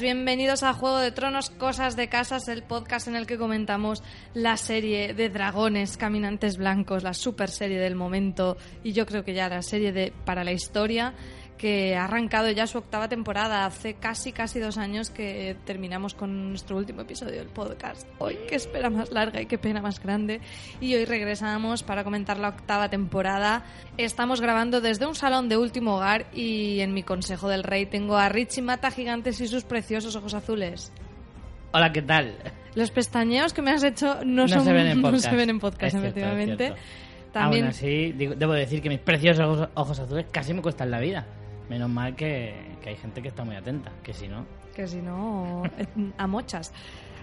bienvenidos 0.00 0.62
a 0.62 0.72
Juego 0.72 0.98
de 0.98 1.12
Tronos, 1.12 1.50
Cosas 1.50 1.94
de 1.94 2.08
Casas, 2.08 2.48
el 2.48 2.62
podcast 2.62 3.06
en 3.06 3.16
el 3.16 3.26
que 3.26 3.38
comentamos 3.38 4.02
la 4.32 4.56
serie 4.56 5.14
de 5.14 5.28
dragones 5.28 5.96
caminantes 5.96 6.56
blancos, 6.56 7.02
la 7.02 7.14
super 7.14 7.50
serie 7.50 7.78
del 7.78 7.94
momento 7.94 8.56
y 8.82 8.92
yo 8.92 9.06
creo 9.06 9.24
que 9.24 9.34
ya 9.34 9.48
la 9.48 9.62
serie 9.62 9.92
de 9.92 10.12
para 10.24 10.42
la 10.42 10.52
historia 10.52 11.14
que 11.58 11.96
ha 11.96 12.04
arrancado 12.04 12.50
ya 12.50 12.66
su 12.66 12.78
octava 12.78 13.08
temporada. 13.08 13.64
Hace 13.64 13.94
casi, 13.94 14.32
casi 14.32 14.58
dos 14.60 14.76
años 14.76 15.10
que 15.10 15.56
terminamos 15.64 16.14
con 16.14 16.50
nuestro 16.50 16.76
último 16.76 17.02
episodio 17.02 17.36
del 17.38 17.48
podcast. 17.48 18.06
Hoy, 18.18 18.38
qué 18.48 18.56
espera 18.56 18.90
más 18.90 19.10
larga 19.12 19.40
y 19.40 19.46
qué 19.46 19.56
pena 19.58 19.80
más 19.80 20.00
grande. 20.02 20.40
Y 20.80 20.94
hoy 20.94 21.04
regresamos 21.04 21.82
para 21.82 22.04
comentar 22.04 22.38
la 22.38 22.48
octava 22.48 22.88
temporada. 22.90 23.64
Estamos 23.96 24.40
grabando 24.40 24.80
desde 24.80 25.06
un 25.06 25.14
salón 25.14 25.48
de 25.48 25.56
último 25.56 25.96
hogar 25.96 26.26
y 26.34 26.80
en 26.80 26.92
mi 26.92 27.02
consejo 27.02 27.48
del 27.48 27.62
rey 27.62 27.86
tengo 27.86 28.16
a 28.16 28.28
Richie 28.28 28.62
Mata 28.62 28.90
Gigantes 28.90 29.40
y 29.40 29.46
sus 29.48 29.64
preciosos 29.64 30.16
ojos 30.16 30.34
azules. 30.34 30.92
Hola, 31.72 31.92
¿qué 31.92 32.02
tal? 32.02 32.34
Los 32.74 32.90
pestañeos 32.90 33.52
que 33.52 33.62
me 33.62 33.70
has 33.70 33.84
hecho 33.84 34.16
no, 34.24 34.42
No 34.42 34.48
son, 34.48 34.64
se 34.64 34.72
ven 34.72 34.86
en 34.88 34.96
no 35.02 35.10
podcast. 35.10 35.30
se 35.30 35.36
ven 35.36 35.50
en 35.50 35.60
podcast, 35.60 35.90
cierto, 35.96 36.08
efectivamente. 36.08 36.74
También 37.32 37.64
Aún 37.64 37.70
así, 37.70 38.12
digo- 38.12 38.34
debo 38.36 38.52
decir 38.52 38.80
que 38.80 38.88
mis 38.88 39.00
preciosos 39.00 39.44
ojos, 39.44 39.68
ojos 39.74 39.98
azules 39.98 40.26
casi 40.30 40.54
me 40.54 40.62
cuestan 40.62 40.90
la 40.90 41.00
vida. 41.00 41.26
Menos 41.68 41.88
mal 41.88 42.14
que, 42.14 42.54
que 42.82 42.90
hay 42.90 42.96
gente 42.96 43.22
que 43.22 43.28
está 43.28 43.44
muy 43.44 43.56
atenta, 43.56 43.90
que 44.02 44.12
si 44.12 44.28
no... 44.28 44.44
que 44.74 44.86
si 44.86 44.98
no, 44.98 45.62
eh, 45.78 45.86
a 46.18 46.26
mochas. 46.26 46.72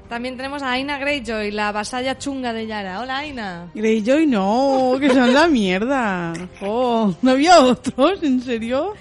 También 0.09 0.36
tenemos 0.36 0.61
a 0.61 0.72
Aina 0.72 0.97
Greyjoy, 0.97 1.52
la 1.52 1.72
vasalla 1.72 2.17
chunga 2.17 2.52
de 2.52 2.67
Yara. 2.67 3.00
Hola, 3.00 3.19
Aina. 3.19 3.72
Greyjoy 3.73 4.28
no, 4.28 4.97
que 5.00 5.09
son 5.09 5.34
la 5.34 5.47
mierda. 5.47 6.34
Oh, 6.62 7.16
¿no 7.22 7.31
había 7.31 7.62
otros? 7.62 8.22
¿En 8.23 8.42
serio? 8.42 8.94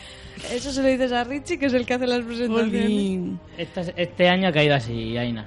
Eso 0.52 0.70
se 0.72 0.82
lo 0.82 0.88
dices 0.88 1.12
a 1.12 1.24
Richie, 1.24 1.58
que 1.58 1.66
es 1.66 1.74
el 1.74 1.84
que 1.84 1.94
hace 1.94 2.06
las 2.06 2.22
presentaciones. 2.22 3.38
Este, 3.58 3.94
este 3.96 4.28
año 4.28 4.48
ha 4.48 4.52
caído 4.52 4.74
así, 4.74 5.16
Aina. 5.16 5.46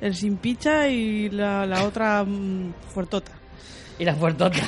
El 0.00 0.14
sin 0.14 0.36
picha 0.36 0.88
y 0.88 1.30
la, 1.30 1.66
la 1.66 1.84
otra 1.84 2.22
mm, 2.24 2.72
fuertota. 2.94 3.32
Y 3.98 4.04
la 4.04 4.14
fuertota. 4.14 4.60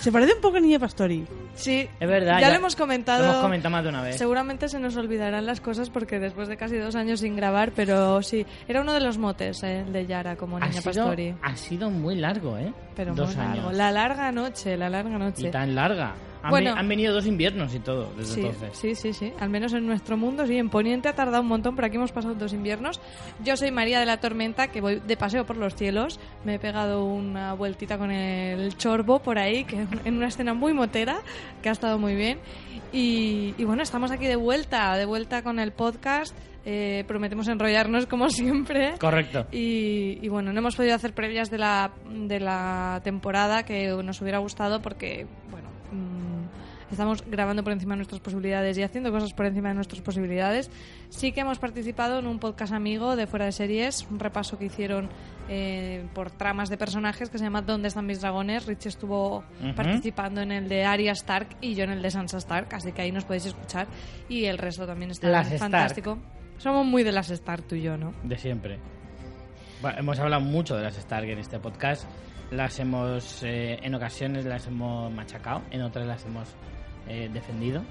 Se 0.00 0.10
parece 0.12 0.34
un 0.34 0.40
poco 0.40 0.56
a 0.56 0.60
Niña 0.60 0.78
Pastori. 0.78 1.24
Sí, 1.54 1.88
es 2.00 2.08
verdad. 2.08 2.40
ya, 2.40 2.50
lo 2.50 2.56
hemos 2.56 2.76
comentado. 2.76 3.22
Lo 3.22 3.30
hemos 3.30 3.42
comentado 3.42 3.70
más 3.72 3.82
de 3.84 3.88
una 3.90 4.02
vez. 4.02 4.16
Seguramente 4.16 4.68
se 4.68 4.78
nos 4.80 4.96
olvidarán 4.96 5.46
las 5.46 5.60
cosas 5.60 5.90
porque 5.90 6.18
después 6.18 6.48
de 6.48 6.56
casi 6.56 6.76
dos 6.76 6.94
años 6.96 7.20
sin 7.20 7.36
grabar, 7.36 7.72
pero 7.74 8.20
sí, 8.22 8.44
era 8.68 8.80
uno 8.80 8.92
de 8.92 9.00
los 9.00 9.18
motes 9.18 9.62
eh, 9.62 9.80
el 9.86 9.92
de 9.92 10.06
Yara 10.06 10.36
como 10.36 10.56
Ha 10.56 10.60
niña 10.68 10.80
sido, 10.80 10.84
pastori. 10.84 11.34
ha 11.42 11.56
sido 11.56 11.90
muy 11.90 12.16
largo, 12.16 12.58
¿eh? 12.58 12.72
Pero 12.96 13.14
Dos 13.14 13.28
muy 13.36 13.44
largo. 13.44 13.60
años. 13.68 13.74
La 13.76 13.90
larga 13.92 14.32
noche, 14.32 14.76
la 14.76 14.90
larga 14.90 15.16
noche. 15.18 15.48
Y 15.48 15.50
tan 15.50 15.74
larga. 15.74 16.14
Han, 16.44 16.50
Bueno. 16.50 16.74
han 16.76 16.86
venido 16.88 17.12
dos 17.14 17.26
inviernos 17.26 17.74
y 17.74 17.80
todo 17.80 18.12
desde 18.16 18.34
Sí, 18.34 18.40
entonces. 18.42 18.78
sí, 18.78 18.94
sí, 18.94 19.12
sí. 19.12 19.32
Al 19.40 19.48
menos 19.50 19.72
en 19.72 19.86
nuestro 19.86 20.16
mundo, 20.16 20.46
sí. 20.46 20.56
En 20.56 20.68
Poniente 20.68 21.08
ha 21.08 21.14
tardado 21.14 21.42
un 21.42 21.48
montón, 21.48 21.74
pero 21.74 21.86
aquí 21.86 21.96
hemos 21.96 22.12
pasado 22.12 22.34
dos 22.34 22.52
inviernos. 22.52 23.00
Yo 23.42 23.56
soy 23.56 23.70
María 23.70 23.98
de 23.98 24.06
la 24.06 24.18
Tormenta, 24.20 24.68
que 24.68 24.80
voy 24.80 25.00
de 25.04 25.16
paseo 25.16 25.44
por 25.46 25.56
los 25.56 25.74
cielos. 25.74 26.20
Me 26.44 26.56
he 26.56 26.58
pegado 26.58 27.04
una 27.04 27.54
vueltita 27.54 27.98
con 27.98 28.10
el 28.10 28.76
chorbo 28.76 29.20
por 29.20 29.38
ahí, 29.38 29.64
que 29.64 29.86
en 30.04 30.16
una 30.16 30.28
escena 30.28 30.54
muy 30.54 30.72
motera, 30.74 31.16
que 31.62 31.70
ha 31.70 31.72
estado 31.72 31.98
muy 31.98 32.14
bien. 32.14 32.38
Y, 32.92 33.54
y 33.58 33.64
bueno, 33.64 33.82
estamos 33.82 34.10
aquí 34.10 34.26
de 34.26 34.36
vuelta, 34.36 34.96
de 34.96 35.06
vuelta 35.06 35.42
con 35.42 35.58
el 35.58 35.72
podcast. 35.72 36.36
Eh, 36.66 37.04
prometemos 37.06 37.48
enrollarnos 37.48 38.06
como 38.06 38.28
siempre. 38.30 38.94
Correcto. 38.98 39.46
Y, 39.52 40.18
y 40.22 40.28
bueno, 40.28 40.52
no 40.52 40.58
hemos 40.60 40.76
podido 40.76 40.94
hacer 40.94 41.12
previas 41.14 41.50
de 41.50 41.58
la, 41.58 41.90
de 42.08 42.40
la 42.40 43.00
temporada 43.04 43.64
que 43.64 43.88
nos 44.02 44.20
hubiera 44.22 44.38
gustado 44.38 44.80
porque, 44.80 45.26
bueno, 45.50 45.68
estamos 46.94 47.22
grabando 47.28 47.62
por 47.62 47.72
encima 47.72 47.94
de 47.94 47.98
nuestras 47.98 48.20
posibilidades 48.20 48.78
y 48.78 48.82
haciendo 48.82 49.12
cosas 49.12 49.32
por 49.34 49.46
encima 49.46 49.68
de 49.68 49.74
nuestras 49.74 50.00
posibilidades. 50.00 50.70
Sí 51.10 51.32
que 51.32 51.40
hemos 51.40 51.58
participado 51.58 52.18
en 52.18 52.26
un 52.26 52.38
podcast 52.38 52.72
amigo 52.72 53.16
de 53.16 53.26
Fuera 53.26 53.44
de 53.44 53.52
Series, 53.52 54.06
un 54.10 54.18
repaso 54.18 54.58
que 54.58 54.66
hicieron 54.66 55.08
eh, 55.48 56.06
por 56.14 56.30
tramas 56.30 56.70
de 56.70 56.76
personajes 56.78 57.28
que 57.28 57.38
se 57.38 57.44
llama 57.44 57.62
¿Dónde 57.62 57.88
están 57.88 58.06
mis 58.06 58.20
dragones? 58.20 58.66
Rich 58.66 58.86
estuvo 58.86 59.44
participando 59.76 60.40
en 60.40 60.52
el 60.52 60.68
de 60.68 60.84
Arya 60.84 61.12
Stark 61.12 61.56
y 61.60 61.74
yo 61.74 61.84
en 61.84 61.90
el 61.90 62.02
de 62.02 62.10
Sansa 62.10 62.38
Stark, 62.38 62.68
así 62.72 62.92
que 62.92 63.02
ahí 63.02 63.12
nos 63.12 63.24
podéis 63.24 63.46
escuchar. 63.46 63.86
Y 64.28 64.46
el 64.46 64.58
resto 64.58 64.86
también 64.86 65.10
está 65.10 65.28
Las 65.28 65.46
Stark. 65.46 65.58
fantástico. 65.60 66.18
Somos 66.58 66.86
muy 66.86 67.02
de 67.02 67.12
las 67.12 67.30
Stark, 67.30 67.64
tú 67.64 67.74
y 67.74 67.82
yo, 67.82 67.96
¿no? 67.96 68.14
De 68.22 68.38
siempre. 68.38 68.78
Bueno, 69.82 69.98
hemos 69.98 70.18
hablado 70.18 70.40
mucho 70.42 70.76
de 70.76 70.82
las 70.82 70.96
Stark 70.96 71.28
en 71.28 71.38
este 71.38 71.58
podcast. 71.58 72.08
Las 72.50 72.78
hemos, 72.78 73.42
eh, 73.42 73.78
en 73.82 73.94
ocasiones 73.94 74.44
las 74.44 74.66
hemos 74.66 75.12
machacado, 75.12 75.62
en 75.70 75.82
otras 75.82 76.06
las 76.06 76.24
hemos 76.24 76.48
defendido, 77.06 77.82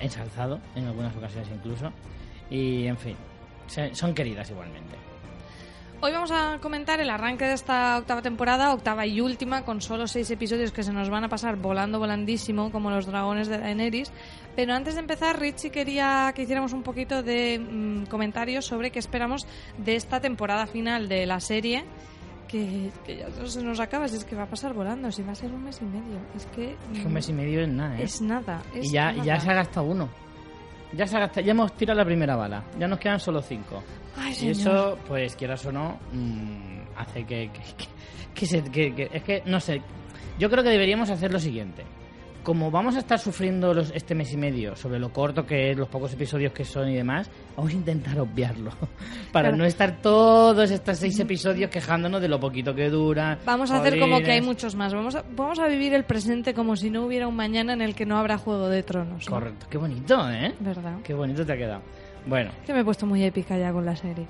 ensalzado, 0.00 0.60
en 0.74 0.86
algunas 0.86 1.14
ocasiones 1.16 1.48
incluso. 1.54 1.92
Y, 2.50 2.86
en 2.86 2.98
fin, 2.98 3.16
son 3.92 4.14
queridas 4.14 4.50
igualmente. 4.50 4.96
Hoy 6.04 6.10
vamos 6.10 6.32
a 6.32 6.58
comentar 6.60 6.98
el 6.98 7.10
arranque 7.10 7.44
de 7.44 7.52
esta 7.52 7.96
octava 7.96 8.22
temporada, 8.22 8.74
octava 8.74 9.06
y 9.06 9.20
última, 9.20 9.64
con 9.64 9.80
solo 9.80 10.08
seis 10.08 10.28
episodios 10.32 10.72
que 10.72 10.82
se 10.82 10.92
nos 10.92 11.08
van 11.10 11.22
a 11.22 11.28
pasar 11.28 11.54
volando, 11.54 12.00
volandísimo, 12.00 12.72
como 12.72 12.90
los 12.90 13.06
dragones 13.06 13.46
de 13.46 13.58
Daenerys. 13.58 14.10
Pero 14.56 14.74
antes 14.74 14.94
de 14.94 15.00
empezar, 15.00 15.38
Richie 15.38 15.70
quería 15.70 16.32
que 16.34 16.42
hiciéramos 16.42 16.72
un 16.72 16.82
poquito 16.82 17.22
de 17.22 17.60
mm, 17.60 18.06
comentarios 18.06 18.66
sobre 18.66 18.90
qué 18.90 18.98
esperamos 18.98 19.46
de 19.78 19.94
esta 19.94 20.20
temporada 20.20 20.66
final 20.66 21.08
de 21.08 21.24
la 21.24 21.38
serie. 21.38 21.84
Que, 22.52 22.90
que 23.06 23.16
ya 23.16 23.28
no 23.30 23.46
se 23.46 23.62
nos 23.62 23.80
acaba, 23.80 24.06
si 24.06 24.16
es 24.16 24.24
que 24.26 24.36
va 24.36 24.42
a 24.42 24.46
pasar 24.46 24.74
volando, 24.74 25.10
si 25.10 25.22
va 25.22 25.32
a 25.32 25.34
ser 25.34 25.50
un 25.50 25.64
mes 25.64 25.80
y 25.80 25.84
medio. 25.86 26.18
Es 26.36 26.44
que. 26.46 26.76
Es 26.94 27.04
un 27.04 27.12
mes 27.12 27.28
y 27.28 27.32
medio 27.32 27.62
es 27.62 27.68
nada, 27.68 27.98
¿eh? 27.98 28.02
Es 28.04 28.20
nada. 28.20 28.62
es 28.74 28.86
y 28.86 28.92
ya, 28.92 29.10
nada. 29.12 29.24
ya 29.24 29.40
se 29.40 29.50
ha 29.50 29.54
gastado 29.54 29.86
uno. 29.86 30.08
Ya 30.92 31.06
se 31.06 31.16
ha 31.16 31.20
gastado, 31.20 31.46
ya 31.46 31.52
hemos 31.52 31.72
tirado 31.74 31.98
la 31.98 32.04
primera 32.04 32.36
bala. 32.36 32.62
Ya 32.78 32.86
nos 32.86 32.98
quedan 32.98 33.18
solo 33.18 33.40
cinco. 33.40 33.82
Ay, 34.18 34.32
Y 34.32 34.34
señor. 34.34 34.52
eso, 34.52 34.98
pues 35.08 35.34
quieras 35.34 35.64
o 35.64 35.72
no, 35.72 35.98
mm, 36.12 36.80
hace 36.98 37.24
que, 37.24 37.50
que, 37.50 37.60
que- 37.60 37.88
que 38.34 38.46
se- 38.46 38.62
que- 38.70 38.94
que- 38.94 39.08
es 39.10 39.22
que, 39.22 39.42
no 39.46 39.58
sé, 39.58 39.80
yo 40.38 40.50
creo 40.50 40.62
que 40.62 40.68
deberíamos 40.68 41.08
hacer 41.08 41.32
lo 41.32 41.38
siguiente. 41.40 41.82
Como 42.42 42.70
vamos 42.70 42.96
a 42.96 42.98
estar 42.98 43.18
sufriendo 43.18 43.72
los, 43.72 43.92
este 43.94 44.14
mes 44.14 44.32
y 44.32 44.36
medio 44.36 44.74
sobre 44.74 44.98
lo 44.98 45.12
corto 45.12 45.46
que 45.46 45.70
es, 45.70 45.76
los 45.76 45.88
pocos 45.88 46.12
episodios 46.12 46.52
que 46.52 46.64
son 46.64 46.88
y 46.88 46.94
demás, 46.96 47.30
vamos 47.56 47.72
a 47.72 47.74
intentar 47.76 48.18
obviarlo. 48.18 48.70
Para 49.32 49.48
Claro. 49.48 49.56
no 49.58 49.64
estar 49.64 50.00
todos 50.02 50.70
estos 50.70 50.98
seis 50.98 51.18
episodios 51.20 51.70
quejándonos 51.70 52.20
de 52.20 52.28
lo 52.28 52.40
poquito 52.40 52.74
que 52.74 52.90
dura. 52.90 53.38
Vamos 53.46 53.70
a 53.70 53.78
hacer 53.78 53.98
como 53.98 54.20
que 54.20 54.32
hay 54.32 54.40
muchos 54.42 54.74
más. 54.74 54.92
Vamos 54.92 55.14
a, 55.14 55.24
vamos 55.36 55.58
a 55.60 55.68
vivir 55.68 55.94
el 55.94 56.04
presente 56.04 56.52
como 56.54 56.74
si 56.76 56.90
no 56.90 57.04
hubiera 57.04 57.28
un 57.28 57.36
mañana 57.36 57.72
en 57.74 57.80
el 57.80 57.94
que 57.94 58.06
no 58.06 58.18
habrá 58.18 58.38
Juego 58.38 58.68
de 58.68 58.82
Tronos. 58.82 59.24
¿no? 59.26 59.32
Correcto, 59.32 59.66
qué 59.70 59.78
bonito, 59.78 60.28
¿eh? 60.30 60.52
¿Verdad? 60.60 60.96
Qué 61.04 61.14
bonito 61.14 61.46
te 61.46 61.52
ha 61.52 61.56
quedado. 61.56 61.82
Bueno, 62.26 62.50
Que 62.66 62.72
me 62.72 62.80
he 62.80 62.84
puesto 62.84 63.06
muy 63.06 63.22
épica 63.24 63.56
ya 63.58 63.72
con 63.72 63.84
la 63.84 63.96
serie. 63.96 64.26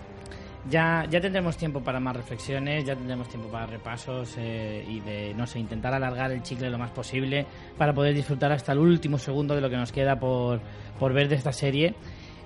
Ya, 0.70 1.04
ya 1.10 1.20
tendremos 1.20 1.56
tiempo 1.56 1.82
para 1.82 1.98
más 1.98 2.14
reflexiones, 2.14 2.84
ya 2.84 2.94
tendremos 2.94 3.28
tiempo 3.28 3.48
para 3.48 3.66
repasos 3.66 4.36
eh, 4.38 4.84
y 4.88 5.00
de, 5.00 5.34
no 5.34 5.44
sé, 5.44 5.58
intentar 5.58 5.92
alargar 5.92 6.30
el 6.30 6.42
chicle 6.42 6.70
lo 6.70 6.78
más 6.78 6.92
posible 6.92 7.44
para 7.76 7.92
poder 7.92 8.14
disfrutar 8.14 8.52
hasta 8.52 8.72
el 8.72 8.78
último 8.78 9.18
segundo 9.18 9.56
de 9.56 9.60
lo 9.60 9.68
que 9.68 9.76
nos 9.76 9.90
queda 9.90 10.20
por, 10.20 10.60
por 11.00 11.12
ver 11.12 11.28
de 11.28 11.34
esta 11.34 11.52
serie. 11.52 11.96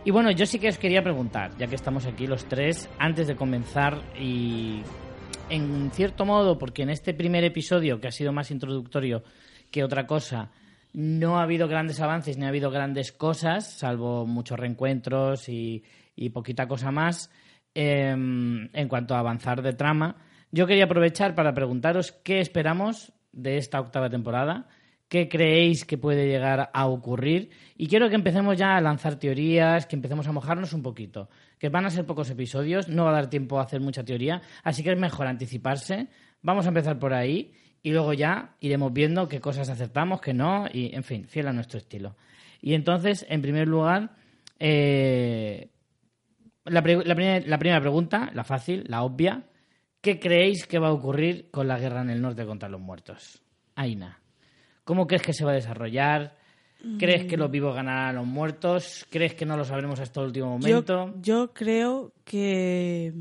Y 0.04 0.12
bueno, 0.12 0.30
yo 0.30 0.46
sí 0.46 0.58
que 0.58 0.68
os 0.68 0.78
quería 0.78 1.02
preguntar, 1.02 1.50
ya 1.58 1.66
que 1.66 1.74
estamos 1.74 2.06
aquí 2.06 2.26
los 2.26 2.46
tres, 2.46 2.88
antes 2.98 3.26
de 3.26 3.36
comenzar 3.36 4.00
y 4.18 4.80
en 5.50 5.90
cierto 5.92 6.24
modo, 6.24 6.56
porque 6.56 6.82
en 6.82 6.90
este 6.90 7.12
primer 7.12 7.44
episodio, 7.44 8.00
que 8.00 8.08
ha 8.08 8.12
sido 8.12 8.32
más 8.32 8.50
introductorio 8.50 9.24
que 9.70 9.84
otra 9.84 10.06
cosa, 10.06 10.50
no 10.94 11.38
ha 11.38 11.42
habido 11.42 11.68
grandes 11.68 12.00
avances 12.00 12.38
ni 12.38 12.46
ha 12.46 12.48
habido 12.48 12.70
grandes 12.70 13.12
cosas, 13.12 13.70
salvo 13.70 14.24
muchos 14.24 14.58
reencuentros 14.58 15.50
y, 15.50 15.84
y 16.14 16.30
poquita 16.30 16.66
cosa 16.66 16.90
más 16.90 17.30
eh, 17.76 18.10
en 18.10 18.88
cuanto 18.88 19.14
a 19.14 19.18
avanzar 19.18 19.60
de 19.60 19.74
trama. 19.74 20.16
Yo 20.50 20.66
quería 20.66 20.84
aprovechar 20.84 21.34
para 21.34 21.52
preguntaros 21.52 22.12
qué 22.24 22.40
esperamos 22.40 23.12
de 23.32 23.58
esta 23.58 23.78
octava 23.78 24.08
temporada, 24.08 24.66
qué 25.08 25.28
creéis 25.28 25.84
que 25.84 25.98
puede 25.98 26.26
llegar 26.26 26.70
a 26.72 26.86
ocurrir 26.86 27.50
y 27.76 27.86
quiero 27.86 28.08
que 28.08 28.14
empecemos 28.14 28.56
ya 28.56 28.76
a 28.76 28.80
lanzar 28.80 29.16
teorías, 29.16 29.84
que 29.84 29.94
empecemos 29.94 30.26
a 30.26 30.32
mojarnos 30.32 30.72
un 30.72 30.82
poquito, 30.82 31.28
que 31.58 31.68
van 31.68 31.84
a 31.84 31.90
ser 31.90 32.06
pocos 32.06 32.30
episodios, 32.30 32.88
no 32.88 33.04
va 33.04 33.10
a 33.10 33.14
dar 33.14 33.28
tiempo 33.28 33.58
a 33.58 33.64
hacer 33.64 33.80
mucha 33.80 34.04
teoría, 34.04 34.40
así 34.64 34.82
que 34.82 34.92
es 34.92 34.98
mejor 34.98 35.26
anticiparse. 35.26 36.08
Vamos 36.40 36.64
a 36.64 36.68
empezar 36.68 36.98
por 36.98 37.12
ahí 37.12 37.52
y 37.82 37.90
luego 37.90 38.14
ya 38.14 38.56
iremos 38.60 38.90
viendo 38.94 39.28
qué 39.28 39.40
cosas 39.40 39.68
acertamos, 39.68 40.22
qué 40.22 40.32
no, 40.32 40.66
y 40.72 40.94
en 40.94 41.04
fin, 41.04 41.26
fiel 41.28 41.48
a 41.48 41.52
nuestro 41.52 41.78
estilo. 41.78 42.16
Y 42.62 42.72
entonces, 42.72 43.26
en 43.28 43.42
primer 43.42 43.68
lugar, 43.68 44.16
eh, 44.58 45.68
la, 46.66 46.82
pre- 46.82 47.04
la 47.04 47.14
primer- 47.14 47.48
la 47.48 47.58
primera 47.58 47.80
pregunta, 47.80 48.30
la 48.34 48.44
fácil, 48.44 48.84
la 48.88 49.02
obvia, 49.02 49.44
¿qué 50.00 50.18
creéis 50.20 50.66
que 50.66 50.78
va 50.78 50.88
a 50.88 50.92
ocurrir 50.92 51.50
con 51.50 51.66
la 51.68 51.78
guerra 51.78 52.02
en 52.02 52.10
el 52.10 52.20
norte 52.22 52.44
contra 52.46 52.68
los 52.68 52.80
muertos? 52.80 53.42
Aina, 53.74 54.20
¿cómo 54.84 55.06
crees 55.06 55.22
que 55.22 55.32
se 55.32 55.44
va 55.44 55.52
a 55.52 55.54
desarrollar? 55.54 56.36
¿Crees 56.98 57.24
que 57.24 57.36
los 57.36 57.50
vivos 57.50 57.74
ganarán 57.74 58.08
a 58.10 58.12
los 58.20 58.26
muertos? 58.26 59.06
¿Crees 59.10 59.34
que 59.34 59.44
no 59.46 59.56
lo 59.56 59.64
sabremos 59.64 59.98
hasta 59.98 60.20
el 60.20 60.26
último 60.26 60.50
momento? 60.58 61.06
Yo, 61.16 61.20
yo 61.20 61.52
creo 61.52 62.12
que 62.24 63.12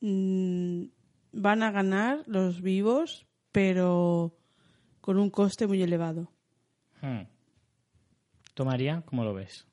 mm, 0.00 0.82
van 1.32 1.62
a 1.62 1.70
ganar 1.70 2.22
los 2.26 2.62
vivos, 2.62 3.26
pero 3.52 4.34
con 5.00 5.18
un 5.18 5.30
coste 5.30 5.66
muy 5.68 5.82
elevado. 5.82 6.32
Hmm. 7.00 7.22
¿Tú, 8.54 8.64
María, 8.64 9.02
cómo 9.04 9.22
lo 9.22 9.34
ves? 9.34 9.66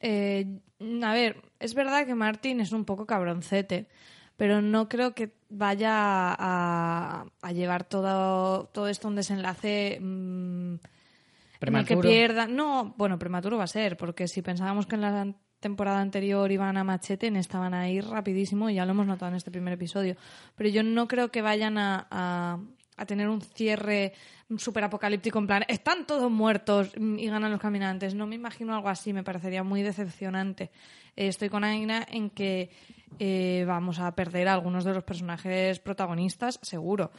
Eh, 0.00 0.58
a 0.80 1.12
ver, 1.12 1.42
es 1.58 1.74
verdad 1.74 2.06
que 2.06 2.14
Martin 2.14 2.60
es 2.60 2.72
un 2.72 2.84
poco 2.84 3.06
cabroncete, 3.06 3.88
pero 4.36 4.62
no 4.62 4.88
creo 4.88 5.14
que 5.14 5.32
vaya 5.48 5.90
a, 6.38 7.26
a 7.42 7.52
llevar 7.52 7.84
todo, 7.84 8.66
todo 8.66 8.88
esto 8.88 9.08
a 9.08 9.10
un 9.10 9.16
desenlace 9.16 9.98
mm, 10.00 10.74
el 10.74 10.80
que 10.80 11.58
Prematuro. 11.58 12.08
pierda. 12.08 12.46
No, 12.46 12.94
bueno, 12.96 13.18
prematuro 13.18 13.58
va 13.58 13.64
a 13.64 13.68
ser, 13.68 13.96
porque 13.96 14.28
si 14.28 14.42
pensábamos 14.42 14.86
que 14.86 14.94
en 14.94 15.00
la 15.00 15.34
temporada 15.60 16.00
anterior 16.00 16.50
iban 16.52 16.76
a 16.76 16.84
machete, 16.84 17.26
en 17.26 17.34
esta 17.36 17.58
van 17.58 17.74
a 17.74 17.88
ir 17.90 18.04
rapidísimo 18.06 18.70
y 18.70 18.74
ya 18.74 18.84
lo 18.84 18.92
hemos 18.92 19.06
notado 19.08 19.30
en 19.30 19.36
este 19.36 19.50
primer 19.50 19.74
episodio. 19.74 20.16
Pero 20.54 20.68
yo 20.70 20.84
no 20.84 21.08
creo 21.08 21.30
que 21.32 21.42
vayan 21.42 21.78
a, 21.78 22.06
a- 22.10 22.58
a 22.98 23.06
tener 23.06 23.28
un 23.28 23.40
cierre 23.40 24.12
súper 24.56 24.84
apocalíptico 24.84 25.38
en 25.38 25.46
plan, 25.46 25.64
están 25.68 26.06
todos 26.06 26.30
muertos 26.30 26.92
y 26.96 27.26
ganan 27.28 27.50
los 27.50 27.60
caminantes. 27.60 28.14
No 28.14 28.26
me 28.26 28.34
imagino 28.34 28.74
algo 28.74 28.88
así, 28.88 29.12
me 29.12 29.22
parecería 29.22 29.62
muy 29.62 29.82
decepcionante. 29.82 30.70
Eh, 31.16 31.28
estoy 31.28 31.48
con 31.48 31.64
Aina 31.64 32.06
en 32.10 32.30
que 32.30 32.70
eh, 33.18 33.64
vamos 33.66 33.98
a 33.98 34.14
perder 34.14 34.48
a 34.48 34.54
algunos 34.54 34.84
de 34.84 34.94
los 34.94 35.04
personajes 35.04 35.78
protagonistas, 35.80 36.58
seguro. 36.62 37.10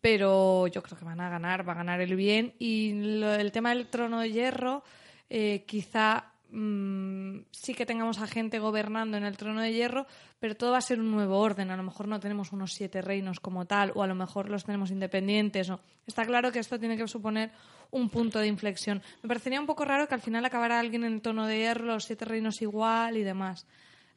Pero 0.00 0.66
yo 0.66 0.82
creo 0.82 0.98
que 0.98 1.04
van 1.04 1.20
a 1.20 1.30
ganar, 1.30 1.66
va 1.66 1.72
a 1.72 1.76
ganar 1.76 2.00
el 2.00 2.14
bien. 2.16 2.52
Y 2.58 2.92
lo- 3.18 3.34
el 3.34 3.52
tema 3.52 3.70
del 3.74 3.86
trono 3.88 4.20
de 4.20 4.30
hierro, 4.32 4.84
eh, 5.30 5.64
quizá 5.66 6.32
mm, 6.54 7.46
sí 7.50 7.74
que 7.74 7.84
tengamos 7.86 8.20
a 8.20 8.26
gente 8.26 8.58
gobernando 8.58 9.16
en 9.16 9.24
el 9.24 9.36
trono 9.36 9.60
de 9.60 9.72
hierro, 9.72 10.06
pero 10.40 10.54
todo 10.56 10.72
va 10.72 10.78
a 10.78 10.82
ser 10.82 11.00
un 11.00 11.10
nuevo 11.10 11.38
orden. 11.38 11.70
A 11.70 11.76
lo 11.76 11.82
mejor 11.82 12.08
no 12.08 12.20
tenemos 12.20 12.52
unos 12.52 12.72
siete 12.72 13.02
reinos 13.02 13.40
como 13.40 13.66
tal, 13.66 13.92
o 13.94 14.02
a 14.02 14.06
lo 14.06 14.14
mejor 14.14 14.48
los 14.48 14.64
tenemos 14.64 14.90
independientes. 14.90 15.68
o- 15.70 15.80
Está 16.06 16.24
claro 16.24 16.52
que 16.52 16.58
esto 16.60 16.78
tiene 16.78 16.96
que 16.96 17.06
suponer 17.08 17.50
un 17.90 18.08
punto 18.08 18.38
de 18.38 18.46
inflexión. 18.46 19.02
Me 19.22 19.28
parecería 19.28 19.60
un 19.60 19.66
poco 19.66 19.84
raro 19.84 20.06
que 20.08 20.14
al 20.14 20.20
final 20.20 20.44
acabara 20.44 20.78
alguien 20.80 21.04
en 21.04 21.14
el 21.14 21.20
trono 21.22 21.46
de 21.46 21.58
hierro, 21.58 21.84
los 21.86 22.04
siete 22.04 22.24
reinos 22.24 22.60
igual 22.62 23.16
y 23.16 23.22
demás. 23.22 23.66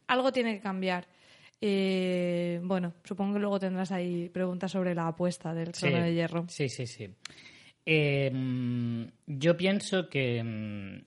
Algo 0.07 0.31
tiene 0.31 0.55
que 0.55 0.61
cambiar. 0.61 1.07
Eh, 1.59 2.59
bueno, 2.63 2.93
supongo 3.03 3.33
que 3.33 3.39
luego 3.39 3.59
tendrás 3.59 3.91
ahí 3.91 4.29
preguntas 4.29 4.71
sobre 4.71 4.93
la 4.93 5.07
apuesta 5.07 5.53
del 5.53 5.71
trono 5.71 5.97
de 6.03 6.13
hierro. 6.13 6.45
Sí, 6.49 6.69
sí, 6.69 6.85
sí. 6.85 7.09
Eh, 7.85 8.29
mm, 8.31 9.03
yo 9.27 9.57
pienso 9.57 10.07
que. 10.09 11.03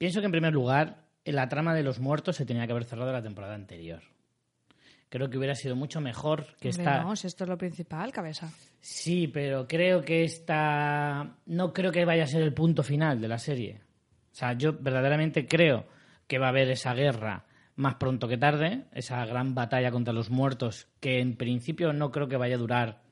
Pienso 0.00 0.20
que 0.20 0.26
en 0.26 0.32
primer 0.32 0.54
lugar, 0.54 1.04
la 1.26 1.46
trama 1.50 1.74
de 1.74 1.82
los 1.82 2.00
muertos 2.00 2.34
se 2.34 2.46
tenía 2.46 2.64
que 2.64 2.72
haber 2.72 2.84
cerrado 2.86 3.12
la 3.12 3.22
temporada 3.22 3.54
anterior. 3.54 4.00
Creo 5.10 5.28
que 5.28 5.36
hubiera 5.36 5.54
sido 5.54 5.76
mucho 5.76 6.00
mejor 6.00 6.56
que 6.58 6.70
Hombre, 6.70 6.84
esta. 6.84 7.02
no, 7.02 7.14
si 7.16 7.26
esto 7.26 7.44
es 7.44 7.50
lo 7.50 7.58
principal, 7.58 8.10
cabeza. 8.10 8.50
Sí, 8.80 9.28
pero 9.28 9.68
creo 9.68 10.00
que 10.00 10.24
esta. 10.24 11.36
No 11.44 11.74
creo 11.74 11.92
que 11.92 12.06
vaya 12.06 12.24
a 12.24 12.28
ser 12.28 12.40
el 12.40 12.54
punto 12.54 12.82
final 12.82 13.20
de 13.20 13.28
la 13.28 13.36
serie. 13.36 13.82
O 14.32 14.34
sea, 14.34 14.54
yo 14.54 14.72
verdaderamente 14.72 15.46
creo 15.46 15.84
que 16.26 16.38
va 16.38 16.46
a 16.46 16.48
haber 16.48 16.70
esa 16.70 16.94
guerra 16.94 17.44
más 17.76 17.96
pronto 17.96 18.26
que 18.26 18.38
tarde, 18.38 18.86
esa 18.92 19.26
gran 19.26 19.54
batalla 19.54 19.90
contra 19.90 20.14
los 20.14 20.30
muertos, 20.30 20.88
que 21.00 21.20
en 21.20 21.36
principio 21.36 21.92
no 21.92 22.10
creo 22.10 22.26
que 22.26 22.38
vaya 22.38 22.54
a 22.54 22.58
durar 22.58 23.02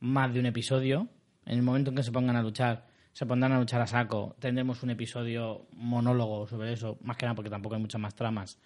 más 0.00 0.34
de 0.34 0.40
un 0.40 0.46
episodio. 0.46 1.06
En 1.46 1.58
el 1.58 1.62
momento 1.62 1.90
en 1.90 1.96
que 1.96 2.02
se 2.02 2.10
pongan 2.10 2.34
a 2.34 2.42
luchar, 2.42 2.88
se 3.14 3.26
pondrán 3.26 3.52
a 3.52 3.60
luchar 3.60 3.80
a 3.80 3.86
saco, 3.86 4.34
tendremos 4.40 4.82
un 4.82 4.90
episodio 4.90 5.66
monólogo 5.76 6.48
sobre 6.48 6.72
eso, 6.72 6.98
más 7.02 7.16
que 7.16 7.26
nada 7.26 7.36
porque 7.36 7.48
tampoco 7.48 7.76
hay 7.76 7.80
muchas 7.80 8.00
más 8.00 8.14
tramas. 8.14 8.58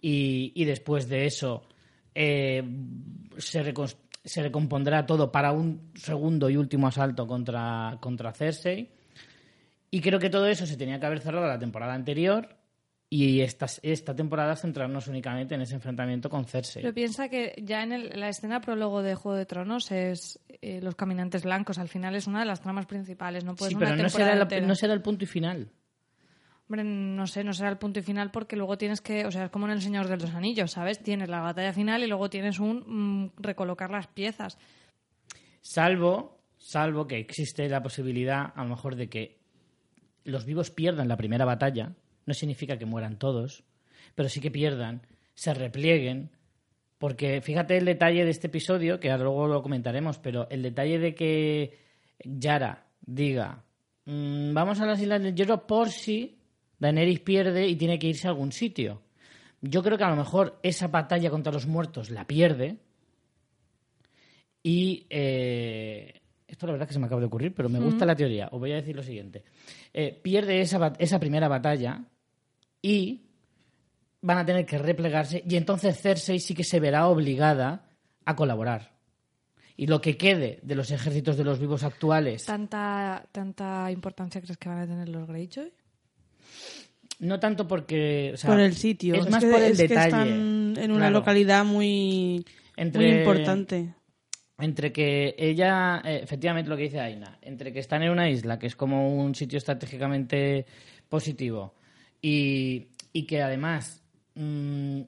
Y, 0.00 0.52
y 0.54 0.64
después 0.64 1.08
de 1.08 1.26
eso 1.26 1.64
eh, 2.14 2.62
se, 3.38 3.74
se 4.24 4.42
recompondrá 4.42 5.04
todo 5.04 5.32
para 5.32 5.50
un 5.50 5.90
segundo 5.96 6.48
y 6.48 6.56
último 6.56 6.86
asalto 6.86 7.26
contra, 7.26 7.98
contra 8.00 8.32
Cersei. 8.32 8.88
Y 9.90 10.00
creo 10.00 10.20
que 10.20 10.30
todo 10.30 10.46
eso 10.46 10.64
se 10.64 10.76
tenía 10.76 11.00
que 11.00 11.06
haber 11.06 11.18
cerrado 11.18 11.48
la 11.48 11.58
temporada 11.58 11.94
anterior 11.94 12.57
y 13.10 13.40
esta, 13.40 13.66
esta 13.82 14.14
temporada 14.14 14.54
centrarnos 14.56 15.08
únicamente 15.08 15.54
en 15.54 15.62
ese 15.62 15.74
enfrentamiento 15.74 16.28
con 16.28 16.44
Cersei. 16.44 16.82
Pero 16.82 16.92
piensa 16.94 17.28
que 17.30 17.54
ya 17.64 17.82
en 17.82 17.92
el- 17.92 18.20
la 18.20 18.28
escena 18.28 18.60
prólogo 18.60 19.02
de 19.02 19.14
Juego 19.14 19.36
de 19.38 19.46
Tronos 19.46 19.90
es 19.90 20.38
eh, 20.60 20.80
los 20.82 20.94
caminantes 20.94 21.42
blancos. 21.44 21.78
Al 21.78 21.88
final 21.88 22.14
es 22.16 22.26
una 22.26 22.40
de 22.40 22.46
las 22.46 22.60
tramas 22.60 22.84
principales. 22.86 23.44
No 23.44 23.54
puedes 23.54 23.70
sí, 23.72 23.76
una 23.76 23.86
pero 23.86 23.96
no 23.96 24.02
temporada 24.08 24.32
será, 24.46 24.60
la- 24.60 24.66
no 24.66 24.74
será 24.74 24.92
el 24.92 25.00
punto 25.02 25.24
y 25.24 25.26
final. 25.26 25.70
Hombre, 26.68 26.84
no 26.84 27.26
sé, 27.26 27.44
no 27.44 27.54
será 27.54 27.70
el 27.70 27.78
punto 27.78 27.98
y 28.00 28.02
final 28.02 28.30
porque 28.30 28.54
luego 28.56 28.76
tienes 28.76 29.00
que, 29.00 29.24
o 29.24 29.30
sea, 29.30 29.46
es 29.46 29.50
como 29.50 29.64
en 29.64 29.72
El 29.72 29.80
Señor 29.80 30.06
de 30.06 30.18
los 30.18 30.34
Anillos, 30.34 30.72
¿sabes? 30.72 31.02
Tienes 31.02 31.30
la 31.30 31.40
batalla 31.40 31.72
final 31.72 32.02
y 32.02 32.08
luego 32.08 32.28
tienes 32.28 32.58
un 32.58 32.84
mm, 33.24 33.30
recolocar 33.38 33.88
las 33.90 34.06
piezas. 34.08 34.58
Salvo, 35.60 36.40
salvo 36.58 37.06
que 37.06 37.18
existe 37.18 37.68
la 37.70 37.82
posibilidad, 37.82 38.52
a 38.54 38.62
lo 38.64 38.70
mejor, 38.70 38.96
de 38.96 39.08
que 39.08 39.38
los 40.24 40.44
vivos 40.44 40.70
pierdan 40.70 41.08
la 41.08 41.16
primera 41.16 41.44
batalla. 41.46 41.92
No 42.28 42.34
significa 42.34 42.76
que 42.76 42.84
mueran 42.84 43.18
todos, 43.18 43.64
pero 44.14 44.28
sí 44.28 44.42
que 44.42 44.50
pierdan, 44.50 45.00
se 45.32 45.54
replieguen. 45.54 46.28
Porque 46.98 47.40
fíjate 47.40 47.78
el 47.78 47.86
detalle 47.86 48.22
de 48.22 48.30
este 48.30 48.48
episodio, 48.48 49.00
que 49.00 49.10
ahora 49.10 49.24
luego 49.24 49.46
lo 49.46 49.62
comentaremos, 49.62 50.18
pero 50.18 50.46
el 50.50 50.62
detalle 50.62 50.98
de 50.98 51.14
que 51.14 51.78
Yara 52.22 52.84
diga, 53.00 53.64
"Mm, 54.04 54.52
vamos 54.52 54.78
a 54.78 54.84
las 54.84 55.00
Islas 55.00 55.22
del 55.22 55.34
Hierro 55.34 55.66
por 55.66 55.88
si 55.88 56.36
Daenerys 56.78 57.20
pierde 57.20 57.66
y 57.66 57.76
tiene 57.76 57.98
que 57.98 58.08
irse 58.08 58.28
a 58.28 58.30
algún 58.32 58.52
sitio. 58.52 59.00
Yo 59.62 59.82
creo 59.82 59.96
que 59.96 60.04
a 60.04 60.10
lo 60.10 60.16
mejor 60.16 60.58
esa 60.62 60.88
batalla 60.88 61.30
contra 61.30 61.50
los 61.50 61.66
muertos 61.66 62.10
la 62.10 62.26
pierde, 62.26 62.76
y 64.62 65.06
eh, 65.08 66.20
esto 66.46 66.66
la 66.66 66.72
verdad 66.72 66.84
es 66.84 66.88
que 66.88 66.92
se 66.92 67.00
me 67.00 67.06
acaba 67.06 67.22
de 67.22 67.28
ocurrir, 67.28 67.54
pero 67.54 67.70
me 67.70 67.80
gusta 67.80 68.04
la 68.04 68.14
teoría. 68.14 68.50
Os 68.52 68.60
voy 68.60 68.72
a 68.72 68.76
decir 68.76 68.94
lo 68.94 69.02
siguiente. 69.02 69.44
Eh, 69.94 70.12
pierde 70.22 70.60
esa 70.60 71.18
primera 71.18 71.48
batalla 71.48 72.04
y 72.82 73.22
van 74.20 74.38
a 74.38 74.46
tener 74.46 74.66
que 74.66 74.78
replegarse 74.78 75.42
y 75.48 75.56
entonces 75.56 76.00
Cersei 76.00 76.40
sí 76.40 76.54
que 76.54 76.64
se 76.64 76.80
verá 76.80 77.06
obligada 77.08 77.88
a 78.24 78.34
colaborar. 78.36 78.96
Y 79.76 79.86
lo 79.86 80.00
que 80.00 80.16
quede 80.16 80.58
de 80.62 80.74
los 80.74 80.90
ejércitos 80.90 81.36
de 81.36 81.44
los 81.44 81.60
vivos 81.60 81.84
actuales, 81.84 82.44
¿Tanta, 82.44 83.24
¿Tanta 83.30 83.90
importancia 83.92 84.40
crees 84.40 84.56
que 84.58 84.68
van 84.68 84.78
a 84.78 84.86
tener 84.86 85.08
los 85.08 85.26
Greyjoy? 85.28 85.72
no 87.20 87.40
tanto 87.40 87.66
porque... 87.66 88.32
o 88.34 88.36
sea, 88.36 88.50
por 88.50 88.60
el 88.60 88.74
sitio. 88.74 89.14
Es 89.16 89.28
más 89.30 89.42
que, 89.44 89.50
por 89.50 89.60
el 89.62 89.72
es 89.72 89.78
que 89.78 89.88
detalle. 89.88 90.06
están 90.06 90.28
en 90.78 90.90
una 90.90 91.06
Claro. 91.06 91.18
localidad 91.18 91.64
muy, 91.64 92.44
Entre- 92.76 93.08
muy 93.10 93.18
importante. 93.20 93.94
entre 94.58 94.92
que 94.92 95.34
ella, 95.38 96.00
eh, 96.04 96.20
efectivamente 96.22 96.68
lo 96.70 96.76
que 96.76 96.84
dice 96.84 97.00
Aina, 97.00 97.38
entre 97.42 97.72
que 97.72 97.78
están 97.80 98.02
en 98.02 98.10
una 98.10 98.28
isla, 98.30 98.58
que 98.58 98.66
es 98.68 98.74
como 98.76 99.16
un 99.20 99.34
sitio 99.36 99.58
estratégicamente 99.58 100.66
positivo, 101.08 101.74
y, 102.20 102.88
y 103.12 103.26
que 103.26 103.42
además 103.42 104.02
mm, 104.34 105.02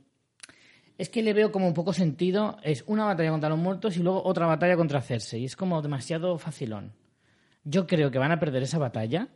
es 0.99 1.09
que 1.09 1.23
le 1.23 1.33
veo 1.33 1.51
como 1.51 1.67
un 1.67 1.75
poco 1.75 1.93
sentido, 1.93 2.59
es 2.63 2.85
una 2.87 3.05
batalla 3.05 3.31
contra 3.31 3.49
los 3.49 3.59
muertos 3.59 3.97
y 3.97 4.03
luego 4.03 4.23
otra 4.25 4.47
batalla 4.47 4.77
contra 4.77 5.01
Cersei, 5.01 5.43
y 5.43 5.45
es 5.47 5.57
como 5.57 5.81
demasiado 5.81 6.37
facilón. 6.39 6.93
Yo 7.65 7.87
creo 7.87 8.11
que 8.11 8.19
van 8.19 8.33
a 8.33 8.39
perder 8.39 8.63
esa 8.63 8.79
batalla 8.79 9.29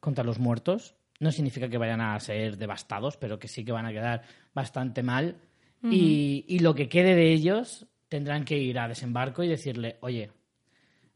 contra 0.00 0.24
los 0.24 0.38
muertos, 0.38 0.96
no 1.20 1.30
significa 1.30 1.68
que 1.68 1.78
vayan 1.78 2.00
a 2.00 2.18
ser 2.18 2.56
devastados, 2.58 3.16
pero 3.16 3.38
que 3.38 3.48
sí 3.48 3.64
que 3.64 3.72
van 3.72 3.86
a 3.86 3.92
quedar 3.92 4.22
bastante 4.52 5.02
mal. 5.02 5.36
y, 5.82 6.44
y 6.48 6.60
lo 6.60 6.74
que 6.74 6.88
quede 6.88 7.14
de 7.14 7.32
ellos 7.32 7.86
tendrán 8.08 8.44
que 8.44 8.58
ir 8.58 8.78
a 8.78 8.88
desembarco 8.88 9.42
y 9.42 9.48
decirle, 9.48 9.98
oye, 10.00 10.30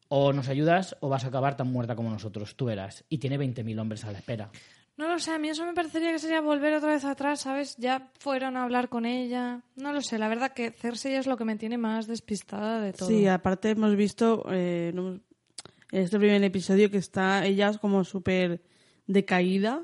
o 0.08 0.32
nos 0.32 0.48
ayudas 0.48 0.96
o 1.00 1.08
vas 1.08 1.24
a 1.24 1.28
acabar 1.28 1.56
tan 1.56 1.70
muerta 1.70 1.94
como 1.94 2.10
nosotros, 2.10 2.56
tú 2.56 2.66
verás. 2.66 3.04
Y 3.08 3.18
tiene 3.18 3.38
20.000 3.38 3.80
hombres 3.80 4.04
a 4.04 4.12
la 4.12 4.18
espera. 4.18 4.50
No 4.98 5.06
lo 5.06 5.20
sé, 5.20 5.30
a 5.30 5.38
mí 5.38 5.48
eso 5.48 5.64
me 5.64 5.74
parecería 5.74 6.10
que 6.10 6.18
sería 6.18 6.40
volver 6.40 6.74
otra 6.74 6.92
vez 6.92 7.04
atrás, 7.04 7.42
¿sabes? 7.42 7.76
Ya 7.76 8.10
fueron 8.18 8.56
a 8.56 8.64
hablar 8.64 8.88
con 8.88 9.06
ella. 9.06 9.60
No 9.76 9.92
lo 9.92 10.00
sé, 10.00 10.18
la 10.18 10.26
verdad 10.26 10.52
que 10.52 10.72
Cersei 10.72 11.14
es 11.14 11.28
lo 11.28 11.36
que 11.36 11.44
me 11.44 11.54
tiene 11.54 11.78
más 11.78 12.08
despistada 12.08 12.80
de 12.80 12.92
todo. 12.92 13.08
Sí, 13.08 13.28
aparte 13.28 13.70
hemos 13.70 13.94
visto 13.94 14.44
eh, 14.50 14.92
en 14.92 15.22
este 15.92 16.18
primer 16.18 16.42
episodio 16.42 16.90
que 16.90 16.98
está 16.98 17.46
ella 17.46 17.72
como 17.78 18.02
súper 18.02 18.60
decaída. 19.06 19.82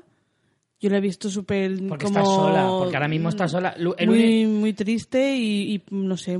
Yo 0.81 0.89
la 0.89 0.97
he 0.97 1.01
visto 1.01 1.29
súper 1.29 1.71
Porque 1.87 2.05
como... 2.05 2.19
está 2.19 2.29
sola, 2.29 2.67
porque 2.67 2.97
ahora 2.97 3.07
mismo 3.07 3.29
está 3.29 3.47
sola. 3.47 3.73
El 3.97 4.07
muy, 4.09 4.45
muy 4.45 4.73
triste 4.73 5.33
y, 5.37 5.75
y, 5.75 5.83
no 5.91 6.17
sé... 6.17 6.37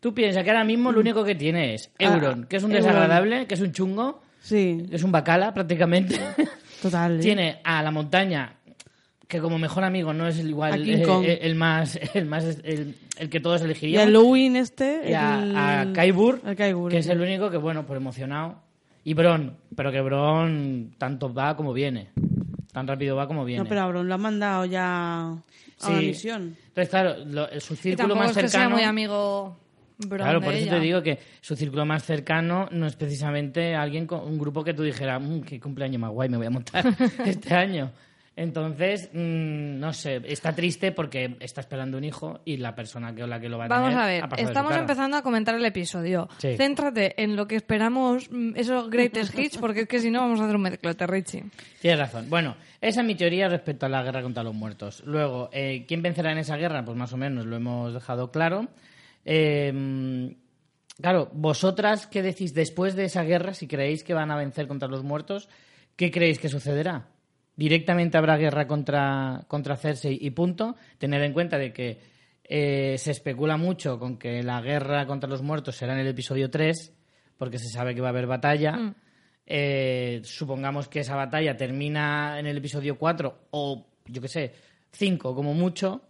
Tú 0.00 0.12
piensas 0.12 0.42
que 0.42 0.50
ahora 0.50 0.64
mismo 0.64 0.90
lo 0.90 0.98
único 0.98 1.22
que 1.24 1.36
tiene 1.36 1.74
es 1.74 1.92
Ah, 2.00 2.14
Euron, 2.14 2.44
que 2.46 2.56
es 2.56 2.62
un 2.64 2.72
Euron. 2.72 2.84
desagradable, 2.86 3.46
que 3.46 3.54
es 3.54 3.60
un 3.60 3.70
chungo, 3.72 4.20
Sí, 4.40 4.84
que 4.90 4.96
es 4.96 5.02
un 5.04 5.12
bacala 5.12 5.54
prácticamente. 5.54 6.18
total. 6.82 7.18
¿eh? 7.18 7.22
Tiene 7.22 7.60
a 7.64 7.82
la 7.82 7.90
montaña, 7.90 8.54
que 9.26 9.40
como 9.40 9.58
mejor 9.58 9.84
amigo 9.84 10.12
no 10.12 10.26
es 10.26 10.38
el 10.38 10.48
igual 10.50 10.74
el, 11.42 11.54
más, 11.54 11.98
el, 12.14 12.26
más 12.26 12.44
el, 12.64 12.94
el 13.18 13.28
que 13.30 13.40
todos 13.40 13.62
Y 13.82 13.96
a. 13.96 14.06
Lewin 14.06 14.56
este... 14.56 15.02
y 15.10 15.12
a, 15.14 15.42
el- 15.42 15.56
a 15.56 15.92
Kaibur, 15.94 16.40
que 16.88 16.98
es 16.98 17.06
el 17.08 17.20
único 17.20 17.50
que, 17.50 17.56
bueno, 17.58 17.84
por 17.86 17.96
emocionado. 17.96 18.56
Y 19.04 19.14
Bron, 19.14 19.56
pero 19.74 19.90
que 19.92 20.00
Bron 20.00 20.94
tanto 20.98 21.32
va 21.32 21.56
como 21.56 21.72
viene. 21.72 22.08
Tan 22.72 22.86
rápido 22.86 23.16
va 23.16 23.26
como 23.26 23.44
viene. 23.44 23.62
No, 23.62 23.68
pero 23.68 23.80
a 23.82 23.86
Bron 23.88 24.06
lo 24.06 24.14
han 24.14 24.20
mandado 24.20 24.64
ya 24.66 25.28
a 25.30 25.36
Sí. 25.78 25.92
misión. 25.92 26.56
Entonces, 26.68 26.88
claro, 26.90 27.16
lo- 27.24 27.48
su 27.60 27.74
y 27.74 27.76
círculo 27.76 28.08
tampoco 28.08 28.18
más 28.20 28.30
es 28.30 28.36
que 28.42 28.48
sea 28.48 28.60
cercano... 28.60 28.76
muy 28.76 28.84
amigo 28.84 29.56
Claro, 30.08 30.40
por 30.40 30.54
eso 30.54 30.70
te 30.70 30.80
digo 30.80 31.02
que 31.02 31.18
su 31.40 31.56
círculo 31.56 31.84
más 31.84 32.04
cercano 32.04 32.68
no 32.70 32.86
es 32.86 32.94
precisamente 32.94 33.74
alguien 33.74 34.06
con 34.06 34.20
un 34.20 34.38
grupo 34.38 34.62
que 34.62 34.74
tú 34.74 34.82
dijeras, 34.82 35.20
"Mm, 35.20 35.40
qué 35.40 35.58
cumpleaños 35.58 36.00
más 36.00 36.10
guay 36.10 36.28
me 36.28 36.36
voy 36.36 36.46
a 36.46 36.50
montar 36.50 36.84
este 37.24 37.54
año. 37.54 37.90
Entonces, 38.38 39.10
mm, 39.12 39.80
no 39.80 39.92
sé, 39.92 40.22
está 40.26 40.54
triste 40.54 40.92
porque 40.92 41.36
está 41.40 41.60
esperando 41.60 41.98
un 41.98 42.04
hijo 42.04 42.38
y 42.44 42.58
la 42.58 42.72
persona 42.72 43.12
que 43.12 43.26
la 43.26 43.40
que 43.40 43.48
lo 43.48 43.58
va 43.58 43.64
a 43.64 43.68
Vamos 43.68 43.88
tener 43.88 44.04
a 44.04 44.06
ver, 44.06 44.24
estamos 44.38 44.76
empezando 44.76 45.16
a 45.16 45.22
comentar 45.22 45.56
el 45.56 45.64
episodio. 45.64 46.28
Sí. 46.38 46.56
Céntrate 46.56 47.20
en 47.20 47.34
lo 47.34 47.48
que 47.48 47.56
esperamos, 47.56 48.30
mm, 48.30 48.52
esos 48.54 48.88
greatest 48.90 49.36
hits, 49.36 49.58
porque 49.58 49.80
es 49.80 49.88
que 49.88 49.98
si 49.98 50.12
no 50.12 50.20
vamos 50.20 50.38
a 50.38 50.44
hacer 50.44 50.54
un 50.54 50.62
mezclote, 50.62 51.04
Richie. 51.08 51.46
Tienes 51.80 51.98
razón. 51.98 52.30
Bueno, 52.30 52.54
esa 52.80 53.00
es 53.00 53.06
mi 53.08 53.16
teoría 53.16 53.48
respecto 53.48 53.86
a 53.86 53.88
la 53.88 54.04
guerra 54.04 54.22
contra 54.22 54.44
los 54.44 54.54
muertos. 54.54 55.02
Luego, 55.04 55.50
eh, 55.52 55.84
¿quién 55.88 56.00
vencerá 56.02 56.30
en 56.30 56.38
esa 56.38 56.56
guerra? 56.56 56.84
Pues 56.84 56.96
más 56.96 57.12
o 57.12 57.16
menos 57.16 57.44
lo 57.44 57.56
hemos 57.56 57.92
dejado 57.92 58.30
claro. 58.30 58.68
Eh, 59.30 60.34
claro, 61.02 61.28
vosotras, 61.34 62.06
¿qué 62.06 62.22
decís 62.22 62.54
después 62.54 62.96
de 62.96 63.04
esa 63.04 63.24
guerra? 63.24 63.52
Si 63.52 63.66
creéis 63.66 64.02
que 64.02 64.14
van 64.14 64.30
a 64.30 64.36
vencer 64.36 64.66
contra 64.66 64.88
los 64.88 65.04
muertos, 65.04 65.50
¿qué 65.96 66.10
creéis 66.10 66.38
que 66.38 66.48
sucederá? 66.48 67.08
¿Directamente 67.54 68.16
habrá 68.16 68.38
guerra 68.38 68.66
contra, 68.66 69.44
contra 69.46 69.76
Cersei 69.76 70.16
y 70.18 70.30
punto? 70.30 70.76
Tener 70.96 71.22
en 71.22 71.34
cuenta 71.34 71.58
de 71.58 71.74
que 71.74 71.98
eh, 72.42 72.96
se 72.96 73.10
especula 73.10 73.58
mucho 73.58 73.98
con 73.98 74.16
que 74.16 74.42
la 74.42 74.62
guerra 74.62 75.06
contra 75.06 75.28
los 75.28 75.42
muertos 75.42 75.76
será 75.76 75.92
en 75.92 75.98
el 75.98 76.06
episodio 76.06 76.48
3, 76.48 76.94
porque 77.36 77.58
se 77.58 77.68
sabe 77.68 77.94
que 77.94 78.00
va 78.00 78.08
a 78.08 78.10
haber 78.10 78.26
batalla. 78.26 78.72
Mm. 78.72 78.94
Eh, 79.44 80.20
supongamos 80.24 80.88
que 80.88 81.00
esa 81.00 81.16
batalla 81.16 81.54
termina 81.54 82.38
en 82.38 82.46
el 82.46 82.56
episodio 82.56 82.96
4 82.96 83.48
o, 83.50 83.86
yo 84.06 84.22
qué 84.22 84.28
sé, 84.28 84.54
5 84.92 85.34
como 85.34 85.52
mucho. 85.52 86.07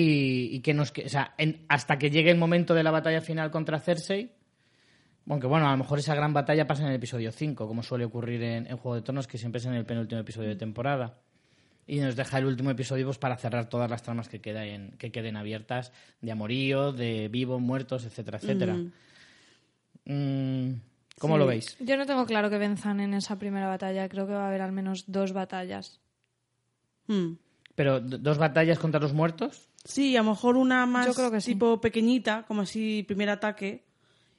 Y, 0.00 0.54
y 0.56 0.60
que 0.60 0.74
nos. 0.74 0.90
O 1.04 1.08
sea, 1.08 1.34
en- 1.38 1.64
hasta 1.68 1.98
que 1.98 2.10
llegue 2.10 2.30
el 2.30 2.36
momento 2.38 2.74
de 2.74 2.82
la 2.82 2.90
batalla 2.90 3.20
final 3.20 3.50
contra 3.50 3.80
Cersei. 3.80 4.32
Aunque 5.28 5.46
bueno, 5.46 5.66
a 5.68 5.72
lo 5.72 5.76
mejor 5.78 5.98
esa 5.98 6.14
gran 6.14 6.32
batalla 6.32 6.66
pasa 6.66 6.82
en 6.84 6.88
el 6.90 6.94
episodio 6.94 7.32
5, 7.32 7.66
como 7.66 7.82
suele 7.82 8.04
ocurrir 8.04 8.42
en, 8.42 8.66
en 8.66 8.76
Juego 8.76 8.94
de 8.96 9.02
Tronos, 9.02 9.26
que 9.26 9.36
siempre 9.38 9.58
es 9.58 9.66
en 9.66 9.74
el 9.74 9.84
penúltimo 9.84 10.20
episodio 10.20 10.48
de 10.48 10.56
temporada. 10.56 11.18
Y 11.86 12.00
nos 12.00 12.16
deja 12.16 12.38
el 12.38 12.46
último 12.46 12.70
episodio 12.70 13.04
pues, 13.06 13.18
para 13.18 13.36
cerrar 13.36 13.68
todas 13.68 13.90
las 13.90 14.02
tramas 14.02 14.28
que, 14.28 14.40
queda 14.40 14.64
en- 14.66 14.92
que 14.98 15.10
queden 15.10 15.36
abiertas 15.36 15.92
de 16.20 16.30
amorío, 16.32 16.92
de 16.92 17.28
vivos, 17.28 17.60
muertos, 17.60 18.04
etcétera, 18.04 18.38
etcétera. 18.38 18.76
Mm, 20.04 20.72
¿Cómo 21.18 21.34
Sí. 21.34 21.38
lo 21.38 21.46
veis? 21.46 21.76
Yo 21.80 21.96
no 21.96 22.06
tengo 22.06 22.24
claro 22.26 22.48
que 22.50 22.58
venzan 22.58 23.00
en 23.00 23.12
esa 23.14 23.38
primera 23.38 23.66
batalla. 23.66 24.08
Creo 24.08 24.26
que 24.26 24.32
va 24.32 24.44
a 24.44 24.48
haber 24.48 24.62
al 24.62 24.72
menos 24.72 25.04
dos 25.08 25.32
batallas. 25.32 26.00
Hmm. 27.06 27.32
¿Pero 27.74 28.00
dos 28.00 28.38
batallas 28.38 28.78
contra 28.78 29.00
los 29.00 29.12
muertos? 29.12 29.67
Sí, 29.84 30.16
a 30.16 30.22
lo 30.22 30.30
mejor 30.30 30.56
una 30.56 30.84
más 30.86 31.06
Yo 31.06 31.14
creo 31.14 31.30
que 31.30 31.40
sí. 31.40 31.52
tipo 31.52 31.80
pequeñita, 31.80 32.44
como 32.46 32.62
así 32.62 33.04
primer 33.06 33.30
ataque, 33.30 33.84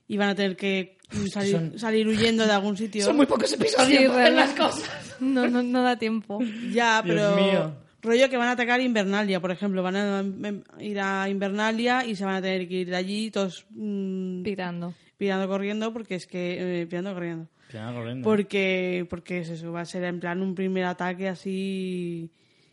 y 0.08 0.18
van 0.18 0.30
a 0.30 0.36
tener 0.36 0.56
que 0.56 0.98
salir, 1.32 1.52
son- 1.56 1.80
salir 1.80 2.08
huyendo 2.08 2.46
de 2.46 2.52
algún 2.52 2.78
sitio. 2.78 3.04
Son 3.06 3.16
muy 3.16 3.26
pocos 3.26 3.52
episodios 3.54 4.02
Sí, 4.04 4.08
para 4.08 4.24
hacer 4.24 4.34
las 4.34 4.52
cosas. 4.54 5.16
No, 5.20 5.48
no, 5.48 5.64
no 5.64 5.82
da 5.84 5.98
tiempo. 5.98 6.40
Ya, 6.72 7.02
Dios 7.02 7.16
pero 7.18 7.36
mío. 7.36 7.76
rollo 8.02 8.30
que 8.30 8.38
van 8.38 8.48
a 8.50 8.52
atacar 8.52 8.80
Invernalia, 8.82 9.40
por 9.40 9.52
ejemplo, 9.52 9.82
van 9.84 9.96
a 9.96 10.20
em, 10.20 10.64
ir 10.80 11.00
a 11.00 11.28
Invernalia 11.30 12.06
y 12.06 12.16
se 12.16 12.26
van 12.26 12.36
a 12.36 12.42
tener 12.42 12.68
que 12.68 12.76
ir 12.76 12.90
de 12.90 12.96
allí 12.96 13.32
todos 13.32 13.66
mm, 13.72 14.44
Pirando. 14.44 14.94
pirando 15.18 15.48
corriendo 15.48 15.92
porque 15.94 16.16
es 16.16 16.28
que 16.28 16.82
eh, 16.82 16.88
pirando 16.88 17.14
corriendo. 17.14 17.48
Ya, 17.74 17.92
corriendo. 17.94 18.24
Porque 18.24 19.06
porque 19.10 19.40
es 19.40 19.50
eso, 19.50 19.72
va 19.72 19.82
a 19.82 19.86
ser 19.86 20.04
en 20.04 20.20
plan 20.20 20.42
un 20.42 20.56
primer 20.56 20.86
ataque 20.86 21.28
así 21.28 22.32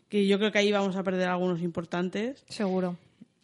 que 0.09 0.25
yo 0.27 0.37
creo 0.39 0.51
que 0.51 0.59
ahí 0.59 0.71
vamos 0.71 0.95
a 0.95 1.03
perder 1.03 1.27
algunos 1.27 1.61
importantes 1.61 2.43
Seguro. 2.49 2.97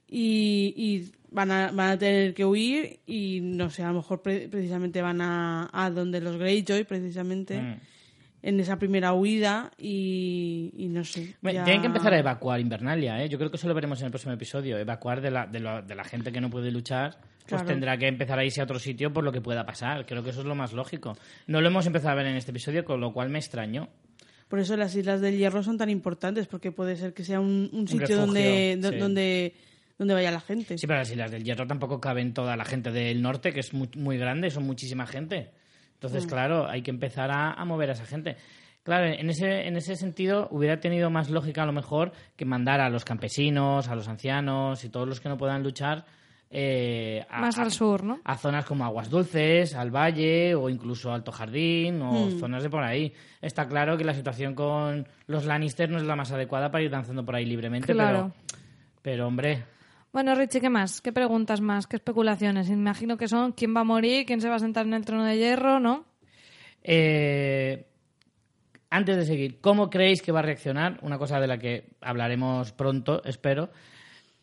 y, 0.08 0.74
y 0.78 1.12
van, 1.32 1.52
a, 1.52 1.72
van 1.72 1.92
a 1.92 1.98
tener 1.98 2.34
que 2.34 2.46
huir 2.46 3.00
y 3.06 3.40
no 3.42 3.70
sé, 3.70 3.84
a 3.84 3.88
lo 3.90 3.96
mejor 3.96 4.22
pre- 4.22 4.48
precisamente 4.50 5.02
van 5.02 5.22
a, 5.22 5.70
a 5.74 5.90
donde 5.90 6.22
los 6.22 6.38
Greyjoy, 6.38 6.84
precisamente, 6.86 7.60
Mm. 7.62 7.80
en 8.44 8.60
esa 8.60 8.78
primera 8.78 9.14
huida 9.14 9.72
y, 9.78 10.72
y 10.78 10.88
no 10.90 11.04
sé. 11.06 11.36
Bueno, 11.42 11.60
ya- 11.60 11.64
Tienen 11.64 11.82
que 11.82 11.88
empezar 11.88 12.14
a 12.14 12.20
evacuar 12.20 12.60
Invernalia, 12.60 13.24
¿eh? 13.24 13.30
Yo 13.30 13.38
creo 13.38 13.50
que 13.50 13.58
eso 13.58 13.68
lo 13.68 13.74
veremos 13.74 14.00
en 14.02 14.06
el 14.08 14.12
próximo 14.12 14.34
episodio. 14.34 14.78
Evacuar 14.78 15.22
de 15.22 15.32
la, 15.32 15.48
de 15.48 15.60
la, 15.62 15.82
de 15.82 15.96
la 15.96 16.04
gente 16.04 16.32
que 16.32 16.42
no 16.42 16.50
puede 16.50 16.70
luchar, 16.72 17.18
pues 17.48 17.48
Claro. 17.62 17.66
tendrá 17.68 17.98
que 17.98 18.08
empezar 18.08 18.38
a 18.40 18.44
irse 18.46 18.60
a 18.62 18.66
otro 18.66 18.80
sitio 18.80 19.12
por 19.14 19.24
lo 19.24 19.32
que 19.32 19.40
pueda 19.42 19.66
pasar. 19.66 20.06
Creo 20.06 20.24
que 20.24 20.30
eso 20.32 20.42
es 20.42 20.46
lo 20.46 20.56
más 20.56 20.74
lógico. 20.74 21.18
No 21.48 21.62
lo 21.62 21.68
hemos 21.70 21.86
empezado 21.88 22.12
a 22.12 22.16
ver 22.16 22.28
en 22.28 22.36
este 22.36 22.52
episodio, 22.52 22.84
con 22.86 23.00
lo 23.02 23.12
cual 23.14 23.30
me 23.30 23.40
extrañó. 23.40 23.88
Por 24.54 24.60
eso 24.60 24.78
las 24.78 24.96
Islas 24.96 25.20
del 25.20 25.36
Hierro 25.36 25.64
son 25.64 25.80
tan 25.80 25.90
importantes, 25.90 26.46
porque 26.46 26.72
puede 26.72 26.96
ser 26.96 27.16
que 27.16 27.24
sea 27.24 27.40
un, 27.40 27.72
un 27.74 27.88
sitio 27.88 28.02
refugio, 28.02 28.18
donde, 28.18 28.80
sí. 28.84 28.98
donde, 29.00 29.54
donde 29.98 30.14
vaya 30.14 30.30
la 30.30 30.42
gente. 30.42 30.78
Sí, 30.78 30.86
pero 30.86 31.00
las 31.00 31.10
Islas 31.10 31.32
del 31.32 31.44
Hierro 31.44 31.66
tampoco 31.66 32.00
caben 32.00 32.36
toda 32.36 32.56
la 32.56 32.64
gente 32.64 32.92
del 32.92 33.20
norte, 33.24 33.52
que 33.52 33.62
es 33.62 33.74
muy, 33.74 33.90
muy 33.96 34.16
grande, 34.20 34.52
son 34.52 34.68
muchísima 34.68 35.08
gente. 35.08 35.50
Mm. 35.50 35.94
Entonces, 35.96 36.28
claro, 36.28 36.70
hay 36.70 36.84
que 36.84 36.92
empezar 36.92 37.32
a, 37.32 37.54
a 37.54 37.66
mover 37.66 37.90
a 37.90 37.94
esa 37.94 38.06
gente. 38.06 38.38
Claro, 38.84 39.08
en 39.08 39.28
ese, 39.28 39.68
en 39.68 39.76
ese 39.76 39.96
sentido 39.96 40.48
hubiera 40.52 40.80
tenido 40.80 41.10
más 41.10 41.32
lógica 41.32 41.64
a 41.64 41.66
lo 41.66 41.74
mejor 41.74 42.12
que 42.36 42.46
mandar 42.46 42.80
a 42.80 42.92
los 42.92 43.06
campesinos, 43.06 43.88
a 43.88 43.96
los 43.96 44.08
ancianos 44.08 44.84
y 44.84 44.90
todos 44.90 45.08
los 45.08 45.20
que 45.20 45.30
no 45.30 45.38
puedan 45.40 45.64
luchar 45.64 46.06
eh, 46.56 47.26
a, 47.32 47.42
Más 47.42 47.58
al 47.58 47.72
sur, 47.72 48.04
¿no? 48.04 48.20
a 48.24 48.38
zonas 48.38 48.64
como 48.66 48.86
Aguas 48.86 49.10
Dulces, 49.10 49.74
al 49.74 49.90
Valle 49.90 50.54
o 50.54 50.70
incluso 50.70 51.12
Alto 51.12 51.32
Jardín 51.32 52.00
o 52.04 52.28
Hmm. 52.28 52.40
zonas 52.40 52.62
de 52.62 52.70
por 52.70 52.84
ahí. 52.84 53.12
Está 53.42 53.68
claro 53.68 53.98
que 53.98 54.04
la 54.04 54.14
situación 54.14 54.54
con 54.54 55.08
los 55.26 55.46
Lannister 55.46 55.90
no 55.90 55.98
es 55.98 56.04
la 56.04 56.16
más 56.16 56.32
adecuada 56.32 56.70
para 56.70 56.84
ir 56.84 56.92
danzando 56.92 57.26
por 57.26 57.36
ahí 57.36 57.46
libremente, 57.46 57.92
Claro. 57.94 58.32
pero, 58.46 58.58
pero 59.02 59.28
hombre, 59.28 59.64
Bueno, 60.14 60.36
Richie, 60.36 60.62
¿qué 60.62 60.70
más? 60.70 61.02
¿Qué 61.02 61.12
preguntas 61.12 61.60
más? 61.60 61.88
¿Qué 61.88 61.96
especulaciones? 61.96 62.70
Imagino 62.70 63.18
que 63.18 63.28
son 63.28 63.54
quién 63.54 63.76
va 63.76 63.82
a 63.82 63.84
morir, 63.84 64.28
quién 64.28 64.40
se 64.40 64.48
va 64.48 64.58
a 64.58 64.60
sentar 64.60 64.86
en 64.86 64.94
el 64.94 65.04
trono 65.06 65.24
de 65.24 65.38
hierro, 65.40 65.80
¿no? 65.80 66.06
Eh, 66.84 67.88
antes 68.92 69.16
de 69.18 69.26
seguir, 69.26 69.60
¿cómo 69.60 69.90
creéis 69.90 70.22
que 70.22 70.32
va 70.32 70.40
a 70.40 70.44
reaccionar? 70.44 71.00
Una 71.02 71.18
cosa 71.18 71.40
de 71.40 71.48
la 71.48 71.58
que 71.58 71.90
hablaremos 72.00 72.74
pronto, 72.74 73.24
espero. 73.24 73.72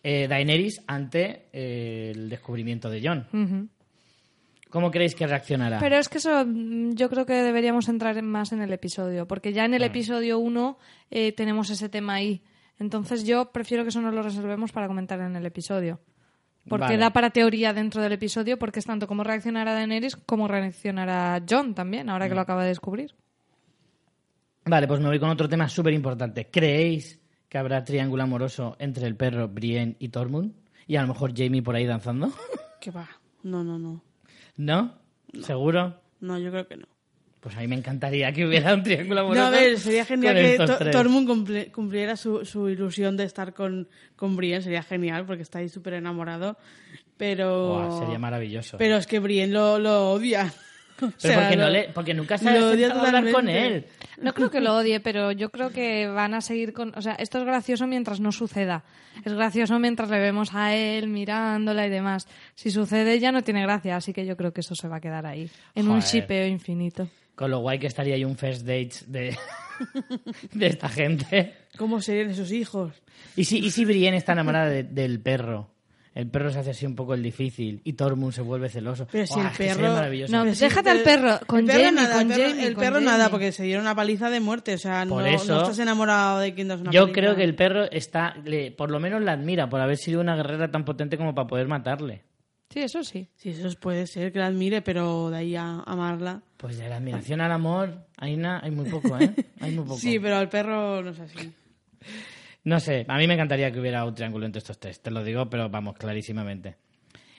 Eh, 0.02 0.26
Daenerys 0.28 0.82
ante 0.86 1.46
eh, 1.52 2.12
el 2.14 2.28
descubrimiento 2.28 2.88
de. 2.90 3.00
Ujú. 3.32 3.68
¿Cómo 4.70 4.90
creéis 4.90 5.14
que 5.16 5.26
reaccionará? 5.26 5.78
Pero 5.80 5.96
es 5.96 6.08
que 6.08 6.18
eso 6.18 6.44
mm, 6.46 6.92
yo 6.94 7.10
creo 7.10 7.26
que 7.26 7.34
deberíamos 7.34 7.88
entrar 7.88 8.16
en- 8.16 8.26
más 8.28 8.52
en 8.52 8.62
el 8.62 8.72
episodio, 8.72 9.26
porque 9.26 9.52
ya 9.52 9.64
en 9.64 9.74
el 9.74 9.82
episodio 9.82 10.38
1 10.38 10.78
eh, 11.10 11.32
tenemos 11.32 11.70
ese 11.70 11.88
tema 11.88 12.14
ahí. 12.14 12.42
Entonces 12.78 13.24
yo 13.24 13.50
prefiero 13.52 13.82
que 13.82 13.88
eso 13.90 14.00
nos 14.00 14.14
lo 14.14 14.22
resolvemos 14.22 14.72
para 14.72 14.86
comentar 14.86 15.20
en 15.20 15.36
el 15.36 15.44
episodio. 15.44 16.00
Porque 16.68 16.84
Vale. 16.84 16.98
da 16.98 17.10
para 17.10 17.30
teoría 17.30 17.72
dentro 17.72 18.00
del 18.02 18.12
episodio, 18.12 18.58
porque 18.58 18.78
es 18.78 18.84
tanto 18.86 19.06
cómo 19.06 19.24
reaccionará 19.24 19.72
Daenerys 19.74 20.14
como 20.16 20.46
reaccionará 20.46 21.42
John 21.48 21.74
también, 21.74 22.08
ahora 22.08 22.28
que 22.28 22.34
lo 22.34 22.42
acaba 22.42 22.62
de 22.62 22.68
descubrir. 22.68 23.14
Vale, 24.66 24.86
pues 24.86 25.00
me 25.00 25.08
voy 25.08 25.18
con 25.18 25.30
otro 25.30 25.48
tema 25.48 25.68
súper 25.68 25.94
importante. 25.94 26.46
¿Creéis 26.50 27.19
que 27.50 27.58
habrá 27.58 27.84
triángulo 27.84 28.22
amoroso 28.22 28.76
entre 28.78 29.06
el 29.06 29.14
perro 29.16 29.48
Brienne 29.48 29.96
y 29.98 30.08
Tormund? 30.08 30.54
Y 30.86 30.96
a 30.96 31.02
lo 31.02 31.08
mejor 31.08 31.32
Jamie 31.36 31.60
por 31.62 31.74
ahí 31.76 31.84
danzando. 31.84 32.32
Que 32.80 32.90
va. 32.90 33.06
No, 33.42 33.62
no, 33.62 33.78
no. 33.78 34.02
¿No? 34.56 34.94
¿Seguro? 35.42 36.00
No, 36.20 36.38
yo 36.38 36.50
creo 36.50 36.66
que 36.66 36.76
no. 36.78 36.86
Pues 37.40 37.56
a 37.56 37.60
mí 37.60 37.68
me 37.68 37.76
encantaría 37.76 38.32
que 38.32 38.46
hubiera 38.46 38.74
un 38.74 38.82
triángulo 38.82 39.20
amoroso. 39.22 39.40
No, 39.40 39.46
a 39.46 39.50
ver, 39.50 39.78
sería 39.78 40.04
genial 40.04 40.34
que 40.34 40.58
To-. 40.58 40.90
Tormund 40.90 41.28
cumpli- 41.28 41.70
cumpliera 41.72 42.16
su, 42.16 42.44
su 42.44 42.68
ilusión 42.68 43.16
de 43.16 43.24
estar 43.24 43.54
con, 43.54 43.88
con 44.16 44.36
Brienne. 44.36 44.62
Sería 44.62 44.82
genial 44.82 45.24
porque 45.26 45.42
está 45.42 45.58
ahí 45.60 45.68
súper 45.68 45.94
enamorado. 45.94 46.56
Pero. 47.16 47.98
Sería 48.00 48.18
maravilloso. 48.18 48.76
Pero 48.78 48.96
es 48.96 49.06
que 49.06 49.18
Brienne 49.20 49.52
lo, 49.52 49.78
lo 49.78 50.12
odia. 50.12 50.52
O 51.06 51.12
Pero 51.20 51.34
sea, 51.34 51.40
porque, 51.40 51.56
no 51.56 51.70
le, 51.70 51.88
porque 51.94 52.14
nunca 52.14 52.36
se 52.38 52.48
ha 52.48 52.52
hablar 52.92 53.30
con 53.32 53.48
él. 53.48 53.86
No 54.20 54.34
creo 54.34 54.50
que 54.50 54.60
lo 54.60 54.76
odie, 54.76 55.00
pero 55.00 55.32
yo 55.32 55.50
creo 55.50 55.70
que 55.70 56.06
van 56.06 56.34
a 56.34 56.40
seguir 56.40 56.72
con... 56.72 56.92
O 56.96 57.02
sea, 57.02 57.14
esto 57.14 57.38
es 57.38 57.44
gracioso 57.44 57.86
mientras 57.86 58.20
no 58.20 58.32
suceda. 58.32 58.84
Es 59.24 59.32
gracioso 59.32 59.78
mientras 59.78 60.10
le 60.10 60.18
vemos 60.18 60.54
a 60.54 60.74
él 60.74 61.08
mirándola 61.08 61.86
y 61.86 61.90
demás. 61.90 62.28
Si 62.54 62.70
sucede 62.70 63.18
ya 63.18 63.32
no 63.32 63.42
tiene 63.42 63.62
gracia, 63.62 63.96
así 63.96 64.12
que 64.12 64.26
yo 64.26 64.36
creo 64.36 64.52
que 64.52 64.60
eso 64.60 64.74
se 64.74 64.88
va 64.88 64.96
a 64.96 65.00
quedar 65.00 65.26
ahí. 65.26 65.50
En 65.74 65.88
un 65.88 66.00
shipeo 66.00 66.46
infinito. 66.46 67.08
Con 67.34 67.50
lo 67.50 67.60
guay 67.60 67.78
que 67.78 67.86
estaría 67.86 68.14
ahí 68.16 68.24
un 68.24 68.36
first 68.36 68.62
date 68.66 68.92
de, 69.06 69.34
de 70.52 70.66
esta 70.66 70.88
gente. 70.88 71.54
¿Cómo 71.78 72.02
serían 72.02 72.30
esos 72.30 72.52
hijos? 72.52 72.92
¿Y 73.36 73.44
si, 73.44 73.58
y 73.58 73.70
si 73.70 73.84
Brienne 73.86 74.16
está 74.18 74.32
enamorada 74.32 74.68
de- 74.68 74.82
del 74.82 75.20
perro? 75.20 75.70
El 76.12 76.26
perro 76.28 76.50
se 76.50 76.58
hace 76.58 76.70
así 76.70 76.86
un 76.86 76.96
poco 76.96 77.14
el 77.14 77.22
difícil 77.22 77.80
y 77.84 77.92
Tormund 77.92 78.32
se 78.32 78.42
vuelve 78.42 78.68
celoso. 78.68 79.06
Pero 79.12 79.26
si 79.28 79.38
el 79.38 79.46
es 79.46 79.52
que 79.52 79.68
sería 79.68 79.74
perro- 79.76 79.94
maravilloso. 79.94 80.32
No, 80.32 80.44
déjate 80.44 80.90
al 80.90 80.96
el- 80.98 81.02
perro, 81.04 81.38
con 81.46 81.60
el 81.60 81.66
perro 81.66 81.78
Jamie, 81.84 81.92
nada, 81.92 82.12
con 82.14 82.20
el 82.22 82.28
perro, 82.36 82.50
Jamie, 82.50 82.66
el 82.66 82.74
con 82.74 82.80
perro 82.82 82.94
Jamie. 82.96 83.08
nada, 83.08 83.28
porque 83.30 83.52
se 83.52 83.62
dieron 83.62 83.82
una 83.84 83.94
paliza 83.94 84.28
de 84.28 84.40
muerte. 84.40 84.74
O 84.74 84.78
sea, 84.78 85.04
no, 85.04 85.10
Por 85.14 85.22
no 85.22 85.28
eso- 85.28 85.60
estás 85.62 85.78
enamorado 85.78 86.40
de 86.40 86.52
quien 86.52 86.66
das 86.66 86.80
una 86.80 86.90
Yo 86.90 87.02
paliza. 87.02 87.14
creo 87.20 87.36
que 87.36 87.44
el 87.44 87.54
perro 87.54 87.84
está, 87.92 88.34
le- 88.44 88.72
por 88.72 88.90
lo 88.90 88.98
menos 88.98 89.22
la 89.22 89.32
admira 89.32 89.68
por 89.70 89.80
haber 89.80 89.98
sido 89.98 90.20
una 90.20 90.34
guerrera 90.34 90.70
tan 90.70 90.84
potente 90.84 91.16
como 91.16 91.32
para 91.34 91.46
poder 91.46 91.68
matarle. 91.68 92.24
Sí, 92.70 92.80
eso 92.80 93.02
sí. 93.04 93.28
Sí, 93.36 93.50
eso 93.50 93.68
puede 93.80 94.06
ser 94.08 94.32
que 94.32 94.38
la 94.40 94.46
admire, 94.46 94.82
pero 94.82 95.30
de 95.30 95.36
ahí 95.38 95.54
a 95.56 95.80
amarla. 95.86 96.42
Pues 96.56 96.76
de 96.78 96.88
la 96.88 96.96
admiración 96.96 97.40
al 97.40 97.52
amor, 97.52 98.04
hay, 98.16 98.36
na- 98.36 98.60
hay 98.62 98.70
muy 98.72 98.88
poco, 98.90 99.16
¿eh? 99.18 99.30
Hay 99.60 99.70
muy 99.74 99.84
poco. 99.86 99.98
Sí, 99.98 100.18
pero 100.18 100.40
el 100.40 100.48
perro 100.48 101.02
no 101.02 101.10
es 101.10 101.20
así. 101.20 101.52
No 102.64 102.78
sé, 102.78 103.06
a 103.08 103.16
mí 103.16 103.26
me 103.26 103.34
encantaría 103.34 103.70
que 103.70 103.80
hubiera 103.80 104.04
un 104.04 104.14
triángulo 104.14 104.46
entre 104.46 104.58
estos 104.58 104.78
tres, 104.78 105.00
te 105.00 105.10
lo 105.10 105.24
digo, 105.24 105.48
pero 105.48 105.68
vamos, 105.70 105.96
clarísimamente. 105.96 106.76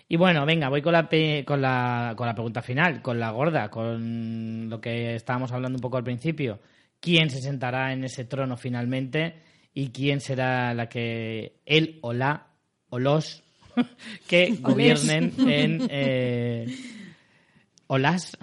Y 0.08 0.18
bueno, 0.18 0.46
venga, 0.46 0.68
voy 0.68 0.82
con 0.82 0.92
la, 0.92 1.08
con 1.46 1.62
la, 1.62 2.14
con 2.18 2.28
la 2.28 2.34
pregunta 2.34 2.62
final, 2.62 3.02
con 3.02 3.20
la 3.20 3.32
gorda, 3.32 3.70
con 3.70 4.70
lo 4.70 4.82
que 4.82 5.16
estábamos 5.16 5.52
hablando 5.52 5.78
un 5.78 5.82
poco 5.82 5.98
al 5.98 6.04
principio. 6.04 6.60
quién 7.00 7.30
se 7.30 7.42
sentará 7.42 7.94
en 7.94 8.04
ese 8.04 8.26
trono 8.26 8.58
finalmente 8.58 9.36
y 9.74 9.90
quién 9.92 10.20
será 10.20 10.74
la 10.74 10.90
que 10.90 11.62
él 11.66 12.00
o 12.02 12.14
la 12.14 12.48
o 12.90 13.00
los 13.00 13.44
que 14.28 14.58
gobiernen 14.60 15.34
en 15.48 15.88
eh, 15.90 16.66
o 17.88 17.98
las 17.98 18.38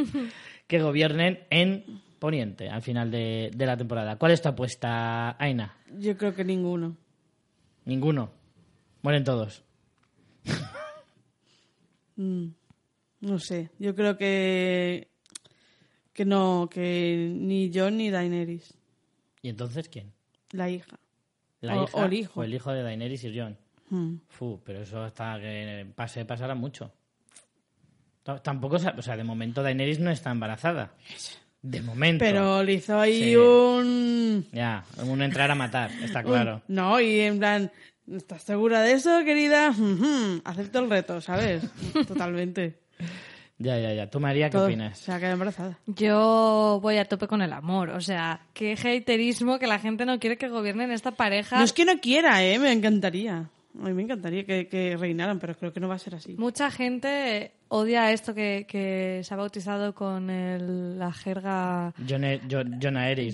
que 0.66 0.80
gobiernen 0.80 1.44
en 1.50 2.02
Poniente 2.24 2.70
al 2.70 2.80
final 2.80 3.10
de, 3.10 3.50
de 3.54 3.66
la 3.66 3.76
temporada. 3.76 4.16
¿Cuál 4.16 4.32
es 4.32 4.40
tu 4.40 4.48
apuesta, 4.48 5.36
Aina? 5.38 5.76
Yo 5.98 6.16
creo 6.16 6.34
que 6.34 6.42
ninguno. 6.42 6.96
Ninguno. 7.84 8.30
Mueren 9.02 9.24
todos. 9.24 9.62
Mm, 12.16 12.46
no 13.20 13.38
sé. 13.38 13.68
Yo 13.78 13.94
creo 13.94 14.16
que 14.16 15.08
que 16.14 16.24
no, 16.24 16.66
que 16.70 17.30
ni 17.34 17.70
John 17.74 17.98
ni 17.98 18.08
Daenerys. 18.08 18.72
¿Y 19.42 19.50
entonces 19.50 19.90
quién? 19.90 20.10
La 20.52 20.70
hija. 20.70 20.98
¿La 21.60 21.76
O- 21.78 21.84
hija 21.84 21.98
o 21.98 22.04
el 22.06 22.12
hijo. 22.14 22.40
o 22.40 22.44
el 22.44 22.54
hijo 22.54 22.72
de 22.72 22.82
Daenerys 22.82 23.24
y 23.24 23.38
Jon? 23.38 23.58
Mm. 23.90 24.14
Fu, 24.30 24.62
pero 24.64 24.80
eso 24.80 25.02
hasta 25.02 25.38
que 25.40 25.86
pase 25.94 26.24
pasará 26.24 26.54
mucho. 26.54 26.90
T- 28.22 28.38
Tampoco, 28.42 28.76
o 28.76 29.02
sea, 29.02 29.16
de 29.18 29.24
momento 29.24 29.62
Daenerys 29.62 30.00
no 30.00 30.10
está 30.10 30.30
embarazada. 30.30 30.94
De 31.66 31.80
momento. 31.80 32.22
Pero 32.22 32.62
le 32.62 32.74
hizo 32.74 33.00
ahí 33.00 33.30
Sí. 33.30 33.36
un... 33.36 34.44
Ya, 34.52 34.84
un 35.02 35.22
entrar 35.22 35.50
a 35.50 35.54
matar, 35.54 35.90
está 36.02 36.22
claro. 36.22 36.60
un- 36.68 36.74
No, 36.74 37.00
y 37.00 37.20
en 37.20 37.38
plan, 37.38 37.72
¿estás 38.12 38.42
segura 38.42 38.82
de 38.82 38.92
eso, 38.92 39.24
querida? 39.24 39.74
Acepto 40.44 40.80
el 40.80 40.90
reto, 40.90 41.22
¿sabes? 41.22 41.62
Totalmente. 42.06 42.80
Ya, 43.56 43.78
ya, 43.78 43.94
ya. 43.94 44.10
¿Tú, 44.10 44.20
María, 44.20 44.50
qué 44.50 44.58
Todo. 44.58 44.66
opinas? 44.66 44.98
Se 44.98 45.10
ha 45.10 45.16
quedado 45.18 45.32
embarazada. 45.34 45.78
Yo 45.86 46.80
voy 46.82 46.98
a 46.98 47.06
tope 47.06 47.28
con 47.28 47.40
el 47.40 47.52
amor. 47.54 47.90
O 47.90 48.00
sea, 48.02 48.40
qué 48.52 48.74
haterismo 48.74 49.58
que 49.58 49.66
la 49.66 49.78
gente 49.78 50.04
no 50.04 50.18
quiere 50.18 50.36
que 50.36 50.48
gobiernen 50.48 50.90
esta 50.90 51.12
pareja. 51.12 51.56
No 51.58 51.64
es 51.64 51.72
que 51.72 51.86
no 51.86 51.98
quiera, 51.98 52.44
¿eh? 52.44 52.58
Me 52.58 52.72
encantaría. 52.72 53.48
A 53.80 53.86
mí 53.86 53.92
me 53.94 54.02
encantaría 54.02 54.44
que, 54.44 54.68
que 54.68 54.96
reinaran, 54.96 55.38
pero 55.40 55.56
creo 55.56 55.72
que 55.72 55.80
no 55.80 55.88
va 55.88 55.94
a 55.94 55.98
ser 55.98 56.14
así. 56.14 56.34
Mucha 56.36 56.70
gente 56.70 57.52
odia 57.76 58.12
esto 58.12 58.34
que, 58.34 58.66
que 58.68 59.20
se 59.24 59.34
ha 59.34 59.36
bautizado 59.36 59.94
con 59.94 60.30
el- 60.30 60.98
la 60.98 61.12
jerga. 61.12 61.92
John, 62.08 62.22
Jo- 62.50 62.78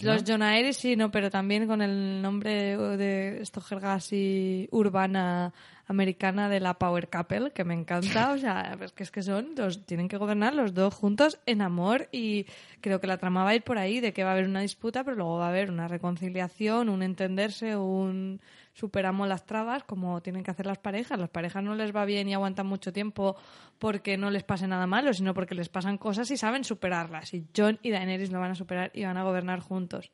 John. 0.05 0.15
Los 0.15 0.25
Jonaeris, 0.25 0.77
sí, 0.77 0.97
no, 0.97 1.11
pero 1.11 1.31
también 1.31 1.67
con 1.67 1.83
el 1.83 2.23
nombre 2.23 2.77
de 2.97 3.41
esto 3.43 3.61
jerga 3.61 3.95
así 3.95 4.69
urbana 4.73 5.53
americana 5.87 6.49
de 6.49 6.61
la 6.61 6.75
Power 6.75 7.09
Couple, 7.09 7.51
que 7.51 7.65
me 7.65 7.75
encanta. 7.75 8.31
O 8.33 8.39
sea, 8.39 8.77
es 8.81 8.93
que 8.93 9.03
es 9.03 9.11
que 9.11 9.23
son, 9.23 9.55
los, 9.57 9.85
tienen 9.87 10.07
que 10.09 10.17
gobernar 10.17 10.55
los 10.55 10.73
dos 10.73 10.95
juntos 10.95 11.39
en 11.47 11.63
amor 11.63 12.09
y 12.13 12.47
creo 12.81 13.01
que 13.01 13.09
la 13.09 13.19
trama 13.19 13.43
va 13.45 13.51
a 13.51 13.55
ir 13.57 13.63
por 13.63 13.77
ahí, 13.77 13.99
de 14.01 14.13
que 14.13 14.23
va 14.23 14.31
a 14.31 14.33
haber 14.35 14.47
una 14.47 14.61
disputa, 14.61 15.03
pero 15.05 15.17
luego 15.17 15.39
va 15.39 15.47
a 15.47 15.49
haber 15.51 15.69
una 15.71 15.89
reconciliación, 15.89 16.89
un 16.89 17.03
entenderse, 17.03 17.77
un 17.77 18.41
superamos 18.73 19.29
las 19.29 19.47
trabas, 19.47 19.85
como 19.85 20.21
tienen 20.23 20.43
que 20.43 20.51
hacer 20.51 20.67
las 20.67 20.79
parejas. 20.79 21.19
Las 21.19 21.31
parejas 21.31 21.63
no 21.63 21.75
les 21.75 21.95
va 21.95 22.05
bien 22.05 22.29
y 22.29 22.35
aguantan 22.35 22.67
mucho 22.67 22.93
tiempo 22.93 23.37
porque 23.79 24.17
no 24.17 24.31
les 24.31 24.45
pase 24.45 24.67
nada 24.67 24.87
malo, 24.87 25.13
sino 25.13 25.35
porque 25.35 25.55
les 25.55 25.69
pasan 25.69 25.99
cosas 25.99 26.31
y 26.31 26.37
saben 26.37 26.65
superarlas. 26.65 27.35
Y 27.35 27.47
John 27.57 27.79
y 27.83 27.91
Daenerys 27.91 28.31
lo 28.31 28.41
van 28.41 28.53
a 28.53 28.55
superar 28.55 28.91
y 28.95 29.05
van 29.05 29.17
a 29.17 29.25
gobernar 29.25 29.61
juntos. 29.61 30.13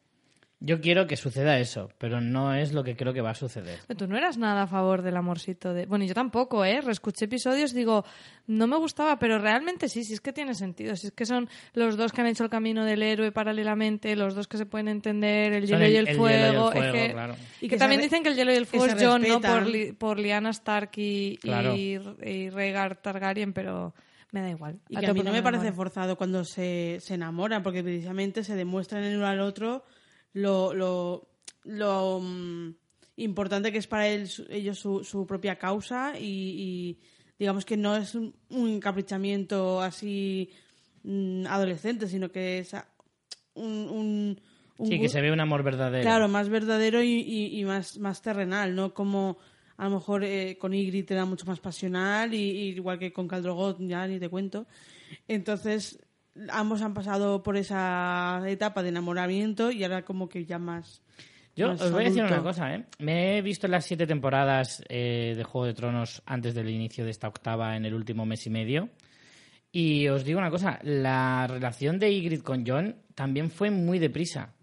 Yo 0.58 0.80
quiero 0.80 1.06
que 1.06 1.16
suceda 1.18 1.58
eso, 1.58 1.90
pero 1.98 2.22
no 2.22 2.54
es 2.54 2.72
lo 2.72 2.82
que 2.82 2.96
creo 2.96 3.12
que 3.12 3.20
va 3.20 3.30
a 3.30 3.34
suceder. 3.34 3.78
Pero 3.86 3.98
Tú 3.98 4.06
no 4.06 4.16
eras 4.16 4.38
nada 4.38 4.62
a 4.62 4.66
favor 4.66 5.02
del 5.02 5.14
amorcito 5.18 5.74
de... 5.74 5.84
Bueno, 5.84 6.06
y 6.06 6.08
yo 6.08 6.14
tampoco, 6.14 6.64
¿eh? 6.64 6.80
Reescuché 6.80 7.26
episodios, 7.26 7.74
digo, 7.74 8.06
no 8.46 8.66
me 8.66 8.78
gustaba, 8.78 9.18
pero 9.18 9.38
realmente 9.38 9.90
sí, 9.90 10.02
sí 10.02 10.14
es 10.14 10.22
que 10.22 10.32
tiene 10.32 10.54
sentido. 10.54 10.96
Si 10.96 11.08
es 11.08 11.12
que 11.12 11.26
son 11.26 11.50
los 11.74 11.98
dos 11.98 12.10
que 12.10 12.22
han 12.22 12.28
hecho 12.28 12.42
el 12.42 12.48
camino 12.48 12.86
del 12.86 13.02
héroe 13.02 13.32
paralelamente, 13.32 14.16
los 14.16 14.34
dos 14.34 14.48
que 14.48 14.56
se 14.56 14.64
pueden 14.64 14.88
entender, 14.88 15.52
el 15.52 15.66
hielo 15.66 15.86
y 15.86 15.94
el- 15.94 15.96
el, 15.96 15.96
el 15.96 16.04
hielo 16.06 16.08
y 16.08 16.10
el 16.12 16.16
fuego. 16.16 16.72
fuego, 16.72 16.86
es 16.86 16.92
que, 17.06 17.12
claro. 17.12 17.34
Y 17.60 17.60
que, 17.60 17.68
que 17.68 17.76
también 17.76 18.00
re- 18.00 18.04
dicen 18.06 18.22
que 18.22 18.28
el 18.30 18.36
hielo 18.36 18.52
y 18.52 18.56
el 18.56 18.64
fuego 18.66 18.86
es 18.86 18.96
John, 18.98 19.22
¿no? 19.28 19.40
Por. 19.42 19.66
Li- 19.66 19.92
por 19.92 20.18
Lyanna 20.18 20.50
Stark 20.50 20.90
y, 20.96 21.36
Claro. 21.36 21.74
y, 21.76 22.00
y 22.24 22.48
Rhaegar 22.48 22.96
Targaryen, 22.96 23.52
pero 23.52 23.92
me 24.32 24.40
da 24.40 24.48
igual. 24.48 24.80
Y 24.88 24.96
A 24.96 25.00
que 25.00 25.06
a 25.08 25.12
mí 25.12 25.20
no 25.20 25.32
me 25.32 25.38
el 25.38 25.44
parece 25.44 25.70
forzado 25.72 26.16
cuando 26.16 26.44
se, 26.44 26.96
se 27.00 27.12
enamoran, 27.14 27.62
porque 27.62 27.82
precisamente 27.82 28.42
se 28.42 28.54
demuestran 28.56 29.04
el 29.04 29.18
uno 29.18 29.26
al 29.26 29.40
otro 29.40 29.84
lo, 30.36 30.74
lo, 30.74 31.28
lo 31.64 32.20
mm, 32.20 32.74
importante 33.16 33.72
que 33.72 33.78
es 33.78 33.86
para 33.86 34.06
él, 34.08 34.28
su- 34.28 34.46
ellos 34.50 34.78
su, 34.78 35.02
su 35.02 35.26
propia 35.26 35.56
causa 35.58 36.12
y, 36.18 36.24
y 36.24 36.98
digamos 37.38 37.64
que 37.64 37.76
no 37.76 37.96
es 37.96 38.14
un, 38.14 38.34
un 38.50 38.68
encaprichamiento 38.68 39.80
así 39.80 40.50
mm, 41.04 41.46
adolescente, 41.46 42.06
sino 42.06 42.30
que 42.30 42.58
es 42.58 42.74
un... 43.54 43.88
un, 43.90 44.40
Sí, 44.86 45.00
que 45.00 45.08
se 45.08 45.22
ve 45.22 45.32
un 45.32 45.40
amor 45.40 45.62
verdadero. 45.62 46.02
Claro, 46.02 46.28
más 46.28 46.50
verdadero 46.50 47.02
y, 47.02 47.12
y- 47.20 47.58
y 47.58 47.64
más, 47.64 47.98
más 47.98 48.20
terrenal, 48.20 48.74
¿no? 48.74 48.92
Como 48.92 49.38
a 49.78 49.84
lo 49.88 49.90
mejor 49.96 50.22
eh, 50.22 50.58
con 50.58 50.74
Ygritte 50.74 51.12
era 51.14 51.24
mucho 51.24 51.46
más 51.46 51.60
pasional, 51.60 52.34
y, 52.34 52.38
y 52.50 52.68
igual 52.76 52.98
que 52.98 53.10
con 53.12 53.26
Caldrogot, 53.26 53.78
ya 53.80 54.06
ni 54.06 54.18
te 54.20 54.28
cuento. 54.28 54.66
Entonces, 55.28 55.98
ambos 56.50 56.82
han 56.82 56.94
pasado 56.94 57.42
por 57.42 57.56
esa 57.56 58.42
etapa 58.46 58.82
de 58.82 58.90
enamoramiento 58.90 59.70
y 59.70 59.82
ahora 59.84 60.04
como 60.04 60.28
que 60.28 60.44
ya 60.44 60.58
más... 60.58 61.02
Yo 61.54 61.68
más 61.68 61.80
os 61.80 61.90
voy 61.90 62.04
a 62.04 62.08
decir 62.08 62.22
una 62.22 62.42
cosa, 62.42 62.74
¿eh? 62.74 62.84
Me 62.98 63.38
he 63.38 63.42
visto 63.42 63.66
las 63.66 63.86
siete 63.86 64.06
temporadas 64.06 64.84
eh, 64.88 65.32
de 65.36 65.44
Juego 65.44 65.66
de 65.66 65.74
Tronos 65.74 66.22
antes 66.26 66.54
del 66.54 66.68
inicio 66.68 67.04
de 67.04 67.10
esta 67.10 67.28
octava 67.28 67.76
en 67.76 67.86
el 67.86 67.94
último 67.94 68.26
mes 68.26 68.46
y 68.46 68.50
medio. 68.50 68.90
Y 69.72 70.08
os 70.08 70.24
digo 70.24 70.38
una 70.38 70.50
cosa, 70.50 70.78
la 70.82 71.46
relación 71.46 71.98
de 71.98 72.10
Ygritte 72.10 72.44
con 72.44 72.66
Jon 72.66 72.96
también 73.14 73.50
fue 73.50 73.70
muy 73.70 73.98
deprisa. 73.98 74.54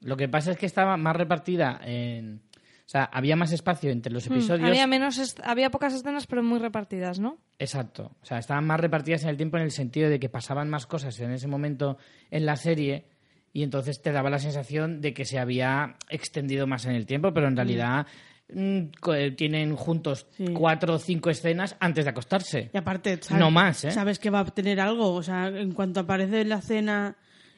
Lo 0.00 0.16
que 0.16 0.28
pasa 0.28 0.52
es 0.52 0.58
que 0.58 0.66
estaba 0.66 0.96
más 0.96 1.16
repartida 1.16 1.80
en... 1.84 2.42
O 2.86 2.88
sea, 2.88 3.04
había 3.04 3.34
más 3.34 3.50
espacio 3.52 3.90
entre 3.90 4.12
los 4.12 4.26
episodios. 4.26 4.60
Hmm, 4.60 4.66
Había, 4.70 4.86
menos 4.86 5.36
había 5.42 5.70
pocas 5.70 5.94
escenas, 5.94 6.26
pero 6.26 6.42
muy 6.42 6.58
repartidas, 6.58 7.18
¿no? 7.18 7.38
Exacto. 7.58 8.14
O 8.22 8.26
sea, 8.26 8.38
estaban 8.38 8.66
más 8.66 8.78
repartidas 8.78 9.22
en 9.24 9.30
el 9.30 9.36
tiempo 9.38 9.56
en 9.56 9.62
el 9.62 9.70
sentido 9.70 10.10
de 10.10 10.20
que 10.20 10.28
pasaban 10.28 10.68
más 10.68 10.86
cosas 10.86 11.18
en 11.20 11.30
ese 11.32 11.48
momento 11.48 11.96
en 12.30 12.44
la 12.44 12.56
serie 12.56 13.06
y 13.54 13.62
entonces 13.62 14.02
te 14.02 14.12
daba 14.12 14.28
la 14.28 14.38
sensación 14.38 15.00
de 15.00 15.14
que 15.14 15.24
se 15.24 15.38
había 15.38 15.96
extendido 16.10 16.66
más 16.66 16.84
en 16.84 16.92
el 16.92 17.06
tiempo, 17.06 17.32
pero 17.32 17.48
en 17.48 17.56
realidad 17.56 18.06
mm, 18.52 18.78
eh, 19.14 19.30
tienen 19.30 19.76
juntos 19.76 20.26
Sí. 20.36 20.46
cuatro 20.52 20.94
o 20.94 20.98
cinco 20.98 21.30
escenas 21.30 21.76
antes 21.80 22.04
de 22.04 22.10
acostarse. 22.10 22.70
Y 22.74 22.76
aparte, 22.76 23.18
¿sabes? 23.22 23.40
No 23.40 23.50
más, 23.50 23.84
¿eh? 23.84 23.92
Sabes 23.92 24.18
que 24.18 24.28
va 24.28 24.40
a 24.40 24.44
tener 24.44 24.78
algo, 24.80 25.12
o 25.14 25.22
sea, 25.22 25.46
en 25.48 25.72
cuanto 25.72 26.00
aparece 26.00 26.42
en 26.42 26.50
la 26.50 26.60
cena 26.60 27.16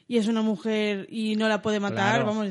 y 0.09 0.19
es 0.19 0.29
una 0.29 0.43
mujer 0.43 1.07
y 1.11 1.35
no 1.37 1.49
la 1.49 1.61
puede 1.63 1.81
matar, 1.81 2.23
Claro. 2.23 2.27
vamos, 2.27 2.49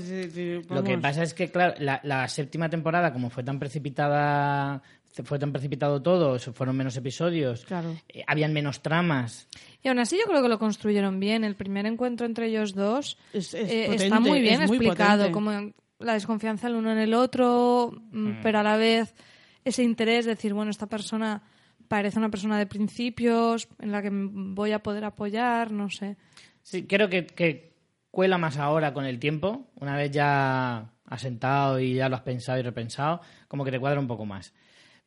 Lo 0.69 0.83
que 0.83 0.97
pasa 0.97 1.23
es 1.23 1.33
que, 1.33 1.49
claro, 1.51 1.73
la, 1.79 1.99
la 2.03 2.27
séptima 2.27 2.69
temporada, 2.69 3.13
como 3.13 3.29
fue 3.29 3.43
tan 3.43 3.59
precipitada, 3.59 4.81
fue 5.23 5.39
tan 5.39 5.53
precipitado 5.53 6.01
todo, 6.01 6.37
fueron 6.39 6.75
menos 6.75 6.97
episodios, 6.97 7.63
Claro. 7.65 7.95
eh, 8.09 8.23
habían 8.27 8.51
menos 8.53 8.81
tramas. 8.81 9.47
Y 9.81 9.87
aún 9.87 9.99
así 9.99 10.17
yo 10.17 10.25
creo 10.29 10.41
que 10.41 10.49
lo 10.49 10.59
construyeron 10.59 11.19
bien. 11.19 11.43
El 11.45 11.55
primer 11.55 11.85
encuentro 11.85 12.25
entre 12.25 12.47
ellos 12.47 12.73
dos 12.73 13.17
Es- 13.31 13.53
es 13.53 13.69
eh, 13.71 13.83
potente, 13.85 14.03
está 14.05 14.19
muy 14.19 14.41
bien 14.41 14.61
es 14.63 14.67
muy 14.67 14.77
explicado, 14.77 15.31
como 15.31 15.51
la 15.99 16.13
desconfianza 16.13 16.67
el 16.67 16.75
uno 16.75 16.91
en 16.91 16.97
el 16.97 17.13
otro, 17.13 17.93
mm, 18.11 18.41
pero 18.43 18.59
a 18.59 18.63
la 18.63 18.75
vez 18.75 19.15
ese 19.63 19.83
interés 19.83 20.25
de 20.25 20.31
decir, 20.35 20.53
bueno, 20.53 20.69
esta 20.71 20.87
persona 20.87 21.41
parece 21.87 22.19
una 22.19 22.29
persona 22.29 22.57
de 22.57 22.65
principios 22.65 23.67
en 23.79 23.91
la 23.91 24.01
que 24.01 24.09
voy 24.11 24.71
a 24.73 24.79
poder 24.79 25.05
apoyar, 25.05 25.71
no 25.71 25.89
sé. 25.89 26.17
Sí, 26.65 26.87
creo 26.87 27.09
que, 27.09 27.27
que 27.27 27.75
cuela 28.09 28.39
más 28.39 28.57
ahora 28.57 28.91
con 28.91 29.05
el 29.05 29.19
tiempo, 29.19 29.67
una 29.75 29.95
vez 29.95 30.09
ya 30.09 30.89
asentado 31.05 31.79
y 31.79 31.93
ya 31.93 32.09
lo 32.09 32.15
has 32.15 32.23
pensado 32.23 32.57
y 32.57 32.63
repensado, 32.63 33.21
como 33.47 33.63
que 33.63 33.69
te 33.69 33.79
cuadra 33.79 33.99
un 33.99 34.07
poco 34.07 34.25
más. 34.25 34.51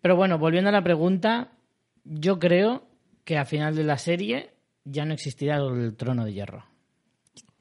Pero 0.00 0.14
bueno, 0.14 0.38
volviendo 0.38 0.68
a 0.68 0.72
la 0.72 0.84
pregunta, 0.84 1.50
yo 2.04 2.38
creo 2.38 2.86
que 3.24 3.36
al 3.36 3.46
final 3.46 3.74
de 3.74 3.82
la 3.82 3.98
serie 3.98 4.50
ya 4.84 5.04
no 5.04 5.14
existirá 5.14 5.56
el 5.56 5.96
trono 5.96 6.24
de 6.24 6.32
hierro. 6.32 6.64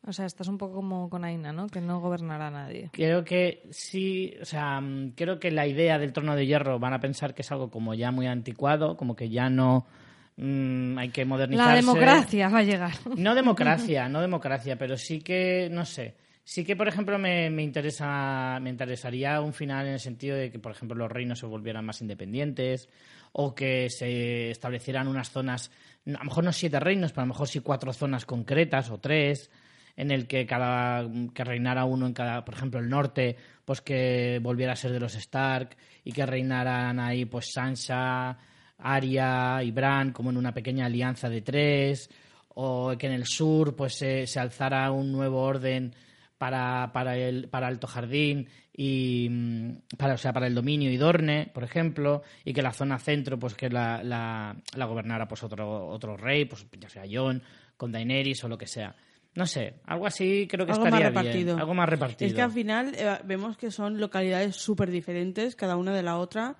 O 0.05 0.13
sea, 0.13 0.27
estás 0.27 0.47
un 0.47 0.59
poco 0.59 0.75
como 0.75 1.09
con 1.09 1.25
Aina, 1.25 1.51
¿no? 1.51 1.65
Que 1.65 1.81
no 1.81 1.99
gobernará 1.99 2.51
nadie. 2.51 2.91
Creo 2.93 3.23
que 3.23 3.67
sí, 3.71 4.35
o 4.39 4.45
sea, 4.45 4.79
creo 5.15 5.39
que 5.39 5.49
la 5.49 5.65
idea 5.65 5.97
del 5.97 6.13
trono 6.13 6.35
de 6.35 6.45
hierro 6.45 6.77
van 6.77 6.93
a 6.93 6.99
pensar 6.99 7.33
que 7.33 7.41
es 7.41 7.51
algo 7.51 7.71
como 7.71 7.95
ya 7.95 8.11
muy 8.11 8.27
anticuado, 8.27 8.95
como 8.95 9.15
que 9.15 9.29
ya 9.29 9.49
no 9.49 9.87
mm, 10.37 10.97
hay 10.97 11.09
que 11.09 11.25
modernizarse. 11.25 11.69
La 11.69 11.75
democracia 11.75 12.49
va 12.49 12.59
a 12.59 12.63
llegar. 12.63 12.93
No 13.17 13.35
democracia, 13.35 14.07
no 14.09 14.21
democracia, 14.21 14.77
pero 14.77 14.97
sí 14.97 15.19
que, 15.21 15.69
no 15.71 15.85
sé, 15.85 16.15
sí 16.43 16.63
que, 16.63 16.75
por 16.75 16.87
ejemplo, 16.87 17.19
me, 17.19 17.49
me 17.49 17.63
interesa, 17.63 18.59
me 18.61 18.69
interesaría 18.69 19.41
un 19.41 19.53
final 19.53 19.87
en 19.87 19.93
el 19.93 19.99
sentido 19.99 20.37
de 20.37 20.49
que, 20.49 20.59
por 20.59 20.71
ejemplo, 20.71 20.95
los 20.95 21.11
reinos 21.11 21.39
se 21.39 21.45
volvieran 21.45 21.85
más 21.85 22.01
independientes 22.01 22.89
o 23.33 23.53
que 23.53 23.89
se 23.89 24.49
establecieran 24.49 25.07
unas 25.07 25.29
zonas, 25.29 25.71
a 26.05 26.11
lo 26.11 26.23
mejor 26.23 26.43
no 26.43 26.53
siete 26.53 26.79
reinos, 26.79 27.11
pero 27.11 27.23
a 27.23 27.25
lo 27.25 27.33
mejor 27.33 27.47
sí 27.47 27.59
cuatro 27.59 27.91
zonas 27.93 28.25
concretas 28.25 28.89
o 28.89 28.97
tres 28.97 29.51
en 29.97 30.11
el 30.11 30.27
que 30.27 30.45
cada 30.45 31.09
que 31.33 31.43
reinara 31.43 31.83
uno 31.83 32.05
en 32.05 32.13
cada, 32.13 32.45
por 32.45 32.53
ejemplo, 32.53 32.79
el 32.79 32.87
norte, 32.87 33.35
pues 33.65 33.81
que 33.81 34.39
volviera 34.41 34.73
a 34.73 34.75
ser 34.75 34.91
de 34.91 34.99
los 34.99 35.15
Stark 35.15 35.75
y 36.03 36.11
que 36.11 36.25
reinaran 36.25 36.99
ahí 36.99 37.25
pues 37.25 37.51
Sansa, 37.51 38.37
Arya 38.77 39.63
y 39.63 39.71
Bran 39.71 40.11
como 40.11 40.29
en 40.29 40.37
una 40.37 40.53
pequeña 40.53 40.85
alianza 40.85 41.29
de 41.29 41.41
tres 41.41 42.09
o 42.49 42.95
que 42.97 43.07
en 43.07 43.13
el 43.13 43.25
sur 43.25 43.75
pues 43.75 43.95
se, 43.95 44.27
se 44.27 44.39
alzara 44.39 44.91
un 44.91 45.11
nuevo 45.11 45.41
orden 45.41 45.93
para, 46.37 46.91
para, 46.93 47.17
el, 47.17 47.49
para 47.49 47.67
Alto 47.67 47.87
Jardín 47.87 48.47
y 48.73 49.27
mm, 49.29 49.71
para, 49.97 50.13
o 50.13 50.17
sea, 50.17 50.33
para 50.33 50.47
el 50.47 50.53
dominio 50.55 50.91
y 50.91 50.97
Dorne, 50.97 51.49
por 51.53 51.63
ejemplo, 51.63 52.21
y 52.45 52.53
que 52.53 52.61
la 52.61 52.73
zona 52.73 52.99
centro, 52.99 53.39
pues 53.39 53.55
que 53.55 53.69
la, 53.69 54.03
la, 54.03 54.55
la 54.75 54.85
gobernara 54.85 55.27
pues 55.27 55.43
otro, 55.43 55.87
otro 55.87 56.15
rey, 56.15 56.45
pues 56.45 56.65
ya 56.79 56.89
sea 56.89 57.03
Jon, 57.11 57.41
con 57.75 57.91
Daenerys 57.91 58.43
o 58.43 58.47
lo 58.47 58.57
que 58.57 58.67
sea. 58.67 58.95
No 59.33 59.45
sé, 59.45 59.75
algo 59.85 60.07
así 60.07 60.47
creo 60.49 60.65
que 60.65 60.71
Algo 60.71 60.85
más 60.85 60.93
estaría 60.93 61.09
repartido. 61.09 61.45
bien. 61.45 61.59
Algo 61.59 61.73
más 61.75 61.89
repartido. 61.89 62.27
Es 62.27 62.33
que 62.33 62.41
al 62.41 62.51
final 62.51 62.93
eh, 62.95 63.17
vemos 63.23 63.57
que 63.57 63.69
son 63.69 63.99
localidades 63.99 64.55
súper 64.55 64.89
diferentes, 64.89 65.55
cada 65.55 65.75
una 65.75 65.93
de 65.93 66.01
la 66.01 66.17
otra, 66.17 66.55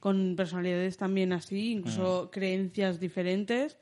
con 0.00 0.34
personalidades 0.34 0.96
también 0.96 1.32
así, 1.32 1.72
incluso 1.72 2.24
Mm. 2.26 2.30
creencias 2.30 2.98
diferentes. 2.98 3.78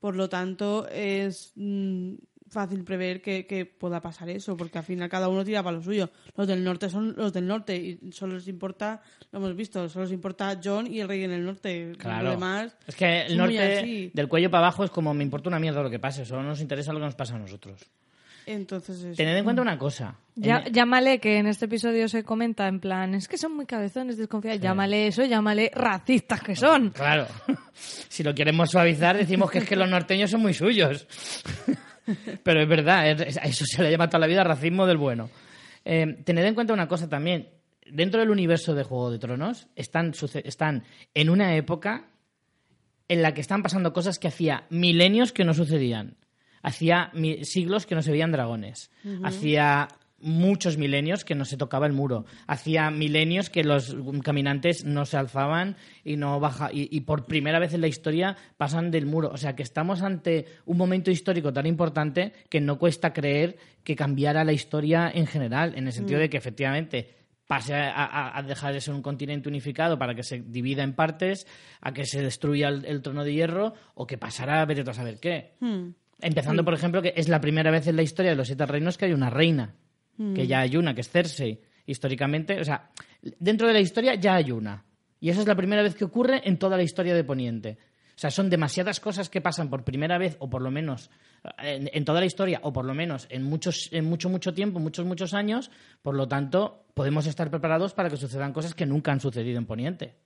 Por 0.00 0.14
lo 0.16 0.28
tanto, 0.28 0.88
es 0.88 1.52
mm, 1.56 2.14
fácil 2.48 2.82
prever 2.84 3.20
que, 3.20 3.46
que 3.46 3.66
pueda 3.66 4.00
pasar 4.00 4.30
eso, 4.30 4.56
porque 4.56 4.78
al 4.78 4.84
final 4.84 5.08
cada 5.10 5.28
uno 5.28 5.44
tira 5.44 5.62
para 5.62 5.76
lo 5.76 5.82
suyo. 5.82 6.08
Los 6.36 6.46
del 6.46 6.64
norte 6.64 6.88
son 6.88 7.14
los 7.16 7.32
del 7.32 7.46
norte 7.46 7.76
y 7.76 8.12
solo 8.12 8.36
les 8.36 8.48
importa, 8.48 9.02
lo 9.32 9.38
hemos 9.40 9.54
visto, 9.56 9.86
solo 9.88 10.04
les 10.04 10.14
importa 10.14 10.58
John 10.62 10.86
y 10.86 11.00
el 11.00 11.08
rey 11.08 11.24
en 11.24 11.32
el 11.32 11.44
norte. 11.44 11.92
Claro. 11.98 12.24
Lo 12.24 12.30
demás 12.30 12.74
es 12.86 12.94
que 12.96 13.22
el 13.26 13.36
norte, 13.36 14.10
del 14.14 14.28
cuello 14.28 14.50
para 14.50 14.68
abajo, 14.68 14.84
es 14.84 14.90
como 14.90 15.12
me 15.12 15.24
importa 15.24 15.48
una 15.50 15.58
mierda 15.58 15.82
lo 15.82 15.90
que 15.90 15.98
pase, 15.98 16.24
solo 16.24 16.42
nos 16.42 16.60
interesa 16.62 16.92
lo 16.92 17.00
que 17.00 17.04
nos 17.06 17.16
pasa 17.16 17.34
a 17.34 17.38
nosotros. 17.38 17.82
Entonces, 18.52 19.02
eso. 19.02 19.16
Tened 19.16 19.36
en 19.36 19.44
cuenta 19.44 19.60
una 19.60 19.78
cosa. 19.78 20.16
Ya- 20.34 20.64
llámale, 20.70 21.18
que 21.20 21.36
en 21.38 21.46
este 21.46 21.66
episodio 21.66 22.08
se 22.08 22.24
comenta 22.24 22.66
en 22.66 22.80
plan, 22.80 23.14
es 23.14 23.28
que 23.28 23.36
son 23.36 23.54
muy 23.54 23.66
cabezones, 23.66 24.16
desconfiados. 24.16 24.60
Llámale 24.60 25.06
eso, 25.08 25.24
llámale 25.24 25.70
racistas 25.74 26.40
que 26.40 26.56
son. 26.56 26.90
Claro. 26.90 27.26
si 27.74 28.22
lo 28.22 28.34
queremos 28.34 28.70
suavizar, 28.70 29.16
decimos 29.18 29.50
que 29.50 29.58
es 29.58 29.64
que 29.68 29.76
los 29.76 29.88
norteños 29.90 30.30
son 30.30 30.40
muy 30.40 30.54
suyos. 30.54 31.06
Pero 32.42 32.62
es 32.62 32.68
verdad, 32.68 33.00
a 33.00 33.10
eso 33.46 33.64
se 33.66 33.82
le 33.82 33.90
llama 33.90 34.08
toda 34.08 34.20
la 34.20 34.26
vida 34.26 34.42
racismo 34.42 34.86
del 34.86 34.96
bueno. 34.96 35.28
Eh, 35.84 36.22
tened 36.24 36.44
en 36.44 36.54
cuenta 36.54 36.72
una 36.72 36.88
cosa 36.88 37.08
también. 37.08 37.50
Dentro 37.90 38.20
del 38.20 38.30
universo 38.30 38.74
de 38.74 38.82
Juego 38.84 39.10
de 39.10 39.18
Tronos 39.18 39.68
están, 39.76 40.12
están 40.44 40.84
en 41.14 41.28
una 41.30 41.54
época 41.54 42.06
en 43.08 43.22
la 43.22 43.34
que 43.34 43.40
están 43.40 43.62
pasando 43.62 43.92
cosas 43.92 44.18
que 44.18 44.28
hacía 44.28 44.64
milenios 44.70 45.32
que 45.32 45.44
no 45.44 45.52
sucedían. 45.54 46.16
Hacía 46.62 47.10
siglos 47.42 47.86
que 47.86 47.94
no 47.94 48.02
se 48.02 48.10
veían 48.12 48.32
dragones. 48.32 48.90
Hacía 49.24 49.88
muchos 50.20 50.78
milenios 50.78 51.24
que 51.24 51.36
no 51.36 51.44
se 51.44 51.56
tocaba 51.56 51.86
el 51.86 51.92
muro. 51.92 52.24
Hacía 52.48 52.90
milenios 52.90 53.50
que 53.50 53.62
los 53.62 53.94
caminantes 54.24 54.84
no 54.84 55.06
se 55.06 55.16
alzaban 55.16 55.76
y 56.04 56.16
no 56.16 56.40
baja 56.40 56.70
y, 56.72 56.88
y 56.90 57.02
por 57.02 57.26
primera 57.26 57.60
vez 57.60 57.72
en 57.72 57.80
la 57.82 57.86
historia 57.86 58.36
pasan 58.56 58.90
del 58.90 59.06
muro. 59.06 59.30
O 59.32 59.36
sea 59.36 59.54
que 59.54 59.62
estamos 59.62 60.02
ante 60.02 60.46
un 60.66 60.76
momento 60.76 61.12
histórico 61.12 61.52
tan 61.52 61.66
importante 61.66 62.32
que 62.48 62.60
no 62.60 62.78
cuesta 62.80 63.12
creer 63.12 63.58
que 63.84 63.94
cambiara 63.94 64.42
la 64.42 64.52
historia 64.52 65.08
en 65.14 65.26
general, 65.28 65.74
en 65.76 65.86
el 65.86 65.92
sentido 65.92 66.18
de 66.18 66.28
que 66.28 66.36
efectivamente 66.36 67.14
pase 67.46 67.74
a, 67.74 67.88
a- 68.04 68.36
a 68.38 68.42
dejar 68.42 68.74
de 68.74 68.80
ser 68.80 68.94
un 68.94 69.02
continente 69.02 69.48
unificado 69.48 69.98
para 70.00 70.14
que 70.16 70.22
se 70.24 70.40
divida 70.40 70.82
en 70.82 70.94
partes, 70.94 71.46
a 71.80 71.92
que 71.92 72.04
se 72.04 72.22
destruya 72.22 72.68
el, 72.68 72.84
el 72.84 73.02
trono 73.02 73.22
de 73.24 73.32
hierro 73.34 73.72
o 73.94 74.04
que 74.06 74.18
pasara 74.18 74.60
a 74.60 74.66
ver 74.66 74.80
a 74.90 74.92
saber 74.92 75.20
qué. 75.20 75.54
Hmm. 75.60 75.90
Empezando, 76.20 76.64
por 76.64 76.74
ejemplo, 76.74 77.00
que 77.00 77.12
es 77.16 77.28
la 77.28 77.40
primera 77.40 77.70
vez 77.70 77.86
en 77.86 77.96
la 77.96 78.02
historia 78.02 78.32
de 78.32 78.36
los 78.36 78.48
siete 78.48 78.66
reinos 78.66 78.98
que 78.98 79.04
hay 79.04 79.12
una 79.12 79.30
reina, 79.30 79.74
que 80.34 80.46
ya 80.46 80.60
hay 80.60 80.76
una, 80.76 80.94
que 80.94 81.02
es 81.02 81.10
Cersei. 81.10 81.60
Históricamente, 81.86 82.60
o 82.60 82.64
sea, 82.64 82.90
dentro 83.38 83.66
de 83.66 83.72
la 83.72 83.80
historia 83.80 84.14
ya 84.14 84.34
hay 84.34 84.50
una. 84.50 84.84
Y 85.20 85.30
esa 85.30 85.40
es 85.40 85.46
la 85.46 85.54
primera 85.54 85.82
vez 85.82 85.94
que 85.94 86.04
ocurre 86.04 86.42
en 86.44 86.58
toda 86.58 86.76
la 86.76 86.82
historia 86.82 87.14
de 87.14 87.24
Poniente. 87.24 87.78
O 88.14 88.20
sea, 88.20 88.30
son 88.30 88.50
demasiadas 88.50 89.00
cosas 89.00 89.30
que 89.30 89.40
pasan 89.40 89.70
por 89.70 89.84
primera 89.84 90.18
vez, 90.18 90.36
o 90.40 90.50
por 90.50 90.60
lo 90.60 90.70
menos 90.70 91.08
en, 91.58 91.88
en 91.92 92.04
toda 92.04 92.20
la 92.20 92.26
historia, 92.26 92.60
o 92.62 92.72
por 92.72 92.84
lo 92.84 92.92
menos 92.92 93.26
en, 93.30 93.44
muchos, 93.44 93.88
en 93.92 94.04
mucho, 94.04 94.28
mucho 94.28 94.52
tiempo, 94.52 94.80
muchos, 94.80 95.06
muchos 95.06 95.34
años. 95.34 95.70
Por 96.02 96.14
lo 96.14 96.26
tanto, 96.26 96.84
podemos 96.94 97.26
estar 97.26 97.48
preparados 97.48 97.94
para 97.94 98.10
que 98.10 98.16
sucedan 98.16 98.52
cosas 98.52 98.74
que 98.74 98.86
nunca 98.86 99.12
han 99.12 99.20
sucedido 99.20 99.56
en 99.56 99.66
Poniente. 99.66 100.16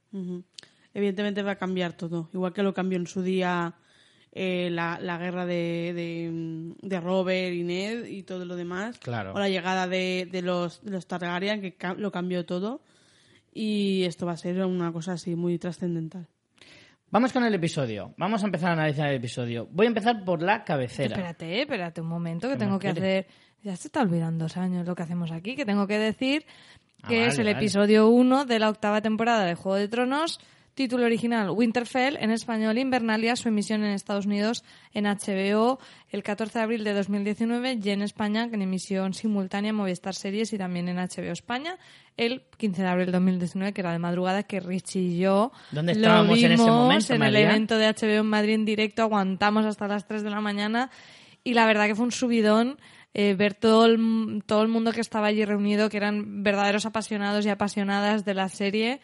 Evidentemente 0.95 1.43
va 1.43 1.53
a 1.53 1.57
cambiar 1.57 1.93
todo, 1.93 2.31
igual 2.33 2.53
que 2.53 2.63
lo 2.63 2.75
cambió 2.75 2.99
en 2.99 3.07
su 3.07 3.23
día 3.23 3.75
eh, 4.33 4.71
la, 4.71 4.99
la 5.01 5.19
guerra 5.19 5.45
de, 5.47 5.93
de, 5.95 6.75
de 6.81 7.01
Robert 7.01 7.55
y 7.55 7.63
Ned 7.63 8.07
y 8.07 8.23
todo 8.23 8.45
lo 8.45 8.57
demás. 8.57 8.99
Claro. 8.99 9.35
O 9.35 9.39
la 9.39 9.49
llegada 9.49 9.87
de, 9.87 10.27
de 10.31 10.43
los, 10.43 10.83
de 10.83 10.91
los 10.93 11.07
Targaryen, 11.07 11.61
que 11.61 11.75
ca- 11.75 11.95
lo 11.95 12.11
cambió 12.11 12.45
todo. 12.47 12.81
Y 13.53 14.05
esto 14.05 14.25
va 14.27 14.33
a 14.33 14.37
ser 14.39 14.65
una 14.65 14.91
cosa 14.93 15.13
así 15.13 15.37
muy 15.37 15.59
trascendental. 15.59 16.27
Vamos 17.11 17.33
con 17.35 17.45
el 17.45 17.53
episodio. 17.53 18.15
Vamos 18.17 18.43
a 18.43 18.47
empezar 18.47 18.71
a 18.71 18.73
analizar 18.73 19.09
el 19.11 19.17
episodio. 19.17 19.69
Voy 19.71 19.85
a 19.85 19.89
empezar 19.89 20.25
por 20.25 20.43
la 20.43 20.65
cabecera. 20.65 21.15
Espérate, 21.15 21.61
espérate 21.61 22.01
un 22.01 22.07
momento, 22.07 22.49
que 22.49 22.55
¿Qué 22.55 22.59
tengo 22.59 22.79
que 22.79 22.89
hacer... 22.89 23.27
Ya 23.63 23.77
se 23.77 23.89
está 23.89 24.01
olvidando 24.01 24.47
dos 24.47 24.57
años 24.57 24.87
lo 24.87 24.95
que 24.95 25.03
hacemos 25.03 25.31
aquí, 25.31 25.55
que 25.55 25.65
tengo 25.67 25.87
que 25.87 25.99
decir 25.99 26.45
Ah, 27.05 27.09
que 27.09 27.27
es 27.27 27.39
el 27.39 27.45
vale. 27.47 27.59
episodio 27.59 28.09
1 28.09 28.45
de 28.47 28.59
la 28.59 28.71
octava 28.71 29.01
temporada 29.03 29.45
de 29.45 29.55
Juego 29.57 29.77
de 29.77 29.89
Tronos, 29.89 30.39
título 30.75 31.05
original 31.05 31.51
Winterfell, 31.51 32.17
en 32.19 32.31
español 32.31 32.79
Invernalia, 32.79 33.37
su 33.37 33.49
emisión 33.49 33.85
en 33.85 33.91
Estados 33.93 34.27
Unidos 34.27 34.65
en 34.95 35.05
HBO 35.05 35.79
el 36.11 36.23
14 36.23 36.59
de 36.59 36.63
abril 36.63 36.85
de 36.85 36.95
2019 36.95 37.79
y 37.83 37.91
en 37.91 38.03
España 38.03 38.49
en 38.51 38.63
emisión 38.63 39.15
simultánea 39.15 39.71
en 39.71 39.77
Movistar 39.77 40.15
Series 40.15 40.53
y 40.53 40.59
también 40.59 40.89
en 40.89 40.97
HBO 40.97 41.33
España 41.33 41.79
el 42.17 42.43
15 42.57 42.83
de 42.83 42.89
abril 42.89 43.07
de 43.07 43.13
2019, 43.13 43.73
que 43.73 43.81
era 43.81 43.93
de 43.93 43.99
madrugada, 43.99 44.43
que 44.43 44.61
Richie 44.61 45.01
y 45.01 45.19
yo 45.19 45.53
¿Dónde 45.71 45.95
lo 45.95 46.01
estábamos 46.01 46.39
en 46.39 46.53
ese 46.53 46.63
vimos 46.63 46.69
momento, 46.69 47.15
en 47.15 47.23
el 47.23 47.37
evento 47.37 47.79
de 47.79 47.87
HBO 47.89 48.21
en 48.21 48.27
Madrid 48.27 48.55
en 48.55 48.65
directo, 48.65 49.03
aguantamos 49.03 49.65
hasta 49.65 49.89
las 49.89 50.07
3 50.07 50.23
de 50.23 50.31
la 50.31 50.41
mañana 50.41 50.91
y 51.45 51.55
la 51.55 51.67
verdad 51.67 51.87
que 51.87 51.95
fue 51.95 52.05
un 52.05 52.13
subidón 52.13 52.79
eh, 53.15 53.35
ver 53.35 53.53
todo 53.55 53.85
el, 53.87 54.43
todo 54.47 54.63
el 54.63 54.69
mundo 54.69 54.93
que 54.93 55.03
estaba 55.03 55.27
allí 55.27 55.45
reunido, 55.45 55.91
que 55.91 55.99
eran 55.99 56.43
verdaderos 56.43 56.87
apasionados 56.87 57.45
y 57.45 57.51
apasionadas 57.51 58.25
de 58.25 58.35
la 58.35 58.49
serie. 58.49 59.01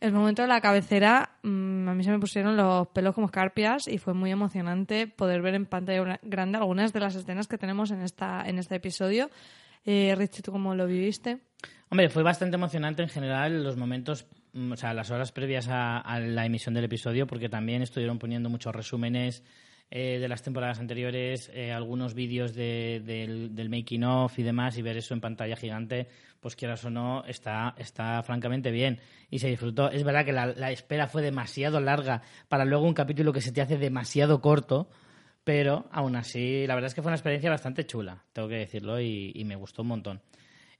El 0.00 0.12
momento 0.12 0.40
de 0.42 0.48
la 0.48 0.60
cabecera, 0.62 1.36
mm, 1.42 1.88
a 1.88 1.94
mí 1.94 2.02
se 2.04 2.10
me 2.10 2.18
pusieron 2.18 2.56
los 2.56 2.88
pelos 2.88 3.14
como 3.14 3.26
escarpias 3.26 3.86
y 3.86 3.98
fue 3.98 4.14
muy 4.14 4.30
emocionante 4.30 5.06
poder 5.06 5.42
ver 5.42 5.54
en 5.54 5.66
pantalla 5.66 6.02
gra- 6.02 6.20
grande 6.22 6.56
algunas 6.56 6.92
de 6.94 7.00
las 7.00 7.14
escenas 7.14 7.46
que 7.46 7.58
tenemos 7.58 7.90
en, 7.90 8.00
esta, 8.00 8.42
en 8.46 8.58
este 8.58 8.76
episodio. 8.76 9.28
Eh, 9.84 10.14
Richie, 10.16 10.42
¿tú 10.42 10.52
cómo 10.52 10.74
lo 10.74 10.86
viviste? 10.86 11.38
Hombre, 11.90 12.08
fue 12.08 12.22
bastante 12.22 12.56
emocionante 12.56 13.02
en 13.02 13.08
general 13.10 13.62
los 13.62 13.76
momentos, 13.76 14.26
mm, 14.54 14.72
o 14.72 14.76
sea, 14.76 14.94
las 14.94 15.10
horas 15.10 15.32
previas 15.32 15.68
a 15.68 16.18
la 16.18 16.46
emisión 16.46 16.74
del 16.74 16.84
episodio, 16.84 17.26
porque 17.26 17.50
también 17.50 17.82
estuvieron 17.82 18.18
poniendo 18.18 18.48
muchos 18.48 18.74
resúmenes 18.74 19.44
eh, 19.90 20.18
de 20.20 20.28
las 20.28 20.42
temporadas 20.42 20.78
anteriores, 20.78 21.50
eh, 21.52 21.72
algunos 21.72 22.14
vídeos 22.14 22.54
de- 22.54 23.02
del, 23.04 23.68
making 23.70 24.04
of 24.04 24.38
y 24.38 24.42
demás, 24.42 24.78
y 24.78 24.82
ver 24.82 24.96
eso 24.96 25.14
en 25.14 25.20
pantalla 25.20 25.56
gigante, 25.56 26.06
pues 26.40 26.54
quieras 26.56 26.84
o 26.84 26.90
no, 26.90 27.24
está, 27.26 27.74
está 27.76 28.22
francamente 28.22 28.70
bien. 28.70 29.00
Y 29.30 29.40
se 29.40 29.48
disfrutó. 29.48 29.90
Es 29.90 30.04
verdad 30.04 30.24
que 30.24 30.32
la, 30.32 30.70
espera 30.70 31.06
fue 31.06 31.22
demasiado 31.22 31.80
larga 31.80 32.22
para 32.48 32.64
luego 32.64 32.86
un 32.86 32.94
capítulo 32.94 33.32
que 33.32 33.40
se 33.40 33.52
te 33.52 33.60
hace 33.60 33.76
demasiado 33.78 34.40
corto. 34.40 34.88
Pero 35.42 35.88
aún 35.90 36.16
así, 36.16 36.66
la 36.66 36.74
verdad 36.74 36.88
es 36.88 36.94
que 36.94 37.02
fue 37.02 37.08
una 37.08 37.16
experiencia 37.16 37.50
bastante 37.50 37.86
chula, 37.86 38.24
tengo 38.32 38.46
que 38.48 38.56
decirlo, 38.56 39.00
y, 39.00 39.32
y 39.34 39.44
me 39.44 39.56
gustó 39.56 39.82
un 39.82 39.88
montón. 39.88 40.22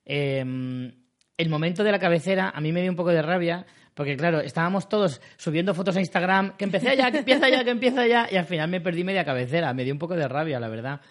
Eh, 0.04 0.92
el 1.36 1.48
momento 1.48 1.82
de 1.82 1.92
la 1.92 1.98
cabecera 1.98 2.50
a 2.54 2.60
mí 2.60 2.70
me 2.70 2.82
dio 2.82 2.90
un 2.90 2.96
poco 2.96 3.10
de 3.10 3.22
rabia, 3.22 3.64
porque 4.00 4.16
claro, 4.16 4.40
estábamos 4.40 4.88
todos 4.88 5.20
subiendo 5.36 5.74
fotos 5.74 5.94
a 5.94 6.00
Instagram, 6.00 6.56
que 6.56 6.64
empecé 6.64 6.96
ya, 6.96 7.10
que 7.10 7.18
empieza 7.18 7.50
ya, 7.50 7.62
que 7.62 7.68
empieza 7.68 8.06
ya, 8.06 8.26
y 8.32 8.36
al 8.36 8.46
final 8.46 8.70
me 8.70 8.80
perdí 8.80 9.04
media 9.04 9.26
cabecera, 9.26 9.74
me 9.74 9.84
dio 9.84 9.92
un 9.92 9.98
poco 9.98 10.16
de 10.16 10.26
rabia, 10.26 10.58
la 10.58 10.68
verdad. 10.70 11.02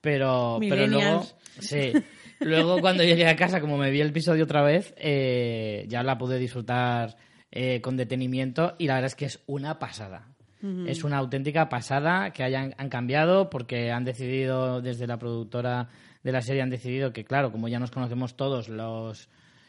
Pero, 0.00 0.58
pero 0.60 0.86
luego, 0.86 1.26
sí, 1.58 1.92
luego 2.38 2.80
cuando 2.80 3.02
llegué 3.02 3.26
a 3.26 3.34
casa, 3.34 3.60
como 3.60 3.76
me 3.76 3.90
vi 3.90 4.00
el 4.00 4.10
episodio 4.10 4.44
otra 4.44 4.62
vez, 4.62 4.94
eh, 4.96 5.86
ya 5.88 6.04
la 6.04 6.18
pude 6.18 6.38
disfrutar 6.38 7.16
eh, 7.50 7.80
con 7.80 7.96
detenimiento 7.96 8.76
y 8.78 8.86
la 8.86 8.94
verdad 8.94 9.08
es 9.08 9.16
que 9.16 9.24
es 9.24 9.40
una 9.46 9.80
pasada. 9.80 10.28
Es 10.86 11.02
una 11.02 11.18
auténtica 11.18 11.68
pasada 11.68 12.30
que 12.30 12.44
hayan 12.44 12.76
han 12.78 12.88
cambiado 12.90 13.50
porque 13.50 13.90
han 13.90 14.04
decidido 14.04 14.80
desde 14.80 15.08
la 15.08 15.18
productora 15.18 15.88
de 16.22 16.30
la 16.30 16.42
serie 16.42 16.62
han 16.62 16.70
decidido 16.70 17.12
que 17.12 17.24
claro 17.24 17.50
como 17.50 17.66
ya 17.66 17.80
nos 17.80 17.90
conocemos 17.90 18.36
todos 18.36 18.68
los 18.68 19.28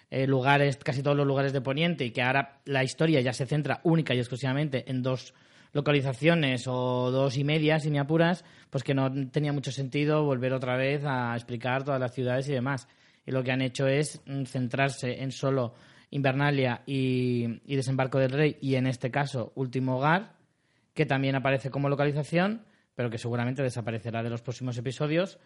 eh, 0.10 0.28
lugares 0.28 0.78
casi 0.78 1.04
todos 1.04 1.17
los 1.17 1.28
lugares 1.28 1.54
de 1.54 1.62
Poniente 1.62 2.06
y 2.06 2.12
que 2.12 2.22
ahora 2.22 2.60
la 2.65 2.84
historia 2.84 3.22
ya 3.22 3.34
se 3.34 3.46
centra 3.46 3.82
única 3.84 4.13
y 4.13 4.20
exclusivamente 4.20 4.89
en 4.89 5.02
dos 5.02 5.34
localizaciones 5.74 6.67
o 6.67 7.12
dos 7.12 7.38
y 7.38 7.43
media 7.43 7.80
si 7.80 7.91
me 7.91 8.00
apuras 8.00 8.46
pues 8.70 8.84
que 8.84 8.93
no 8.93 9.12
tenía 9.30 9.52
mucho 9.52 9.72
sentido 9.72 10.24
volver 10.24 10.54
otra 10.54 10.78
vez 10.78 11.04
a 11.06 11.36
explicar 11.36 11.84
todas 11.84 12.00
las 12.00 12.13
ciudades 12.13 12.48
y 12.50 12.54
demás 12.54 12.88
y 13.26 13.32
lo 13.32 13.43
que 13.43 13.52
han 13.52 13.62
hecho 13.62 13.88
es 13.88 14.22
mm, 14.26 14.43
centrarse 14.46 15.22
en 15.22 15.32
solo 15.32 15.74
Invernalia 16.10 16.84
y, 16.86 17.62
y 17.65 17.76
Desembarco 17.76 18.17
del 18.17 18.32
Rey 18.32 18.58
y 18.62 18.76
en 18.76 18.88
este 18.88 19.12
caso 19.12 19.52
Último 19.56 19.98
Hogar 19.98 20.38
que 20.98 21.06
también 21.06 21.36
aparece 21.36 21.70
como 21.70 21.89
localización, 21.89 22.65
pero 22.96 23.12
que 23.12 23.20
seguramente 23.20 23.62
desaparecerá 23.62 24.24
de 24.24 24.32
los 24.32 24.41
próximos 24.41 24.76
episodios. 24.80 25.38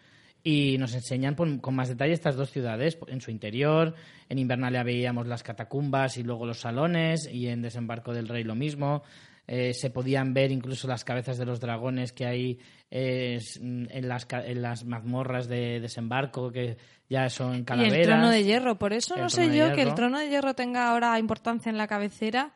Y 0.44 0.76
nos 0.78 0.94
enseñan 0.94 1.34
con 1.34 1.74
más 1.74 1.88
detalle 1.88 2.12
estas 2.14 2.34
dos 2.34 2.50
ciudades 2.50 2.98
en 3.06 3.20
su 3.20 3.30
interior. 3.30 3.94
En 4.28 4.38
Invernalia 4.38 4.82
veíamos 4.82 5.28
las 5.28 5.42
catacumbas 5.42 6.16
y 6.16 6.24
luego 6.24 6.46
los 6.46 6.58
salones, 6.58 7.28
y 7.32 7.46
en 7.46 7.62
Desembarco 7.62 8.12
del 8.12 8.28
Rey 8.28 8.42
lo 8.42 8.54
mismo. 8.54 9.02
eh, 9.46 9.74
se 9.74 9.90
podían 9.90 10.32
ver 10.34 10.52
incluso 10.52 10.86
las 10.86 11.04
cabezas 11.04 11.36
de 11.36 11.44
los 11.44 11.60
dragones 11.60 12.12
que 12.12 12.26
hay 12.26 12.58
eh, 12.90 13.40
en, 13.60 14.08
las, 14.08 14.26
en 14.30 14.62
las 14.62 14.84
mazmorras 14.84 15.48
de 15.48 15.80
desembarco, 15.80 16.52
que 16.52 16.76
ya 17.08 17.28
son 17.28 17.64
calaveras. 17.64 17.96
Y 17.96 18.00
el 18.00 18.06
trono 18.06 18.30
de 18.30 18.44
hierro, 18.44 18.78
por 18.78 18.92
eso 18.92 19.16
no 19.16 19.28
sé 19.28 19.54
yo 19.56 19.74
que 19.74 19.82
el 19.82 19.94
trono 19.94 20.18
de 20.18 20.28
hierro 20.28 20.54
tenga 20.54 20.90
ahora 20.90 21.18
importancia 21.18 21.70
en 21.70 21.76
la 21.76 21.86
cabecera. 21.86 22.54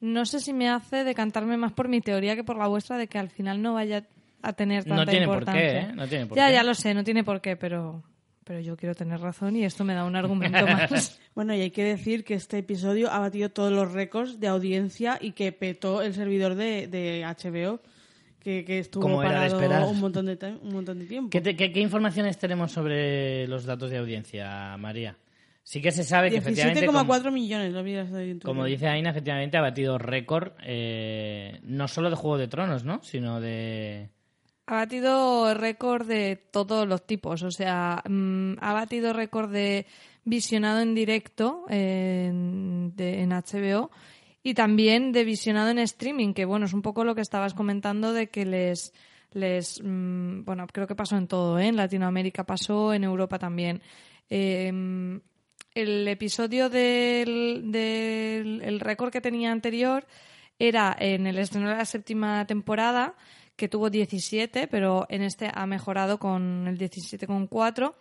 No 0.00 0.26
sé 0.26 0.40
si 0.40 0.52
me 0.52 0.68
hace 0.68 1.04
decantarme 1.04 1.56
más 1.56 1.72
por 1.72 1.88
mi 1.88 2.00
teoría 2.00 2.34
que 2.34 2.44
por 2.44 2.58
la 2.58 2.66
vuestra 2.66 2.98
de 2.98 3.06
que 3.06 3.18
al 3.18 3.30
final 3.30 3.62
no 3.62 3.74
vaya 3.74 4.04
a 4.48 4.52
tener 4.52 4.84
tanta 4.84 5.04
no 5.04 5.10
tiene 5.10 5.24
importancia. 5.26 5.62
Por 5.62 5.70
qué, 5.86 5.90
¿eh? 5.92 5.94
No 5.94 6.06
tiene 6.06 6.26
por 6.26 6.36
ya, 6.38 6.48
qué. 6.48 6.52
ya 6.54 6.62
lo 6.62 6.74
sé, 6.74 6.94
no 6.94 7.04
tiene 7.04 7.24
por 7.24 7.40
qué, 7.40 7.56
pero 7.56 8.02
pero 8.44 8.60
yo 8.60 8.76
quiero 8.76 8.94
tener 8.94 9.20
razón 9.20 9.56
y 9.56 9.64
esto 9.64 9.84
me 9.84 9.94
da 9.94 10.04
un 10.04 10.16
argumento 10.16 10.58
más. 10.66 11.18
bueno, 11.34 11.54
y 11.54 11.62
hay 11.62 11.70
que 11.70 11.82
decir 11.82 12.24
que 12.24 12.34
este 12.34 12.58
episodio 12.58 13.10
ha 13.10 13.18
batido 13.18 13.48
todos 13.48 13.72
los 13.72 13.92
récords 13.92 14.38
de 14.38 14.48
audiencia 14.48 15.16
y 15.20 15.32
que 15.32 15.50
petó 15.52 16.02
el 16.02 16.12
servidor 16.12 16.54
de, 16.54 16.86
de 16.86 17.24
HBO, 17.24 17.80
que, 18.40 18.64
que 18.66 18.80
estuvo 18.80 19.02
Como 19.02 19.22
era 19.22 19.30
de 19.44 19.50
parado 19.50 19.56
esperar. 19.62 19.82
un 19.88 19.98
montón 19.98 20.26
de, 20.26 20.38
un 20.60 20.74
montón 20.74 20.98
de 20.98 21.06
tiempo. 21.06 21.30
¿Qué, 21.30 21.40
te- 21.40 21.56
qué- 21.56 21.72
qué 21.72 21.80
informaciones 21.80 22.36
tenemos 22.38 22.70
sobre 22.70 23.48
los 23.48 23.64
datos 23.64 23.90
de 23.90 23.96
audiencia, 23.96 24.76
María? 24.76 25.16
Sí 25.62 25.80
que 25.80 25.90
se 25.92 26.04
sabe 26.04 26.30
que 26.30 26.36
efectivamente, 26.36 26.84
como, 26.84 27.02
17,4 27.06 27.32
millones, 27.32 27.72
lo 27.72 27.80
ahí 27.80 28.30
en 28.32 28.38
tu 28.40 28.46
como 28.46 28.66
dice 28.66 28.86
Aina, 28.86 29.08
efectivamente 29.08 29.56
ha 29.56 29.62
batido 29.62 29.96
récord 29.96 30.52
eh, 30.62 31.60
no 31.62 31.88
solo 31.88 32.10
de 32.10 32.16
Juego 32.16 32.36
de 32.36 32.48
Tronos, 32.48 32.84
¿no? 32.84 33.02
Sino 33.02 33.40
de... 33.40 34.10
Ha 34.66 34.74
batido 34.74 35.52
récord 35.54 36.06
de 36.06 36.36
todos 36.36 36.88
los 36.88 37.06
tipos, 37.06 37.42
o 37.42 37.50
sea, 37.50 38.02
mm, 38.08 38.54
ha 38.60 38.72
batido 38.72 39.12
récord 39.12 39.50
de 39.50 39.86
visionado 40.24 40.80
en 40.80 40.94
directo 40.94 41.66
en, 41.68 42.94
HBO 42.96 43.90
y 44.42 44.54
también 44.54 45.12
de 45.12 45.24
visionado 45.24 45.70
en 45.70 45.78
streaming, 45.80 46.32
que 46.32 46.46
bueno, 46.46 46.64
es 46.64 46.72
un 46.72 46.80
poco 46.80 47.04
lo 47.04 47.14
que 47.14 47.20
estabas 47.20 47.52
comentando 47.52 48.14
de 48.14 48.28
que 48.28 48.46
les, 48.46 48.94
les 49.32 49.82
mm, 49.82 50.44
bueno, 50.44 50.66
creo 50.66 50.86
que 50.86 50.94
pasó 50.94 51.16
en 51.16 51.28
todo, 51.28 51.58
¿eh? 51.58 51.66
en 51.66 51.76
Latinoamérica 51.76 52.44
pasó, 52.44 52.94
en 52.94 53.04
Europa 53.04 53.38
también. 53.38 53.82
Eh, 54.30 55.20
el 55.74 56.08
episodio 56.08 56.70
del, 56.70 57.64
del 57.66 58.62
el 58.62 58.80
récord 58.80 59.10
que 59.10 59.20
tenía 59.20 59.50
anterior 59.50 60.06
era 60.58 60.96
en 60.98 61.26
el 61.26 61.38
estreno 61.38 61.68
de 61.68 61.76
la 61.76 61.84
séptima 61.84 62.46
temporada, 62.46 63.14
que 63.56 63.68
tuvo 63.68 63.90
17, 63.90 64.66
pero 64.68 65.06
en 65.08 65.22
este 65.22 65.50
ha 65.52 65.66
mejorado 65.66 66.18
con 66.18 66.66
el 66.68 66.78
17,4. 66.78 67.94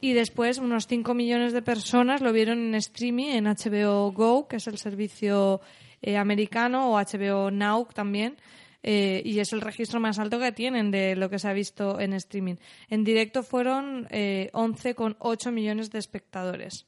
Y 0.00 0.12
después 0.12 0.58
unos 0.58 0.86
5 0.86 1.12
millones 1.14 1.52
de 1.52 1.62
personas 1.62 2.20
lo 2.20 2.32
vieron 2.32 2.58
en 2.58 2.74
streaming 2.76 3.28
en 3.28 3.44
HBO 3.46 4.12
Go, 4.12 4.46
que 4.46 4.56
es 4.56 4.66
el 4.68 4.78
servicio 4.78 5.60
eh, 6.02 6.16
americano, 6.16 6.92
o 6.92 6.98
HBO 6.98 7.50
Now 7.50 7.88
también. 7.92 8.36
eh, 8.82 9.22
y 9.24 9.40
es 9.40 9.52
el 9.52 9.60
registro 9.60 9.98
más 9.98 10.20
alto 10.20 10.38
que 10.38 10.52
tienen 10.52 10.92
de 10.92 11.16
lo 11.16 11.28
que 11.28 11.40
se 11.40 11.48
ha 11.48 11.52
visto 11.52 11.98
en 11.98 12.12
streaming. 12.12 12.56
En 12.88 13.02
directo 13.02 13.42
fueron 13.42 14.06
eh, 14.10 14.50
11,8 14.52 15.50
millones 15.50 15.90
de 15.90 15.98
espectadores. 15.98 16.86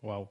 Wow. 0.00 0.30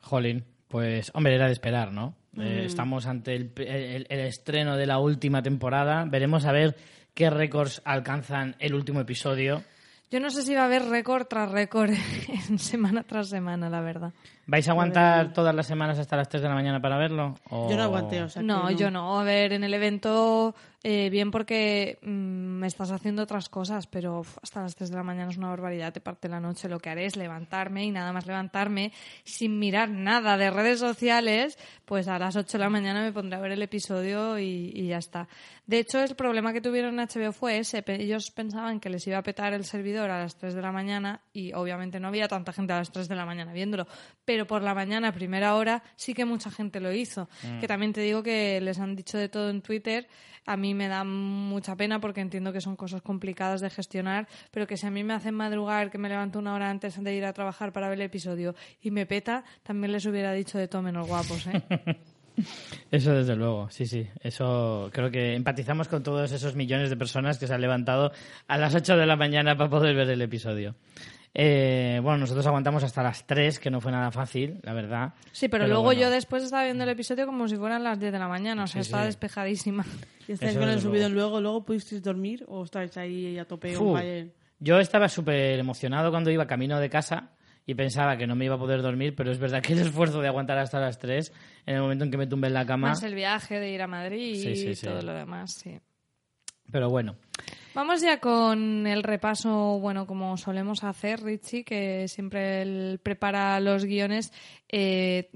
Jolín, 0.00 0.44
pues 0.68 1.10
hombre, 1.14 1.34
era 1.34 1.46
de 1.46 1.52
esperar, 1.52 1.92
¿no? 1.92 2.14
Mm. 2.32 2.40
Eh, 2.42 2.64
estamos 2.66 3.06
ante 3.06 3.34
el, 3.34 3.52
el- 3.56 4.06
el 4.08 4.20
estreno 4.20 4.76
de 4.76 4.86
la 4.86 4.98
última 4.98 5.42
temporada. 5.42 6.04
Veremos 6.04 6.44
a 6.44 6.52
ver 6.52 6.76
qué 7.14 7.30
récords 7.30 7.82
alcanzan 7.84 8.54
el 8.58 8.74
último 8.74 9.00
episodio. 9.00 9.62
Yo 10.10 10.20
no 10.20 10.30
sé 10.30 10.42
si 10.42 10.54
va 10.54 10.62
a 10.62 10.66
haber 10.66 10.84
récord 10.86 11.26
tras 11.26 11.50
récord 11.50 11.90
en 12.50 12.58
semana 12.58 13.02
tras 13.02 13.28
semana, 13.28 13.68
la 13.68 13.80
verdad. 13.80 14.12
¿Vais 14.50 14.66
a 14.66 14.70
aguantar 14.72 15.32
todas 15.34 15.54
las 15.54 15.66
semanas 15.66 15.98
hasta 15.98 16.16
las 16.16 16.28
3 16.28 16.42
de 16.42 16.48
la 16.48 16.54
mañana 16.54 16.80
para 16.80 16.96
verlo? 16.96 17.34
o- 17.50 17.68
Yo 17.68 17.76
no 17.76 17.82
aguanté, 17.82 18.22
o 18.22 18.28
sea 18.30 18.40
que 18.40 18.46
No, 18.46 18.70
yo 18.70 18.90
no. 18.90 19.20
A 19.20 19.22
ver, 19.22 19.52
en 19.52 19.62
el 19.62 19.74
evento, 19.74 20.54
eh, 20.82 21.10
bien 21.10 21.30
porque 21.30 21.98
mm, 22.02 22.08
me 22.08 22.66
estás 22.66 22.90
haciendo 22.90 23.22
otras 23.24 23.50
cosas, 23.50 23.86
pero 23.86 24.20
uf, 24.20 24.38
hasta 24.42 24.62
las 24.62 24.74
3 24.74 24.88
de 24.90 24.96
la 24.96 25.02
mañana 25.02 25.30
es 25.30 25.36
una 25.36 25.50
barbaridad, 25.50 25.92
te 25.92 26.00
parte 26.00 26.30
la 26.30 26.40
noche. 26.40 26.66
Lo 26.68 26.78
que 26.80 26.88
haré 26.88 27.04
es 27.04 27.16
levantarme 27.16 27.84
y 27.84 27.90
nada 27.90 28.10
más 28.14 28.26
levantarme 28.26 28.90
sin 29.22 29.58
mirar 29.58 29.90
nada 29.90 30.38
de 30.38 30.50
redes 30.50 30.80
sociales, 30.80 31.58
pues 31.84 32.08
a 32.08 32.18
las 32.18 32.34
8 32.34 32.56
de 32.56 32.64
la 32.64 32.70
mañana 32.70 33.02
me 33.02 33.12
pondré 33.12 33.36
a 33.38 33.42
ver 33.42 33.52
el 33.52 33.60
episodio 33.62 34.38
y, 34.38 34.72
y 34.74 34.86
ya 34.88 34.96
está. 34.96 35.28
De 35.66 35.78
hecho, 35.80 36.00
el 36.02 36.16
problema 36.16 36.54
que 36.54 36.62
tuvieron 36.62 36.98
en 36.98 37.06
HBO 37.06 37.32
fue 37.32 37.58
ese. 37.58 37.82
Pe- 37.82 38.00
Ellos 38.02 38.30
pensaban 38.30 38.80
que 38.80 38.88
les 38.88 39.06
iba 39.06 39.18
a 39.18 39.22
petar 39.22 39.52
el 39.52 39.66
servidor 39.66 40.10
a 40.10 40.20
las 40.20 40.36
3 40.38 40.54
de 40.54 40.62
la 40.62 40.72
mañana 40.72 41.20
y 41.34 41.52
obviamente 41.52 42.00
no 42.00 42.08
había 42.08 42.26
tanta 42.28 42.54
gente 42.54 42.72
a 42.72 42.78
las 42.78 42.90
3 42.90 43.06
de 43.08 43.14
la 43.14 43.26
mañana 43.26 43.52
viéndolo. 43.52 43.86
Pero 44.24 44.37
por 44.46 44.62
la 44.62 44.74
mañana, 44.74 45.08
a 45.08 45.12
primera 45.12 45.54
hora, 45.54 45.82
sí 45.96 46.14
que 46.14 46.24
mucha 46.24 46.50
gente 46.50 46.80
lo 46.80 46.92
hizo. 46.92 47.28
Que 47.60 47.66
también 47.66 47.92
te 47.92 48.00
digo 48.00 48.22
que 48.22 48.60
les 48.60 48.78
han 48.78 48.96
dicho 48.96 49.18
de 49.18 49.28
todo 49.28 49.50
en 49.50 49.62
Twitter. 49.62 50.08
A 50.46 50.56
mí 50.56 50.72
me 50.72 50.88
da 50.88 51.04
mucha 51.04 51.76
pena 51.76 52.00
porque 52.00 52.20
entiendo 52.20 52.52
que 52.52 52.60
son 52.60 52.76
cosas 52.76 53.02
complicadas 53.02 53.60
de 53.60 53.68
gestionar, 53.68 54.28
pero 54.50 54.66
que 54.66 54.76
si 54.76 54.86
a 54.86 54.90
mí 54.90 55.04
me 55.04 55.12
hacen 55.12 55.34
madrugar, 55.34 55.90
que 55.90 55.98
me 55.98 56.08
levanto 56.08 56.38
una 56.38 56.54
hora 56.54 56.70
antes 56.70 57.02
de 57.02 57.14
ir 57.14 57.24
a 57.26 57.32
trabajar 57.34 57.72
para 57.72 57.88
ver 57.88 57.98
el 57.98 58.06
episodio 58.06 58.54
y 58.80 58.90
me 58.90 59.04
peta, 59.04 59.44
también 59.62 59.92
les 59.92 60.06
hubiera 60.06 60.32
dicho 60.32 60.56
de 60.56 60.68
todo 60.68 60.80
menos 60.80 61.06
guapos, 61.06 61.46
¿eh? 61.48 61.62
Eso 62.90 63.12
desde 63.12 63.36
luego, 63.36 63.68
sí, 63.70 63.86
sí. 63.86 64.06
Eso 64.20 64.90
creo 64.92 65.10
que 65.10 65.34
empatizamos 65.34 65.88
con 65.88 66.02
todos 66.02 66.32
esos 66.32 66.54
millones 66.54 66.90
de 66.90 66.96
personas 66.96 67.38
que 67.38 67.46
se 67.46 67.54
han 67.54 67.60
levantado 67.60 68.12
a 68.46 68.58
las 68.58 68.74
8 68.74 68.96
de 68.96 69.06
la 69.06 69.16
mañana 69.16 69.56
para 69.56 69.70
poder 69.70 69.94
ver 69.94 70.08
el 70.10 70.22
episodio. 70.22 70.74
Eh, 71.34 72.00
bueno, 72.02 72.18
nosotros 72.18 72.46
aguantamos 72.46 72.82
hasta 72.82 73.02
las 73.02 73.26
3, 73.26 73.58
que 73.60 73.70
no 73.70 73.80
fue 73.80 73.92
nada 73.92 74.10
fácil, 74.10 74.58
la 74.62 74.72
verdad. 74.72 75.14
Sí, 75.30 75.48
pero, 75.48 75.64
Pero 75.64 75.74
luego 75.74 75.84
bueno. 75.84 76.00
yo 76.00 76.10
después 76.10 76.42
estaba 76.42 76.64
viendo 76.64 76.84
el 76.84 76.90
episodio 76.90 77.26
como 77.26 77.46
si 77.48 77.56
fueran 77.56 77.84
las 77.84 78.00
10 78.00 78.12
de 78.12 78.18
la 78.18 78.28
mañana, 78.28 78.64
o 78.64 78.66
sea, 78.66 78.82
Sí, 78.82 78.86
estaba 78.88 79.04
sí. 79.04 79.08
despejadísima. 79.08 79.84
¿Y 80.28 80.32
estáis 80.32 80.56
con 80.58 80.68
el 80.68 80.80
subidón 80.80 81.14
luego? 81.14 81.40
¿Luego 81.40 81.64
pudisteis 81.64 82.02
dormir 82.02 82.44
o 82.48 82.64
estáis 82.64 82.96
ahí 82.96 83.38
a 83.38 83.44
tope? 83.44 83.74
Fire? 83.74 84.32
Yo 84.58 84.78
estaba 84.80 85.08
súper 85.08 85.58
emocionado 85.60 86.10
cuando 86.10 86.30
iba 86.30 86.46
camino 86.46 86.80
de 86.80 86.90
casa 86.90 87.30
y 87.64 87.74
pensaba 87.74 88.16
que 88.16 88.26
no 88.26 88.34
me 88.34 88.46
iba 88.46 88.56
a 88.56 88.58
poder 88.58 88.82
dormir, 88.82 89.14
pero 89.14 89.30
es 89.30 89.38
verdad 89.38 89.62
que 89.62 89.74
el 89.74 89.78
esfuerzo 89.80 90.20
de 90.20 90.28
aguantar 90.28 90.58
hasta 90.58 90.80
las 90.80 90.98
3, 90.98 91.32
en 91.66 91.76
el 91.76 91.80
momento 91.82 92.04
en 92.04 92.10
que 92.10 92.16
me 92.16 92.26
tumbé 92.26 92.48
en 92.48 92.54
la 92.54 92.66
cama. 92.66 92.88
Más 92.88 93.02
el 93.04 93.14
viaje 93.14 93.60
de 93.60 93.70
ir 93.70 93.82
a 93.82 93.86
Madrid 93.86 94.34
Sí, 94.42 94.70
y 94.70 94.74
todo 94.74 95.02
lo 95.02 95.12
demás, 95.12 95.52
sí. 95.52 95.78
Pero 96.72 96.90
bueno, 96.90 97.14
Vamos 97.78 98.00
ya 98.00 98.18
con 98.18 98.88
el 98.88 99.04
repaso, 99.04 99.78
bueno, 99.78 100.04
como 100.04 100.36
solemos 100.36 100.82
hacer, 100.82 101.22
Richie, 101.22 101.62
que 101.62 102.08
siempre 102.08 102.62
él 102.62 102.98
prepara 103.00 103.60
los 103.60 103.84
guiones. 103.84 104.32
eh, 104.68 105.30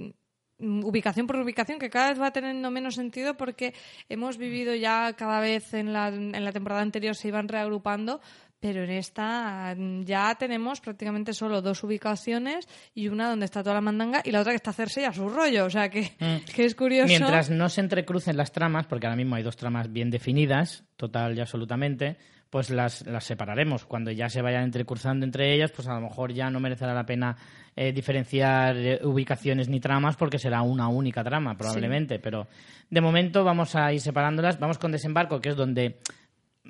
ubicación 0.59 1.29
por 1.29 1.37
ubicación, 1.37 1.79
que 1.79 1.89
cada 1.89 2.09
vez 2.09 2.21
va 2.21 2.33
teniendo 2.33 2.69
menos 2.73 2.97
sentido 2.97 3.37
porque 3.37 3.75
hemos 4.09 4.39
vivido 4.39 4.75
ya 4.75 5.13
cada 5.13 5.39
vez 5.39 5.73
en 5.73 5.93
la, 5.93 6.09
en 6.09 6.45
la 6.45 6.51
temporada 6.51 6.83
anterior 6.83 7.15
se 7.15 7.29
iban 7.29 7.47
reagrupando, 7.47 8.21
pero 8.59 8.85
en 8.85 8.91
esta 8.91 9.75
mm, 9.77 10.03
ya 10.03 10.35
tenemos 10.37 10.81
prácticamente 10.81 11.33
solo 11.35 11.63
dos 11.63 11.83
ubicaciones 11.83 12.69
y 12.95 13.09
una 13.09 13.29
donde 13.29 13.45
está 13.45 13.63
toda 13.63 13.75
la 13.75 13.81
mandanga 13.81 14.23
y 14.25 14.31
la 14.31 14.41
otra 14.41 14.53
que 14.53 14.57
está 14.57 14.73
Cersei 14.73 15.05
a 15.05 15.13
su 15.13 15.29
rollo, 15.29 15.67
o 15.67 15.71
sea 15.71 15.91
que, 15.91 16.13
que 16.55 16.65
es 16.65 16.75
curioso. 16.75 17.09
Mientras 17.09 17.51
no 17.51 17.69
se 17.69 17.81
entrecrucen 17.81 18.37
las 18.37 18.53
tramas, 18.53 18.87
porque 18.87 19.07
ahora 19.07 19.17
mismo 19.17 19.35
hay 19.35 19.43
dos 19.43 19.57
tramas 19.57 19.93
bien 19.93 20.11
definidas, 20.11 20.85
total 20.97 21.37
y 21.37 21.41
absolutamente, 21.41 22.17
pues 22.53 22.69
las, 22.69 23.07
las 23.07 23.25
separaremos. 23.25 23.87
Cuando 23.87 24.11
ya 24.11 24.29
se 24.29 24.43
vayan 24.43 24.65
entrecruzando 24.65 25.25
entre 25.25 25.55
ellas, 25.55 25.73
pues 25.73 25.89
a 25.89 25.95
lo 25.95 26.03
mejor 26.03 26.35
ya 26.35 26.51
no 26.51 26.61
merecerá 26.61 26.93
la 26.93 27.07
pena 27.07 27.35
eh, 27.75 27.93
diferenciar 27.93 28.77
eh, 28.77 29.01
ubicaciones 29.03 29.71
ni 29.71 29.81
tramas, 29.81 30.17
porque 30.17 30.39
será 30.39 30.61
una 30.61 30.87
única 30.89 31.25
trama, 31.25 31.57
probablemente. 31.57 32.19
Pero 32.19 32.49
de 32.91 33.01
momento 33.01 33.43
vamos 33.43 33.75
a 33.75 33.91
ir 33.95 34.03
separándolas. 34.03 34.61
Vamos 34.61 34.77
con 34.77 34.93
Desembarco, 34.93 35.41
que 35.41 35.49
es 35.49 35.57
donde 35.57 35.99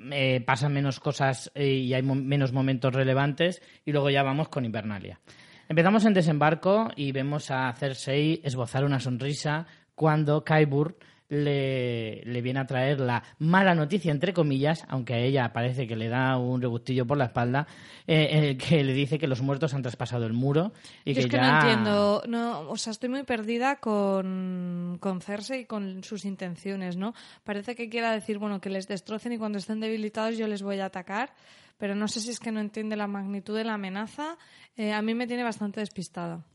eh, 0.09 0.39
pasan 0.45 0.71
menos 0.71 1.01
cosas 1.01 1.51
y 1.53 1.93
hay 1.93 2.01
mo- 2.01 2.15
menos 2.15 2.53
momentos 2.53 2.93
relevantes, 2.93 3.61
y 3.83 3.91
luego 3.91 4.09
ya 4.09 4.23
vamos 4.23 4.47
con 4.47 4.63
Invernalia. 4.63 5.19
Empezamos 5.67 6.05
en 6.05 6.13
desembarco 6.13 6.91
y 6.95 7.11
vemos 7.11 7.51
a 7.51 7.73
Cersei 7.73 8.39
esbozar 8.41 8.85
una 8.85 9.01
sonrisa 9.01 9.67
cuando 9.95 10.45
Kaibur 10.45 10.97
le, 11.29 12.21
le 12.25 12.41
viene 12.41 12.59
a 12.59 12.65
traer 12.65 12.99
la 12.99 13.23
mala 13.39 13.75
noticia, 13.75 14.11
entre 14.11 14.33
comillas, 14.33 14.85
aunque 14.87 15.13
a 15.13 15.19
ella 15.19 15.53
parece 15.53 15.87
que 15.87 15.95
le 15.95 16.09
da 16.09 16.37
un 16.37 16.61
rebustillo 16.61 17.05
por 17.05 17.17
la 17.17 17.25
espalda, 17.25 17.67
eh, 18.07 18.29
eh, 18.31 18.57
que 18.57 18.83
le 18.83 18.93
dice 18.93 19.17
que 19.17 19.27
los 19.27 19.41
muertos 19.41 19.73
han 19.73 19.81
traspasado 19.81 20.25
el 20.25 20.33
muro 20.33 20.73
y 21.05 21.13
Yo 21.13 21.15
que 21.15 21.19
es 21.21 21.27
que 21.27 21.37
ya... 21.37 21.51
no 21.51 21.59
entiendo, 21.59 22.23
no, 22.27 22.69
o 22.69 22.77
sea, 22.77 22.91
estoy 22.91 23.09
muy 23.09 23.23
perdida 23.23 23.77
con, 23.77 24.97
con 24.99 25.21
Cersei 25.21 25.61
y 25.61 25.65
con 25.65 26.03
sus 26.03 26.25
intenciones, 26.25 26.97
¿no? 26.97 27.13
Parece 27.43 27.75
que 27.75 27.89
quiera 27.89 28.11
decir, 28.11 28.37
bueno, 28.37 28.61
que 28.61 28.69
les 28.69 28.87
destrocen 28.87 29.33
y 29.33 29.37
cuando 29.37 29.57
estén 29.57 29.79
debilitados 29.79 30.37
yo 30.37 30.47
les 30.47 30.61
voy 30.61 30.79
a 30.79 30.85
atacar, 30.85 31.33
pero 31.77 31.95
no 31.95 32.07
sé 32.07 32.19
si 32.19 32.29
es 32.29 32.39
que 32.39 32.51
no 32.51 32.59
entiende 32.59 32.95
la 32.95 33.07
magnitud 33.07 33.55
de 33.55 33.63
la 33.63 33.73
amenaza. 33.73 34.37
Eh, 34.75 34.93
a 34.93 35.01
mí 35.01 35.13
me 35.15 35.27
tiene 35.27 35.43
bastante 35.43 35.79
despistada. 35.79 36.45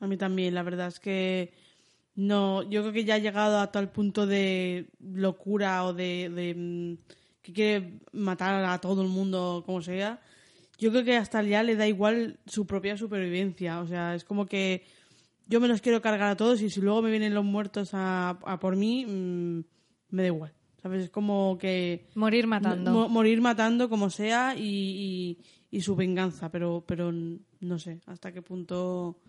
A 0.00 0.06
mí 0.06 0.16
también, 0.16 0.54
la 0.54 0.62
verdad 0.62 0.88
es 0.88 1.00
que 1.00 1.52
no, 2.20 2.64
yo 2.68 2.80
creo 2.82 2.92
que 2.92 3.04
ya 3.04 3.14
ha 3.14 3.18
llegado 3.18 3.60
a 3.60 3.70
tal 3.70 3.90
punto 3.92 4.26
de 4.26 4.88
locura 5.00 5.84
o 5.84 5.94
de, 5.94 6.28
de, 6.34 6.52
mm, 6.56 6.98
que 7.42 7.52
quiere 7.52 8.00
matar 8.12 8.64
a 8.64 8.80
todo 8.80 9.02
el 9.02 9.08
mundo 9.08 9.62
como 9.64 9.82
sea. 9.82 10.20
Yo 10.78 10.90
creo 10.90 11.04
que 11.04 11.16
hasta 11.16 11.42
ya 11.44 11.62
le 11.62 11.76
da 11.76 11.86
igual 11.86 12.40
su 12.44 12.66
propia 12.66 12.96
supervivencia. 12.96 13.78
O 13.80 13.86
sea, 13.86 14.16
es 14.16 14.24
como 14.24 14.46
que 14.46 14.82
yo 15.46 15.60
me 15.60 15.68
los 15.68 15.80
quiero 15.80 16.02
cargar 16.02 16.28
a 16.30 16.36
todos 16.36 16.60
y 16.60 16.70
si 16.70 16.80
luego 16.80 17.02
me 17.02 17.10
vienen 17.12 17.34
los 17.34 17.44
muertos 17.44 17.90
a, 17.92 18.30
a 18.30 18.58
por 18.58 18.74
mí, 18.74 19.06
mm, 19.06 19.60
me 20.10 20.22
da 20.22 20.26
igual. 20.26 20.52
¿Sabes? 20.82 21.04
Es 21.04 21.10
como 21.10 21.56
que... 21.58 22.08
Morir 22.16 22.46
matando. 22.48 22.92
mo- 22.92 23.08
morir 23.08 23.40
matando 23.40 23.88
como 23.88 24.10
sea 24.10 24.54
y, 24.56 24.62
y- 24.62 25.76
y 25.76 25.80
su 25.82 25.94
venganza, 25.94 26.50
pero, 26.50 26.82
pero 26.84 27.12
no 27.12 27.78
sé 27.78 28.00
hasta 28.06 28.32
qué 28.32 28.42
punto... 28.42 29.20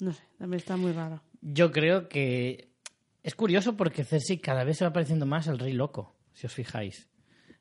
No 0.00 0.12
sé, 0.12 0.22
también 0.36 0.58
está 0.58 0.76
muy 0.76 0.90
raro. 0.92 1.20
Yo 1.40 1.70
creo 1.72 2.08
que 2.08 2.68
es 3.22 3.34
curioso 3.34 3.76
porque 3.76 4.04
Cersei 4.04 4.38
cada 4.38 4.64
vez 4.64 4.78
se 4.78 4.84
va 4.84 4.92
pareciendo 4.92 5.26
más 5.26 5.48
al 5.48 5.58
rey 5.58 5.72
loco, 5.72 6.14
si 6.32 6.46
os 6.46 6.52
fijáis. 6.54 7.08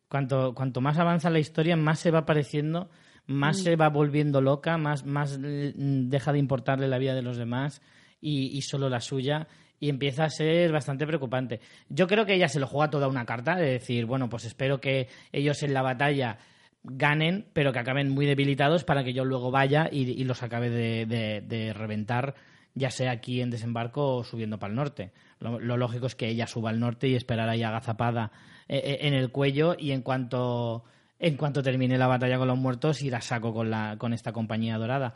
Cuanto, 0.08 0.54
cuanto 0.56 0.82
más 0.82 0.98
avanza 0.98 1.30
la 1.30 1.40
historia, 1.40 1.76
más 1.76 2.00
se 2.00 2.12
va 2.12 2.26
pareciendo, 2.26 2.90
más 3.26 3.58
se 3.62 3.76
va 3.76 3.90
volviendo 3.90 4.40
loca, 4.42 4.78
más, 4.78 5.06
más 5.06 5.38
mm, 5.38 6.10
deja 6.10 6.32
de 6.32 6.40
importarle 6.40 6.88
la 6.88 6.98
vida 6.98 7.13
de 7.13 7.22
los 7.22 7.38
demás 7.38 7.82
y, 8.22 8.58
y 8.58 8.62
solo 8.62 8.90
la 8.90 9.02
suya. 9.02 9.48
Y 9.80 9.90
empieza 9.90 10.24
a 10.24 10.30
ser 10.30 10.72
bastante 10.72 11.06
preocupante. 11.06 11.60
Yo 11.90 12.08
creo 12.08 12.26
que 12.26 12.34
ella 12.34 12.48
se 12.48 12.60
lo 12.60 12.66
juega 12.66 12.90
toda 12.90 13.08
una 13.08 13.26
carta 13.26 13.56
de 13.56 13.74
decir, 13.74 14.06
bueno, 14.08 14.28
pues 14.28 14.46
espero 14.46 14.82
que 14.82 15.08
ellos 15.32 15.62
en 15.62 15.74
la 15.74 15.84
batalla 15.84 16.40
ganen, 16.84 17.48
pero 17.54 17.72
que 17.74 17.80
acaben 17.80 18.10
muy 18.10 18.26
debilitados 18.26 18.84
para 18.86 19.04
que 19.04 19.13
yo 19.13 19.24
luego 19.26 19.52
vaya 19.52 19.88
y, 19.92 20.10
y 20.20 20.24
los 20.24 20.42
acabe 20.42 20.70
de, 20.72 21.06
de- 21.06 21.42
de 21.42 21.74
reventar, 21.74 22.34
ya 22.78 22.92
sea 22.92 23.12
aquí 23.12 23.42
en 23.42 23.50
desembarco 23.50 24.18
o 24.18 24.24
subiendo 24.24 24.60
para 24.60 24.72
el 24.72 24.76
norte. 24.76 25.12
Lo, 25.40 25.60
lógico 25.60 26.08
es 26.08 26.16
que 26.16 26.30
ella 26.30 26.48
suba 26.48 26.70
al 26.70 26.80
norte 26.80 27.08
y 27.08 27.16
esperar 27.16 27.50
ahí 27.50 27.63
agazapada 27.63 28.32
eh, 28.68 28.82
eh, 28.84 28.98
en 29.02 29.13
el 29.13 29.32
cuello 29.32 29.76
y 29.78 29.92
en 29.92 30.02
cuanto, 30.02 30.84
en 31.20 31.38
cuanto 31.38 31.62
termine 31.62 31.98
la 31.98 32.08
batalla 32.08 32.38
con 32.38 32.48
los 32.48 32.58
muertos 32.58 33.02
ir 33.02 33.16
a 33.16 33.22
saco 33.22 33.54
con, 33.54 33.70
la, 33.70 33.98
con 33.98 34.13
esta 34.13 34.32
compañía 34.32 34.78
dorada. 34.78 35.16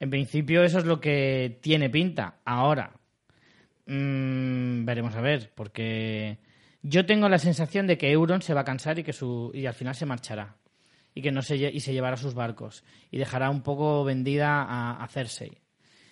En 0.00 0.10
principio 0.10 0.64
eso 0.64 0.78
es 0.78 0.84
lo 0.84 1.00
que 1.00 1.58
tiene 1.62 1.88
pinta. 1.88 2.40
Ahora, 2.44 2.92
Mm, 3.86 4.84
veremos 4.84 5.14
a 5.16 5.20
ver, 5.20 5.52
porque 5.54 6.38
yo 6.82 7.04
tengo 7.04 7.28
la 7.28 7.38
sensación 7.38 7.86
de 7.86 7.98
que 7.98 8.10
Euron 8.12 8.42
se 8.42 8.54
va 8.54 8.62
a 8.62 8.64
cansar 8.64 8.98
y 8.98 9.04
que 9.04 9.12
su 9.12 9.50
y 9.54 9.66
al 9.66 9.74
final 9.74 9.94
se 9.94 10.06
marchará 10.06 10.56
y 11.14 11.22
que 11.22 11.32
no 11.32 11.42
se 11.42 11.56
y 11.56 11.80
se 11.80 11.92
llevará 11.92 12.16
sus 12.16 12.34
barcos 12.34 12.84
y 13.10 13.18
dejará 13.18 13.50
un 13.50 13.62
poco 13.62 14.04
vendida 14.04 14.62
a, 14.62 15.02
a 15.02 15.08
Cersei. 15.08 15.58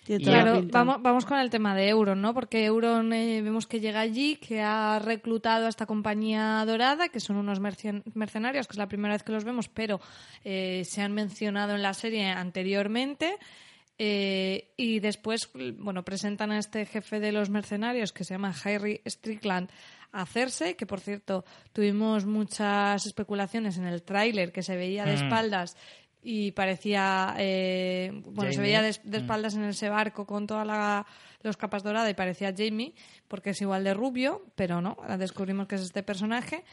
Claro, 0.19 0.61
vamos, 0.71 1.01
vamos 1.01 1.25
con 1.25 1.39
el 1.39 1.49
tema 1.49 1.75
de 1.75 1.89
Euron, 1.89 2.21
¿no? 2.21 2.33
Porque 2.33 2.65
Euron 2.65 3.13
eh, 3.13 3.41
vemos 3.41 3.67
que 3.67 3.79
llega 3.79 3.99
allí, 3.99 4.35
que 4.37 4.61
ha 4.61 4.99
reclutado 4.99 5.65
a 5.65 5.69
esta 5.69 5.85
compañía 5.85 6.63
dorada, 6.65 7.09
que 7.09 7.19
son 7.19 7.37
unos 7.37 7.59
mercen- 7.61 8.03
mercenarios, 8.13 8.67
que 8.67 8.73
es 8.73 8.77
la 8.77 8.87
primera 8.87 9.13
vez 9.13 9.23
que 9.23 9.31
los 9.31 9.43
vemos, 9.43 9.69
pero 9.69 9.99
eh, 10.43 10.83
se 10.85 11.01
han 11.01 11.13
mencionado 11.13 11.75
en 11.75 11.81
la 11.81 11.93
serie 11.93 12.25
anteriormente. 12.29 13.37
Eh, 14.03 14.73
y 14.77 14.99
después, 14.99 15.51
bueno, 15.77 16.03
presentan 16.03 16.51
a 16.51 16.57
este 16.57 16.85
jefe 16.87 17.19
de 17.19 17.31
los 17.31 17.51
mercenarios 17.51 18.11
que 18.11 18.23
se 18.23 18.33
llama 18.33 18.53
Harry 18.63 18.99
Strickland 19.05 19.69
a 20.11 20.25
Cersei, 20.25 20.73
que 20.75 20.87
por 20.87 20.99
cierto 20.99 21.45
tuvimos 21.71 22.25
muchas 22.25 23.05
especulaciones 23.05 23.77
en 23.77 23.85
el 23.85 24.01
tráiler 24.01 24.51
que 24.51 24.63
se 24.63 24.75
veía 24.75 25.05
de 25.05 25.13
Mm. 25.13 25.23
espaldas 25.23 25.77
y 26.23 26.51
parecía, 26.51 27.35
eh, 27.37 28.11
bueno, 28.25 28.51
se 28.53 28.61
veía 28.61 28.81
de, 28.81 28.95
de 29.03 29.17
espaldas 29.17 29.55
en 29.55 29.63
ese 29.63 29.89
barco 29.89 30.25
con 30.25 30.45
todas 30.47 30.65
la- 30.67 31.05
los 31.43 31.57
capas 31.57 31.81
doradas 31.83 32.09
y 32.11 32.13
parecía 32.13 32.53
Jamie, 32.55 32.93
porque 33.27 33.49
es 33.51 33.61
igual 33.61 33.83
de 33.83 33.93
rubio, 33.95 34.43
pero 34.55 34.81
no, 34.81 34.95
descubrimos 35.17 35.67
que 35.67 35.75
es 35.75 35.81
este 35.81 36.03
personaje. 36.03 36.63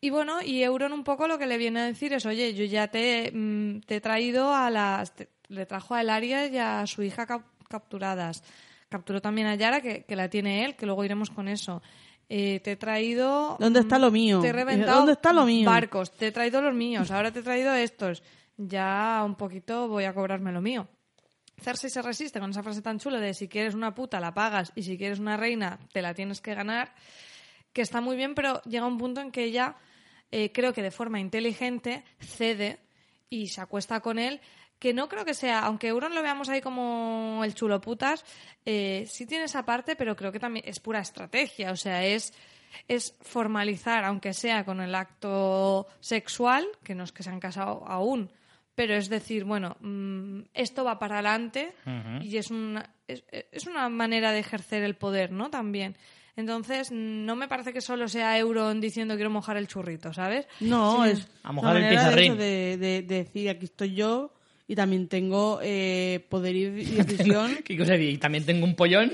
Y 0.00 0.10
bueno, 0.10 0.42
y 0.42 0.62
Euron 0.62 0.92
un 0.92 1.04
poco 1.04 1.28
lo 1.28 1.38
que 1.38 1.46
le 1.46 1.56
viene 1.56 1.80
a 1.80 1.84
decir 1.86 2.12
es, 2.12 2.26
oye, 2.26 2.52
yo 2.54 2.64
ya 2.64 2.88
te, 2.88 3.30
mm, 3.32 3.80
te 3.86 3.96
he 3.96 4.00
traído 4.00 4.52
a 4.54 4.68
las... 4.70 5.14
te- 5.14 5.28
le 5.48 5.66
trajo 5.66 5.94
a 5.94 6.00
Elaria 6.00 6.46
y 6.48 6.58
a 6.58 6.86
su 6.86 7.02
hija 7.02 7.26
cap- 7.26 7.46
capturadas. 7.68 8.42
Capturó 8.88 9.20
también 9.22 9.46
a 9.46 9.54
Yara, 9.54 9.80
que, 9.80 10.04
que 10.04 10.16
la 10.16 10.28
tiene 10.28 10.64
él, 10.64 10.74
que 10.74 10.86
luego 10.86 11.04
iremos 11.04 11.30
con 11.30 11.48
eso. 11.48 11.82
Eh, 12.28 12.60
te 12.64 12.72
he 12.72 12.76
traído... 12.76 13.56
¿Dónde 13.60 13.80
está 13.80 13.98
lo 13.98 14.10
mío? 14.10 14.40
Te 14.40 14.48
he 14.48 14.52
reventado 14.52 14.96
¿Dónde 14.98 15.12
está 15.12 15.32
lo 15.32 15.44
mío? 15.46 15.70
barcos, 15.70 16.10
te 16.12 16.28
he 16.28 16.32
traído 16.32 16.60
los 16.62 16.74
míos, 16.74 17.10
ahora 17.10 17.30
te 17.30 17.40
he 17.40 17.42
traído 17.42 17.72
estos. 17.74 18.22
Ya 18.56 19.22
un 19.24 19.34
poquito 19.34 19.88
voy 19.88 20.04
a 20.04 20.14
cobrarme 20.14 20.52
lo 20.52 20.60
mío. 20.60 20.88
Cersei 21.60 21.90
se 21.90 22.02
resiste 22.02 22.40
con 22.40 22.50
esa 22.50 22.62
frase 22.62 22.82
tan 22.82 22.98
chula 22.98 23.20
de 23.20 23.34
si 23.34 23.48
quieres 23.48 23.74
una 23.74 23.94
puta 23.94 24.20
la 24.20 24.34
pagas 24.34 24.72
y 24.74 24.82
si 24.82 24.98
quieres 24.98 25.18
una 25.18 25.36
reina 25.36 25.78
te 25.92 26.02
la 26.02 26.14
tienes 26.14 26.40
que 26.40 26.54
ganar, 26.54 26.94
que 27.72 27.82
está 27.82 28.00
muy 28.00 28.16
bien, 28.16 28.34
pero 28.34 28.60
llega 28.62 28.86
un 28.86 28.98
punto 28.98 29.20
en 29.20 29.30
que 29.30 29.44
ella 29.44 29.76
eh, 30.30 30.50
creo 30.52 30.72
que 30.72 30.82
de 30.82 30.90
forma 30.90 31.20
inteligente 31.20 32.04
cede 32.18 32.80
y 33.30 33.48
se 33.48 33.60
acuesta 33.60 34.00
con 34.00 34.18
él, 34.18 34.40
que 34.78 34.92
no 34.92 35.08
creo 35.08 35.24
que 35.24 35.34
sea, 35.34 35.60
aunque 35.60 35.88
Euron 35.88 36.14
lo 36.14 36.22
veamos 36.22 36.48
ahí 36.48 36.60
como 36.60 37.42
el 37.44 37.54
chulo 37.54 37.80
putas, 37.80 38.24
eh, 38.64 39.06
sí 39.08 39.24
tiene 39.24 39.44
esa 39.44 39.64
parte, 39.64 39.96
pero 39.96 40.16
creo 40.16 40.32
que 40.32 40.40
también 40.40 40.64
es 40.68 40.80
pura 40.80 41.00
estrategia, 41.00 41.70
o 41.70 41.76
sea, 41.76 42.04
es 42.04 42.32
es 42.88 43.14
formalizar, 43.20 44.04
aunque 44.04 44.32
sea 44.32 44.64
con 44.64 44.80
el 44.80 44.94
acto 44.94 45.86
sexual, 46.00 46.66
que 46.82 46.94
no 46.94 47.04
es 47.04 47.12
que 47.12 47.22
se 47.22 47.30
han 47.30 47.40
casado 47.40 47.84
aún, 47.86 48.30
pero 48.74 48.94
es 48.94 49.08
decir, 49.08 49.44
bueno, 49.44 49.76
mm, 49.80 50.40
esto 50.54 50.84
va 50.84 50.98
para 50.98 51.14
adelante 51.16 51.72
y 52.22 52.36
es 52.36 52.50
una, 52.50 52.90
es, 53.06 53.22
es 53.52 53.66
una 53.66 53.88
manera 53.88 54.32
de 54.32 54.40
ejercer 54.40 54.82
el 54.82 54.94
poder, 54.96 55.30
¿no? 55.32 55.50
También. 55.50 55.96
Entonces, 56.36 56.90
no 56.90 57.36
me 57.36 57.46
parece 57.46 57.72
que 57.72 57.80
solo 57.80 58.08
sea 58.08 58.36
Euron 58.38 58.80
diciendo 58.80 59.14
quiero 59.14 59.30
mojar 59.30 59.56
el 59.56 59.68
churrito, 59.68 60.12
¿sabes? 60.12 60.48
No, 60.60 61.04
es 61.04 61.28
A 61.44 61.50
una 61.50 61.52
mojar 61.52 61.76
el 61.76 61.82
manera 61.84 62.00
de, 62.02 62.06
pizarrín. 62.08 62.36
de, 62.38 62.76
de- 62.76 63.02
de 63.02 63.16
decir 63.24 63.48
aquí 63.48 63.66
estoy 63.66 63.94
yo 63.94 64.34
y 64.66 64.74
también 64.74 65.06
tengo 65.08 65.60
eh, 65.62 66.26
poder 66.28 66.56
y 66.56 66.64
decisión. 66.70 67.56
¿Qué 67.64 67.78
cosa? 67.78 67.96
¿Y 67.96 68.18
también 68.18 68.44
tengo 68.44 68.64
un 68.64 68.74
pollón? 68.74 69.12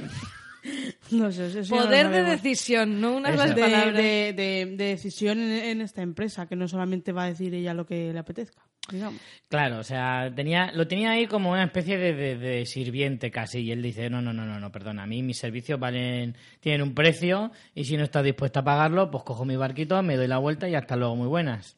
No 1.10 1.32
sé, 1.32 1.58
eso 1.60 1.74
Poder 1.74 2.08
de 2.10 2.22
decisión, 2.22 3.00
no 3.00 3.20
las 3.20 3.54
de, 3.54 3.60
palabras. 3.60 3.96
de- 3.96 4.32
de- 4.36 4.66
de 4.76 4.84
decisión 4.84 5.38
en, 5.40 5.50
en 5.50 5.80
esta 5.80 6.02
empresa, 6.02 6.46
que 6.46 6.56
no 6.56 6.68
solamente 6.68 7.12
va 7.12 7.24
a 7.24 7.28
decir 7.28 7.54
ella 7.54 7.74
lo 7.74 7.86
que 7.86 8.12
le 8.12 8.18
apetezca, 8.18 8.62
digamos. 8.90 9.20
Claro, 9.48 9.78
o 9.78 9.82
sea, 9.82 10.30
tenía, 10.34 10.70
lo 10.72 10.86
tenía 10.86 11.12
ahí 11.12 11.26
como 11.26 11.50
una 11.50 11.64
especie 11.64 11.96
de, 11.98 12.14
de- 12.14 12.36
de 12.36 12.66
sirviente 12.66 13.30
casi. 13.30 13.60
Y 13.60 13.72
él 13.72 13.82
dice, 13.82 14.10
no, 14.10 14.20
no, 14.22 14.32
no, 14.32 14.44
no, 14.44 14.60
no, 14.60 14.70
perdona, 14.72 15.04
a 15.04 15.06
mí 15.06 15.22
mis 15.22 15.38
servicios 15.38 15.80
valen, 15.80 16.36
tienen 16.60 16.82
un 16.82 16.94
precio 16.94 17.50
y 17.74 17.84
si 17.84 17.96
no 17.96 18.04
estás 18.04 18.24
dispuesta 18.24 18.60
a 18.60 18.64
pagarlo, 18.64 19.10
pues 19.10 19.24
cojo 19.24 19.44
mi 19.44 19.56
barquito, 19.56 20.02
me 20.02 20.16
doy 20.16 20.28
la 20.28 20.38
vuelta 20.38 20.68
y 20.68 20.74
hasta 20.74 20.96
luego, 20.96 21.16
muy 21.16 21.26
buenas. 21.28 21.76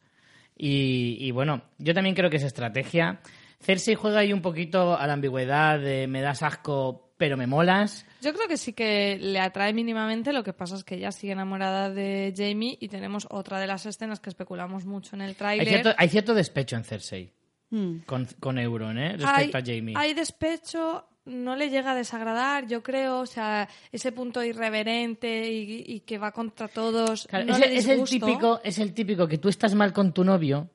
Y, 0.57 1.17
y 1.19 1.31
bueno, 1.31 1.63
yo 1.79 1.93
también 1.93 2.15
creo 2.15 2.29
que 2.29 2.37
es 2.37 2.43
estrategia. 2.43 3.19
Cersei 3.59 3.95
juega 3.95 4.19
ahí 4.19 4.33
un 4.33 4.41
poquito 4.41 4.97
a 4.97 5.07
la 5.07 5.13
ambigüedad 5.13 5.79
de 5.79 6.05
me 6.07 6.21
das 6.21 6.43
asco, 6.43 7.02
pero 7.17 7.37
me 7.37 7.47
molas. 7.47 8.05
Yo 8.21 8.33
creo 8.33 8.47
que 8.47 8.57
sí 8.57 8.73
que 8.73 9.17
le 9.19 9.39
atrae 9.39 9.73
mínimamente, 9.73 10.33
lo 10.33 10.43
que 10.43 10.53
pasa 10.53 10.75
es 10.75 10.83
que 10.83 10.95
ella 10.95 11.11
sigue 11.11 11.33
enamorada 11.33 11.89
de 11.89 12.33
Jamie 12.35 12.77
y 12.81 12.87
tenemos 12.89 13.27
otra 13.29 13.59
de 13.59 13.67
las 13.67 13.85
escenas 13.85 14.19
que 14.19 14.29
especulamos 14.29 14.85
mucho 14.85 15.15
en 15.15 15.21
el 15.21 15.29
Hay 15.29 15.35
tráiler. 15.35 15.67
cierto, 15.67 15.89
hay 15.97 16.09
cierto 16.09 16.33
despecho 16.33 16.75
en 16.75 16.83
Cersei 16.83 17.33
Hmm. 17.69 17.99
con, 18.05 18.27
con 18.39 18.59
Euron, 18.59 18.97
¿eh? 18.99 19.11
hay, 19.11 19.17
Respecto 19.17 19.57
a 19.57 19.61
Jamie. 19.61 19.93
hay 19.97 20.13
despecho, 20.13 21.07
no 21.25 21.55
le 21.55 21.69
llega 21.71 21.93
a 21.93 21.95
desagradar, 21.95 22.67
yo 22.67 22.83
creo, 22.83 23.21
o 23.21 23.25
sea, 23.25 23.67
ese 23.91 24.11
punto 24.11 24.43
irreverente 24.43 25.51
y, 25.51 25.83
y 25.87 25.99
que 26.01 26.19
va 26.19 26.31
contra 26.31 26.67
todos. 26.67 27.25
Claro, 27.27 27.45
no 27.45 27.53
es, 27.53 27.59
le 27.59 27.65
el- 27.67 27.71
es 27.77 27.85
el 27.87 27.91
disgusto. 28.01 28.25
típico, 28.27 28.61
es 28.63 28.77
el 28.77 28.93
típico 28.93 29.27
que 29.27 29.39
tú 29.39 29.49
estás 29.49 29.73
mal 29.73 29.91
con 29.91 30.13
tu 30.13 30.23
novio, 30.23 30.69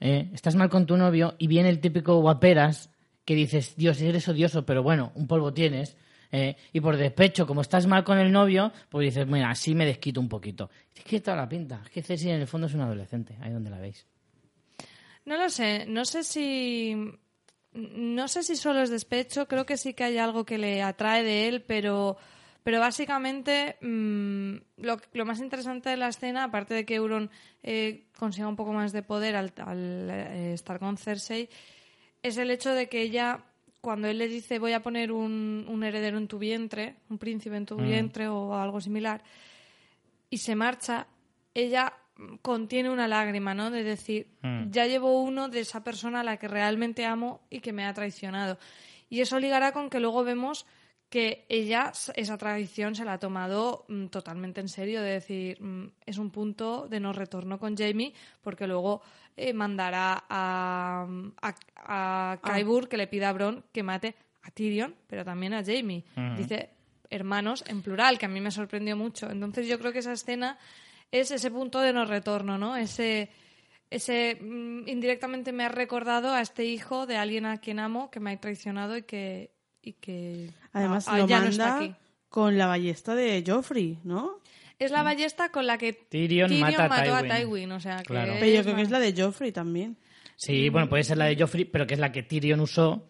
¿eh? 0.00 0.28
estás 0.34 0.54
mal 0.54 0.68
con 0.68 0.84
tu 0.84 0.96
novio 0.98 1.34
y 1.38 1.46
viene 1.46 1.70
el 1.70 1.80
típico 1.80 2.18
guaperas 2.20 2.90
que 3.24 3.34
dices, 3.34 3.76
Dios, 3.76 4.00
eres 4.00 4.28
odioso, 4.28 4.64
pero 4.66 4.82
bueno, 4.82 5.12
un 5.14 5.26
polvo 5.26 5.52
tienes. 5.52 5.96
¿eh? 6.30 6.56
Y 6.72 6.80
por 6.80 6.96
despecho, 6.96 7.46
como 7.46 7.60
estás 7.60 7.86
mal 7.86 8.04
con 8.04 8.18
el 8.18 8.32
novio, 8.32 8.72
pues 8.88 9.06
dices, 9.06 9.26
mira, 9.26 9.50
así 9.50 9.74
me 9.74 9.86
desquito 9.86 10.20
un 10.20 10.28
poquito. 10.28 10.70
Es 10.94 11.04
que 11.04 11.20
toda 11.20 11.36
la 11.36 11.48
pinta. 11.48 11.80
Es 11.84 11.90
que 11.90 12.02
Ceci 12.02 12.30
en 12.30 12.40
el 12.40 12.46
fondo 12.46 12.66
es 12.66 12.74
un 12.74 12.80
adolescente, 12.80 13.36
ahí 13.40 13.52
donde 13.52 13.70
la 13.70 13.78
veis. 13.78 14.06
No 15.24 15.38
lo 15.38 15.48
sé, 15.48 15.86
no 15.86 16.04
sé 16.04 16.22
si 16.22 16.94
no 17.72 18.28
sé 18.28 18.42
si 18.44 18.56
solo 18.56 18.82
es 18.82 18.90
despecho, 18.90 19.48
creo 19.48 19.66
que 19.66 19.76
sí 19.76 19.94
que 19.94 20.04
hay 20.04 20.18
algo 20.18 20.44
que 20.44 20.58
le 20.58 20.82
atrae 20.82 21.24
de 21.24 21.48
él, 21.48 21.62
pero 21.62 22.16
pero 22.62 22.80
básicamente 22.80 23.76
mm, 23.82 24.54
lo, 24.78 24.98
lo 25.12 25.26
más 25.26 25.40
interesante 25.40 25.90
de 25.90 25.98
la 25.98 26.08
escena, 26.08 26.44
aparte 26.44 26.72
de 26.72 26.86
que 26.86 26.94
Euron 26.94 27.30
eh, 27.62 28.06
consiga 28.18 28.48
un 28.48 28.56
poco 28.56 28.72
más 28.72 28.92
de 28.92 29.02
poder 29.02 29.36
al, 29.36 29.52
al, 29.58 30.08
eh, 30.10 30.54
estar 30.54 30.78
con 30.78 30.96
Cersei, 30.96 31.50
es 32.24 32.38
el 32.38 32.50
hecho 32.50 32.72
de 32.72 32.88
que 32.88 33.02
ella, 33.02 33.44
cuando 33.80 34.08
él 34.08 34.18
le 34.18 34.26
dice 34.28 34.58
voy 34.58 34.72
a 34.72 34.82
poner 34.82 35.12
un, 35.12 35.66
un 35.68 35.84
heredero 35.84 36.18
en 36.18 36.26
tu 36.26 36.38
vientre, 36.38 36.96
un 37.10 37.18
príncipe 37.18 37.56
en 37.56 37.66
tu 37.66 37.76
vientre 37.76 38.26
o 38.28 38.54
algo 38.54 38.80
similar, 38.80 39.22
y 40.30 40.38
se 40.38 40.56
marcha, 40.56 41.06
ella 41.52 41.92
contiene 42.42 42.90
una 42.90 43.06
lágrima, 43.08 43.54
¿no? 43.54 43.70
De 43.70 43.82
decir, 43.84 44.26
Mm. 44.42 44.70
ya 44.70 44.86
llevo 44.86 45.20
uno 45.20 45.48
de 45.48 45.60
esa 45.60 45.82
persona 45.84 46.20
a 46.20 46.24
la 46.24 46.36
que 46.38 46.48
realmente 46.48 47.04
amo 47.04 47.40
y 47.50 47.60
que 47.60 47.72
me 47.72 47.84
ha 47.84 47.92
traicionado. 47.92 48.58
Y 49.10 49.20
eso 49.20 49.38
ligará 49.38 49.72
con 49.72 49.90
que 49.90 50.00
luego 50.00 50.24
vemos 50.24 50.64
que 51.10 51.44
ella 51.48 51.92
esa 52.16 52.38
traición 52.38 52.94
se 52.94 53.04
la 53.04 53.14
ha 53.14 53.18
tomado 53.18 53.84
mm, 53.88 54.06
totalmente 54.06 54.60
en 54.60 54.68
serio, 54.68 55.02
de 55.02 55.10
decir, 55.10 55.60
mm, 55.62 55.92
es 56.06 56.18
un 56.18 56.30
punto 56.30 56.88
de 56.88 57.00
no 57.00 57.12
retorno 57.12 57.58
con 57.58 57.76
Jamie, 57.76 58.14
porque 58.42 58.66
luego 58.66 59.02
eh, 59.36 59.52
mandará 59.52 60.24
a, 60.28 61.06
a, 61.42 61.54
a 61.76 62.40
Qyburn 62.42 62.86
que 62.86 62.96
le 62.96 63.06
pida 63.06 63.28
a 63.28 63.32
Bron 63.32 63.64
que 63.72 63.82
mate 63.82 64.14
a 64.42 64.50
Tyrion, 64.50 64.94
pero 65.06 65.24
también 65.24 65.54
a 65.54 65.64
Jamie. 65.64 66.04
Dice 66.36 66.70
hermanos 67.10 67.64
en 67.66 67.82
plural, 67.82 68.18
que 68.18 68.26
a 68.26 68.28
mí 68.28 68.40
me 68.40 68.50
sorprendió 68.50 68.96
mucho. 68.96 69.30
Entonces 69.30 69.66
yo 69.66 69.78
creo 69.78 69.92
que 69.92 70.00
esa 70.00 70.12
escena 70.12 70.58
es 71.10 71.30
ese 71.30 71.50
punto 71.50 71.80
de 71.80 71.92
no 71.92 72.04
retorno, 72.04 72.58
¿no? 72.58 72.76
Ese, 72.76 73.30
ese 73.90 74.38
mm, 74.40 74.88
indirectamente 74.88 75.52
me 75.52 75.64
ha 75.64 75.68
recordado 75.68 76.32
a 76.32 76.40
este 76.40 76.64
hijo 76.64 77.06
de 77.06 77.16
alguien 77.16 77.46
a 77.46 77.58
quien 77.58 77.78
amo 77.78 78.10
que 78.10 78.20
me 78.20 78.32
ha 78.32 78.40
traicionado 78.40 78.96
y 78.96 79.02
que 79.02 79.50
y 79.84 79.92
que 79.92 80.50
Además, 80.72 81.06
ah, 81.08 81.18
lo 81.18 81.26
no 81.26 81.36
manda 81.40 81.98
con 82.28 82.58
la 82.58 82.66
ballesta 82.66 83.14
de 83.14 83.44
Joffrey, 83.46 83.98
¿no? 84.02 84.40
Es 84.78 84.90
la 84.90 85.02
ballesta 85.02 85.48
con 85.50 85.66
la 85.66 85.78
que 85.78 85.92
Tyrion 85.92 86.58
mata 86.60 86.86
a 86.86 86.88
mató 86.88 87.14
a 87.14 87.22
Tywin. 87.22 87.36
Tywin, 87.36 87.72
o 87.72 87.80
sea, 87.80 87.98
que 87.98 88.04
Claro. 88.04 88.34
Pero 88.40 88.56
yo 88.56 88.62
creo 88.62 88.76
que 88.76 88.82
es 88.82 88.90
la 88.90 88.98
de 89.00 89.14
Joffrey 89.16 89.52
también. 89.52 89.96
Sí, 90.36 90.68
bueno, 90.68 90.88
puede 90.88 91.04
ser 91.04 91.16
la 91.16 91.26
de 91.26 91.36
Joffrey, 91.36 91.64
pero 91.64 91.86
que 91.86 91.94
es 91.94 92.00
la 92.00 92.10
que 92.10 92.22
Tyrion 92.24 92.58
usó 92.60 93.08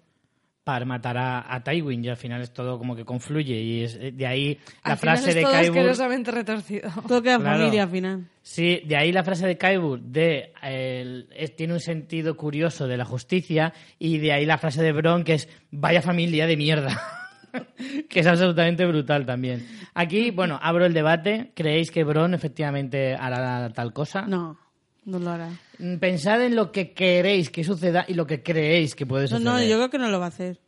para 0.62 0.84
matar 0.86 1.16
a, 1.18 1.54
a 1.54 1.62
Tywin 1.62 2.02
y 2.04 2.08
al 2.08 2.16
final 2.16 2.40
es 2.40 2.50
todo 2.52 2.78
como 2.78 2.96
que 2.96 3.04
confluye 3.04 3.54
y 3.54 3.82
es 3.84 3.96
eh, 3.96 4.12
de 4.12 4.26
ahí 4.26 4.58
la 4.84 4.92
Al 4.92 4.98
final 4.98 5.16
frase 5.18 5.28
es 5.30 5.34
de 5.34 5.42
todo 5.42 5.52
Qyburn 5.52 5.66
asquerosamente 5.78 6.30
retorcido. 6.30 6.90
Todo 7.08 7.22
queda 7.22 7.38
Claro. 7.38 7.58
familia 7.58 7.82
al 7.82 7.90
final. 7.90 8.28
Sí, 8.40 8.80
de 8.86 8.96
ahí 8.96 9.12
la 9.12 9.24
frase 9.24 9.46
de 9.46 9.58
Qyburn 9.58 10.10
de 10.10 10.52
el- 10.62 11.28
es- 11.36 11.54
tiene 11.54 11.74
un 11.74 11.80
sentido 11.80 12.34
curioso 12.36 12.86
de 12.88 12.96
la 12.96 13.04
justicia 13.04 13.74
y 13.98 14.16
de 14.18 14.32
ahí 14.32 14.46
la 14.46 14.56
frase 14.56 14.82
de 14.82 14.92
Bron 14.92 15.22
que 15.24 15.34
es 15.34 15.48
vaya 15.70 16.00
familia 16.00 16.46
de 16.46 16.56
mierda. 16.56 16.98
que 18.08 18.20
es 18.20 18.26
absolutamente 18.26 18.84
brutal 18.86 19.26
también. 19.26 19.66
Aquí, 19.94 20.30
bueno, 20.30 20.58
abro 20.62 20.84
el 20.86 20.94
debate. 20.94 21.52
¿Creéis 21.54 21.90
que 21.90 22.04
Bron 22.04 22.34
efectivamente 22.34 23.14
hará 23.14 23.70
tal 23.72 23.92
cosa? 23.92 24.22
No, 24.22 24.58
no 25.04 25.18
lo 25.18 25.30
hará. 25.30 25.50
Mm, 25.78 25.96
Pensad 25.96 26.42
en 26.42 26.56
lo 26.56 26.72
que 26.72 26.92
queréis 26.92 27.50
que 27.50 27.64
suceda 27.64 28.04
y 28.08 28.14
lo 28.14 28.26
que 28.26 28.42
creéis 28.42 28.94
que 28.94 29.06
puede 29.06 29.28
suceder. 29.28 29.44
no, 29.44 29.62
yo 29.62 29.76
creo 29.76 29.90
que 29.90 29.98
no 29.98 30.08
lo 30.08 30.18
va 30.18 30.26
a 30.26 30.28
hacer. 30.28 30.60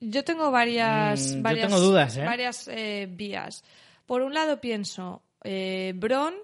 Yo 0.00 0.22
tengo 0.24 0.50
varias, 0.50 1.32
Mm, 1.32 1.36
yo 1.38 1.42
varias, 1.42 1.68
tengo 1.68 1.80
dudas, 1.80 2.16
¿eh? 2.16 2.24
varias 2.24 2.68
eh, 2.68 3.08
vías. 3.10 3.64
Por 4.06 4.22
un 4.22 4.32
lado 4.32 4.60
pienso, 4.60 5.22
eh, 5.42 5.92
Bron 5.96 6.34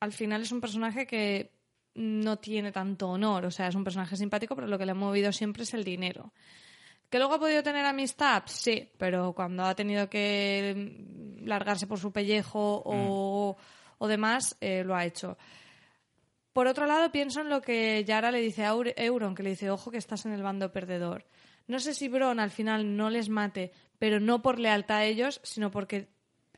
al 0.00 0.12
final 0.12 0.42
es 0.42 0.52
un 0.52 0.60
personaje 0.60 1.06
que 1.06 1.52
no 1.94 2.36
tiene 2.36 2.72
tanto 2.72 3.08
honor, 3.08 3.46
o 3.46 3.50
sea, 3.50 3.68
es 3.68 3.74
un 3.74 3.82
personaje 3.82 4.16
simpático, 4.16 4.54
pero 4.54 4.66
lo 4.66 4.76
que 4.78 4.84
le 4.84 4.92
ha 4.92 4.94
movido 4.94 5.32
siempre 5.32 5.62
es 5.62 5.72
el 5.72 5.84
dinero. 5.84 6.32
¿Que 7.10 7.18
luego 7.18 7.34
ha 7.34 7.38
podido 7.38 7.62
tener 7.62 7.84
amistad? 7.84 8.42
Sí, 8.46 8.88
pero 8.98 9.32
cuando 9.32 9.64
ha 9.64 9.74
tenido 9.74 10.08
que 10.08 10.74
mm, 11.40 11.46
largarse 11.46 11.86
por 11.86 11.98
su 11.98 12.12
pellejo 12.12 12.82
o, 12.84 13.56
o 13.98 14.08
demás, 14.08 14.56
eh, 14.60 14.82
lo 14.84 14.94
ha 14.96 15.04
hecho. 15.04 15.36
Por 16.52 16.66
otro 16.66 16.86
lado, 16.86 17.12
pienso 17.12 17.42
en 17.42 17.50
lo 17.50 17.60
que 17.60 18.02
Yara 18.04 18.30
le 18.30 18.40
dice 18.40 18.64
a 18.64 18.74
Euron, 18.96 19.34
que 19.34 19.42
le 19.42 19.50
dice, 19.50 19.70
ojo 19.70 19.90
que 19.90 19.98
estás 19.98 20.24
en 20.26 20.32
el 20.32 20.42
bando 20.42 20.72
perdedor. 20.72 21.26
No 21.68 21.78
sé 21.80 21.94
si 21.94 22.08
Bron 22.08 22.40
al 22.40 22.50
final 22.50 22.96
no 22.96 23.10
les 23.10 23.28
mate, 23.28 23.72
pero 23.98 24.20
no 24.20 24.40
por 24.40 24.58
lealtad 24.58 24.98
a 24.98 25.04
ellos, 25.04 25.40
sino 25.42 25.70
porque 25.70 26.08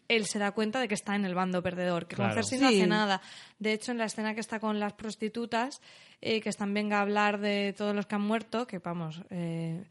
él 0.07 0.25
se 0.27 0.39
da 0.39 0.53
cuenta 0.53 0.81
de 0.81 0.89
que 0.89 0.95
está 0.95 1.17
en 1.17 1.25
el 1.25 1.35
bando 1.35 1.63
perdedor, 1.63 2.07
que 2.07 2.15
Claro. 2.17 2.35
con 2.35 2.43
Cersei 2.45 2.59
no 2.61 2.69
Sí. 2.71 2.77
hace 2.79 2.87
nada. 2.87 3.21
De 3.59 3.73
hecho, 3.73 3.91
en 3.93 3.99
la 3.99 4.05
escena 4.05 4.35
que 4.35 4.41
está 4.41 4.61
con 4.61 4.79
las 4.79 4.93
prostitutas, 4.93 5.83
eh, 6.21 6.41
que 6.41 6.49
están 6.49 6.73
venga 6.73 6.99
a 6.99 7.03
hablar 7.03 7.39
de 7.41 7.75
todos 7.77 7.95
los 7.95 8.07
que 8.07 8.15
han 8.15 8.23
muerto, 8.23 8.67
que 8.67 8.79
vamos, 8.79 9.21
eh, 9.31 9.85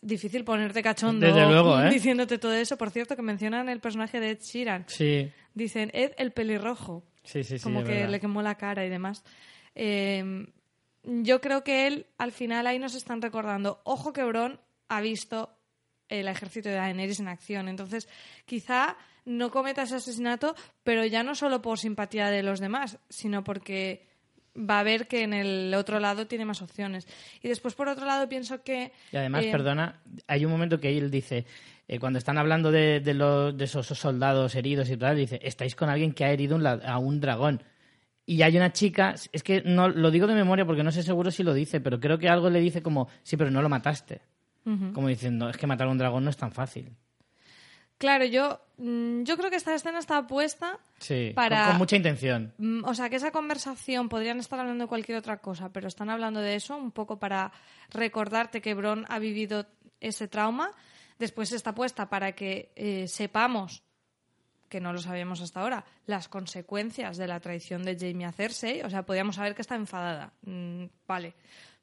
difícil 0.00 0.44
ponerte 0.44 0.82
cachondo 0.82 1.26
Desde 1.26 1.46
luego, 1.46 1.80
¿eh? 1.80 1.90
diciéndote 1.90 2.38
todo 2.38 2.54
eso. 2.54 2.76
Por 2.76 2.90
cierto, 2.90 3.16
que 3.16 3.22
mencionan 3.22 3.68
el 3.68 3.80
personaje 3.80 4.20
de 4.20 4.30
Ed 4.30 4.40
Sheeran. 4.40 4.84
Sí, 4.88 5.30
Dicen, 5.54 5.90
Ed 5.94 6.12
el 6.18 6.32
pelirrojo 6.32 7.04
sí, 7.22 7.44
sí. 7.44 7.58
sí, 7.58 7.62
como 7.64 7.84
que 7.84 7.92
verdad. 7.92 8.10
le 8.10 8.20
quemó 8.20 8.42
la 8.42 8.56
cara 8.56 8.84
y 8.84 8.88
demás. 8.88 9.22
Eh, 9.74 10.46
yo 11.04 11.40
creo 11.40 11.62
que 11.64 11.86
él, 11.86 12.06
al 12.18 12.32
final, 12.32 12.66
ahí 12.66 12.78
nos 12.78 12.94
están 12.94 13.20
recordando, 13.20 13.80
ojo 13.84 14.12
que 14.12 14.24
Bron 14.24 14.58
ha 14.88 15.00
visto 15.00 15.50
el 16.08 16.28
ejército 16.28 16.68
de 16.68 16.76
Daenerys 16.76 17.20
en 17.20 17.28
acción. 17.28 17.68
Entonces, 17.68 18.08
quizá 18.46 18.96
no 19.24 19.50
cometa 19.50 19.82
ese 19.82 19.96
asesinato, 19.96 20.54
pero 20.82 21.04
ya 21.04 21.22
no 21.22 21.34
solo 21.34 21.62
por 21.62 21.78
simpatía 21.78 22.30
de 22.30 22.42
los 22.42 22.60
demás, 22.60 22.98
sino 23.08 23.44
porque 23.44 24.06
va 24.56 24.80
a 24.80 24.82
ver 24.82 25.06
que 25.06 25.22
en 25.22 25.32
el 25.32 25.74
otro 25.74 26.00
lado 26.00 26.26
tiene 26.26 26.44
más 26.44 26.62
opciones. 26.62 27.06
Y 27.42 27.48
después, 27.48 27.74
por 27.74 27.88
otro 27.88 28.06
lado, 28.06 28.28
pienso 28.28 28.62
que... 28.62 28.92
Y 29.12 29.16
además, 29.16 29.44
eh, 29.44 29.50
perdona, 29.50 30.00
hay 30.26 30.44
un 30.44 30.52
momento 30.52 30.80
que 30.80 30.96
él 30.96 31.10
dice, 31.10 31.44
eh, 31.88 31.98
cuando 31.98 32.18
están 32.18 32.38
hablando 32.38 32.70
de, 32.70 33.00
de, 33.00 33.14
los, 33.14 33.56
de 33.56 33.64
esos 33.64 33.86
soldados 33.86 34.54
heridos 34.54 34.88
y 34.90 34.96
tal, 34.96 35.16
dice, 35.16 35.40
estáis 35.42 35.74
con 35.74 35.88
alguien 35.88 36.12
que 36.12 36.24
ha 36.24 36.30
herido 36.30 36.56
un 36.56 36.66
a 36.66 36.98
un 36.98 37.20
dragón. 37.20 37.62
Y 38.26 38.40
hay 38.42 38.56
una 38.56 38.72
chica, 38.72 39.14
es 39.32 39.42
que 39.42 39.62
no 39.62 39.88
lo 39.88 40.10
digo 40.10 40.26
de 40.26 40.34
memoria 40.34 40.64
porque 40.64 40.82
no 40.82 40.90
sé 40.90 41.02
seguro 41.02 41.30
si 41.30 41.42
lo 41.42 41.52
dice, 41.52 41.80
pero 41.80 42.00
creo 42.00 42.18
que 42.18 42.28
algo 42.28 42.48
le 42.48 42.60
dice 42.60 42.82
como, 42.82 43.08
sí, 43.22 43.36
pero 43.36 43.50
no 43.50 43.60
lo 43.60 43.68
mataste. 43.68 44.22
Como 44.94 45.08
diciendo, 45.08 45.50
es 45.50 45.58
que 45.58 45.66
matar 45.66 45.88
a 45.88 45.90
un 45.90 45.98
dragón 45.98 46.24
no 46.24 46.30
es 46.30 46.38
tan 46.38 46.50
fácil. 46.50 46.90
Claro, 47.98 48.24
yo, 48.24 48.60
mm, 48.78 49.22
yo 49.22 49.36
creo 49.36 49.50
que 49.50 49.56
esta 49.56 49.74
escena 49.74 49.98
está 50.00 50.26
puesta 50.26 50.78
Sí, 50.98 51.28
con- 51.28 51.34
Para- 51.36 51.66
con, 51.68 51.78
mucha 51.78 51.96
intención. 51.96 52.52
Mm, 52.58 52.84
O 52.84 52.94
sea, 52.94 53.08
que 53.08 53.16
esa 53.16 53.30
conversación 53.30 54.08
podrían 54.08 54.40
estar 54.40 54.58
hablando 54.58 54.84
de 54.84 54.88
cualquier 54.88 55.18
otra 55.18 55.38
cosa, 55.38 55.72
pero 55.72 55.86
están 55.88 56.10
hablando 56.10 56.40
de 56.40 56.54
eso 56.56 56.76
un 56.76 56.90
poco 56.92 57.18
para 57.18 57.52
recordarte 57.90 58.60
que 58.60 58.74
Bron 58.74 59.04
ha 59.08 59.18
vivido 59.18 59.66
ese 60.00 60.28
trauma. 60.28 60.70
Después 61.18 61.52
está 61.52 61.74
puesta 61.74 62.08
para 62.10 62.32
que 62.32 62.72
eh, 62.74 63.06
sepamos, 63.06 63.84
que 64.68 64.80
no 64.80 64.92
lo 64.92 64.98
sabíamos 64.98 65.40
hasta 65.40 65.60
ahora, 65.60 65.84
las 66.06 66.28
consecuencias 66.28 67.16
de 67.16 67.28
la 67.28 67.38
traición 67.40 67.84
de 67.84 67.96
Jamie 67.96 68.26
a 68.26 68.32
Cersei. 68.32 68.82
O 68.82 68.90
sea, 68.90 69.04
podíamos 69.04 69.36
saber 69.36 69.54
que 69.54 69.62
está 69.62 69.76
enfadada. 69.76 70.32
Mm, 70.42 70.86
vale. 71.06 71.34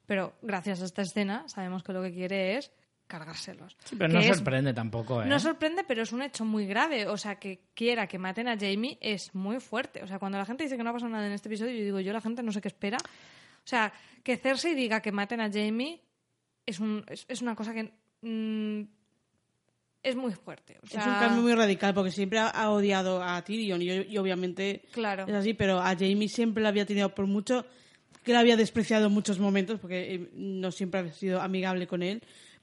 Pero 0.04 0.34
gracias 0.42 0.82
a 0.82 0.84
esta 0.84 1.02
escena 1.02 1.48
sabemos 1.48 1.82
que 1.82 1.92
lo 1.94 2.02
que 2.02 2.12
quiere 2.12 2.58
es 2.58 2.70
cargárselos. 3.12 3.76
Sí, 3.84 3.94
pero 3.96 4.08
Que 4.08 4.14
no 4.14 4.20
es 4.20 4.26
sorprende 4.36 4.72
tampoco, 4.72 5.22
¿eh? 5.22 5.26
no 5.26 5.38
sorprende, 5.38 5.84
pero 5.84 6.02
es 6.02 6.12
un 6.12 6.22
hecho 6.22 6.44
muy 6.44 6.66
grave. 6.66 7.06
O 7.06 7.16
sea, 7.18 7.36
que 7.36 7.60
quiera 7.74 8.06
que 8.06 8.18
maten 8.18 8.48
a 8.48 8.56
Jamie 8.58 8.96
es 9.00 9.34
muy 9.34 9.60
fuerte. 9.60 10.02
O 10.02 10.06
sea, 10.06 10.18
cuando 10.18 10.38
la 10.38 10.46
gente 10.46 10.64
dice 10.64 10.76
que 10.76 10.82
no 10.82 10.90
ha 10.90 10.92
pasado 10.94 11.10
nada 11.12 11.26
en 11.26 11.32
este 11.32 11.48
episodio, 11.48 11.72
yo 11.76 11.84
digo, 11.84 12.00
yo 12.00 12.12
la 12.12 12.20
gente 12.20 12.42
no 12.42 12.50
sé 12.52 12.60
qué 12.60 12.68
espera. 12.68 12.96
O 12.96 13.66
sea, 13.66 13.92
que 14.24 14.36
Cersei 14.36 14.74
diga 14.74 15.00
que 15.02 15.12
maten 15.12 15.40
a 15.40 15.50
Jamie 15.52 16.00
es, 16.66 16.80
un, 16.80 17.04
es, 17.08 17.24
es 17.28 17.42
una 17.42 17.54
cosa 17.54 17.74
que 17.74 17.92
mm, 18.22 18.82
es 20.02 20.16
muy 20.16 20.32
fuerte. 20.32 20.78
O 20.82 20.86
sea, 20.86 21.00
Es 21.00 21.06
un 21.06 21.14
cambio 21.14 21.42
muy 21.42 21.54
radical 21.54 21.94
porque 21.94 22.10
siempre 22.10 22.38
ha, 22.38 22.48
ha 22.48 22.70
odiado 22.70 23.22
a 23.22 23.42
Tyrion 23.44 23.80
y, 23.82 23.90
y 23.90 24.18
obviamente 24.18 24.82
Claro. 24.92 25.26
es 25.28 25.34
así, 25.34 25.54
pero 25.54 25.78
a 25.80 25.94
Jamie 25.96 26.28
siempre 26.28 26.62
la 26.62 26.70
había 26.70 26.86
tenido 26.86 27.14
por 27.14 27.26
mucho 27.26 27.64
que 28.24 28.32
la 28.32 28.38
había 28.40 28.56
despreciado 28.56 29.06
en 29.06 29.12
muchos 29.12 29.38
momentos 29.40 29.80
porque 29.80 30.14
eh, 30.14 30.30
no 30.34 30.70
siempre 30.70 31.00
había 31.00 31.12
sido 31.12 31.40
amigable 31.40 31.86
con 31.88 32.02
él, 32.04 32.22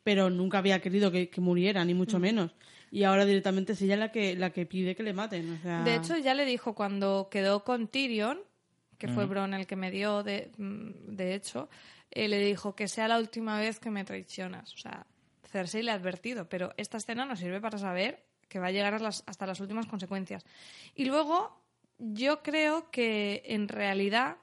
pero 0.10 0.30
nunca 0.32 0.58
había 0.58 0.82
querido 0.82 1.12
que, 1.12 1.30
que 1.30 1.40
muriera, 1.40 1.86
ni 1.86 1.94
Mm. 1.94 1.98
mucho 1.98 2.20
menos. 2.20 2.56
Y 2.90 3.04
ahora 3.04 3.26
directamente 3.26 3.74
es 3.74 3.82
ella 3.84 3.96
la 3.96 4.12
que, 4.12 4.36
la 4.36 4.50
que 4.52 4.66
pide 4.66 4.96
que 4.96 5.04
le 5.04 5.14
maten. 5.14 5.54
O 5.54 5.62
sea, 5.62 5.84
De 5.84 5.94
hecho, 5.96 6.18
ya 6.18 6.34
le 6.34 6.46
dijo 6.46 6.74
cuando 6.74 7.28
quedó 7.30 7.64
con 7.64 7.88
Tyrion, 7.88 8.40
que 8.98 9.08
fue 9.08 9.26
Bron 9.28 9.54
el 9.54 9.68
que 9.68 9.76
me 9.76 9.92
dio, 9.92 10.24
de, 10.24 10.52
mm, 10.58 11.16
de 11.16 11.36
hecho, 11.36 11.70
eh, 12.10 12.28
le 12.28 12.40
dijo 12.44 12.74
que 12.76 12.88
sea 12.88 13.08
la 13.08 13.20
última 13.20 13.60
vez 13.60 13.80
que 13.80 13.92
me 13.92 14.04
traicionas. 14.04 14.74
O 14.74 14.78
sea, 14.78 15.06
Cersei 15.52 15.84
le 15.84 15.92
ha 15.92 15.94
advertido, 15.94 16.50
pero 16.50 16.74
esta 16.78 16.98
escena 16.98 17.26
nos 17.26 17.38
sirve 17.40 17.62
para 17.62 17.78
saber 17.78 18.26
que 18.48 18.58
va 18.58 18.68
a 18.68 18.72
llegar 18.72 18.96
a 18.96 19.00
las- 19.00 19.24
hasta 19.28 19.46
las 19.46 19.60
últimas 19.60 19.86
consecuencias. 19.86 20.44
Y 20.96 21.06
luego, 21.06 21.56
yo 22.00 22.42
creo 22.42 22.90
que 22.90 23.44
en 23.46 23.68
realidad, 23.68 24.38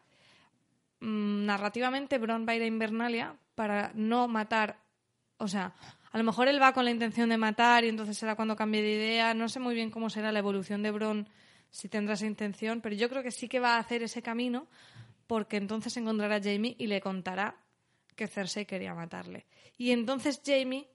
mm, 1.00 1.44
narrativamente, 1.46 2.18
Bron 2.18 2.46
va 2.46 2.52
a 2.52 2.56
ir 2.56 2.62
a 2.62 2.66
Invernalia 2.66 3.34
para 3.56 3.90
no 3.94 4.28
matar. 4.28 4.78
O 5.38 5.48
sea, 5.48 5.74
a 6.12 6.18
lo 6.18 6.24
mejor 6.24 6.48
él 6.48 6.60
va 6.60 6.72
con 6.72 6.84
la 6.84 6.90
intención 6.90 7.28
de 7.28 7.36
matar 7.36 7.84
y 7.84 7.88
entonces 7.88 8.16
será 8.16 8.36
cuando 8.36 8.56
cambie 8.56 8.82
de 8.82 8.94
idea. 8.94 9.34
No 9.34 9.48
sé 9.48 9.60
muy 9.60 9.74
bien 9.74 9.90
cómo 9.90 10.10
será 10.10 10.32
la 10.32 10.38
evolución 10.38 10.82
de 10.82 10.90
Bron, 10.90 11.28
si 11.70 11.88
tendrá 11.88 12.14
esa 12.14 12.26
intención, 12.26 12.80
pero 12.80 12.94
yo 12.94 13.08
creo 13.08 13.22
que 13.22 13.30
sí 13.30 13.48
que 13.48 13.60
va 13.60 13.76
a 13.76 13.78
hacer 13.78 14.02
ese 14.02 14.22
camino 14.22 14.66
porque 15.26 15.56
entonces 15.56 15.96
encontrará 15.96 16.36
a 16.36 16.42
Jamie 16.42 16.76
y 16.78 16.86
le 16.86 17.00
contará 17.00 17.56
que 18.14 18.28
Cersei 18.28 18.64
quería 18.64 18.94
matarle. 18.94 19.46
Y 19.76 19.90
entonces 19.90 20.40
Jamie 20.44 20.88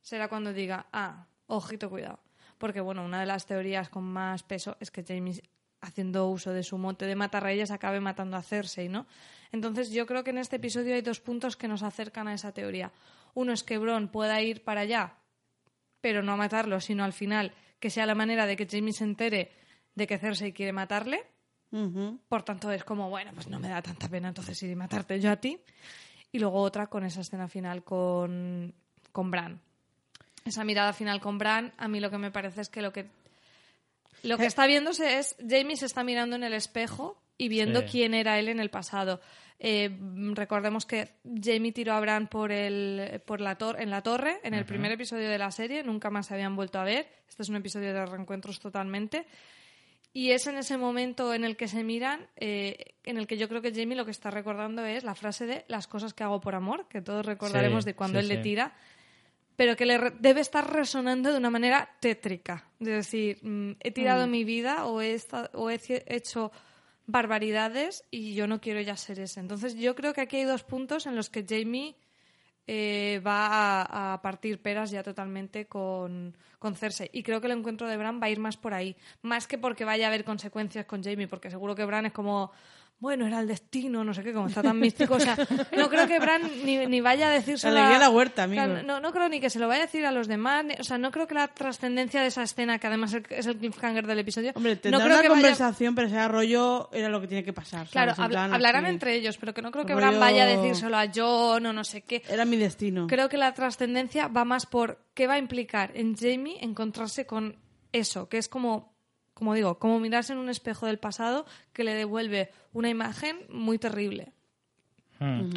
será 0.00 0.28
cuando 0.28 0.52
diga, 0.52 0.86
ah, 0.92 1.26
ojito, 1.46 1.90
cuidado. 1.90 2.20
Porque, 2.58 2.80
bueno, 2.80 3.04
una 3.04 3.20
de 3.20 3.26
las 3.26 3.46
teorías 3.46 3.88
con 3.88 4.04
más 4.04 4.42
peso 4.42 4.76
es 4.78 4.90
que 4.90 5.02
Jamie, 5.02 5.42
haciendo 5.80 6.28
uso 6.28 6.52
de 6.52 6.62
su 6.62 6.78
mote 6.78 7.06
de 7.06 7.16
matarreyes, 7.16 7.70
acabe 7.70 8.00
matando 8.00 8.36
a 8.36 8.42
Cersei, 8.42 8.88
¿no? 8.88 9.06
Entonces, 9.52 9.90
yo 9.90 10.06
creo 10.06 10.22
que 10.22 10.30
en 10.30 10.38
este 10.38 10.56
episodio 10.56 10.94
hay 10.94 11.02
dos 11.02 11.20
puntos 11.20 11.56
que 11.56 11.68
nos 11.68 11.82
acercan 11.82 12.28
a 12.28 12.34
esa 12.34 12.52
teoría. 12.52 12.92
Uno 13.36 13.52
es 13.52 13.62
que 13.62 13.76
Bron 13.76 14.08
pueda 14.08 14.40
ir 14.40 14.64
para 14.64 14.80
allá, 14.80 15.12
pero 16.00 16.22
no 16.22 16.32
a 16.32 16.36
matarlo, 16.36 16.80
sino 16.80 17.04
al 17.04 17.12
final 17.12 17.52
que 17.78 17.90
sea 17.90 18.06
la 18.06 18.14
manera 18.14 18.46
de 18.46 18.56
que 18.56 18.66
Jamie 18.66 18.94
se 18.94 19.04
entere 19.04 19.52
de 19.94 20.06
que 20.06 20.16
Cersei 20.18 20.54
quiere 20.54 20.72
matarle. 20.72 21.22
Por 22.28 22.42
tanto, 22.42 22.70
es 22.70 22.82
como, 22.84 23.10
bueno, 23.10 23.32
pues 23.34 23.48
no 23.48 23.60
me 23.60 23.68
da 23.68 23.82
tanta 23.82 24.08
pena 24.08 24.28
entonces 24.28 24.62
ir 24.62 24.70
y 24.70 24.74
matarte 24.74 25.20
yo 25.20 25.30
a 25.30 25.36
ti. 25.36 25.60
Y 26.32 26.38
luego 26.38 26.62
otra 26.62 26.86
con 26.86 27.04
esa 27.04 27.20
escena 27.20 27.46
final 27.46 27.84
con, 27.84 28.72
con 29.12 29.30
Bran. 29.30 29.60
Esa 30.46 30.64
mirada 30.64 30.94
final 30.94 31.20
con 31.20 31.36
Bran, 31.36 31.74
a 31.76 31.88
mí 31.88 32.00
lo 32.00 32.10
que 32.10 32.16
me 32.16 32.30
parece 32.30 32.62
es 32.62 32.70
que 32.70 32.80
lo 32.80 32.90
que 32.90 33.10
lo 34.22 34.38
que 34.38 34.46
está 34.46 34.66
viéndose 34.66 35.18
es 35.18 35.36
Jamie 35.46 35.76
se 35.76 35.84
está 35.84 36.02
mirando 36.02 36.36
en 36.36 36.42
el 36.42 36.54
espejo 36.54 37.20
y 37.38 37.48
viendo 37.48 37.80
Sí. 37.82 37.86
quién 37.90 38.14
era 38.14 38.38
él 38.38 38.48
en 38.48 38.60
el 38.60 38.70
pasado. 38.70 39.20
Eh, 39.58 39.88
mm, 39.88 40.34
recordemos 40.34 40.84
que 40.84 41.08
Jamie 41.42 41.72
tiró 41.72 41.94
a 41.94 42.00
Bran 42.00 42.26
por 42.28 42.52
el, 42.52 43.20
por 43.24 43.40
la 43.40 43.56
tor- 43.56 43.76
en 43.80 43.90
la 43.90 44.02
torre 44.02 44.38
en 44.42 44.52
el 44.54 44.64
primer 44.66 44.92
episodio 44.92 45.28
de 45.30 45.38
la 45.38 45.50
serie, 45.50 45.82
nunca 45.82 46.10
más 46.10 46.26
se 46.26 46.34
habían 46.34 46.56
vuelto 46.56 46.78
a 46.78 46.84
ver. 46.84 47.08
Este 47.28 47.42
es 47.42 47.48
un 47.48 47.56
episodio 47.56 47.94
de 47.94 48.04
reencuentros 48.06 48.60
totalmente. 48.60 49.24
Y 50.12 50.30
es 50.30 50.46
en 50.46 50.56
ese 50.56 50.78
momento 50.78 51.34
en 51.34 51.44
el 51.44 51.56
que 51.56 51.68
se 51.68 51.84
miran, 51.84 52.26
eh, 52.36 52.94
en 53.04 53.18
el 53.18 53.26
que 53.26 53.36
yo 53.36 53.48
creo 53.50 53.60
que 53.60 53.72
Jamie 53.74 53.96
lo 53.96 54.06
que 54.06 54.10
está 54.10 54.30
recordando 54.30 54.84
es 54.84 55.04
la 55.04 55.14
frase 55.14 55.44
de 55.46 55.64
las 55.68 55.86
cosas 55.86 56.14
que 56.14 56.24
hago 56.24 56.40
por 56.40 56.54
amor, 56.54 56.86
que 56.88 57.02
todos 57.02 57.24
recordaremos 57.26 57.84
Sí, 57.84 57.90
de 57.90 57.94
cuando 57.94 58.18
sí, 58.18 58.24
él 58.24 58.28
le 58.28 58.38
tira, 58.38 58.74
pero 59.56 59.76
que 59.76 59.84
le 59.86 59.98
re- 59.98 60.12
debe 60.18 60.40
estar 60.40 60.70
resonando 60.72 61.32
de 61.32 61.36
una 61.38 61.50
manera 61.50 61.90
tétrica. 62.00 62.64
Es 62.80 62.86
decir, 62.86 63.38
mm, 63.42 63.72
he 63.80 63.90
tirado 63.90 64.26
mi 64.26 64.44
vida 64.44 64.86
o 64.86 65.02
he, 65.02 65.18
o 65.52 65.70
he 65.70 65.78
hecho 66.06 66.50
barbaridades 67.06 68.04
y 68.10 68.34
yo 68.34 68.46
no 68.46 68.60
quiero 68.60 68.80
ya 68.80 68.96
ser 68.96 69.20
ese. 69.20 69.40
Entonces 69.40 69.74
yo 69.74 69.94
creo 69.94 70.12
que 70.12 70.20
aquí 70.20 70.36
hay 70.36 70.44
dos 70.44 70.64
puntos 70.64 71.06
en 71.06 71.16
los 71.16 71.30
que 71.30 71.44
Jamie 71.48 71.96
eh, 72.66 73.20
va 73.24 73.46
a, 73.46 74.14
a 74.14 74.22
partir 74.22 74.60
peras 74.60 74.90
ya 74.90 75.02
totalmente 75.02 75.66
con, 75.66 76.36
con 76.58 76.74
Cersei. 76.74 77.08
Y 77.12 77.22
creo 77.22 77.40
que 77.40 77.46
el 77.46 77.58
encuentro 77.58 77.86
de 77.86 77.96
Bran 77.96 78.20
va 78.20 78.26
a 78.26 78.30
ir 78.30 78.40
más 78.40 78.56
por 78.56 78.74
ahí. 78.74 78.96
Más 79.22 79.46
que 79.46 79.58
porque 79.58 79.84
vaya 79.84 80.06
a 80.06 80.08
haber 80.08 80.24
consecuencias 80.24 80.86
con 80.86 81.02
Jamie, 81.02 81.28
porque 81.28 81.50
seguro 81.50 81.74
que 81.76 81.84
Bran 81.84 82.06
es 82.06 82.12
como, 82.12 82.50
bueno, 82.98 83.26
era 83.26 83.40
el 83.40 83.46
destino, 83.46 84.02
no 84.04 84.14
sé 84.14 84.22
qué, 84.22 84.32
como 84.32 84.46
está 84.48 84.62
tan 84.62 84.78
místico. 84.80 85.14
O 85.16 85.20
sea, 85.20 85.36
no 85.76 85.88
creo 85.90 86.06
que 86.06 86.18
Bran 86.18 86.42
ni, 86.64 86.86
ni 86.86 87.00
vaya 87.02 87.28
a 87.28 87.30
decirse 87.30 87.70
La 87.70 87.80
alegría 87.80 87.98
la 87.98 88.10
huerta, 88.10 88.44
amigo. 88.44 88.62
no, 88.84 89.00
no 89.00 89.12
creo 89.12 89.28
ni 89.28 89.38
que 89.38 89.50
se 89.50 89.58
lo 89.58 89.68
vaya 89.68 89.82
a 89.82 89.86
decir 89.86 90.06
a 90.06 90.10
los 90.12 90.28
demás. 90.28 90.64
ni- 90.64 90.74
O 90.80 90.84
sea, 90.84 90.96
no 90.96 91.10
creo 91.10 91.26
que 91.26 91.34
la 91.34 91.48
trascendencia 91.48 92.22
de 92.22 92.28
esa 92.28 92.42
escena, 92.42 92.78
que 92.78 92.86
además 92.86 93.12
es 93.28 93.46
el 93.46 93.58
cliffhanger 93.58 94.06
del 94.06 94.18
episodio, 94.20 94.52
Hombre, 94.54 94.74
no 94.76 94.80
tendrá 94.80 95.00
creo 95.04 95.12
una 95.14 95.22
que 95.22 95.28
vaya- 95.28 95.40
conversación, 95.42 95.94
pero 95.94 96.08
ese 96.08 96.28
rollo 96.28 96.88
era 96.92 97.08
lo 97.10 97.20
que 97.20 97.28
tiene 97.28 97.44
que 97.44 97.52
pasar. 97.52 97.86
Claro, 97.88 98.14
hablarán 98.16 98.86
entre 98.86 99.14
ellos, 99.14 99.36
pero 99.36 99.52
que 99.52 99.60
no 99.62 99.70
creo 99.70 99.84
que 99.84 99.92
Rollo- 99.94 99.98
Bran 100.08 100.20
vaya 100.20 100.44
a 100.44 100.46
decírselo 100.46 100.96
a 100.96 101.06
John 101.14 101.66
o 101.66 101.72
no 101.72 101.84
sé 101.84 102.00
qué. 102.00 102.22
Era 102.28 102.44
mi 102.46 102.56
destino. 102.56 103.06
Creo 103.08 103.28
que 103.28 103.36
la 103.36 103.52
trascendencia 103.52 104.28
va 104.28 104.44
más 104.46 104.64
por 104.66 104.98
qué 105.14 105.26
va 105.26 105.34
a 105.34 105.38
implicar 105.38 105.90
en 105.94 106.16
Jamie 106.16 106.56
encontrarse 106.62 107.26
con 107.26 107.56
eso, 107.92 108.28
que 108.28 108.38
es 108.38 108.48
como, 108.48 108.95
como 109.36 109.52
digo, 109.52 109.78
como 109.78 110.00
mirarse 110.00 110.32
en 110.32 110.38
un 110.38 110.48
espejo 110.48 110.86
del 110.86 110.98
pasado 110.98 111.44
que 111.74 111.84
le 111.84 111.92
devuelve 111.94 112.48
una 112.72 112.88
imagen 112.88 113.36
muy 113.50 113.78
terrible. 113.78 114.32
Hmm. 115.18 115.50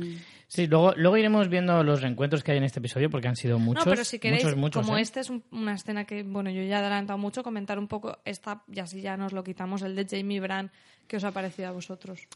Sí, 0.48 0.68
luego, 0.68 0.94
luego 0.98 1.16
iremos 1.16 1.48
viendo 1.48 1.82
los 1.84 2.02
reencuentros 2.02 2.44
que 2.44 2.52
hay 2.52 2.58
en 2.58 2.64
este 2.66 2.80
episodio 2.80 3.10
porque 3.10 3.28
han 3.30 3.36
sido 3.38 3.58
muchos. 3.58 3.86
no, 3.86 3.92
pero 3.92 4.04
si 4.04 4.20
queréis, 4.20 4.44
muchos, 4.44 4.58
muchos, 4.58 4.86
como 4.86 4.98
¿eh? 4.98 5.02
este 5.02 5.22
es 5.22 5.30
un- 5.30 5.44
una 5.52 5.76
escena 5.76 6.04
que, 6.06 6.24
bueno, 6.24 6.50
yo 6.50 6.62
ya 6.64 6.78
he 6.78 6.80
adelantado 6.80 7.18
mucho, 7.18 7.42
comentar 7.42 7.80
un 7.80 7.88
poco 7.88 8.18
esta, 8.26 8.64
y 8.74 8.80
así 8.80 9.00
ya 9.02 9.16
nos 9.16 9.32
lo 9.32 9.44
quitamos, 9.44 9.82
el 9.82 9.96
de 9.96 10.06
Jamie 10.10 10.38
y 10.38 10.40
Bran, 10.40 10.72
¿qué 11.08 11.18
os 11.18 11.24
ha 11.24 11.32
parecido 11.32 11.70
a 11.70 11.72
vosotros? 11.72 12.28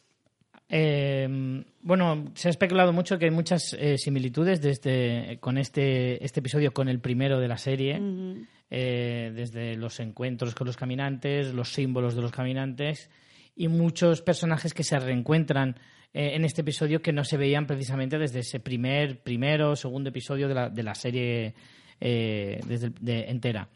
Eh, 0.70 1.64
bueno, 1.82 2.26
se 2.36 2.48
ha 2.48 2.52
especulado 2.52 2.94
mucho 2.94 3.18
que 3.20 3.26
hay 3.26 3.32
muchas 3.32 3.74
eh, 3.80 3.98
similitudes 3.98 4.62
desde, 4.62 5.38
con 5.40 5.58
este, 5.58 6.24
este 6.24 6.40
episodio 6.40 6.74
con 6.74 6.88
el 6.90 7.00
primero 7.00 7.40
de 7.40 7.48
la 7.48 7.58
serie. 7.58 8.00
Eh, 8.76 9.32
desde 9.36 9.76
los 9.76 10.00
encuentros 10.00 10.56
con 10.56 10.66
los 10.66 10.78
caminantes, 10.78 11.54
los 11.54 11.72
símbolos 11.72 12.16
de 12.16 12.24
los 12.24 12.32
caminantes 12.32 13.12
y 13.56 13.68
muchos 13.68 14.24
personajes 14.24 14.74
que 14.74 14.84
se 14.84 14.98
reencuentran 14.98 15.76
eh, 16.12 16.32
en 16.34 16.44
este 16.44 16.62
episodio 16.62 17.00
que 17.00 17.14
no 17.14 17.24
se 17.24 17.38
veían 17.38 17.68
precisamente 17.68 18.18
desde 18.18 18.40
ese 18.40 18.60
primer, 18.60 19.22
primero, 19.22 19.76
segundo 19.76 20.10
episodio 20.10 20.48
de 20.48 20.56
la, 20.56 20.70
de 20.72 20.82
la 20.82 20.96
serie 20.96 21.54
eh, 22.02 22.62
desde 22.66 23.30
entera. 23.30 23.70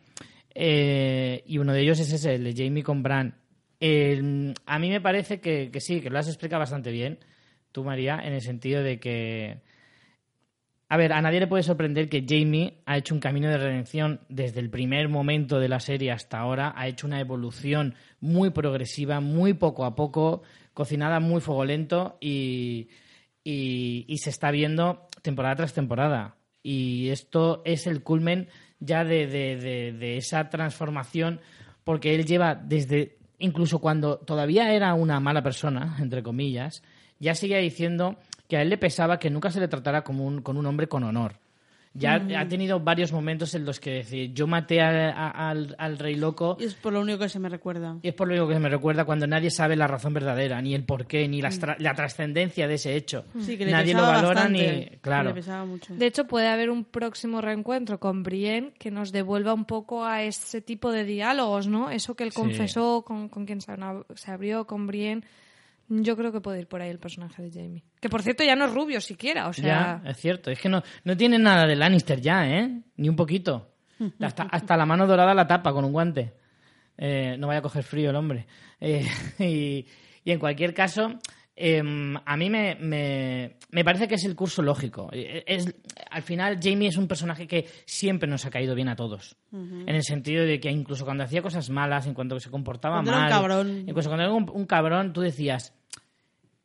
Y 0.56 1.58
uno 1.60 1.74
de 1.74 1.82
ellos 1.82 2.00
es 2.00 2.14
ese, 2.14 2.34
el 2.34 2.46
de 2.46 2.56
Jamie 2.56 2.82
con 2.82 3.06
a 3.06 4.80
mí 4.80 4.90
me 4.90 5.02
parece 5.02 5.40
que, 5.40 5.70
que 5.72 5.80
sí, 5.80 6.02
que 6.02 6.10
lo 6.10 6.18
has 6.18 6.28
explicado 6.28 6.62
bastante 6.62 6.90
bien, 6.90 7.20
tú 7.72 7.84
María, 7.84 8.20
en 8.24 8.34
el 8.34 8.42
sentido 8.42 8.82
de 8.82 9.00
que 9.00 9.62
a 10.90 10.98
ver, 10.98 11.12
a 11.14 11.22
nadie 11.22 11.40
le 11.42 11.48
puede 11.48 11.64
sorprender 11.64 12.08
que 12.10 12.26
Jamie 12.28 12.80
ha 12.86 12.98
hecho 12.98 13.14
un 13.14 13.20
camino 13.20 13.50
de 13.50 13.58
redención 13.58 14.22
desde 14.30 14.60
el 14.62 14.70
primer 14.70 15.10
momento 15.10 15.60
de 15.60 15.68
la 15.70 15.80
serie 15.80 16.12
hasta 16.12 16.40
ahora, 16.40 16.74
ha 16.78 16.88
hecho 16.88 17.08
una 17.08 17.20
evolución 17.20 17.96
muy 18.22 18.52
progresiva, 18.52 19.20
muy 19.20 19.54
poco 19.54 19.84
a 19.86 19.96
poco, 19.96 20.44
cocinada 20.74 21.20
muy 21.20 21.42
fuego 21.42 21.66
lento 21.66 22.18
y, 22.22 22.88
y, 23.44 24.06
y 24.08 24.18
se 24.20 24.30
está 24.30 24.50
viendo 24.52 25.08
temporada 25.22 25.56
tras 25.58 25.74
temporada. 25.74 26.36
Y 26.64 27.10
esto 27.10 27.62
es 27.66 27.86
el 27.88 28.02
culmen 28.04 28.48
ya 28.80 29.04
de, 29.04 29.28
de- 29.28 29.58
de- 29.58 29.92
de 29.94 30.18
esa 30.18 30.50
transformación, 30.50 31.42
porque 31.84 32.14
él 32.16 32.26
lleva 32.26 32.56
desde, 32.56 33.18
incluso 33.40 33.80
cuando 33.80 34.20
todavía 34.20 34.74
era 34.74 34.94
una 34.94 35.20
mala 35.20 35.42
persona, 35.44 35.98
entre 36.00 36.24
comillas, 36.24 36.84
ya 37.20 37.34
seguía 37.36 37.58
diciendo 37.58 38.18
que 38.48 38.58
a 38.58 38.62
él 38.62 38.70
le 38.70 38.78
pesaba 38.78 39.20
que 39.20 39.30
nunca 39.30 39.52
se 39.52 39.60
le 39.60 39.68
tratara 39.68 40.04
como 40.04 40.26
un, 40.26 40.42
con 40.42 40.58
un 40.58 40.66
hombre 40.66 40.88
con 40.88 41.04
honor. 41.04 41.34
Ya 41.94 42.22
ha 42.38 42.48
tenido 42.48 42.80
varios 42.80 43.12
momentos 43.12 43.56
en 43.56 43.66
los 43.66 43.80
que 43.80 43.90
decir, 43.90 44.32
yo 44.32 44.46
maté 44.46 44.82
a- 44.82 45.10
a- 45.10 45.50
al, 45.50 45.76
al 45.80 45.98
rey 45.98 46.14
loco 46.14 46.56
Y 46.60 46.66
es 46.66 46.76
por 46.76 46.94
lo 46.94 47.02
único 47.02 47.18
que 47.18 47.30
se 47.30 47.40
me 47.40 47.50
recuerda. 47.50 47.98
y 48.04 48.10
es 48.10 48.14
por 48.14 48.28
lo 48.28 48.36
único 48.36 48.50
que 48.50 48.60
me 48.60 48.70
recuerda 48.70 49.04
cuando 49.04 49.26
nadie 49.26 49.50
sabe 49.50 49.76
la 49.76 49.88
razón 49.88 50.14
verdadera, 50.14 50.62
ni 50.62 50.76
el 50.76 50.84
porqué, 50.84 51.28
ni 51.28 51.42
la, 51.42 51.50
tra- 51.50 51.76
la 51.80 51.96
trascendencia 51.96 52.68
de 52.68 52.76
ese 52.76 52.96
hecho. 52.96 53.26
Sí, 53.40 53.58
que 53.58 53.66
le 53.66 53.72
nadie 53.72 53.96
lo 53.96 54.02
valora 54.04 54.28
bastante, 54.28 54.72
ni... 54.78 54.86
que 54.86 54.98
Claro. 55.00 55.34
Le 55.34 55.66
mucho. 55.66 55.96
De 55.96 56.06
hecho, 56.06 56.28
puede 56.28 56.50
haber 56.50 56.70
un 56.70 56.84
próximo 56.84 57.42
reencuentro 57.42 58.00
con 58.00 58.22
Brienne 58.22 58.74
que 58.78 58.92
nos 58.92 59.12
devuelva 59.12 59.56
un 59.56 59.66
poco 59.66 60.06
a 60.06 60.22
ese 60.22 60.62
tipo 60.62 60.92
de 60.92 61.04
diálogos, 61.04 61.66
¿no? 61.68 61.90
Eso 61.90 62.14
que 62.14 62.26
él 62.26 62.32
Sí. 62.32 62.40
confesó 62.40 63.02
con, 63.02 63.28
con 63.28 63.48
quien 63.48 63.60
se, 63.60 63.74
se 64.14 64.30
abrió 64.32 64.68
con 64.68 64.86
Brienne. 64.86 65.24
Yo 65.90 66.18
creo 66.18 66.32
que 66.32 66.42
puede 66.42 66.60
ir 66.60 66.68
por 66.68 66.82
ahí 66.82 66.90
el 66.90 67.00
personaje 67.00 67.42
de 67.42 67.50
Jamie. 67.52 67.84
Que 68.02 68.10
por 68.10 68.22
cierto 68.22 68.44
ya 68.44 68.56
no 68.56 68.66
es 68.66 68.74
rubio 68.74 69.00
siquiera, 69.00 69.48
o 69.48 69.54
sea... 69.54 70.02
Ya, 70.04 70.10
es 70.10 70.18
cierto. 70.18 70.52
Es 70.52 70.60
que 70.60 70.68
no, 70.70 70.84
no 71.06 71.16
tiene 71.16 71.40
nada 71.40 71.66
de 71.66 71.76
Lannister 71.76 72.20
ya, 72.20 72.46
¿eh? 72.48 72.82
Ni 72.98 73.08
un 73.10 73.16
poquito. 73.16 73.74
Hasta, 74.20 74.44
hasta 74.44 74.76
la 74.78 74.86
mano 74.86 75.08
dorada 75.08 75.34
la 75.34 75.48
tapa 75.48 75.72
con 75.74 75.86
un 75.86 75.92
guante. 75.94 76.34
Eh, 76.98 77.36
no 77.40 77.48
vaya 77.48 77.60
a 77.60 77.64
coger 77.64 77.84
frío 77.84 78.10
el 78.10 78.16
hombre. 78.16 78.46
Eh, 78.82 79.06
y, 79.40 79.86
y 80.24 80.32
en 80.32 80.40
cualquier 80.40 80.74
caso, 80.74 81.18
em, 81.56 82.16
a 82.26 82.36
mí 82.38 82.50
me, 82.50 82.76
me, 82.76 83.56
me 83.72 83.84
parece 83.84 84.08
que 84.08 84.16
es 84.16 84.26
el 84.26 84.36
curso 84.36 84.62
lógico. 84.62 85.10
Eh, 85.14 85.44
Es, 85.48 85.74
al 86.12 86.22
final, 86.22 86.60
Jamie 86.62 86.90
es 86.90 86.98
un 86.98 87.08
personaje 87.08 87.48
que 87.48 87.66
siempre 87.86 88.30
nos 88.30 88.46
ha 88.46 88.50
caído 88.50 88.76
bien 88.76 88.90
a 88.90 88.96
todos. 88.96 89.38
En 89.52 89.88
el 89.90 90.04
sentido 90.04 90.44
de 90.46 90.60
que 90.60 90.70
incluso 90.70 91.06
cuando 91.06 91.24
hacía 91.24 91.42
cosas 91.42 91.70
malas, 91.70 92.06
en 92.08 92.14
cuanto 92.14 92.40
se 92.40 92.52
comportaba 92.52 92.96
Cuando 92.98 93.12
era 93.12 93.18
un 93.20 93.24
mal, 93.24 93.32
cabrón. 93.32 93.84
incluso 93.88 94.10
cuando 94.10 94.26
era 94.26 94.34
un, 94.34 94.50
un 94.54 94.66
cabrón, 94.66 95.14
tú 95.14 95.22
decías, 95.22 95.74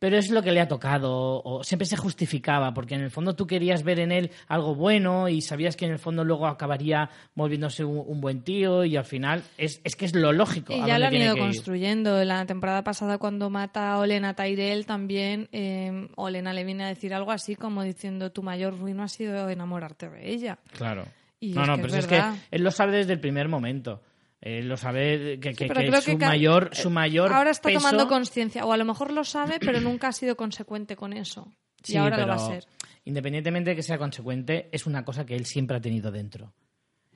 pero 0.03 0.17
es 0.17 0.29
lo 0.31 0.43
que 0.43 0.51
le 0.51 0.59
ha 0.59 0.67
tocado, 0.67 1.41
o 1.45 1.63
siempre 1.63 1.85
se 1.85 1.95
justificaba, 1.95 2.73
porque 2.73 2.93
en 2.93 2.99
el 2.99 3.09
fondo 3.09 3.37
tú 3.37 3.47
querías 3.47 3.83
ver 3.83 4.01
en 4.01 4.11
él 4.11 4.31
algo 4.49 4.75
bueno 4.75 5.29
y 5.29 5.39
sabías 5.39 5.77
que 5.77 5.85
en 5.85 5.93
el 5.93 5.97
fondo 5.97 6.25
luego 6.25 6.45
acabaría 6.45 7.09
volviéndose 7.35 7.85
un, 7.85 8.03
un 8.05 8.19
buen 8.19 8.41
tío 8.41 8.83
y 8.83 8.97
al 8.97 9.05
final 9.05 9.43
es, 9.57 9.79
es 9.85 9.95
que 9.95 10.03
es 10.03 10.13
lo 10.13 10.33
lógico. 10.33 10.73
Y 10.73 10.85
ya 10.85 10.99
lo 10.99 11.05
han 11.05 11.15
ido 11.15 11.37
construyendo. 11.37 12.19
En 12.19 12.27
la 12.27 12.45
temporada 12.45 12.83
pasada, 12.83 13.17
cuando 13.17 13.49
mata 13.49 13.93
a 13.93 13.99
Olena 13.99 14.33
Tyrell, 14.33 14.85
también 14.85 15.47
eh, 15.53 16.09
Olena 16.17 16.51
le 16.51 16.65
viene 16.65 16.83
a 16.83 16.87
decir 16.87 17.13
algo 17.13 17.31
así 17.31 17.55
como 17.55 17.81
diciendo: 17.81 18.29
Tu 18.29 18.43
mayor 18.43 18.77
ruina 18.77 19.05
ha 19.05 19.07
sido 19.07 19.47
enamorarte 19.47 20.09
de 20.09 20.33
ella. 20.33 20.59
Claro. 20.73 21.05
Y 21.39 21.53
no, 21.53 21.65
no, 21.65 21.77
pero 21.77 21.87
es 21.87 21.93
es 21.99 22.07
que 22.07 22.21
él 22.51 22.61
lo 22.61 22.71
sabe 22.71 22.97
desde 22.97 23.13
el 23.13 23.21
primer 23.21 23.47
momento. 23.47 24.01
Él 24.45 24.67
lo 24.67 24.75
sabe 24.75 25.39
que, 25.39 25.53
que- 25.53 25.67
pero 25.67 25.79
que 25.89 26.01
su, 26.01 26.17
que 26.17 26.25
mayor, 26.25 26.69
su 26.75 26.89
mayor 26.89 27.31
Ahora 27.31 27.51
está 27.51 27.69
peso- 27.69 27.79
tomando 27.79 28.07
conciencia, 28.09 28.65
o 28.65 28.73
a 28.73 28.77
lo 28.77 28.83
mejor 28.83 29.11
lo 29.13 29.23
sabe, 29.23 29.57
pero 29.59 29.79
nunca 29.79 30.09
ha 30.09 30.11
sido 30.11 30.35
consecuente 30.35 30.97
con 30.97 31.13
eso. 31.13 31.53
Sí, 31.81 31.93
y 31.93 31.95
ahora 31.97 32.17
lo 32.17 32.27
va 32.27 32.35
a 32.35 32.39
ser. 32.39 32.65
Independientemente 33.05 33.69
de 33.69 33.75
que 33.77 33.83
sea 33.83 33.97
consecuente, 33.97 34.67
es 34.73 34.85
una 34.85 35.05
cosa 35.05 35.25
que 35.25 35.35
él 35.35 35.45
siempre 35.45 35.77
ha 35.77 35.81
tenido 35.81 36.11
dentro. 36.11 36.53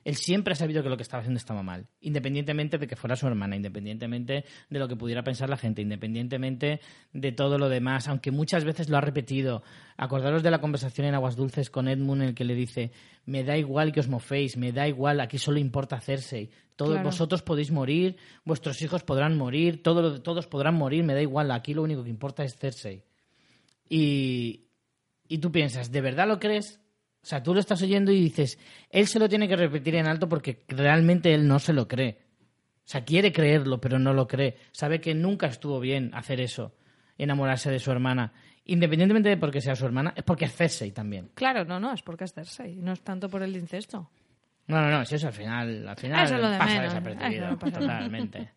Él 0.08 0.16
siempre 0.16 0.52
ha 0.52 0.56
sabido 0.56 0.82
que 0.82 0.88
lo 0.88 0.96
que 0.96 1.02
estaba 1.02 1.20
haciendo 1.20 1.36
estaba 1.36 1.62
mal, 1.62 1.86
independientemente 2.00 2.78
de 2.78 2.86
que 2.86 2.96
fuera 2.96 3.14
su 3.14 3.26
hermana, 3.26 3.56
independientemente 3.56 4.46
de 4.70 4.78
lo 4.78 4.88
que 4.88 4.96
pudiera 4.96 5.22
pensar 5.22 5.50
la 5.50 5.58
gente, 5.58 5.82
independientemente 5.82 6.80
de 7.12 7.32
todo 7.32 7.58
lo 7.58 7.68
demás, 7.68 8.08
aunque 8.08 8.30
muchas 8.30 8.64
veces 8.64 8.88
lo 8.88 8.96
ha 8.96 9.02
repetido. 9.02 9.62
Acordaros 9.98 10.42
de 10.42 10.50
la 10.50 10.62
conversación 10.62 11.06
en 11.08 11.14
Aguas 11.14 11.36
Dulces 11.36 11.68
con 11.68 11.88
Edmund 11.88 12.22
en 12.22 12.28
el 12.28 12.34
que 12.34 12.44
le 12.44 12.54
dice, 12.54 12.90
me 13.26 13.44
da 13.44 13.58
igual 13.58 13.92
que 13.92 14.00
os 14.00 14.08
moféis, 14.08 14.56
me 14.56 14.72
da 14.72 14.88
igual, 14.88 15.20
aquí 15.20 15.36
solo 15.36 15.58
importa 15.58 16.00
Cersei. 16.00 16.48
Todos 16.74 16.92
Claro. 16.92 17.04
vosotros 17.10 17.42
podéis 17.42 17.70
morir, 17.70 18.16
vuestros 18.46 18.80
hijos 18.80 19.02
podrán 19.02 19.36
morir, 19.36 19.82
todo 19.82 20.00
lo- 20.00 20.22
todos 20.22 20.46
podrán 20.46 20.74
morir, 20.76 21.04
me 21.04 21.12
da 21.12 21.20
igual, 21.20 21.50
aquí 21.50 21.74
lo 21.74 21.82
único 21.82 22.02
que 22.02 22.08
importa 22.08 22.44
es 22.44 22.56
Cersei. 22.56 23.02
Y, 23.90 24.64
y 25.28 25.36
tú 25.38 25.52
piensas, 25.52 25.92
¿de 25.92 26.00
verdad 26.00 26.26
lo 26.28 26.38
crees? 26.38 26.80
O 27.22 27.26
sea, 27.26 27.42
tú 27.42 27.52
lo 27.52 27.60
estás 27.60 27.82
oyendo 27.82 28.10
y 28.12 28.20
dices, 28.20 28.58
él 28.90 29.06
se 29.06 29.18
lo 29.18 29.28
tiene 29.28 29.48
que 29.48 29.56
repetir 29.56 29.94
en 29.96 30.06
alto 30.06 30.28
porque 30.28 30.64
realmente 30.68 31.34
él 31.34 31.46
no 31.46 31.58
se 31.58 31.72
lo 31.72 31.86
cree. 31.88 32.18
O 32.78 32.90
sea, 32.90 33.04
quiere 33.04 33.32
creerlo, 33.32 33.80
pero 33.80 33.98
no 33.98 34.14
lo 34.14 34.26
cree. 34.26 34.56
Sabe 34.72 35.00
que 35.00 35.14
nunca 35.14 35.46
estuvo 35.48 35.78
bien 35.80 36.10
hacer 36.14 36.40
eso, 36.40 36.74
enamorarse 37.18 37.70
de 37.70 37.78
su 37.80 37.90
hermana. 37.90 38.32
Independientemente 38.64 39.28
de 39.28 39.36
porque 39.36 39.60
sea 39.60 39.74
su 39.74 39.84
hermana, 39.84 40.12
es 40.16 40.22
porque 40.22 40.44
es 40.46 40.54
Cersei 40.54 40.92
también. 40.92 41.30
Claro, 41.34 41.64
no, 41.64 41.78
no, 41.80 41.92
es 41.92 42.02
porque 42.02 42.24
es 42.24 42.32
Cersei, 42.32 42.76
no 42.76 42.92
es 42.92 43.00
tanto 43.02 43.28
por 43.28 43.42
el 43.42 43.54
incesto. 43.56 44.10
No, 44.68 44.80
no, 44.82 44.90
no, 44.90 45.04
si 45.04 45.14
eso 45.16 45.26
al 45.28 45.32
final, 45.32 45.88
al 45.88 45.96
final 45.96 46.24
Eso 46.24 46.34
es 46.36 46.40
lo 46.42 46.50
de 46.50 46.58
pasa 46.58 46.74
menos, 46.74 46.92
desapercibido, 46.94 47.50
no 47.50 47.58
pasa 47.58 47.78
totalmente. 47.80 48.50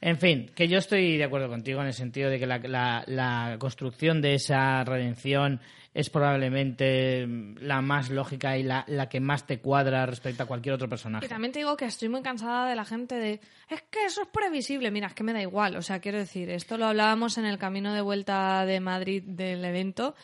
En 0.00 0.18
fin, 0.18 0.50
que 0.54 0.66
yo 0.66 0.78
estoy 0.78 1.16
de 1.16 1.24
acuerdo 1.24 1.48
contigo 1.48 1.80
en 1.80 1.86
el 1.86 1.92
sentido 1.92 2.28
de 2.30 2.38
que 2.38 2.46
la, 2.46 2.58
la- 2.58 3.04
la 3.06 3.56
construcción 3.58 4.20
de 4.20 4.34
esa 4.34 4.82
redención 4.84 5.60
es 5.94 6.08
probablemente 6.08 7.26
la 7.60 7.82
más 7.82 8.10
lógica 8.10 8.56
y 8.56 8.62
la, 8.62 8.84
la 8.88 9.08
que 9.08 9.20
más 9.20 9.46
te 9.46 9.60
cuadra 9.60 10.06
respecto 10.06 10.42
a 10.42 10.46
cualquier 10.46 10.74
otro 10.74 10.88
personaje. 10.88 11.28
También 11.28 11.52
te 11.52 11.58
digo 11.58 11.76
que 11.76 11.84
estoy 11.84 12.08
muy 12.08 12.22
cansada 12.22 12.68
de 12.68 12.76
la 12.76 12.84
gente 12.84 13.16
de 13.16 13.40
es 13.68 13.82
que 13.90 14.04
eso 14.06 14.22
es 14.22 14.28
previsible. 14.28 14.90
Mira, 14.90 15.08
es 15.08 15.14
que 15.14 15.24
me 15.24 15.32
da 15.32 15.42
igual. 15.42 15.76
O 15.76 15.82
sea, 15.82 16.00
quiero 16.00 16.18
decir, 16.18 16.48
esto 16.50 16.78
lo 16.78 16.86
hablábamos 16.86 17.36
en 17.36 17.44
el 17.44 17.58
camino 17.58 17.92
de 17.92 18.00
vuelta 18.00 18.64
de 18.64 18.80
Madrid 18.80 19.22
del 19.26 19.64
evento. 19.64 20.14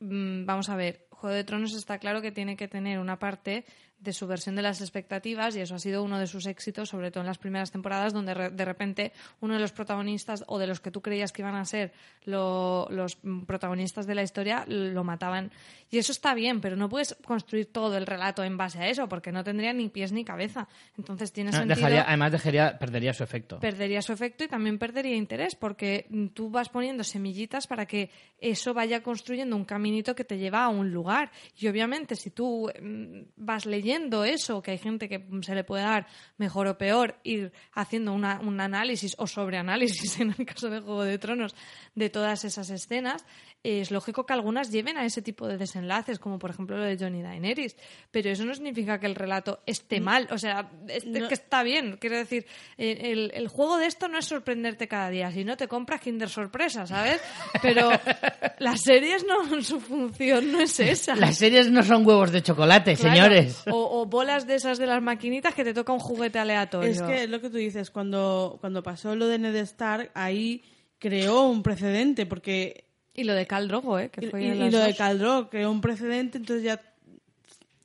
Mm, 0.00 0.44
Vamos 0.46 0.68
a 0.68 0.76
ver, 0.76 1.06
Juego 1.10 1.34
de 1.34 1.44
Tronos 1.44 1.74
está 1.74 1.98
claro 1.98 2.22
que 2.22 2.30
tiene 2.30 2.56
que 2.56 2.68
tener 2.68 3.00
una 3.00 3.18
parte 3.18 3.64
de 4.00 4.12
subversión 4.12 4.54
de 4.54 4.62
las 4.62 4.80
expectativas 4.80 5.56
y 5.56 5.60
eso 5.60 5.74
ha 5.74 5.78
sido 5.80 6.04
uno 6.04 6.18
de 6.20 6.26
sus 6.28 6.46
éxitos, 6.46 6.88
sobre 6.88 7.10
todo 7.10 7.22
en 7.22 7.26
las 7.26 7.38
primeras 7.38 7.72
temporadas, 7.72 8.12
donde 8.12 8.32
re- 8.32 8.50
de 8.50 8.64
repente 8.64 9.12
uno 9.40 9.54
de 9.54 9.60
los 9.60 9.72
protagonistas 9.72 10.44
o 10.46 10.58
de 10.60 10.68
los 10.68 10.78
que 10.80 10.92
tú 10.92 11.00
creías 11.02 11.32
que 11.32 11.42
iban 11.42 11.56
a 11.56 11.64
ser 11.64 11.92
lo- 12.24 12.86
los 12.90 13.18
protagonistas 13.46 14.06
de 14.06 14.14
la 14.14 14.22
historia 14.22 14.64
lo 14.68 15.02
mataban. 15.02 15.50
Y 15.90 15.98
eso 15.98 16.12
está 16.12 16.34
bien, 16.34 16.60
pero 16.60 16.76
no 16.76 16.88
puedes 16.88 17.16
construir 17.24 17.66
todo 17.72 17.96
el 17.96 18.06
relato 18.06 18.44
en 18.44 18.56
base 18.56 18.78
a 18.78 18.88
eso, 18.88 19.08
porque 19.08 19.32
no 19.32 19.42
tendría 19.42 19.72
ni 19.72 19.88
pies 19.88 20.12
ni 20.12 20.24
cabeza. 20.24 20.68
Entonces 20.96 21.32
tiene 21.32 21.50
No, 21.50 21.58
sentido 21.58 21.76
dejaría- 21.76 22.04
además, 22.06 22.30
dejaría, 22.30 22.78
perdería 22.78 23.12
su 23.14 23.24
efecto. 23.24 23.58
perdería 23.58 24.00
su 24.02 24.12
efecto 24.12 24.44
y 24.44 24.48
también 24.48 24.78
perdería 24.78 25.16
interés 25.16 25.54
porque 25.56 26.06
tú 26.34 26.50
vas 26.50 26.68
poniendo 26.68 27.02
semillitas 27.02 27.66
para 27.66 27.86
que 27.86 28.10
eso 28.38 28.74
vaya 28.74 29.02
construyendo 29.02 29.56
un 29.56 29.64
caminito 29.64 30.14
que 30.14 30.24
te 30.24 30.38
lleva 30.38 30.62
a 30.64 30.68
un 30.68 30.92
lugar. 30.92 31.32
Y 31.58 31.66
obviamente 31.66 32.14
si 32.14 32.30
tú 32.30 32.70
mm, 32.80 33.20
vas 33.36 33.66
leyendo 33.66 33.87
eso, 34.24 34.62
que 34.62 34.72
hay 34.72 34.78
gente 34.78 35.08
que 35.08 35.24
se 35.42 35.54
le 35.54 35.64
puede 35.64 35.82
dar 35.82 36.06
mejor 36.36 36.66
o 36.66 36.76
peor, 36.78 37.16
ir 37.24 37.52
haciendo 37.72 38.12
una- 38.12 38.40
un 38.40 38.60
análisis 38.60 39.14
o 39.18 39.26
sobreanálisis 39.26 40.18
en 40.20 40.34
el 40.38 40.46
caso 40.46 40.68
de 40.70 40.80
Juego 40.80 41.04
de 41.04 41.18
Tronos 41.18 41.54
de 41.94 42.10
todas 42.10 42.44
esas 42.44 42.70
escenas, 42.70 43.24
es 43.64 43.90
lógico 43.90 44.24
que 44.24 44.32
algunas 44.32 44.70
lleven 44.70 44.96
a 44.96 45.04
ese 45.04 45.20
tipo 45.20 45.46
de 45.48 45.58
desenlaces, 45.58 46.18
como 46.18 46.38
por 46.38 46.50
ejemplo 46.50 46.76
lo 46.78 46.84
de 46.84 46.96
Johnny 46.96 47.22
Daenerys. 47.22 47.76
Pero 48.10 48.30
eso 48.30 48.44
no 48.44 48.54
significa 48.54 49.00
que 49.00 49.06
el 49.06 49.14
relato 49.16 49.60
esté 49.66 50.00
mal, 50.00 50.28
o 50.30 50.38
sea, 50.38 50.70
este- 50.88 51.20
No. 51.20 51.28
que 51.28 51.34
está 51.34 51.62
bien. 51.62 51.96
Quiero 52.00 52.16
decir, 52.16 52.46
el, 52.76 53.30
el- 53.34 53.48
juego 53.48 53.76
de 53.78 53.86
esto 53.86 54.06
no 54.08 54.18
es 54.18 54.26
sorprenderte 54.26 54.86
cada 54.88 55.10
día, 55.10 55.30
si 55.32 55.44
no 55.44 55.56
te 55.56 55.66
compras 55.68 56.00
Kinder 56.00 56.28
Sorpresa, 56.28 56.86
¿sabes? 56.86 57.20
Pero 57.60 57.90
las 58.60 58.80
series 58.82 59.24
no, 59.26 59.60
su 59.62 59.80
función 59.80 60.52
no 60.52 60.60
es 60.60 60.78
esa. 60.80 61.16
Las 61.16 61.36
series 61.38 61.70
no 61.70 61.82
son 61.82 62.06
huevos 62.06 62.30
de 62.30 62.42
chocolate, 62.42 62.94
Claro. 62.96 63.14
señores. 63.14 63.62
O, 63.70 64.00
o 64.00 64.06
bolas 64.06 64.46
de 64.46 64.54
esas 64.54 64.78
de 64.78 64.86
las 64.86 65.02
maquinitas 65.02 65.54
que 65.54 65.64
te 65.64 65.74
toca 65.74 65.92
un 65.92 65.98
juguete 65.98 66.38
aleatorio. 66.38 66.90
Es 66.90 67.02
que 67.02 67.24
es 67.24 67.28
lo 67.30 67.40
que 67.40 67.50
tú 67.50 67.56
dices, 67.56 67.90
cuando, 67.90 68.58
cuando 68.60 68.82
pasó 68.82 69.16
lo 69.16 69.26
de 69.26 69.38
Ned 69.38 69.56
Stark, 69.56 70.10
ahí 70.14 70.62
creó 70.98 71.42
un 71.48 71.62
precedente, 71.62 72.26
porque 72.26 72.87
Y 73.18 73.24
lo 73.24 73.34
de 73.34 73.46
Khal 73.46 73.66
Drogo, 73.68 73.98
¿eh? 73.98 74.10
Que 74.10 74.26
y, 74.26 74.30
fue 74.30 74.42
y- 74.42 74.46
y 74.46 74.70
lo 74.70 74.78
de 74.78 74.88
dos. 74.88 74.96
Caldro 74.96 75.50
creó 75.50 75.70
un 75.70 75.80
precedente, 75.80 76.38
entonces 76.38 76.64
ya 76.64 76.80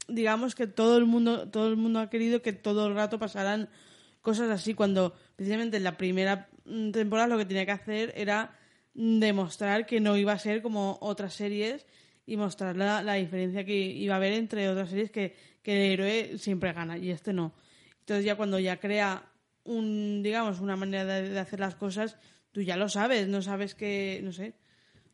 digamos 0.08 0.54
que 0.56 0.68
todo 0.68 0.98
el 0.98 1.06
mundo 1.06 1.50
todo 1.50 1.70
el 1.70 1.78
mundo 1.78 2.00
ha 2.00 2.10
querido 2.10 2.42
que 2.42 2.54
todo 2.54 2.88
el 2.88 2.94
rato 2.96 3.18
pasaran 3.20 3.70
cosas 4.22 4.50
así 4.50 4.74
cuando 4.74 5.16
precisamente 5.36 5.78
en 5.78 5.84
la 5.84 5.98
primera 5.98 6.50
mm, 6.66 6.92
temporada 6.92 7.28
lo 7.30 7.38
que 7.38 7.46
tenía 7.46 7.66
que 7.66 7.72
hacer 7.72 8.14
era 8.16 8.58
demostrar 8.94 9.86
que 9.86 10.00
no 10.02 10.18
iba 10.18 10.34
a 10.34 10.40
ser 10.40 10.62
como 10.62 10.98
otras 11.02 11.34
series 11.34 11.86
y 12.26 12.38
mostrar 12.38 12.76
la, 12.78 13.02
la 13.02 13.16
diferencia 13.16 13.66
que 13.66 13.76
iba 13.76 14.14
a 14.14 14.18
haber 14.18 14.34
entre 14.34 14.70
otras 14.70 14.90
series 14.90 15.10
que, 15.12 15.36
que 15.62 15.74
el 15.88 15.92
héroe 15.94 16.38
siempre 16.38 16.74
gana 16.74 16.98
y 16.98 17.10
este 17.10 17.34
no. 17.34 17.54
Entonces 18.02 18.26
ya 18.26 18.36
cuando 18.36 18.60
ya 18.60 18.78
crea 18.80 19.24
un 19.64 20.22
digamos 20.22 20.60
una 20.60 20.76
manera 20.76 21.06
de, 21.06 21.30
de 21.30 21.40
hacer 21.40 21.60
las 21.60 21.76
cosas, 21.76 22.18
tú 22.52 22.62
ya 22.62 22.78
lo 22.78 22.88
sabes, 22.90 23.28
no 23.28 23.42
sabes 23.42 23.74
que 23.74 24.20
no 24.24 24.32
sé. 24.32 24.54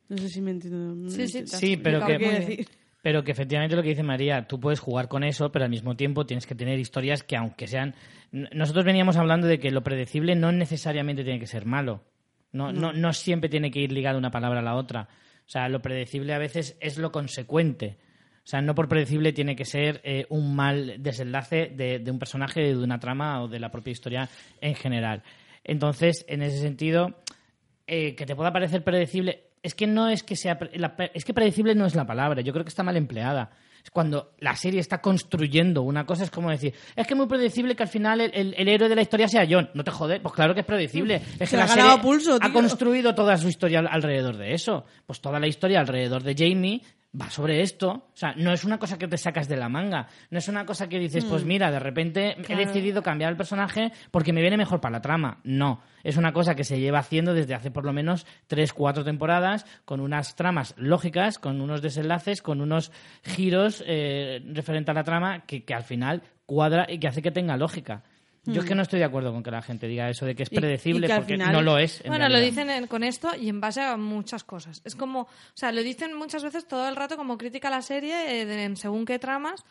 No 0.10 0.18
sé 0.18 0.30
si 0.30 0.42
me 0.42 0.52
entiendo. 0.52 1.10
Sí, 1.10 1.28
sí. 1.28 1.40
¿Te 1.40 1.44
has 1.44 1.60
Sí, 1.60 1.78
pero 1.78 2.06
que, 2.06 2.18
decir? 2.18 2.68
pero 3.02 3.24
que 3.24 3.32
efectivamente 3.32 3.76
lo 3.76 3.84
que 3.84 3.90
dice 3.90 4.04
María, 4.04 4.48
tú 4.48 4.60
puedes 4.60 4.80
jugar 4.80 5.08
con 5.08 5.24
eso, 5.24 5.52
pero 5.52 5.66
al 5.66 5.72
mismo 5.72 5.96
tiempo 5.96 6.26
tienes 6.26 6.46
que 6.46 6.56
tener 6.56 6.80
historias 6.80 7.24
que 7.24 7.38
aunque 7.38 7.68
sean... 7.68 7.96
Nosotros 8.32 8.86
veníamos 8.86 9.18
hablando 9.18 9.48
de 9.48 9.60
que 9.60 9.72
lo 9.72 9.84
predecible 9.84 10.36
no 10.36 10.52
necesariamente 10.52 11.24
tiene 11.24 11.40
que 11.40 11.48
ser 11.48 11.66
malo. 11.66 12.04
No, 12.52 12.72
no, 12.74 12.92
no 12.94 13.14
siempre 13.14 13.50
tiene 13.50 13.72
que 13.72 13.80
ir 13.80 13.92
ligado 13.92 14.18
una 14.18 14.32
palabra 14.32 14.60
a 14.60 14.64
la 14.64 14.76
otra. 14.76 15.08
O 15.46 15.50
sea, 15.50 15.70
lo 15.70 15.82
predecible 15.82 16.34
a 16.34 16.40
veces 16.40 16.78
es 16.80 16.98
lo 16.98 17.12
consecuente. 17.12 17.98
O 18.44 18.48
sea, 18.50 18.62
no 18.62 18.74
por 18.74 18.88
predecible 18.88 19.34
tiene 19.34 19.56
que 19.56 19.66
ser 19.66 20.02
eh, 20.04 20.26
un 20.30 20.56
mal 20.56 20.96
desenlace 21.00 21.72
de, 21.76 22.00
de 22.00 22.12
un 22.12 22.18
personaje, 22.18 22.62
de 22.62 22.78
una 22.78 23.00
trama 23.00 23.44
o 23.44 23.48
de 23.48 23.60
la 23.60 23.70
propia 23.70 23.92
historia 23.92 24.30
en 24.62 24.74
general. 24.74 25.22
Entonces, 25.64 26.26
en 26.28 26.42
ese 26.42 26.58
sentido, 26.58 27.16
eh, 27.86 28.16
que 28.16 28.26
te 28.26 28.36
pueda 28.36 28.52
parecer 28.52 28.84
predecible, 28.84 29.49
es 29.64 29.76
que 29.76 29.88
no 29.88 30.10
es 30.10 30.24
que 30.24 30.36
sea. 30.36 30.58
la 30.74 30.96
es 31.14 31.26
que 31.26 31.34
predecible 31.34 31.76
no 31.76 31.86
es 31.86 31.96
la 31.96 32.06
palabra, 32.06 32.42
yo 32.42 32.54
creo 32.54 32.64
que 32.66 32.70
está 32.70 32.84
mal 32.84 32.98
empleada. 32.98 33.52
Es 33.84 33.92
cuando 33.92 34.34
la 34.40 34.58
serie 34.58 34.82
está 34.82 35.00
construyendo 35.02 35.84
una 35.84 36.06
cosa, 36.06 36.26
es 36.26 36.32
como 36.32 36.50
decir, 36.50 36.74
es 36.98 37.08
que 37.08 37.14
es 37.14 37.18
muy 37.18 37.28
predecible 37.28 37.78
que 37.78 37.84
al 37.84 37.88
final 37.90 38.20
el, 38.20 38.32
el- 38.34 38.54
el 38.58 38.68
héroe 38.68 38.90
de 38.90 38.96
la 38.96 39.02
historia 39.02 39.30
sea 39.30 39.48
John. 39.50 39.70
No 39.74 39.86
te 39.86 39.92
jode, 39.92 40.20
pues 40.20 40.34
claro 40.34 40.54
que 40.54 40.60
es 40.62 40.66
predecible. 40.66 41.22
Es 41.40 41.50
Se 41.50 41.56
que 41.56 41.58
la 41.58 41.68
serie 41.68 41.98
pulso, 42.02 42.38
ha 42.42 42.52
construido 42.52 43.16
toda 43.16 43.38
su 43.38 43.48
historia 43.48 43.80
al- 43.80 43.88
alrededor 43.88 44.36
de 44.36 44.54
eso. 44.54 44.84
Pues 45.06 45.22
toda 45.22 45.40
la 45.40 45.48
historia 45.48 45.80
alrededor 45.80 46.24
de 46.24 46.36
Jamie 46.38 46.82
va 47.20 47.30
sobre 47.30 47.62
esto. 47.62 47.90
O 48.14 48.16
sea, 48.16 48.34
no 48.36 48.52
es 48.54 48.64
una 48.64 48.78
cosa 48.78 48.98
que 48.98 49.08
te 49.08 49.18
sacas 49.18 49.48
de 49.48 49.58
la 49.58 49.70
manga. 49.70 50.08
No 50.30 50.38
es 50.38 50.48
una 50.48 50.66
cosa 50.66 50.88
que 50.90 51.00
dices, 51.00 51.26
pues 51.26 51.44
mira, 51.44 51.72
de 51.72 51.80
repente 51.80 52.36
Claro. 52.44 52.62
he 52.62 52.66
decidido 52.66 53.02
cambiar 53.02 53.32
el 53.32 53.38
personaje 53.38 53.92
porque 54.12 54.34
me 54.34 54.42
viene 54.42 54.58
mejor 54.58 54.80
para 54.80 54.94
la 54.94 55.02
trama. 55.02 55.40
No. 55.44 55.82
Es 56.04 56.18
una 56.18 56.34
cosa 56.34 56.56
que 56.56 56.64
se 56.64 56.80
lleva 56.80 57.00
haciendo 57.00 57.34
desde 57.34 57.56
hace 57.56 57.72
por 57.72 57.86
lo 57.86 57.94
menos 57.94 58.26
tres, 58.48 58.74
cuatro 58.74 59.04
temporadas, 59.04 59.66
con 59.86 60.00
unas 60.00 60.36
tramas 60.36 60.74
lógicas, 60.78 61.40
con 61.40 61.62
unos 61.62 61.82
desenlaces, 61.82 62.42
con 62.42 62.62
unos 62.62 62.92
giros 63.24 63.84
eh, 63.88 64.42
referente 64.54 64.92
a 64.92 64.94
la 64.94 65.04
trama 65.04 65.46
que, 65.46 65.64
que 65.66 65.74
al 65.74 65.84
final 65.84 66.22
cuadra 66.46 66.86
y 66.90 67.00
que 67.00 67.08
hace 67.08 67.22
que 67.22 67.32
tenga 67.32 67.58
lógica. 67.58 68.04
Yo 68.46 68.62
es 68.62 68.68
que 68.68 68.74
no 68.76 68.82
estoy 68.82 69.00
de 69.00 69.06
acuerdo 69.06 69.32
con 69.32 69.44
que 69.44 69.52
la 69.52 69.62
gente 69.62 69.88
diga 69.88 70.10
eso 70.10 70.26
de 70.26 70.36
que 70.36 70.44
es 70.44 70.52
Y- 70.52 70.56
y 70.56 70.60
predecible 70.60 71.08
que 71.08 71.16
porque 71.16 71.34
final- 71.34 71.52
no 71.54 71.62
lo 71.62 71.78
es. 71.78 72.02
en 72.02 72.08
Bueno, 72.10 72.30
lo 72.30 72.40
dicen 72.40 72.70
en- 72.70 72.88
con 72.88 73.04
esto 73.04 73.30
y 73.40 73.50
en 73.50 73.60
base 73.62 73.82
a 73.82 73.98
muchas 73.98 74.44
cosas. 74.44 74.82
Es 74.86 74.96
como, 74.96 75.22
o 75.22 75.28
sea, 75.54 75.72
lo 75.72 75.84
dicen 75.84 76.14
muchas 76.16 76.44
veces 76.44 76.68
todo 76.68 76.88
el 76.90 76.96
rato 76.96 77.18
como 77.18 77.38
crítica 77.38 77.68
a 77.68 77.72
la 77.72 77.82
serie, 77.82 78.42
eh, 78.42 78.46
de- 78.46 78.76
según 78.76 79.06
qué 79.06 79.20
tramas, 79.20 79.64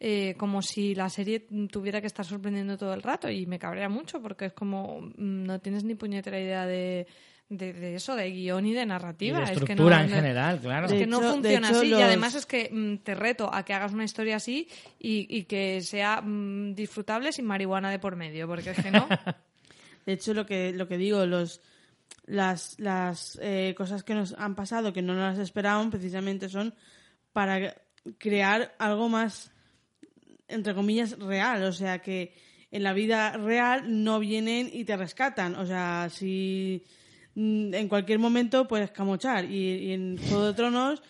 eh, 0.00 0.34
como 0.38 0.60
si 0.60 0.94
la 0.94 1.08
serie 1.08 1.46
tuviera 1.70 2.00
que 2.02 2.06
estar 2.06 2.24
sorprendiendo 2.26 2.76
todo 2.76 2.92
el 2.92 3.02
rato. 3.02 3.30
Y 3.30 3.46
me 3.46 3.58
cabrea 3.58 3.88
mucho 3.88 4.20
porque 4.20 4.46
es 4.46 4.52
como, 4.52 5.00
mm, 5.00 5.12
no 5.44 5.58
tienes 5.60 5.84
ni 5.84 5.94
puñetera 5.94 6.38
idea 6.38 6.66
de, 6.66 7.06
de, 7.48 7.72
de 7.72 7.94
eso, 7.94 8.14
de 8.16 8.30
guion 8.30 8.66
y 8.66 8.74
de 8.74 8.82
Y 8.82 8.86
narrativa. 8.86 9.38
de 9.38 9.44
Es 9.44 9.50
que 9.50 9.56
estructura 9.58 9.98
no- 9.98 10.04
en 10.04 10.10
no- 10.10 10.16
general, 10.16 10.60
claro. 10.60 10.86
Es 10.86 10.92
que 10.92 11.06
no 11.06 11.18
hecho- 11.18 11.32
funciona 11.32 11.68
hecho, 11.68 11.78
así 11.78 11.88
los- 11.88 12.00
y 12.00 12.02
además 12.02 12.34
es 12.34 12.46
que 12.46 12.68
mm, 12.72 12.96
te 13.04 13.14
reto 13.14 13.52
a 13.52 13.64
que 13.64 13.72
hagas 13.74 13.92
una 13.92 14.04
historia 14.04 14.36
así 14.36 14.68
y, 14.98 15.26
y 15.36 15.44
que 15.44 15.80
sea 15.82 16.20
mm, 16.22 16.74
disfrutable 16.74 17.32
sin 17.32 17.44
marihuana 17.46 17.90
de 17.90 17.98
por 17.98 18.16
medio, 18.16 18.46
porque 18.48 18.70
es 18.70 18.82
que 18.82 18.90
no. 18.90 19.06
De 20.06 20.12
hecho, 20.12 20.34
lo 20.34 20.46
que, 20.46 20.72
lo 20.72 20.86
que 20.88 20.98
digo, 20.98 21.26
los, 21.26 21.60
las, 22.26 22.78
las 22.78 23.38
eh, 23.42 23.74
cosas 23.76 24.02
que 24.04 24.14
nos 24.14 24.34
han 24.34 24.54
pasado 24.54 24.92
que 24.92 25.02
no 25.02 25.14
nos 25.14 25.36
las 25.36 25.38
esperaban 25.38 25.90
precisamente 25.90 26.48
son 26.48 26.74
para 27.32 27.74
crear 28.18 28.74
algo 28.78 29.08
más, 29.08 29.50
entre 30.48 30.74
comillas, 30.74 31.18
real. 31.18 31.62
O 31.64 31.72
sea, 31.72 32.00
que 32.00 32.34
en 32.70 32.82
la 32.84 32.92
vida 32.92 33.36
real 33.36 34.04
no 34.04 34.18
vienen 34.20 34.70
y 34.72 34.84
te 34.84 34.96
rescatan. 34.96 35.54
O 35.56 35.66
sea, 35.66 36.08
si 36.10 36.84
en 37.36 37.88
cualquier 37.88 38.18
momento 38.18 38.66
puedes 38.66 38.90
camochar. 38.90 39.44
Y, 39.44 39.56
y 39.56 39.92
en 39.92 40.16
Juego 40.16 40.46
de 40.46 40.54
Tronos 40.54 41.02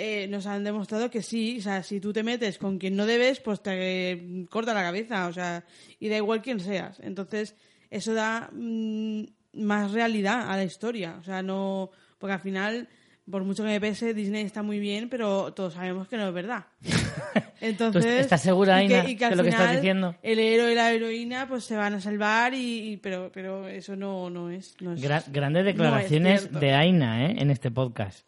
eh, 0.00 0.28
nos 0.28 0.46
han 0.46 0.64
demostrado 0.64 1.10
que 1.10 1.22
sí. 1.22 1.58
O 1.58 1.62
sea, 1.62 1.82
si 1.82 2.00
tú 2.00 2.12
te 2.12 2.22
metes 2.22 2.56
con 2.56 2.78
quien 2.78 2.96
no 2.96 3.04
debes, 3.04 3.40
pues 3.40 3.60
te 3.60 4.46
corta 4.48 4.72
la 4.72 4.82
cabeza. 4.82 5.26
O 5.26 5.32
sea, 5.32 5.64
y 5.98 6.08
da 6.08 6.16
igual 6.16 6.40
quién 6.40 6.60
seas. 6.60 6.98
Entonces, 7.00 7.54
eso 7.90 8.14
da 8.14 8.48
mm, 8.52 9.24
más 9.54 9.92
realidad 9.92 10.50
a 10.50 10.56
la 10.56 10.64
historia. 10.64 11.16
O 11.20 11.24
sea, 11.24 11.42
no. 11.42 11.90
Porque 12.18 12.34
al 12.34 12.40
final, 12.40 12.88
por 13.30 13.44
mucho 13.44 13.62
que 13.62 13.68
me 13.70 13.80
pese, 13.80 14.14
Disney 14.14 14.44
está 14.44 14.62
muy 14.62 14.78
bien, 14.78 15.08
pero 15.08 15.52
todos 15.52 15.74
sabemos 15.74 16.08
que 16.08 16.16
no 16.16 16.28
es 16.28 16.34
verdad. 16.34 16.66
Entonces, 17.60 18.02
¿Tú 18.04 18.08
estás 18.08 18.40
segura, 18.40 18.82
y 18.82 18.88
que- 18.88 18.96
Aina, 18.96 19.10
y 19.10 19.16
que 19.16 19.24
al 19.24 19.30
de 19.32 19.36
lo 19.36 19.42
que 19.42 19.48
estás 19.48 19.72
diciendo? 19.74 20.14
El 20.22 20.38
héroe 20.38 20.72
y 20.72 20.74
la 20.74 20.92
heroína 20.92 21.48
pues 21.48 21.64
se 21.64 21.76
van 21.76 21.94
a 21.94 22.00
salvar, 22.00 22.54
y, 22.54 22.92
y- 22.92 22.96
pero, 22.98 23.30
pero 23.32 23.66
eso 23.68 23.96
no, 23.96 24.30
no 24.30 24.50
es. 24.50 24.76
No 24.80 24.92
es 24.92 25.02
Gra- 25.02 25.24
grandes 25.30 25.64
no 25.64 25.68
es 25.70 25.76
declaraciones 25.76 26.52
de 26.52 26.72
Aina 26.72 27.26
¿eh? 27.26 27.36
en 27.38 27.50
este 27.50 27.70
podcast. 27.70 28.26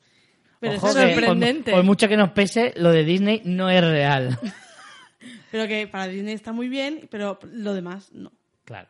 Pero 0.58 0.74
Ojo 0.76 0.88
es 0.88 0.94
por- 0.94 1.02
sorprendente. 1.02 1.70
Por, 1.72 1.84
mucho 1.84 2.08
que 2.08 2.16
nos 2.16 2.30
pese, 2.30 2.74
lo 2.76 2.90
de 2.90 3.04
Disney 3.04 3.42
no 3.44 3.70
es 3.70 3.80
real. 3.82 4.38
Pero 5.50 5.66
que 5.66 5.86
para 5.86 6.06
Disney 6.06 6.34
está 6.34 6.52
muy 6.52 6.68
bien, 6.68 7.08
pero 7.10 7.38
lo 7.52 7.74
demás 7.74 8.10
no. 8.12 8.32
claro. 8.64 8.88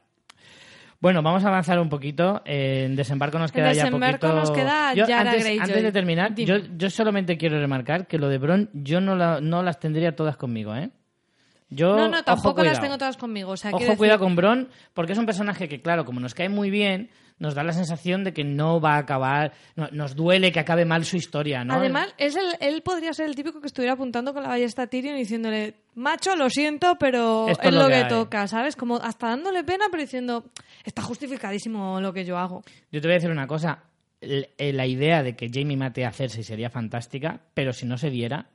Bueno, 1.01 1.23
vamos 1.23 1.43
a 1.45 1.49
avanzar 1.49 1.79
un 1.81 1.89
poquito. 1.89 2.43
Eh, 2.45 2.85
En 2.87 2.95
desembarco 2.97 3.39
nos 3.39 3.53
queda 3.53 3.73
ya 3.73 3.85
Desembarco 3.85 4.27
poquito. 4.27 4.35
nos 4.41 4.51
queda 4.51 4.93
Yo, 4.95 5.07
Yara 5.07 5.31
antes, 5.31 5.47
antes 5.61 5.83
de 5.83 5.93
terminar, 5.93 6.35
yo, 6.35 6.57
yo 6.77 6.91
solamente 6.91 7.39
quiero 7.39 7.59
remarcar 7.59 8.07
que 8.07 8.19
lo 8.19 8.29
de 8.29 8.37
Bron 8.39 8.69
yo 8.75 9.01
no, 9.01 9.17
la- 9.17 9.41
no 9.41 9.63
las 9.63 9.81
tendría 9.81 10.15
todas 10.15 10.37
conmigo, 10.37 10.77
¿eh? 10.77 10.91
Yo, 11.71 11.97
no, 11.97 12.09
no, 12.09 12.17
ojo, 12.17 12.25
tampoco 12.25 12.63
las 12.65 12.81
tengo 12.81 12.99
todas 12.99 13.17
conmigo. 13.17 13.53
O 13.53 13.57
sea, 13.57 13.71
Ojo, 13.71 13.79
decir- 13.81 13.97
cuidado 13.97 14.19
con 14.19 14.35
Bron, 14.37 14.69
porque 14.93 15.13
es 15.13 15.19
un 15.19 15.27
personaje 15.27 15.69
que, 15.69 15.81
claro, 15.81 16.05
como 16.05 16.19
nos 16.21 16.35
cae 16.35 16.49
muy 16.49 16.69
bien, 16.71 17.11
nos 17.39 17.55
da 17.55 17.63
la 17.63 17.73
sensación 17.73 18.23
de 18.23 18.35
que 18.35 18.45
no 18.45 18.81
va 18.81 18.97
a 18.97 18.99
acabar, 18.99 19.53
no- 19.77 19.89
nos 19.93 20.15
duele 20.15 20.53
que 20.53 20.61
acabe 20.61 20.85
mal 20.85 21.05
su 21.07 21.17
historia, 21.17 21.65
¿no? 21.65 21.75
Además, 21.75 22.13
es 22.19 22.37
el- 22.37 22.57
él 22.61 22.83
podría 22.83 23.15
ser 23.15 23.27
el 23.27 23.35
típico 23.37 23.61
que 23.61 23.69
estuviera 23.69 23.95
apuntando 23.95 24.35
con 24.35 24.43
la 24.43 24.49
ballesta 24.51 24.83
a 24.83 24.87
Tyrion 24.89 25.15
y 25.17 25.21
diciéndole, 25.21 25.75
macho, 25.95 26.37
lo 26.37 26.51
siento, 26.51 26.97
pero 26.99 27.49
Esto 27.49 27.69
es 27.69 27.75
lo 27.75 27.87
que, 27.89 27.95
hay". 27.95 28.09
toca, 28.09 28.47
¿sabes? 28.47 28.77
Como 28.77 28.97
hasta 28.97 29.29
dándole 29.29 29.65
pena, 29.65 29.87
pero 29.91 30.03
diciendo, 30.03 30.45
está 30.85 31.01
justificadísimo 31.03 32.01
lo 32.01 32.13
que 32.13 32.25
yo 32.25 32.37
hago. 32.37 32.63
Yo 32.93 33.01
te 33.01 33.07
voy 33.07 33.13
a 33.13 33.15
decir 33.19 33.31
una 33.31 33.47
cosa. 33.47 33.85
Eh, 34.21 34.73
La 34.75 34.87
idea 34.87 35.23
de 35.23 35.35
que 35.35 35.49
Jamie 35.51 35.79
mate 35.79 36.05
a 36.05 36.13
Cersei 36.13 36.43
sería 36.45 36.69
fantástica, 36.69 37.41
pero 37.55 37.73
si 37.73 37.87
no 37.87 37.97
se 37.97 38.11
diera, 38.11 38.49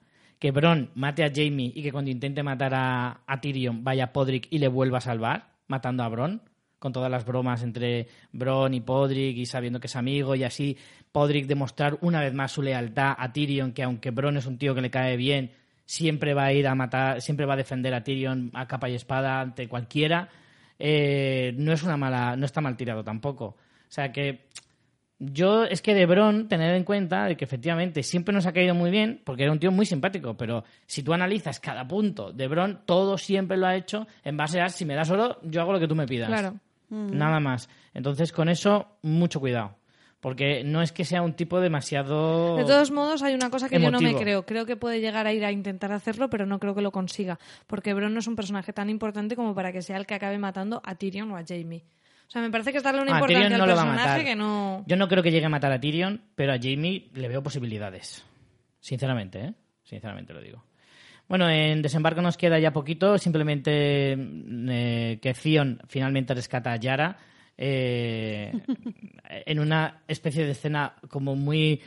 que 0.45 0.51
Bron 0.51 0.91
mate 0.93 1.23
a 1.23 1.31
Jamie 1.33 1.71
y 1.73 1.81
que 1.81 1.91
cuando 1.91 2.11
intente 2.11 2.43
matar 2.43 2.71
a, 2.75 3.21
a 3.25 3.41
Tyrion 3.41 3.83
vaya 3.83 4.13
Podrick 4.13 4.45
y 4.51 4.59
le 4.59 4.67
vuelva 4.67 4.99
a 4.99 5.01
salvar, 5.01 5.55
matando 5.65 6.03
a 6.03 6.07
Bron, 6.07 6.39
con 6.77 6.93
todas 6.93 7.09
las 7.09 7.25
bromas 7.25 7.63
entre 7.63 8.09
Bron 8.31 8.75
y 8.75 8.79
Podrick 8.79 9.37
y 9.37 9.47
sabiendo 9.47 9.79
que 9.79 9.87
es 9.87 9.95
amigo 9.95 10.35
y 10.35 10.43
así 10.43 10.77
Podrick 11.11 11.47
demostrar 11.47 11.97
una 12.01 12.21
vez 12.21 12.31
más 12.35 12.51
su 12.51 12.61
lealtad 12.61 13.15
a 13.17 13.33
Tyrion, 13.33 13.71
que 13.71 13.81
aunque 13.81 14.11
Bron 14.11 14.37
es 14.37 14.45
un 14.45 14.59
tío 14.59 14.75
que 14.75 14.81
le 14.81 14.91
cae 14.91 15.17
bien, 15.17 15.51
siempre 15.83 16.35
va 16.35 16.45
a 16.45 16.53
ir 16.53 16.67
a 16.67 16.75
matar, 16.75 17.23
siempre 17.23 17.47
va 17.47 17.55
a 17.55 17.57
defender 17.57 17.95
a 17.95 18.03
Tyrion 18.03 18.51
a 18.53 18.67
capa 18.67 18.87
y 18.87 18.93
espada 18.93 19.41
ante 19.41 19.67
cualquiera. 19.67 20.29
Eh, 20.77 21.55
no 21.57 21.73
es 21.73 21.81
una 21.81 21.97
mala, 21.97 22.35
no 22.35 22.45
está 22.45 22.61
mal 22.61 22.77
tirado 22.77 23.03
tampoco. 23.03 23.45
O 23.45 23.57
sea 23.87 24.11
que 24.11 24.45
yo 25.19 25.63
es 25.63 25.81
que 25.81 25.93
de 25.93 26.05
Bron, 26.05 26.47
tener 26.47 26.75
en 26.75 26.83
cuenta 26.83 27.25
de 27.25 27.37
que 27.37 27.45
efectivamente 27.45 28.03
siempre 28.03 28.33
nos 28.33 28.45
ha 28.45 28.53
caído 28.53 28.75
muy 28.75 28.91
bien, 28.91 29.21
porque 29.23 29.43
era 29.43 29.51
un 29.51 29.59
tío 29.59 29.71
muy 29.71 29.85
simpático, 29.85 30.35
pero 30.35 30.63
si 30.85 31.03
tú 31.03 31.13
analizas 31.13 31.59
cada 31.59 31.87
punto 31.87 32.31
de 32.31 32.47
Bron, 32.47 32.81
todo 32.85 33.17
siempre 33.17 33.57
lo 33.57 33.67
ha 33.67 33.75
hecho 33.75 34.07
en 34.23 34.37
base 34.37 34.59
a 34.59 34.69
si 34.69 34.85
me 34.85 34.95
das 34.95 35.09
oro, 35.09 35.39
yo 35.43 35.61
hago 35.61 35.73
lo 35.73 35.79
que 35.79 35.87
tú 35.87 35.95
me 35.95 36.05
pidas. 36.05 36.27
Claro. 36.27 36.59
Nada 36.89 37.39
más. 37.39 37.69
Entonces 37.93 38.31
con 38.31 38.49
eso, 38.49 38.97
mucho 39.01 39.39
cuidado. 39.39 39.75
Porque 40.19 40.63
no 40.63 40.81
es 40.81 40.91
que 40.91 41.05
sea 41.05 41.21
un 41.21 41.33
tipo 41.33 41.59
demasiado... 41.59 42.57
De 42.57 42.63
todos 42.63 42.89
modos, 42.89 43.21
hay 43.21 43.35
una 43.35 43.51
cosa 43.51 43.69
que 43.69 43.79
yo 43.79 43.91
no 43.91 44.01
me 44.01 44.15
creo. 44.15 44.43
Creo 44.43 44.65
que 44.65 44.75
puede 44.75 44.99
llegar 44.99 45.27
a 45.27 45.33
ir 45.33 45.45
a 45.45 45.51
intentar 45.51 45.91
hacerlo, 45.91 46.31
pero 46.31 46.47
no 46.47 46.59
creo 46.59 46.73
que 46.73 46.81
lo 46.81 46.91
consiga. 46.91 47.37
Porque 47.67 47.93
Bron 47.93 48.11
no 48.11 48.19
es 48.19 48.27
un 48.27 48.35
personaje 48.35 48.73
tan 48.73 48.89
importante 48.89 49.35
como 49.35 49.53
para 49.53 49.71
que 49.71 49.83
sea 49.83 49.97
el 49.97 50.07
que 50.07 50.15
acabe 50.15 50.39
matando 50.39 50.81
a 50.83 50.95
Tyrion 50.95 51.29
o 51.31 51.37
a 51.37 51.43
Jamie. 51.47 51.83
O 52.27 52.31
sea, 52.31 52.41
me 52.41 52.49
parece 52.49 52.71
que 52.71 52.77
es 52.79 52.83
darle 52.83 53.01
una 53.01 53.17
Ah, 53.17 53.19
importancia 53.19 53.57
no 53.57 53.63
al 53.63 53.69
lo 53.69 53.75
va 53.75 53.81
a 53.81 53.85
personaje 53.85 54.07
matar. 54.09 54.25
que 54.25 54.35
no... 54.35 54.83
Yo 54.87 54.95
no 54.97 55.07
creo 55.07 55.23
que 55.23 55.31
llegue 55.31 55.45
a 55.45 55.49
matar 55.49 55.71
a 55.71 55.79
Tyrion, 55.79 56.21
pero 56.35 56.53
a 56.53 56.57
Jamie 56.61 57.09
le 57.13 57.27
veo 57.27 57.41
posibilidades. 57.43 58.25
Sinceramente, 58.79 59.39
¿eh? 59.39 59.53
Sinceramente 59.83 60.33
lo 60.33 60.41
digo. 60.41 60.63
Bueno, 61.27 61.49
en 61.49 61.81
desembarco 61.81 62.21
nos 62.21 62.37
queda 62.37 62.59
ya 62.59 62.71
poquito. 62.73 63.17
Simplemente 63.17 64.13
eh, 64.17 65.19
que 65.21 65.33
Theon 65.33 65.79
finalmente 65.87 66.33
rescata 66.33 66.71
a 66.71 66.75
Yara 66.77 67.17
eh, 67.57 68.51
en 69.45 69.59
una 69.59 70.01
especie 70.07 70.45
de 70.45 70.51
escena 70.51 70.93
como 71.09 71.35
muy 71.35 71.81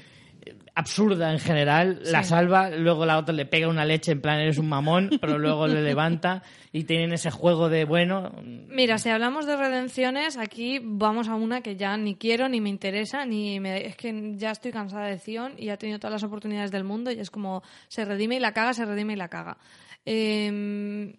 absurda 0.74 1.32
en 1.32 1.38
general. 1.38 2.01
La 2.05 2.22
salva, 2.22 2.70
luego 2.70 3.05
la 3.05 3.18
otra 3.18 3.34
le 3.34 3.46
pega 3.46 3.68
una 3.68 3.84
leche 3.84 4.12
en 4.12 4.20
plan 4.20 4.38
eres 4.38 4.59
un 4.59 4.68
mamón, 4.68 5.11
pero 5.20 5.38
luego 5.38 5.66
le 5.66 5.82
levanta 5.82 6.42
y 6.72 6.84
tienen 6.84 7.12
ese 7.12 7.30
juego 7.30 7.68
de 7.68 7.84
bueno. 7.84 8.32
Mira, 8.42 8.99
si 8.99 9.09
hablamos 9.09 9.46
de 9.46 9.57
redenciones, 9.57 10.36
aquí 10.36 10.80
vamos 10.82 11.28
a 11.28 11.34
una 11.34 11.61
que 11.61 11.76
ya 11.76 11.96
ni 11.96 12.16
quiero, 12.16 12.49
ni 12.49 12.61
me 12.61 12.68
interesa, 12.68 13.24
ni 13.24 13.61
me... 13.61 13.86
es 13.86 13.96
que 13.96 14.34
ya 14.36 14.51
estoy 14.51 14.72
cansada 14.72 15.07
de 15.07 15.18
Zion 15.18 15.55
y 15.57 15.70
ha 15.70 15.76
tenido 15.76 15.99
todas 15.99 16.12
las 16.12 16.24
oportunidades 16.24 16.70
del 16.70 16.84
mundo 16.84 17.11
y 17.11 17.20
es 17.20 17.30
como 17.30 17.62
se 17.88 18.05
redime 18.05 18.36
y 18.36 18.40
la 18.40 18.53
caga, 18.53 18.74
se 18.74 18.84
redime 18.84 19.14
y 19.14 19.16
la 19.16 19.28
caga. 19.28 19.59
Em, 20.05 21.14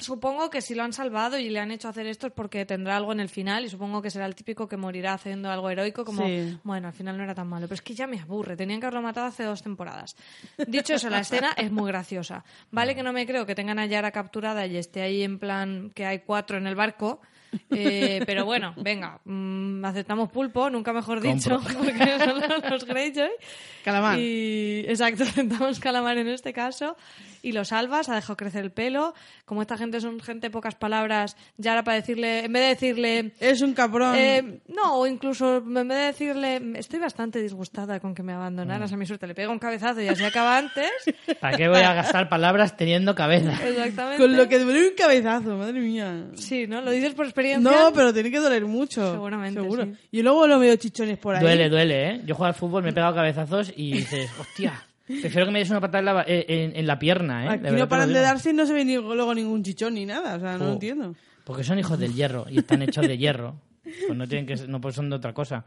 supongo 0.00 0.50
que 0.50 0.60
si 0.60 0.74
lo 0.74 0.82
han 0.82 0.92
salvado 0.92 1.38
y 1.38 1.48
le 1.50 1.60
han 1.60 1.70
hecho 1.70 1.88
hacer 1.88 2.06
esto 2.06 2.26
es 2.26 2.32
porque 2.32 2.66
tendrá 2.66 2.96
algo 2.96 3.12
en 3.12 3.20
el 3.20 3.28
final 3.28 3.64
y 3.64 3.68
supongo 3.68 4.02
que 4.02 4.10
será 4.10 4.26
el 4.26 4.34
típico 4.34 4.66
que 4.68 4.76
morirá 4.76 5.14
haciendo 5.14 5.50
algo 5.50 5.70
heroico 5.70 6.04
como, 6.04 6.26
Sí. 6.26 6.58
bueno, 6.64 6.88
al 6.88 6.94
final 6.94 7.16
no 7.16 7.22
era 7.24 7.34
tan 7.34 7.46
malo, 7.48 7.66
pero 7.66 7.74
es 7.74 7.82
que 7.82 7.94
ya 7.94 8.06
me 8.06 8.18
aburre, 8.20 8.56
tenían 8.56 8.80
que 8.80 8.86
haberlo 8.86 9.02
matado 9.02 9.26
hace 9.26 9.44
dos 9.44 9.62
temporadas. 9.62 10.16
Dicho 10.66 10.94
eso, 10.94 11.08
la 11.10 11.20
escena 11.20 11.52
es 11.56 11.70
muy 11.70 11.86
graciosa. 11.88 12.44
Vale 12.70 12.94
que 12.94 13.02
no 13.02 13.12
me 13.12 13.26
creo 13.26 13.46
que 13.46 13.54
tengan 13.54 13.78
a 13.78 13.86
Yara 13.86 14.10
capturada 14.10 14.66
y 14.66 14.76
esté 14.76 15.02
ahí 15.02 15.22
en 15.22 15.38
plan 15.38 15.90
que 15.94 16.06
hay 16.06 16.20
cuatro 16.20 16.56
en 16.58 16.66
el 16.66 16.74
barco, 16.74 17.20
eh, 17.70 18.22
pero 18.26 18.44
bueno, 18.44 18.74
venga, 18.76 19.20
mm, 19.24 19.84
aceptamos 19.84 20.30
pulpo, 20.30 20.70
nunca 20.70 20.92
mejor 20.92 21.20
dicho, 21.20 21.56
Compro. 21.58 21.74
porque 21.78 22.18
son 22.18 22.40
los- 22.40 22.70
los 22.70 22.84
Greyjoy. 22.86 23.30
Calamar. 23.84 24.18
Y, 24.18 24.84
exacto, 24.88 25.24
aceptamos 25.28 25.80
calamar 25.80 26.18
en 26.18 26.28
este 26.28 26.52
caso. 26.52 26.96
Y 27.42 27.52
lo 27.52 27.64
salvas, 27.64 28.10
ha 28.10 28.14
dejado 28.14 28.36
crecer 28.36 28.62
el 28.62 28.70
pelo. 28.70 29.14
Como 29.46 29.62
esta 29.62 29.78
gente 29.78 29.98
son 30.02 30.20
gente 30.20 30.48
de 30.48 30.50
pocas 30.50 30.74
palabras, 30.74 31.38
ya 31.56 31.72
era 31.72 31.82
para 31.82 31.96
decirle, 31.96 32.44
en 32.44 32.52
vez 32.52 32.62
de 32.62 32.68
decirle, 32.68 33.32
Es 33.40 33.62
un 33.62 33.72
cabrón. 33.72 34.14
eh, 34.14 34.60
no, 34.68 34.96
o 34.98 35.06
incluso 35.06 35.56
en 35.56 35.72
vez 35.88 35.88
de 35.88 36.04
decirle, 36.04 36.60
estoy 36.74 36.98
bastante 37.00 37.40
disgustada 37.40 37.98
con 37.98 38.14
que 38.14 38.22
me 38.22 38.34
Mm. 38.34 38.36
abandonaras 38.36 38.92
a 38.92 38.96
mi 38.98 39.06
suerte, 39.06 39.26
le 39.26 39.34
pega 39.34 39.48
un 39.50 39.58
cabezazo 39.58 40.02
y 40.02 40.08
así 40.08 40.22
acaba 40.22 40.58
antes. 40.58 40.90
¿Para 41.40 41.56
qué 41.56 41.68
voy 41.68 41.80
a 41.80 41.94
gastar 41.94 42.28
palabras 42.28 42.76
teniendo 42.76 43.14
cabeza? 43.14 43.52
Exactamente. 43.66 44.18
Con 44.22 44.36
lo 44.36 44.46
que 44.46 44.58
duele 44.58 44.88
un 44.90 44.94
cabezazo, 44.94 45.56
madre 45.56 45.80
mía. 45.80 46.26
Sí, 46.34 46.66
¿no? 46.66 46.82
Lo 46.82 46.90
dices 46.90 47.14
por 47.14 47.24
experiencia. 47.24 47.39
No, 47.60 47.92
pero 47.94 48.12
tiene 48.12 48.30
que 48.30 48.38
doler 48.38 48.64
mucho. 48.66 49.12
Seguramente, 49.12 49.60
Seguro. 49.60 49.84
sí. 49.84 49.92
Y 50.12 50.22
luego 50.22 50.46
lo 50.46 50.58
veo 50.58 50.76
chichones 50.76 51.18
por 51.18 51.34
ahí. 51.36 51.42
Duele, 51.42 51.68
duele, 51.68 52.08
¿eh? 52.10 52.20
Yo 52.26 52.34
juego 52.34 52.46
al 52.48 52.54
fútbol, 52.54 52.82
me 52.82 52.90
he 52.90 52.92
pegado 52.92 53.14
cabezazos 53.14 53.72
y 53.76 53.92
dices, 53.94 54.30
hostia, 54.40 54.82
prefiero 55.06 55.46
que 55.46 55.52
me 55.52 55.58
des 55.60 55.70
una 55.70 55.80
patada 55.80 55.98
en 55.98 56.04
la, 56.04 56.24
eh, 56.26 56.44
en- 56.48 56.76
en 56.76 56.86
la 56.86 56.98
pierna, 56.98 57.44
¿eh? 57.44 57.48
Aquí 57.48 57.62
verdad 57.64 57.78
no 57.78 57.88
paran 57.88 58.12
de 58.12 58.20
darse 58.20 58.50
y 58.50 58.52
no 58.52 58.66
se 58.66 58.72
ve 58.72 58.84
ni, 58.84 58.94
luego 58.96 59.34
ningún 59.34 59.62
chichón 59.62 59.94
ni 59.94 60.06
nada. 60.06 60.36
O 60.36 60.40
sea, 60.40 60.56
no 60.58 60.70
Oh. 60.70 60.72
entiendo. 60.74 61.14
Porque 61.44 61.64
son 61.64 61.78
hijos 61.78 61.98
del 61.98 62.14
hierro 62.14 62.46
y 62.50 62.58
están 62.58 62.82
hechos 62.82 63.06
de 63.06 63.18
hierro. 63.18 63.56
Pues 63.82 64.16
no 64.16 64.28
tienen 64.28 64.46
que 64.46 64.56
ser- 64.56 64.68
no 64.68 64.80
pues 64.80 64.94
son 64.94 65.10
de 65.10 65.16
otra 65.16 65.32
cosa. 65.32 65.64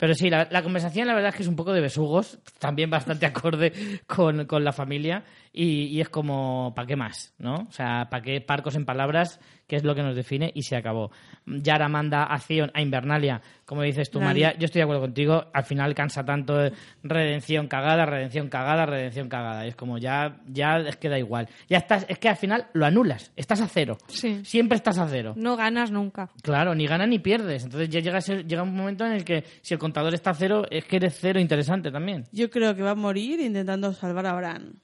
Pero 0.00 0.14
sí, 0.14 0.28
la, 0.30 0.48
la 0.50 0.62
conversación 0.62 1.06
la 1.06 1.14
verdad 1.14 1.28
es 1.28 1.36
que 1.36 1.42
es 1.42 1.48
un 1.48 1.54
poco 1.56 1.72
de 1.72 1.80
besugos, 1.80 2.38
también 2.58 2.90
bastante 2.90 3.26
acorde 3.26 3.72
con, 4.08 4.46
con 4.46 4.64
la 4.64 4.72
familia 4.72 5.22
y, 5.52 5.84
y 5.86 6.00
es 6.00 6.08
como, 6.08 6.72
¿para 6.74 6.86
qué 6.86 6.96
más? 6.96 7.32
¿no? 7.38 7.54
O 7.68 7.72
sea, 7.72 8.08
¿para 8.10 8.22
qué 8.22 8.40
parcos 8.40 8.74
en 8.74 8.84
palabras? 8.84 9.38
que 9.70 9.76
es 9.76 9.84
lo 9.84 9.94
que 9.94 10.02
nos 10.02 10.16
define 10.16 10.50
y 10.52 10.62
se 10.64 10.74
acabó. 10.74 11.12
Yara 11.46 11.88
manda 11.88 12.26
a 12.28 12.40
Theon 12.40 12.72
a 12.74 12.82
Invernalia, 12.82 13.40
como 13.64 13.82
dices 13.82 14.10
tú, 14.10 14.18
Vale. 14.18 14.28
María, 14.30 14.58
yo 14.58 14.64
estoy 14.64 14.80
de 14.80 14.82
acuerdo 14.82 15.02
contigo, 15.02 15.44
al 15.54 15.62
final 15.62 15.94
cansa 15.94 16.24
tanto 16.24 16.60
eh, 16.60 16.72
redención 17.04 17.68
cagada, 17.68 18.04
redención 18.04 18.48
cagada, 18.48 18.84
redención 18.84 19.28
cagada. 19.28 19.64
Es 19.66 19.76
como 19.76 19.96
ya, 19.98 20.40
ya 20.48 20.78
es 20.78 20.96
que 20.96 21.08
da 21.08 21.20
igual. 21.20 21.48
Ya 21.68 21.78
estás, 21.78 22.04
es 22.08 22.18
que 22.18 22.28
al 22.28 22.34
final 22.36 22.66
lo 22.72 22.84
anulas, 22.84 23.30
estás 23.36 23.60
a 23.60 23.68
cero. 23.68 23.96
Sí. 24.08 24.44
Siempre 24.44 24.74
estás 24.74 24.98
a 24.98 25.06
cero. 25.06 25.34
No 25.36 25.56
ganas 25.56 25.92
nunca. 25.92 26.30
Claro, 26.42 26.74
ni 26.74 26.88
ganas 26.88 27.06
ni 27.06 27.20
pierdes. 27.20 27.62
Entonces 27.62 27.88
ya 27.90 28.00
llega, 28.00 28.18
a 28.18 28.22
ser- 28.22 28.44
llega 28.48 28.64
un 28.64 28.74
momento 28.74 29.06
en 29.06 29.12
el 29.12 29.24
que 29.24 29.44
si 29.62 29.74
el 29.74 29.78
contador 29.90 30.14
está 30.14 30.30
a 30.30 30.34
cero, 30.34 30.66
es 30.70 30.84
que 30.84 30.96
eres 30.96 31.16
cero 31.20 31.40
interesante 31.40 31.90
también. 31.90 32.26
Yo 32.32 32.48
creo 32.50 32.74
que 32.76 32.82
va 32.82 32.90
a 32.92 32.94
morir 32.94 33.40
intentando 33.40 33.92
salvar 33.92 34.26
a 34.26 34.34
Bran. 34.34 34.80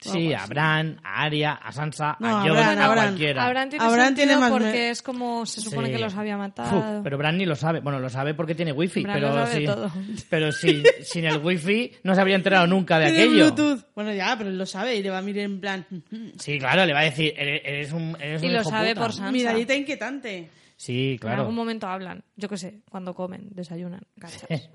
Sí, 0.00 0.34
a 0.34 0.44
Bran, 0.44 1.00
a 1.02 1.22
Arya, 1.22 1.52
a 1.54 1.72
Sansa, 1.72 2.18
No, 2.20 2.26
a 2.28 2.40
a 2.40 2.42
Jon, 2.42 2.52
Bran, 2.52 2.78
a 2.78 2.84
a 2.84 2.88
Bran. 2.90 3.04
cualquiera. 3.06 3.46
Abraham 3.46 3.70
tiene 3.70 4.14
tiene 4.14 4.36
más 4.36 4.50
porque 4.50 4.66
me- 4.66 4.90
es 4.90 5.00
como 5.00 5.46
se 5.46 5.62
supone 5.62 5.86
Sí. 5.88 5.94
que 5.94 5.98
los 5.98 6.14
había 6.14 6.34
Uf, 6.34 6.40
matado. 6.40 7.00
pero 7.02 7.16
Bran 7.16 7.38
ni 7.38 7.46
lo 7.46 7.56
sabe. 7.56 7.80
Bueno, 7.80 8.00
lo 8.00 8.10
sabe 8.10 8.34
porque 8.34 8.54
tiene 8.54 8.72
wifi, 8.72 9.02
Bran 9.02 9.14
pero, 9.14 9.28
lo 9.30 9.46
sabe 9.46 9.56
sí- 9.60 9.64
todo. 9.64 9.90
pero 10.28 10.52
sin, 10.52 10.82
sin 11.02 11.24
el 11.24 11.38
wifi 11.38 11.92
no 12.02 12.14
se 12.14 12.20
habría 12.20 12.36
enterado 12.36 12.66
nunca 12.66 12.98
de 12.98 13.06
aquello. 13.06 13.30
Bluetooth. 13.54 13.86
Bueno, 13.94 14.12
ya, 14.12 14.34
pero 14.36 14.50
él 14.50 14.58
lo 14.58 14.66
sabe 14.66 14.94
y 14.96 15.02
le 15.02 15.08
va 15.08 15.18
a 15.18 15.22
mirar 15.22 15.44
en 15.44 15.60
plan. 15.60 15.86
Sí, 16.38 16.58
claro, 16.58 16.84
le 16.84 16.92
va 16.92 17.00
a 17.00 17.04
decir, 17.04 17.32
eres, 17.34 17.62
eres 17.64 17.92
un, 17.92 18.14
eres 18.20 18.42
Y 18.42 18.46
un 18.46 18.52
lo 18.52 18.60
hijo 18.60 18.68
sabe 18.70 18.88
puta". 18.90 19.00
por 19.00 19.12
Sansa. 19.14 19.32
Miradita 19.32 19.74
inquietante. 19.74 20.50
Sí, 20.84 21.12
En 21.12 21.18
claro. 21.18 21.40
algún 21.40 21.54
momento 21.54 21.86
hablan. 21.86 22.24
Yo 22.36 22.46
qué 22.46 22.58
sé, 22.58 22.82
cuando 22.90 23.14
comen, 23.14 23.48
desayunan, 23.54 24.02
cachas. 24.18 24.46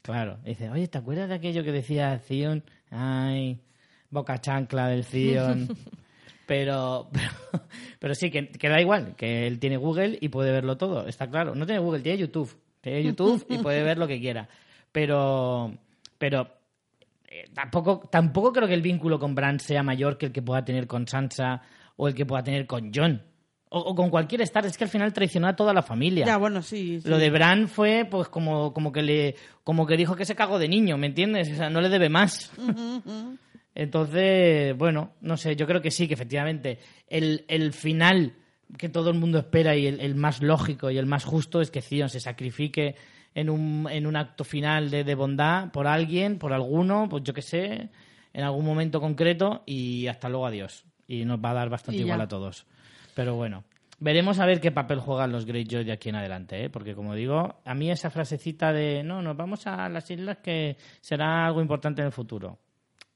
Claro, 0.00 0.38
dice, 0.44 0.68
oye, 0.68 0.86
¿te 0.86 0.98
acuerdas 0.98 1.30
de 1.30 1.34
aquello 1.34 1.64
que 1.64 1.72
decía 1.72 2.18
Zion? 2.18 2.62
Ay, 2.90 3.58
boca 4.10 4.38
chancla 4.38 4.88
del 4.88 5.02
Zion. 5.02 5.66
pero, 6.46 7.08
pero, 7.10 7.64
pero 7.98 8.14
sí, 8.14 8.30
que, 8.30 8.48
que 8.50 8.68
da 8.68 8.82
igual, 8.82 9.16
que 9.16 9.46
él 9.46 9.58
tiene 9.58 9.78
Google 9.78 10.18
y 10.20 10.28
puede 10.28 10.52
verlo 10.52 10.76
todo, 10.76 11.06
está 11.06 11.30
claro. 11.30 11.54
No 11.54 11.64
tiene 11.64 11.80
Google, 11.80 12.02
tiene 12.02 12.18
YouTube. 12.18 12.54
Tiene 12.82 13.02
YouTube 13.02 13.46
y 13.48 13.58
puede 13.58 13.82
ver 13.82 13.96
lo 13.96 14.06
que 14.06 14.20
quiera. 14.20 14.46
Pero, 14.92 15.72
pero 16.18 16.48
eh, 17.26 17.46
tampoco, 17.54 18.06
tampoco 18.10 18.52
creo 18.52 18.68
que 18.68 18.74
el 18.74 18.82
vínculo 18.82 19.18
con 19.18 19.34
Bran 19.34 19.58
sea 19.58 19.82
mayor 19.82 20.18
que 20.18 20.26
el 20.26 20.32
que 20.32 20.42
pueda 20.42 20.66
tener 20.66 20.86
con 20.86 21.08
Sansa 21.08 21.62
o 21.96 22.08
el 22.08 22.14
que 22.14 22.26
pueda 22.26 22.44
tener 22.44 22.66
con 22.66 22.92
John. 22.94 23.22
O, 23.74 23.78
o 23.78 23.94
con 23.94 24.08
cualquier 24.08 24.40
Star. 24.42 24.64
Es 24.66 24.78
que 24.78 24.84
al 24.84 24.90
final 24.90 25.12
traicionó 25.12 25.48
a 25.48 25.56
toda 25.56 25.72
la 25.74 25.82
familia. 25.82 26.24
Ya, 26.24 26.36
bueno, 26.36 26.62
sí. 26.62 27.00
sí. 27.00 27.08
Lo 27.08 27.18
de 27.18 27.28
Bran 27.30 27.66
fue 27.66 28.06
pues 28.08 28.28
como, 28.28 28.72
como 28.72 28.92
que 28.92 29.02
le 29.02 29.34
como 29.64 29.84
que 29.86 29.96
dijo 29.96 30.14
que 30.14 30.24
se 30.24 30.36
cagó 30.36 30.58
de 30.58 30.68
niño, 30.68 30.96
¿me 30.96 31.08
entiendes? 31.08 31.50
O 31.52 31.56
sea, 31.56 31.70
no 31.70 31.80
le 31.80 31.88
debe 31.88 32.08
más. 32.08 32.52
Entonces, 33.74 34.76
bueno, 34.76 35.14
no 35.20 35.36
sé, 35.36 35.56
yo 35.56 35.66
creo 35.66 35.82
que 35.82 35.90
sí, 35.90 36.06
que 36.06 36.14
efectivamente 36.14 36.78
el, 37.08 37.44
el 37.48 37.72
final 37.72 38.34
que 38.78 38.88
todo 38.88 39.10
el 39.10 39.18
mundo 39.18 39.38
espera 39.38 39.76
y 39.76 39.86
el, 39.86 40.00
el 40.00 40.14
más 40.14 40.42
lógico 40.42 40.90
y 40.90 40.98
el 40.98 41.06
más 41.06 41.24
justo 41.24 41.60
es 41.60 41.70
que 41.70 41.82
Theon 41.82 42.08
se 42.08 42.20
sacrifique 42.20 42.94
en 43.34 43.50
un, 43.50 43.88
en 43.90 44.06
un 44.06 44.16
acto 44.16 44.44
final 44.44 44.90
de, 44.90 45.02
de 45.04 45.14
bondad 45.14 45.70
por 45.72 45.86
alguien, 45.86 46.38
por 46.38 46.52
alguno, 46.52 47.08
pues 47.08 47.24
yo 47.24 47.34
qué 47.34 47.42
sé, 47.42 47.88
en 48.32 48.44
algún 48.44 48.64
momento 48.64 49.00
concreto 49.00 49.62
y 49.66 50.06
hasta 50.06 50.28
luego 50.28 50.46
adiós. 50.46 50.84
y 51.08 51.24
nos 51.24 51.38
va 51.38 51.50
a 51.50 51.54
dar 51.54 51.68
bastante 51.68 52.00
igual 52.00 52.20
a 52.20 52.28
todos. 52.28 52.66
Pero 53.14 53.34
bueno, 53.36 53.64
veremos 54.00 54.38
a 54.40 54.46
ver 54.46 54.60
qué 54.60 54.70
papel 54.72 54.98
juegan 55.00 55.32
los 55.32 55.46
Greyjoy 55.46 55.84
de 55.84 55.92
aquí 55.92 56.08
en 56.08 56.16
adelante, 56.16 56.64
¿eh? 56.64 56.70
porque 56.70 56.94
como 56.94 57.14
digo, 57.14 57.60
a 57.64 57.74
mí 57.74 57.90
esa 57.90 58.10
frasecita 58.10 58.72
de 58.72 59.02
no, 59.02 59.22
nos 59.22 59.36
vamos 59.36 59.66
a 59.66 59.88
las 59.88 60.10
islas 60.10 60.38
que 60.38 60.76
será 61.00 61.46
algo 61.46 61.60
importante 61.62 62.00
en 62.02 62.06
el 62.06 62.12
futuro. 62.12 62.58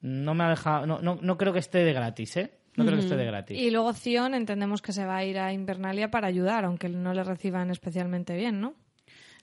No 0.00 0.34
me 0.34 0.44
ha 0.44 0.50
dejado, 0.50 0.86
no, 0.86 1.00
no, 1.00 1.18
no 1.20 1.36
creo 1.36 1.52
que 1.52 1.58
esté 1.58 1.78
de 1.78 1.92
gratis, 1.92 2.36
¿eh? 2.36 2.52
No 2.76 2.84
creo 2.84 2.96
que 2.96 3.02
esté 3.02 3.16
de 3.16 3.24
gratis. 3.24 3.58
Y 3.58 3.72
luego 3.72 3.92
Zion 3.92 4.34
entendemos 4.34 4.80
que 4.82 4.92
se 4.92 5.04
va 5.04 5.16
a 5.16 5.24
ir 5.24 5.36
a 5.40 5.52
Invernalia 5.52 6.12
para 6.12 6.28
ayudar, 6.28 6.64
aunque 6.64 6.88
no 6.88 7.12
le 7.12 7.24
reciban 7.24 7.70
especialmente 7.70 8.36
bien, 8.36 8.60
¿no? 8.60 8.74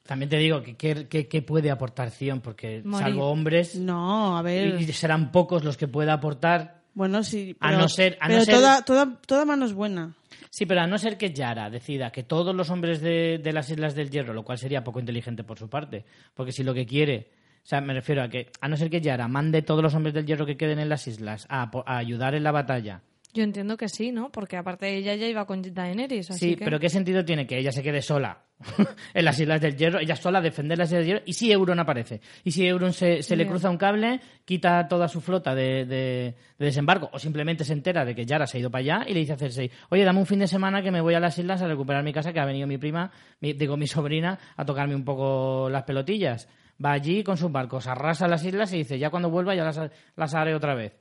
También 0.07 0.29
te 0.29 0.37
digo 0.37 0.61
que 0.61 0.77
qué 1.07 1.41
puede 1.41 1.69
aportar 1.69 2.11
Zion, 2.11 2.39
porque 2.39 2.81
Morir. 2.85 3.07
salvo 3.07 3.25
hombres, 3.29 3.75
No, 3.75 4.37
a 4.37 4.41
ver. 4.41 4.79
y, 4.79 4.85
serán 4.93 5.33
pocos 5.33 5.65
los 5.65 5.75
que 5.75 5.89
pueda 5.89 6.13
aportar. 6.13 6.83
Bueno, 6.93 7.23
sí. 7.23 7.57
A 7.59 7.73
no 7.73 7.89
ser- 7.89 8.17
a 8.21 8.29
no 8.29 8.35
pero 8.35 8.45
ser- 8.45 8.55
toda, 8.55 8.81
toda, 8.83 9.19
toda 9.27 9.43
mano 9.43 9.65
es 9.65 9.73
buena. 9.73 10.13
Sí, 10.55 10.65
pero 10.65 10.79
a 10.79 10.87
no 10.87 10.97
ser 10.97 11.17
que 11.17 11.33
Yara 11.33 11.69
decida 11.69 12.13
que 12.13 12.23
todos 12.23 12.55
los 12.55 12.69
hombres 12.69 13.01
de, 13.01 13.41
de 13.43 13.51
las 13.51 13.69
Islas 13.69 13.93
del 13.93 14.09
Hierro, 14.09 14.33
lo 14.33 14.45
cual 14.45 14.57
sería 14.57 14.85
poco 14.85 15.01
inteligente 15.01 15.43
por 15.43 15.59
su 15.59 15.69
parte, 15.69 16.05
porque 16.33 16.53
si 16.53 16.63
lo 16.63 16.73
que 16.73 16.85
quiere, 16.85 17.27
o 17.61 17.67
sea, 17.67 17.81
me 17.81 17.93
refiero 17.93 18.23
a 18.23 18.29
que, 18.29 18.53
a 18.61 18.69
no 18.69 18.77
ser 18.77 18.89
que 18.89 19.01
Yara 19.01 19.27
mande 19.27 19.63
todos 19.63 19.83
los 19.83 19.93
hombres 19.95 20.13
del 20.13 20.25
Hierro 20.25 20.45
que 20.45 20.55
queden 20.55 20.79
en 20.79 20.87
las 20.87 21.07
islas 21.07 21.45
a, 21.49 21.69
a 21.85 21.97
ayudar 21.97 22.35
en 22.35 22.43
la 22.43 22.53
batalla, 22.53 23.01
Yo 23.35 23.43
entiendo 23.43 23.75
que 23.75 23.89
sí, 23.89 24.11
¿no? 24.13 24.31
Porque 24.31 24.55
aparte 24.55 24.95
ella 24.95 25.13
ya 25.15 25.27
iba 25.27 25.45
con 25.45 25.61
Daenerys, 25.61 26.31
así 26.31 26.39
sí, 26.51 26.55
que... 26.55 26.63
pero 26.63 26.79
¿qué 26.79 26.89
sentido 26.89 27.25
tiene 27.25 27.45
que 27.45 27.57
ella 27.59 27.71
se 27.73 27.83
quede 27.83 28.01
sola 28.01 28.43
en 29.13 29.25
las 29.25 29.37
Islas 29.37 29.59
del 29.59 29.75
Hierro, 29.75 29.99
ella 29.99 30.15
sola 30.15 30.39
a 30.39 30.41
defender 30.41 30.77
las 30.77 30.87
Islas 30.87 30.99
del 31.01 31.07
Hierro, 31.07 31.23
y 31.25 31.33
si 31.33 31.51
Euron 31.51 31.77
aparece? 31.79 32.21
Y 32.45 32.51
si 32.51 32.65
Euron 32.65 32.93
se, 32.93 33.21
se 33.23 33.35
le 33.35 33.45
cruza 33.45 33.69
un 33.69 33.77
cable, 33.77 34.21
quita 34.45 34.87
toda 34.87 35.09
su 35.09 35.19
flota 35.19 35.53
de, 35.53 35.85
de- 35.85 36.35
de 36.57 36.65
desembarco, 36.65 37.09
o 37.11 37.19
simplemente 37.19 37.65
se 37.65 37.73
entera 37.73 38.05
de 38.05 38.15
que 38.15 38.25
Yara 38.25 38.47
se 38.47 38.55
ha 38.57 38.61
ido 38.61 38.71
para 38.71 38.79
allá 38.79 39.05
y 39.05 39.13
le 39.13 39.19
dice 39.19 39.33
a 39.33 39.37
Cersei, 39.37 39.69
oye, 39.89 40.05
dame 40.05 40.19
un 40.19 40.25
fin 40.25 40.39
de 40.39 40.47
semana 40.47 40.81
que 40.81 40.89
me 40.91 41.01
voy 41.01 41.13
a 41.15 41.19
las 41.19 41.37
islas 41.37 41.61
a 41.61 41.67
recuperar 41.67 42.03
mi 42.05 42.13
casa, 42.13 42.31
que 42.31 42.39
ha 42.39 42.45
venido 42.45 42.67
mi 42.67 42.77
prima, 42.77 43.11
mi- 43.41 43.51
digo, 43.51 43.75
mi 43.75 43.87
sobrina, 43.87 44.39
a 44.55 44.63
tocarme 44.63 44.95
un 44.95 45.03
poco 45.03 45.69
las 45.69 45.83
pelotillas. 45.83 46.47
Va 46.83 46.93
allí 46.93 47.21
con 47.21 47.35
sus 47.35 47.51
barcos, 47.51 47.85
arrasa 47.87 48.29
las 48.29 48.45
islas 48.45 48.71
y 48.73 48.77
dice, 48.77 48.97
ya 48.97 49.09
cuando 49.09 49.29
vuelva 49.29 49.53
ya 49.55 49.65
las, 49.65 49.79
las 50.15 50.33
haré 50.33 50.55
otra 50.55 50.73
vez. 50.73 50.93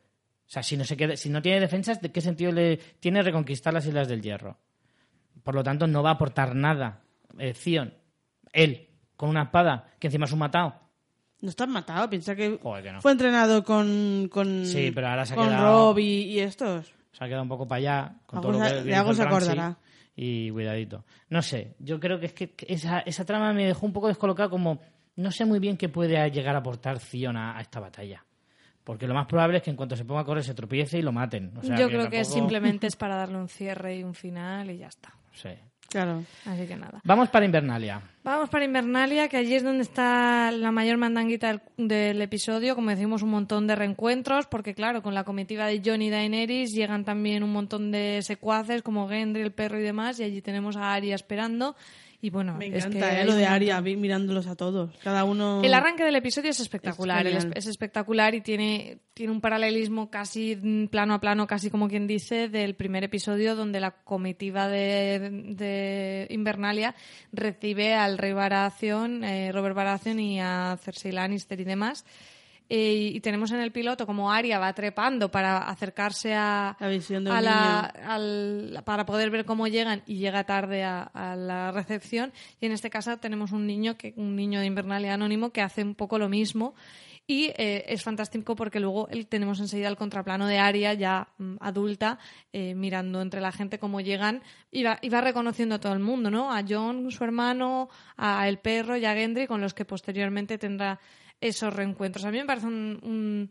O 0.47 0.51
sea, 0.55 0.63
si 0.63 0.77
no, 0.77 0.85
se 0.85 0.97
queda, 0.97 1.17
si 1.17 1.31
no 1.31 1.41
tiene 1.43 1.61
defensas, 1.61 2.01
¿de 2.01 2.13
qué 2.13 2.21
sentido 2.21 2.53
le 2.53 2.77
tiene 3.01 3.23
reconquistar 3.23 3.73
las 3.73 3.87
Islas 3.87 4.09
del 4.09 4.23
Hierro? 4.23 4.59
Por 5.43 5.55
lo 5.55 5.63
tanto, 5.63 5.87
no 5.87 6.03
va 6.03 6.11
a 6.11 6.15
aportar 6.15 6.55
nada. 6.55 7.03
Eh, 7.39 7.55
Zion, 7.55 7.93
él, 8.53 8.89
con 9.17 9.31
una 9.31 9.45
espada, 9.45 9.93
que 9.99 10.09
encima 10.09 10.27
es 10.27 10.33
un 10.33 10.39
matado. 10.39 10.75
No 11.41 11.51
estás 11.51 11.69
matado, 11.69 12.09
piensa 12.09 12.35
que 12.37 12.59
Joder, 12.63 12.85
que 12.85 12.93
no. 12.93 13.01
fue 13.03 13.13
entrenado 13.13 13.65
con, 13.65 14.29
con, 14.31 14.65
Sí, 14.65 14.91
pero 14.95 15.09
ahora 15.09 15.27
se 15.27 15.35
ha 15.35 15.37
con 15.37 15.49
quedado- 15.49 15.89
Rob 15.91 15.99
y, 15.99 16.05
y 16.25 16.41
estos. 16.41 16.93
Se 17.13 17.25
ha 17.25 17.27
quedado 17.27 17.43
un 17.43 17.49
poco 17.49 17.67
para 17.69 17.79
allá. 17.79 18.15
Con 18.27 18.41
todo 18.41 18.53
lo 18.53 18.59
que 18.61 18.83
de 18.83 18.95
algo 18.95 19.13
se 19.15 19.23
acordará. 19.23 19.77
Y 20.17 20.51
cuidadito. 20.51 21.05
No 21.29 21.43
sé, 21.43 21.75
yo 21.81 21.99
creo 21.99 22.21
que 22.21 22.27
es 22.27 22.33
que 22.33 22.55
esa, 22.69 23.01
esa 23.01 23.25
trama 23.25 23.53
me 23.53 23.67
dejó 23.67 23.85
un 23.87 23.93
poco 23.93 24.09
descolocado 24.09 24.51
como... 24.51 24.81
No 25.17 25.31
sé 25.31 25.45
muy 25.45 25.59
bien 25.59 25.77
qué 25.77 25.89
puede 25.89 26.29
llegar 26.31 26.55
a 26.57 26.59
aportar 26.59 26.99
Zion 26.99 27.37
a, 27.37 27.57
a 27.59 27.61
esta 27.61 27.79
batalla. 27.81 28.25
Porque 28.85 29.07
lo 29.07 29.14
más 29.14 29.26
probable 29.26 29.57
es 29.59 29.62
que 29.64 29.70
en 29.70 29.76
cuanto 29.76 29.97
se 29.97 30.05
ponga 30.05 30.20
a 30.20 30.24
correr 30.24 30.45
se 30.45 30.55
tropiece 30.55 30.99
y 30.99 31.03
lo 31.03 31.11
maten. 31.11 31.53
O 31.57 31.62
sea, 31.62 31.76
Yo 31.76 31.89
creo 31.89 32.11
que 32.11 32.18
tampoco- 32.18 32.35
simplemente 32.35 32.87
es 32.87 32.97
para 32.97 33.16
darle 33.16 33.39
un 33.39 33.49
cierre 33.49 33.97
y 33.97 34.05
un 34.05 34.14
final 34.14 34.70
y 34.70 34.78
ya 34.78 34.89
está. 34.89 35.14
Sí. 35.32 35.49
Claro. 35.89 36.24
Así 36.45 36.66
que 36.66 36.74
nada. 36.76 37.01
Vamos 37.05 37.28
para 37.28 37.45
Invernalia. 37.47 38.01
Vamos 38.24 38.49
para 38.49 38.64
Invernalia, 38.64 39.28
que 39.28 39.37
allí 39.37 39.55
es 39.55 39.62
donde 39.62 39.82
está 39.82 40.51
la 40.51 40.72
mayor 40.72 40.97
mandanguita 40.97 41.47
del, 41.49 41.61
del 41.76 42.20
episodio. 42.20 42.74
Como 42.74 42.91
decimos, 42.91 43.22
un 43.22 43.30
montón 43.30 43.66
de 43.68 43.76
reencuentros, 43.76 44.47
porque 44.47 44.74
claro, 44.74 45.03
con 45.03 45.14
la 45.14 45.22
comitiva 45.22 45.66
de 45.66 45.80
Jon 45.85 46.03
y 46.03 46.11
Daenerys 46.11 46.72
llegan 46.74 47.05
también 47.05 47.45
un 47.45 47.53
montón 47.53 47.93
de 47.93 48.20
secuaces 48.22 48.82
como 48.82 49.09
Gendry, 49.09 49.43
el 49.43 49.53
perro 49.53 49.78
y 49.78 49.82
demás, 49.82 50.18
y 50.18 50.24
allí 50.24 50.43
tenemos 50.43 50.76
a 50.76 50.93
Arya 50.95 51.14
esperando. 51.14 51.76
Y 52.25 52.31
bueno, 52.31 52.55
Me 52.55 52.68
es 52.68 52.87
encanta 52.87 53.11
que 53.11 53.20
eh, 53.20 53.25
lo 53.27 53.35
de 53.35 53.45
Aria, 53.45 53.83
mirándolos 53.83 54.47
a 54.47 54.57
todos. 54.57 54.91
Cada 55.03 55.25
uno. 55.25 55.61
El 55.62 55.75
arranque 55.75 56.05
del 56.05 56.16
episodio 56.16 56.53
es 56.53 56.59
espectacular, 56.59 57.27
Es 57.27 57.45
es, 57.45 57.51
es 57.55 57.66
espectacular 57.66 58.35
y 58.35 58.41
tiene, 58.41 59.01
tiene 59.12 59.31
un 59.31 59.43
paralelismo 59.43 60.09
casi 60.09 60.57
mm, 60.57 60.87
plano 60.87 61.12
a 61.12 61.20
plano, 61.20 61.47
casi 61.47 61.68
como 61.68 61.87
quien 61.87 62.07
dice, 62.07 62.49
del 62.49 62.77
primer 62.77 63.05
episodio 63.05 63.55
donde 63.55 63.79
la 63.79 63.91
comitiva 63.91 64.68
de, 64.68 65.18
de 65.55 66.27
Invernalia 66.31 66.95
recibe 67.31 67.93
al 67.93 68.16
rey 68.16 68.33
Baratheon, 68.33 69.22
eh, 69.22 69.53
Robert 69.53 69.77
Baratheon 69.77 70.18
y 70.18 70.41
a 70.41 70.79
Cersei 70.81 71.12
Lannister 71.12 71.61
y 71.61 71.64
demás. 71.64 72.07
Eh, 72.77 73.12
y 73.14 73.20
tenemos 73.20 73.53
en 73.53 73.61
el 73.61 73.70
piloto 73.70 74.05
como 74.05 74.33
Arya 74.33 74.59
va 74.59 74.72
trepando 74.72 75.31
para 75.31 75.59
acercarse 75.59 76.35
a, 76.35 76.77
La 76.81 76.89
visión 76.89 77.22
del 77.22 77.33
a 77.33 77.41
la, 77.41 77.81
al- 77.81 78.83
para 78.85 79.07
poder 79.07 79.31
ver 79.31 79.45
cómo 79.45 79.68
llegan 79.68 80.03
y 80.07 80.16
llega 80.16 80.43
tarde 80.43 80.83
a, 80.83 81.03
a 81.03 81.37
la 81.37 81.70
recepción. 81.70 82.33
Y 82.61 82.66
en 82.66 82.72
este 82.72 82.91
caso 82.91 83.16
tenemos 83.18 83.53
un 83.53 83.64
niño 83.68 83.97
que 83.97 84.12
un 84.16 84.35
niño 84.35 84.59
de 84.59 84.66
Invernalia 84.66 85.14
anónimo 85.14 85.51
que 85.51 85.62
hace 85.62 85.85
un 85.85 85.95
poco 85.95 86.18
lo 86.18 86.29
mismo. 86.29 86.75
Y 87.29 87.53
eh, 87.57 87.85
es 87.89 88.03
fantástico 88.03 88.57
porque 88.57 88.81
luego 88.81 89.09
el- 89.09 89.29
tenemos 89.29 89.61
enseguida 89.61 89.87
el 89.89 89.97
contraplano 89.97 90.49
de 90.49 90.59
Aria 90.59 90.95
ya 90.95 91.29
mm, 91.39 91.57
adulta 91.61 92.18
eh, 92.53 92.75
mirando 92.75 93.22
entre 93.22 93.41
la 93.41 93.53
gente 93.53 93.79
cómo 93.79 94.01
llegan 94.01 94.43
y 94.72 94.83
va, 94.83 94.99
y 95.01 95.11
va 95.11 95.20
reconociendo 95.20 95.77
a 95.77 95.79
todo 95.81 95.93
el 95.93 96.01
mundo 96.01 96.29
no 96.31 96.53
a 96.53 96.62
John 96.68 97.09
su 97.12 97.22
hermano 97.22 97.89
a 98.16 98.49
el 98.49 98.59
perro 98.59 98.97
y 98.97 99.05
a 99.05 99.14
Gendry 99.14 99.47
con 99.47 99.61
los 99.61 99.72
que 99.75 99.85
posteriormente 99.87 100.59
tendrá 100.59 100.99
esos 101.49 101.73
reencuentros. 101.75 102.25
A 102.25 102.31
mí 102.31 102.39
me 102.39 102.45
parece 102.47 102.67
un- 102.67 102.99
un 103.03 103.49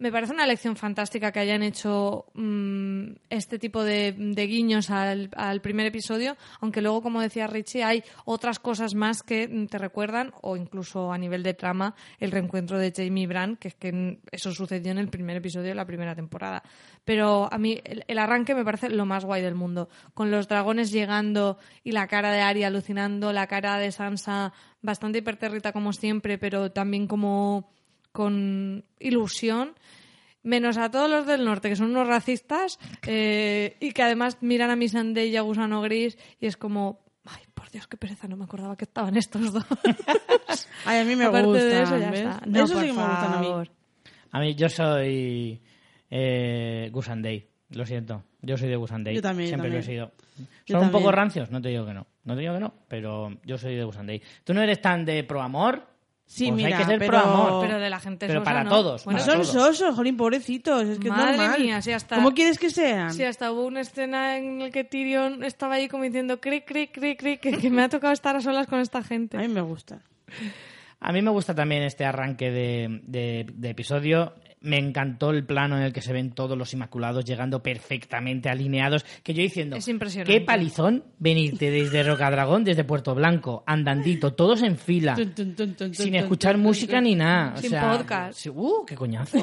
me 0.00 0.10
parece 0.10 0.32
una 0.32 0.46
lección 0.46 0.76
fantástica 0.76 1.30
que 1.30 1.40
hayan 1.40 1.62
hecho 1.62 2.24
mm, 2.32 3.12
este 3.28 3.58
tipo 3.58 3.84
de, 3.84 4.12
de 4.12 4.46
guiños 4.46 4.88
al, 4.90 5.28
al 5.36 5.60
primer 5.60 5.86
episodio, 5.86 6.38
aunque 6.60 6.80
luego, 6.80 7.02
como 7.02 7.20
decía 7.20 7.46
Richie, 7.46 7.84
hay 7.84 8.02
otras 8.24 8.58
cosas 8.58 8.94
más 8.94 9.22
que 9.22 9.46
te 9.70 9.76
recuerdan, 9.76 10.32
o 10.40 10.56
incluso 10.56 11.12
a 11.12 11.18
nivel 11.18 11.42
de 11.42 11.52
trama, 11.52 11.94
el 12.18 12.30
reencuentro 12.30 12.78
de 12.78 12.92
Jamie 12.96 13.24
y 13.24 13.26
Bran, 13.26 13.56
que 13.56 13.68
es 13.68 13.74
que 13.74 14.20
eso 14.32 14.52
sucedió 14.52 14.90
en 14.90 14.98
el 14.98 15.08
primer 15.08 15.36
episodio 15.36 15.68
de 15.68 15.74
la 15.74 15.84
primera 15.84 16.14
temporada. 16.14 16.62
Pero 17.04 17.52
a 17.52 17.58
mí 17.58 17.78
el, 17.84 18.02
el 18.08 18.18
arranque 18.18 18.54
me 18.54 18.64
parece 18.64 18.88
lo 18.88 19.04
más 19.04 19.26
guay 19.26 19.42
del 19.42 19.54
mundo, 19.54 19.90
con 20.14 20.30
los 20.30 20.48
dragones 20.48 20.90
llegando 20.90 21.58
y 21.84 21.92
la 21.92 22.06
cara 22.06 22.32
de 22.32 22.40
Arya 22.40 22.68
alucinando, 22.68 23.34
la 23.34 23.46
cara 23.46 23.76
de 23.76 23.92
Sansa 23.92 24.54
bastante 24.80 25.18
hiperterrita 25.18 25.72
como 25.72 25.92
siempre, 25.92 26.38
pero 26.38 26.72
también 26.72 27.06
como 27.06 27.70
con 28.12 28.84
ilusión, 28.98 29.74
menos 30.42 30.78
a 30.78 30.90
todos 30.90 31.10
los 31.10 31.26
del 31.26 31.44
norte, 31.44 31.68
que 31.68 31.76
son 31.76 31.90
unos 31.90 32.06
racistas 32.08 32.78
eh, 33.06 33.76
y 33.80 33.92
que 33.92 34.02
además 34.02 34.38
miran 34.40 34.70
a 34.70 34.76
Missandei 34.76 35.28
y 35.30 35.36
a 35.36 35.42
Gusano 35.42 35.80
Gris 35.82 36.16
y 36.40 36.46
es 36.46 36.56
como, 36.56 37.00
ay, 37.24 37.42
por 37.54 37.70
Dios, 37.70 37.86
qué 37.86 37.96
pereza, 37.96 38.26
no 38.28 38.36
me 38.36 38.44
acordaba 38.44 38.76
que 38.76 38.84
estaban 38.84 39.16
estos 39.16 39.52
dos. 39.52 39.64
Ay, 40.86 40.98
a 41.00 41.04
mí 41.04 41.14
me 41.14 41.24
Aparte 41.26 41.46
gustan. 41.46 41.68
de 41.68 41.82
eso, 41.82 41.98
ya 41.98 42.10
¿ves? 42.10 42.20
está. 42.20 42.42
No, 42.46 42.64
Eso 42.64 42.72
por 42.74 42.82
sí 42.82 42.88
que 42.88 42.92
me 42.94 43.02
gustan 43.06 43.32
a 43.32 43.38
mí. 43.38 43.46
favor. 43.46 43.70
A 44.32 44.40
mí, 44.40 44.54
yo 44.54 44.68
soy 44.68 45.60
eh. 46.10 46.90
Lo 47.70 47.86
siento. 47.86 48.24
Yo 48.42 48.56
soy 48.56 48.68
de 48.68 48.76
Gus 48.76 48.90
and 48.90 49.04
Day. 49.04 49.14
Yo 49.14 49.22
también, 49.22 49.48
Siempre 49.48 49.70
también. 49.70 49.74
lo 49.74 50.06
he 50.06 50.10
sido. 50.10 50.12
Yo 50.66 50.76
¿Son 50.78 50.86
un 50.86 50.90
poco 50.90 51.12
rancios? 51.12 51.50
No 51.50 51.60
te 51.60 51.68
digo 51.68 51.86
que 51.86 51.94
no. 51.94 52.06
No 52.24 52.34
te 52.34 52.40
digo 52.40 52.54
que 52.54 52.60
no, 52.60 52.74
pero 52.88 53.36
yo 53.44 53.58
soy 53.58 53.76
de 53.76 53.84
Gus 53.84 53.96
and 53.96 54.08
Day. 54.08 54.22
¿Tú 54.42 54.52
no 54.54 54.60
eres 54.62 54.80
tan 54.80 55.04
de 55.04 55.22
pro 55.22 55.40
amor? 55.40 55.86
Sí, 56.32 56.44
Pues 56.46 56.62
mira, 56.62 56.68
hay 56.78 56.84
que 56.84 56.90
ser 56.90 56.98
pero- 57.00 57.10
pro 57.10 57.18
amor. 57.18 57.66
Pero 57.66 57.80
de 57.80 57.90
la 57.90 57.98
gente 57.98 58.28
Pero 58.28 58.38
sosa, 58.40 58.44
para 58.44 58.62
¿no? 58.62 58.70
todos, 58.70 59.04
Bueno, 59.04 59.18
para 59.18 59.32
Son 59.32 59.42
todos. 59.42 59.76
sosos, 59.76 59.96
jolín, 59.96 60.16
pobrecitos. 60.16 60.84
Es 60.84 60.98
que 61.00 61.08
es 61.08 61.12
Madre 61.12 61.36
normal. 61.36 61.60
mía, 61.60 61.82
sí, 61.82 61.90
hasta- 61.90 62.14
¿Cómo 62.14 62.30
quieres 62.32 62.56
que 62.56 62.70
sean? 62.70 63.12
Sí, 63.12 63.24
hasta 63.24 63.50
hubo 63.50 63.64
una 63.66 63.80
escena 63.80 64.38
en 64.38 64.60
la 64.60 64.70
que 64.70 64.84
Tyrion 64.84 65.42
estaba 65.42 65.74
ahí 65.74 65.88
como 65.88 66.04
diciendo 66.04 66.40
cri, 66.40 66.60
cri, 66.60 66.86
cri, 66.86 67.16
cri, 67.16 67.38
que, 67.38 67.58
que 67.58 67.68
me 67.68 67.82
ha 67.82 67.88
tocado 67.88 68.12
estar 68.12 68.36
a 68.36 68.40
solas 68.40 68.68
con 68.68 68.78
esta 68.78 69.02
gente. 69.02 69.38
A 69.38 69.40
mí 69.40 69.48
me 69.48 69.60
gusta. 69.60 70.02
A 71.00 71.12
mí 71.12 71.20
me 71.20 71.30
gusta 71.30 71.52
también 71.52 71.82
este 71.82 72.04
arranque 72.04 72.52
de, 72.52 73.00
de- 73.02 73.46
de 73.52 73.70
episodio. 73.70 74.32
Me 74.62 74.76
encantó 74.76 75.30
el 75.30 75.44
plano 75.44 75.78
en 75.78 75.84
el 75.84 75.92
que 75.92 76.02
se 76.02 76.12
ven 76.12 76.32
todos 76.32 76.56
los 76.58 76.72
Inmaculados 76.74 77.24
llegando 77.24 77.62
perfectamente 77.62 78.50
alineados. 78.50 79.04
Que 79.22 79.32
yo 79.32 79.40
diciendo, 79.42 79.76
Es 79.76 79.88
impresionante. 79.88 80.32
qué 80.32 80.44
palizón 80.44 81.02
venirte 81.18 81.70
desde 81.70 82.02
Rocadragón, 82.02 82.62
desde 82.64 82.84
Puerto 82.84 83.14
Blanco, 83.14 83.64
andandito, 83.66 84.34
todos 84.34 84.62
en 84.62 84.76
fila, 84.76 85.14
Tun, 85.14 85.34
tun, 85.34 85.54
tun, 85.54 85.74
tun, 85.74 85.94
sin 85.94 86.14
escuchar 86.14 86.58
música 86.58 87.00
ni 87.00 87.14
nada. 87.14 87.54
O 87.56 87.60
Sin 87.60 87.70
sea, 87.70 87.96
podcast. 87.96 88.46
Uh, 88.48 88.84
qué 88.86 88.94
coñazo. 88.96 89.38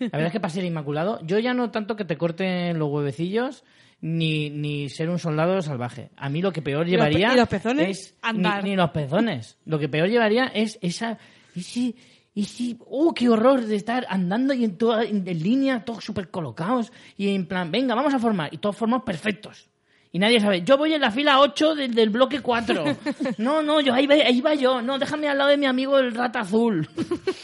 La 0.00 0.08
verdad 0.08 0.26
es 0.26 0.32
que 0.32 0.40
para 0.40 0.52
ser 0.52 0.64
Inmaculado, 0.64 1.20
yo 1.24 1.38
ya 1.38 1.54
no 1.54 1.70
tanto 1.70 1.94
que 1.94 2.04
te 2.04 2.16
corten 2.16 2.78
los 2.78 2.90
huevecillos. 2.90 3.64
Ni, 4.04 4.50
ni 4.50 4.88
ser 4.88 5.08
un 5.10 5.20
soldado 5.20 5.62
salvaje. 5.62 6.10
A 6.16 6.28
mí 6.28 6.42
lo 6.42 6.50
que 6.52 6.60
peor 6.60 6.80
los 6.80 6.90
llevaría 6.90 7.34
y 7.34 7.36
los 7.36 7.48
pezones? 7.48 7.88
es 8.00 8.14
Andar. 8.20 8.64
Ni, 8.64 8.70
ni 8.70 8.76
los 8.76 8.90
pezones. 8.90 9.58
Lo 9.64 9.78
que 9.78 9.88
peor 9.88 10.08
llevaría 10.08 10.46
es 10.46 10.76
esa. 10.82 11.18
Ese, 11.54 11.94
ese, 12.34 12.76
¡Oh, 12.86 13.12
qué 13.12 13.28
horror 13.28 13.62
de 13.62 13.76
estar 13.76 14.06
andando 14.08 14.54
y 14.54 14.64
en, 14.64 14.78
toda, 14.78 15.04
en, 15.04 15.26
en 15.26 15.42
línea, 15.42 15.84
todos 15.84 16.04
súper 16.04 16.30
colocados! 16.30 16.92
Y 17.16 17.34
en 17.34 17.46
plan, 17.46 17.70
venga, 17.70 17.94
vamos 17.94 18.14
a 18.14 18.18
formar. 18.18 18.52
Y 18.52 18.58
todos 18.58 18.76
formamos 18.76 19.04
perfectos. 19.04 19.68
Y 20.14 20.18
nadie 20.18 20.40
sabe, 20.40 20.62
yo 20.62 20.76
voy 20.76 20.92
en 20.92 21.00
la 21.00 21.10
fila 21.10 21.40
8 21.40 21.74
del, 21.74 21.94
del 21.94 22.10
bloque 22.10 22.40
4. 22.40 22.84
No, 23.38 23.62
no, 23.62 23.80
yo 23.80 23.94
ahí 23.94 24.06
va, 24.06 24.14
ahí 24.14 24.40
va 24.42 24.54
yo. 24.54 24.82
No, 24.82 24.98
déjame 24.98 25.28
al 25.28 25.38
lado 25.38 25.50
de 25.50 25.56
mi 25.56 25.66
amigo 25.66 25.98
el 25.98 26.14
rata 26.14 26.40
azul. 26.40 26.86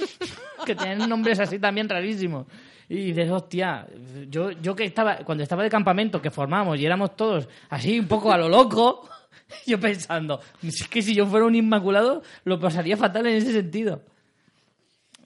que 0.66 0.74
tienen 0.74 1.08
nombres 1.08 1.40
así 1.40 1.58
también 1.58 1.88
rarísimos. 1.88 2.46
Y 2.90 3.12
dices, 3.12 3.30
hostia, 3.30 3.86
yo, 4.28 4.50
yo 4.50 4.74
que 4.74 4.84
estaba, 4.84 5.16
cuando 5.18 5.42
estaba 5.42 5.62
de 5.62 5.70
campamento, 5.70 6.20
que 6.20 6.30
formamos 6.30 6.78
y 6.78 6.86
éramos 6.86 7.16
todos 7.16 7.48
así 7.70 7.98
un 7.98 8.06
poco 8.06 8.32
a 8.32 8.38
lo 8.38 8.48
loco, 8.48 9.08
yo 9.66 9.80
pensando, 9.80 10.40
es 10.62 10.86
que 10.88 11.00
si 11.02 11.14
yo 11.14 11.26
fuera 11.26 11.46
un 11.46 11.54
inmaculado, 11.54 12.22
lo 12.44 12.60
pasaría 12.60 12.96
fatal 12.96 13.26
en 13.26 13.36
ese 13.36 13.52
sentido. 13.52 14.02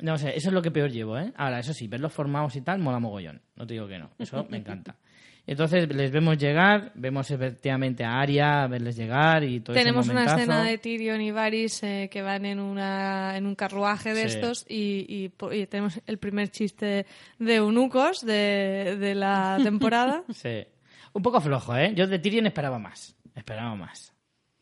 No 0.01 0.18
sé, 0.18 0.36
eso 0.36 0.49
es 0.49 0.53
lo 0.55 0.62
que 0.62 0.70
peor 0.70 0.90
llevo, 0.90 1.18
¿eh? 1.18 1.32
Ahora, 1.36 1.61
eso 1.61 1.72
sí, 1.72 1.86
verlos 1.86 2.12
formados 2.12 2.57
y 2.57 2.61
tal, 2.62 2.80
mola 2.80 2.99
mogollón. 2.99 3.40
No 3.57 3.66
te 3.66 3.74
digo 3.74 3.86
que 3.86 3.99
no. 3.99 4.11
Eso 4.18 4.47
me 4.51 4.57
encanta. 4.59 4.97
Entonces 5.45 5.93
les 5.93 6.12
vemos 6.12 6.38
llegar, 6.38 6.93
vemos 6.95 7.28
efectivamente 7.32 8.05
a 8.05 8.20
Aria 8.20 8.66
verles 8.68 8.97
llegar 8.97 9.43
y 9.43 9.59
todo 9.59 9.74
Tenemos 9.74 10.07
ese 10.07 10.12
una 10.12 10.24
escena 10.24 10.62
de 10.62 10.78
Tyrion 10.78 11.20
y 11.20 11.32
Varys 11.32 11.82
eh, 11.82 12.09
que 12.12 12.22
van 12.22 12.45
en, 12.45 12.61
una, 12.61 13.36
en 13.36 13.47
un 13.47 13.57
carruaje 13.57 14.14
de 14.14 14.28
Sí. 14.28 14.36
estos 14.36 14.64
y, 14.68 15.32
y 15.53 15.66
tenemos 15.66 16.01
el 16.07 16.18
primer 16.18 16.49
chiste 16.51 17.07
de 17.40 17.55
eunucos 17.57 18.24
de, 18.24 18.97
de 19.01 19.14
la 19.16 19.59
temporada. 19.62 20.22
Sí. 20.32 20.64
Un 21.12 21.22
poco 21.22 21.40
flojo, 21.40 21.76
¿eh? 21.76 21.93
Yo 21.95 22.07
de 22.07 22.20
Tyrion 22.20 22.47
esperaba 22.47 22.78
más. 22.78 23.16
Esperaba 23.34 23.74
más. 23.74 24.11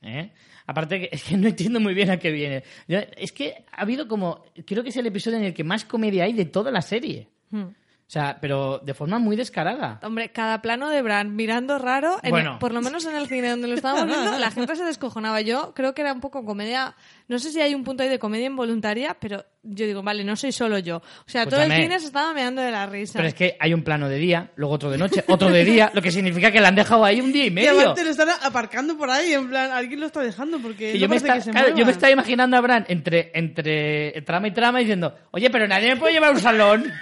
¿Eh? 0.03 0.30
Aparte, 0.66 1.09
es 1.14 1.24
que 1.24 1.36
no 1.36 1.48
entiendo 1.48 1.80
muy 1.80 1.94
bien 1.94 2.11
a 2.11 2.18
qué 2.18 2.30
viene. 2.30 2.62
Es 2.88 3.32
que 3.32 3.64
ha 3.72 3.82
habido 3.82 4.09
como. 4.09 4.44
Creo 4.66 4.82
que 4.82 4.90
es 4.90 4.96
el 4.96 5.07
episodio 5.07 5.38
en 5.38 5.44
el 5.44 5.55
que 5.55 5.64
más 5.64 5.84
comedia 5.84 6.24
hay 6.24 6.32
de 6.32 6.44
toda 6.44 6.70
la 6.70 6.82
serie. 6.82 7.28
Hmm. 7.51 7.68
O 8.11 8.12
sea, 8.12 8.38
pero 8.40 8.80
de 8.82 8.92
forma 8.92 9.20
muy 9.20 9.36
descarada. 9.36 10.00
Hombre, 10.02 10.30
cada 10.32 10.61
plano 10.61 10.88
de 10.90 11.00
Bran 11.00 11.36
mirando 11.36 11.78
raro, 11.78 12.18
en- 12.24 12.30
Bueno. 12.30 12.58
por 12.58 12.72
lo 12.72 12.80
menos 12.82 13.04
en 13.06 13.14
el 13.14 13.28
cine 13.28 13.50
donde 13.50 13.68
lo 13.68 13.74
estábamos 13.76 14.08
viendo, 14.08 14.36
la 14.36 14.50
gente 14.50 14.74
se 14.74 14.82
descojonaba. 14.82 15.40
Yo 15.42 15.72
creo 15.76 15.94
que 15.94 16.02
era 16.02 16.12
un 16.12 16.18
poco 16.20 16.44
comedia, 16.44 16.96
no 17.28 17.38
sé 17.38 17.52
si 17.52 17.61
hay 17.61 17.72
un 17.72 17.84
punto 17.84 18.02
ahí 18.02 18.08
de 18.08 18.18
comedia 18.18 18.46
involuntaria, 18.46 19.16
pero 19.20 19.44
yo 19.62 19.86
digo, 19.86 20.02
vale, 20.02 20.24
no 20.24 20.34
soy 20.34 20.50
solo 20.50 20.80
yo. 20.80 20.96
O 20.96 21.02
sea, 21.26 21.44
todo 21.44 21.61
el 21.61 21.68
Escúchame. 21.70 21.84
cine 21.84 22.00
se 22.00 22.06
estaba 22.06 22.34
meando 22.34 22.61
de 22.62 22.72
la 22.72 22.84
risa. 22.86 23.12
Pero 23.16 23.28
es 23.28 23.34
que 23.34 23.56
hay 23.61 23.72
un 23.72 23.84
plano 23.84 24.08
de 24.08 24.18
día, 24.18 24.50
luego 24.56 24.74
otro 24.74 24.90
de 24.90 24.98
noche, 24.98 25.22
otro 25.28 25.48
de 25.48 25.64
día, 25.64 25.92
lo 25.94 26.02
que 26.02 26.11
significa 26.11 26.50
que 26.50 26.61
le 26.61 26.66
han 26.66 26.74
dejado 26.74 27.04
ahí 27.04 27.20
un 27.20 27.30
día 27.32 27.44
y 27.44 27.46
Y 27.46 27.50
medio. 27.52 27.80
aparte 27.80 28.02
lo 28.02 28.11
están 28.11 28.30
aparcando 28.42 28.98
por 28.98 29.08
ahí, 29.08 29.34
en 29.34 29.48
plan, 29.50 29.70
alguien 29.70 30.00
lo 30.00 30.06
está 30.06 30.20
dejando 30.20 30.58
porque 30.58 30.94
no 30.94 30.98
yo, 30.98 31.08
me 31.08 31.14
está- 31.14 31.34
que 31.34 31.42
se 31.42 31.52
claro, 31.52 31.76
yo 31.76 31.86
me 31.86 31.92
estaba 31.92 32.11
imaginando 32.11 32.56
a 32.56 32.61
Bran 32.61 32.86
entre, 32.88 33.30
entre 33.34 34.20
trama 34.22 34.48
y 34.48 34.50
trama 34.50 34.80
diciendo, 34.80 35.14
oye, 35.30 35.48
pero 35.48 35.68
nadie 35.68 35.90
me 35.90 35.96
puede 35.96 36.14
llevar 36.14 36.30
a 36.30 36.32
un 36.32 36.40
salón. 36.40 36.92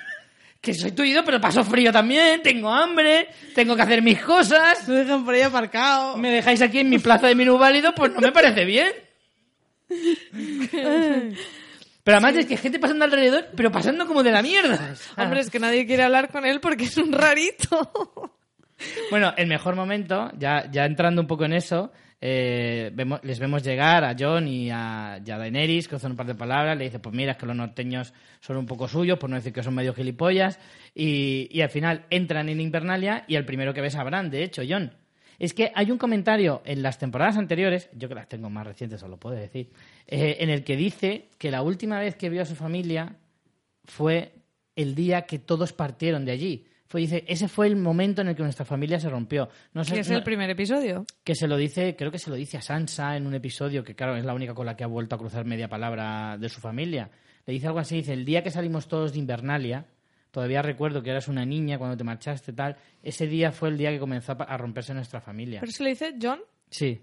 Que 0.61 0.75
soy 0.75 0.91
tuyo, 0.93 1.25
pero 1.25 1.41
paso 1.41 1.65
frío 1.65 1.93
también, 1.93 2.43
tengo 2.43 2.69
hambre, 2.71 3.29
tengo 3.55 3.77
que 3.77 3.83
hacer 3.83 4.03
mis 4.03 4.21
cosas. 4.21 4.89
Lo 4.89 4.95
dejan 4.95 5.25
por 5.25 5.35
ahí 5.35 5.43
aparcado. 5.43 6.17
Me 6.17 6.31
dejáis 6.31 6.61
aquí 6.63 6.81
en 6.81 6.91
mi 6.91 6.99
plaza 6.99 7.29
de 7.29 7.35
minusválido, 7.35 7.95
pues 7.95 8.13
no 8.13 8.21
me 8.21 8.33
parece 8.33 8.65
bien. 8.65 8.93
Pero 12.05 12.17
además 12.17 12.37
es 12.37 12.47
que 12.47 12.57
gente 12.57 12.79
pasando 12.79 13.05
alrededor, 13.05 13.49
pero 13.55 13.71
pasando 13.71 14.07
como 14.07 14.23
de 14.23 14.33
la 14.33 14.43
mierda. 14.43 14.95
Hombre, 15.17 15.41
es 15.41 15.51
que 15.51 15.61
nadie 15.61 15.87
quiere 15.87 16.03
hablar 16.03 16.31
con 16.31 16.45
él 16.45 16.61
porque 16.61 16.85
es 16.85 16.97
un 16.97 17.13
rarito. 17.13 18.33
Bueno, 19.11 19.35
el 19.37 19.47
mejor 19.47 19.75
momento, 19.77 20.31
ya, 20.39 20.71
ya 20.71 20.85
entrando 20.85 21.21
un 21.21 21.27
poco 21.27 21.45
en 21.45 21.53
eso, 21.53 21.93
eh, 22.21 22.91
vemos- 22.95 23.21
les 23.23 23.39
vemos 23.39 23.63
llegar 23.63 24.05
a 24.05 24.17
John 24.19 24.49
y 24.49 24.71
a, 24.71 25.21
y 25.25 25.31
a 25.31 25.39
Daenerys, 25.39 25.89
cruzan 25.89 26.13
un 26.13 26.17
par 26.17 26.27
de 26.27 26.35
palabras, 26.35 26.77
le 26.77 26.85
dice, 26.85 26.99
pues 26.99 27.15
mira, 27.15 27.33
es 27.33 27.39
que 27.39 27.47
los 27.47 27.57
norteños 27.57 28.13
son 28.41 28.57
un 28.57 28.67
poco 28.67 28.89
suyos, 28.89 29.19
por 29.19 29.31
no 29.31 29.37
decir 29.37 29.53
que 29.53 29.63
son 29.63 29.75
medio 29.75 29.95
gilipollas, 29.95 30.59
y, 30.95 31.61
al 31.61 31.71
final 31.71 32.07
entran 32.11 32.49
en 32.49 32.61
Invernalia 32.61 33.25
y 33.29 33.37
el 33.37 33.45
primero 33.45 33.73
que 33.73 33.81
ves 33.81 33.95
a 33.97 34.05
Bran, 34.05 34.31
de 34.31 34.43
hecho, 34.43 34.63
John. 34.69 34.93
Es 35.39 35.55
que 35.55 35.71
hay 35.75 35.93
un 35.93 35.99
comentario 35.99 36.63
en 36.65 36.83
las 36.83 36.99
temporadas 36.99 37.37
anteriores, 37.37 37.89
yo 37.93 38.09
que 38.09 38.17
las 38.17 38.29
tengo 38.29 38.51
más 38.51 38.67
recientes, 38.67 39.01
os 39.03 39.09
lo 39.09 39.19
puedo 39.19 39.37
decir, 39.37 39.71
eh, 40.09 40.39
en 40.41 40.51
el 40.51 40.65
que 40.65 40.77
dice 40.77 41.29
que 41.39 41.53
la 41.53 41.63
última 41.63 42.01
vez 42.01 42.17
que 42.17 42.29
vio 42.29 42.43
a 42.43 42.47
su 42.47 42.57
familia 42.57 43.15
fue 43.85 44.33
el 44.75 44.97
día 44.97 45.23
que 45.23 45.39
todos 45.39 45.73
partieron 45.73 46.25
de 46.25 46.33
allí. 46.33 46.67
Fue, 46.89 47.03
dice, 47.03 47.23
ese 47.29 47.49
fue 47.49 47.67
el 47.67 47.77
momento 47.77 48.23
en 48.23 48.29
el 48.29 48.35
que 48.35 48.43
nuestra 48.43 48.65
familia 48.65 48.99
se 48.99 49.09
rompió. 49.11 49.49
No 49.75 49.85
sé, 49.85 49.95
Que 49.95 50.01
es 50.01 50.11
no- 50.11 50.17
el 50.17 50.23
primer 50.23 50.49
episodio. 50.49 51.05
que 51.23 51.35
se 51.35 51.47
lo 51.47 51.57
dice, 51.59 51.95
creo 51.97 52.11
que 52.11 52.19
se 52.19 52.31
lo 52.31 52.37
dice 52.37 52.57
a 52.57 52.63
Sansa 52.63 53.17
en 53.17 53.27
un 53.27 53.35
episodio, 53.35 53.85
que 53.85 53.95
claro, 53.95 54.17
es 54.17 54.25
la 54.25 54.33
única 54.35 54.55
con 54.55 54.65
la 54.67 54.75
que 54.77 54.85
ha 54.85 54.89
vuelto 54.89 55.15
a 55.15 55.19
cruzar 55.19 55.45
media 55.45 55.69
palabra 55.69 56.37
de 56.39 56.49
su 56.49 56.61
familia. 56.61 57.11
Le 57.47 57.53
dice 57.53 57.67
algo 57.67 57.79
así, 57.79 57.97
dice, 57.97 58.15
el 58.15 58.25
día 58.25 58.43
que 58.43 58.51
salimos 58.51 58.89
todos 58.89 59.13
de 59.13 59.19
Invernalia, 59.19 59.87
todavía 60.31 60.63
recuerdo 60.63 61.03
que 61.03 61.11
eras 61.11 61.29
una 61.29 61.45
niña 61.45 61.77
cuando 61.79 61.97
te 61.97 62.05
marchaste, 62.05 62.53
tal, 62.55 62.77
ese 63.03 63.27
día 63.27 63.53
fue 63.53 63.69
el 63.69 63.77
día 63.79 63.91
que 63.91 63.99
comenzó 63.99 64.37
a 64.39 64.57
romperse 64.57 64.95
nuestra 64.95 65.21
familia. 65.21 65.61
Pero 65.61 65.73
se 65.73 65.83
lo 65.83 65.89
dice 65.91 66.15
John. 66.21 66.41
Sí, 66.71 67.03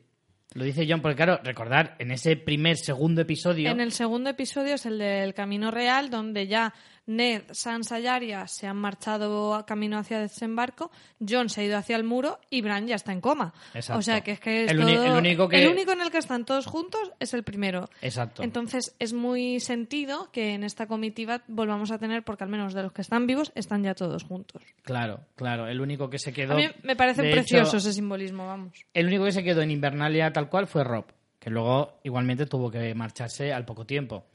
lo 0.53 0.63
dice 0.63 0.85
John, 0.87 1.01
porque 1.01 1.15
claro, 1.17 1.39
recordar, 1.43 1.95
en 1.99 2.11
ese 2.11 2.37
primer, 2.37 2.77
segundo 2.77 3.21
episodio... 3.21 3.69
En 3.69 3.81
el 3.81 3.91
segundo 3.91 4.29
episodio 4.29 4.75
es 4.75 4.85
el 4.85 4.99
del 4.99 5.33
Camino 5.33 5.69
Real, 5.71 6.09
donde 6.09 6.47
ya 6.47 6.73
Ned, 7.07 7.43
Sansa 7.51 7.99
y 7.99 8.07
Arya 8.07 8.47
se 8.47 8.65
han 8.67 8.77
marchado 8.77 9.53
a 9.53 9.65
camino 9.65 9.97
hacia 9.97 10.19
desembarco, 10.19 10.89
John 11.27 11.49
se 11.49 11.61
ha 11.61 11.63
ido 11.63 11.77
hacia 11.77 11.95
el 11.95 12.03
muro 12.03 12.39
y 12.49 12.61
Bran 12.61 12.87
ya 12.87 12.95
está 12.95 13.11
en 13.11 13.21
coma. 13.21 13.53
Exacto. 13.75 13.99
O 13.99 14.01
sea 14.01 14.21
que 14.21 14.31
es 14.31 14.39
que 14.39 14.65
es 14.65 14.71
El 14.71 14.79
todo- 14.79 15.05
el 15.05 15.11
único 15.11 15.47
que- 15.47 15.63
el 15.63 15.69
único 15.71 15.91
en 15.91 16.01
el 16.01 16.09
que 16.09 16.17
están 16.17 16.45
todos 16.45 16.65
juntos 16.65 17.11
es 17.19 17.33
el 17.35 17.43
primero. 17.43 17.89
Exacto. 18.01 18.41
Entonces 18.41 18.95
es 18.97 19.13
muy 19.13 19.59
sentido 19.59 20.31
que 20.31 20.53
en 20.55 20.63
esta 20.63 20.87
comitiva 20.87 21.43
volvamos 21.47 21.91
a 21.91 21.99
tener, 21.99 22.23
porque 22.23 22.43
al 22.43 22.49
menos 22.49 22.73
de 22.73 22.81
los 22.83 22.91
que 22.91 23.01
están 23.01 23.27
vivos, 23.27 23.51
están 23.55 23.83
ya 23.83 23.93
todos 23.93 24.23
juntos. 24.23 24.63
Claro, 24.81 25.19
claro, 25.35 25.67
el 25.67 25.81
único 25.81 26.09
que 26.09 26.17
se 26.17 26.33
quedó... 26.33 26.53
A 26.53 26.57
mí 26.57 26.67
me 26.83 26.95
parece 26.95 27.21
precioso 27.31 27.67
hecho, 27.69 27.77
ese 27.77 27.93
simbolismo, 27.93 28.47
vamos. 28.47 28.73
El 28.93 29.07
único 29.07 29.25
que 29.25 29.31
se 29.31 29.43
quedó 29.43 29.61
en 29.61 29.69
Invernalia 29.71 30.33
tal 30.33 30.49
cual 30.49 30.65
fue 30.67 30.83
Rob, 30.83 31.05
que 31.39 31.49
luego 31.51 31.99
igualmente 32.03 32.47
tuvo 32.47 32.71
que 32.71 32.95
marcharse 32.95 33.53
al 33.53 33.63
poco 33.65 33.85
tiempo. 33.85 34.25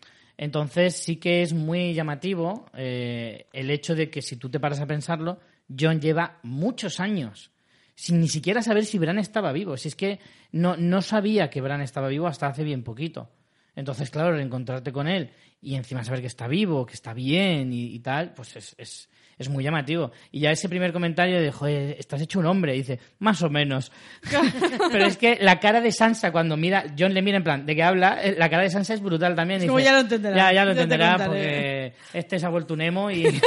Entonces 0.41 0.97
sí 0.97 1.17
que 1.17 1.43
es 1.43 1.53
muy 1.53 1.93
llamativo 1.93 2.65
eh, 2.73 3.47
el 3.53 3.71
hecho 3.71 3.95
de 3.95 4.09
que 4.09 4.23
si 4.23 4.37
tú 4.37 4.49
te 4.49 4.59
paras 4.59 4.81
a 4.81 4.87
pensarlo, 4.87 5.39
John 5.79 6.01
lleva 6.01 6.39
muchos 6.43 6.99
años 6.99 7.51
sin 7.95 8.21
ni 8.21 8.29
siquiera 8.29 8.63
saber 8.63 8.87
si 8.87 8.99
Bran 8.99 9.19
estaba 9.19 9.53
vivo. 9.53 9.77
Si 9.77 9.89
es 9.89 9.97
que 9.97 10.19
no, 10.51 10.79
no 10.79 11.03
sabía 11.03 11.51
que 11.51 11.61
Bran 11.61 11.83
estaba 11.83 12.09
vivo 12.09 12.27
hasta 12.27 12.47
hace 12.47 12.65
bien 12.65 12.85
poquito. 12.85 13.29
Entonces, 13.77 14.11
claro, 14.11 14.33
reencontrarte 14.33 14.93
con 14.93 15.09
él 15.09 15.31
y 15.63 15.75
encima 15.75 16.05
saber 16.05 16.21
que 16.21 16.27
está 16.27 16.49
vivo, 16.49 16.87
que 16.87 16.95
está 16.95 17.13
bien 17.13 17.73
y, 17.73 17.95
y 17.95 17.99
tal, 18.01 18.33
pues 18.35 18.57
es, 18.57 18.75
es, 18.79 19.09
es 19.39 19.49
muy 19.49 19.65
llamativo. 19.65 20.11
Y 20.33 20.41
ya 20.41 20.51
ese 20.51 20.69
primer 20.69 20.93
comentario 20.93 21.41
de, 21.41 21.51
joder, 21.51 21.97
estás 21.99 22.21
hecho 22.21 22.39
un 22.41 22.47
hombre, 22.47 22.75
y 22.75 22.79
dice, 22.79 22.99
más 23.21 23.43
o 23.43 23.49
menos. 23.51 23.91
Pero 24.93 25.07
es 25.07 25.17
que 25.17 25.39
la 25.41 25.59
cara 25.61 25.81
de 25.81 25.93
Sansa 25.93 26.31
cuando 26.33 26.57
mira, 26.57 26.85
John 26.99 27.15
le 27.15 27.23
mira 27.23 27.39
en 27.39 27.45
plan, 27.45 27.67
¿de 27.67 27.75
qué 27.75 27.83
habla? 27.83 28.21
Eh, 28.23 28.37
La 28.39 28.51
cara 28.51 28.63
de 28.65 28.71
Sansa 28.71 28.95
es 28.95 29.01
brutal 29.01 29.35
también. 29.35 29.59
Es 29.59 29.63
dice, 29.63 29.69
como 29.69 29.81
ya 29.81 29.93
lo 29.93 30.01
entenderá, 30.01 30.37
Ya, 30.37 30.53
ya 30.53 30.65
lo 30.65 30.71
entenderá 30.73 31.17
porque 31.27 31.95
este 32.13 32.39
se 32.39 32.47
ha 32.47 32.51
vuelto 32.51 32.75
un 32.75 32.83
emo 32.83 33.11
y... 33.11 33.25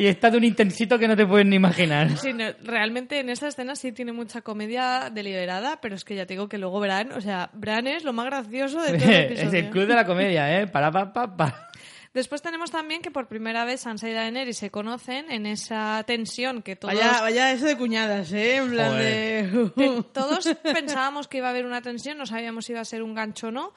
y 0.00 0.06
está 0.06 0.30
de 0.30 0.38
un 0.38 0.44
intensito 0.44 0.98
que 0.98 1.06
no 1.06 1.14
te 1.14 1.26
puedes 1.26 1.46
ni 1.46 1.56
imaginar. 1.56 2.16
Sí, 2.16 2.32
no, 2.32 2.46
realmente 2.62 3.20
en 3.20 3.28
esa 3.28 3.48
escena 3.48 3.76
sí 3.76 3.92
tiene 3.92 4.12
mucha 4.12 4.40
comedia 4.40 5.10
deliberada, 5.12 5.78
pero 5.82 5.94
es 5.94 6.06
que 6.06 6.14
ya 6.14 6.24
te 6.24 6.32
digo 6.32 6.48
que 6.48 6.56
luego 6.56 6.80
Bran, 6.80 7.12
o 7.12 7.20
sea, 7.20 7.50
Bran 7.52 7.86
es 7.86 8.02
lo 8.02 8.14
más 8.14 8.24
gracioso 8.24 8.80
de 8.80 8.96
todo 8.98 9.10
el 9.10 9.14
es 9.24 9.30
episodio. 9.32 9.58
el 9.58 9.68
club 9.68 9.86
de 9.86 9.94
la 9.94 10.06
comedia, 10.06 10.58
¿eh? 10.58 10.66
Para, 10.72 10.90
pa, 10.90 11.12
pa, 11.12 11.36
pa. 11.36 11.68
Después 12.14 12.40
tenemos 12.40 12.70
también 12.70 13.02
que 13.02 13.10
por 13.10 13.28
primera 13.28 13.66
vez 13.66 13.82
Sansa 13.82 14.08
y 14.08 14.14
Daenerys 14.14 14.56
se 14.56 14.70
conocen 14.70 15.30
en 15.30 15.44
esa 15.44 16.02
tensión 16.06 16.62
que 16.62 16.76
todos, 16.76 16.94
Vaya, 16.94 17.20
vaya 17.20 17.52
eso 17.52 17.66
de 17.66 17.76
cuñadas, 17.76 18.32
¿eh? 18.32 18.56
En 18.56 18.70
plan 18.70 18.92
Joder. 18.92 19.50
de... 19.50 20.02
todos 20.14 20.48
pensábamos 20.62 21.28
que 21.28 21.38
iba 21.38 21.48
a 21.48 21.50
haber 21.50 21.66
una 21.66 21.82
tensión, 21.82 22.16
no 22.16 22.24
sabíamos 22.24 22.64
si 22.64 22.72
iba 22.72 22.80
a 22.80 22.86
ser 22.86 23.02
un 23.02 23.14
gancho 23.14 23.48
o 23.48 23.50
no. 23.50 23.74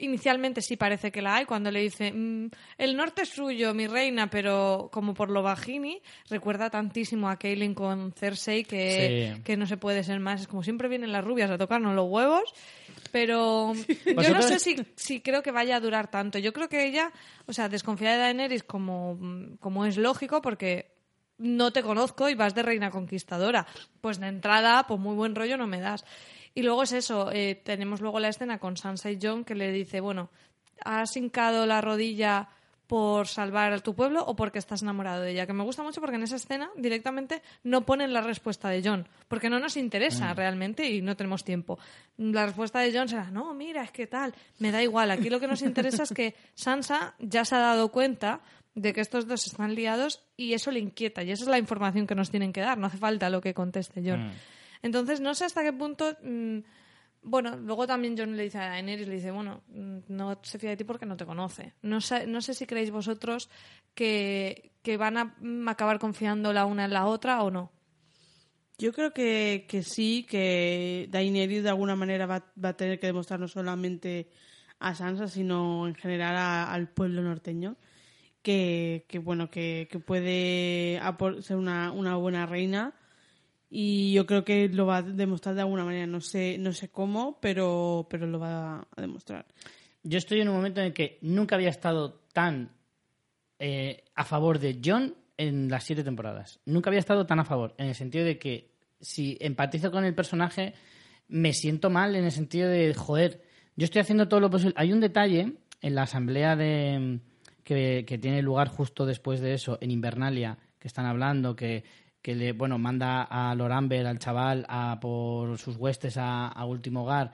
Inicialmente 0.00 0.62
sí 0.62 0.76
parece 0.76 1.10
que 1.12 1.22
la 1.22 1.36
hay, 1.36 1.44
cuando 1.44 1.70
le 1.70 1.80
dice, 1.80 2.12
"Mm, 2.12 2.50
el 2.78 2.96
norte 2.96 3.22
es 3.22 3.28
suyo, 3.28 3.74
mi 3.74 3.86
reina, 3.86 4.28
pero 4.30 4.88
como 4.92 5.14
por 5.14 5.30
lo 5.30 5.42
bajini, 5.42 6.00
recuerda 6.28 6.70
tantísimo 6.70 7.28
a 7.28 7.36
Kaelin 7.36 7.74
con 7.74 8.12
Cersei 8.12 8.64
que, 8.64 9.34
Sí. 9.36 9.42
que 9.42 9.56
no 9.56 9.66
se 9.66 9.76
puede 9.76 10.02
ser 10.04 10.18
más. 10.20 10.40
Es 10.42 10.46
como 10.48 10.62
siempre 10.62 10.88
vienen 10.88 11.12
las 11.12 11.24
rubias 11.24 11.50
a 11.50 11.58
tocarnos 11.58 11.94
los 11.94 12.08
huevos, 12.08 12.52
pero 13.12 13.72
yo 14.28 14.32
no 14.32 14.42
sé 14.42 14.58
si, 14.58 14.76
si 14.96 15.20
creo 15.20 15.42
que 15.42 15.50
vaya 15.50 15.76
a 15.76 15.80
durar 15.80 16.10
tanto. 16.10 16.38
Yo 16.38 16.52
creo 16.52 16.68
que 16.68 16.86
ella, 16.86 17.12
o 17.46 17.52
sea, 17.52 17.68
desconfía 17.68 18.12
de 18.12 18.18
Daenerys 18.18 18.62
como, 18.62 19.18
como 19.60 19.84
es 19.86 19.96
lógico, 19.96 20.40
porque 20.40 20.90
no 21.38 21.72
te 21.72 21.82
conozco 21.82 22.28
y 22.28 22.34
vas 22.34 22.54
de 22.54 22.62
reina 22.62 22.90
conquistadora. 22.90 23.66
Pues 24.00 24.20
de 24.20 24.28
entrada, 24.28 24.86
pues 24.86 25.00
muy 25.00 25.14
buen 25.14 25.34
rollo 25.34 25.56
no 25.56 25.66
me 25.66 25.80
das. 25.80 26.04
Y 26.54 26.62
luego 26.62 26.82
es 26.82 26.92
eso, 26.92 27.30
eh, 27.32 27.54
tenemos 27.54 28.00
luego 28.00 28.20
la 28.20 28.28
escena 28.28 28.58
con 28.58 28.76
Sansa 28.76 29.10
y 29.10 29.18
John 29.20 29.44
que 29.44 29.54
le 29.54 29.70
dice, 29.70 30.00
bueno, 30.00 30.30
¿has 30.84 31.16
hincado 31.16 31.66
la 31.66 31.80
rodilla 31.80 32.48
por 32.86 33.28
salvar 33.28 33.72
a 33.72 33.78
tu 33.78 33.94
pueblo 33.94 34.24
o 34.24 34.34
porque 34.34 34.58
estás 34.58 34.82
enamorado 34.82 35.22
de 35.22 35.30
ella? 35.30 35.46
Que 35.46 35.52
me 35.52 35.62
gusta 35.62 35.84
mucho 35.84 36.00
porque 36.00 36.16
en 36.16 36.24
esa 36.24 36.34
escena 36.36 36.70
directamente 36.76 37.40
no 37.62 37.86
ponen 37.86 38.12
la 38.12 38.20
respuesta 38.20 38.68
de 38.68 38.82
John, 38.84 39.06
porque 39.28 39.48
no 39.48 39.60
nos 39.60 39.76
interesa 39.76 40.34
realmente 40.34 40.90
y 40.90 41.00
no 41.00 41.16
tenemos 41.16 41.44
tiempo. 41.44 41.78
La 42.16 42.46
respuesta 42.46 42.80
de 42.80 42.92
John 42.92 43.08
será, 43.08 43.30
no, 43.30 43.54
mira, 43.54 43.84
es 43.84 43.92
que 43.92 44.08
tal, 44.08 44.34
me 44.58 44.72
da 44.72 44.82
igual. 44.82 45.12
Aquí 45.12 45.30
lo 45.30 45.38
que 45.38 45.46
nos 45.46 45.62
interesa 45.62 46.02
es 46.02 46.12
que 46.12 46.34
Sansa 46.54 47.14
ya 47.20 47.44
se 47.44 47.54
ha 47.54 47.60
dado 47.60 47.92
cuenta 47.92 48.40
de 48.74 48.92
que 48.92 49.00
estos 49.00 49.28
dos 49.28 49.46
están 49.46 49.74
liados 49.74 50.24
y 50.36 50.54
eso 50.54 50.70
le 50.70 50.80
inquieta 50.80 51.22
y 51.22 51.30
esa 51.30 51.44
es 51.44 51.48
la 51.48 51.58
información 51.58 52.06
que 52.06 52.14
nos 52.14 52.30
tienen 52.30 52.52
que 52.52 52.60
dar, 52.60 52.78
no 52.78 52.86
hace 52.86 52.98
falta 52.98 53.30
lo 53.30 53.40
que 53.40 53.54
conteste 53.54 54.02
John. 54.04 54.28
Mm. 54.28 54.32
Entonces, 54.82 55.20
no 55.20 55.34
sé 55.34 55.44
hasta 55.44 55.62
qué 55.62 55.72
punto 55.72 56.16
mm, 56.22 56.58
Bueno, 57.22 57.56
luego 57.56 57.86
también 57.86 58.16
John 58.16 58.36
le 58.36 58.44
dice 58.44 58.58
a 58.58 58.68
Daenerys, 58.70 59.08
le 59.08 59.16
dice, 59.16 59.30
bueno, 59.30 59.62
mm, 59.68 59.98
no 60.08 60.38
se 60.42 60.58
fía 60.58 60.70
de 60.70 60.76
ti 60.78 60.84
porque 60.84 61.06
no 61.06 61.16
te 61.16 61.26
conoce. 61.26 61.74
No 61.82 62.00
sé, 62.00 62.26
no 62.26 62.40
sé 62.40 62.54
si 62.54 62.66
creéis 62.66 62.90
vosotros 62.90 63.50
que, 63.94 64.72
que 64.82 64.96
van 64.96 65.16
a 65.18 65.24
mm, 65.40 65.68
acabar 65.68 65.98
confiando 65.98 66.52
la 66.52 66.64
una 66.66 66.86
en 66.86 66.92
la 66.94 67.06
otra 67.06 67.42
o 67.42 67.50
no. 67.50 67.72
Yo 68.78 68.92
creo 68.94 69.12
que, 69.12 69.66
que 69.68 69.82
sí, 69.82 70.26
que 70.28 71.06
Daenerys 71.10 71.62
de 71.62 71.68
alguna 71.68 71.96
manera 71.96 72.24
va, 72.26 72.46
va 72.62 72.70
a 72.70 72.76
tener 72.76 72.98
que 72.98 73.08
demostrar 73.08 73.38
no 73.38 73.46
solamente 73.48 74.30
a 74.78 74.94
Sansa, 74.94 75.28
sino 75.28 75.86
en 75.86 75.94
general 75.94 76.36
a- 76.36 76.72
al 76.72 76.88
pueblo 76.88 77.20
norteño, 77.22 77.76
que, 78.42 79.04
que 79.08 79.18
bueno, 79.18 79.50
que, 79.50 79.86
que 79.90 79.98
puede 80.00 80.98
ser 81.42 81.56
una, 81.58 81.92
una 81.92 82.16
buena 82.16 82.46
reina. 82.46 82.94
Y 83.72 84.12
yo 84.12 84.26
creo 84.26 84.44
que 84.44 84.68
lo 84.68 84.84
va 84.84 84.96
a 84.96 85.02
demostrar 85.02 85.54
de 85.54 85.60
alguna 85.60 85.84
manera. 85.84 86.06
No 86.06 86.20
sé, 86.20 86.58
no 86.58 86.72
sé 86.72 86.88
cómo, 86.88 87.38
pero, 87.40 88.08
pero 88.10 88.26
lo 88.26 88.40
va 88.40 88.80
a 88.80 89.00
demostrar. 89.00 89.46
Yo 90.02 90.18
estoy 90.18 90.40
en 90.40 90.48
un 90.48 90.56
momento 90.56 90.80
en 90.80 90.88
el 90.88 90.92
que 90.92 91.18
nunca 91.22 91.54
había 91.54 91.68
estado 91.68 92.20
tan 92.32 92.72
eh, 93.60 94.04
a 94.16 94.24
favor 94.24 94.58
de 94.58 94.80
John 94.84 95.14
en 95.36 95.68
las 95.70 95.84
siete 95.84 96.02
temporadas. 96.02 96.58
Nunca 96.66 96.90
había 96.90 96.98
estado 96.98 97.26
tan 97.26 97.38
a 97.38 97.44
favor, 97.44 97.74
en 97.78 97.86
el 97.86 97.94
sentido 97.94 98.24
de 98.24 98.38
que 98.38 98.70
si 99.00 99.38
empatizo 99.40 99.90
con 99.90 100.04
el 100.04 100.14
personaje, 100.14 100.74
me 101.28 101.52
siento 101.52 101.90
mal 101.90 102.16
en 102.16 102.24
el 102.24 102.32
sentido 102.32 102.68
de, 102.68 102.92
joder, 102.92 103.42
yo 103.76 103.84
estoy 103.84 104.00
haciendo 104.00 104.28
todo 104.28 104.40
lo 104.40 104.50
posible. 104.50 104.74
Hay 104.76 104.92
un 104.92 105.00
detalle 105.00 105.54
en 105.80 105.94
la 105.94 106.02
asamblea 106.02 106.56
de 106.56 107.20
que, 107.62 108.04
que 108.06 108.18
tiene 108.18 108.42
lugar 108.42 108.68
justo 108.68 109.06
después 109.06 109.40
de 109.40 109.54
eso, 109.54 109.78
en 109.80 109.90
Invernalia, 109.90 110.58
que 110.78 110.88
están 110.88 111.06
hablando, 111.06 111.54
que, 111.54 111.84
que 112.22 112.34
le, 112.34 112.52
bueno, 112.52 112.78
manda 112.78 113.22
a 113.22 113.54
Loramber, 113.54 114.06
al 114.06 114.18
chaval, 114.18 114.66
a 114.68 114.98
por 115.00 115.58
sus 115.58 115.76
huestes 115.76 116.16
a, 116.16 116.48
a 116.48 116.64
último 116.64 117.04
hogar 117.04 117.32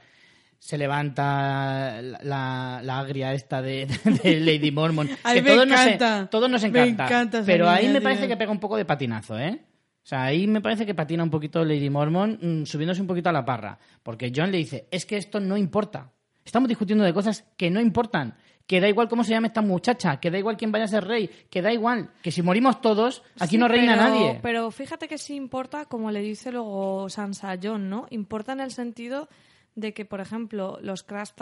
se 0.59 0.78
levanta 0.78 2.01
la, 2.03 2.80
la 2.82 2.99
agria 2.99 3.34
esta 3.34 3.61
de, 3.62 3.87
de 4.22 4.41
Lady 4.41 4.70
Mormon. 4.70 5.09
Ay, 5.22 5.37
que 5.37 5.43
me 5.43 5.51
todos 5.55 5.66
nos 5.68 5.80
en- 5.80 5.87
encanta. 5.93 6.28
todos 6.30 6.51
nos 6.51 6.62
Me 6.70 6.84
encanta. 6.89 7.43
pero 7.45 7.68
ahí 7.68 7.87
me 7.89 7.95
tío. 7.95 8.03
parece 8.03 8.26
que 8.26 8.37
pega 8.37 8.51
un 8.51 8.59
poco 8.59 8.76
de 8.76 8.84
patinazo, 8.84 9.39
¿eh? 9.39 9.61
O 10.03 10.09
sea, 10.09 10.24
ahí 10.24 10.47
me 10.47 10.61
parece 10.61 10.87
que 10.87 10.95
patina 10.95 11.22
un 11.22 11.30
poquito 11.30 11.64
Lady 11.64 11.91
Mormon, 11.91 12.39
mm, 12.41 12.64
subiéndose 12.64 13.01
un 13.01 13.07
poquito 13.09 13.28
a 13.28 13.32
la 13.32 13.45
parra. 13.45 13.78
Porque 14.03 14.32
John 14.34 14.51
le 14.53 14.59
dice, 14.59 14.87
es 14.91 15.05
que 15.05 15.16
esto 15.16 15.41
no 15.41 15.57
importa. 15.57 16.12
Estamos 16.45 16.68
discutiendo 16.68 17.03
de 17.05 17.12
cosas 17.12 17.45
que 17.57 17.70
no 17.70 17.80
importan. 17.80 18.34
Que 18.66 18.80
da 18.80 18.88
igual 18.88 19.08
cómo 19.08 19.22
se 19.22 19.30
llame 19.30 19.46
esta 19.48 19.62
muchacha, 19.62 20.18
que 20.18 20.30
da 20.30 20.38
igual 20.38 20.56
quién 20.56 20.72
vaya 20.72 20.86
a 20.86 20.88
ser 20.88 21.04
rey, 21.04 21.30
que 21.50 21.62
da 21.62 21.72
igual, 21.72 22.10
que 22.20 22.32
si 22.32 22.42
morimos 22.42 22.80
todos, 22.80 23.22
aquí 23.38 23.50
Sí, 23.52 23.58
no 23.58 23.68
reina 23.68 23.94
pero- 23.94 24.08
nadie. 24.08 24.40
Pero 24.42 24.70
fíjate 24.72 25.06
que 25.06 25.18
sí 25.18 25.36
importa, 25.36 25.84
como 25.84 26.10
le 26.10 26.20
dice 26.20 26.50
luego 26.50 27.08
Sansa 27.08 27.52
a 27.52 27.58
John, 27.62 27.88
¿no? 27.88 28.06
Importa 28.10 28.52
en 28.54 28.60
el 28.60 28.72
sentido 28.72 29.28
de 29.76 29.94
que, 29.94 30.04
por 30.04 30.20
ejemplo, 30.20 30.78
los 30.82 31.06
Kars- 31.06 31.34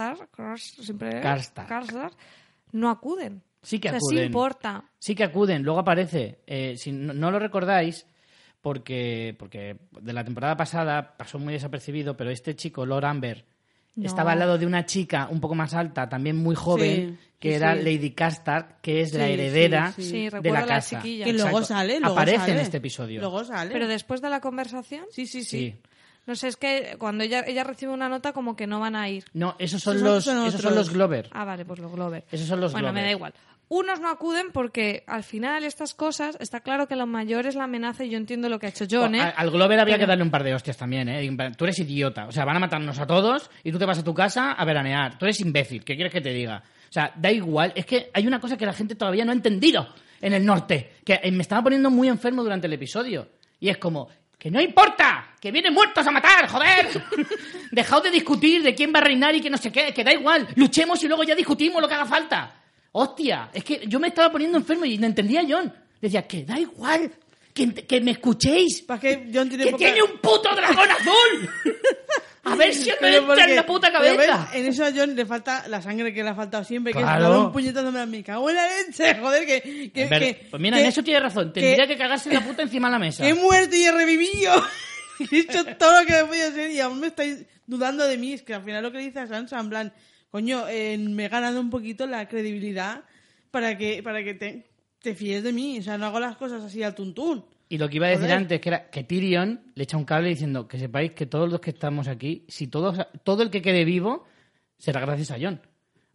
siempre 0.82 1.20
Karstar. 1.22 1.66
Karstar, 1.66 2.10
no 2.72 2.90
acuden. 2.90 3.42
Sí 3.62 3.78
que 3.78 3.88
o 3.88 3.92
sea, 3.92 3.96
acuden. 3.98 4.18
sí 4.18 4.24
importa. 4.26 4.84
Sí 4.98 5.14
que 5.14 5.24
acuden, 5.24 5.62
luego 5.62 5.80
aparece. 5.80 6.40
Eh, 6.46 6.76
si 6.76 6.92
no, 6.92 7.14
no 7.14 7.30
lo 7.30 7.38
recordáis, 7.38 8.06
porque, 8.60 9.34
porque 9.38 9.76
de 10.00 10.12
la 10.12 10.24
temporada 10.24 10.56
pasada 10.56 11.16
pasó 11.16 11.38
muy 11.38 11.54
desapercibido, 11.54 12.16
pero 12.16 12.30
este 12.30 12.54
chico, 12.56 12.84
Lord 12.84 13.04
Amber, 13.06 13.44
No. 13.96 14.06
estaba 14.06 14.32
al 14.32 14.38
lado 14.40 14.58
de 14.58 14.66
una 14.66 14.84
chica 14.86 15.28
un 15.30 15.40
poco 15.40 15.54
más 15.54 15.72
alta, 15.74 16.08
también 16.08 16.36
muy 16.36 16.54
joven, 16.56 17.18
Sí, 17.20 17.28
que 17.38 17.50
sí, 17.50 17.54
era 17.54 17.74
sí. 17.76 17.82
Lady 17.82 18.10
Castar, 18.10 18.78
que 18.82 19.02
es 19.02 19.12
la 19.14 19.28
heredera 19.28 19.92
sí, 19.92 20.02
Sí, 20.02 20.28
de 20.30 20.50
la 20.50 20.60
la 20.62 20.66
casa. 20.66 20.96
chiquilla. 20.96 21.24
Que 21.26 21.32
luego 21.32 21.62
sale, 21.62 22.00
luego 22.00 22.14
Aparece 22.14 22.38
sale. 22.38 22.52
en 22.52 22.58
este 22.58 22.76
episodio. 22.78 23.20
Luego 23.20 23.44
sale. 23.44 23.70
Pero 23.72 23.86
después 23.86 24.20
de 24.20 24.30
la 24.30 24.40
conversación, 24.40 25.04
Sí, 25.10 25.26
sí, 25.26 25.44
sí. 25.44 25.58
sí. 25.72 25.80
no 26.26 26.34
sé, 26.34 26.48
es 26.48 26.56
que 26.56 26.96
cuando 26.98 27.22
ella, 27.22 27.44
ella 27.46 27.62
recibe 27.64 27.92
una 27.92 28.08
nota 28.08 28.32
como 28.32 28.56
que 28.56 28.66
no 28.66 28.80
van 28.80 28.96
a 28.96 29.08
ir. 29.10 29.24
No, 29.34 29.54
esos 29.58 29.82
son, 29.82 29.96
Esos 29.96 30.08
los, 30.08 30.24
son 30.24 30.46
esos 30.46 30.60
son 30.60 30.74
los 30.74 30.90
Glover. 30.90 31.28
Ah, 31.32 31.44
vale, 31.44 31.64
pues 31.64 31.78
los 31.78 31.92
Glover. 31.92 32.24
Esos 32.32 32.48
son 32.48 32.60
los 32.60 32.72
bueno, 32.72 32.88
me 32.88 33.00
Glover. 33.00 33.04
da 33.04 33.10
igual. 33.12 33.34
Unos 33.76 33.98
no 33.98 34.08
acuden 34.08 34.52
porque 34.52 35.02
al 35.08 35.24
final 35.24 35.64
estas 35.64 35.94
cosas, 35.94 36.36
está 36.38 36.60
claro 36.60 36.86
que 36.86 36.94
lo 36.94 37.06
mayor 37.08 37.44
es 37.46 37.56
la 37.56 37.64
amenaza 37.64 38.04
y 38.04 38.10
yo 38.10 38.18
entiendo 38.18 38.48
lo 38.48 38.60
que 38.60 38.66
ha 38.66 38.68
hecho 38.68 38.84
John, 38.88 39.16
¿eh? 39.16 39.20
A- 39.20 39.30
Al 39.30 39.50
Glover 39.50 39.80
había 39.80 39.98
que 39.98 40.06
darle 40.06 40.22
un 40.22 40.30
par 40.30 40.44
de 40.44 40.54
hostias 40.54 40.76
también, 40.76 41.08
¿eh? 41.08 41.28
Tú 41.58 41.64
eres 41.64 41.80
idiota. 41.80 42.26
O 42.28 42.30
sea, 42.30 42.44
van 42.44 42.54
a 42.56 42.60
matarnos 42.60 42.96
a 43.00 43.06
todos 43.08 43.50
y 43.64 43.72
tú 43.72 43.78
te 43.80 43.84
vas 43.84 43.98
a 43.98 44.04
tu 44.04 44.14
casa 44.14 44.52
a 44.52 44.64
veranear. 44.64 45.18
Tú 45.18 45.24
eres 45.24 45.40
imbécil. 45.40 45.84
¿Qué 45.84 45.96
quieres 45.96 46.12
que 46.12 46.20
te 46.20 46.30
diga? 46.30 46.62
O 46.88 46.92
sea, 46.92 47.12
da 47.16 47.32
igual. 47.32 47.72
Es 47.74 47.84
que 47.84 48.10
hay 48.14 48.24
una 48.28 48.38
cosa 48.38 48.56
que 48.56 48.64
la 48.64 48.72
gente 48.72 48.94
todavía 48.94 49.24
no 49.24 49.32
ha 49.32 49.34
entendido 49.34 49.88
en 50.20 50.34
el 50.34 50.46
norte. 50.46 50.92
Que 51.04 51.18
eh, 51.20 51.32
me 51.32 51.42
estaba 51.42 51.62
poniendo 51.64 51.90
muy 51.90 52.06
enfermo 52.06 52.44
durante 52.44 52.68
el 52.68 52.72
episodio. 52.74 53.28
Y 53.58 53.70
es 53.70 53.78
como, 53.78 54.08
que 54.38 54.52
no 54.52 54.60
importa, 54.60 55.34
que 55.40 55.50
vienen 55.50 55.74
muertos 55.74 56.06
a 56.06 56.12
matar, 56.12 56.46
joder. 56.48 56.86
Dejaos 57.72 58.04
de 58.04 58.12
discutir 58.12 58.62
de 58.62 58.72
quién 58.72 58.92
va 58.94 58.98
a 59.00 59.02
reinar 59.02 59.34
y 59.34 59.40
que 59.40 59.50
no 59.50 59.56
sé 59.56 59.72
qué, 59.72 59.92
que 59.92 60.04
da 60.04 60.12
igual. 60.12 60.46
Luchemos 60.54 61.02
y 61.02 61.08
luego 61.08 61.24
ya 61.24 61.34
discutimos 61.34 61.82
lo 61.82 61.88
que 61.88 61.94
haga 61.94 62.06
falta. 62.06 62.60
Hostia, 62.96 63.50
es 63.52 63.64
que 63.64 63.82
yo 63.88 63.98
me 63.98 64.08
estaba 64.08 64.30
poniendo 64.30 64.56
enfermo 64.56 64.84
y 64.84 64.96
no 64.98 65.06
entendía 65.06 65.40
a 65.40 65.44
John. 65.48 65.72
Decía, 66.00 66.22
que 66.28 66.44
da 66.44 66.60
igual, 66.60 67.10
que, 67.52 67.74
que 67.74 68.00
me 68.00 68.12
escuchéis. 68.12 68.82
Para 68.82 69.00
que 69.00 69.30
John 69.34 69.48
tiene 69.48 69.64
¡Que 69.64 69.70
poca- 69.72 69.84
tiene 69.84 70.02
un 70.02 70.18
puto 70.18 70.54
dragón 70.54 70.88
azul! 70.90 71.50
A 72.44 72.54
ver 72.56 72.72
si 72.74 72.90
me 73.00 73.16
entra 73.16 73.16
en 73.16 73.26
porque- 73.26 73.54
la 73.56 73.66
puta 73.66 73.88
pero 73.90 74.16
ves, 74.16 74.26
cabeza. 74.28 74.48
En 74.52 74.66
eso 74.66 74.84
a 74.84 74.92
John 74.94 75.16
le 75.16 75.26
falta 75.26 75.66
la 75.66 75.80
sangre 75.82 76.12
que 76.12 76.22
le 76.22 76.28
ha 76.28 76.34
faltado 76.34 76.62
siempre, 76.62 76.92
que 76.92 77.00
Claro. 77.00 77.32
es 77.32 77.40
un 77.46 77.52
puñetazo 77.52 77.90
me 77.90 78.04
me 78.06 78.22
cago 78.22 78.50
en 78.50 78.56
la 78.56 78.68
leche, 78.68 79.14
joder, 79.18 79.46
que... 79.46 79.90
que, 79.92 80.02
En 80.02 80.08
ver- 80.10 80.20
que- 80.22 80.46
pues 80.50 80.62
mira, 80.62 80.78
en 80.78 80.86
eso 80.86 81.02
tiene 81.02 81.20
razón. 81.20 81.52
Tendría 81.52 81.86
que, 81.86 81.96
cagarse 81.96 82.32
la 82.32 82.42
puta 82.42 82.62
encima 82.62 82.88
de 82.88 82.92
la 82.92 82.98
mesa. 82.98 83.26
he 83.28 83.34
muerto 83.34 83.74
y 83.74 83.84
he 83.84 83.90
revivido. 83.92 84.52
he 85.32 85.38
hecho 85.38 85.64
todo 85.78 86.00
lo 86.00 86.06
que 86.06 86.12
me 86.12 86.24
podía 86.26 86.46
hacer 86.48 86.70
y 86.70 86.78
aún 86.80 87.00
me 87.00 87.06
estáis 87.08 87.44
dudando 87.66 88.06
de 88.06 88.18
mí. 88.18 88.34
Es 88.34 88.42
que 88.42 88.54
al 88.54 88.62
final 88.62 88.82
lo 88.84 88.92
que 88.92 88.98
dice 88.98 89.20
a 89.20 89.26
Sansa, 89.26 89.58
en 89.58 89.70
plan, 89.70 89.92
coño, 90.34 90.66
eh, 90.68 90.98
me 90.98 91.26
he 91.26 91.28
ganado 91.28 91.60
un 91.60 91.70
poquito 91.70 92.08
la 92.08 92.26
credibilidad 92.26 93.04
para 93.52 93.78
que, 93.78 94.02
para 94.02 94.24
que 94.24 94.34
te, 94.34 94.66
te 94.98 95.14
fíes 95.14 95.44
de 95.44 95.52
mí. 95.52 95.78
O 95.78 95.82
sea, 95.84 95.96
no 95.96 96.06
hago 96.06 96.18
las 96.18 96.36
cosas 96.36 96.60
así 96.60 96.82
al 96.82 96.92
tuntún. 96.92 97.44
Y 97.68 97.78
lo 97.78 97.88
que 97.88 97.98
iba 97.98 98.08
a 98.08 98.10
decir 98.10 98.24
Joder. 98.24 98.38
antes, 98.38 98.60
que 98.60 98.68
era 98.68 98.90
que 98.90 99.04
Tyrion 99.04 99.60
le 99.76 99.84
echa 99.84 99.96
un 99.96 100.04
cable 100.04 100.30
diciendo 100.30 100.66
que 100.66 100.76
sepáis 100.76 101.12
que 101.12 101.26
todos 101.26 101.48
los 101.48 101.60
que 101.60 101.70
estamos 101.70 102.08
aquí, 102.08 102.44
si 102.48 102.66
todos, 102.66 102.98
todo 103.22 103.44
el 103.44 103.50
que 103.50 103.62
quede 103.62 103.84
vivo, 103.84 104.24
será 104.76 105.00
gracias 105.00 105.30
a 105.30 105.36
John. 105.40 105.60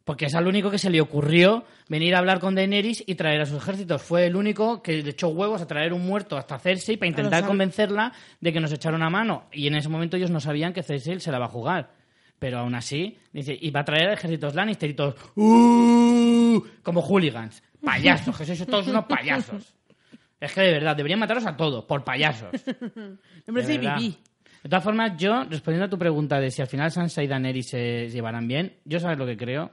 Porque 0.04 0.26
es 0.26 0.36
al 0.36 0.48
único 0.48 0.70
que 0.70 0.80
se 0.80 0.90
le 0.90 1.00
ocurrió 1.00 1.64
venir 1.88 2.14
a 2.14 2.18
hablar 2.18 2.42
con 2.42 2.56
Daenerys 2.56 3.06
y 3.08 3.16
traer 3.16 3.40
a 3.40 3.46
sus 3.46 3.64
ejércitos. 3.64 4.02
Fue 4.02 4.26
el 4.26 4.36
único 4.36 4.84
que 4.84 5.02
le 5.02 5.12
echó 5.12 5.30
huevos 5.30 5.62
a 5.62 5.68
traer 5.68 5.94
un 5.94 6.06
muerto 6.06 6.36
hasta 6.36 6.60
Cersei 6.60 6.98
para 6.98 7.08
intentar 7.08 7.46
convencerla 7.46 8.12
de 8.42 8.52
que 8.52 8.60
nos 8.60 8.74
echara 8.74 8.98
una 8.98 9.10
mano. 9.10 9.46
Y 9.54 9.68
en 9.68 9.76
ese 9.76 9.88
momento 9.88 10.18
ellos 10.18 10.30
no 10.30 10.42
sabían 10.42 10.74
que 10.74 10.84
Cersei 10.84 11.22
se 11.22 11.32
la 11.32 11.40
va 11.40 11.46
a 11.46 11.50
jugar. 11.50 11.99
Pero 12.40 12.60
aún 12.60 12.74
así, 12.74 13.18
dice, 13.34 13.58
y 13.60 13.70
va 13.70 13.82
a 13.82 13.86
traer 13.86 14.12
ejércitos 14.12 14.56
Lannister 14.56 14.90
y 14.90 14.94
todos, 14.94 15.16
"Uh", 15.36 16.62
como 16.82 17.02
hooligans. 17.02 17.62
Payasos, 17.84 18.38
que 18.38 18.46
sois 18.46 18.66
todos 18.66 18.88
unos 18.88 19.06
payasos. 19.06 19.74
Es 20.40 20.54
que 20.54 20.62
de 20.62 20.72
verdad, 20.74 20.96
deberían 20.96 21.20
mataros 21.20 21.46
a 21.46 21.56
todos, 21.58 21.84
por 21.86 22.04
payasos. 22.04 22.50
Verdad. 23.48 23.98
pipí. 23.98 24.18
De 24.64 24.70
todas 24.70 24.84
formas, 24.84 25.14
yo, 25.18 25.44
respondiendo 25.46 25.86
a 25.86 25.90
tu 25.90 25.98
pregunta 25.98 26.40
de 26.40 26.52
si 26.52 26.62
al 26.62 26.68
final 26.68 26.92
Sansa 26.92 27.24
y 27.24 27.28
Daenerys 27.28 27.70
se 27.70 28.10
llevarán 28.10 28.48
bien, 28.48 28.74
yo 28.86 29.00
sabes 29.00 29.18
lo 29.18 29.26
que 29.26 29.38
creo, 29.38 29.72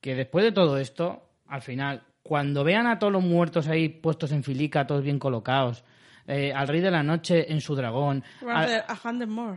que 0.00 0.14
después 0.14 0.44
de 0.44 0.52
todo 0.52 0.78
esto, 0.78 1.28
al 1.46 1.62
final, 1.62 2.02
cuando 2.22 2.64
vean 2.64 2.86
a 2.88 2.98
todos 2.98 3.12
los 3.12 3.22
muertos 3.22 3.68
ahí 3.68 3.88
puestos 3.88 4.32
en 4.32 4.42
filica, 4.42 4.86
todos 4.86 5.02
bien 5.04 5.18
colocados, 5.20 5.84
eh, 6.28 6.52
al 6.52 6.66
rey 6.66 6.80
de 6.80 6.90
la 6.90 7.02
noche 7.02 7.52
en 7.52 7.60
su 7.60 7.74
dragón, 7.74 8.24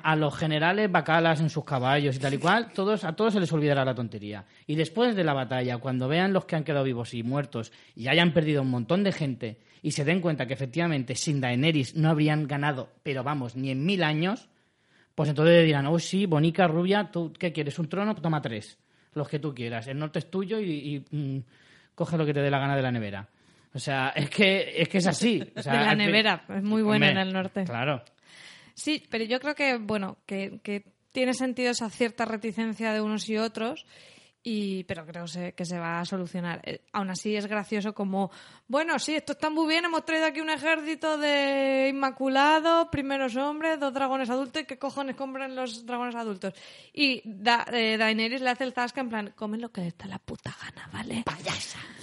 a 0.04 0.16
los 0.16 0.36
generales 0.36 0.92
bacalas 0.92 1.40
en 1.42 1.50
sus 1.50 1.66
caballos 1.66 2.16
y 2.16 2.20
tal 2.20 2.34
y 2.34 2.38
cual, 2.40 2.72
todos, 2.74 3.04
a 3.04 3.14
todos 3.14 3.34
se 3.34 3.40
les 3.40 3.52
olvidará 3.52 3.84
la 3.84 3.96
tontería. 3.96 4.46
Y 4.68 4.76
después 4.76 5.16
de 5.16 5.24
la 5.24 5.34
batalla, 5.34 5.78
cuando 5.78 6.08
vean 6.08 6.34
los 6.34 6.46
que 6.46 6.56
han 6.56 6.64
quedado 6.64 6.86
vivos 6.86 7.14
y 7.14 7.24
muertos 7.24 7.72
y 7.96 8.08
hayan 8.08 8.34
perdido 8.34 8.62
un 8.62 8.70
montón 8.70 9.04
de 9.04 9.12
gente 9.12 9.60
y 9.82 9.92
se 9.92 10.06
den 10.06 10.22
cuenta 10.22 10.46
que 10.46 10.54
efectivamente 10.54 11.16
sin 11.16 11.42
Daenerys 11.42 11.96
no 11.96 12.10
habrían 12.10 12.48
ganado, 12.48 12.90
pero 13.04 13.24
vamos, 13.24 13.56
ni 13.56 13.72
en 13.72 13.86
mil 13.86 14.04
años, 14.04 14.50
pues 15.16 15.30
entonces 15.30 15.66
dirán, 15.66 15.88
oh 15.88 16.00
sí, 16.00 16.26
bonica, 16.26 16.68
rubia, 16.68 17.10
¿tú 17.12 17.34
qué 17.38 17.52
quieres? 17.52 17.80
¿Un 17.80 17.90
trono? 17.90 18.16
Toma 18.16 18.42
tres, 18.42 18.78
los 19.14 19.28
que 19.28 19.40
tú 19.40 19.54
quieras. 19.54 19.88
El 19.88 20.00
norte 20.00 20.20
es 20.20 20.30
tuyo 20.30 20.60
y, 20.60 21.06
y, 21.12 21.16
mm, 21.16 21.44
coge 21.96 22.18
lo 22.18 22.26
que 22.26 22.34
te 22.34 22.42
dé 22.42 22.52
la 22.52 22.60
gana 22.60 22.76
de 22.76 22.82
la 22.82 22.92
nevera. 22.92 23.28
O 23.74 23.80
sea, 23.80 24.10
es 24.16 24.30
que 24.30 24.82
es, 24.82 24.90
que 24.90 24.98
es 24.98 25.08
así. 25.08 25.44
O 25.56 25.62
sea, 25.62 25.74
De 25.74 25.86
la 25.86 25.96
nevera, 25.96 26.44
es 26.50 26.64
muy 26.64 26.82
Hombre, 26.82 27.12
en 27.12 27.18
el 27.18 27.34
norte. 27.34 27.66
Claro. 27.66 28.04
Sí, 28.74 29.04
pero 29.10 29.26
yo 29.26 29.40
creo 29.40 29.56
que, 29.56 29.78
bueno, 29.78 30.18
que, 30.26 30.60
que 30.64 30.86
tiene 31.12 31.34
sentido 31.34 31.72
esa 31.72 31.90
cierta 31.90 32.26
reticencia 32.26 32.94
de 32.94 33.02
unos 33.02 33.30
y 33.30 33.38
otros, 33.38 33.86
y, 34.42 34.84
pero 34.86 35.06
creo 35.06 35.26
que 35.56 35.66
se 35.66 35.78
va 35.78 36.00
a 36.00 36.06
solucionar. 36.06 36.62
Eh, 36.64 36.82
aún 36.94 37.10
así 37.10 37.36
es 37.36 37.46
gracioso 37.46 37.94
como, 37.94 38.32
bueno, 38.68 38.98
sí, 38.98 39.16
esto 39.16 39.34
está 39.34 39.50
muy 39.50 39.68
bien, 39.68 39.86
hemos 39.86 40.06
traído 40.06 40.26
aquí 40.28 40.40
un 40.42 40.50
ejército 40.50 41.18
de 41.18 41.90
inmaculados, 41.90 42.88
primeros 42.90 43.36
hombres, 43.36 43.80
dos 43.80 43.94
dragones 43.94 44.30
adultos, 44.30 44.62
¿y 44.62 44.66
¿qué 44.66 44.78
cojones 44.80 45.16
compran 45.16 45.56
los 45.56 45.86
dragones 45.86 46.16
adultos? 46.16 46.54
Y 46.94 47.22
da, 47.26 47.66
eh, 47.72 47.98
Daenerys 47.98 48.42
le 48.42 48.50
hace 48.50 48.64
el 48.64 48.74
zasca 48.74 49.02
en 49.02 49.10
plan, 49.10 49.34
comen 49.36 49.62
lo 49.62 49.72
que 49.72 49.82
les 49.82 49.98
da 49.98 50.06
la 50.08 50.20
puta 50.20 50.56
gana, 50.62 50.90
¿vale? 50.94 51.24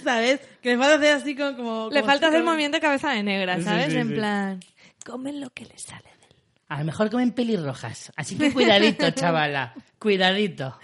¿Sabes? 0.03 0.39
Que 0.61 0.69
le 0.71 0.77
falta 0.77 0.95
hacer 0.95 1.15
así 1.15 1.35
como... 1.35 1.55
como 1.55 1.89
Le 1.89 2.03
falta 2.03 2.27
hacer 2.27 2.39
como- 2.41 2.51
movimiento 2.51 2.77
de 2.77 2.81
cabeza 2.81 3.11
de 3.11 3.23
negra, 3.23 3.57
Sí, 3.57 3.63
¿sabes? 3.63 3.91
sí, 3.91 3.97
en 3.97 4.07
sí. 4.09 4.13
plan, 4.13 4.59
comen 5.05 5.41
lo 5.41 5.49
que 5.49 5.65
les 5.65 5.81
sale 5.81 6.03
del 6.21 6.35
A 6.69 6.79
lo 6.79 6.85
mejor 6.85 7.09
comen 7.09 7.31
pelirrojas. 7.31 8.11
Así 8.15 8.37
que 8.37 8.53
cuidadito, 8.53 9.09
chavala. 9.11 9.73
Cuidadito. 9.99 10.77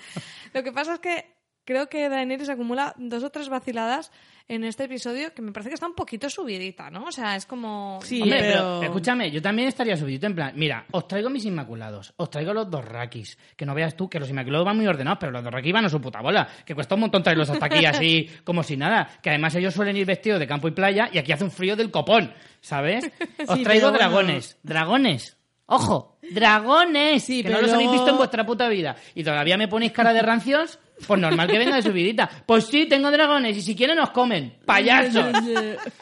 Lo 0.53 0.63
que 0.63 0.71
pasa 0.71 0.95
es 0.95 0.99
que 0.99 1.32
creo 1.65 1.87
que 1.87 2.09
Daenerys 2.09 2.49
acumula 2.49 2.93
dos 2.97 3.23
o 3.23 3.29
tres 3.29 3.49
vaciladas 3.49 4.11
en 4.49 4.65
este 4.65 4.83
episodio 4.83 5.33
que 5.33 5.41
me 5.41 5.51
parece 5.53 5.69
que 5.69 5.75
está 5.75 5.87
un 5.87 5.95
poquito 5.95 6.29
subidita, 6.29 6.89
¿no? 6.89 7.05
O 7.05 7.11
sea, 7.13 7.35
es 7.37 7.45
como... 7.45 7.99
Sí, 8.03 8.21
Hombre, 8.21 8.39
pero... 8.39 8.53
pero... 8.79 8.83
escúchame, 8.83 9.31
yo 9.31 9.41
también 9.41 9.69
estaría 9.69 9.95
subidito 9.95 10.27
en 10.27 10.35
plan, 10.35 10.53
mira, 10.55 10.85
os 10.91 11.07
traigo 11.07 11.29
mis 11.29 11.45
inmaculados, 11.45 12.13
os 12.17 12.29
traigo 12.29 12.53
los 12.53 12.69
dos 12.69 12.83
rakis, 12.83 13.37
que 13.55 13.65
no 13.65 13.73
veas 13.73 13.95
tú 13.95 14.09
que 14.09 14.19
los 14.19 14.29
inmaculados 14.29 14.65
van 14.65 14.75
muy 14.77 14.85
ordenados, 14.87 15.17
pero 15.19 15.31
los 15.31 15.43
dos 15.43 15.53
rakis 15.53 15.71
van 15.73 15.85
a 15.85 15.89
su 15.89 16.01
puta 16.01 16.19
bola, 16.21 16.47
que 16.65 16.75
cuesta 16.75 16.95
un 16.95 17.01
montón 17.01 17.23
traerlos 17.23 17.49
hasta 17.49 17.67
aquí 17.67 17.85
así 17.85 18.29
como 18.43 18.63
si 18.63 18.75
nada, 18.75 19.09
que 19.21 19.29
además 19.29 19.55
ellos 19.55 19.73
suelen 19.73 19.95
ir 19.95 20.05
vestidos 20.05 20.39
de 20.39 20.47
campo 20.47 20.67
y 20.67 20.71
playa 20.71 21.09
y 21.13 21.17
aquí 21.19 21.31
hace 21.31 21.45
un 21.45 21.51
frío 21.51 21.77
del 21.77 21.89
copón, 21.89 22.33
¿sabes? 22.59 23.09
Os 23.47 23.57
Sí, 23.57 23.63
traigo 23.63 23.91
bueno. 23.91 23.97
dragones, 23.97 24.57
dragones. 24.63 25.37
Ojo, 25.67 26.12
dragones, 26.33 27.23
Sí, 27.23 27.41
que 27.41 27.49
pero 27.49 27.61
no 27.61 27.67
los 27.67 27.73
habéis 27.73 27.91
visto 27.91 28.09
en 28.09 28.17
vuestra 28.17 28.45
puta 28.45 28.67
vida. 28.67 28.95
Y 29.15 29.23
todavía 29.23 29.57
me 29.57 29.67
ponéis 29.67 29.91
cara 29.91 30.13
de 30.13 30.21
rancios, 30.21 30.79
pues 31.07 31.19
normal 31.19 31.47
que 31.47 31.57
venga 31.57 31.75
de 31.75 31.81
subidita. 31.81 32.29
Pues 32.45 32.65
sí, 32.65 32.85
tengo 32.85 33.11
dragones 33.11 33.57
y 33.57 33.61
si 33.61 33.75
quieren 33.75 33.97
nos 33.97 34.09
comen. 34.11 34.57
¡Payasos! 34.65 35.35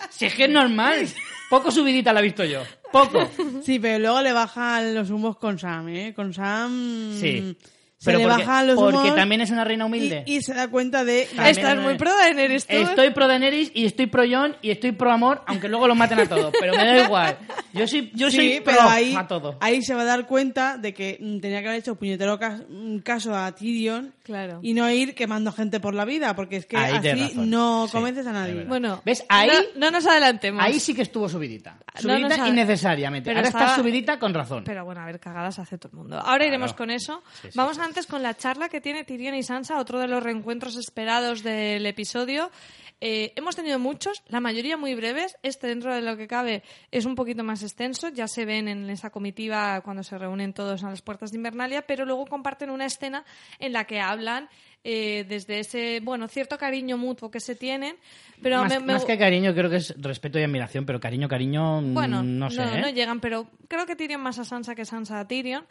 Si 0.09 0.25
es 0.25 0.33
que 0.33 0.45
es 0.45 0.49
normal. 0.49 1.07
Poco 1.49 1.69
subidita 1.69 2.13
la 2.13 2.21
he 2.21 2.23
visto 2.23 2.45
yo. 2.45 2.61
Poco. 2.91 3.29
Sí, 3.63 3.79
pero 3.79 3.99
luego 3.99 4.21
le 4.21 4.33
bajan 4.33 4.95
los 4.95 5.09
humos 5.09 5.37
con 5.37 5.59
Sam, 5.59 5.89
¿eh? 5.89 6.13
Con 6.15 6.33
Sam... 6.33 7.13
Sí. 7.19 7.55
Se 8.01 8.05
Pero 8.05 8.17
le 8.17 8.25
porque, 8.27 8.45
bajan 8.45 8.65
los 8.65 8.75
porque 8.77 8.97
humos 8.97 9.15
también 9.15 9.41
es 9.41 9.51
una 9.51 9.63
reina 9.63 9.85
humilde. 9.85 10.23
y, 10.25 10.37
y 10.37 10.41
se 10.41 10.55
da 10.55 10.67
cuenta 10.69 11.03
de... 11.05 11.27
También 11.35 11.47
Estás 11.55 11.77
muy 11.77 11.97
pro 11.97 12.09
Daenerys, 12.11 12.65
tú. 12.65 12.75
Estoy 12.75 13.11
pro 13.11 13.27
Daenerys 13.27 13.71
y 13.75 13.85
estoy 13.85 14.07
pro 14.07 14.23
Jon 14.27 14.55
y 14.63 14.71
estoy 14.71 14.91
pro 14.91 15.11
amor, 15.11 15.43
aunque 15.45 15.69
luego 15.69 15.87
los 15.87 15.95
maten 15.95 16.19
a 16.19 16.25
todos. 16.25 16.51
Pero 16.59 16.73
me 16.75 16.83
da 16.83 17.05
igual. 17.05 17.37
Yo 17.73 17.87
soy, 17.87 18.11
yo 18.15 18.31
Sí, 18.31 18.37
soy 18.37 18.59
pro 18.61 18.73
pero 18.73 18.89
ahí, 18.89 19.15
a 19.15 19.27
todo. 19.27 19.55
ahí 19.59 19.83
se 19.83 19.93
va 19.93 20.01
a 20.01 20.05
dar 20.05 20.25
cuenta 20.25 20.77
de 20.79 20.95
que 20.95 21.19
mm, 21.21 21.39
tenía 21.41 21.61
que 21.61 21.67
haber 21.67 21.79
hecho 21.79 21.93
puñetero 21.93 22.39
mm, 22.69 22.97
caso 23.01 23.35
a 23.35 23.51
Tyrion 23.53 24.15
Claro. 24.23 24.59
y 24.63 24.73
no 24.73 24.89
ir 24.89 25.13
quemando 25.13 25.51
gente 25.51 25.79
por 25.79 25.93
la 25.93 26.03
vida, 26.05 26.35
porque 26.35 26.55
es 26.55 26.65
que 26.65 26.77
Ahí 26.77 26.95
así 27.07 27.33
no 27.35 27.85
Sí, 27.85 27.91
convences 27.91 28.25
a 28.25 28.31
nadie. 28.31 28.63
Bueno, 28.63 28.99
¿Ves? 29.05 29.23
Ahí- 29.29 29.47
no, 29.75 29.79
no 29.79 29.91
nos 29.91 30.07
adelantemos. 30.07 30.63
Ahí 30.63 30.79
sí 30.79 30.95
que 30.95 31.03
estuvo 31.03 31.29
subidita. 31.29 31.77
Subidita 31.99 32.47
innecesariamente. 32.47 33.29
pero 33.29 33.37
Ahora 33.39 33.47
estaba- 33.49 33.65
está 33.65 33.75
subidita 33.77 34.17
con 34.17 34.33
razón. 34.33 34.63
Pero 34.63 34.85
bueno, 34.85 35.01
a 35.01 35.05
ver, 35.05 35.19
cagadas 35.19 35.59
hace 35.59 35.77
todo 35.77 35.89
el 35.93 35.97
mundo. 35.99 36.17
Ahora 36.17 36.47
iremos 36.47 36.73
con 36.73 36.89
eso. 36.89 37.21
Sí, 37.41 37.49
sí, 37.51 37.57
Vamos 37.57 37.75
sí, 37.75 37.81
antes 37.91 38.07
con 38.07 38.23
la 38.23 38.37
charla 38.37 38.69
que 38.69 38.79
tiene 38.79 39.03
Tyrion 39.03 39.35
y 39.35 39.43
Sansa, 39.43 39.77
otro 39.77 39.99
de 39.99 40.07
los 40.07 40.23
reencuentros 40.23 40.77
esperados 40.77 41.43
del 41.43 41.85
episodio. 41.85 42.49
Eh, 43.01 43.33
hemos 43.35 43.53
tenido 43.57 43.79
muchos, 43.79 44.23
la 44.29 44.39
mayoría 44.39 44.77
muy 44.77 44.95
breves. 44.95 45.35
Este, 45.43 45.67
dentro 45.67 45.93
de 45.93 46.01
lo 46.01 46.15
que 46.15 46.25
cabe, 46.25 46.63
es 46.89 47.03
un 47.03 47.15
poquito 47.15 47.43
más 47.43 47.63
extenso. 47.63 48.07
Ya 48.07 48.29
se 48.29 48.45
ven 48.45 48.69
en 48.69 48.89
esa 48.89 49.09
comitiva 49.09 49.81
cuando 49.81 50.03
se 50.03 50.17
reúnen 50.17 50.53
todos 50.53 50.85
a 50.85 50.89
las 50.89 51.01
puertas 51.01 51.31
de 51.31 51.37
Invernalia, 51.37 51.81
pero 51.81 52.05
luego 52.05 52.25
comparten 52.27 52.69
una 52.69 52.85
escena 52.85 53.25
en 53.59 53.73
la 53.73 53.83
que 53.83 53.99
hablan 53.99 54.47
eh, 54.85 55.25
desde 55.27 55.59
ese, 55.59 55.99
bueno, 56.01 56.29
cierto 56.29 56.57
cariño 56.57 56.97
mutuo 56.97 57.29
que 57.29 57.41
se 57.41 57.55
tienen. 57.55 57.97
Pero 58.41 58.59
más, 58.59 58.69
me- 58.71 58.79
me- 58.79 58.93
más 58.93 59.03
que 59.03 59.17
cariño, 59.17 59.53
creo 59.53 59.69
que 59.69 59.75
es 59.77 59.93
respeto 60.01 60.39
y 60.39 60.43
admiración, 60.43 60.85
pero 60.85 60.99
cariño, 61.01 61.27
cariño, 61.27 61.81
mm, 61.81 61.93
bueno, 61.93 62.23
no 62.23 62.49
sé. 62.49 62.63
no, 62.63 62.73
¿eh? 62.73 62.81
no 62.81 62.89
llegan, 62.89 63.19
pero 63.19 63.47
creo 63.67 63.85
que 63.85 63.97
Tyrion 63.97 64.21
más 64.21 64.39
a 64.39 64.45
Sansa 64.45 64.75
que 64.75 64.85
Sansa 64.85 65.19
a 65.19 65.27
Tyrion. 65.27 65.65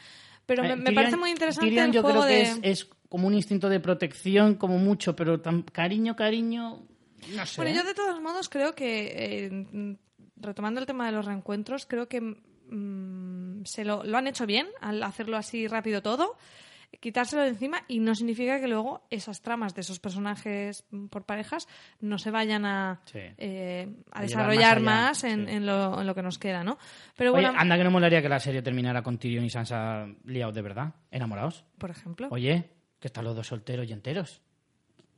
Pero 0.51 0.63
me, 0.65 0.73
Eh, 0.73 0.77
me 0.77 0.83
Tyrion- 0.91 0.95
parece 0.95 1.17
muy 1.17 1.31
interesante 1.31 1.71
Tyrion 1.71 1.87
el 1.91 1.93
yo 1.95 2.03
juego 2.03 2.23
creo 2.25 2.27
de... 2.27 2.43
que 2.61 2.69
es, 2.71 2.83
es 2.85 2.91
como 3.09 3.29
un 3.29 3.35
instinto 3.35 3.69
de 3.69 3.79
protección, 3.79 4.57
como 4.57 4.79
mucho, 4.79 5.15
pero 5.15 5.41
tan 5.41 5.63
cariño, 5.63 6.17
cariño, 6.17 6.83
no 7.35 7.47
sé. 7.47 7.55
Bueno, 7.57 7.71
¿eh? 7.71 7.75
yo 7.77 7.85
de 7.85 7.95
todos 7.95 8.21
modos 8.21 8.49
creo 8.49 8.75
que, 8.75 9.13
eh, 9.47 9.97
retomando 10.37 10.81
el 10.81 10.87
tema 10.87 11.07
de 11.07 11.13
los 11.13 11.25
reencuentros, 11.25 11.87
creo 11.87 12.09
que 12.09 12.21
mm, 12.21 13.65
se 13.65 13.85
lo, 13.85 14.03
lo 14.05 14.17
han 14.19 14.27
hecho 14.27 14.45
bien 14.47 14.67
al 14.81 15.03
hacerlo 15.05 15.37
así 15.37 15.67
rápido 15.69 16.03
todo, 16.03 16.37
quitárselo 16.99 17.43
de 17.43 17.49
encima 17.49 17.83
y 17.89 18.01
no 18.01 18.15
significa 18.15 18.61
que 18.61 18.67
luego 18.69 19.07
esas 19.11 19.43
tramas 19.43 19.75
de 19.75 19.83
esos 19.83 20.01
personajes 20.01 20.85
mm, 20.91 21.07
por 21.07 21.25
parejas 21.25 21.69
no 22.01 22.19
se 22.19 22.31
vayan 22.31 22.65
a, 22.67 23.01
Sí. 23.05 23.21
eh, 23.39 23.89
a 24.11 24.23
desarrollar 24.23 24.81
más 24.81 25.25
en, 25.25 25.47
sí. 25.47 25.53
en 25.55 25.67
lo, 25.67 26.01
en 26.01 26.07
lo 26.07 26.15
que 26.15 26.23
nos 26.23 26.39
queda, 26.39 26.65
¿no? 26.65 26.79
Pero 27.17 27.33
Oye, 27.33 27.43
bueno, 27.47 27.59
anda 27.59 27.77
que 27.77 27.85
no 27.85 27.91
molaría 27.91 28.21
que 28.23 28.29
la 28.29 28.41
serie 28.41 28.63
terminara 28.63 29.03
con 29.03 29.19
Tyrion 29.19 29.45
y 29.45 29.51
Sansa 29.51 30.07
liados 30.25 30.55
de 30.55 30.63
verdad, 30.63 30.95
enamorados. 31.11 31.65
por 31.79 31.91
ejemplo, 31.91 32.29
Oye, 32.31 32.71
que 32.99 33.09
están 33.09 33.25
los 33.25 33.37
dos 33.37 33.47
solteros 33.47 33.89
y 33.89 33.93
enteros. 33.93 34.43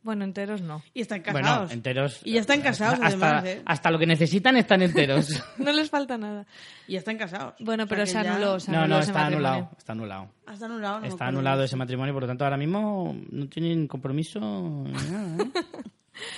Bueno, 0.02 0.24
enteros 0.24 0.60
no. 0.62 0.82
Y 0.94 1.00
están 1.02 1.22
Bueno, 1.22 1.40
casados. 1.48 1.72
enteros. 1.72 2.20
Y 2.24 2.32
ya 2.32 2.40
están 2.40 2.60
casados, 2.60 2.94
hasta, 2.94 3.06
además, 3.06 3.44
¿eh? 3.44 3.62
hasta 3.64 3.90
lo 3.90 3.98
que 3.98 4.06
necesitan 4.06 4.56
están 4.56 4.82
enteros. 4.82 5.28
No 5.58 5.72
les 5.72 5.90
falta 5.90 6.18
nada. 6.18 6.44
Y 6.88 6.92
ya 6.94 6.98
están 6.98 7.18
casados. 7.18 7.54
Bueno, 7.60 7.84
O 7.84 7.86
sea 7.86 7.96
pero 7.96 8.06
se 8.06 8.12
ya- 8.14 8.20
anuló, 8.34 8.60
se 8.60 8.70
no, 8.72 8.78
anuló 8.78 8.94
no, 8.96 9.00
ese 9.00 9.10
está 9.10 9.20
matrimonio. 9.22 9.48
anulado, 9.48 9.76
está 9.78 9.92
anulado. 9.92 10.28
Ah, 10.46 10.52
Está 10.54 10.66
anulado. 10.66 11.00
no 11.00 11.06
Está 11.06 11.26
anulado 11.26 11.62
ese 11.64 11.76
matrimonio, 11.76 12.12
por 12.14 12.22
lo 12.24 12.26
tanto 12.28 12.44
ahora 12.44 12.56
mismo 12.56 13.16
no 13.30 13.46
tienen 13.48 13.86
compromiso 13.86 14.40
ni 14.40 14.92
nada. 14.92 15.44
¿eh? 15.44 15.50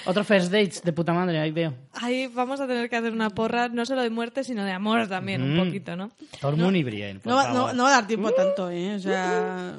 Otro 0.06 0.22
first 0.22 0.52
dates 0.52 0.82
de 0.82 0.92
puta 0.92 1.12
madre, 1.12 1.40
ahí 1.40 1.50
veo. 1.50 1.74
Ahí 1.94 2.28
vamos 2.28 2.60
a 2.60 2.66
tener 2.66 2.88
que 2.88 2.96
hacer 2.96 3.12
una 3.12 3.28
porra, 3.30 3.68
no 3.68 3.84
solo 3.84 4.02
de 4.02 4.08
muerte, 4.10 4.44
sino 4.44 4.64
de 4.64 4.70
amor 4.70 5.08
también, 5.08 5.42
un 5.42 5.56
Mm. 5.56 5.64
poquito, 5.64 5.96
¿no? 5.96 6.10
Tormund 6.40 6.76
y 6.76 6.84
Brienne, 6.84 7.18
por 7.20 7.30
No, 7.32 7.36
va- 7.36 7.52
no, 7.52 7.72
no 7.72 7.82
va 7.82 7.88
a 7.88 7.92
dar 7.92 8.06
tiempo 8.06 8.28
a 8.28 8.34
tanto, 8.34 8.70
¿eh? 8.70 8.94
O 8.94 8.98
sea... 9.00 9.74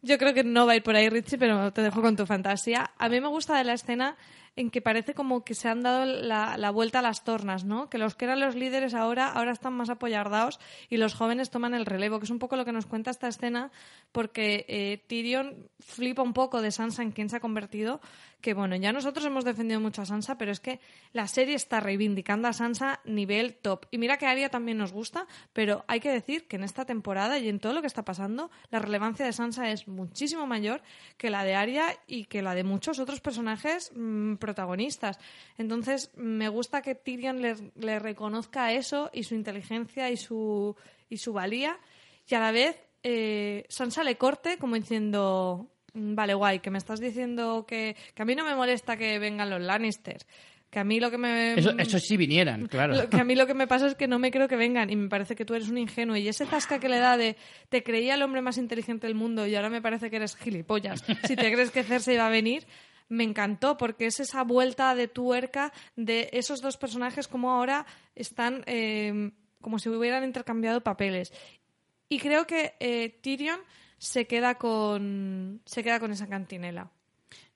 Yo 0.00 0.16
creo 0.16 0.32
que 0.32 0.44
no 0.44 0.66
va 0.66 0.72
a 0.72 0.76
ir 0.76 0.82
por 0.82 0.94
ahí, 0.94 1.08
Richie, 1.08 1.38
pero 1.38 1.72
te 1.72 1.82
dejo 1.82 2.00
con 2.00 2.16
tu 2.16 2.24
fantasía. 2.24 2.92
A 2.98 3.08
mí 3.08 3.20
me 3.20 3.28
gusta 3.28 3.56
de 3.56 3.64
la 3.64 3.72
escena 3.72 4.16
en 4.58 4.70
que 4.70 4.82
parece 4.82 5.14
como 5.14 5.44
que 5.44 5.54
se 5.54 5.68
han 5.68 5.82
dado 5.82 6.04
la, 6.04 6.56
la 6.56 6.70
vuelta 6.70 6.98
a 6.98 7.02
las 7.02 7.22
tornas, 7.22 7.64
¿no? 7.64 7.88
Que 7.88 7.96
los 7.96 8.16
que 8.16 8.24
eran 8.24 8.40
los 8.40 8.56
líderes 8.56 8.92
ahora, 8.92 9.28
ahora 9.28 9.52
están 9.52 9.72
más 9.72 9.88
apoyardados 9.88 10.58
y 10.88 10.96
los 10.96 11.14
jóvenes 11.14 11.50
toman 11.50 11.74
el 11.74 11.86
relevo, 11.86 12.18
que 12.18 12.24
es 12.24 12.30
un 12.30 12.40
poco 12.40 12.56
lo 12.56 12.64
que 12.64 12.72
nos 12.72 12.86
cuenta 12.86 13.12
esta 13.12 13.28
escena, 13.28 13.70
porque 14.10 14.66
eh, 14.68 15.04
Tyrion 15.06 15.68
flipa 15.78 16.22
un 16.22 16.32
poco 16.32 16.60
de 16.60 16.72
Sansa 16.72 17.02
en 17.02 17.12
quien 17.12 17.28
se 17.28 17.36
ha 17.36 17.40
convertido, 17.40 18.00
que 18.40 18.54
bueno, 18.54 18.76
ya 18.76 18.92
nosotros 18.92 19.24
hemos 19.26 19.44
defendido 19.44 19.80
mucho 19.80 20.02
a 20.02 20.06
Sansa, 20.06 20.38
pero 20.38 20.52
es 20.52 20.60
que 20.60 20.80
la 21.12 21.26
serie 21.26 21.54
está 21.54 21.80
reivindicando 21.80 22.46
a 22.48 22.52
Sansa 22.52 23.00
nivel 23.04 23.54
top. 23.54 23.86
Y 23.90 23.98
mira 23.98 24.16
que 24.16 24.26
a 24.26 24.30
Arya 24.30 24.48
también 24.48 24.78
nos 24.78 24.92
gusta, 24.92 25.26
pero 25.52 25.84
hay 25.88 26.00
que 26.00 26.10
decir 26.10 26.46
que 26.46 26.56
en 26.56 26.64
esta 26.64 26.84
temporada 26.84 27.38
y 27.38 27.48
en 27.48 27.58
todo 27.58 27.72
lo 27.72 27.80
que 27.80 27.86
está 27.88 28.04
pasando, 28.04 28.50
la 28.70 28.78
relevancia 28.78 29.26
de 29.26 29.32
Sansa 29.32 29.70
es 29.70 29.88
muchísimo 29.88 30.46
mayor 30.46 30.82
que 31.16 31.30
la 31.30 31.44
de 31.44 31.54
Arya 31.54 31.98
y 32.06 32.26
que 32.26 32.42
la 32.42 32.54
de 32.54 32.64
muchos 32.64 32.98
otros 32.98 33.20
personajes 33.20 33.90
mm, 33.94 34.36
protagonistas. 34.36 35.18
Entonces, 35.56 36.12
me 36.16 36.48
gusta 36.48 36.82
que 36.82 36.94
Tyrion 36.94 37.42
le, 37.42 37.56
le 37.74 37.98
reconozca 37.98 38.72
eso 38.72 39.10
y 39.12 39.24
su 39.24 39.34
inteligencia 39.34 40.10
y 40.10 40.16
su, 40.16 40.76
y 41.08 41.18
su 41.18 41.32
valía, 41.32 41.78
y 42.28 42.34
a 42.34 42.40
la 42.40 42.52
vez 42.52 42.76
eh, 43.02 43.64
Sansa 43.68 44.04
le 44.04 44.16
corte 44.16 44.58
como 44.58 44.74
diciendo, 44.74 45.66
"Mm, 45.66 45.77
vale, 45.98 46.34
guay, 46.34 46.60
que 46.60 46.70
me 46.70 46.78
estás 46.78 47.00
diciendo 47.00 47.64
que, 47.66 47.96
que 48.14 48.22
a 48.22 48.24
mí 48.24 48.34
no 48.34 48.44
me 48.44 48.54
molesta 48.54 48.96
que 48.96 49.18
vengan 49.18 49.50
los 49.50 49.60
Lannister, 49.60 50.18
que 50.70 50.78
a 50.78 50.84
mí 50.84 51.00
lo 51.00 51.10
que 51.10 51.18
me... 51.18 51.54
Eso, 51.54 51.70
eso 51.78 51.98
sí 51.98 52.16
vinieran, 52.16 52.66
claro. 52.66 52.94
Lo 52.94 53.08
que 53.08 53.16
a 53.16 53.24
mí 53.24 53.34
lo 53.34 53.46
que 53.46 53.54
me 53.54 53.66
pasa 53.66 53.86
es 53.86 53.94
que 53.94 54.06
no 54.06 54.18
me 54.18 54.30
creo 54.30 54.48
que 54.48 54.56
vengan 54.56 54.90
y 54.90 54.96
me 54.96 55.08
parece 55.08 55.34
que 55.34 55.44
tú 55.44 55.54
eres 55.54 55.68
un 55.68 55.78
ingenuo 55.78 56.16
y 56.16 56.28
ese 56.28 56.46
tasca 56.46 56.78
que 56.78 56.88
le 56.88 56.98
da 56.98 57.16
de 57.16 57.36
te 57.68 57.82
creía 57.82 58.14
el 58.14 58.22
hombre 58.22 58.42
más 58.42 58.58
inteligente 58.58 59.06
del 59.06 59.16
mundo 59.16 59.46
y 59.46 59.54
ahora 59.54 59.70
me 59.70 59.80
parece 59.80 60.10
que 60.10 60.16
eres 60.16 60.36
gilipollas. 60.36 61.04
Si 61.24 61.36
te 61.36 61.52
crees 61.52 61.70
que 61.70 61.84
Cersei 61.84 62.16
va 62.16 62.26
a 62.26 62.30
venir, 62.30 62.66
me 63.08 63.24
encantó 63.24 63.76
porque 63.76 64.06
es 64.06 64.20
esa 64.20 64.42
vuelta 64.44 64.94
de 64.94 65.08
tuerca 65.08 65.72
de 65.96 66.28
esos 66.32 66.60
dos 66.60 66.76
personajes 66.76 67.28
como 67.28 67.50
ahora 67.50 67.86
están 68.14 68.62
eh, 68.66 69.30
como 69.60 69.78
si 69.78 69.88
hubieran 69.88 70.24
intercambiado 70.24 70.82
papeles. 70.82 71.32
Y 72.08 72.18
creo 72.18 72.46
que 72.46 72.74
eh, 72.80 73.18
Tyrion 73.22 73.60
se 73.98 74.26
queda 74.26 74.56
con 74.56 75.60
se 75.64 75.82
queda 75.82 76.00
con 76.00 76.12
esa 76.12 76.28
cantinela. 76.28 76.90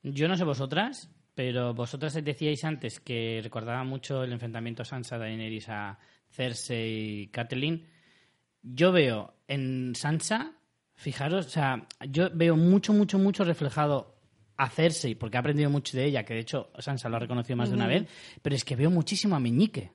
Yo 0.03 0.29
no 0.29 0.37
sé 0.37 0.45
vosotras, 0.45 1.11
pero 1.35 1.75
vosotras 1.75 2.15
decíais 2.23 2.65
antes 2.65 3.01
que 3.01 3.41
recordaba 3.43 3.85
mucho 3.85 4.25
el 4.25 4.33
enfrentamiento 4.33 4.85
Sansa 4.85 5.19
Daenerys 5.19 5.69
a 5.69 5.99
Cersei 6.31 7.23
y 7.23 7.27
Catelyn. 7.29 7.87
Yo 8.63 8.93
veo 8.93 9.35
en 9.49 9.95
Sansa, 9.95 10.53
fijaros, 10.95 11.47
o 11.47 11.51
sea, 11.51 11.87
yo 12.09 12.31
veo 12.35 12.57
mucho, 12.57 12.93
mucho, 12.93 13.19
mucho 13.19 13.45
reflejado 13.45 14.17
a 14.57 14.69
Cersei, 14.69 15.15
porque 15.15 15.37
he 15.37 15.41
aprendido 15.41 15.71
mucho 15.71 15.97
de 15.97 16.05
ella, 16.05 16.25
que 16.25 16.35
de 16.35 16.41
hecho 16.41 16.71
Sansa 16.79 17.09
lo 17.09 17.17
ha 17.17 17.21
reconocido 17.21 17.57
más 17.57 17.71
de 17.71 17.77
una 17.77 17.87
vez, 17.87 18.07
pero 18.43 18.55
es 18.55 18.65
que 18.65 18.77
veo 18.77 18.91
muchísimo 18.91 19.35
a 19.35 19.41
Meñique. 19.41 19.93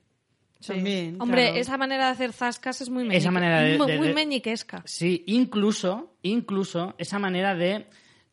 También, 0.65 1.21
Hombre, 1.21 1.43
claro. 1.45 1.57
esa 1.59 1.77
manera 1.77 2.05
de 2.05 2.11
hacer 2.11 2.33
zascas 2.33 2.81
es 2.81 2.89
muy 2.89 3.03
meñique, 3.03 3.17
Esa 3.17 3.31
manera 3.31 3.61
de- 3.61 3.77
muy, 3.77 3.87
de- 3.87 3.97
muy 3.97 4.13
meñiquesca. 4.13 4.81
Sí, 4.85 5.23
incluso, 5.27 6.15
incluso 6.23 6.95
esa 6.97 7.19
manera 7.19 7.53
de, 7.55 7.85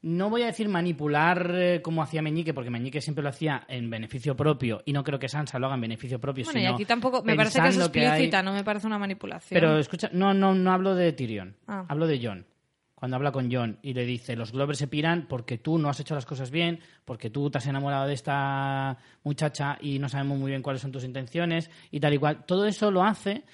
no 0.02 0.30
voy 0.30 0.42
a 0.42 0.46
decir 0.46 0.68
manipular 0.68 1.50
eh, 1.54 1.80
como 1.82 2.02
hacía 2.02 2.20
Meñique, 2.22 2.52
porque 2.54 2.70
Meñique 2.70 3.00
siempre 3.00 3.22
lo 3.22 3.28
hacía 3.30 3.64
en 3.68 3.88
beneficio 3.90 4.36
propio 4.36 4.82
y 4.84 4.92
no 4.92 5.02
creo 5.04 5.18
que 5.18 5.28
Sansa 5.28 5.58
lo 5.58 5.66
haga 5.66 5.76
en 5.76 5.80
beneficio 5.82 6.18
propio, 6.20 6.44
Bueno, 6.44 6.60
y 6.60 6.66
aquí 6.66 6.84
tampoco, 6.84 7.22
me 7.22 7.34
parece 7.36 7.60
que 7.60 7.68
es 7.68 7.74
pensando 7.76 7.98
hay- 7.98 8.06
explícita, 8.10 8.42
no 8.42 8.52
me 8.52 8.64
parece 8.64 8.86
una 8.86 8.98
manipulación. 8.98 9.58
Pero 9.58 9.78
escucha, 9.78 10.10
no, 10.12 10.34
no, 10.34 10.54
no 10.54 10.72
hablo 10.72 10.94
de 10.94 11.12
Tyrion, 11.12 11.56
Ah. 11.66 11.84
hablo 11.88 12.06
de 12.06 12.20
John. 12.22 12.46
Cuando 12.94 13.16
habla 13.16 13.32
con 13.32 13.52
John 13.52 13.78
y 13.82 13.92
le 13.92 14.04
dice, 14.06 14.36
los 14.36 14.52
Glovers 14.52 14.78
se 14.78 14.86
piran 14.86 15.26
porque 15.28 15.58
tú 15.58 15.78
no 15.78 15.88
has 15.88 16.00
hecho 16.00 16.14
las 16.14 16.26
cosas 16.26 16.50
bien, 16.50 16.80
porque 17.04 17.28
tú 17.28 17.50
te 17.50 17.58
has 17.58 17.66
enamorado 17.66 18.06
de 18.06 18.14
esta 18.14 18.96
muchacha 19.24 19.76
y 19.80 19.98
no 19.98 20.08
sabemos 20.08 20.38
muy 20.38 20.50
bien 20.50 20.62
cuáles 20.62 20.82
son 20.82 20.92
tus 20.92 21.04
intenciones 21.04 21.70
y 21.90 22.00
tal 22.00 22.14
y 22.14 22.18
cual. 22.18 22.44
Todo 22.46 22.66
eso 22.66 22.90
lo 22.90 23.02
hace 23.02 23.44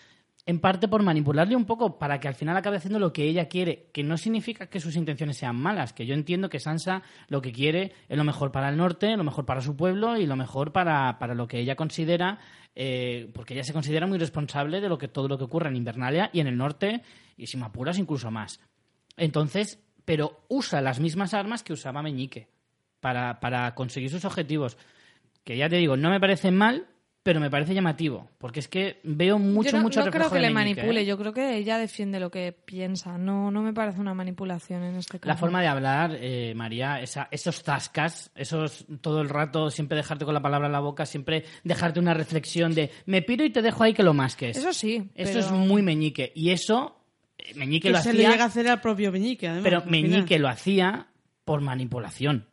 en 0.46 0.58
parte 0.58 0.88
por 0.88 1.02
manipularle 1.02 1.54
un 1.54 1.64
poco 1.64 1.98
para 1.98 2.18
que 2.18 2.28
al 2.28 2.34
final 2.34 2.56
acabe 2.56 2.78
haciendo 2.78 2.98
lo 2.98 3.12
que 3.12 3.24
ella 3.24 3.46
quiere, 3.46 3.90
que 3.92 4.02
no 4.02 4.16
significa 4.16 4.66
que 4.66 4.80
sus 4.80 4.96
intenciones 4.96 5.36
sean 5.36 5.56
malas, 5.56 5.92
que 5.92 6.06
yo 6.06 6.14
entiendo 6.14 6.48
que 6.48 6.60
Sansa 6.60 7.02
lo 7.28 7.40
que 7.40 7.52
quiere 7.52 7.92
es 8.08 8.16
lo 8.16 8.24
mejor 8.24 8.50
para 8.50 8.68
el 8.68 8.76
norte, 8.76 9.16
lo 9.16 9.24
mejor 9.24 9.46
para 9.46 9.60
su 9.60 9.76
pueblo 9.76 10.16
y 10.16 10.26
lo 10.26 10.36
mejor 10.36 10.72
para, 10.72 11.18
para 11.18 11.34
lo 11.34 11.46
que 11.46 11.58
ella 11.58 11.76
considera, 11.76 12.38
eh, 12.74 13.30
porque 13.34 13.54
ella 13.54 13.64
se 13.64 13.72
considera 13.72 14.06
muy 14.06 14.18
responsable 14.18 14.80
de 14.80 14.88
lo 14.88 14.98
que 14.98 15.08
todo 15.08 15.28
lo 15.28 15.38
que 15.38 15.44
ocurre 15.44 15.68
en 15.68 15.76
Invernalia 15.76 16.30
y 16.32 16.40
en 16.40 16.46
el 16.46 16.56
norte, 16.56 17.02
y 17.36 17.46
si 17.46 17.56
me 17.56 17.66
apuras 17.66 17.98
incluso 17.98 18.30
más. 18.30 18.60
Entonces, 19.16 19.78
pero 20.04 20.40
usa 20.48 20.80
las 20.80 21.00
mismas 21.00 21.34
armas 21.34 21.62
que 21.62 21.72
usaba 21.72 22.02
Meñique 22.02 22.48
para, 23.00 23.40
para 23.40 23.74
conseguir 23.74 24.10
sus 24.10 24.24
objetivos. 24.24 24.76
Que 25.44 25.56
ya 25.56 25.68
te 25.68 25.76
digo, 25.76 25.96
no 25.96 26.10
me 26.10 26.20
parecen 26.20 26.56
mal, 26.56 26.86
pero 27.22 27.38
me 27.38 27.50
parece 27.50 27.74
llamativo, 27.74 28.30
porque 28.38 28.60
es 28.60 28.68
que 28.68 28.98
veo 29.04 29.38
mucho, 29.38 29.70
yo 29.72 29.76
no, 29.76 29.82
mucho 29.82 30.02
no 30.04 30.10
creo 30.10 30.28
que 30.30 30.36
de 30.36 30.40
le 30.40 30.50
Meñique, 30.50 30.80
manipule, 30.80 31.00
¿eh? 31.02 31.04
yo 31.06 31.18
creo 31.18 31.34
que 31.34 31.56
ella 31.56 31.76
defiende 31.76 32.18
lo 32.18 32.30
que 32.30 32.52
piensa. 32.52 33.18
No, 33.18 33.50
no 33.50 33.60
me 33.62 33.74
parece 33.74 34.00
una 34.00 34.14
manipulación 34.14 34.82
en 34.82 34.96
este 34.96 35.18
caso. 35.20 35.28
La 35.28 35.36
forma 35.36 35.60
de 35.60 35.66
hablar, 35.68 36.16
eh, 36.18 36.54
María, 36.56 36.98
esa- 37.00 37.28
esos 37.30 37.62
tascas, 37.62 38.30
esos 38.34 38.86
todo 39.02 39.20
el 39.20 39.28
rato 39.28 39.70
siempre 39.70 39.98
dejarte 39.98 40.24
con 40.24 40.32
la 40.32 40.40
palabra 40.40 40.66
en 40.68 40.72
la 40.72 40.80
boca, 40.80 41.04
siempre 41.04 41.44
dejarte 41.62 42.00
una 42.00 42.14
reflexión 42.14 42.74
de 42.74 42.90
me 43.04 43.20
piro 43.20 43.44
y 43.44 43.50
te 43.50 43.60
dejo 43.60 43.82
ahí 43.84 43.92
que 43.92 44.02
lo 44.02 44.14
masques. 44.14 44.56
Eso 44.56 44.72
sí, 44.72 45.10
Eso 45.14 45.32
pero- 45.34 45.40
es 45.40 45.50
muy 45.52 45.82
meñique. 45.82 46.32
Y 46.34 46.50
eso, 46.50 46.99
meñique 47.56 47.88
Que 47.88 47.92
lo 47.92 47.98
se 48.00 48.10
hacía, 48.10 48.22
le 48.28 48.28
llega 48.32 48.44
a 48.44 48.46
hacer 48.48 48.68
al 48.68 48.80
propio 48.80 49.10
Meñique, 49.12 49.48
además. 49.48 49.64
pero 49.64 49.80
final. 49.82 49.90
meñique 50.10 50.38
lo 50.38 50.48
hacía 50.48 51.06
por 51.44 51.60
manipulación. 51.62 52.46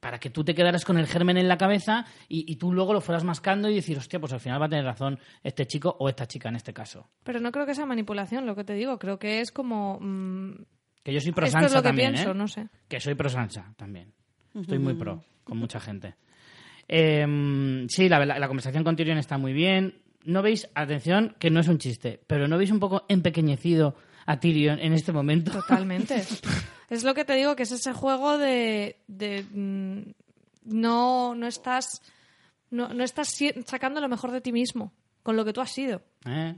Para 0.00 0.18
que 0.18 0.28
tú 0.28 0.44
te 0.44 0.54
quedaras 0.54 0.84
con 0.84 0.98
el 0.98 1.06
germen 1.06 1.38
en 1.38 1.48
la 1.48 1.56
cabeza 1.56 2.04
y, 2.28 2.44
y 2.52 2.56
tú 2.56 2.72
luego 2.72 2.92
lo 2.92 3.00
fueras 3.00 3.24
mascando 3.24 3.70
y 3.70 3.74
decir, 3.76 3.96
hostia, 3.96 4.18
pues 4.20 4.32
al 4.32 4.40
final 4.40 4.60
va 4.60 4.66
a 4.66 4.68
tener 4.68 4.84
razón 4.84 5.18
este 5.42 5.66
chico 5.66 5.96
o 6.00 6.08
esta 6.08 6.26
chica 6.26 6.48
en 6.50 6.56
este 6.56 6.74
caso. 6.74 7.08
Pero 7.22 7.40
no 7.40 7.50
creo 7.52 7.64
que 7.64 7.74
sea 7.74 7.86
manipulación, 7.86 8.44
lo 8.44 8.54
que 8.56 8.64
te 8.64 8.74
digo. 8.74 8.98
Creo 8.98 9.18
que 9.18 9.40
es 9.40 9.52
como. 9.52 9.98
mm, 10.00 10.52
Que 11.02 11.12
yo 11.14 11.20
soy 11.20 11.32
pro 11.32 11.46
esto 11.46 11.58
es 11.58 11.62
Sansa 11.62 11.76
lo 11.78 11.82
que 11.82 11.88
también, 11.88 12.12
pienso, 12.12 12.32
¿eh? 12.32 12.34
no 12.34 12.48
sé. 12.48 12.68
Que 12.88 13.00
soy 13.00 13.14
pro 13.14 13.28
Sansa 13.30 13.72
también. 13.76 14.12
Estoy 14.54 14.78
muy 14.80 14.94
pro 14.94 15.22
con 15.44 15.56
mucha 15.58 15.80
gente. 15.80 16.16
Eh, 16.88 17.86
sí, 17.88 18.08
la, 18.08 18.24
la- 18.24 18.38
la 18.38 18.46
conversación 18.48 18.84
con 18.84 18.96
Tyrion 18.96 19.18
está 19.18 19.38
muy 19.38 19.52
bien. 19.52 20.02
No 20.24 20.42
veis, 20.42 20.68
atención, 20.74 21.36
que 21.38 21.50
no 21.50 21.60
es 21.60 21.68
un 21.68 21.78
chiste, 21.78 22.20
pero 22.26 22.48
no 22.48 22.58
veis 22.58 22.70
un 22.72 22.80
poco 22.80 23.04
empequeñecido 23.08 23.94
a 24.26 24.38
Tyrion 24.38 24.78
en 24.80 24.92
este 24.92 25.12
momento. 25.12 25.52
Totalmente. 25.52 26.24
es 26.90 27.04
lo 27.04 27.14
que 27.14 27.24
te 27.24 27.34
digo, 27.34 27.56
que 27.56 27.62
es 27.62 27.72
ese 27.72 27.92
juego 27.92 28.38
de. 28.38 29.00
de, 29.06 29.44
mm, 29.50 30.00
no, 30.64 31.34
no 31.34 31.46
estás. 31.46 32.02
No, 32.70 32.88
no 32.88 33.04
estás 33.04 33.38
sacando 33.64 34.00
lo 34.00 34.08
mejor 34.08 34.32
de 34.32 34.40
ti 34.40 34.52
mismo, 34.52 34.92
con 35.22 35.36
lo 35.36 35.44
que 35.44 35.52
tú 35.52 35.60
has 35.60 35.70
sido. 35.70 36.02
¿Eh? 36.26 36.54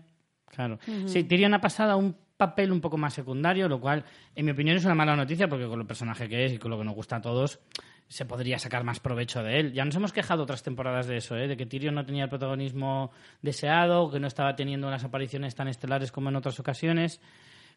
Claro. 0.47 0.79
Sí, 1.07 1.25
Tyrion 1.25 1.53
ha 1.53 1.61
pasado 1.61 1.93
a 1.93 1.97
un 1.97 2.17
papel 2.39 2.73
un 2.73 2.81
poco 2.81 2.97
más 2.97 3.13
secundario, 3.13 3.69
lo 3.69 3.81
cual, 3.81 4.05
en 4.35 4.47
mi 4.47 4.53
opinión, 4.53 4.77
es 4.77 4.85
una 4.85 4.95
mala 4.95 5.15
noticia 5.15 5.49
porque 5.49 5.67
con 5.67 5.81
el 5.81 5.87
personaje 5.87 6.29
que 6.29 6.47
es 6.47 6.53
y 6.55 6.59
con 6.59 6.71
lo 6.71 6.79
que 6.79 6.85
nos 6.85 6.95
gusta 6.95 7.17
a 7.17 7.21
todos, 7.21 7.61
se 8.07 8.25
podría 8.25 8.59
sacar 8.59 8.85
más 8.85 9.01
provecho 9.01 9.43
de 9.43 9.61
él. 9.61 9.73
Ya 9.73 9.85
nos 9.85 9.95
hemos 9.97 10.13
quejado 10.13 10.45
otras 10.45 10.63
temporadas 10.63 11.07
de 11.07 11.19
eso, 11.19 11.37
¿eh? 11.37 11.47
de 11.47 11.57
que 11.57 11.67
Tyrion 11.67 11.95
no 11.95 12.07
tenía 12.07 12.25
el 12.25 12.31
protagonismo 12.31 13.11
deseado, 13.43 14.11
que 14.11 14.21
no 14.21 14.29
estaba 14.29 14.57
teniendo 14.57 14.87
unas 14.87 15.05
apariciones 15.05 15.55
tan 15.55 15.69
estelares 15.69 16.11
como 16.11 16.31
en 16.31 16.37
otras 16.37 16.59
ocasiones. 16.59 17.21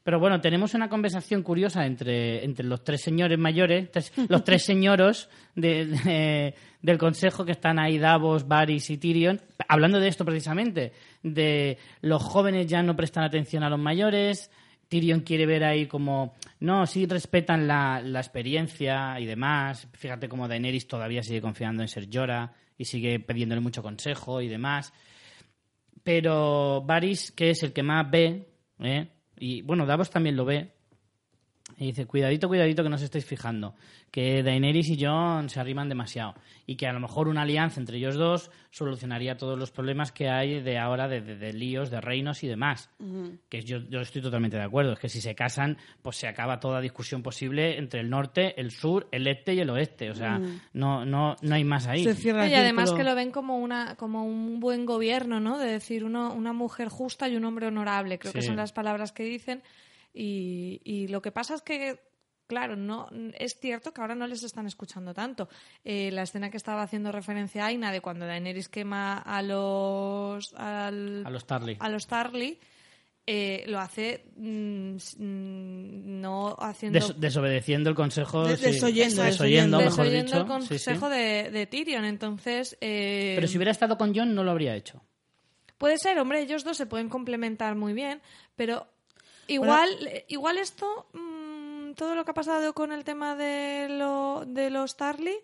Pero 0.03 0.19
bueno, 0.19 0.41
tenemos 0.41 0.73
una 0.73 0.90
conversación 0.90 1.44
curiosa 1.44 1.86
entre, 1.86 2.44
entre 2.44 2.65
los 2.65 2.84
tres 2.84 3.02
señores 3.02 3.38
mayores, 3.38 3.90
los 4.30 4.44
tres 4.44 4.64
señoros 4.64 5.30
de- 5.56 5.86
de- 5.86 6.56
del 6.82 6.98
consejo 6.98 7.45
que 7.45 7.52
están 7.52 7.78
ahí, 7.78 7.99
Davos, 7.99 8.48
Varys 8.48 8.90
y 8.90 8.98
Tyrion, 8.98 9.40
hablando 9.68 9.99
de 9.99 10.07
esto 10.07 10.26
precisamente, 10.26 10.94
de 11.22 11.78
los 12.02 12.23
jóvenes 12.23 12.65
ya 12.65 12.82
no 12.82 12.95
prestan 12.95 13.23
atención 13.26 13.64
a 13.64 13.69
los 13.69 13.78
mayores, 13.80 14.49
Tyrion 14.88 15.19
quiere 15.22 15.45
ver 15.45 15.64
ahí 15.64 15.86
como, 15.86 16.34
no, 16.60 16.86
sí 16.88 17.06
respetan 17.06 17.68
la, 17.68 18.02
la 18.03 18.19
experiencia 18.19 19.19
y 19.19 19.26
demás, 19.28 19.88
fíjate 19.94 20.28
como 20.28 20.48
Daenerys 20.48 20.88
todavía 20.88 21.22
sigue 21.22 21.40
confiando 21.41 21.84
en 21.84 21.88
Ser 21.88 22.07
Jorah 22.11 22.52
y 22.78 22.86
sigue 22.86 23.19
pidiéndole 23.19 23.61
mucho 23.61 23.84
consejo 23.84 24.41
y 24.41 24.48
demás, 24.48 24.91
pero 26.03 26.82
Varys, 26.82 27.32
que 27.32 27.52
es 27.52 27.61
el 27.64 27.73
que 27.73 27.84
más 27.84 28.10
ve, 28.10 28.48
¿eh? 28.80 29.07
Y 29.41 29.63
bueno, 29.63 29.88
Davos 29.88 30.11
también 30.11 30.35
lo 30.35 30.45
ve, 30.45 30.72
y 31.77 31.88
dice, 31.88 32.05
cuidadito, 32.05 32.47
cuidadito 32.47 32.84
que 32.84 32.89
no 32.89 32.95
os 32.95 33.01
estáis 33.01 33.26
fijando, 33.26 33.73
que 34.12 34.44
Daenerys 34.44 34.90
y 34.90 35.04
Jon 35.04 35.48
se 35.50 35.60
arriman 35.62 35.88
demasiado 35.88 36.36
y 36.68 36.76
que 36.76 36.86
a 36.86 36.92
lo 36.92 37.00
mejor 37.00 37.30
una 37.30 37.44
alianza 37.44 37.80
entre 37.80 37.96
ellos 37.98 38.16
dos 38.16 38.52
solucionaría 38.70 39.38
todos 39.38 39.58
los 39.58 39.72
problemas 39.72 40.12
que 40.12 40.28
hay 40.30 40.60
de 40.62 40.78
ahora 40.78 41.08
de, 41.08 41.22
de- 41.22 41.38
de 41.38 41.54
líos, 41.54 41.90
de 41.90 42.02
reinos 42.02 42.44
y 42.44 42.48
demás. 42.48 42.90
Que 43.50 43.62
yo, 43.62 43.78
yo 43.90 44.02
estoy 44.02 44.22
totalmente 44.22 44.58
de 44.58 44.64
acuerdo, 44.64 44.94
es 44.94 45.00
que 45.00 45.08
si 45.08 45.22
se 45.22 45.34
casan, 45.34 45.78
pues 46.02 46.18
se 46.18 46.28
acaba 46.28 46.60
toda 46.60 46.82
discusión 46.82 47.24
posible 47.24 47.78
entre 47.78 48.02
el 48.02 48.10
norte, 48.10 48.60
el 48.60 48.72
sur, 48.72 49.08
el 49.12 49.28
este 49.28 49.54
y 49.54 49.60
el 49.62 49.70
oeste. 49.70 50.10
O 50.12 50.16
sea, 50.16 50.40
no, 50.74 51.06
no, 51.06 51.36
no 51.42 51.56
hay 51.56 51.64
más 51.64 51.88
ahí. 51.88 52.04
Se 52.04 52.14
cierra 52.14 52.46
el 52.46 52.52
Y 52.52 52.56
además 52.56 52.90
círculo. 52.90 52.98
que 53.06 53.10
lo 53.10 53.16
ven 53.16 53.32
como 53.32 53.58
una 53.60 53.96
como 53.96 54.26
un 54.26 54.60
buen 54.60 54.86
gobierno, 54.86 55.40
¿no? 55.40 55.58
De 55.58 55.72
decir 55.72 56.04
uno, 56.04 56.34
una 56.34 56.52
mujer 56.52 56.90
justa 56.90 57.30
y 57.30 57.38
un 57.38 57.46
hombre 57.46 57.68
honorable, 57.68 58.20
creo 58.20 58.34
que 58.34 58.42
son 58.42 58.58
las 58.58 58.74
palabras 58.74 59.14
que 59.14 59.24
dicen. 59.24 59.64
Y, 60.14 60.82
y 60.84 61.08
lo 61.08 61.22
que 61.22 61.32
pasa 61.32 61.56
es 61.56 61.62
que, 61.62 62.00
claro, 62.52 62.76
no 62.76 63.07
es 63.40 63.57
cierto 63.57 63.94
que 63.94 64.02
ahora 64.02 64.14
no 64.14 64.28
les 64.28 64.44
están 64.44 64.68
escuchando 64.68 65.14
tanto. 65.14 65.48
Eh, 65.86 66.11
la 66.11 66.23
escena 66.23 66.49
que 66.52 66.57
estaba 66.57 66.82
haciendo 66.82 67.10
referencia 67.14 67.64
a 67.64 67.68
Aina 67.68 67.94
de 67.94 68.02
cuando 68.02 68.26
Daenerys 68.26 68.68
quema 68.68 69.19
a 69.19 69.41
los 69.41 70.53
al- 70.56 71.23
A 71.26 71.30
los 71.30 71.45
Tarly. 71.48 71.78
a 71.80 71.88
los 71.88 72.07
Tarly, 72.07 72.60
eh, 73.26 73.64
lo 73.68 73.80
hace 73.80 74.26
mm, 74.36 74.95
mm, 74.95 76.19
no 76.19 76.57
haciendo 76.60 76.99
Des- 76.99 77.18
desobedeciendo 77.18 77.90
el 77.90 77.95
consejo. 77.95 78.45
De- 78.45 78.57
sí. 78.57 78.64
desoyendo, 78.65 79.23
desoyendo, 79.23 79.78
desoyendo. 79.78 79.78
mejor 79.78 80.06
desoyendo 80.06 80.44
dicho. 80.44 80.56
el 80.57 80.61
Sí, 80.64 80.78
sí. 80.80 80.86
consejo 80.86 81.10
de, 81.10 81.52
de 81.52 81.65
Tyrion. 81.68 82.03
Entonces, 82.03 82.78
eh, 82.82 83.32
Pero 83.36 83.48
si 83.48 83.57
hubiera 83.57 83.72
estado 83.72 83.98
con 83.98 84.14
Jon, 84.14 84.36
no 84.36 84.44
lo 84.44 84.52
habría 84.52 84.76
hecho. 84.76 85.02
Puede 85.78 85.98
ser, 85.98 86.19
hombre, 86.19 86.41
ellos 86.41 86.65
dos 86.65 86.76
se 86.76 86.86
pueden 86.86 87.07
complementar 87.07 87.76
muy 87.76 87.94
bien, 87.94 88.22
pero 88.57 88.86
igual, 89.48 89.90
igual 90.28 90.57
esto, 90.60 91.07
todo 91.95 92.15
lo 92.15 92.23
que 92.26 92.31
ha 92.31 92.34
pasado 92.34 92.73
con 92.73 92.91
el 92.91 93.03
tema 93.03 93.35
de, 93.35 93.88
lo, 93.89 94.43
de 94.47 94.69
los 94.69 94.97
Tarly, 94.97 95.35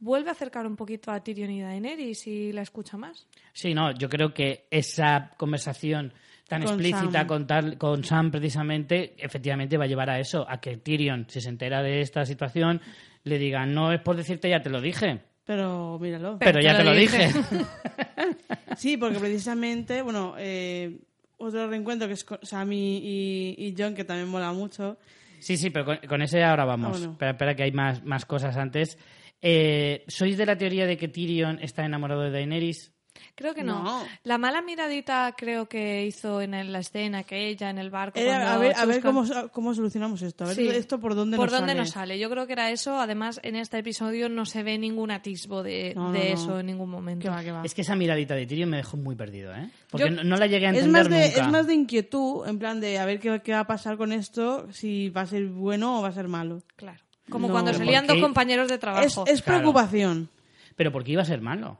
vuelve 0.00 0.28
a 0.28 0.32
acercar 0.32 0.66
un 0.66 0.76
poquito 0.76 1.10
a 1.10 1.20
Tyrion 1.22 1.50
y 1.50 1.60
Daenerys 1.62 2.26
y 2.26 2.52
la 2.52 2.62
escucha 2.62 2.96
más. 2.96 3.26
Sí, 3.52 3.74
no, 3.74 3.92
yo 3.92 4.08
creo 4.08 4.32
que 4.32 4.66
esa 4.70 5.30
conversación 5.36 6.12
tan 6.48 6.62
Con 6.62 6.70
explícita 6.74 7.10
Sam. 7.20 7.26
con, 7.26 7.46
tal- 7.46 7.76
con 7.78 8.04
Sam 8.04 8.30
precisamente, 8.30 9.14
efectivamente 9.18 9.76
va 9.76 9.84
a 9.84 9.88
llevar 9.88 10.08
a 10.10 10.18
eso, 10.20 10.46
a 10.48 10.60
que 10.60 10.76
Tyrion, 10.78 11.26
si 11.28 11.40
se 11.40 11.48
entera 11.50 11.82
de 11.82 12.00
esta 12.00 12.24
situación, 12.24 12.80
le 13.24 13.38
diga, 13.38 13.66
no 13.66 13.92
es 13.92 14.00
por 14.00 14.16
decirte 14.16 14.48
ya 14.48 14.62
te 14.62 14.70
lo 14.70 14.80
dije, 14.80 15.20
Pero 15.44 15.98
míralo. 16.00 16.38
pero, 16.38 16.60
ya 16.60 16.76
te 16.76 16.84
lo 16.84 16.92
dije. 16.94 17.28
Sí, 18.76 18.96
porque 18.96 19.18
precisamente, 19.18 20.02
bueno, 20.02 20.34
eh, 20.38 20.98
otro 21.38 21.68
reencuentro 21.68 22.06
que 22.06 22.14
es 22.14 22.24
con 22.24 22.38
Sam 22.42 22.72
y, 22.72 22.98
y- 22.98 23.54
y 23.66 23.74
John, 23.76 23.94
que 23.94 24.04
también 24.04 24.28
mola 24.28 24.52
mucho. 24.52 24.98
Sí, 25.40 25.56
sí, 25.56 25.70
pero 25.70 25.84
con, 25.84 25.98
con 26.08 26.22
ese 26.22 26.42
ahora 26.42 26.64
vamos. 26.64 27.02
Ah, 27.02 27.10
espera, 27.10 27.30
espera, 27.32 27.54
que 27.54 27.62
hay 27.64 27.72
más, 27.72 28.04
más 28.04 28.24
cosas 28.24 28.56
antes. 28.56 28.98
Eh, 29.40 30.04
¿Sois 30.08 30.36
de 30.36 30.46
la 30.46 30.56
teoría 30.56 30.86
de 30.86 30.96
que 30.96 31.08
Tyrion 31.08 31.58
está 31.60 31.84
enamorado 31.84 32.22
de 32.22 32.30
Daenerys? 32.30 32.92
Creo 33.38 33.54
que 33.54 33.62
no. 33.62 33.84
No. 33.84 34.02
La 34.24 34.36
mala 34.36 34.62
miradita 34.62 35.32
creo 35.38 35.68
que 35.68 36.04
hizo 36.04 36.40
en 36.42 36.54
el- 36.54 36.72
la 36.72 36.80
escena 36.80 37.22
que 37.22 37.46
ella 37.48 37.70
en 37.70 37.78
el 37.78 37.88
barco. 37.88 38.18
Era, 38.18 38.32
cuando 38.40 38.50
a 38.50 38.58
ver, 38.58 38.76
a 38.76 38.84
ver 38.84 39.00
cómo, 39.00 39.24
cómo 39.52 39.74
solucionamos 39.74 40.22
esto. 40.22 40.42
A 40.42 40.48
ver 40.48 40.56
Sí. 40.56 40.68
esto 40.68 40.98
por 40.98 41.14
dónde 41.14 41.36
¿Por 41.36 41.46
nos 41.46 41.52
dónde 41.60 41.70
sale. 41.74 41.80
nos 41.80 41.90
sale? 41.90 42.18
Yo 42.18 42.28
creo 42.30 42.48
que 42.48 42.54
era 42.54 42.72
eso. 42.72 42.98
Además, 43.00 43.38
en 43.44 43.54
este 43.54 43.78
episodio 43.78 44.28
no 44.28 44.44
se 44.44 44.64
ve 44.64 44.76
ningún 44.76 45.12
atisbo 45.12 45.62
de, 45.62 45.92
No, 45.94 46.08
no, 46.08 46.12
de 46.12 46.18
no. 46.30 46.34
eso 46.34 46.58
en 46.58 46.66
ningún 46.66 46.90
momento. 46.90 47.30
Va, 47.30 47.40
va. 47.42 47.62
Es 47.64 47.74
que 47.74 47.82
esa 47.82 47.94
miradita 47.94 48.34
de 48.34 48.44
Tyrion 48.46 48.70
me 48.70 48.78
dejó 48.78 48.96
muy 48.96 49.14
perdido, 49.14 49.54
¿eh? 49.54 49.70
Porque 49.88 50.08
Yo- 50.10 50.16
no, 50.16 50.24
no 50.24 50.36
la 50.36 50.48
llegué 50.48 50.66
a 50.66 50.70
Es 50.70 50.78
entender 50.78 51.02
más, 51.04 51.08
de, 51.08 51.28
nunca. 51.28 51.40
es 51.42 51.48
más 51.52 51.66
de 51.68 51.74
inquietud, 51.74 52.46
en 52.48 52.58
plan 52.58 52.80
de 52.80 52.98
a 52.98 53.04
ver 53.04 53.20
qué, 53.20 53.40
qué 53.44 53.52
va 53.52 53.60
a 53.60 53.66
pasar 53.68 53.96
con 53.96 54.12
esto, 54.12 54.66
si 54.72 55.10
va 55.10 55.20
a 55.20 55.26
ser 55.26 55.46
bueno 55.46 56.00
o 56.00 56.02
va 56.02 56.08
a 56.08 56.12
ser 56.12 56.26
malo. 56.26 56.62
Claro. 56.74 56.98
Como 57.30 57.46
No. 57.46 57.52
cuando 57.52 57.72
salían 57.72 58.06
dos 58.06 58.18
compañeros 58.20 58.66
de 58.68 58.74
Es, 58.74 58.80
trabajo. 58.80 59.24
es 59.26 59.42
Claro. 59.42 59.60
preocupación. 59.60 60.28
Pero 60.76 60.90
¿por 60.90 61.04
qué 61.04 61.12
iba 61.12 61.22
a 61.22 61.24
ser 61.26 61.40
malo? 61.40 61.78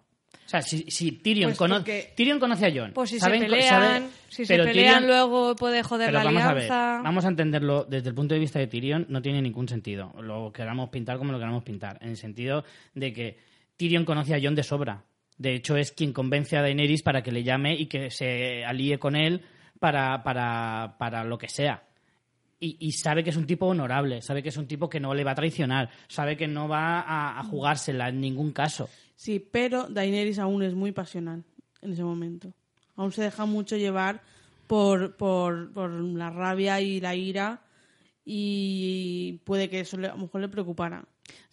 O 0.49 0.51
sea, 0.51 0.63
si, 0.63 0.91
si 0.91 1.13
Tyrion, 1.13 1.51
Pues 1.51 1.59
cono- 1.59 1.75
porque- 1.77 2.15
Tyrion 2.17 2.41
conoce 2.41 2.65
a 2.65 2.73
Jon. 2.75 2.93
Pues 2.95 3.11
si 3.11 3.17
se 3.17 3.27
saben- 3.27 3.41
pelean, 3.43 3.69
sabe- 3.69 4.09
si 4.31 4.47
se 4.47 4.57
pelean 4.57 5.03
Tyrion- 5.05 5.07
luego 5.07 5.55
puede 5.57 5.83
joder 5.83 6.07
Pero 6.07 6.19
la 6.21 6.25
vamos 6.25 6.43
a 6.43 6.55
ver, 6.55 6.63
alianza. 6.73 7.01
vamos 7.05 7.25
a 7.27 7.29
entenderlo 7.29 7.85
desde 7.85 8.09
el 8.09 8.15
punto 8.15 8.33
de 8.33 8.41
vista 8.41 8.59
de 8.59 8.67
Tyrion, 8.67 9.05
no 9.11 9.21
tiene 9.21 9.43
ningún 9.43 9.69
sentido. 9.69 10.15
Lo 10.23 10.51
queramos 10.51 10.89
pintar 10.89 11.19
como 11.19 11.33
lo 11.33 11.39
queramos 11.39 11.63
pintar, 11.65 11.99
en 12.01 12.09
el 12.09 12.17
sentido 12.17 12.65
de 12.95 13.13
que 13.13 13.37
Tyrion 13.77 14.07
conoce 14.07 14.35
a 14.35 14.41
Jon 14.43 14.55
de 14.55 14.63
sobra. 14.63 15.05
De 15.37 15.55
hecho, 15.55 15.77
es 15.77 15.93
quien 15.93 16.15
convence 16.15 16.57
a 16.57 16.63
Daenerys 16.63 17.03
para 17.03 17.23
que 17.23 17.31
le 17.31 17.43
llame 17.45 17.75
y 17.77 17.85
que 17.85 18.11
se 18.11 18.65
alíe 18.65 18.99
con 18.99 19.17
él 19.17 19.43
para, 19.79 20.23
para, 20.23 20.97
para 20.99 21.25
lo 21.25 21.37
que 21.37 21.49
sea. 21.51 21.83
Y, 22.59 22.77
y 22.81 22.93
sabe 22.93 23.23
que 23.23 23.31
es 23.31 23.37
un 23.37 23.47
tipo 23.47 23.67
honorable, 23.67 24.23
sabe 24.23 24.43
que 24.43 24.49
es 24.49 24.57
un 24.57 24.67
tipo 24.67 24.89
que 24.89 24.99
no 24.99 25.13
le 25.15 25.23
va 25.25 25.33
a 25.33 25.35
traicionar, 25.37 25.91
sabe 26.09 26.37
que 26.39 26.49
no 26.49 26.67
va 26.69 27.01
a, 27.03 27.39
a 27.39 27.45
jugársela 27.45 28.09
en 28.09 28.21
ningún 28.21 28.51
caso. 28.53 28.89
Sí, 29.19 29.41
pero 29.41 29.89
Daenerys 29.89 30.39
aún 30.39 30.63
es 30.63 30.75
muy 30.75 30.93
pasional 30.93 31.43
en 31.83 31.93
ese 31.93 32.05
momento. 32.05 32.53
Aún 32.95 33.11
se 33.11 33.23
deja 33.25 33.47
mucho 33.47 33.77
llevar 33.77 34.23
por, 34.69 35.17
por, 35.17 35.73
por 35.73 35.91
la 35.91 36.31
rabia 36.31 36.81
y 36.81 37.01
la 37.01 37.17
ira 37.17 37.61
y 38.25 39.41
puede 39.45 39.69
que 39.69 39.81
eso 39.81 39.97
le- 39.97 40.07
a 40.07 40.13
lo 40.15 40.19
mejor 40.19 40.41
le 40.41 40.49
preocupara. 40.49 41.05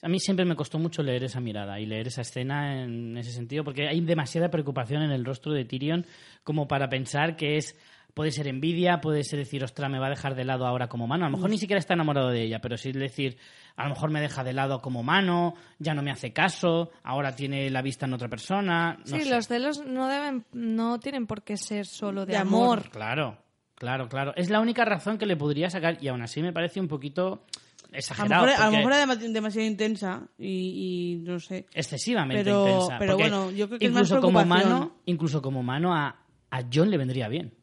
A 0.03 0.07
mí 0.07 0.19
siempre 0.19 0.45
me 0.45 0.55
costó 0.55 0.77
mucho 0.77 1.01
leer 1.01 1.23
esa 1.23 1.39
mirada 1.39 1.79
y 1.79 1.87
leer 1.87 2.05
esa 2.07 2.21
escena 2.21 2.83
en 2.83 3.17
ese 3.17 3.31
sentido, 3.31 3.63
porque 3.63 3.87
hay 3.87 3.99
demasiada 4.01 4.51
preocupación 4.51 5.01
en 5.01 5.09
el 5.11 5.25
rostro 5.25 5.51
de 5.51 5.65
Tyrion 5.65 6.05
como 6.43 6.67
para 6.67 6.87
pensar 6.87 7.35
que 7.35 7.57
es. 7.57 7.75
Puede 8.15 8.31
ser 8.31 8.47
envidia, 8.47 9.01
puede 9.01 9.23
ser 9.25 9.39
decir, 9.39 9.61
ostras, 9.63 9.91
me 9.91 9.99
va 9.99 10.07
a 10.07 10.09
dejar 10.09 10.35
de 10.35 10.45
lado 10.45 10.65
ahora 10.65 10.87
como 10.87 11.05
mano. 11.05 11.25
A 11.25 11.29
lo 11.29 11.35
mejor 11.35 11.49
ni 11.49 11.57
siquiera 11.57 11.79
está 11.79 11.93
enamorado 11.95 12.29
de 12.29 12.43
ella, 12.43 12.61
pero 12.61 12.77
sí 12.77 12.93
decir, 12.93 13.37
a 13.75 13.83
lo 13.83 13.89
mejor 13.89 14.09
me 14.09 14.21
deja 14.21 14.43
de 14.45 14.53
lado 14.53 14.81
como 14.81 15.03
mano, 15.03 15.53
ya 15.79 15.93
no 15.93 16.01
me 16.01 16.11
hace 16.11 16.31
caso, 16.31 16.91
ahora 17.03 17.35
tiene 17.35 17.69
la 17.69 17.81
vista 17.81 18.05
en 18.05 18.13
otra 18.13 18.29
persona. 18.29 18.93
no 18.99 19.05
sí, 19.17 19.23
sé. 19.25 19.29
los 19.29 19.47
celos 19.49 19.85
no 19.85 20.07
deben, 20.07 20.45
no 20.53 20.97
tienen 20.99 21.27
por 21.27 21.43
qué 21.43 21.57
ser 21.57 21.85
solo 21.85 22.25
de, 22.25 22.31
De 22.31 22.37
amor. 22.37 22.79
amor. 22.79 22.89
Claro, 22.89 23.37
claro, 23.75 24.07
claro. 24.07 24.33
Es 24.37 24.49
la 24.49 24.61
única 24.61 24.85
razón 24.85 25.17
que 25.17 25.25
le 25.25 25.35
podría 25.35 25.69
sacar 25.69 25.97
y 26.01 26.07
aún 26.07 26.21
así 26.21 26.41
me 26.41 26.53
parece 26.53 26.79
un 26.79 26.87
poquito 26.87 27.43
A 27.89 27.91
lo 27.91 27.97
exagerado. 27.97 28.45
mejor, 28.45 28.61
a 28.61 28.65
lo 28.67 28.71
mejor 28.77 28.91
era 28.93 29.05
dema- 29.07 29.17
demasiado 29.33 29.67
intensa 29.67 30.21
y, 30.39 30.47
y 30.47 31.15
no 31.17 31.37
sé. 31.41 31.65
excesivamente 31.73 32.45
Pero- 32.45 32.65
intensa. 32.65 32.97
pero 32.97 33.17
bueno, 33.17 33.51
yo 33.51 33.67
creo 33.67 33.77
que 33.77 33.85
es 33.87 33.91
más 33.91 34.03
incluso 34.07 34.21
como 34.21 34.45
mano, 34.45 34.95
incluso 35.03 35.41
como 35.41 35.63
mano 35.63 35.93
a, 35.93 36.15
a 36.49 36.61
John 36.73 36.89
le 36.89 36.97
vendría 36.97 37.27
bien. 37.27 37.53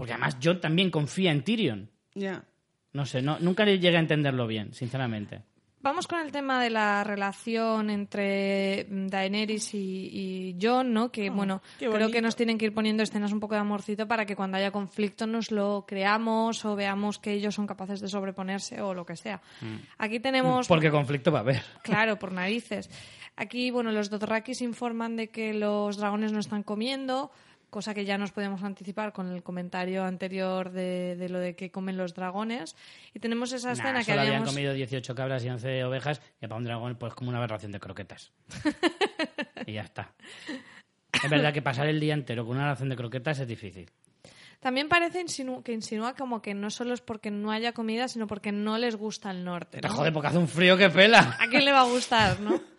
Porque 0.00 0.14
además 0.14 0.38
John 0.42 0.62
también 0.62 0.90
confía 0.90 1.30
en 1.30 1.44
Tyrion. 1.44 1.90
Ya. 2.14 2.42
No 2.94 3.04
sé, 3.04 3.20
no, 3.20 3.38
nunca 3.38 3.66
le 3.66 3.78
llegué 3.78 3.98
a 3.98 4.00
entenderlo 4.00 4.46
bien, 4.46 4.72
sinceramente. 4.72 5.42
Vamos 5.82 6.06
con 6.06 6.20
el 6.20 6.32
tema 6.32 6.62
de 6.62 6.70
la 6.70 7.04
relación 7.04 7.90
entre 7.90 8.86
mm, 8.88 9.08
Daenerys 9.08 9.74
y, 9.74 9.78
y 9.78 10.58
Jon, 10.58 10.94
¿no? 10.94 11.12
Que, 11.12 11.28
bueno, 11.28 11.60
qué 11.78 11.90
creo 11.90 12.10
que 12.10 12.22
nos 12.22 12.34
tienen 12.34 12.56
que 12.56 12.64
ir 12.64 12.72
poniendo 12.72 13.02
escenas 13.02 13.30
un 13.30 13.40
poco 13.40 13.56
de 13.56 13.60
amorcito 13.60 14.08
para 14.08 14.24
que 14.24 14.34
cuando 14.34 14.56
haya 14.56 14.70
conflicto 14.70 15.26
nos 15.26 15.50
lo 15.50 15.84
creamos 15.86 16.64
o 16.64 16.74
veamos 16.74 17.18
que 17.18 17.32
ellos 17.32 17.54
son 17.54 17.66
capaces 17.66 18.00
de 18.00 18.08
sobreponerse 18.08 18.80
o 18.80 18.94
lo 18.94 19.04
que 19.04 19.16
sea. 19.16 19.42
Aquí 19.98 20.18
tenemos... 20.18 20.66
Porque 20.66 20.90
conflicto 20.90 21.30
va 21.30 21.40
a 21.40 21.42
haber. 21.42 21.62
Claro, 21.82 22.18
por 22.18 22.32
narices. 22.32 22.88
Aquí, 23.36 23.70
bueno, 23.70 23.92
los 23.92 24.08
Dothrakis 24.08 24.62
informan 24.62 25.16
de 25.16 25.28
que 25.28 25.52
los 25.52 25.98
dragones 25.98 26.32
no 26.32 26.40
están 26.40 26.62
comiendo, 26.62 27.30
cosa 27.70 27.94
que 27.94 28.04
ya 28.04 28.18
nos 28.18 28.32
podemos 28.32 28.62
anticipar 28.62 29.12
con 29.12 29.32
el 29.32 29.42
comentario 29.42 30.04
anterior 30.04 30.70
de, 30.70 31.16
de 31.16 31.28
lo 31.28 31.38
de 31.38 31.54
que 31.56 31.70
comen 31.70 31.96
los 31.96 32.14
dragones. 32.14 32.76
Y 33.14 33.20
tenemos 33.20 33.52
esa 33.52 33.72
escena 33.72 34.00
que 34.00 34.06
solo 34.06 34.20
habían 34.20 34.34
habíamos... 34.36 34.54
comido 34.54 34.74
18 34.74 35.14
cabras 35.14 35.44
y 35.44 35.48
11 35.48 35.84
ovejas 35.84 36.20
y 36.40 36.46
para 36.46 36.56
un 36.56 36.64
dragón 36.64 36.96
pues 36.96 37.14
como 37.14 37.30
una 37.30 37.38
aberración 37.38 37.72
de 37.72 37.80
croquetas. 37.80 38.32
y 39.66 39.72
ya 39.74 39.82
está. 39.82 40.12
Es 41.12 41.30
verdad 41.30 41.52
que 41.52 41.62
pasar 41.62 41.86
el 41.86 42.00
día 42.00 42.14
entero 42.14 42.44
con 42.46 42.56
una 42.56 42.68
ración 42.68 42.88
de 42.88 42.96
croquetas 42.96 43.40
es 43.40 43.48
difícil. 43.48 43.90
También 44.60 44.88
parece 44.88 45.24
insinu- 45.24 45.62
que 45.62 45.72
insinúa 45.72 46.14
como 46.14 46.42
que 46.42 46.52
no 46.54 46.70
solo 46.70 46.92
es 46.94 47.00
porque 47.00 47.30
no 47.30 47.50
haya 47.50 47.72
comida, 47.72 48.08
sino 48.08 48.26
porque 48.26 48.52
no 48.52 48.76
les 48.78 48.94
gusta 48.96 49.30
el 49.30 49.42
norte. 49.44 49.80
Te 49.80 49.88
¿no? 49.88 49.94
jode 49.94 50.12
porque 50.12 50.28
hace 50.28 50.38
un 50.38 50.48
frío 50.48 50.76
que 50.76 50.90
pela. 50.90 51.36
¿A 51.40 51.48
quién 51.48 51.64
le 51.64 51.72
va 51.72 51.80
a 51.80 51.84
gustar, 51.84 52.38
no? 52.40 52.60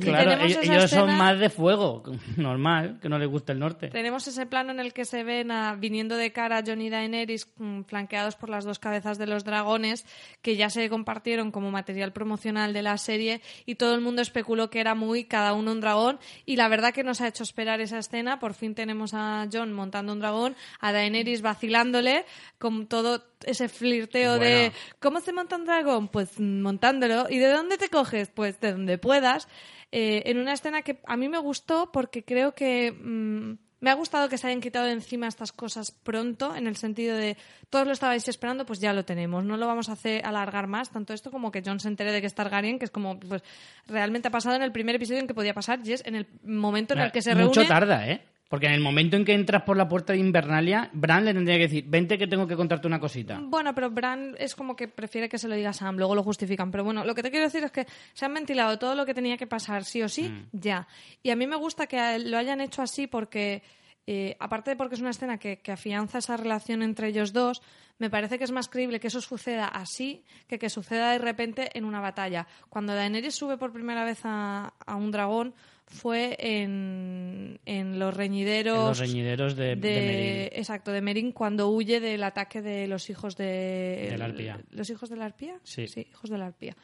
Claro, 0.00 0.32
ellos, 0.44 0.58
esa 0.62 0.72
ellos 0.76 0.90
son 0.90 1.16
más 1.18 1.38
de 1.38 1.50
fuego. 1.50 2.02
Normal, 2.36 2.98
que 3.02 3.08
no 3.08 3.18
les 3.18 3.28
guste 3.28 3.52
el 3.52 3.58
norte. 3.58 3.88
Tenemos 3.88 4.26
ese 4.28 4.46
plano 4.46 4.70
en 4.72 4.80
el 4.80 4.92
que 4.92 5.04
se 5.04 5.22
ven 5.24 5.50
a- 5.50 5.74
viniendo 5.74 6.16
de 6.16 6.32
cara 6.32 6.62
Jon 6.66 6.80
y 6.80 6.88
Daenerys 6.88 7.48
mm, 7.58 7.82
flanqueados 7.82 8.36
por 8.36 8.48
las 8.48 8.64
dos 8.64 8.78
cabezas 8.78 9.18
de 9.18 9.26
los 9.26 9.44
dragones 9.44 10.06
que 10.40 10.56
ya 10.56 10.70
se 10.70 10.88
compartieron 10.88 11.50
como 11.50 11.70
material 11.70 12.12
promocional 12.12 12.72
de 12.72 12.82
la 12.82 12.96
serie 12.96 13.42
y 13.66 13.74
todo 13.74 13.94
el 13.94 14.00
mundo 14.00 14.22
especuló 14.22 14.70
que 14.70 14.80
era 14.80 14.94
muy 14.94 15.24
cada 15.24 15.52
uno 15.52 15.72
un 15.72 15.80
dragón 15.80 16.18
y 16.46 16.56
la 16.56 16.68
verdad 16.68 16.94
que 16.94 17.04
nos 17.04 17.20
ha 17.20 17.28
hecho 17.28 17.42
esperar 17.42 17.80
esa 17.80 17.98
escena. 17.98 18.38
Por 18.38 18.54
fin 18.54 18.74
tenemos 18.74 19.12
a 19.14 19.46
Jon 19.52 19.72
montando 19.72 20.12
un 20.12 20.20
dragón, 20.20 20.56
a 20.80 20.92
Daenerys 20.92 21.19
vacilándole 21.42 22.24
con 22.58 22.86
todo 22.86 23.24
ese 23.44 23.68
flirteo 23.68 24.38
de 24.38 24.70
Bueno. 24.70 24.72
¿cómo 25.00 25.20
se 25.20 25.32
monta 25.32 25.56
un 25.56 25.64
dragón? 25.64 26.08
Pues 26.08 26.38
montándolo. 26.38 27.26
¿Y 27.30 27.38
de 27.38 27.48
dónde 27.48 27.78
te 27.78 27.88
coges? 27.88 28.28
Pues 28.28 28.60
de 28.60 28.72
donde 28.72 28.98
puedas. 28.98 29.48
Eh, 29.92 30.22
en 30.26 30.38
una 30.38 30.52
escena 30.52 30.82
que 30.82 31.00
a 31.06 31.16
mí 31.16 31.28
me 31.28 31.38
gustó 31.38 31.90
porque 31.92 32.24
creo 32.24 32.52
que 32.52 32.92
mm, 32.92 33.54
me 33.80 33.90
ha 33.90 33.94
gustado 33.94 34.28
que 34.28 34.36
se 34.38 34.46
hayan 34.46 34.60
quitado 34.60 34.86
de 34.86 34.92
encima 34.92 35.26
estas 35.26 35.52
cosas 35.52 35.90
pronto, 35.90 36.54
en 36.54 36.66
el 36.66 36.76
sentido 36.76 37.16
de 37.16 37.36
todos 37.70 37.86
lo 37.86 37.92
estabais 37.92 38.28
esperando, 38.28 38.66
pues 38.66 38.78
ya 38.78 38.92
lo 38.92 39.04
tenemos. 39.04 39.42
No 39.42 39.56
lo 39.56 39.66
vamos 39.66 39.88
a 39.88 39.92
hacer 39.92 40.24
alargar 40.24 40.66
más, 40.66 40.90
tanto 40.90 41.14
esto 41.14 41.30
como 41.30 41.50
que 41.50 41.62
John 41.64 41.80
se 41.80 41.88
entere 41.88 42.12
de 42.12 42.20
que 42.20 42.26
es 42.26 42.34
Targaryen, 42.34 42.78
que 42.78 42.84
es 42.84 42.90
como, 42.90 43.18
pues 43.18 43.42
realmente 43.86 44.28
ha 44.28 44.30
pasado 44.30 44.56
en 44.56 44.62
el 44.62 44.70
primer 44.70 44.96
episodio 44.96 45.20
en 45.20 45.26
que 45.26 45.34
podía 45.34 45.54
pasar, 45.54 45.80
y 45.82 45.92
es 45.92 46.04
en 46.06 46.14
el 46.14 46.26
momento 46.44 46.94
en 46.94 47.00
el 47.00 47.10
que 47.10 47.22
se 47.22 47.34
Mucho 47.34 47.60
reúne. 47.60 47.68
tarda, 47.68 48.06
¿eh? 48.06 48.22
Porque 48.50 48.66
en 48.66 48.72
el 48.72 48.80
momento 48.80 49.16
en 49.16 49.24
que 49.24 49.32
entras 49.32 49.62
por 49.62 49.76
la 49.76 49.86
puerta 49.86 50.12
de 50.12 50.18
Invernalia, 50.18 50.90
Bran 50.92 51.24
le 51.24 51.32
tendría 51.32 51.54
que 51.54 51.68
decir, 51.68 51.84
vente 51.86 52.18
que 52.18 52.26
tengo 52.26 52.48
que 52.48 52.56
contarte 52.56 52.88
una 52.88 52.98
cosita. 52.98 53.38
Bueno, 53.40 53.72
pero 53.76 53.92
Bran 53.92 54.34
es 54.40 54.56
como 54.56 54.74
que 54.74 54.88
prefiere 54.88 55.28
que 55.28 55.38
se 55.38 55.46
lo 55.46 55.54
diga 55.54 55.72
Sam, 55.72 55.96
luego 55.96 56.16
lo 56.16 56.24
justifican. 56.24 56.72
Pero 56.72 56.82
bueno, 56.82 57.04
lo 57.04 57.14
que 57.14 57.22
te 57.22 57.30
quiero 57.30 57.44
decir 57.44 57.62
es 57.62 57.70
que 57.70 57.86
se 58.12 58.24
han 58.24 58.34
ventilado 58.34 58.76
todo 58.76 58.96
lo 58.96 59.06
que 59.06 59.14
tenía 59.14 59.36
que 59.36 59.46
pasar, 59.46 59.84
sí 59.84 60.02
o 60.02 60.08
sí, 60.08 60.48
ya. 60.50 60.88
Y 61.22 61.30
a 61.30 61.36
mí 61.36 61.46
me 61.46 61.54
gusta 61.54 61.86
que 61.86 62.18
lo 62.18 62.36
hayan 62.38 62.60
hecho 62.60 62.82
así 62.82 63.06
porque, 63.06 63.62
eh, 64.08 64.36
aparte 64.40 64.70
de 64.70 64.76
porque 64.76 64.96
es 64.96 65.00
una 65.00 65.10
escena 65.10 65.38
que, 65.38 65.60
que 65.60 65.70
afianza 65.70 66.18
esa 66.18 66.36
relación 66.36 66.82
entre 66.82 67.06
ellos 67.06 67.32
dos, 67.32 67.62
me 67.98 68.10
parece 68.10 68.36
que 68.36 68.44
es 68.44 68.50
más 68.50 68.68
creíble 68.68 68.98
que 68.98 69.08
eso 69.08 69.20
suceda 69.20 69.66
así 69.66 70.24
que 70.48 70.58
que 70.58 70.70
suceda 70.70 71.12
de 71.12 71.18
repente 71.18 71.70
en 71.78 71.84
una 71.84 72.00
batalla. 72.00 72.48
Cuando 72.68 72.96
Daenerys 72.96 73.36
sube 73.36 73.58
por 73.58 73.72
primera 73.72 74.04
vez 74.04 74.22
a, 74.24 74.72
a 74.86 74.96
un 74.96 75.12
dragón 75.12 75.54
fue 75.90 76.36
en, 76.38 77.60
en 77.66 77.98
los 77.98 78.14
reñideros 78.16 78.78
En 78.78 78.84
los 78.86 78.98
reñideros 79.00 79.56
de, 79.56 79.74
de 79.74 79.76
Meereen. 79.76 80.48
exacto 80.52 80.92
de 80.92 81.00
Merin 81.02 81.32
cuando 81.32 81.68
huye 81.68 82.00
del 82.00 82.22
ataque 82.22 82.62
de 82.62 82.86
los 82.86 83.10
hijos 83.10 83.36
de, 83.36 84.08
De 84.10 84.16
la 84.16 84.26
arpía. 84.26 84.60
los 84.70 84.88
hijos 84.88 85.10
de 85.10 85.16
la 85.16 85.24
arpía 85.26 85.58
Sí. 85.64 85.84
hijos 86.10 86.30
de 86.30 86.38
la 86.38 86.46
arpía 86.46 86.76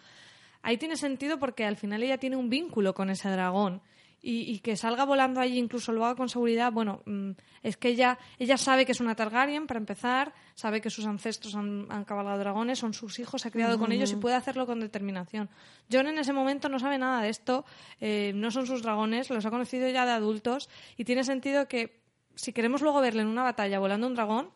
ahí 0.63 0.77
tiene 0.77 0.97
sentido 0.97 1.39
porque 1.39 1.65
al 1.65 1.77
final 1.77 2.03
ella 2.03 2.19
tiene 2.19 2.35
un 2.37 2.51
vínculo 2.51 2.95
con 2.95 3.09
ese 3.11 3.29
dragón 3.29 3.81
y, 4.27 4.51
y 4.51 4.59
que 4.59 4.77
salga 4.77 5.05
volando 5.05 5.41
allí 5.41 5.57
incluso 5.57 5.93
lo 5.93 6.05
haga 6.05 6.17
con 6.17 6.29
seguridad 6.29 6.73
bueno 6.73 7.01
mm, 7.07 7.31
es 7.63 7.77
que 7.77 7.89
ella 7.89 8.19
ella 8.41 8.59
sabe 8.59 8.85
que 8.85 8.91
es 8.91 9.01
una 9.01 9.15
Targaryen 9.15 9.69
para 9.69 9.79
empezar 9.79 10.35
sabe 10.55 10.81
que 10.81 10.91
sus 10.91 11.07
ancestros 11.07 11.55
han, 11.55 11.87
han 11.91 12.05
cabalgado 12.05 12.41
dragones 12.41 12.81
son 12.81 12.93
sus 12.93 13.21
hijos 13.21 13.43
se 13.43 13.49
ha 13.49 13.51
criado 13.53 13.79
con 13.79 13.93
ellos 13.93 14.11
y 14.11 14.17
puede 14.17 14.35
hacerlo 14.35 14.67
con 14.67 14.81
determinación. 14.81 15.49
John 15.93 16.09
en 16.09 16.19
ese 16.19 16.33
momento 16.33 16.69
no 16.69 16.81
sabe 16.81 16.99
nada 16.99 17.23
de 17.23 17.29
esto 17.29 17.65
eh, 18.01 18.33
no 18.35 18.51
son 18.51 18.67
sus 18.67 18.83
dragones 18.83 19.31
los 19.31 19.47
ha 19.47 19.51
conocido 19.51 19.89
ya 19.89 20.05
de 20.05 20.13
adultos 20.13 20.69
y 20.97 21.05
tiene 21.05 21.23
sentido 21.23 21.69
que 21.69 22.01
si 22.35 22.53
queremos 22.53 22.83
luego 22.83 23.01
verle 23.01 23.23
en 23.23 23.29
una 23.29 23.45
batalla 23.45 23.79
volando 23.79 24.09
un 24.09 24.15
dragón 24.17 24.51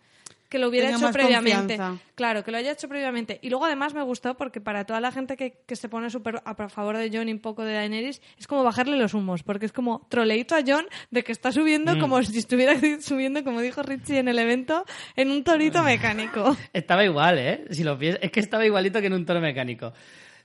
que 0.50 0.58
lo 0.58 0.68
hubiera 0.68 0.90
hecho 0.90 1.10
previamente. 1.12 1.76
confianza. 1.78 2.04
Claro, 2.14 2.44
que 2.44 2.50
lo 2.50 2.58
haya 2.58 2.72
hecho 2.72 2.88
previamente. 2.88 3.38
Y 3.40 3.48
luego 3.48 3.64
además 3.64 3.94
me 3.94 4.02
gustó 4.02 4.36
porque 4.36 4.60
para 4.60 4.84
toda 4.84 5.00
la 5.00 5.10
gente 5.12 5.36
que, 5.36 5.62
que 5.66 5.76
se 5.76 5.88
pone 5.88 6.10
súper 6.10 6.42
a 6.44 6.68
favor 6.68 6.98
de 6.98 7.08
John 7.10 7.28
y 7.28 7.32
un 7.32 7.38
poco 7.38 7.64
de 7.64 7.72
Daenerys, 7.72 8.20
es 8.38 8.46
como 8.46 8.62
bajarle 8.64 8.98
los 8.98 9.14
humos, 9.14 9.42
porque 9.42 9.64
es 9.64 9.72
como 9.72 10.06
troleito 10.10 10.54
a 10.54 10.60
John 10.66 10.84
de 11.10 11.24
que 11.24 11.32
está 11.32 11.52
subiendo 11.52 11.94
Mm. 11.96 12.00
como 12.00 12.22
si 12.22 12.36
estuviera 12.38 12.74
subiendo, 13.00 13.42
como 13.44 13.60
dijo 13.62 13.82
Richie 13.82 14.18
en 14.18 14.28
el 14.28 14.38
evento, 14.38 14.84
en 15.16 15.30
un 15.30 15.44
torito 15.44 15.82
mecánico. 15.82 16.56
Estaba 16.72 17.04
igual, 17.04 17.38
¿eh? 17.38 17.64
Si 17.70 17.84
lo 17.84 17.96
piensas, 17.98 18.20
es 18.22 18.30
que 18.32 18.40
estaba 18.40 18.66
igualito 18.66 19.00
que 19.00 19.06
en 19.06 19.14
un 19.14 19.24
toro 19.24 19.40
mecánico. 19.40 19.92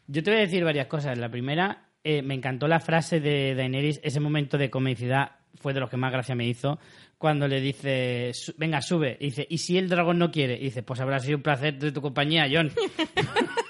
Yo 0.08 0.22
te 0.22 0.30
voy 0.30 0.38
a 0.38 0.44
decir 0.44 0.64
varias 0.64 0.86
cosas. 0.86 1.18
La 1.18 1.30
primera, 1.30 1.88
eh, 2.04 2.22
me 2.22 2.36
encantó 2.36 2.68
la 2.68 2.80
frase 2.80 3.20
de 3.20 3.56
Daenerys, 3.56 4.00
ese 4.04 4.20
momento 4.20 4.60
de 4.60 4.70
comicidad 4.70 5.32
fue 5.60 5.74
de 5.74 5.80
los 5.80 5.90
que 5.90 5.98
más 5.98 6.12
gracia 6.12 6.36
me 6.36 6.46
hizo, 6.48 6.80
cuando 7.18 7.48
le 7.48 7.62
dice, 7.62 8.32
"Su- 8.34 8.54
venga, 8.58 8.82
sube, 8.82 9.18
y 9.20 9.26
dice, 9.26 9.46
¿y 9.50 9.58
si 9.58 9.78
el 9.78 9.90
dragón 9.90 10.20
no 10.20 10.32
quiere? 10.32 10.56
Y 10.56 10.66
dice, 10.66 10.84
pues 10.84 11.00
habrá 11.00 11.20
sido 11.20 11.38
un 11.38 11.44
placer 11.44 11.78
de 11.78 11.92
tu 11.92 12.02
compañía, 12.02 12.48
John. 12.52 12.72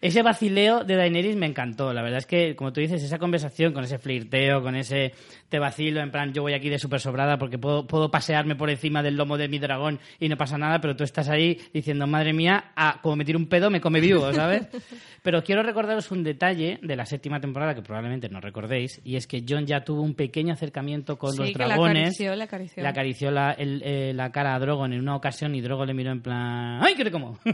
ese 0.00 0.22
vacileo 0.22 0.84
de 0.84 0.96
Daenerys 0.96 1.36
me 1.36 1.46
encantó. 1.46 1.92
La 1.92 2.02
verdad 2.02 2.18
es 2.18 2.26
que, 2.26 2.54
como 2.56 2.72
tú 2.72 2.80
dices, 2.80 3.02
esa 3.02 3.18
conversación 3.18 3.72
con 3.72 3.84
ese 3.84 3.98
flirteo, 3.98 4.62
con 4.62 4.76
ese 4.76 5.12
te 5.48 5.58
vacilo, 5.58 6.00
en 6.00 6.10
plan, 6.10 6.32
yo 6.34 6.42
voy 6.42 6.52
aquí 6.52 6.68
de 6.68 6.78
súper 6.78 7.00
sobrada 7.00 7.38
porque 7.38 7.58
puedo, 7.58 7.86
puedo 7.86 8.10
pasearme 8.10 8.54
por 8.54 8.68
encima 8.70 9.02
del 9.02 9.16
lomo 9.16 9.38
de 9.38 9.48
mi 9.48 9.58
dragón 9.58 9.98
y 10.20 10.28
no 10.28 10.36
pasa 10.36 10.58
nada, 10.58 10.80
pero 10.80 10.94
tú 10.94 11.04
estás 11.04 11.28
ahí 11.30 11.58
diciendo, 11.72 12.06
madre 12.06 12.32
mía, 12.34 12.72
ah, 12.76 12.98
como 13.02 13.16
me 13.16 13.24
tiro 13.24 13.38
un 13.38 13.48
pedo, 13.48 13.70
me 13.70 13.80
come 13.80 13.98
vivo, 14.00 14.30
¿sabes? 14.34 14.66
pero 15.22 15.42
quiero 15.42 15.62
recordaros 15.62 16.10
un 16.10 16.22
detalle 16.22 16.78
de 16.82 16.96
la 16.96 17.06
séptima 17.06 17.40
temporada 17.40 17.74
que 17.74 17.80
probablemente 17.82 18.28
no 18.28 18.40
recordéis, 18.42 19.00
y 19.04 19.16
es 19.16 19.26
que 19.26 19.42
John 19.48 19.66
ya 19.66 19.84
tuvo 19.84 20.02
un 20.02 20.14
pequeño 20.14 20.52
acercamiento 20.52 21.18
con 21.18 21.32
Sí, 21.32 21.38
los 21.38 21.46
que 21.52 21.58
le 21.58 21.64
dragones. 21.64 21.96
acarició, 22.02 22.36
le 22.36 22.44
acarició. 22.44 22.82
Le 22.82 22.88
acarició 22.88 23.30
la, 23.30 23.52
el- 23.52 23.82
eh, 23.84 24.12
la 24.14 24.30
cara 24.30 24.54
a 24.54 24.58
Drogon 24.58 24.92
en 24.92 25.00
una 25.00 25.16
ocasión 25.16 25.54
y 25.54 25.62
Drogon 25.62 25.86
le 25.86 25.94
miró 25.94 26.12
en 26.12 26.20
plan, 26.20 26.80
¡ay, 26.84 26.94
que 26.94 27.04
te 27.04 27.10
como! 27.10 27.38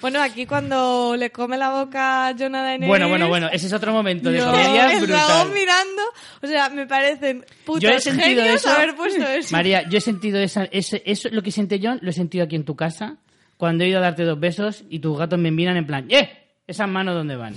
Bueno, 0.00 0.20
aquí 0.20 0.46
cuando 0.46 1.14
le 1.16 1.30
come 1.30 1.56
la 1.56 1.70
boca 1.84 2.34
Daenerys... 2.34 2.86
bueno, 2.88 3.08
bueno, 3.08 3.28
bueno, 3.28 3.48
ese 3.52 3.66
es 3.66 3.72
otro 3.72 3.92
momento 3.92 4.30
de 4.30 4.38
no, 4.38 4.50
comedia 4.50 4.92
el 4.92 4.98
brutal. 5.00 5.26
dragón 5.26 5.54
mirando, 5.54 6.02
o 6.42 6.46
sea, 6.46 6.68
me 6.70 6.86
parecen 6.86 7.44
putos 7.64 7.82
Yo 7.82 7.90
he 7.90 8.00
sentido 8.00 8.42
genios 8.42 8.54
eso. 8.64 8.70
haber 8.70 8.94
puesto 8.94 9.26
eso. 9.26 9.48
María, 9.52 9.88
yo 9.88 9.98
he 9.98 10.00
sentido 10.00 10.38
esa, 10.40 10.64
ese- 10.64 11.02
eso, 11.06 11.28
lo 11.32 11.42
que 11.42 11.50
siente 11.50 11.80
John, 11.82 11.98
lo 12.02 12.10
he 12.10 12.12
sentido 12.12 12.44
aquí 12.44 12.56
en 12.56 12.64
tu 12.64 12.76
casa, 12.76 13.16
cuando 13.56 13.84
he 13.84 13.88
ido 13.88 13.98
a 13.98 14.02
darte 14.02 14.24
dos 14.24 14.38
besos 14.40 14.84
y 14.88 15.00
tus 15.00 15.18
gatos 15.18 15.38
me 15.38 15.50
miran 15.50 15.76
en 15.76 15.86
plan, 15.86 16.06
¡eh! 16.10 16.36
Esas 16.66 16.88
manos 16.88 17.14
dónde 17.14 17.34
van. 17.36 17.54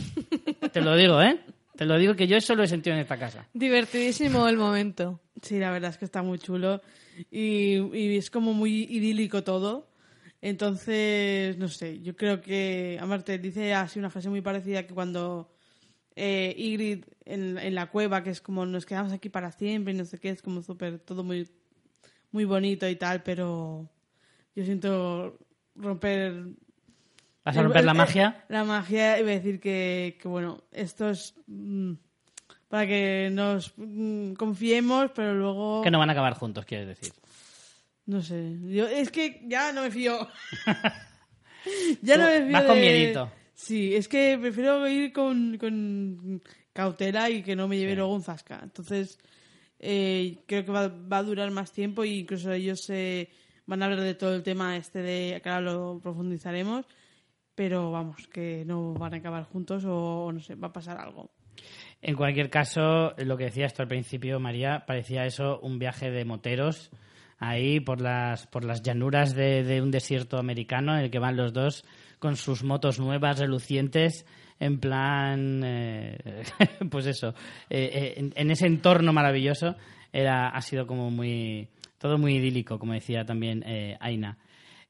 Te 0.71 0.81
lo 0.81 0.95
digo, 0.95 1.21
¿eh? 1.21 1.39
Te 1.73 1.79
Te 1.79 1.85
lo 1.85 1.97
digo 1.97 2.15
que 2.15 2.27
yo 2.27 2.35
eso 2.37 2.55
lo 2.55 2.63
he 2.63 2.67
sentido 2.67 2.95
en 2.95 3.01
esta 3.01 3.17
casa. 3.17 3.45
Divertidísimo 3.53 4.47
el 4.47 4.57
momento. 4.57 5.19
Sí, 5.41 5.59
la 5.59 5.69
verdad 5.71 5.91
es 5.91 5.97
que 5.97 6.05
está 6.05 6.21
muy 6.23 6.39
chulo 6.39 6.81
y, 7.31 7.75
y 7.95 8.17
es 8.17 8.29
como 8.31 8.53
muy 8.53 8.83
idílico 8.89 9.43
todo. 9.43 9.87
Entonces, 10.45 11.57
no 11.57 11.69
sé, 11.69 12.01
yo 12.01 12.17
creo 12.17 12.41
que, 12.41 12.97
además 12.99 13.23
te 13.23 13.37
dice 13.37 13.73
así 13.73 13.97
una 13.97 14.09
frase 14.09 14.27
muy 14.29 14.41
parecida 14.41 14.85
que 14.85 14.93
cuando 14.93 15.49
eh, 16.17 16.53
Ygritte 16.57 17.07
en, 17.23 17.57
en 17.57 17.73
la 17.73 17.89
cueva, 17.89 18.23
que 18.23 18.31
es 18.31 18.41
como 18.41 18.65
nos 18.65 18.85
quedamos 18.85 19.13
aquí 19.13 19.29
para 19.29 19.53
siempre 19.53 19.93
y 19.93 19.97
no 19.97 20.03
sé 20.03 20.19
qué, 20.19 20.31
es 20.31 20.41
como 20.41 20.61
súper, 20.61 20.99
todo 20.99 21.23
muy, 21.23 21.49
muy 22.31 22.43
bonito 22.43 22.89
y 22.89 22.97
tal, 22.97 23.23
pero 23.23 23.89
yo 24.53 24.65
siento 24.65 25.39
romper 25.77 26.43
¿Vas 27.45 27.55
a 27.55 27.63
romper 27.63 27.85
la 27.85 27.93
magia? 27.93 28.43
La 28.49 28.65
magia, 28.65 29.17
iba 29.21 29.29
a 29.29 29.35
decir 29.35 29.61
que, 29.61 30.17
que 30.21 30.27
bueno, 30.27 30.61
esto 30.73 31.09
es 31.09 31.35
mm, 31.47 31.93
para 32.67 32.85
que 32.85 33.29
nos 33.31 33.73
mm, 33.77 34.33
confiemos, 34.33 35.11
pero 35.15 35.35
luego. 35.35 35.83
Que 35.83 35.91
no 35.91 35.99
van 35.99 36.09
a 36.09 36.11
acabar 36.11 36.33
juntos, 36.33 36.65
quieres 36.65 36.87
decir. 36.87 37.13
No 38.05 38.21
sé. 38.21 38.57
Yo, 38.63 38.87
es 38.87 39.09
que 39.11 39.41
ya 39.47 39.71
no 39.71 39.83
me 39.83 39.91
fío. 39.91 40.27
ya 42.01 42.17
no 42.17 42.25
me 42.25 42.41
fío. 42.43 42.51
vas 42.53 42.63
con 42.63 42.75
de- 42.75 42.81
miedito. 42.81 43.31
Sí, 43.53 43.95
es 43.95 44.07
que 44.07 44.37
prefiero 44.41 44.85
ir 44.87 45.13
con, 45.13 45.57
con 45.57 46.41
cautela 46.73 47.29
y 47.29 47.43
que 47.43 47.55
no 47.55 47.67
me 47.67 47.77
lleve 47.77 47.91
Sí. 47.91 47.97
luego 47.97 48.13
un 48.13 48.23
zasca. 48.23 48.59
Entonces, 48.61 49.17
eh, 49.79 50.39
creo 50.47 50.65
que 50.65 50.71
va, 50.71 50.87
va 50.87 51.17
a 51.19 51.23
durar 51.23 51.49
más 51.51 51.71
tiempo 51.71 52.03
y 52.03 52.19
incluso 52.19 52.51
ellos 52.51 52.89
eh, 52.89 53.29
van 53.65 53.81
a 53.81 53.85
hablar 53.85 54.01
de 54.01 54.15
todo 54.15 54.35
el 54.35 54.43
tema 54.43 54.75
este 54.75 55.01
de. 55.01 55.41
ahora 55.45 55.61
lo 55.61 55.99
profundizaremos. 56.01 56.85
Pero 57.55 57.91
vamos, 57.91 58.27
que 58.29 58.63
no 58.65 58.93
van 58.95 59.13
a 59.13 59.17
acabar 59.17 59.43
juntos 59.43 59.85
o, 59.85 60.25
o 60.25 60.31
no 60.31 60.39
sé, 60.39 60.55
va 60.55 60.69
a 60.69 60.73
pasar 60.73 60.97
algo. 60.99 61.29
En 62.01 62.15
cualquier 62.15 62.49
caso, 62.49 63.13
lo 63.17 63.37
que 63.37 63.43
decías 63.45 63.75
tú 63.75 63.83
al 63.83 63.87
principio, 63.87 64.39
María, 64.39 64.83
parecía 64.87 65.23
eso 65.27 65.59
un 65.59 65.77
viaje 65.77 66.09
de 66.09 66.25
moteros 66.25 66.89
ahí 67.39 67.79
por 67.79 68.01
las, 68.01 68.47
por 68.47 68.63
las 68.63 68.81
llanuras 68.81 69.35
de, 69.35 69.63
de 69.63 69.81
un 69.81 69.91
desierto 69.91 70.37
americano 70.37 70.95
en 70.95 71.05
el 71.05 71.11
que 71.11 71.19
van 71.19 71.37
los 71.37 71.53
dos 71.53 71.85
con 72.23 72.37
sus 72.37 72.63
motos 72.63 72.99
nuevas, 72.99 73.37
relucientes, 73.37 74.25
en 74.57 74.79
plan, 74.79 75.61
eh, 75.61 76.17
pues 76.89 77.05
eso, 77.05 77.33
eh, 77.69 78.15
eh, 78.17 78.31
en, 78.33 78.49
ese 78.49 78.65
entorno 78.65 79.11
maravilloso 79.11 79.75
era, 80.13 80.47
ha 80.47 80.61
sido 80.61 80.87
como 80.87 81.11
muy, 81.11 81.67
todo 81.97 82.17
muy 82.17 82.35
idílico, 82.35 82.79
como 82.79 82.93
decía 82.93 83.25
también 83.25 83.61
eh, 83.67 83.97
Aina. 83.99 84.37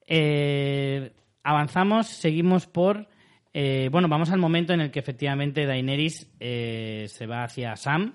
Eh, 0.06 1.12
avanzamos, 1.44 2.06
seguimos 2.06 2.68
por... 2.68 3.08
bueno, 3.54 4.08
vamos 4.08 4.30
al 4.30 4.40
momento 4.40 4.74
en 4.74 4.82
el 4.82 4.92
que 4.92 5.00
efectivamente 5.00 5.66
Daenerys 5.66 6.30
se 6.40 7.26
va 7.28 7.46
hacia 7.46 7.76
Sam. 7.76 8.14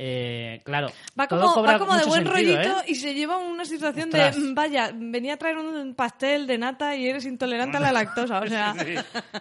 Eh, 0.00 0.60
claro, 0.62 0.92
Va 1.18 1.26
todo 1.26 1.40
como, 1.40 1.54
cobra 1.54 1.72
va 1.72 1.78
como 1.80 1.96
de 1.96 2.04
buen 2.04 2.24
sentido, 2.24 2.54
rollito 2.56 2.78
¿eh? 2.82 2.84
y 2.86 2.94
se 2.94 3.14
lleva 3.14 3.36
una 3.38 3.64
situación 3.64 4.10
Ostras. 4.10 4.36
de, 4.36 4.40
"Mm, 4.42 4.54
vaya, 4.54 4.90
venía 4.94 5.34
a 5.34 5.36
traer 5.38 5.58
un 5.58 5.92
pastel 5.94 6.46
de 6.46 6.56
nata 6.56 6.94
y 6.94 7.08
eres 7.08 7.24
intolerante 7.26 7.78
a 7.78 7.80
la 7.80 7.90
lactosa. 7.90 8.38
O 8.38 8.46
sea, 8.48 8.74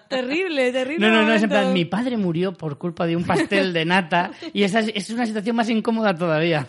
terrible, 0.10 0.72
terrible. 0.72 1.08
No, 1.08 1.14
no, 1.14 1.22
no, 1.28 1.34
es 1.34 1.44
en 1.44 1.50
plan, 1.50 1.72
mi 1.74 1.86
padre 1.86 2.18
murió 2.18 2.54
por 2.54 2.80
culpa 2.80 3.06
de 3.06 3.16
un 3.16 3.24
pastel 3.24 3.72
de 3.72 3.86
nata 3.86 4.32
y 4.52 4.64
esa 4.64 4.80
es, 4.80 4.92
es 4.96 5.10
una 5.12 5.28
situación 5.28 5.56
más 5.56 5.70
incómoda 5.70 6.16
todavía. 6.18 6.66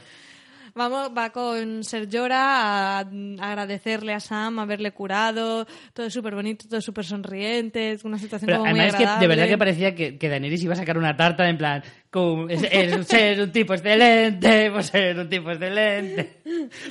Vamos, 0.75 1.11
va 1.17 1.31
con 1.31 1.85
Ser 1.85 2.09
Llora 2.09 2.99
a, 2.99 3.05
agradecerle 3.41 4.15
a 4.15 4.21
Sam 4.21 4.59
haberle 4.59 4.93
curado, 4.93 5.67
todo 5.93 6.07
es 6.07 6.13
súper 6.13 6.35
bonito, 6.35 6.67
todo 6.67 6.79
es 6.79 6.85
súper 6.85 7.05
sonriente, 7.05 7.93
es 7.93 8.05
una 8.05 8.19
situación 8.19 8.47
Pero 8.47 8.59
como 8.59 8.71
muy 8.71 8.81
además 8.81 9.01
es 9.01 9.07
que 9.07 9.21
de 9.21 9.27
verdad 9.27 9.49
que 9.49 9.59
parecía 9.59 9.95
que, 9.95 10.19
que 10.19 10.29
Daenerys 10.29 10.63
iba 10.63 10.75
a 10.75 10.77
sacar 10.77 10.99
una 10.99 11.17
tarta 11.17 11.49
en 11.49 11.59
plan, 11.59 11.83
como, 12.11 12.49
es, 12.49 12.63
es 12.71 13.07
ser 13.07 13.41
un 13.41 13.53
tipo 13.53 13.75
excelente, 13.75 14.71
pues 14.71 14.87
ser 14.87 15.19
un 15.19 15.29
tipo 15.29 15.51
excelente. 15.51 16.39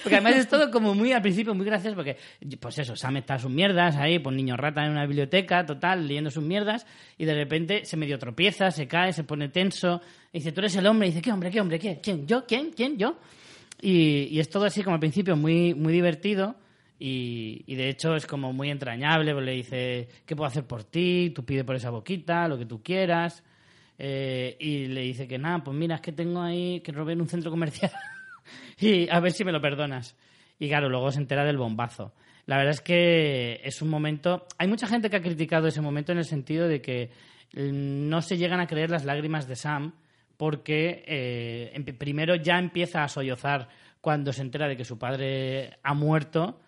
Porque 0.04 0.16
además 0.16 0.36
es 0.36 0.48
todo 0.48 0.70
como 0.70 0.94
muy 0.94 1.12
al 1.12 1.22
principio 1.22 1.56
muy 1.56 1.66
gracioso 1.66 1.96
porque, 1.96 2.18
pues 2.60 2.78
eso, 2.80 2.96
Sam 2.96 3.18
está 3.18 3.36
a 3.36 3.40
sus 3.40 3.52
mierdas 3.52 3.96
ahí, 3.96 4.20
pues 4.20 4.36
niño 4.36 4.56
rata 4.58 4.86
en 4.86 4.92
una 4.92 5.06
biblioteca, 5.06 5.66
total, 5.66 6.08
leyendo 6.08 6.30
sus 6.30 6.44
mierdas 6.44 6.86
y 7.18 7.26
de 7.26 7.34
repente 7.34 7.86
se 7.86 7.98
medio 7.98 8.20
tropieza, 8.20 8.70
se 8.72 8.88
cae, 8.88 9.14
se 9.14 9.24
pone 9.24 9.50
tenso 9.50 10.02
y 10.32 10.40
dice, 10.40 10.52
tú 10.52 10.62
eres 10.62 10.76
el 10.76 10.86
hombre, 10.86 11.08
y 11.08 11.12
dice, 11.12 11.22
¿qué 11.22 11.32
hombre, 11.32 11.50
qué 11.50 11.62
hombre, 11.62 11.80
qué? 11.80 12.00
¿Quién? 12.02 12.28
¿Yo? 12.28 12.46
¿Quién? 12.46 12.72
¿Quién? 12.72 12.98
¿Yo? 12.98 13.18
Y, 13.82 14.28
y 14.32 14.40
es 14.40 14.50
todo 14.50 14.66
así 14.66 14.84
como 14.84 14.96
al 14.96 15.00
principio 15.00 15.36
muy, 15.36 15.74
muy 15.74 15.94
divertido 15.94 16.56
y, 17.00 17.76
de 17.76 17.90
hecho 17.90 18.16
es 18.16 18.26
como 18.26 18.54
muy 18.54 18.72
entrañable, 18.72 19.34
porque 19.34 19.46
le 19.46 19.52
dice, 19.54 20.08
¿qué 20.26 20.36
puedo 20.36 20.48
hacer 20.48 20.66
por 20.66 20.84
ti? 20.84 21.32
Tú 21.36 21.46
pide 21.46 21.64
por 21.64 21.76
esa 21.76 21.92
boquita, 21.92 22.48
lo 22.48 22.58
que 22.58 22.66
tú 22.66 22.82
quieras. 22.82 23.44
Eh, 24.00 24.58
y 24.60 24.86
le 24.88 25.02
dice 25.02 25.28
que 25.28 25.38
nada, 25.38 25.64
pues 25.64 25.76
mira, 25.76 25.96
es 25.96 26.02
que 26.02 26.12
tengo 26.12 26.42
ahí 26.42 26.82
que 26.82 26.92
robé 26.92 27.14
en 27.14 27.22
un 27.22 27.28
centro 27.28 27.50
comercial 27.50 27.92
y 28.80 29.10
a 29.10 29.20
ver 29.20 29.32
si 29.32 29.44
me 29.44 29.52
lo 29.52 29.62
perdonas. 29.62 30.16
Y 30.60 30.68
claro, 30.70 30.90
luego 30.90 31.12
se 31.12 31.20
entera 31.20 31.46
del 31.46 31.58
bombazo. 31.58 32.14
La 32.46 32.58
verdad 32.58 32.74
es 32.74 32.82
que 32.82 33.60
es 33.64 33.82
un 33.82 33.90
momento... 33.90 34.48
Hay 34.58 34.68
mucha 34.68 34.88
gente 34.88 35.10
que 35.10 35.18
ha 35.18 35.22
criticado 35.22 35.68
ese 35.68 35.82
momento 35.82 36.14
en 36.14 36.18
el 36.20 36.26
sentido 36.26 36.68
de 36.68 36.82
que 36.82 37.12
mm, 37.54 38.10
no 38.10 38.22
se 38.22 38.38
llegan 38.38 38.60
a 38.60 38.68
creer 38.68 38.90
las 38.90 39.06
lágrimas 39.06 39.48
de 39.48 39.56
Sam 39.56 39.94
porque 40.38 41.04
eh, 41.08 41.94
primero 41.98 42.36
ya 42.36 42.58
empieza 42.60 43.04
a 43.04 43.08
sollozar 43.10 43.68
cuando 44.02 44.32
se 44.32 44.42
entera 44.44 44.68
de 44.68 44.78
que 44.78 44.86
su 44.86 44.98
padre 44.98 45.78
ha 45.84 45.94
muerto, 45.94 46.62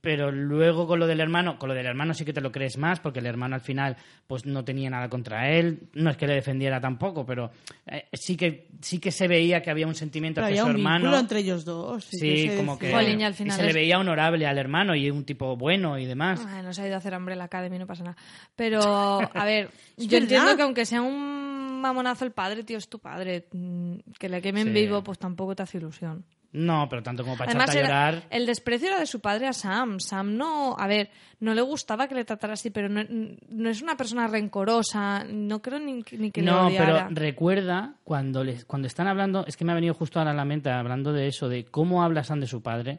pero 0.00 0.32
luego 0.32 0.86
con 0.86 0.98
lo 0.98 1.06
del 1.06 1.20
hermano, 1.20 1.58
con 1.58 1.68
lo 1.68 1.74
del 1.74 1.84
hermano 1.84 2.14
sí 2.14 2.24
que 2.24 2.32
te 2.32 2.40
lo 2.40 2.50
crees 2.50 2.78
más, 2.78 3.00
porque 3.00 3.18
el 3.18 3.26
hermano 3.26 3.54
al 3.54 3.60
final 3.60 3.98
pues 4.26 4.46
no 4.46 4.64
tenía 4.64 4.88
nada 4.88 5.10
contra 5.10 5.50
él, 5.50 5.88
no 5.92 6.08
es 6.08 6.16
que 6.16 6.26
le 6.26 6.32
defendiera 6.32 6.80
tampoco, 6.80 7.26
pero 7.26 7.50
eh, 7.86 8.06
sí 8.14 8.34
que 8.34 8.68
sí 8.80 8.98
que 8.98 9.10
se 9.12 9.28
veía 9.28 9.60
que 9.60 9.70
había 9.70 9.86
un 9.86 9.94
sentimiento 9.94 10.40
hacia 10.40 10.48
había 10.52 10.62
su 10.62 10.68
un 10.70 10.76
hermano. 10.76 11.00
vínculo 11.00 11.18
entre 11.20 11.40
ellos 11.40 11.66
dos. 11.66 12.06
Sí, 12.06 12.16
Sí, 12.18 12.48
se 12.48 12.56
como 12.56 12.78
que 12.78 12.90
Jolín, 12.90 13.20
y 13.20 13.24
al 13.24 13.32
y 13.32 13.36
final 13.36 13.56
se 13.58 13.62
le 13.62 13.68
es- 13.68 13.74
veía 13.74 13.98
honorable 13.98 14.46
al 14.46 14.56
hermano 14.56 14.94
y 14.96 15.10
un 15.10 15.24
tipo 15.26 15.54
bueno 15.58 15.98
y 15.98 16.06
demás. 16.06 16.40
Ay, 16.48 16.62
nos 16.62 16.78
ha 16.78 16.86
ido 16.86 16.94
a 16.94 16.98
hacer 16.98 17.12
hambre 17.12 17.36
la 17.36 17.44
Academy, 17.44 17.78
no 17.78 17.86
pasa 17.86 18.02
nada. 18.02 18.16
Pero, 18.56 18.80
a 19.34 19.44
ver, 19.44 19.68
yo 19.98 20.16
entiendo 20.16 20.56
que 20.56 20.62
aunque 20.62 20.86
sea 20.86 21.02
un 21.02 21.59
mamonazo 21.80 22.24
el 22.24 22.32
padre, 22.32 22.62
tío, 22.64 22.78
es 22.78 22.88
tu 22.88 22.98
padre. 22.98 23.46
Mm, 23.52 23.96
Que 24.18 24.28
le 24.28 24.40
quemen 24.42 24.68
Sí. 24.68 24.72
vivo, 24.72 25.02
pues 25.02 25.18
tampoco 25.18 25.54
te 25.56 25.62
hace 25.62 25.78
ilusión. 25.78 26.24
No, 26.52 26.88
pero 26.90 27.00
tanto 27.00 27.22
como 27.22 27.36
para 27.36 27.48
Además, 27.52 27.70
echarte 27.70 27.78
a 27.78 27.88
era- 27.88 28.10
llorar. 28.12 28.28
el 28.30 28.44
desprecio 28.44 28.88
era 28.88 28.98
de 28.98 29.06
su 29.06 29.20
padre 29.20 29.46
a 29.46 29.52
Sam. 29.52 30.00
Sam 30.00 30.36
no, 30.36 30.74
a 30.76 30.88
ver, 30.88 31.10
no 31.38 31.54
le 31.54 31.62
gustaba 31.62 32.08
que 32.08 32.16
le 32.16 32.24
tratara 32.24 32.54
así, 32.54 32.70
pero 32.70 32.88
no, 32.88 33.02
no 33.48 33.70
es 33.70 33.82
una 33.82 33.96
persona 33.96 34.26
rencorosa. 34.26 35.22
No 35.30 35.62
creo 35.62 35.78
ni, 35.78 36.02
que- 36.02 36.18
ni 36.18 36.32
que 36.32 36.42
no, 36.42 36.68
le 36.68 36.76
pero 36.76 36.92
odiara. 36.94 37.08
recuerda 37.12 37.94
cuando 38.02 38.42
les, 38.42 38.64
cuando 38.64 38.88
están 38.88 39.06
hablando, 39.06 39.46
es 39.46 39.56
que 39.56 39.64
me 39.64 39.70
ha 39.70 39.76
venido 39.76 39.94
justo 39.94 40.18
ahora 40.18 40.32
a 40.32 40.34
la 40.34 40.44
mente 40.44 40.70
hablando 40.70 41.12
de 41.12 41.28
eso, 41.28 41.48
de 41.48 41.66
cómo 41.66 42.02
habla 42.02 42.24
Sam 42.24 42.40
de 42.40 42.46
su 42.48 42.62
padre. 42.62 42.98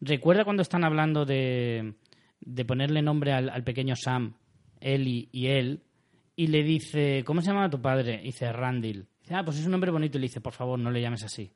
Recuerda 0.00 0.44
cuando 0.44 0.62
están 0.62 0.84
hablando 0.84 1.24
de, 1.24 1.94
de 2.40 2.64
ponerle 2.64 3.02
nombre 3.02 3.32
al, 3.32 3.48
al 3.50 3.64
pequeño 3.64 3.96
Sam, 3.96 4.34
Eli 4.80 5.28
y 5.32 5.48
él, 5.48 5.82
y 6.36 6.46
le 6.48 6.62
dice, 6.62 7.22
¿cómo 7.24 7.40
se 7.40 7.48
llama 7.48 7.70
tu 7.70 7.80
padre? 7.80 8.20
Y 8.22 8.26
dice, 8.26 8.52
Randall. 8.52 9.06
Dice, 9.22 9.34
ah, 9.34 9.44
pues 9.44 9.58
es 9.58 9.64
un 9.66 9.72
nombre 9.72 9.90
bonito. 9.90 10.18
Y 10.18 10.20
le 10.20 10.26
dice, 10.26 10.40
por 10.40 10.52
favor, 10.52 10.78
no 10.78 10.90
le 10.90 11.00
llames 11.00 11.22
así. 11.24 11.50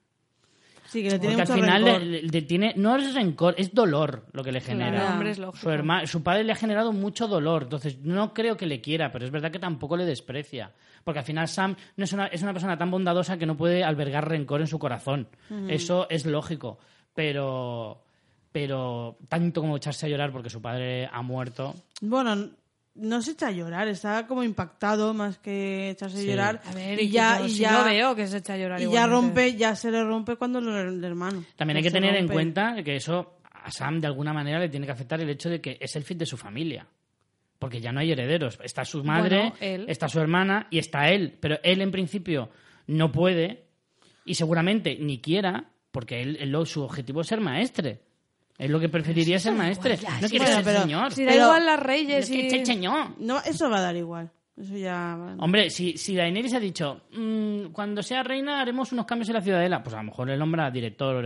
Sí, 0.86 1.02
que 1.02 1.10
le 1.10 1.18
tiene 1.18 1.36
Porque 1.36 1.52
al 1.52 1.58
mucho 1.58 1.66
final 1.66 1.84
rencor. 1.84 2.02
le- 2.02 2.22
le 2.22 2.42
tiene, 2.42 2.72
no 2.76 2.96
es 2.96 3.12
rencor, 3.14 3.54
es 3.58 3.74
dolor 3.74 4.24
lo 4.32 4.42
que 4.42 4.52
le 4.52 4.60
genera. 4.62 4.92
Claro, 4.98 5.12
hombre, 5.12 5.30
es 5.32 5.38
lógico. 5.38 5.60
Su, 5.62 5.68
herma- 5.68 6.06
su 6.06 6.22
padre 6.22 6.44
le 6.44 6.52
ha 6.52 6.56
generado 6.56 6.92
mucho 6.94 7.28
dolor, 7.28 7.64
entonces 7.64 7.98
no 7.98 8.32
creo 8.32 8.56
que 8.56 8.64
le 8.64 8.80
quiera, 8.80 9.12
pero 9.12 9.26
es 9.26 9.30
verdad 9.30 9.50
que 9.50 9.58
tampoco 9.58 9.98
le 9.98 10.06
desprecia. 10.06 10.72
Porque 11.04 11.18
al 11.18 11.26
final 11.26 11.46
Sam 11.46 11.76
no 11.96 12.04
es, 12.04 12.12
una, 12.14 12.28
es 12.28 12.40
una 12.42 12.54
persona 12.54 12.78
tan 12.78 12.90
bondadosa 12.90 13.36
que 13.36 13.44
no 13.44 13.54
puede 13.56 13.84
albergar 13.84 14.26
rencor 14.28 14.62
en 14.62 14.66
su 14.66 14.78
corazón. 14.78 15.28
Eso 15.68 16.06
es 16.08 16.24
lógico. 16.24 16.78
Pero, 17.14 18.02
pero 18.50 19.18
tanto 19.28 19.60
como 19.60 19.76
echarse 19.76 20.06
a 20.06 20.08
llorar 20.08 20.32
porque 20.32 20.48
su 20.48 20.62
padre 20.62 21.06
ha 21.12 21.20
muerto. 21.20 21.74
Bueno, 22.00 22.48
no 23.00 23.22
se 23.22 23.32
echa 23.32 23.48
a 23.48 23.50
llorar, 23.50 23.88
está 23.88 24.26
como 24.26 24.42
impactado 24.42 25.14
más 25.14 25.38
que 25.38 25.90
echarse 25.90 26.18
Sí. 26.18 26.28
a 26.28 26.30
llorar. 26.30 26.62
A 26.66 26.72
ver, 26.72 27.00
y 27.00 27.04
y 27.06 27.10
ya, 27.10 27.38
yo 27.40 27.46
y 27.46 27.50
sí 27.50 27.58
ya, 27.60 27.78
lo 27.78 27.84
veo 27.84 28.14
que 28.14 28.26
se 28.26 28.38
echa 28.38 28.54
a 28.54 28.56
llorar 28.58 28.80
y 28.80 28.90
ya 28.90 29.06
rompe, 29.06 29.54
ya 29.56 29.74
se 29.76 29.90
le 29.90 30.02
rompe 30.04 30.36
cuando 30.36 30.60
lo- 30.60 30.78
el 30.80 31.02
hermano. 31.04 31.44
También 31.56 31.76
hay 31.78 31.82
que 31.82 31.90
tener 31.90 32.14
en 32.16 32.28
cuenta 32.28 32.82
que 32.82 32.96
eso 32.96 33.38
a 33.52 33.70
Sam 33.70 34.00
de 34.00 34.06
alguna 34.06 34.32
manera 34.32 34.58
le 34.58 34.68
tiene 34.68 34.86
que 34.86 34.92
afectar 34.92 35.20
el 35.20 35.28
hecho 35.30 35.48
de 35.50 35.60
que 35.60 35.76
es 35.80 35.94
el 35.96 36.04
fin 36.04 36.18
de 36.18 36.26
su 36.26 36.36
familia. 36.36 36.86
Porque 37.58 37.80
ya 37.80 37.90
no 37.90 37.98
hay 38.00 38.12
herederos. 38.12 38.58
Está 38.62 38.84
su 38.84 39.02
madre, 39.02 39.52
Bueno, 39.58 39.84
está 39.88 40.08
su 40.08 40.20
hermana 40.20 40.68
y 40.70 40.78
está 40.78 41.08
él. 41.10 41.36
Pero 41.40 41.58
él 41.64 41.80
en 41.82 41.90
principio 41.90 42.50
no 42.86 43.10
puede 43.10 43.64
y 44.24 44.34
seguramente 44.36 44.96
ni 45.00 45.18
quiera 45.20 45.64
porque 45.90 46.22
él, 46.22 46.36
él 46.40 46.50
lo- 46.50 46.64
su 46.66 46.82
objetivo 46.82 47.20
es 47.22 47.26
ser 47.26 47.40
maestre. 47.40 48.00
Él 48.58 48.72
lo 48.72 48.80
que 48.80 48.88
preferiría 48.88 49.36
es 49.36 49.42
ser 49.44 49.54
maestre. 49.54 49.96
ya, 49.96 50.20
no 50.20 50.28
bueno, 50.38 50.56
ser 50.56 50.64
pero- 50.64 50.80
señor. 50.82 51.12
Si 51.12 51.24
da 51.24 51.30
Pero- 51.32 51.44
igual 51.44 51.64
las 51.66 51.80
reyes 51.80 52.24
Es 52.24 52.30
que 52.30 52.66
señor. 52.66 53.10
No, 53.20 53.38
eso 53.44 53.70
va 53.70 53.78
a 53.78 53.82
dar 53.82 53.96
igual. 53.96 54.30
Eso 54.60 54.76
ya. 54.76 55.16
Hombre, 55.38 55.70
si, 55.70 55.96
si 55.96 56.16
Daenerys 56.16 56.52
ha 56.54 56.58
dicho, 56.58 57.02
"Mm, 57.12 57.66
cuando 57.70 58.02
sea 58.02 58.24
reina 58.24 58.60
haremos 58.60 58.90
unos 58.90 59.06
cambios 59.06 59.28
en 59.28 59.36
la 59.36 59.40
ciudadela, 59.40 59.84
pues 59.84 59.94
a 59.94 59.98
lo 59.98 60.02
mejor 60.04 60.28
él 60.30 60.38
nombra 60.40 60.68
director 60.72 61.14
o 61.14 61.20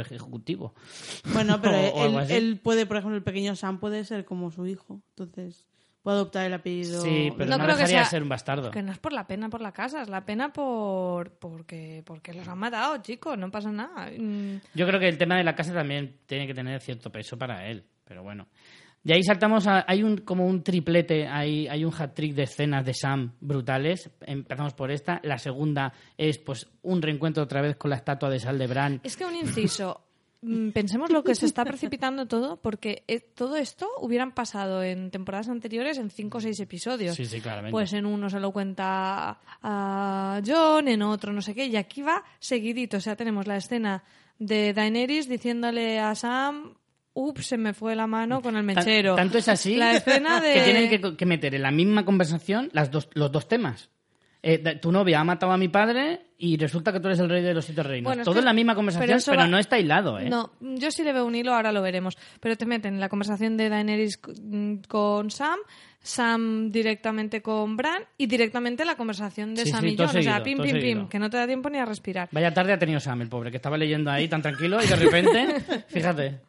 Bueno, 1.32 1.59
pero 1.62 1.72
o- 1.94 2.20
él 2.20 2.60
puede, 2.62 2.84
por 2.84 2.98
ejemplo, 2.98 3.16
el 3.16 3.22
pequeño 3.22 3.56
Sam 3.56 3.80
puede 3.80 4.04
ser 4.04 4.26
como 4.26 4.50
su 4.50 4.66
hijo. 4.66 5.00
Entonces, 5.16 5.64
puede 6.03 6.16
adoptar 6.16 6.47
el 6.47 6.55
apellido. 6.55 7.01
Sí, 7.03 7.31
pero 7.37 7.51
No 7.51 7.59
no, 7.59 7.65
creo 7.65 7.77
que 7.77 7.83
dejaría 7.83 7.99
de 8.01 8.05
sea- 8.05 8.11
ser 8.11 8.23
un 8.23 8.29
bastardo. 8.29 8.70
Que 8.70 8.83
no 8.83 8.93
es 8.93 8.99
por 8.99 9.12
la 9.12 9.27
pena 9.27 9.49
por 9.49 9.61
la 9.61 9.73
casa, 9.73 10.03
es 10.03 10.09
la 10.09 10.24
pena 10.24 10.53
por 10.53 11.31
porque, 11.39 12.03
porque 12.05 12.33
los 12.33 12.47
han 12.49 12.59
matado, 12.59 12.97
chicos, 12.99 13.39
no 13.39 13.51
pasa 13.51 13.70
nada. 13.70 14.11
Mm, 14.16 14.57
Yo 14.74 14.87
creo 14.87 14.99
que 15.01 15.09
el 15.09 15.19
tema 15.19 15.37
de 15.37 15.45
la 15.45 15.55
casa 15.55 15.73
también 15.73 16.19
tiene 16.27 16.47
que 16.47 16.55
tener 16.55 16.81
cierto 16.81 17.11
peso 17.11 17.39
para 17.39 17.66
él, 17.69 17.85
pero 18.05 18.23
bueno. 18.23 18.49
De 19.05 19.15
ahí 19.15 19.23
saltamos 19.24 19.66
a... 19.66 19.85
Hay 19.89 20.05
un, 20.05 20.19
como 20.19 20.47
un 20.47 20.62
triplete, 20.62 21.27
hay, 21.27 21.66
hay 21.66 21.85
un 21.85 21.93
hat-trick 21.93 22.35
de 22.37 22.45
escenas 22.45 22.85
de 22.87 22.95
Sam 22.95 23.33
brutales. 23.41 24.09
Empezamos 24.20 24.74
por 24.74 24.93
esta. 24.93 25.19
La 25.24 25.39
segunda 25.39 25.93
es 26.16 26.39
pues 26.39 26.69
un 26.83 27.03
reencuentro 27.03 27.43
otra 27.43 27.61
vez 27.62 27.74
con 27.74 27.91
la 27.91 27.97
estatua 27.97 28.31
de 28.31 28.39
Sal 28.39 28.59
de 28.59 28.69
Bran. 28.69 29.01
Es 29.03 29.16
que 29.16 29.24
un 29.24 29.35
inciso. 29.35 30.05
Mm, 30.43 30.70
Pensemos 30.70 31.10
lo 31.10 31.23
que 31.23 31.35
se 31.35 31.47
está 31.47 31.64
precipitando 31.64 32.27
todo, 32.27 32.56
porque 32.56 33.05
eh, 33.09 33.20
todo 33.20 33.56
esto 33.56 33.89
hubieran 34.01 34.32
pasado 34.32 34.82
en 34.82 35.10
temporadas 35.10 35.48
anteriores 35.48 35.98
en 35.98 36.10
cinco 36.10 36.39
o 36.39 36.40
seis 36.40 36.59
episodios. 36.60 37.14
Sí, 37.16 37.27
sí, 37.27 37.40
claramente. 37.40 37.70
Pues 37.73 37.93
en 37.93 38.06
uno 38.06 38.28
se 38.28 38.40
lo 38.40 38.51
cuenta 38.52 39.39
a 39.62 40.40
John, 40.44 40.89
en 40.89 41.02
otro 41.02 41.32
no 41.32 41.40
sé 41.43 41.55
qué, 41.55 41.66
y 41.66 41.77
aquí 41.77 42.02
va 42.02 42.23
seguidito. 42.40 42.97
O 42.97 43.01
sea, 43.01 43.14
tenemos 43.16 43.47
la 43.47 43.56
escena 43.56 44.02
de 44.39 44.73
Daenerys 44.73 45.28
diciéndole 45.28 46.01
a 46.01 46.14
Sam, 46.16 46.74
ups, 47.14 47.47
se 47.47 47.56
me 47.56 47.73
fue 47.74 47.94
la 47.94 48.06
mano 48.09 48.43
con 48.43 48.56
el 48.56 48.64
mechero. 48.64 49.14
tanto 49.14 49.39
es 49.39 49.47
así 49.48 49.77
La 49.77 49.93
escena 49.93 50.40
de... 50.40 50.55
que 50.55 50.60
tienen 50.62 50.89
que, 50.90 51.16
que 51.16 51.27
meter 51.27 51.55
en 51.55 51.62
la 51.62 51.70
misma 51.70 52.05
conversación 52.05 52.69
las 52.73 52.90
dos, 52.90 53.09
los 53.14 53.31
dos 53.31 53.47
temas. 53.47 53.90
Eh, 54.44 54.59
tu 54.81 54.90
novia 54.90 55.20
ha 55.20 55.24
matado 55.24 55.52
a 55.52 55.56
mi 55.56 55.69
padre 55.69 56.20
y 56.39 56.56
resulta 56.56 56.93
que 56.93 56.98
tú 56.98 57.06
eres 57.06 57.20
el 57.20 57.28
rey 57.28 57.43
de 57.43 57.55
los 57.55 57.64
siete 57.64 57.82
reinos. 57.85 58.05
Bueno, 58.10 58.23
es 58.23 58.24
Todo 58.24 58.35
que- 58.35 58.39
en 58.40 58.44
la 58.47 58.52
misma 58.52 58.74
conversación, 58.74 59.20
pero, 59.24 59.39
va- 59.39 59.47
no 59.47 59.56
está 59.59 59.78
hilado, 59.78 60.19
¿eh? 60.19 60.28
No, 60.28 60.51
yo 60.60 60.90
sí 60.90 61.05
le 61.05 61.12
veo 61.12 61.24
un 61.24 61.35
hilo, 61.36 61.55
ahora 61.55 61.70
lo 61.70 61.81
veremos. 61.81 62.19
Pero 62.40 62.56
te 62.56 62.66
meten 62.66 62.94
en 62.94 63.01
la 63.01 63.09
conversación 63.09 63.56
de 63.56 63.69
Daenerys 63.69 64.19
mm, 64.43 64.74
con 64.89 65.31
Sam, 65.31 65.60
Sam 66.01 66.73
directamente 66.73 67.40
con 67.40 67.77
Bran 67.77 68.02
y 68.19 68.27
directamente 68.27 68.85
la 68.85 68.97
conversación 68.97 69.55
de 69.55 69.62
Sí, 69.64 69.70
Sam 69.70 69.82
sí, 69.82 69.89
y 69.90 69.97
todo 69.97 70.09
Jon. 70.09 70.16
O 70.19 70.23
sea, 70.24 70.39
seguido, 70.39 70.44
pim, 70.44 70.56
pim, 70.64 70.81
seguido. 70.81 71.01
pim, 71.02 71.09
que 71.09 71.19
no 71.20 71.31
te 71.31 71.36
da 71.36 71.47
tiempo 71.47 71.70
ni 71.70 71.78
a 71.78 71.85
respirar. 71.85 72.28
Vaya 72.32 72.52
tarde 72.52 72.73
ha 72.73 72.78
tenido 72.81 72.98
Sam, 72.98 73.23
el 73.23 73.28
pobre, 73.28 73.52
que 73.52 73.59
estaba 73.59 73.78
leyendo 73.78 74.10
ahí 74.10 74.27
tan 74.27 74.43
tranquilo 74.43 74.82
y 74.82 74.89
de 74.89 74.97
repente, 74.97 75.60
fíjate. 75.89 76.40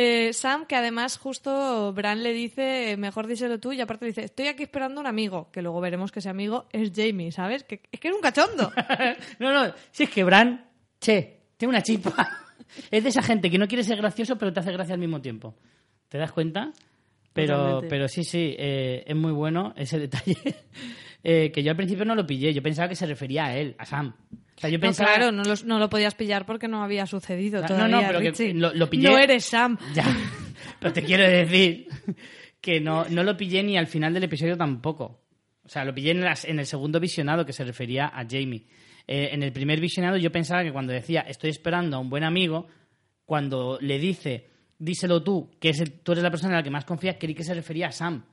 Eh, 0.00 0.32
Sam, 0.32 0.64
que 0.64 0.76
además 0.76 1.18
justo 1.18 1.92
Bran 1.92 2.22
le 2.22 2.32
dice, 2.32 2.96
mejor 2.96 3.26
díselo 3.26 3.58
tú, 3.58 3.72
y 3.72 3.80
aparte 3.80 4.06
dice, 4.06 4.22
estoy 4.22 4.46
aquí 4.46 4.62
esperando 4.62 5.00
a 5.00 5.02
un 5.02 5.08
amigo, 5.08 5.50
que 5.50 5.60
luego 5.60 5.80
veremos 5.80 6.12
que 6.12 6.20
ese 6.20 6.28
amigo 6.28 6.68
es 6.70 6.92
Jamie, 6.94 7.32
¿sabes? 7.32 7.64
Que, 7.64 7.80
es 7.90 7.98
que 7.98 8.06
es 8.06 8.14
un 8.14 8.20
cachondo. 8.20 8.70
no, 9.40 9.52
no, 9.52 9.74
si 9.90 10.04
es 10.04 10.10
que 10.10 10.22
Bran, 10.22 10.64
che, 11.00 11.40
tiene 11.56 11.70
una 11.70 11.82
chispa. 11.82 12.14
es 12.92 13.02
de 13.02 13.08
esa 13.08 13.22
gente 13.22 13.50
que 13.50 13.58
no 13.58 13.66
quiere 13.66 13.82
ser 13.82 13.98
gracioso, 13.98 14.38
pero 14.38 14.52
te 14.52 14.60
hace 14.60 14.70
gracia 14.70 14.94
al 14.94 15.00
mismo 15.00 15.20
tiempo. 15.20 15.56
¿Te 16.08 16.16
das 16.16 16.30
cuenta? 16.30 16.72
Pero, 17.42 17.56
Totalmente. 17.56 17.88
pero 17.88 18.08
sí, 18.08 18.24
sí, 18.24 18.54
eh, 18.58 19.04
es 19.06 19.16
muy 19.16 19.32
bueno 19.32 19.72
ese 19.76 19.98
detalle. 20.08 20.36
eh, 21.24 21.50
que 21.52 21.62
yo 21.62 21.70
al 21.70 21.76
principio 21.76 22.04
no 22.04 22.14
lo 22.14 22.26
pillé, 22.26 22.52
yo 22.54 22.62
pensaba 22.62 22.88
que 22.88 22.94
se 22.96 23.06
refería 23.06 23.46
a 23.46 23.56
él, 23.56 23.74
a 23.78 23.84
Sam. 23.84 24.14
O 24.56 24.60
sea, 24.60 24.70
yo 24.70 24.78
No, 24.78 24.82
pensaba... 24.82 25.14
claro, 25.14 25.32
no, 25.32 25.44
los- 25.44 25.64
no 25.64 25.78
lo 25.78 25.88
podías 25.88 26.14
pillar 26.14 26.44
porque 26.46 26.66
no 26.68 26.82
había 26.82 27.06
sucedido 27.06 27.60
No, 27.62 27.68
no, 27.68 27.74
todavía, 27.74 28.06
pero 28.08 28.20
que 28.20 28.30
Richie. 28.30 28.54
lo- 28.54 28.74
lo 28.74 28.90
pillé- 28.90 29.10
No 29.10 29.18
eres 29.18 29.44
Sam. 29.44 29.78
Ya, 29.94 30.04
pero 30.80 30.92
te 30.92 31.02
quiero 31.02 31.22
decir 31.24 31.86
que 32.60 32.80
no, 32.80 33.04
no 33.08 33.22
lo 33.22 33.36
pillé 33.36 33.62
ni 33.62 33.76
al 33.78 33.86
final 33.86 34.12
del 34.14 34.24
episodio 34.24 34.56
tampoco. 34.56 35.22
O 35.64 35.68
sea, 35.68 35.84
lo 35.84 35.94
pillé 35.94 36.10
en, 36.12 36.22
las- 36.22 36.44
en 36.44 36.58
el 36.58 36.66
segundo 36.66 36.98
visionado 36.98 37.46
que 37.46 37.52
se 37.52 37.62
refería 37.64 38.06
a 38.06 38.24
Jamie. 38.28 38.66
Eh, 39.06 39.30
en 39.32 39.42
el 39.42 39.52
primer 39.52 39.80
visionado 39.80 40.16
yo 40.16 40.32
pensaba 40.32 40.62
que 40.64 40.72
cuando 40.72 40.92
decía 40.92 41.20
estoy 41.20 41.50
esperando 41.50 41.96
a 41.96 42.00
un 42.00 42.10
buen 42.10 42.24
amigo, 42.24 42.66
cuando 43.24 43.78
le 43.80 43.98
dice 43.98 44.48
díselo 44.78 45.22
tú, 45.22 45.50
que 45.60 45.70
es 45.70 45.80
el- 45.80 45.92
tú 46.00 46.12
eres 46.12 46.22
la 46.24 46.30
persona 46.30 46.52
en 46.54 46.56
la 46.58 46.62
que 46.62 46.70
más 46.70 46.84
confías, 46.84 47.16
creí 47.18 47.34
que 47.34 47.44
se 47.44 47.54
refería 47.54 47.88
a 47.88 47.92
Sam, 47.92 48.24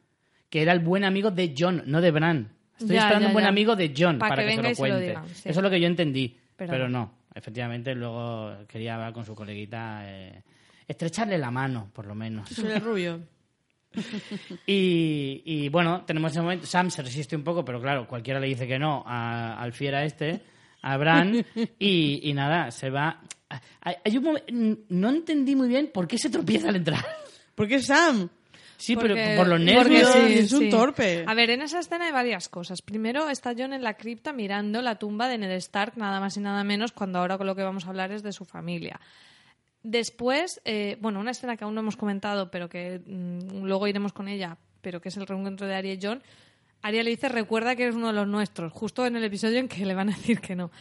que 0.50 0.62
era 0.62 0.72
el 0.74 0.80
buen 0.80 1.04
amigo 1.04 1.32
de 1.32 1.54
John, 1.58 1.84
no 1.86 2.02
de 2.02 2.12
Bran. 2.12 2.52
Estoy 2.80 2.96
Ya, 2.96 3.02
esperando 3.04 3.22
ya, 3.22 3.28
un 3.28 3.34
buen 3.34 3.44
ya. 3.46 3.50
amigo 3.50 3.76
de 3.76 3.94
John 3.98 4.20
Pa' 4.20 4.30
para 4.30 4.44
que 4.44 4.50
que, 4.50 4.56
venga 4.58 4.70
se 4.70 4.76
se 4.76 4.82
lo 4.82 4.88
cuente. 4.90 5.08
diga, 5.08 5.24
sí. 5.28 5.50
Eso 5.50 5.60
es 5.60 5.64
lo 5.64 5.70
que 5.70 5.80
yo 5.80 5.88
entendí. 5.88 6.38
Pero 6.56 6.72
Pero, 6.72 6.90
no. 6.90 7.00
no. 7.00 7.12
efectivamente 7.34 7.96
luego 7.96 8.66
quería 8.68 8.96
hablar 8.96 9.14
con 9.14 9.26
su 9.26 9.34
coleguita, 9.36 10.04
eh, 10.06 10.42
estrecharle 10.88 11.38
la 11.38 11.52
mano, 11.52 11.90
por 11.94 12.06
lo 12.06 12.16
menos. 12.16 12.50
Soy 12.50 12.72
el 12.72 12.82
rubio. 12.82 13.20
Y, 14.68 15.42
y, 15.46 15.70
bueno, 15.70 16.04
tenemos 16.06 16.32
ese 16.32 16.42
momento. 16.42 16.66
Sam 16.66 16.90
se 16.90 17.02
resiste 17.02 17.36
un 17.36 17.44
poco, 17.44 17.64
pero 17.64 17.82
claro, 17.82 18.08
cualquiera 18.08 18.40
le 18.40 18.48
dice 18.48 18.68
que 18.68 18.78
no 18.80 19.04
a- 19.06 19.56
al 19.62 19.72
fiera 19.74 20.04
este, 20.04 20.42
a 20.82 20.98
Bran. 20.98 21.46
y, 21.80 22.30
y 22.30 22.34
nada, 22.34 22.72
se 22.72 22.90
va. 22.90 23.22
Hay, 23.82 24.18
un 24.18 24.24
momen- 24.24 24.80
No 24.90 25.10
entendí 25.10 25.56
muy 25.56 25.68
bien 25.68 25.90
por 25.94 26.08
qué 26.08 26.18
se 26.18 26.30
tropieza 26.30 26.70
al 26.70 26.76
entrar. 26.78 27.06
Porque 27.56 27.76
es 27.76 27.86
Sam. 27.88 28.30
Sí, 28.78 28.96
Porque- 28.96 29.14
pero 29.14 29.38
por 29.38 29.48
los 29.48 29.60
nervios. 29.62 30.12
sí. 30.12 30.34
es 30.34 30.52
un 30.52 30.70
torpe. 30.70 31.24
A 31.26 31.34
ver, 31.34 31.50
en 31.50 31.62
esa 31.62 31.80
escena 31.80 32.08
hay 32.08 32.12
varias 32.12 32.50
cosas. 32.50 32.82
Primero 32.82 33.30
está 33.30 33.54
John 33.58 33.72
en 33.72 33.82
la 33.84 33.94
cripta 33.94 34.34
mirando 34.34 34.82
la 34.82 34.96
tumba 35.00 35.30
de 35.30 35.38
Ned 35.38 35.52
Stark, 35.52 35.94
nada 35.96 36.20
más 36.20 36.36
y 36.36 36.42
nada 36.42 36.64
menos, 36.66 36.92
cuando 36.92 37.20
ahora 37.20 37.38
con 37.38 37.48
lo 37.48 37.56
que 37.56 37.64
vamos 37.64 37.86
a 37.86 37.90
hablar 37.90 38.12
es 38.12 38.22
de 38.22 38.34
su 38.34 38.44
familia. 38.44 39.00
Después, 39.84 40.62
eh, 40.66 40.98
bueno, 41.00 41.20
una 41.20 41.32
escena 41.32 41.56
que 41.56 41.64
aún 41.64 41.76
no 41.76 41.82
hemos 41.82 41.96
comentado, 41.96 42.50
pero 42.50 42.68
que 42.68 43.00
mm, 43.06 43.64
luego 43.66 43.88
iremos 43.88 44.14
con 44.14 44.28
ella, 44.28 44.58
pero 44.82 45.00
que 45.00 45.10
es 45.10 45.18
el 45.18 45.28
reencuentro 45.28 45.68
de 45.68 45.76
Arya 45.76 45.94
y 45.94 46.00
John. 46.02 46.24
Arya 46.82 47.04
le 47.04 47.12
dice, 47.12 47.30
recuerda 47.30 47.76
que 47.76 47.84
eres 47.84 47.96
uno 47.96 48.08
de 48.08 48.14
los 48.14 48.28
nuestros, 48.28 48.74
justo 48.74 49.06
en 49.06 49.16
el 49.16 49.24
episodio 49.24 49.60
en 49.60 49.68
que 49.68 49.86
le 49.86 49.94
van 49.94 50.10
a 50.10 50.16
decir 50.16 50.42
que 50.42 50.56
no. 50.56 50.72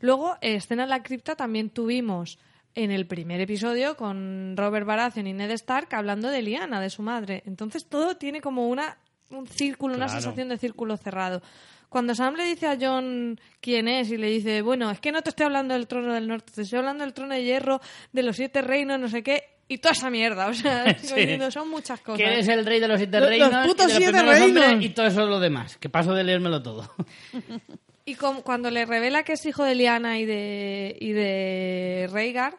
Luego, 0.00 0.36
eh, 0.40 0.54
escena 0.56 0.84
en 0.84 0.88
la 0.90 1.02
cripta 1.02 1.34
también 1.36 1.70
tuvimos 1.70 2.38
en 2.74 2.90
el 2.90 3.06
primer 3.06 3.40
episodio 3.40 3.96
con 3.96 4.54
Robert 4.56 4.86
Baratheon 4.86 5.26
y 5.26 5.32
Ned 5.32 5.50
Stark 5.52 5.88
hablando 5.94 6.28
de 6.28 6.42
Lyanna, 6.42 6.80
de 6.80 6.90
su 6.90 7.02
madre. 7.02 7.42
Entonces 7.46 7.86
todo 7.88 8.16
tiene 8.16 8.40
como 8.40 8.68
una 8.68 8.98
un 9.30 9.46
círculo, 9.46 9.94
una 9.96 10.08
sensación 10.08 10.48
de 10.48 10.56
círculo 10.56 10.96
cerrado. 10.96 11.42
Cuando 11.90 12.14
Sam 12.14 12.34
le 12.36 12.44
dice 12.44 12.66
a 12.66 12.78
John 12.80 13.38
quién 13.60 13.86
es 13.88 14.10
y 14.10 14.16
le 14.16 14.28
dice, 14.28 14.62
bueno, 14.62 14.90
es 14.90 15.00
que 15.00 15.10
no 15.12 15.20
te 15.22 15.30
estoy 15.30 15.46
hablando 15.46 15.74
del 15.74 15.86
trono 15.86 16.14
del 16.14 16.28
norte, 16.28 16.52
te 16.54 16.62
estoy 16.62 16.78
hablando 16.78 17.04
del 17.04 17.12
trono 17.12 17.34
de 17.34 17.42
hierro, 17.44 17.80
de 18.12 18.22
los 18.22 18.36
siete 18.36 18.62
reinos, 18.62 18.98
no 19.00 19.08
sé 19.08 19.22
qué, 19.22 19.42
y 19.68 19.78
toda 19.78 19.92
esa 19.92 20.08
mierda. 20.08 20.46
O 20.48 20.54
sea, 20.54 20.94
Sí. 20.98 21.14
diciendo, 21.14 21.50
son 21.50 21.68
muchas 21.68 22.00
cosas. 22.00 22.18
Que 22.18 22.24
eres 22.26 22.48
el 22.48 22.64
rey 22.64 22.80
de 22.80 22.88
los 22.88 22.98
siete 22.98 23.20
Los- 23.20 23.30
los 23.30 23.38
reinos. 23.50 23.66
putos 23.66 23.86
y 23.86 24.04
de 24.04 24.12
los 24.22 24.36
siete 24.36 24.60
reinos. 24.60 24.84
y 24.84 24.88
todo 24.90 25.06
eso 25.06 25.22
es 25.22 25.28
lo 25.28 25.40
demás. 25.40 25.76
Que 25.78 25.88
paso 25.90 26.14
de 26.14 26.24
leérmelo 26.24 26.62
todo. 26.62 26.90
Y 28.08 28.14
cuando 28.16 28.70
le 28.70 28.86
revela 28.86 29.22
que 29.22 29.34
es 29.34 29.44
hijo 29.46 29.64
de 29.64 29.74
Liana 29.74 30.18
y 30.18 30.24
de, 30.24 30.96
y 31.00 31.12
de 31.12 32.08
Rhaegar, 32.10 32.56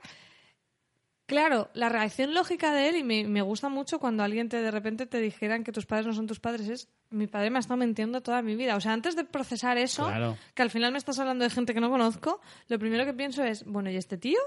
claro, 1.25 1.69
la 1.73 1.89
reacción 1.89 2.33
lógica 2.33 2.73
de 2.73 2.89
él, 2.89 2.95
y 2.97 3.03
me, 3.03 3.27
me 3.27 3.41
gusta 3.41 3.69
mucho 3.69 3.99
cuando 3.99 4.23
alguien 4.23 4.49
te 4.49 4.61
de 4.61 4.71
repente 4.71 5.05
te 5.05 5.19
dijeran 5.19 5.63
que 5.63 5.71
tus 5.71 5.85
padres 5.85 6.05
no 6.07 6.13
son 6.13 6.27
tus 6.27 6.39
padres, 6.39 6.67
es 6.69 6.89
mi 7.09 7.27
padre 7.27 7.49
me 7.49 7.57
ha 7.57 7.61
estado 7.61 7.77
mintiendo 7.77 8.21
toda 8.21 8.41
mi 8.41 8.55
vida. 8.55 8.75
O 8.75 8.81
sea, 8.81 8.93
antes 8.93 9.15
de 9.15 9.23
procesar 9.23 9.77
eso, 9.77 10.05
Claro. 10.07 10.37
que 10.53 10.61
al 10.61 10.69
final 10.69 10.91
me 10.91 10.97
estás 10.97 11.17
hablando 11.19 11.43
de 11.43 11.49
gente 11.49 11.73
que 11.73 11.79
no 11.81 11.89
conozco, 11.89 12.41
lo 12.67 12.77
primero 12.79 13.05
que 13.05 13.13
pienso 13.13 13.43
es, 13.43 13.63
bueno, 13.65 13.89
¿y 13.89 13.95
este 13.97 14.17
tío? 14.17 14.39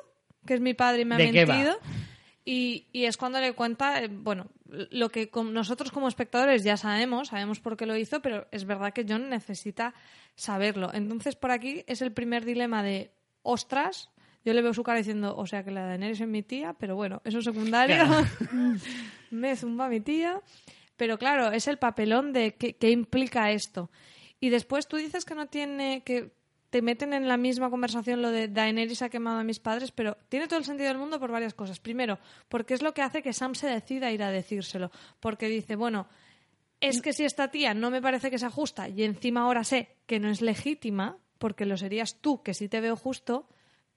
Que 0.46 0.54
es 0.54 0.60
mi 0.60 0.74
padre 0.74 1.02
y 1.02 1.04
me 1.04 1.14
ha 1.14 1.18
mentido. 1.18 1.78
Y, 2.44 2.88
y 2.92 3.04
es 3.04 3.16
cuando 3.16 3.40
le 3.40 3.52
cuenta, 3.52 4.02
eh, 4.02 4.08
bueno, 4.08 4.48
lo 4.90 5.10
que 5.10 5.30
nosotros 5.44 5.92
como 5.92 6.08
espectadores 6.08 6.64
ya 6.64 6.76
sabemos, 6.76 7.28
sabemos 7.28 7.60
por 7.60 7.76
qué 7.76 7.86
lo 7.86 7.96
hizo, 7.96 8.20
pero 8.20 8.48
es 8.50 8.64
verdad 8.64 8.92
que 8.92 9.06
John 9.08 9.28
necesita 9.28 9.94
saberlo. 10.34 10.92
Entonces, 10.92 11.36
por 11.36 11.50
aquí 11.50 11.84
es 11.86 12.02
el 12.02 12.12
primer 12.12 12.44
dilema 12.44 12.82
de, 12.82 13.12
ostras, 13.42 14.10
yo 14.44 14.52
le 14.54 14.62
veo 14.62 14.74
su 14.74 14.82
cara 14.82 14.98
diciendo, 14.98 15.36
o 15.36 15.46
sea 15.46 15.62
que 15.62 15.70
la 15.70 15.82
de 15.82 15.88
Daenerys 15.88 16.20
es 16.20 16.28
mi 16.28 16.42
tía, 16.42 16.74
pero 16.74 16.96
bueno, 16.96 17.22
eso 17.24 17.38
es 17.38 17.44
secundario. 17.44 18.04
Me 19.30 19.54
zumba 19.56 19.88
mi 19.88 20.00
tía. 20.00 20.40
Pero 20.96 21.18
claro, 21.18 21.52
es 21.52 21.68
el 21.68 21.78
papelón 21.78 22.32
de 22.32 22.54
qué, 22.54 22.74
qué 22.74 22.90
implica 22.90 23.50
esto. 23.50 23.90
Y 24.40 24.50
después 24.50 24.88
tú 24.88 24.96
dices 24.96 25.24
que 25.24 25.34
no 25.34 25.46
tiene, 25.46 26.02
que 26.04 26.32
te 26.72 26.80
meten 26.80 27.12
en 27.12 27.28
la 27.28 27.36
misma 27.36 27.68
conversación 27.68 28.22
lo 28.22 28.30
de 28.30 28.48
Daenerys 28.48 29.02
ha 29.02 29.10
quemado 29.10 29.38
a 29.40 29.44
mis 29.44 29.60
padres, 29.60 29.92
pero 29.92 30.16
tiene 30.30 30.48
todo 30.48 30.58
el 30.58 30.64
sentido 30.64 30.88
del 30.88 30.96
mundo 30.96 31.20
por 31.20 31.30
varias 31.30 31.52
cosas. 31.52 31.78
Primero, 31.78 32.18
porque 32.48 32.72
es 32.72 32.80
lo 32.80 32.94
que 32.94 33.02
hace 33.02 33.22
que 33.22 33.34
Sam 33.34 33.54
se 33.54 33.66
decida 33.66 34.10
ir 34.10 34.22
a 34.22 34.30
decírselo. 34.30 34.90
Porque 35.20 35.48
dice, 35.48 35.76
bueno, 35.76 36.08
es 36.80 37.02
que 37.02 37.12
si 37.12 37.26
esta 37.26 37.48
tía 37.48 37.74
no 37.74 37.90
me 37.90 38.00
parece 38.00 38.30
que 38.30 38.38
sea 38.38 38.48
justa 38.48 38.88
y 38.88 39.02
encima 39.02 39.42
ahora 39.42 39.64
sé 39.64 39.98
que 40.06 40.18
no 40.18 40.30
es 40.30 40.40
legítima, 40.40 41.18
porque 41.36 41.66
lo 41.66 41.76
serías 41.76 42.22
tú, 42.22 42.42
que 42.42 42.54
sí 42.54 42.70
te 42.70 42.80
veo 42.80 42.96
justo, 42.96 43.46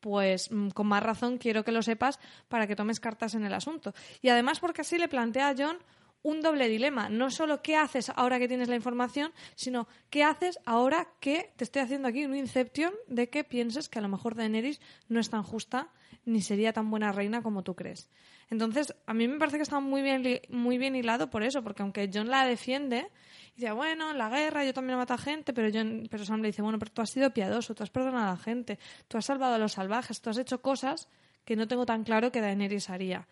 pues 0.02 0.52
mm, 0.52 0.72
con 0.72 0.88
más 0.88 1.02
razón 1.02 1.38
quiero 1.38 1.64
que 1.64 1.72
lo 1.72 1.82
sepas 1.82 2.20
para 2.50 2.68
que 2.68 2.76
tomes 2.76 3.00
cartas 3.00 3.36
en 3.36 3.46
el 3.46 3.54
asunto. 3.54 3.94
Y 4.22 4.28
además 4.28 4.60
porque 4.60 4.82
así 4.82 4.98
le 4.98 5.08
plantea 5.08 5.48
a 5.48 5.56
John 5.58 5.78
un 6.26 6.42
doble 6.42 6.68
dilema. 6.68 7.08
No 7.08 7.30
solo 7.30 7.62
qué 7.62 7.76
haces 7.76 8.12
ahora 8.16 8.40
que 8.40 8.48
tienes 8.48 8.68
la 8.68 8.76
información, 8.76 9.32
sino 9.54 9.88
qué 10.10 10.24
haces 10.24 10.58
ahora 10.66 11.08
que 11.20 11.54
te 11.56 11.64
estoy 11.64 11.84
haciendo 11.84 12.08
aquí 12.08 12.26
un 12.26 12.36
inception 12.36 12.94
de 13.08 13.30
que 13.30 13.44
pienses 13.44 13.90
que 13.90 14.00
a 14.00 14.02
lo 14.02 14.10
mejor 14.10 14.34
Daenerys 14.34 14.82
no 15.08 15.20
es 15.20 15.30
tan 15.30 15.44
justa 15.44 15.90
ni 16.26 16.42
sería 16.42 16.74
tan 16.74 16.90
buena 16.90 17.12
reina 17.12 17.44
como 17.44 17.62
tú 17.62 17.76
crees. 17.76 18.10
Entonces, 18.50 18.96
a 19.06 19.14
mí 19.14 19.28
me 19.28 19.38
parece 19.38 19.58
que 19.58 19.64
está 19.64 19.80
muy 19.80 20.02
bien, 20.02 20.42
muy 20.50 20.80
bien 20.80 20.96
hilado 20.96 21.30
por 21.30 21.44
eso, 21.44 21.64
porque 21.64 21.84
aunque 21.84 22.10
John 22.12 22.30
la 22.30 22.48
defiende, 22.48 23.12
dice, 23.56 23.72
bueno, 23.72 24.10
en 24.10 24.18
la 24.18 24.30
guerra 24.30 24.66
yo 24.66 24.74
también 24.74 24.96
he 24.96 24.98
matado 24.98 25.20
gente, 25.20 25.54
pero, 25.54 25.70
John, 25.72 26.08
pero 26.10 26.26
Sam 26.26 26.42
le 26.42 26.48
dice, 26.48 26.64
bueno, 26.64 26.80
pero 26.80 26.92
tú 26.92 27.04
has 27.04 27.12
sido 27.12 27.30
piadoso, 27.32 27.76
tú 27.76 27.84
has 27.84 27.92
perdonado 27.92 28.30
a 28.30 28.32
la 28.32 28.38
gente, 28.38 28.80
tú 29.08 29.20
has 29.20 29.26
salvado 29.26 29.54
a 29.54 29.58
los 29.60 29.74
salvajes, 29.74 30.22
tú 30.22 30.32
has 30.32 30.40
hecho 30.40 30.60
cosas 30.64 31.08
que 31.44 31.56
no 31.56 31.68
tengo 31.68 31.86
tan 31.86 32.04
claro 32.04 32.32
que 32.32 32.42
Daenerys 32.42 32.90
haría. 32.90 33.28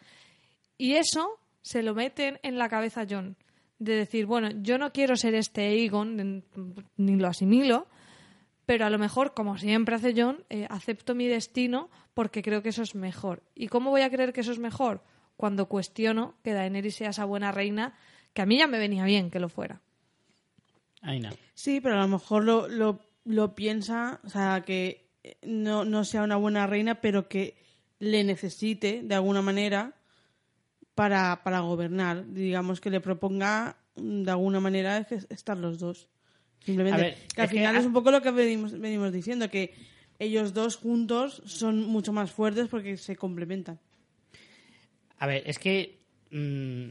Y 0.78 0.94
eso 0.94 1.40
se 1.64 1.81
lo 1.81 1.95
meten 1.95 2.40
en 2.44 2.60
la 2.60 2.69
cabeza 2.69 3.02
a 3.02 3.07
John. 3.10 3.35
de 3.80 3.95
decir, 3.95 4.27
bueno, 4.27 4.49
yo 4.61 4.77
no 4.77 4.94
quiero 4.94 5.18
ser 5.18 5.34
este 5.34 5.61
Aegon, 5.61 6.45
ni 6.95 7.15
lo 7.15 7.27
asimilo, 7.27 7.88
pero 8.65 8.85
a 8.85 8.90
lo 8.90 8.98
mejor, 8.98 9.34
como 9.34 9.57
siempre 9.57 9.95
hace 9.95 10.14
John, 10.15 10.45
eh, 10.49 10.68
acepto 10.69 11.15
mi 11.15 11.27
destino 11.27 11.90
porque 12.14 12.44
creo 12.44 12.61
que 12.61 12.69
eso 12.69 12.84
es 12.84 12.95
mejor. 12.95 13.44
¿Y 13.56 13.68
cómo 13.68 13.90
voy 13.90 14.02
a 14.02 14.10
creer 14.10 14.31
que 14.31 14.41
eso 14.41 14.52
es 14.52 14.60
mejor? 14.60 15.03
Cuando 15.35 15.68
cuestiono 15.68 16.35
que 16.44 16.53
Daenerys 16.53 16.95
sea 16.95 17.10
esa 17.10 17.26
buena 17.26 17.52
reina, 17.52 17.95
que 18.34 18.41
a 18.41 18.45
mí 18.45 18.57
ya 18.57 18.68
me 18.68 18.77
venía 18.77 19.03
bien 19.03 19.30
que 19.31 19.40
lo 19.40 19.49
fuera. 19.49 19.81
Aina. 21.02 21.34
Sí, 21.53 21.81
pero 21.81 21.95
a 21.95 22.02
lo 22.02 22.07
mejor 22.07 22.45
lo, 22.45 22.68
lo, 22.69 23.02
lo 23.26 23.56
piensa, 23.56 24.22
o 24.23 24.30
sea, 24.30 24.64
que 24.65 25.10
no, 25.41 25.84
no 25.84 26.06
sea 26.06 26.23
una 26.23 26.38
buena 26.38 26.68
reina, 26.68 27.02
pero 27.02 27.27
que 27.27 27.57
le 27.99 28.23
necesite 28.23 29.02
de 29.03 29.15
alguna 29.15 29.41
manera 29.41 29.94
para, 30.95 31.44
para 31.44 31.61
gobernar. 31.61 32.32
Digamos 32.34 32.82
que 32.82 32.90
le 32.90 33.02
proponga 33.02 33.78
de 33.95 34.32
alguna 34.32 34.60
manera 34.60 34.98
estar 35.30 35.57
los 35.57 35.80
dos. 35.80 36.10
Simplemente. 36.60 37.02
Ver, 37.02 37.18
que 37.36 37.41
al 37.41 37.49
que 37.49 37.56
final 37.56 37.76
es 37.76 37.86
un 37.86 37.94
poco 37.94 38.11
lo 38.11 38.22
que 38.22 38.32
venimos, 38.32 38.78
venimos 38.80 39.11
diciendo, 39.11 39.49
que 39.49 39.74
ellos 40.20 40.53
dos 40.53 40.78
juntos 40.78 41.41
son 41.45 41.86
mucho 41.86 42.14
más 42.14 42.32
fuertes 42.32 42.68
porque 42.70 42.98
se 42.98 43.15
complementan. 43.15 43.80
A 45.18 45.28
ver, 45.28 45.44
es 45.45 45.60
que 45.60 45.99
mm, 46.32 46.90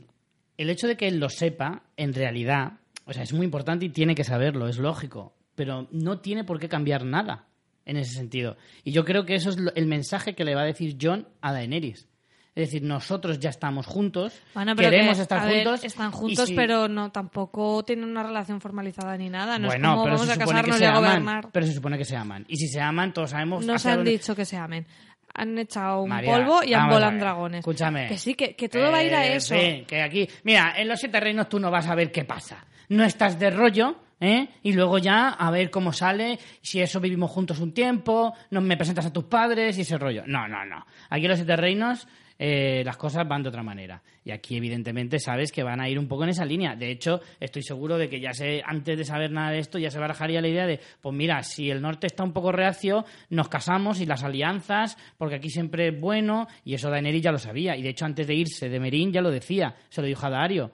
el 0.59 0.71
hecho 0.71 0.87
de 0.87 0.97
que 0.97 1.09
él 1.09 1.19
lo 1.19 1.29
sepa, 1.29 1.85
en 1.97 2.15
realidad, 2.15 2.81
o 3.05 3.13
sea, 3.13 3.23
es 3.23 3.33
muy 3.33 3.45
importante 3.45 3.87
y 3.87 3.91
tiene 3.91 4.15
que 4.15 4.25
saberlo, 4.25 4.69
es 4.69 4.79
lógico, 4.79 5.35
pero 5.55 5.89
no 5.91 6.21
tiene 6.21 6.45
por 6.45 6.59
qué 6.59 6.69
cambiar 6.69 7.05
nada 7.05 7.49
en 7.85 7.97
ese 7.97 8.15
sentido. 8.15 8.57
Y 8.85 8.93
yo 8.93 9.05
creo 9.05 9.25
que 9.25 9.35
eso 9.35 9.51
es 9.51 9.57
el 9.75 9.87
mensaje 9.87 10.35
que 10.35 10.45
le 10.45 10.55
va 10.55 10.63
a 10.63 10.67
decir 10.67 10.97
John 11.01 11.27
a 11.41 11.53
Daenerys. 11.53 12.09
Es 12.55 12.67
decir, 12.69 12.83
nosotros 12.83 13.39
ya 13.41 13.49
estamos 13.49 13.87
juntos, 13.87 14.39
Bueno, 14.53 14.77
pero 14.77 14.91
queremos 14.91 15.17
que, 15.17 15.23
estar 15.23 15.43
ver, 15.49 15.65
juntos. 15.65 15.85
están 15.85 16.13
juntos, 16.13 16.49
si- 16.49 16.55
pero 16.55 16.87
no 16.87 17.11
tampoco 17.11 17.83
tienen 17.83 18.05
una 18.05 18.23
relación 18.23 18.61
formalizada 18.61 19.17
ni 19.17 19.31
nada. 19.31 19.59
No 19.59 19.69
bueno, 19.69 19.89
es 19.89 19.91
como 19.93 20.05
pero 20.05 20.15
vamos 20.17 20.27
se 20.29 20.33
a 20.35 20.37
casarnos 20.45 20.81
y 20.81 20.85
a 20.85 20.95
gobernar. 20.99 21.49
Pero 21.51 21.67
se 21.67 21.73
supone 21.73 21.97
que 21.97 22.05
se 22.05 22.15
aman. 22.17 22.45
Y 22.49 22.57
si 22.59 22.69
se 22.69 22.81
aman, 22.81 23.15
todos 23.15 23.31
sabemos. 23.31 23.65
No 23.65 23.79
se 23.79 23.91
han 23.91 24.05
dicho 24.05 24.35
que 24.37 24.45
se 24.45 24.59
amen. 24.59 24.87
Han 25.35 25.57
echado 25.59 26.03
un 26.03 26.11
María, 26.11 26.31
polvo 26.31 26.63
y 26.63 26.75
han 26.75 26.91
volado 26.91 27.17
dragones. 27.19 27.61
Escúchame. 27.61 28.07
Que 28.09 28.19
sí, 28.19 28.35
que, 28.35 28.55
que 28.55 28.69
todo 28.69 28.91
va 28.93 28.99
a 28.99 29.03
ir 29.03 29.15
a 29.15 29.27
eso. 29.27 29.55
Sí, 29.55 29.85
que 29.89 30.03
aquí. 30.03 30.29
Mira, 30.45 30.75
en 30.77 30.89
los 30.89 31.01
siete 31.01 31.19
reinos 31.21 31.49
tú 31.49 31.59
no 31.59 31.71
vas 31.71 31.87
a 31.89 31.95
ver 31.95 32.13
qué 32.13 32.25
pasa. 32.25 32.63
No 32.91 33.03
estás 33.03 33.39
de 33.39 33.49
rollo, 33.51 33.97
¿eh? 34.21 34.47
Y 34.63 34.75
luego 34.75 34.99
ya 34.99 35.31
a 35.31 35.51
ver 35.51 35.71
cómo 35.71 35.95
sale, 35.95 36.39
si 36.61 36.83
eso 36.83 37.01
vivimos 37.01 37.31
juntos 37.31 37.61
un 37.61 37.73
tiempo, 37.73 38.35
no 38.51 38.61
me 38.61 38.77
presentas 38.77 39.07
a 39.07 39.13
tus 39.13 39.25
padres 39.25 39.79
y 39.79 39.81
ese 39.81 39.97
rollo. 39.97 40.25
No, 40.27 40.47
no, 40.49 40.67
no. 40.67 40.85
Aquí 41.09 41.23
en 41.25 41.31
los 41.31 41.39
siete 41.39 41.57
reinos 41.57 42.07
eh, 42.45 42.83
las 42.85 42.97
cosas 42.97 43.29
van 43.29 43.45
de 43.45 43.51
otra 43.51 43.63
manera. 43.63 44.03
Y 44.25 44.33
aquí, 44.33 44.57
evidentemente, 44.57 45.21
sabes 45.21 45.53
que 45.53 45.63
van 45.63 45.81
a 45.81 45.89
ir 45.89 45.97
un 45.97 46.09
poco 46.09 46.25
en 46.25 46.31
esa 46.31 46.45
línea. 46.45 46.75
De 46.75 46.91
hecho, 46.91 47.21
estoy 47.39 47.63
seguro 47.63 47.97
de 47.97 48.09
que 48.09 48.19
ya 48.19 48.33
sé, 48.33 48.61
antes 48.67 48.99
de 48.99 49.05
saber 49.05 49.31
nada 49.31 49.53
de 49.53 49.61
esto, 49.61 49.79
ya 49.79 49.93
se 49.93 50.01
barajaría 50.01 50.41
la 50.41 50.49
idea 50.49 50.67
de, 50.67 50.81
pues 51.01 51.15
mira, 51.15 51.45
si 51.45 51.71
el 51.71 51.81
norte 51.81 52.09
está 52.09 52.25
un 52.25 52.33
poco 52.33 52.51
reacio, 52.51 53.05
nos 53.31 53.49
casamos 53.49 54.01
y 54.01 54.07
las 54.07 54.25
alianzas, 54.25 54.99
porque 55.19 55.37
aquí 55.37 55.51
siempre 55.51 55.87
es 55.87 56.01
bueno, 56.01 56.49
y 56.65 56.75
eso 56.75 56.91
Daenerys 56.91 57.23
ya 57.23 57.31
lo 57.31 57.39
sabía. 57.39 57.77
Y 57.77 57.83
de 57.83 57.91
hecho, 57.91 58.07
antes 58.07 58.27
de 58.27 58.35
irse 58.35 58.69
de 58.69 58.81
Merín 58.81 59.13
ya 59.13 59.21
lo 59.21 59.31
decía, 59.31 59.77
se 59.89 60.01
lo 60.01 60.09
dijo 60.09 60.27
a 60.27 60.31
Dario. 60.31 60.73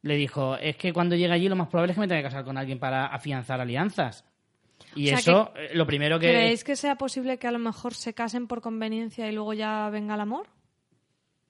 Le 0.00 0.16
dijo, 0.16 0.56
es 0.56 0.76
que 0.76 0.94
cuando 0.94 1.16
llegue 1.16 1.34
allí 1.34 1.50
lo 1.50 1.56
más 1.56 1.68
probable 1.68 1.92
es 1.92 1.96
que 1.96 2.00
me 2.00 2.08
tenga 2.08 2.22
que 2.22 2.28
casar 2.28 2.46
con 2.46 2.56
alguien 2.56 2.78
para 2.78 3.08
afianzar 3.08 3.60
alianzas. 3.60 4.24
Y 4.94 5.08
O 5.08 5.08
sea, 5.08 5.18
eso, 5.18 5.52
eh, 5.54 5.74
lo 5.74 5.86
primero 5.86 6.18
que... 6.18 6.28
¿Creéis 6.28 6.64
que 6.64 6.76
sea 6.76 6.96
posible 6.96 7.36
que 7.36 7.46
a 7.46 7.52
lo 7.52 7.58
mejor 7.58 7.92
se 7.92 8.14
casen 8.14 8.46
por 8.46 8.62
conveniencia 8.62 9.28
y 9.28 9.32
luego 9.32 9.52
ya 9.52 9.90
venga 9.90 10.14
el 10.14 10.22
amor? 10.22 10.53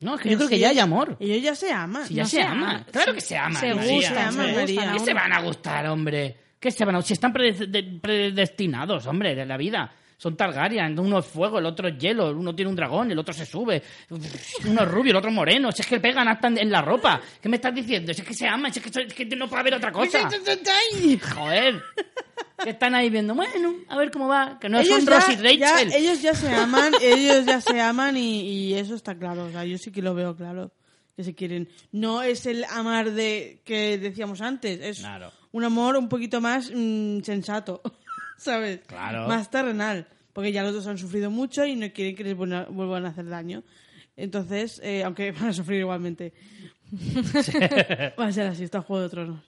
No, 0.05 0.15
es 0.17 0.21
que 0.21 0.31
yo 0.31 0.37
creo 0.37 0.49
que 0.49 0.59
ya 0.59 0.69
hay 0.69 0.79
amor. 0.79 1.17
Ellos 1.19 1.43
ya 1.43 1.55
se 1.55 1.73
aman. 1.73 2.07
Si 2.07 2.15
ya 2.15 2.23
No 2.25 2.29
se 2.29 2.37
se 2.37 2.43
aman. 2.43 2.63
aman. 2.71 2.87
Claro 2.93 3.15
que 3.15 3.21
se 3.21 3.37
aman. 3.37 3.61
se 3.61 3.73
gustan. 3.73 4.93
¿Qué 4.93 4.99
se 5.01 5.15
van 5.15 5.33
a 5.33 5.41
gustar, 5.41 5.87
hombre? 5.87 6.37
¿Qué 6.61 6.71
se 6.71 6.85
van 6.85 6.97
a 6.97 7.03
Si 7.03 7.13
están 7.15 7.33
prede- 7.33 7.67
de- 7.67 7.83
predestinados, 8.01 9.07
hombre, 9.07 9.35
de 9.35 9.45
la 9.47 9.57
vida. 9.57 9.93
Son 10.17 10.37
Targaryen, 10.37 10.99
uno 10.99 11.19
es 11.19 11.27
fuego, 11.27 11.59
el 11.59 11.67
otro 11.67 11.89
es 11.89 11.99
hielo, 11.99 12.31
uno 12.31 12.55
tiene 12.55 12.69
un 12.71 12.77
dragón, 12.77 13.11
el 13.11 13.19
otro 13.19 13.35
se 13.35 13.45
sube, 13.45 13.83
uno 14.11 14.83
es 14.83 14.89
rubio, 14.89 15.11
el 15.11 15.17
otro 15.17 15.31
moreno, 15.31 15.71
si 15.73 15.83
es 15.83 15.89
que 15.89 16.01
pegan 16.01 16.29
hasta 16.29 16.49
en 16.49 16.71
la 16.71 16.81
ropa. 16.83 17.21
¿Qué 17.41 17.49
me 17.49 17.57
estás 17.57 17.75
diciendo? 17.75 18.15
Si 18.15 18.23
es 18.23 18.27
que 18.29 18.35
se 18.35 18.47
aman, 18.47 18.73
si 18.73 18.79
es 18.81 18.91
que, 18.91 19.01
es 19.03 19.13
que 19.15 19.25
no 19.27 19.49
puede 19.49 19.61
haber 19.61 19.75
otra 19.75 19.93
cosa. 19.93 20.29
Joder. 21.35 21.83
¿Qué 22.63 22.71
están 22.71 22.95
ahí 22.95 23.11
viendo? 23.11 23.35
Bueno, 23.35 23.75
a 23.89 23.97
ver 23.97 24.11
cómo 24.11 24.29
va. 24.29 24.59
Que 24.61 24.69
no 24.69 24.83
son 24.85 25.05
ya- 25.05 25.11
Ross 25.15 25.25
y 25.29 25.59
ya- 25.59 25.73
Rachel. 25.73 25.93
ellos 25.93 26.23
ya 26.23 26.35
se 26.35 26.49
aman, 26.55 26.93
ellos 27.03 27.45
ya 27.45 27.61
se 27.61 27.81
aman 27.81 28.17
y, 28.17 28.41
y 28.71 28.75
eso 28.75 28.95
está 28.95 29.17
claro. 29.17 29.47
O 29.47 29.51
sea, 29.51 29.65
yo 29.65 29.77
sí 29.79 29.91
que 29.91 30.01
lo 30.03 30.15
veo 30.15 30.35
claro. 30.37 30.73
Que 31.17 31.23
se 31.25 31.35
quieren. 31.35 31.69
No 31.93 32.23
es 32.23 32.47
el 32.47 32.65
amar 32.65 33.13
de 33.13 33.61
que 33.65 33.99
decíamos 33.99 34.41
antes. 34.41 34.81
Es 34.81 34.99
Claro. 35.01 35.31
un 35.53 35.65
amor 35.65 35.97
un 35.97 36.09
poquito 36.09 36.41
más 36.41 36.71
mm, 36.75 37.21
sensato. 37.23 37.83
¿Sabes? 38.39 38.81
Claro. 38.87 39.27
Más 39.29 39.51
terrenal. 39.51 40.07
Porque 40.33 40.51
ya 40.53 40.63
los 40.65 40.73
dos 40.75 40.87
han 40.89 40.99
sufrido 40.99 41.31
mucho 41.31 41.65
y 41.65 41.77
no 41.77 41.91
quieren 41.93 42.17
que 42.17 42.25
les 42.25 42.37
vuelva- 42.37 42.67
vuelvan 42.69 43.07
a 43.07 43.11
hacer 43.11 43.27
daño. 43.29 43.63
Entonces, 44.17 44.81
eh, 44.83 45.03
aunque 45.05 45.31
van 45.33 45.49
a 45.49 45.53
sufrir 45.53 45.81
igualmente. 45.81 46.33
Va 48.19 48.27
a 48.27 48.33
ser 48.33 48.47
así, 48.47 48.65
está 48.65 48.81
Juego 48.83 49.03
de 49.03 49.09
Tronos. 49.09 49.41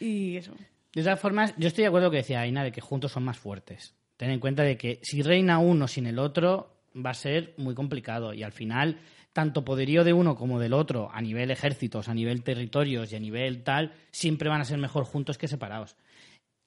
Y 0.00 0.36
eso. 0.36 0.52
De 0.94 1.02
todas 1.02 1.20
formas, 1.20 1.54
yo 1.56 1.68
estoy 1.68 1.82
de 1.82 1.88
acuerdo 1.88 2.06
con 2.06 2.12
lo 2.14 2.18
que 2.18 2.22
decía 2.24 2.40
Aina 2.40 2.64
de 2.64 2.72
que 2.72 2.80
juntos 2.80 3.12
son 3.12 3.24
más 3.24 3.38
fuertes. 3.38 3.94
Ten 4.16 4.30
en 4.30 4.40
cuenta 4.40 4.62
de 4.62 4.76
que 4.76 5.00
si 5.02 5.22
reina 5.22 5.58
uno 5.58 5.86
sin 5.88 6.06
el 6.06 6.18
otro 6.18 6.76
va 6.96 7.10
a 7.10 7.14
ser 7.14 7.54
muy 7.56 7.74
complicado 7.74 8.34
y 8.34 8.42
al 8.42 8.52
final 8.52 8.98
tanto 9.32 9.64
poderío 9.64 10.02
de 10.02 10.12
uno 10.12 10.34
como 10.34 10.58
del 10.58 10.72
otro 10.72 11.10
a 11.12 11.20
nivel 11.20 11.50
ejércitos, 11.50 12.08
a 12.08 12.14
nivel 12.14 12.42
territorios 12.42 13.12
y 13.12 13.16
a 13.16 13.20
nivel 13.20 13.62
tal, 13.62 13.92
siempre 14.10 14.48
van 14.48 14.60
a 14.60 14.64
ser 14.64 14.78
mejor 14.78 15.04
juntos 15.04 15.38
que 15.38 15.46
separados. 15.46 15.94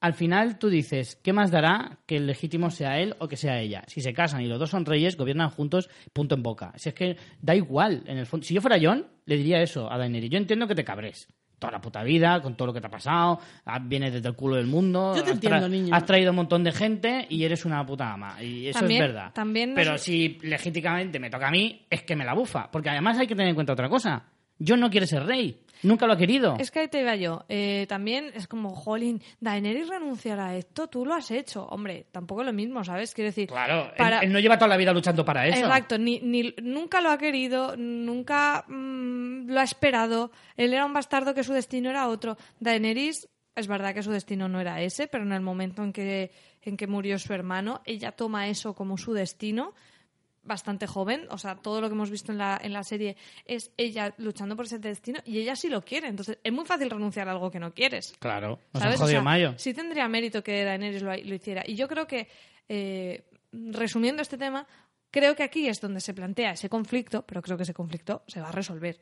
Al 0.02 0.14
final 0.16 0.58
tú 0.58 0.70
dices, 0.70 1.16
¿qué 1.24 1.32
más 1.32 1.52
dará 1.52 2.00
que 2.08 2.18
el 2.18 2.26
legítimo 2.28 2.72
sea 2.72 3.00
él 3.00 3.16
o 3.20 3.28
que 3.28 3.38
sea 3.38 3.60
ella? 3.62 3.84
Si 3.88 4.02
se 4.02 4.14
casan 4.14 4.42
y 4.42 4.48
los 4.48 4.60
dos 4.60 4.72
son 4.72 4.84
reyes, 4.86 5.16
gobiernan 5.16 5.52
juntos, 5.52 5.90
punto 6.12 6.34
en 6.36 6.42
boca. 6.44 6.74
Si 6.76 6.90
es 6.90 6.96
que 6.96 7.16
da 7.40 7.56
igual, 7.56 8.04
en 8.08 8.18
el 8.18 8.26
fondo. 8.26 8.44
Si 8.46 8.54
yo 8.56 8.62
fuera 8.62 8.80
John, 8.82 9.06
le 9.26 9.38
diría 9.38 9.62
eso 9.62 9.92
a 9.92 9.98
Daenerys. 10.00 10.32
Yo 10.32 10.38
entiendo 10.40 10.68
que 10.68 10.74
te 10.76 10.84
cabres 10.84 11.28
toda 11.60 11.74
la 11.74 11.82
puta 11.82 12.02
vida, 12.02 12.42
con 12.42 12.56
todo 12.58 12.66
lo 12.70 12.74
que 12.74 12.82
te 12.82 12.88
ha 12.88 12.90
pasado, 12.90 13.40
ah, 13.66 13.78
vienes 13.80 14.12
desde 14.14 14.28
el 14.28 14.34
culo 14.36 14.56
del 14.56 14.66
mundo, 14.66 15.14
Yo 15.16 15.22
te 15.24 15.30
has, 15.30 15.36
entiendo, 15.36 15.70
niño. 15.70 15.94
has 15.94 16.04
traído 16.06 16.32
un 16.32 16.38
montón 16.38 16.64
de 16.64 16.72
gente 16.72 17.28
y 17.30 17.44
eres 17.44 17.64
una 17.66 17.86
puta 17.86 18.12
ama. 18.12 18.42
Y 18.42 18.66
eso 18.66 18.80
También- 18.80 19.04
es 19.04 19.08
verdad. 19.10 19.32
también 19.34 19.74
Pero 19.76 19.92
nos- 19.92 20.02
si 20.02 20.40
legítimamente 20.42 21.20
me 21.20 21.30
toca 21.30 21.50
a 21.50 21.52
mí, 21.52 21.86
es 21.88 22.02
que 22.02 22.16
me 22.16 22.26
la 22.26 22.34
bufa. 22.34 22.72
Porque 22.72 22.90
además 22.90 23.20
hay 23.20 23.28
que 23.28 23.36
tener 23.36 23.50
en 23.50 23.54
cuenta 23.54 23.74
otra 23.74 23.88
cosa. 23.88 24.24
John 24.66 24.80
no 24.80 24.90
quiere 24.90 25.06
ser 25.06 25.24
rey. 25.24 25.60
Nunca 25.84 26.06
lo 26.08 26.14
ha 26.14 26.18
querido. 26.18 26.56
Es 26.60 26.70
que 26.72 26.80
ahí 26.80 26.88
te 26.88 27.02
iba 27.02 27.16
yo. 27.16 27.44
Eh, 27.50 27.86
también 27.90 28.32
es 28.36 28.48
como, 28.48 28.76
jolín, 28.76 29.22
Daenerys 29.40 29.88
renunciará 29.90 30.48
a 30.48 30.56
esto, 30.56 30.88
tú 30.88 31.06
lo 31.06 31.14
has 31.14 31.32
hecho. 31.32 31.66
Hombre, 31.66 32.06
tampoco 32.12 32.42
es 32.42 32.48
lo 32.48 32.54
mismo, 32.54 32.84
¿sabes? 32.84 33.14
Quiero 33.14 33.30
decir, 33.30 33.48
Claro, 33.48 33.86
él- 33.86 33.92
para- 33.98 34.20
él, 34.20 34.32
no 34.32 34.40
lleva 34.40 34.58
toda 34.58 34.68
la 34.70 34.78
vida 34.78 34.94
luchando 34.94 35.26
para 35.26 35.48
eso. 35.48 35.60
Exacto, 35.60 35.98
ni, 35.98 36.20
ni- 36.20 36.54
nunca 36.62 37.02
lo 37.02 37.10
ha 37.10 37.18
querido, 37.18 37.76
nunca 37.78 38.66
mm, 38.68 39.50
lo 39.50 39.60
ha 39.60 39.64
esperado. 39.64 40.32
Él 40.58 40.74
era 40.74 40.86
un 40.86 40.94
bastardo 40.94 41.34
que 41.34 41.44
su 41.44 41.54
destino 41.54 41.90
era 41.90 42.08
otro. 42.08 42.38
Daenerys, 42.60 43.28
es 43.56 43.68
verdad 43.68 43.94
que 43.94 44.04
su 44.04 44.12
destino 44.12 44.48
no 44.48 44.62
era 44.62 44.82
ese, 44.82 45.08
pero 45.08 45.24
en 45.24 45.34
el 45.34 45.42
momento 45.42 45.84
en 45.84 45.92
que, 45.94 46.32
en 46.62 46.78
que 46.78 46.88
murió 46.88 47.18
su 47.20 47.34
hermano, 47.34 47.82
ella 47.86 48.12
toma 48.12 48.48
eso 48.48 48.74
como 48.76 48.98
su 48.98 49.14
destino 49.14 49.74
bastante 50.44 50.88
joven, 50.88 51.28
o 51.30 51.38
sea, 51.38 51.56
todo 51.56 51.82
lo 51.82 51.88
que 51.88 51.94
hemos 51.94 52.10
visto 52.10 52.32
en 52.32 52.38
la, 52.38 52.60
en 52.62 52.74
la 52.74 52.84
serie 52.84 53.16
es 53.46 53.72
ella 53.78 54.14
luchando 54.18 54.56
por 54.56 54.66
ese 54.66 54.80
destino 54.80 55.20
y 55.26 55.40
ella 55.40 55.56
sí 55.56 55.70
lo 55.70 55.84
quiere, 55.84 56.08
entonces 56.08 56.40
es 56.44 56.52
muy 56.52 56.66
fácil 56.66 56.90
renunciar 56.90 57.28
a 57.28 57.32
algo 57.32 57.52
que 57.52 57.60
no 57.60 57.74
quieres. 57.74 58.16
Claro, 58.20 58.60
nos 58.74 58.84
¿Sabes? 58.84 59.00
han 59.00 59.06
O 59.06 59.10
sea, 59.10 59.22
mayo. 59.22 59.54
Sí 59.58 59.74
tendría 59.74 60.08
mérito 60.08 60.44
que 60.44 60.64
Daenerys 60.64 61.04
lo, 61.04 61.16
lo 61.16 61.36
hiciera. 61.36 61.64
Y 61.66 61.76
yo 61.76 61.88
creo 61.88 62.08
que, 62.08 62.28
eh, 62.70 63.24
resumiendo 63.52 64.22
este 64.22 64.38
tema, 64.38 64.68
creo 65.12 65.36
que 65.36 65.44
aquí 65.44 65.68
es 65.68 65.80
donde 65.80 66.02
se 66.02 66.14
plantea 66.14 66.52
ese 66.52 66.70
conflicto, 66.70 67.26
pero 67.26 67.42
creo 67.42 67.58
que 67.58 67.64
ese 67.64 67.74
conflicto 67.74 68.24
se 68.28 68.42
va 68.42 68.50
a 68.50 68.52
resolver. 68.52 69.00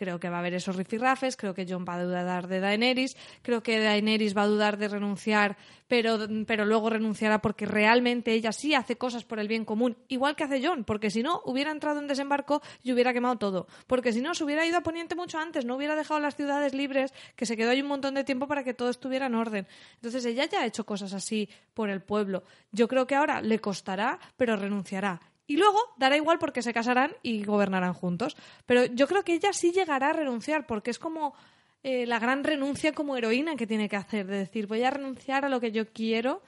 Creo 0.00 0.18
que 0.18 0.30
va 0.30 0.36
a 0.36 0.38
haber 0.38 0.54
esos 0.54 0.76
rifirrafes, 0.76 1.36
creo 1.36 1.52
que 1.52 1.66
John 1.68 1.84
va 1.86 1.96
a 1.96 2.02
dudar 2.02 2.48
de 2.48 2.58
Daenerys, 2.58 3.18
creo 3.42 3.62
que 3.62 3.78
Daenerys 3.78 4.34
va 4.34 4.44
a 4.44 4.46
dudar 4.46 4.78
de 4.78 4.88
renunciar, 4.88 5.58
pero, 5.88 6.18
pero 6.46 6.64
luego 6.64 6.88
renunciará 6.88 7.42
porque 7.42 7.66
realmente 7.66 8.32
ella 8.32 8.50
sí 8.50 8.74
hace 8.74 8.96
cosas 8.96 9.24
por 9.24 9.38
el 9.38 9.46
bien 9.46 9.66
común, 9.66 9.98
igual 10.08 10.36
que 10.36 10.44
hace 10.44 10.66
John, 10.66 10.84
porque 10.84 11.10
si 11.10 11.22
no 11.22 11.42
hubiera 11.44 11.70
entrado 11.70 12.00
en 12.00 12.06
desembarco 12.06 12.62
y 12.82 12.94
hubiera 12.94 13.12
quemado 13.12 13.36
todo, 13.36 13.66
porque 13.86 14.14
si 14.14 14.22
no 14.22 14.32
se 14.34 14.42
hubiera 14.42 14.64
ido 14.64 14.78
a 14.78 14.80
Poniente 14.80 15.14
mucho 15.14 15.38
antes, 15.38 15.66
no 15.66 15.76
hubiera 15.76 15.94
dejado 15.94 16.18
las 16.18 16.34
ciudades 16.34 16.72
libres, 16.72 17.12
que 17.36 17.44
se 17.44 17.54
quedó 17.54 17.68
ahí 17.68 17.82
un 17.82 17.88
montón 17.88 18.14
de 18.14 18.24
tiempo 18.24 18.46
para 18.48 18.64
que 18.64 18.72
todo 18.72 18.88
estuviera 18.88 19.26
en 19.26 19.34
orden. 19.34 19.66
Entonces 19.96 20.24
ella 20.24 20.46
ya 20.46 20.62
ha 20.62 20.66
hecho 20.66 20.86
cosas 20.86 21.12
así 21.12 21.46
por 21.74 21.90
el 21.90 22.00
pueblo. 22.00 22.42
Yo 22.72 22.88
creo 22.88 23.06
que 23.06 23.16
ahora 23.16 23.42
le 23.42 23.58
costará, 23.58 24.18
pero 24.38 24.56
renunciará. 24.56 25.20
Y 25.50 25.56
luego 25.56 25.78
dará 25.98 26.16
igual 26.16 26.38
porque 26.38 26.62
se 26.62 26.72
casarán 26.72 27.10
y 27.22 27.42
gobernarán 27.44 27.92
juntos. 27.92 28.36
Pero 28.66 28.84
yo 28.84 29.08
creo 29.08 29.24
que 29.24 29.34
ella 29.34 29.52
sí 29.52 29.72
llegará 29.72 30.10
a 30.10 30.12
renunciar 30.12 30.66
porque 30.66 30.90
es 30.90 30.98
como 31.00 31.34
eh, 31.82 32.06
la 32.06 32.18
gran 32.20 32.44
renuncia 32.44 32.92
como 32.92 33.16
heroína 33.16 33.56
que 33.56 33.66
tiene 33.66 33.88
que 33.88 33.96
hacer. 33.96 34.26
De 34.26 34.36
decir, 34.38 34.66
voy 34.68 34.84
a 34.84 34.90
renunciar 34.90 35.44
a 35.44 35.48
lo 35.48 35.58
que 35.60 35.72
yo 35.72 35.88
quiero 35.92 36.42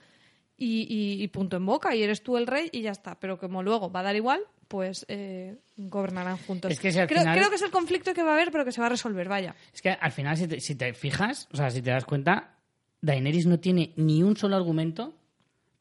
y, 0.57 0.83
y- 0.89 1.23
y 1.23 1.29
punto 1.29 1.57
en 1.57 1.67
boca. 1.67 1.97
Y 1.97 2.03
eres 2.05 2.23
tú 2.23 2.37
el 2.37 2.47
rey 2.47 2.69
y 2.71 2.83
ya 2.83 2.93
está. 2.93 3.19
Pero 3.19 3.39
como 3.39 3.63
luego 3.65 3.91
va 3.91 4.01
a 4.01 4.05
dar 4.05 4.15
igual, 4.15 4.41
pues 4.69 5.05
eh, 5.09 5.57
gobernarán 5.77 6.37
juntos. 6.39 6.71
Es 6.71 6.79
que 6.79 6.93
si 6.93 6.99
creo, 7.07 7.21
final- 7.23 7.37
creo 7.37 7.49
que 7.51 7.57
es 7.57 7.63
el 7.63 7.71
conflicto 7.73 8.15
que 8.15 8.23
va 8.23 8.31
a 8.31 8.35
haber, 8.35 8.53
pero 8.53 8.65
que 8.65 8.71
se 8.71 8.81
va 8.81 8.87
a 8.87 8.91
resolver, 8.91 9.29
vaya. 9.29 9.57
Es 9.75 9.83
que 9.83 9.91
al 9.91 10.13
final, 10.13 10.37
si 10.37 10.47
te, 10.47 10.61
si 10.61 10.77
te 10.77 10.93
fijas, 10.95 11.49
o 11.53 11.57
sea, 11.57 11.71
si 11.71 11.83
te 11.83 11.91
das 11.91 12.05
cuenta, 12.05 12.57
Daenerys 13.01 13.47
no 13.47 13.59
tiene 13.59 13.93
ni 13.97 14.23
un 14.23 14.37
solo 14.37 14.55
argumento 14.55 15.15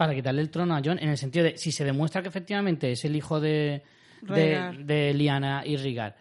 para 0.01 0.15
quitarle 0.15 0.41
el 0.41 0.49
trono 0.49 0.75
a 0.75 0.81
Jon, 0.83 0.97
en 0.97 1.09
el 1.09 1.17
sentido 1.17 1.45
de 1.45 1.57
si 1.59 1.71
se 1.71 1.85
demuestra 1.85 2.23
que 2.23 2.29
efectivamente 2.29 2.91
es 2.91 3.05
el 3.05 3.15
hijo 3.15 3.39
de, 3.39 3.83
de, 4.23 4.71
de 4.83 5.13
Lyanna 5.13 5.61
y 5.63 5.77
Rigar, 5.77 6.15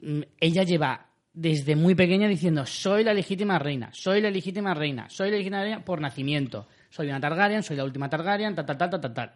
mm, 0.00 0.20
ella 0.40 0.62
lleva 0.62 1.08
desde 1.34 1.76
muy 1.76 1.94
pequeña 1.94 2.26
diciendo 2.26 2.64
soy 2.64 3.04
la 3.04 3.12
legítima 3.12 3.58
reina, 3.58 3.90
soy 3.92 4.22
la 4.22 4.30
legítima 4.30 4.72
reina, 4.72 5.10
soy 5.10 5.30
la 5.30 5.36
legítima 5.36 5.60
reina 5.62 5.84
por 5.84 6.00
nacimiento, 6.00 6.66
soy 6.88 7.08
una 7.08 7.20
Targaryen, 7.20 7.62
soy 7.62 7.76
la 7.76 7.84
última 7.84 8.08
Targaryen, 8.08 8.54
tal, 8.54 8.64
tal, 8.64 8.78
tal, 8.78 8.88
tal, 8.88 9.00
tal, 9.02 9.12
tal. 9.12 9.32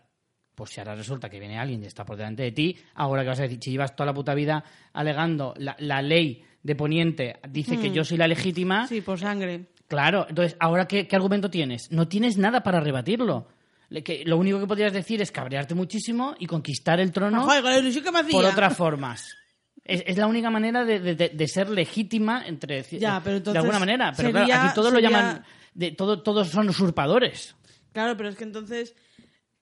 Pues 0.54 0.70
si 0.70 0.80
ahora 0.80 0.94
resulta 0.94 1.28
que 1.28 1.38
viene 1.38 1.58
alguien 1.58 1.82
y 1.82 1.86
está 1.86 2.06
por 2.06 2.16
delante 2.16 2.44
de 2.44 2.52
ti, 2.52 2.78
ahora 2.94 3.20
que 3.24 3.28
vas 3.28 3.40
a 3.40 3.42
decir, 3.42 3.58
si 3.62 3.72
llevas 3.72 3.94
toda 3.94 4.06
la 4.06 4.14
puta 4.14 4.32
vida 4.34 4.64
alegando 4.94 5.52
la, 5.58 5.76
la 5.80 6.00
ley 6.00 6.42
de 6.62 6.74
Poniente 6.74 7.36
dice 7.50 7.78
que 7.78 7.90
yo 7.90 8.04
soy 8.04 8.16
la 8.16 8.26
legítima, 8.26 8.86
Sí, 8.86 9.02
por 9.02 9.18
sangre. 9.18 9.66
claro, 9.86 10.24
entonces, 10.30 10.56
¿ahora 10.60 10.88
qué, 10.88 11.06
qué 11.06 11.14
argumento 11.14 11.50
tienes? 11.50 11.92
No 11.92 12.08
tienes 12.08 12.38
nada 12.38 12.62
para 12.62 12.80
rebatirlo. 12.80 13.48
Que 14.04 14.24
lo 14.26 14.36
único 14.38 14.58
que 14.60 14.66
podrías 14.66 14.92
decir 14.92 15.20
es 15.22 15.30
cabrearte 15.30 15.74
muchísimo 15.74 16.34
y 16.38 16.46
conquistar 16.46 16.98
el 17.00 17.12
trono 17.12 17.42
hacía. 18.20 18.32
por 18.32 18.44
otras 18.44 18.76
formas. 18.76 19.34
Es, 19.84 20.02
es 20.06 20.16
la 20.16 20.26
única 20.26 20.50
manera 20.50 20.84
de, 20.84 20.98
de- 21.14 21.48
ser 21.48 21.70
legítima 21.70 22.44
entre 22.46 22.82
Ya, 23.00 23.20
pero 23.22 23.38
de 23.38 23.58
alguna 23.58 23.78
manera. 23.78 24.12
Pero 24.16 24.30
claro, 24.32 24.46
aquí 24.64 24.74
todos 24.74 24.92
lo 24.92 24.98
llaman 24.98 25.44
de 25.74 25.92
todo, 25.92 26.22
todos 26.22 26.48
son 26.48 26.68
usurpadores. 26.68 27.54
Claro, 27.92 28.16
pero 28.16 28.28
es 28.28 28.36
que 28.36 28.42
entonces 28.44 28.94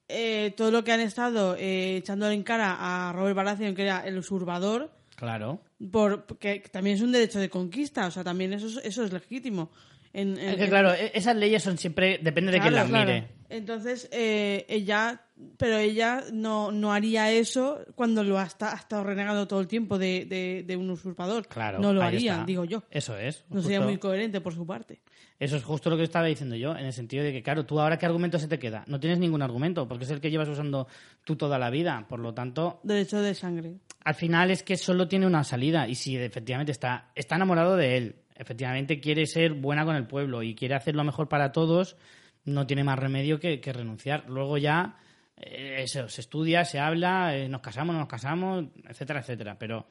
eh, 0.09 0.55
todo 0.57 0.71
lo 0.71 0.83
que 0.85 0.93
han 0.93 1.01
estado 1.01 1.57
eh, 1.59 1.97
echándole 1.99 2.35
en 2.35 2.43
cara 2.43 2.77
a 3.09 3.13
Robert 3.13 3.37
Baratheon, 3.37 3.75
que 3.75 3.83
era 3.83 4.01
el 4.01 4.17
usurpador, 4.19 4.91
Claro. 5.17 5.61
por, 5.93 6.25
que 6.39 6.61
también 6.73 6.97
es 6.97 7.03
un 7.03 7.13
derecho 7.13 7.39
de 7.39 7.49
conquista, 7.51 8.07
o 8.07 8.11
sea, 8.11 8.25
también 8.25 8.53
eso, 8.55 8.67
es- 8.67 8.81
eso 8.85 9.05
es 9.05 9.13
legítimo. 9.13 9.71
En, 10.15 10.39
en- 10.39 10.49
Es 10.51 10.57
que 10.57 10.65
en- 10.65 10.71
claro, 10.71 10.95
e- 10.95 11.11
esas 11.15 11.37
leyes 11.37 11.63
son 11.63 11.77
siempre 11.77 12.19
depende 12.23 12.53
de 12.53 12.61
quién 12.61 12.73
las 12.75 12.89
claro. 12.89 13.05
mire. 13.13 13.29
Entonces, 13.51 14.09
eh, 14.11 14.65
ella, 14.69 15.21
pero 15.59 15.77
ella 15.77 16.25
no, 16.33 16.73
no 16.73 16.93
haría 16.93 17.31
eso 17.31 17.81
cuando 17.95 18.25
lo 18.25 18.39
ha, 18.39 18.45
esta- 18.45 18.73
ha 18.73 18.77
estado 18.77 19.05
renegando 19.05 19.47
todo 19.47 19.61
el 19.61 19.69
tiempo 19.69 19.99
de, 19.99 20.25
de- 20.25 20.65
de 20.67 20.77
un 20.77 20.89
usurpador. 20.91 21.47
Claro. 21.47 21.79
no 21.79 21.93
lo 21.93 22.03
haría, 22.03 22.33
está. 22.33 22.45
digo 22.47 22.65
yo. 22.65 22.83
Eso 22.91 23.17
es. 23.19 23.45
No 23.51 23.61
sería 23.61 23.81
muy 23.81 23.99
coherente 23.99 24.41
por 24.41 24.55
su 24.55 24.67
parte. 24.67 25.03
Eso 25.39 25.57
es 25.57 25.65
justo 25.65 25.91
lo 25.91 25.97
que 25.97 26.05
estaba 26.05 26.27
diciendo 26.27 26.55
yo, 26.57 26.77
en 26.77 26.87
el 26.87 26.93
sentido 26.93 27.25
de 27.25 27.33
que, 27.33 27.43
claro, 27.43 27.67
tú 27.67 27.81
ahora 27.81 27.99
qué 27.99 28.07
argumento 28.07 28.39
se 28.39 28.47
te 28.49 28.59
queda. 28.59 28.85
No 28.87 29.01
tienes 29.01 29.19
ningún 29.19 29.43
argumento, 29.43 29.87
porque 29.89 30.05
es 30.05 30.11
el 30.11 30.21
que 30.21 30.31
llevas 30.31 30.49
usando 30.49 30.87
tú 31.25 31.35
toda 31.37 31.59
la 31.59 31.71
vida. 31.71 32.07
Por 32.09 32.21
lo 32.21 32.33
tanto, 32.35 32.81
Derecho 32.85 33.21
de 33.21 33.35
sangre. 33.35 33.75
al 34.05 34.15
final 34.15 34.53
es 34.53 34.63
que 34.63 34.77
solo 34.77 35.09
tiene 35.09 35.27
una 35.27 35.43
salida. 35.43 35.89
Y 35.89 35.97
si 35.97 36.17
efectivamente 36.17 36.71
está, 36.73 37.11
está 37.17 37.35
enamorado 37.35 37.77
de 37.77 37.97
él, 37.97 38.17
efectivamente 38.35 39.01
quiere 39.01 39.27
ser 39.27 39.55
buena 39.55 39.85
con 39.85 39.97
el 39.97 40.07
pueblo 40.07 40.43
y 40.43 40.55
quiere 40.55 40.75
hacer 40.75 40.95
lo 40.95 41.05
mejor 41.05 41.29
para 41.29 41.53
todos, 41.53 41.97
no 42.45 42.67
tiene 42.67 42.85
más 42.85 42.99
remedio 42.99 43.41
que, 43.41 43.61
que 43.61 43.73
renunciar. 43.73 44.25
Luego 44.29 44.59
ya 44.59 44.97
eh, 45.37 45.83
eso, 45.83 46.09
se 46.09 46.21
estudia, 46.21 46.65
se 46.65 46.79
habla, 46.79 47.37
eh, 47.37 47.49
nos 47.49 47.61
casamos, 47.61 47.95
no 47.95 48.01
nos 48.01 48.09
casamos, 48.09 48.67
etcétera, 48.89 49.21
etcétera. 49.21 49.59
Pero 49.59 49.89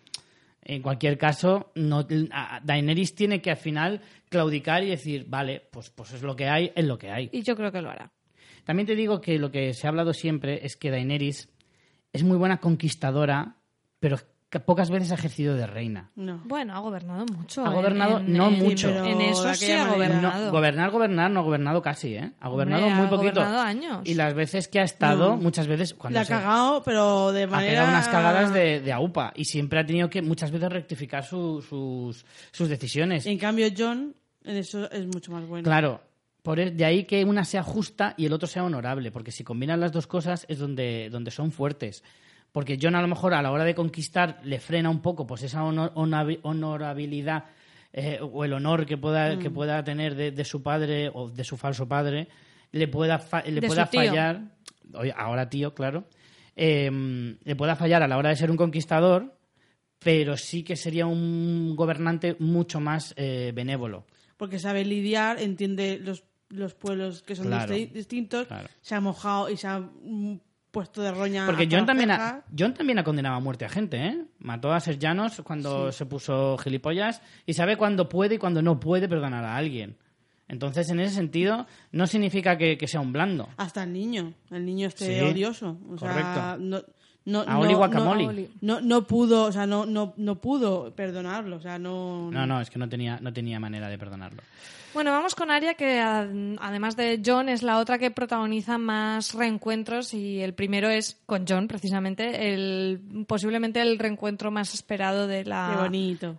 en 0.61 0.81
cualquier 0.81 1.17
caso, 1.17 1.71
no, 1.75 2.03
Daenerys 2.03 3.15
tiene 3.15 3.41
que 3.41 3.51
al 3.51 3.57
final 3.57 4.01
claudicar 4.29 4.83
y 4.83 4.89
decir, 4.89 5.25
vale, 5.27 5.61
pues, 5.71 5.89
pues 5.89 6.13
es 6.13 6.23
lo 6.23 6.35
que 6.35 6.47
hay, 6.47 6.71
es 6.75 6.85
lo 6.85 6.97
que 6.97 7.11
hay. 7.11 7.29
Y 7.31 7.43
yo 7.43 7.55
creo 7.55 7.71
que 7.71 7.81
lo 7.81 7.89
hará. 7.89 8.11
También 8.63 8.87
te 8.87 8.95
digo 8.95 9.19
que 9.19 9.37
lo 9.39 9.51
que 9.51 9.73
se 9.73 9.87
ha 9.87 9.89
hablado 9.89 10.13
siempre 10.13 10.65
es 10.65 10.77
que 10.77 10.89
Daenerys 10.89 11.49
es 12.13 12.23
muy 12.23 12.37
buena 12.37 12.59
conquistadora, 12.59 13.57
pero 13.99 14.17
que 14.53 14.59
pocas 14.59 14.89
veces 14.91 15.11
ha 15.11 15.15
ejercido 15.15 15.55
de 15.55 15.65
reina. 15.65 16.11
No. 16.15 16.41
Bueno, 16.45 16.75
ha 16.75 16.79
gobernado 16.79 17.25
mucho. 17.25 17.65
Ha 17.65 17.69
en- 17.69 17.73
gobernado 17.73 18.19
en- 18.19 18.33
no 18.33 18.47
en- 18.49 18.59
mucho. 18.59 18.87
En 18.89 19.19
eso 19.19 19.51
sí 19.55 19.71
ha 19.71 19.87
gobernado. 19.87 20.45
No, 20.45 20.51
gobernar, 20.51 20.91
gobernar, 20.91 21.31
no 21.31 21.39
ha 21.39 21.43
gobernado 21.43 21.81
casi, 21.81 22.13
¿eh? 22.15 22.31
Ha 22.39 22.49
gobernado 22.49 22.83
Hombre, 22.85 22.97
muy 22.99 23.07
ha 23.07 23.09
poquito. 23.09 23.33
gobernado 23.41 23.61
años. 23.61 24.01
Y 24.05 24.13
las 24.13 24.35
veces 24.35 24.67
que 24.67 24.79
ha 24.79 24.83
estado, 24.83 25.29
No. 25.29 25.37
muchas 25.37 25.65
veces, 25.67 25.95
cuando 25.95 26.17
La 26.17 26.21
ha 26.21 26.25
se- 26.25 26.33
cagado, 26.33 26.83
pero 26.83 27.31
de 27.31 27.43
ha 27.43 27.47
manera... 27.47 27.71
pegado 27.71 27.89
unas 27.89 28.07
cagadas 28.07 28.53
de, 28.53 28.79
de 28.81 28.93
aupa. 28.93 29.33
Y 29.35 29.45
siempre 29.45 29.79
ha 29.79 29.85
tenido 29.85 30.07
que 30.09 30.21
muchas 30.21 30.51
veces 30.51 30.71
rectificar 30.71 31.23
su- 31.25 31.61
sus, 31.67 32.23
sus 32.51 32.69
decisiones. 32.69 33.25
En 33.25 33.39
cambio, 33.39 33.67
John 33.75 34.15
en 34.45 34.57
eso 34.57 34.89
es 34.91 35.07
mucho 35.07 35.31
más 35.31 35.45
bueno. 35.47 35.63
Claro, 35.63 35.99
por 36.43 36.59
el- 36.59 36.77
de 36.77 36.85
ahí 36.85 37.05
que 37.05 37.25
una 37.25 37.43
sea 37.43 37.63
justa 37.63 38.13
y 38.17 38.25
el 38.27 38.33
otro 38.33 38.47
sea 38.47 38.63
honorable, 38.63 39.11
porque 39.11 39.31
si 39.31 39.43
combinan 39.43 39.79
las 39.79 39.91
dos 39.91 40.05
cosas 40.05 40.45
es 40.47 40.59
donde, 40.59 41.09
donde 41.11 41.31
son 41.31 41.51
fuertes. 41.51 42.03
Porque 42.53 42.77
John 42.81 42.95
a 42.95 43.01
lo 43.01 43.07
mejor 43.09 43.33
a 43.33 43.41
la 43.41 43.51
hora 43.51 43.65
de 43.65 43.75
conquistar 43.75 44.39
le 44.45 44.59
frena 44.61 44.89
un 44.89 45.01
poco 45.01 45.27
pues 45.27 45.43
esa 45.43 45.63
honor- 45.65 45.91
honorabilidad 46.43 47.45
eh, 47.91 48.19
o 48.21 48.45
el 48.45 48.53
honor 48.53 48.85
que 48.85 48.97
pueda, 48.97 49.37
que 49.37 49.49
pueda 49.49 49.83
tener 49.83 50.15
de, 50.15 50.31
de 50.31 50.45
su 50.45 50.61
padre 50.63 51.09
o 51.13 51.29
de 51.29 51.43
su 51.43 51.57
falso 51.57 51.87
padre, 51.87 52.27
le 52.71 52.87
pueda, 52.87 53.19
fa- 53.19 53.43
le 53.43 53.61
pueda 53.61 53.85
fallar, 53.87 54.41
ahora 55.15 55.49
tío, 55.49 55.73
claro, 55.75 56.05
eh, 56.55 57.35
le 57.43 57.55
pueda 57.55 57.75
fallar 57.75 58.01
a 58.03 58.07
la 58.07 58.17
hora 58.17 58.29
de 58.29 58.35
ser 58.35 58.49
un 58.49 58.57
conquistador, 58.57 59.35
pero 59.99 60.37
sí 60.37 60.63
que 60.63 60.75
sería 60.75 61.05
un 61.05 61.75
gobernante 61.75 62.35
mucho 62.39 62.79
más 62.79 63.13
eh, 63.17 63.51
benévolo. 63.53 64.05
Porque 64.37 64.59
sabe 64.59 64.83
lidiar, 64.85 65.39
entiende 65.39 65.99
los, 66.01 66.23
los 66.49 66.73
pueblos 66.73 67.21
que 67.23 67.35
son 67.35 67.47
Claro. 67.47 67.73
distintos, 67.73 68.47
Claro. 68.47 68.67
se 68.81 68.95
ha 68.95 68.99
mojado 69.01 69.49
y 69.49 69.57
se 69.57 69.67
ha 69.67 69.79
mm, 69.79 70.39
puesto 70.73 71.01
de 71.03 71.11
roña. 71.11 71.45
Porque 71.45 71.69
John 71.71 71.85
también, 71.85 72.11
ha. 72.11 72.41
John 72.57 72.73
también 72.73 72.97
ha 72.99 73.03
condenado 73.05 73.35
a 73.35 73.39
muerte 73.39 73.63
a 73.63 73.69
gente, 73.69 73.97
¿eh? 74.05 74.25
Mató 74.39 74.73
a 74.73 74.79
Serjanos 74.81 75.41
cuando 75.45 75.91
se 75.93 76.05
puso 76.05 76.57
gilipollas 76.57 77.21
y 77.45 77.53
sabe 77.53 77.77
cuándo 77.77 78.09
puede 78.09 78.35
y 78.35 78.37
cuándo 78.39 78.61
no 78.61 78.79
puede 78.79 79.07
perdonar 79.07 79.45
a 79.45 79.55
alguien. 79.55 79.95
Entonces, 80.49 80.89
en 80.89 80.99
ese 80.99 81.15
sentido, 81.15 81.67
no 81.91 82.05
significa 82.07 82.57
que, 82.57 82.77
que 82.77 82.87
sea 82.87 82.99
un 82.99 83.13
blando. 83.13 83.47
Hasta 83.57 83.83
el 83.83 83.93
niño, 83.93 84.33
el 84.51 84.65
niño 84.65 84.89
Sí, 84.93 85.19
odioso. 85.21 85.77
O 85.89 85.97
sea, 85.97 86.09
correcto. 86.09 86.57
no, 86.59 86.81
no, 87.25 87.41
A 87.49 87.59
Oli 87.59 87.71
no- 87.71 87.77
Guacamole. 87.77 88.49
No, 88.61 88.81
no 88.81 89.07
pudo, 89.07 89.45
o 89.45 89.51
sea, 89.51 89.65
no, 89.65 89.85
no, 89.85 90.13
no 90.17 90.41
pudo 90.41 90.93
perdonarlo. 90.95 91.55
O 91.57 91.61
sea, 91.61 91.77
no. 91.79 92.29
No, 92.31 92.45
no, 92.45 92.59
es 92.59 92.69
que 92.69 92.77
no 92.79 92.89
tenía, 92.89 93.19
no 93.21 93.31
tenía 93.31 93.59
manera 93.59 93.87
de 93.89 93.97
perdonarlo. 93.97 94.41
Bueno, 94.93 95.11
vamos 95.11 95.33
con 95.33 95.49
Aria, 95.49 95.73
que 95.73 95.99
además 95.99 96.95
de 96.95 97.19
John 97.25 97.49
es 97.49 97.63
la 97.63 97.79
otra 97.79 97.97
que 97.97 98.11
protagoniza 98.11 98.77
más 98.77 99.33
reencuentros 99.33 100.13
y 100.13 100.39
el 100.41 100.53
primero 100.53 100.87
es 100.87 101.19
con 101.25 101.45
John, 101.47 101.67
precisamente, 101.67 102.53
el 102.53 103.01
posiblemente 103.27 103.81
el 103.81 103.97
reencuentro 103.97 104.51
más 104.51 104.75
esperado 104.75 105.25
de 105.25 105.45
la 105.45 105.89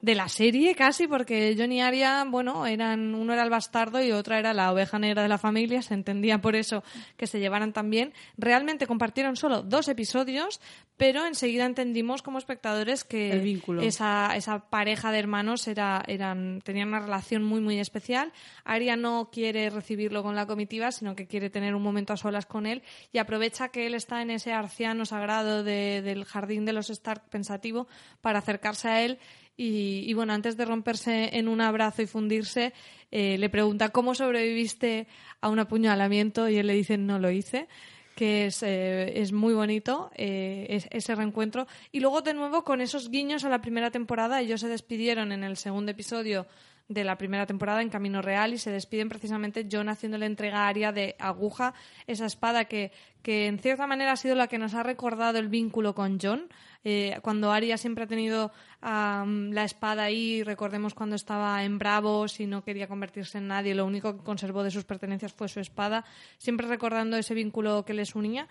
de 0.00 0.14
la 0.14 0.28
serie 0.28 0.76
casi, 0.76 1.08
porque 1.08 1.56
John 1.58 1.72
y 1.72 1.80
Aria, 1.80 2.24
bueno, 2.28 2.66
eran 2.66 3.16
uno 3.16 3.32
era 3.32 3.42
el 3.42 3.50
bastardo 3.50 4.00
y 4.00 4.12
otra 4.12 4.38
era 4.38 4.54
la 4.54 4.72
oveja 4.72 5.00
negra 5.00 5.22
de 5.22 5.28
la 5.28 5.38
familia, 5.38 5.82
se 5.82 5.94
entendía 5.94 6.40
por 6.40 6.54
eso 6.54 6.84
que 7.16 7.26
se 7.26 7.40
llevaran 7.40 7.72
tan 7.72 7.90
bien. 7.90 8.12
Realmente 8.38 8.86
compartieron 8.86 9.34
solo 9.36 9.62
dos 9.62 9.88
episodios, 9.88 10.60
pero 10.96 11.26
enseguida 11.26 11.66
entendimos 11.66 12.22
como 12.22 12.38
espectadores 12.38 13.02
que 13.02 13.32
El 13.32 13.40
vínculo. 13.40 13.82
esa, 13.82 14.36
esa 14.36 14.70
pareja 14.70 15.10
de 15.10 15.18
hermanos 15.18 15.66
era, 15.66 16.04
eran, 16.06 16.60
tenían 16.62 16.88
una 16.88 17.00
relación 17.00 17.42
muy, 17.42 17.60
muy 17.60 17.80
especial. 17.80 18.32
Aria 18.64 18.96
no 18.96 19.30
quiere 19.32 19.70
recibirlo 19.70 20.22
con 20.22 20.34
la 20.34 20.46
comitiva, 20.46 20.92
sino 20.92 21.14
que 21.14 21.26
quiere 21.26 21.50
tener 21.50 21.74
un 21.74 21.82
momento 21.82 22.12
a 22.12 22.16
solas 22.16 22.46
con 22.46 22.66
él 22.66 22.82
y 23.12 23.18
aprovecha 23.18 23.68
que 23.68 23.86
él 23.86 23.94
está 23.94 24.22
en 24.22 24.30
ese 24.30 24.52
arciano 24.52 25.04
sagrado 25.06 25.62
de- 25.64 26.02
del 26.02 26.24
jardín 26.24 26.64
de 26.64 26.72
los 26.72 26.90
Stark 26.90 27.28
pensativo 27.30 27.86
para 28.20 28.38
acercarse 28.40 28.88
a 28.88 29.02
él. 29.04 29.18
Y, 29.56 30.12
bueno, 30.14 30.32
antes 30.32 30.56
de 30.56 30.64
romperse 30.64 31.36
en 31.38 31.46
un 31.46 31.60
abrazo 31.60 32.02
y 32.02 32.06
fundirse, 32.06 32.72
eh, 33.12 33.38
le 33.38 33.48
pregunta 33.48 33.90
cómo 33.90 34.16
sobreviviste 34.16 35.06
a 35.40 35.48
un 35.48 35.60
apuñalamiento 35.60 36.48
y 36.48 36.56
él 36.56 36.66
le 36.66 36.74
dice 36.74 36.98
no 36.98 37.18
lo 37.20 37.30
hice 37.30 37.68
que 38.16 38.46
es, 38.46 38.62
eh, 38.62 39.20
es 39.20 39.32
muy 39.32 39.54
bonito 39.54 40.10
eh, 40.14 40.66
es- 40.70 40.86
ese 40.90 41.14
reencuentro. 41.16 41.66
Y 41.92 41.98
luego 42.00 42.20
de 42.22 42.32
nuevo 42.34 42.62
con 42.64 42.80
esos 42.80 43.10
guiños 43.10 43.44
a 43.44 43.48
la 43.48 43.60
primera 43.60 43.90
temporada, 43.90 44.40
ellos 44.40 44.60
se 44.60 44.68
despidieron 44.68 45.32
en 45.32 45.42
el 45.44 45.56
segundo 45.56 45.90
episodio 45.92 46.46
de 46.88 47.04
la 47.04 47.16
primera 47.16 47.46
temporada 47.46 47.80
en 47.80 47.88
Camino 47.88 48.20
Real 48.20 48.52
y 48.52 48.58
se 48.58 48.70
despiden 48.70 49.08
precisamente 49.08 49.66
John 49.70 49.88
haciéndole 49.88 50.26
entrega 50.26 50.64
a 50.64 50.68
Aria 50.68 50.92
de 50.92 51.16
aguja, 51.18 51.74
esa 52.06 52.26
espada 52.26 52.66
que, 52.66 52.92
que 53.22 53.46
en 53.46 53.58
cierta 53.58 53.86
manera 53.86 54.12
ha 54.12 54.16
sido 54.16 54.34
la 54.34 54.48
que 54.48 54.58
nos 54.58 54.74
ha 54.74 54.82
recordado 54.82 55.38
el 55.38 55.48
vínculo 55.48 55.94
con 55.94 56.18
John. 56.20 56.48
Eh, 56.84 57.18
cuando 57.22 57.50
Aria 57.50 57.78
siempre 57.78 58.04
ha 58.04 58.06
tenido 58.06 58.52
la 58.82 59.64
espada 59.64 60.04
ahí, 60.04 60.42
recordemos 60.42 60.92
cuando 60.92 61.16
estaba 61.16 61.64
en 61.64 61.78
Bravos 61.78 62.38
y 62.40 62.46
no 62.46 62.62
quería 62.62 62.86
convertirse 62.86 63.38
en 63.38 63.48
nadie, 63.48 63.74
lo 63.74 63.86
único 63.86 64.18
que 64.18 64.22
conservó 64.22 64.62
de 64.62 64.70
sus 64.70 64.84
pertenencias 64.84 65.32
fue 65.32 65.48
su 65.48 65.60
espada, 65.60 66.04
siempre 66.36 66.66
recordando 66.66 67.16
ese 67.16 67.32
vínculo 67.32 67.86
que 67.86 67.94
les 67.94 68.14
unía. 68.14 68.46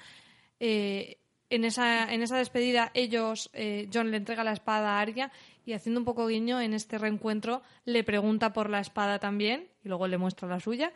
Eh, 0.60 1.18
en 1.56 1.66
esa, 1.66 2.12
esa 2.12 2.38
despedida, 2.38 2.92
ellos, 2.94 3.50
eh, 3.54 3.88
John 3.94 4.12
le 4.12 4.18
entrega 4.18 4.44
la 4.44 4.54
espada 4.54 4.98
a 4.98 5.00
Arya 5.00 5.32
y 5.66 5.74
haciendo 5.74 6.00
un 6.00 6.06
poco 6.06 6.28
guiño 6.28 6.60
en 6.60 6.74
este 6.74 6.98
reencuentro, 6.98 7.62
le 7.86 8.04
pregunta 8.04 8.54
por 8.54 8.70
la 8.70 8.80
espada 8.80 9.20
también 9.20 9.68
y 9.84 9.90
luego 9.90 10.08
le 10.08 10.18
muestra 10.18 10.48
la 10.48 10.60
suya. 10.60 10.92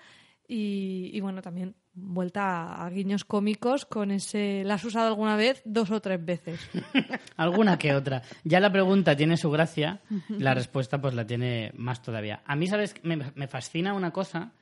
Y, 0.50 1.20
bueno, 1.20 1.42
también 1.42 1.76
vuelta 1.94 2.82
a 2.82 2.90
guiños 2.90 3.26
cómicos 3.26 3.86
con 3.86 4.12
ese... 4.12 4.64
¿La 4.64 4.76
has 4.76 4.86
usado 4.86 5.08
alguna 5.08 5.36
vez? 5.36 5.62
Dos 5.66 5.92
o 5.92 6.00
tres 6.00 6.24
veces. 6.24 6.62
Alguna 7.36 7.78
que 7.78 7.94
otra. 7.94 8.22
Ya 8.46 8.62
la 8.62 8.72
pregunta 8.72 9.18
tiene 9.18 9.36
su 9.36 9.52
gracia, 9.52 10.00
la 10.30 10.54
respuesta 10.54 11.02
pues 11.02 11.16
la 11.16 11.28
tiene 11.28 11.72
más 11.76 12.02
todavía. 12.02 12.44
A 12.46 12.56
mí, 12.56 12.68
¿sabes? 12.68 12.96
Me, 13.04 13.18
me 13.36 13.48
fascina 13.50 13.94
una 13.94 14.12
cosa 14.12 14.54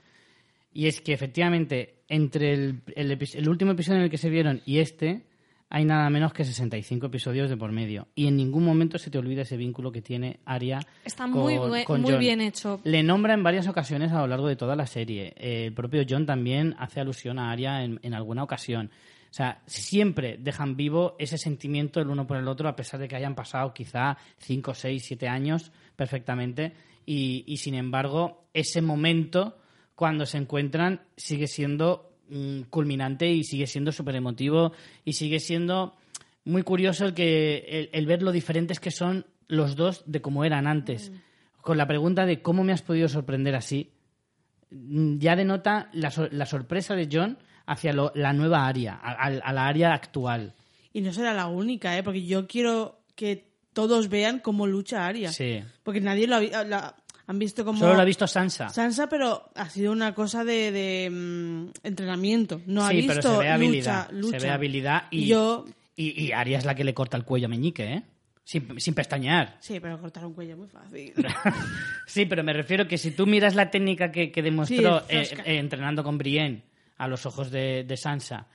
y 0.74 0.88
es 0.88 1.02
que 1.02 1.14
efectivamente 1.14 2.00
entre 2.10 2.54
el, 2.54 2.82
el 2.96 3.12
el 3.12 3.50
último 3.50 3.74
episodio 3.74 4.00
en 4.00 4.06
el 4.06 4.10
que 4.10 4.18
se 4.18 4.30
vieron 4.30 4.62
y 4.66 4.80
este 4.80 5.24
hay 5.78 5.84
nada 5.84 6.10
menos 6.10 6.32
que 6.32 6.46
65 6.46 7.08
episodios 7.08 7.50
de 7.50 7.58
por 7.58 7.70
medio. 7.74 8.08
Y 8.16 8.28
en 8.28 8.38
ningún 8.38 8.64
momento 8.64 8.98
se 8.98 9.10
te 9.12 9.18
olvida 9.18 9.42
ese 9.42 9.58
vínculo 9.58 9.92
que 9.92 10.02
tiene 10.02 10.40
Aria 10.46 10.80
Está 11.04 11.28
muy 11.28 11.58
con- 11.84 12.00
muy 12.02 12.12
Jon. 12.12 12.20
bien 12.20 12.40
hecho. 12.40 12.80
Le 12.86 13.04
nombra 13.04 13.34
en 13.34 13.44
varias 13.44 13.68
ocasiones 13.68 14.14
a 14.14 14.22
lo 14.22 14.28
largo 14.28 14.48
de 14.48 14.56
toda 14.56 14.78
la 14.78 14.88
serie. 14.88 15.34
Eh, 15.36 15.66
el 15.66 15.74
propio 15.74 16.06
John 16.10 16.26
también 16.26 16.76
hace 16.80 17.02
alusión 17.02 17.40
a 17.40 17.52
Arya 17.52 17.84
en, 17.84 18.00
en 18.04 18.14
alguna 18.14 18.44
ocasión. 18.44 18.90
O 19.30 19.34
sea, 19.36 19.62
siempre 19.66 20.38
dejan 20.40 20.78
vivo 20.78 21.18
ese 21.20 21.38
sentimiento 21.38 22.00
el 22.00 22.08
uno 22.08 22.26
por 22.26 22.38
el 22.38 22.48
otro, 22.48 22.70
a 22.70 22.76
pesar 22.78 23.02
de 23.02 23.10
que 23.10 23.18
hayan 23.18 23.36
pasado 23.36 23.74
quizá 23.74 24.18
5, 24.38 24.74
6, 24.74 25.04
7 25.06 25.28
años 25.28 25.74
perfectamente. 25.98 26.72
Y, 27.06 27.44
y, 27.48 27.58
sin 27.58 27.76
embargo, 27.76 28.46
ese 28.54 28.82
momento, 28.82 29.58
cuando 29.94 30.26
se 30.26 30.38
encuentran, 30.38 31.02
sigue 31.18 31.48
siendo 31.48 32.15
mm, 32.30 32.62
culminante 32.70 33.28
y 33.30 33.44
sigue 33.44 33.68
siendo 33.68 33.92
súper 33.92 34.16
emotivo 34.16 34.72
y 35.04 35.14
sigue 35.14 35.40
siendo 35.40 35.96
muy 36.44 36.64
curioso 36.64 37.06
el, 37.06 37.14
que, 37.14 37.66
el, 37.68 37.90
el 37.92 38.06
ver 38.06 38.22
lo 38.22 38.32
diferentes 38.32 38.80
que 38.80 38.92
son 38.92 39.26
los 39.48 39.76
dos 39.76 40.04
de 40.06 40.22
cómo 40.22 40.44
eran 40.46 40.68
antes. 40.68 41.12
Con 41.62 41.78
la 41.78 41.88
pregunta 41.88 42.26
de 42.26 42.42
cómo 42.42 42.64
me 42.64 42.74
has 42.74 42.82
podido 42.84 43.08
sorprender 43.10 43.56
así, 43.56 43.92
mm, 44.72 45.18
ya 45.20 45.36
denota 45.36 45.90
la, 45.94 46.12
la 46.32 46.46
sorpresa 46.46 46.96
de 46.96 47.10
John 47.12 47.38
hacia 47.66 47.94
lo- 47.94 48.12
la 48.16 48.34
nueva 48.34 48.68
área, 48.68 48.94
a, 49.02 49.12
a- 49.14 49.40
a 49.40 49.54
la 49.54 49.68
área 49.68 49.94
actual. 49.94 50.54
Y 50.94 51.02
no 51.02 51.12
será 51.12 51.34
la 51.34 51.48
única, 51.48 51.98
¿eh? 51.98 52.04
Porque 52.04 52.26
yo 52.26 52.48
quiero 52.48 53.00
que 53.16 53.48
todos 53.74 54.08
vean 54.10 54.40
cómo 54.40 54.68
lucha 54.68 55.06
Arya. 55.06 55.32
Sí. 55.32 55.62
Porque 55.84 56.00
nadie 56.02 56.28
lo 56.28 56.40
la- 56.40 56.96
han 57.28 57.40
visto 57.40 57.66
como... 57.66 57.80
Solo 57.80 57.96
lo 57.96 58.02
ha 58.02 58.06
visto 58.06 58.28
Sansa. 58.28 58.70
Sansa, 58.70 59.08
pero 59.10 59.50
ha 59.56 59.70
sido 59.70 59.92
una 59.92 60.14
cosa 60.14 60.44
de, 60.44 60.72
de, 60.72 61.10
mm, 61.10 61.70
entrenamiento. 61.84 62.62
No 62.68 62.84
ha 62.86 62.90
sí, 62.90 62.98
visto 62.98 63.14
pero 63.16 63.22
se 63.22 63.38
ve 63.40 63.50
habilidad. 63.50 64.08
lucha, 64.12 64.22
lucha. 64.22 64.40
Se 64.40 64.46
ve 64.46 64.52
habilidad 64.52 65.04
y, 65.12 65.28
yo... 65.28 65.66
y, 65.96 66.24
y 66.26 66.32
Arya 66.32 66.58
es 66.60 66.66
la 66.66 66.76
que 66.76 66.84
le 66.84 66.94
corta 66.94 67.18
el 67.18 67.24
cuello 67.24 67.48
a 67.48 67.50
Meñique, 67.50 67.84
¿eh? 67.94 68.04
Sin, 68.44 68.80
sin 68.80 68.94
pestañear. 68.94 69.58
Sí, 69.60 69.80
pero 69.80 70.00
cortar 70.00 70.24
un 70.24 70.34
cuello 70.34 70.52
es 70.52 70.58
muy 70.60 70.68
fácil. 70.68 71.14
Sí, 72.06 72.28
pero 72.28 72.44
me 72.44 72.54
refiero 72.54 72.88
que 72.88 73.00
si 73.00 73.10
tú 73.12 73.26
miras 73.26 73.56
la 73.56 73.72
técnica 73.72 74.12
que, 74.12 74.32
que 74.32 74.44
demostró 74.44 75.00
Sí, 75.00 75.06
eh, 75.10 75.28
eh, 75.46 75.58
entrenando 75.58 76.04
con 76.04 76.20
Brienne 76.20 76.64
a 76.98 77.08
los 77.08 77.26
ojos 77.26 77.50
de, 77.50 77.84
de 77.84 77.98
Sansa 77.98 78.48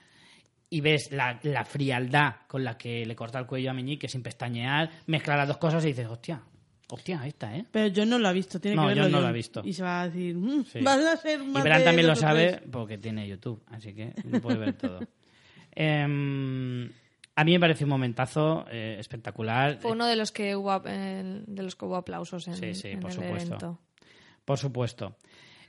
y 0.70 0.80
ves 0.80 1.10
la, 1.10 1.40
la 1.42 1.64
frialdad 1.64 2.36
con 2.46 2.62
la 2.62 2.78
que 2.78 3.04
le 3.04 3.16
corta 3.16 3.40
el 3.40 3.46
cuello 3.46 3.72
a 3.72 3.74
Meñique 3.74 4.06
sin 4.06 4.22
pestañear, 4.22 4.88
mezcla 5.06 5.36
las 5.36 5.48
dos 5.48 5.56
cosas 5.56 5.84
y 5.84 5.88
dices, 5.88 6.06
hostia, 6.06 6.40
hostia, 6.90 7.26
esta, 7.26 7.56
¿eh? 7.56 7.64
Pero 7.70 7.86
yo 7.88 8.04
no 8.06 8.18
lo 8.18 8.28
ha 8.28 8.32
visto, 8.32 8.60
tiene 8.60 8.76
No, 8.76 8.82
que 8.82 8.88
verlo 8.88 9.02
Jon 9.04 9.12
no 9.12 9.16
Jon. 9.18 9.22
lo 9.24 9.28
ha 9.28 9.32
visto. 9.32 9.62
Y 9.64 9.72
se 9.72 9.82
va 9.82 10.02
a 10.02 10.08
decir, 10.08 10.34
"Mm, 10.36 10.64
Sí. 10.64 10.80
vas 10.82 10.98
a 11.04 11.16
ser 11.16 11.40
Y 11.40 11.46
más 11.46 11.62
Bran 11.64 11.78
de 11.80 11.84
también 11.84 12.06
lo 12.06 12.16
sabe 12.16 12.52
tres". 12.58 12.62
porque 12.70 12.98
tiene 12.98 13.26
YouTube, 13.28 13.62
así 13.68 13.94
que 13.94 14.12
lo 14.28 14.40
puede 14.40 14.58
ver 14.58 14.72
todo. 14.74 15.00
Em, 15.74 16.90
a 17.36 17.44
mí 17.44 17.52
me 17.52 17.60
parece 17.60 17.84
un 17.84 17.90
momentazo 17.90 18.66
eh, 18.70 18.96
espectacular. 18.98 19.78
Fue 19.80 19.92
uno 19.92 20.06
de 20.06 20.16
los 20.16 20.32
que 20.32 20.56
hubo, 20.56 20.70
ap- 20.72 20.86
eh, 20.88 21.42
de 21.46 21.62
los 21.62 21.76
que 21.76 21.84
hubo 21.84 21.96
aplausos 21.96 22.46
en, 22.48 22.54
Sí, 22.56 22.74
sí, 22.74 22.88
en 22.88 23.00
por 23.00 23.10
el 23.10 23.14
supuesto. 23.16 23.48
evento. 23.54 23.78
Por 24.44 24.58
supuesto. 24.58 25.16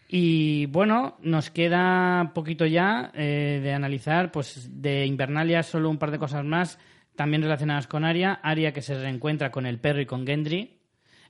Y 0.10 0.66
bueno, 0.66 1.18
nos 1.22 1.50
queda 1.52 2.32
poquito 2.34 2.66
ya 2.66 3.12
eh, 3.14 3.60
de 3.64 3.74
analizar, 3.74 4.32
pues 4.32 4.70
de 4.82 5.06
Invernalia 5.06 5.64
solo 5.64 5.90
un 5.90 5.98
par 5.98 6.12
de 6.12 6.20
cosas 6.20 6.44
más, 6.44 6.78
también 7.16 7.42
relacionadas 7.44 7.88
con 7.88 8.04
Aria. 8.04 8.34
Aria 8.44 8.74
que 8.74 8.82
se 8.82 8.96
reencuentra 9.00 9.52
con 9.52 9.66
el 9.66 9.80
perro 9.80 10.02
y 10.02 10.06
con 10.06 10.26
Gendry. 10.26 10.80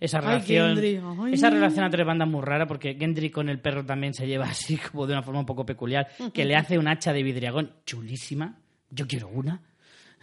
Esa 0.01 0.17
Ay, 0.17 0.25
relación, 0.25 0.67
Gendry, 0.75 0.99
ay. 1.25 1.33
esa 1.35 1.49
relación 1.51 1.85
a 1.85 1.89
tres 1.91 2.05
bandas 2.05 2.27
muy 2.27 2.41
rara 2.41 2.65
porque 2.67 2.95
Gendry 2.95 3.29
con 3.29 3.47
el 3.49 3.59
perro 3.59 3.85
también 3.85 4.13
se 4.15 4.27
lleva 4.27 4.45
así 4.49 4.75
como 4.77 5.05
de 5.07 5.13
una 5.13 5.21
forma 5.21 5.39
un 5.39 5.45
poco 5.45 5.65
peculiar, 5.65 6.07
que 6.33 6.43
le 6.43 6.55
hace 6.57 6.77
un 6.79 6.87
hacha 6.87 7.13
de 7.13 7.21
vidriagón 7.23 7.71
chulísima. 7.85 8.57
Yo 8.89 9.07
quiero 9.07 9.29
una. 9.29 9.61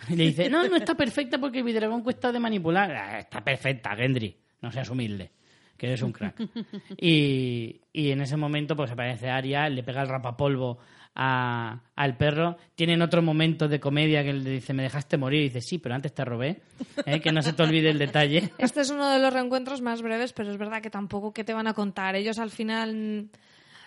Y 0.09 0.16
le 0.16 0.24
dice, 0.24 0.50
no, 0.50 0.66
no 0.68 0.76
está 0.76 0.94
perfecta 0.96 1.38
porque 1.38 1.59
el 1.59 1.64
vidriagón 1.64 2.02
cuesta 2.02 2.30
de 2.30 2.38
manipular. 2.40 2.90
"Ah, 2.92 3.18
está 3.20 3.42
perfecta, 3.42 3.94
Gendry. 3.96 4.36
No 4.60 4.70
seas 4.72 4.90
humilde, 4.90 5.30
que 5.76 5.86
eres 5.86 6.02
un 6.02 6.10
crack. 6.12 6.34
Y, 7.00 7.80
y 7.92 8.10
en 8.10 8.20
ese 8.20 8.36
momento 8.36 8.74
pues 8.74 8.90
aparece 8.90 9.30
Aria, 9.30 9.68
le 9.68 9.82
pega 9.84 10.02
el 10.02 10.09
rapapolvo 10.09 10.78
a- 11.20 11.80
al 11.96 12.16
perro. 12.16 12.56
Tienen 12.76 13.02
otro 13.02 13.20
momento 13.22 13.66
de 13.68 13.80
comedia 13.80 14.22
que 14.22 14.32
le 14.32 14.50
dice, 14.50 14.72
me 14.72 14.84
dejaste 14.84 15.16
morir. 15.18 15.40
Y 15.40 15.44
dice, 15.48 15.60
sí, 15.60 15.78
pero 15.78 15.94
antes 15.96 16.14
te 16.14 16.24
robé. 16.24 16.60
¿eh? 17.04 17.20
Que 17.20 17.32
no 17.32 17.42
se 17.42 17.52
te 17.52 17.62
olvide 17.64 17.90
el 17.90 17.98
detalle. 17.98 18.50
Este 18.58 18.80
es 18.82 18.90
uno 18.90 19.10
de 19.10 19.18
los 19.18 19.32
reencuentros 19.32 19.82
más 19.82 20.00
breves, 20.00 20.32
pero 20.32 20.50
es 20.50 20.56
verdad 20.56 20.80
que 20.80 20.90
tampoco 20.90 21.32
que 21.32 21.42
te 21.44 21.52
van 21.52 21.66
a 21.66 21.74
contar. 21.74 22.14
Ellos 22.14 22.38
al 22.38 22.50
final 22.50 23.28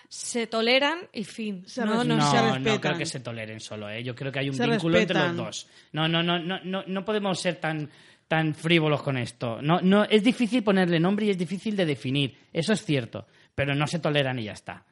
se 0.08 0.46
toleran 0.46 0.98
y 1.14 1.24
fin. 1.24 1.62
Se 1.66 1.84
no, 1.86 2.04
no, 2.04 2.16
No, 2.16 2.30
se 2.30 2.36
no 2.36 2.54
respetan. 2.54 2.78
creo 2.80 2.98
que 2.98 3.06
se 3.06 3.20
toleren 3.20 3.60
solo, 3.60 3.88
¿eh? 3.88 4.02
Yo 4.04 4.14
creo 4.14 4.30
que 4.30 4.40
hay 4.40 4.50
un 4.50 4.54
Se 4.54 4.66
vínculo 4.66 4.98
entre 4.98 5.18
los 5.18 5.36
dos. 5.36 5.66
No, 5.92 6.06
no, 6.06 6.22
no, 6.22 6.38
no, 6.38 6.60
no, 6.62 6.84
no 6.86 7.04
podemos 7.04 7.40
ser 7.40 7.56
tan, 7.56 7.88
tan 8.28 8.54
frívolos 8.54 9.02
con 9.02 9.16
esto. 9.16 9.62
No, 9.62 9.80
no, 9.80 10.04
es 10.04 10.22
difícil 10.22 10.62
ponerle 10.62 11.00
nombre 11.00 11.24
y 11.26 11.30
es 11.30 11.38
difícil 11.38 11.74
de 11.76 11.86
definir. 11.86 12.36
Eso 12.52 12.74
es 12.74 12.84
cierto. 12.84 13.26
Pero 13.54 13.74
no 13.74 13.86
se 13.86 14.00
toleran 14.00 14.38
y 14.38 14.44
ya 14.44 14.52
está. 14.52 14.84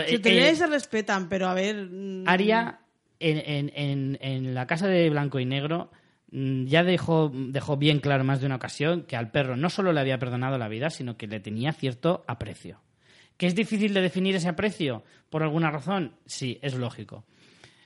Se 0.00 0.14
eh, 0.16 0.50
eh, 0.50 0.54
se 0.56 0.66
respetan, 0.66 1.28
pero 1.28 1.48
a 1.48 1.54
ver... 1.54 1.88
mm, 1.90 2.24
Aria, 2.26 2.80
en, 3.20 3.38
en- 3.38 3.72
en- 3.74 4.18
en 4.20 4.54
la 4.54 4.66
casa 4.66 4.86
de 4.88 5.08
blanco 5.10 5.38
y 5.40 5.44
negro, 5.46 5.90
mm, 6.30 6.64
ya 6.66 6.82
dejó, 6.84 7.30
dejó 7.34 7.76
bien 7.76 8.00
claro 8.00 8.24
más 8.24 8.40
de 8.40 8.46
una 8.46 8.56
ocasión 8.56 9.02
que 9.04 9.16
al 9.16 9.30
perro 9.30 9.56
no 9.56 9.70
solo 9.70 9.92
le 9.92 10.00
había 10.00 10.18
perdonado 10.18 10.58
la 10.58 10.68
vida, 10.68 10.90
sino 10.90 11.16
que 11.16 11.26
le 11.26 11.40
tenía 11.40 11.72
cierto 11.72 12.24
aprecio. 12.26 12.80
¿Que 13.36 13.46
es 13.46 13.54
difícil 13.54 13.92
de 13.94 14.00
definir 14.00 14.36
ese 14.36 14.48
aprecio? 14.48 15.02
¿Por 15.30 15.42
alguna 15.42 15.70
razón? 15.70 16.16
Sí, 16.26 16.58
es 16.62 16.74
lógico. 16.74 17.24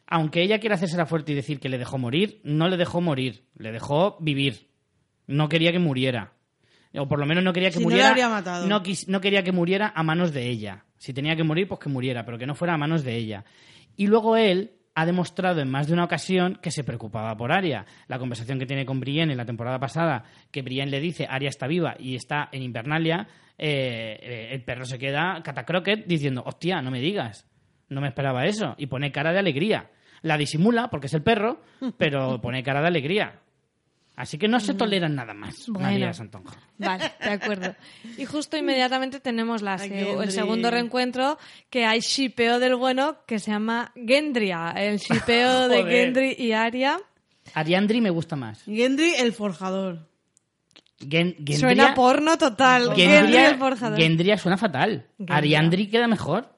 Aunque 0.06 0.42
ella 0.42 0.58
quiera 0.58 0.74
hacerse 0.76 0.96
la 0.96 1.06
fuerte 1.06 1.32
y 1.32 1.34
decir 1.34 1.58
que 1.60 1.68
le 1.68 1.78
dejó 1.78 1.98
morir, 1.98 2.40
no 2.44 2.68
le 2.68 2.76
dejó 2.76 3.00
morir, 3.00 3.44
le 3.56 3.72
dejó 3.72 4.16
vivir. 4.20 4.68
No 5.26 5.48
quería 5.48 5.70
que 5.72 5.78
muriera. 5.78 6.32
O 6.94 7.06
por 7.06 7.18
lo 7.18 7.26
menos 7.26 7.44
no 7.44 7.52
quería 7.52 7.68
que 7.70 7.76
Si 7.78 7.82
muriera. 7.82 8.08
habría 8.08 8.28
matado. 8.30 8.66
no 8.66 8.82
quis- 8.82 9.06
no 9.08 9.20
quería 9.20 9.42
que 9.42 9.52
muriera 9.52 9.92
a 9.94 10.02
manos 10.02 10.32
de 10.32 10.48
ella. 10.48 10.84
Si 10.98 11.12
tenía 11.12 11.36
que 11.36 11.44
morir, 11.44 11.68
pues 11.68 11.80
que 11.80 11.88
muriera, 11.88 12.24
pero 12.24 12.38
que 12.38 12.46
no 12.46 12.54
fuera 12.54 12.74
a 12.74 12.78
manos 12.78 13.04
de 13.04 13.16
ella. 13.16 13.44
Y 13.96 14.06
luego 14.06 14.36
él 14.36 14.72
ha 14.94 15.06
demostrado 15.06 15.60
en 15.60 15.70
más 15.70 15.86
de 15.86 15.92
una 15.92 16.04
ocasión 16.04 16.58
que 16.60 16.72
se 16.72 16.82
preocupaba 16.82 17.36
por 17.36 17.52
Aria. 17.52 17.86
La 18.08 18.18
conversación 18.18 18.58
que 18.58 18.66
tiene 18.66 18.84
con 18.84 18.98
Brienne 18.98 19.30
en 19.32 19.38
la 19.38 19.44
temporada 19.44 19.78
pasada, 19.78 20.24
que 20.50 20.62
Brienne 20.62 20.90
le 20.90 21.00
dice 21.00 21.26
Aria 21.30 21.48
está 21.48 21.68
viva 21.68 21.94
y 22.00 22.16
está 22.16 22.48
en 22.50 22.62
Invernalia, 22.62 23.28
eh, 23.56 24.48
el 24.50 24.64
perro 24.64 24.84
se 24.84 24.98
queda 24.98 25.40
catacroquet 25.44 26.04
diciendo, 26.06 26.42
hostia, 26.44 26.82
no 26.82 26.90
me 26.90 27.00
digas, 27.00 27.48
no 27.88 28.00
me 28.00 28.08
esperaba 28.08 28.44
eso. 28.46 28.74
Y 28.76 28.86
pone 28.86 29.12
cara 29.12 29.32
de 29.32 29.38
alegría. 29.38 29.90
La 30.22 30.36
disimula 30.36 30.88
porque 30.90 31.06
es 31.06 31.14
el 31.14 31.22
perro, 31.22 31.62
pero 31.96 32.40
pone 32.40 32.64
cara 32.64 32.80
de 32.80 32.88
alegría. 32.88 33.40
Así 34.20 34.36
que 34.36 34.48
no 34.48 34.58
se 34.58 34.74
toleran 34.74 35.14
nada 35.14 35.32
más, 35.32 35.68
Bueno. 35.68 35.90
María 35.90 36.12
Santonja. 36.12 36.56
Vale, 36.76 37.12
de 37.22 37.30
acuerdo. 37.30 37.76
Y 38.16 38.24
justo 38.24 38.56
inmediatamente 38.56 39.20
tenemos 39.20 39.62
la 39.62 39.78
se- 39.78 40.10
el 40.10 40.32
segundo 40.32 40.72
reencuentro 40.72 41.38
que 41.70 41.86
hay 41.86 42.00
shipeo 42.00 42.58
del 42.58 42.74
bueno 42.74 43.18
que 43.28 43.38
se 43.38 43.52
llama 43.52 43.92
Gendria, 43.94 44.72
el 44.76 44.98
shipeo 44.98 45.68
de. 45.68 45.84
Gendry 45.84 46.34
y 46.36 46.50
Aria. 46.50 46.98
Ariandri 47.54 48.00
me 48.00 48.10
gusta 48.10 48.34
más. 48.34 48.64
Gendry, 48.64 49.14
el 49.14 49.32
forjador. 49.32 50.08
Gen- 50.98 51.36
Gendria- 51.36 51.58
Suena 51.60 51.94
porno 51.94 52.36
total. 52.38 52.86
Gendry 52.96 53.04
Gendria, 53.06 53.50
el 53.50 53.56
forjador. 53.58 53.98
Gendria 54.00 54.36
suena 54.36 54.56
fatal. 54.56 55.06
Gendria. 55.16 55.36
Ariandri 55.36 55.86
queda 55.88 56.08
mejor. 56.08 56.57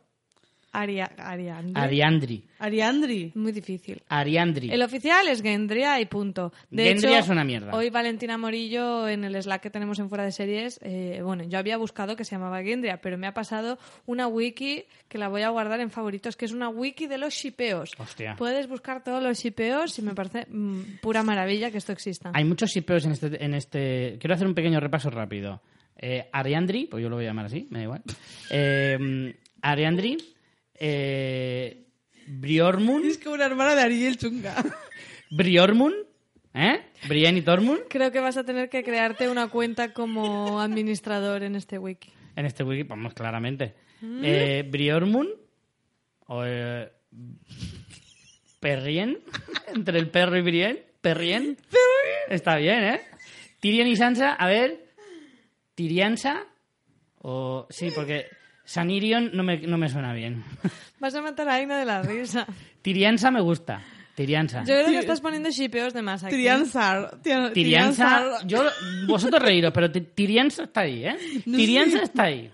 Aria, 0.72 1.10
Ariandri. 1.16 1.72
Ariandri. 1.74 2.44
Ariandri. 2.60 3.32
Muy 3.34 3.50
difícil. 3.50 4.02
Ariandri. 4.08 4.70
El 4.70 4.82
oficial 4.82 5.26
es 5.26 5.42
Gendria 5.42 6.00
y 6.00 6.06
punto. 6.06 6.52
De 6.70 6.84
Gendria 6.84 7.10
hecho, 7.10 7.24
es 7.24 7.28
una 7.28 7.42
mierda. 7.42 7.72
Hoy 7.74 7.90
Valentina 7.90 8.38
Morillo 8.38 9.08
en 9.08 9.24
el 9.24 9.40
Slack 9.42 9.62
que 9.62 9.70
tenemos 9.70 9.98
en 9.98 10.08
Fuera 10.08 10.24
de 10.24 10.30
Series, 10.30 10.78
eh, 10.82 11.22
bueno, 11.24 11.42
yo 11.44 11.58
había 11.58 11.76
buscado 11.76 12.14
que 12.14 12.24
se 12.24 12.36
llamaba 12.36 12.62
Gendria, 12.62 13.00
pero 13.00 13.18
me 13.18 13.26
ha 13.26 13.34
pasado 13.34 13.78
una 14.06 14.28
wiki 14.28 14.84
que 15.08 15.18
la 15.18 15.28
voy 15.28 15.42
a 15.42 15.48
guardar 15.48 15.80
en 15.80 15.90
favoritos, 15.90 16.36
que 16.36 16.44
es 16.44 16.52
una 16.52 16.68
wiki 16.68 17.08
de 17.08 17.18
los 17.18 17.34
shipeos. 17.34 17.92
Hostia. 17.98 18.36
Puedes 18.38 18.68
buscar 18.68 19.02
todos 19.02 19.20
los 19.20 19.38
shipeos 19.38 19.98
y 19.98 20.02
me 20.02 20.14
parece 20.14 20.46
mm, 20.48 20.98
pura 21.02 21.24
maravilla 21.24 21.72
que 21.72 21.78
esto 21.78 21.90
exista. 21.90 22.30
Hay 22.32 22.44
muchos 22.44 22.70
shipeos 22.70 23.04
en 23.06 23.12
este, 23.12 23.44
en 23.44 23.54
este. 23.54 24.18
Quiero 24.20 24.34
hacer 24.34 24.46
un 24.46 24.54
pequeño 24.54 24.78
repaso 24.78 25.10
rápido. 25.10 25.60
Eh, 25.98 26.28
Ariandri, 26.32 26.86
pues 26.86 27.02
yo 27.02 27.08
lo 27.08 27.16
voy 27.16 27.24
a 27.24 27.28
llamar 27.28 27.46
así, 27.46 27.66
me 27.70 27.80
da 27.80 27.84
igual. 27.84 28.02
Eh, 28.50 29.34
Ariandri, 29.62 30.16
eh, 30.80 31.84
Briormun, 32.26 33.04
Es 33.04 33.18
como 33.18 33.34
una 33.36 33.46
hermana 33.46 33.74
de 33.74 33.82
Ariel 33.82 34.16
Chunga. 34.16 34.54
Briormun, 35.30 35.94
¿eh? 36.54 36.80
Brienne 37.08 37.38
y 37.38 37.42
Tormund, 37.42 37.82
Creo 37.88 38.10
que 38.10 38.18
vas 38.20 38.36
a 38.36 38.44
tener 38.44 38.68
que 38.68 38.82
crearte 38.82 39.28
una 39.28 39.48
cuenta 39.48 39.92
como 39.92 40.60
administrador 40.60 41.42
en 41.44 41.54
este 41.54 41.78
wiki. 41.78 42.10
en 42.36 42.46
este 42.46 42.64
wiki, 42.64 42.82
vamos 42.82 43.14
claramente. 43.14 43.74
Eh, 44.02 44.64
Briormun, 44.68 45.28
o, 46.26 46.42
eh, 46.44 46.90
Perrien, 48.58 49.18
entre 49.74 49.98
el 49.98 50.10
perro 50.10 50.36
y 50.38 50.42
Brienne, 50.42 50.82
Perrien. 51.00 51.56
Está 52.28 52.56
bien, 52.56 52.82
¿eh? 52.84 53.00
Tyrion 53.60 53.88
y 53.88 53.96
Sansa, 53.96 54.32
a 54.34 54.46
ver, 54.46 54.86
Tyriansa 55.74 56.46
o 57.18 57.66
sí, 57.70 57.90
porque 57.94 58.26
Sanirion 58.70 59.30
no 59.34 59.42
me, 59.42 59.58
no 59.58 59.78
me 59.78 59.88
suena 59.88 60.12
bien. 60.12 60.44
Vas 61.00 61.12
a 61.16 61.22
matar 61.22 61.48
a 61.48 61.54
Aina 61.54 61.76
de 61.76 61.84
la 61.84 62.02
risa. 62.02 62.46
Tiriansa 62.82 63.32
me 63.32 63.40
gusta. 63.40 63.82
Tiriansa. 64.14 64.60
Yo 64.60 64.74
creo 64.74 64.86
que 64.86 64.98
estás 65.00 65.20
poniendo 65.20 65.50
shipeos 65.50 65.92
de 65.92 66.02
más 66.02 66.22
aquí. 66.22 66.36
Triansar. 66.36 67.20
Ti- 67.20 67.30
Tiriansa, 67.52 68.46
yo, 68.46 68.62
vosotros 69.08 69.42
reíros, 69.42 69.72
pero 69.74 69.90
Ti- 69.90 70.02
Tiriansa 70.02 70.64
está 70.64 70.82
ahí, 70.82 71.04
¿eh? 71.04 71.16
Tiriansa 71.44 72.02
está 72.02 72.24
ahí. 72.24 72.48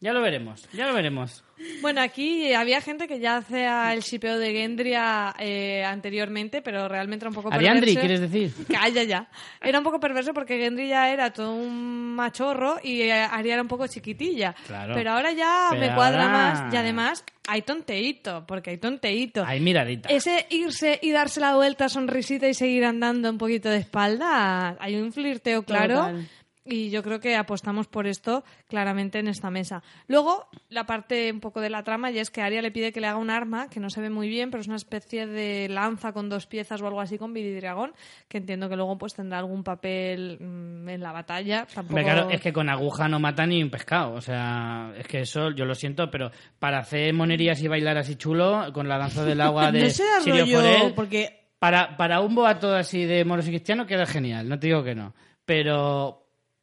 Ya 0.00 0.14
lo 0.14 0.22
veremos, 0.22 0.66
ya 0.72 0.86
lo 0.86 0.94
veremos. 0.94 1.44
Bueno, 1.80 2.00
aquí 2.00 2.52
había 2.54 2.80
gente 2.80 3.08
que 3.08 3.18
ya 3.20 3.38
hacía 3.38 3.92
el 3.92 4.00
shipeo 4.00 4.38
de 4.38 4.52
Gendria 4.52 5.34
eh, 5.38 5.84
anteriormente, 5.84 6.62
pero 6.62 6.88
realmente 6.88 7.24
era 7.24 7.30
un 7.30 7.34
poco 7.34 7.52
Ariandri, 7.52 7.94
perverso. 7.94 8.00
¿quieres 8.00 8.20
decir? 8.20 8.66
Calla 8.68 9.02
ya. 9.04 9.28
Era 9.60 9.78
un 9.78 9.84
poco 9.84 9.98
perverso 10.00 10.32
porque 10.34 10.58
Gendry 10.58 10.88
ya 10.88 11.10
era 11.12 11.32
todo 11.32 11.54
un 11.54 12.14
machorro 12.14 12.76
y 12.82 13.02
eh, 13.02 13.12
Arya 13.12 13.54
era 13.54 13.62
un 13.62 13.68
poco 13.68 13.86
chiquitilla. 13.86 14.54
Claro. 14.66 14.94
Pero 14.94 15.12
ahora 15.12 15.32
ya 15.32 15.68
Pero 15.70 15.80
me 15.82 15.94
cuadra 15.94 16.24
ahora- 16.26 16.62
más. 16.62 16.74
Y 16.74 16.76
además 16.76 17.24
hay 17.48 17.62
tonteíto, 17.62 18.44
porque 18.46 18.70
hay 18.70 18.78
tonteíto. 18.78 19.44
Hay 19.44 19.60
miradita. 19.60 20.08
Ese 20.08 20.46
irse 20.50 20.98
y 21.02 21.10
darse 21.10 21.40
la 21.40 21.54
vuelta, 21.56 21.88
sonrisita 21.88 22.48
y 22.48 22.54
seguir 22.54 22.84
andando 22.84 23.28
un 23.30 23.38
poquito 23.38 23.68
de 23.68 23.78
espalda, 23.78 24.76
hay 24.78 24.96
un 24.96 25.12
flirteo 25.12 25.62
claro. 25.64 25.94
Total. 25.96 26.28
Y 26.64 26.90
yo 26.90 27.02
creo 27.02 27.18
que 27.18 27.34
apostamos 27.34 27.88
por 27.88 28.06
esto 28.06 28.44
claramente 28.68 29.18
en 29.18 29.26
esta 29.26 29.50
mesa. 29.50 29.82
Luego, 30.06 30.48
la 30.68 30.86
parte 30.86 31.32
un 31.32 31.40
poco 31.40 31.60
de 31.60 31.70
la 31.70 31.82
trama, 31.82 32.10
y 32.12 32.18
es 32.18 32.30
que 32.30 32.40
Arya 32.40 32.62
le 32.62 32.70
pide 32.70 32.92
que 32.92 33.00
le 33.00 33.08
haga 33.08 33.18
un 33.18 33.30
arma, 33.30 33.68
que 33.68 33.80
no 33.80 33.90
se 33.90 34.00
ve 34.00 34.10
muy 34.10 34.28
bien, 34.28 34.50
pero 34.50 34.60
es 34.60 34.68
una 34.68 34.76
especie 34.76 35.26
de 35.26 35.68
lanza 35.68 36.12
con 36.12 36.28
dos 36.28 36.46
piezas 36.46 36.80
o 36.80 36.86
algo 36.86 37.00
así 37.00 37.18
con 37.18 37.34
vididragón, 37.34 37.92
que 38.28 38.38
entiendo 38.38 38.68
que 38.68 38.76
luego 38.76 38.96
pues 38.96 39.14
tendrá 39.14 39.38
algún 39.38 39.64
papel 39.64 40.38
mm, 40.40 40.88
en 40.88 41.00
la 41.00 41.10
batalla. 41.10 41.66
Tampoco... 41.66 41.98
Hombre, 41.98 42.04
claro, 42.04 42.30
es 42.30 42.40
que 42.40 42.52
con 42.52 42.68
aguja 42.68 43.08
no 43.08 43.18
mata 43.18 43.44
ni 43.44 43.62
un 43.62 43.70
pescado. 43.70 44.14
O 44.14 44.20
sea, 44.20 44.92
es 44.96 45.08
que 45.08 45.20
eso, 45.20 45.50
yo 45.50 45.64
lo 45.64 45.74
siento, 45.74 46.10
pero 46.10 46.30
para 46.60 46.78
hacer 46.78 47.12
monerías 47.12 47.60
y 47.60 47.68
bailar 47.68 47.98
así 47.98 48.14
chulo, 48.14 48.72
con 48.72 48.88
la 48.88 48.98
danza 48.98 49.24
del 49.24 49.40
agua 49.40 49.72
de 49.72 49.90
Sirio 49.90 50.94
porque 50.94 51.48
para, 51.58 51.96
para 51.96 52.20
un 52.20 52.34
boato 52.34 52.74
así 52.74 53.04
de 53.04 53.24
moros 53.24 53.46
y 53.46 53.50
cristianos 53.50 53.86
queda 53.86 54.06
genial, 54.06 54.48
no 54.48 54.58
te 54.58 54.68
digo 54.68 54.82
que 54.82 54.94
no. 54.94 55.14
Pero 55.44 56.21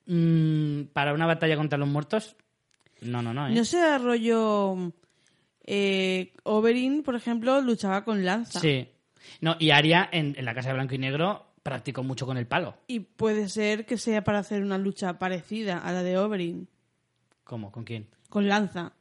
mm, 0.09 0.91
para 0.91 1.13
una 1.13 1.25
batalla 1.25 1.55
contra 1.55 1.77
los 1.77 1.87
muertos, 1.87 2.35
no, 3.01 3.21
no, 3.21 3.33
no. 3.33 3.47
¿eh? 3.47 3.53
no 3.53 3.65
será 3.65 3.97
rollo... 3.97 4.93
Eh, 5.71 6.33
Oberyn, 6.43 7.03
por 7.03 7.15
ejemplo, 7.15 7.61
luchaba 7.61 8.03
con 8.03 8.25
lanza. 8.25 8.59
Sí. 8.59 8.89
No, 9.39 9.55
y 9.59 9.69
Aria 9.69 10.09
en, 10.11 10.33
en 10.35 10.43
la 10.43 10.55
Casa 10.55 10.69
de 10.69 10.73
Blanco 10.73 10.95
y 10.95 10.97
Negro 10.97 11.45
practicó 11.61 12.01
mucho 12.01 12.25
con 12.25 12.37
el 12.37 12.47
palo. 12.47 12.75
Y 12.87 13.01
puede 13.01 13.49
ser 13.49 13.85
que 13.85 13.97
sea 13.97 14.23
para 14.23 14.39
hacer 14.39 14.63
una 14.63 14.79
lucha 14.79 15.19
parecida 15.19 15.77
a 15.77 15.91
la 15.91 16.01
de 16.01 16.17
Oberyn. 16.17 16.67
¿Cómo? 17.43 17.71
¿Con 17.71 17.83
quién? 17.83 18.07
Con 18.29 18.47
lanza. 18.47 18.93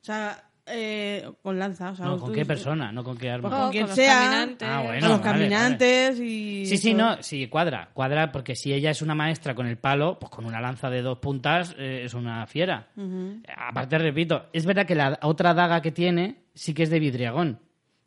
O 0.00 0.04
sea, 0.04 0.51
eh, 0.66 1.28
con 1.42 1.58
lanza. 1.58 1.90
O 1.90 1.94
sea, 1.96 2.06
No, 2.06 2.18
¿con 2.18 2.32
qué 2.32 2.44
persona? 2.46 2.92
No 2.92 3.02
con 3.04 3.16
qué 3.16 3.30
arma. 3.30 3.48
Pues 3.48 3.58
Oh, 3.60 3.62
con 3.64 3.70
quien 3.72 3.86
los 3.86 3.94
sea. 3.94 4.14
caminantes. 4.18 4.68
Ah, 4.70 4.76
Con 4.78 4.86
bueno. 4.86 5.08
los 5.08 5.20
vale, 5.20 5.32
caminantes 5.32 6.20
y... 6.20 6.66
Sí, 6.66 6.78
sí, 6.78 6.94
no, 6.94 7.22
sí, 7.22 7.48
cuadra, 7.48 7.90
cuadra, 7.92 8.30
porque 8.32 8.54
si 8.54 8.72
ella 8.72 8.90
es 8.90 9.02
una 9.02 9.14
maestra 9.14 9.54
con 9.54 9.66
el 9.66 9.76
palo, 9.78 10.18
pues 10.18 10.30
con 10.30 10.44
una 10.44 10.60
lanza 10.60 10.88
de 10.90 11.02
dos 11.02 11.18
puntas 11.18 11.74
eh, 11.78 12.02
es 12.04 12.14
una 12.14 12.46
fiera. 12.46 12.88
Aparte, 13.56 13.98
repito, 13.98 14.46
es 14.52 14.64
verdad 14.66 14.86
que 14.86 14.94
la 14.94 15.18
otra 15.22 15.54
daga 15.54 15.82
que 15.82 15.90
tiene 15.92 16.44
sí 16.54 16.74
que 16.74 16.84
es 16.84 16.90
de 16.90 17.00
vidriagón. 17.00 17.58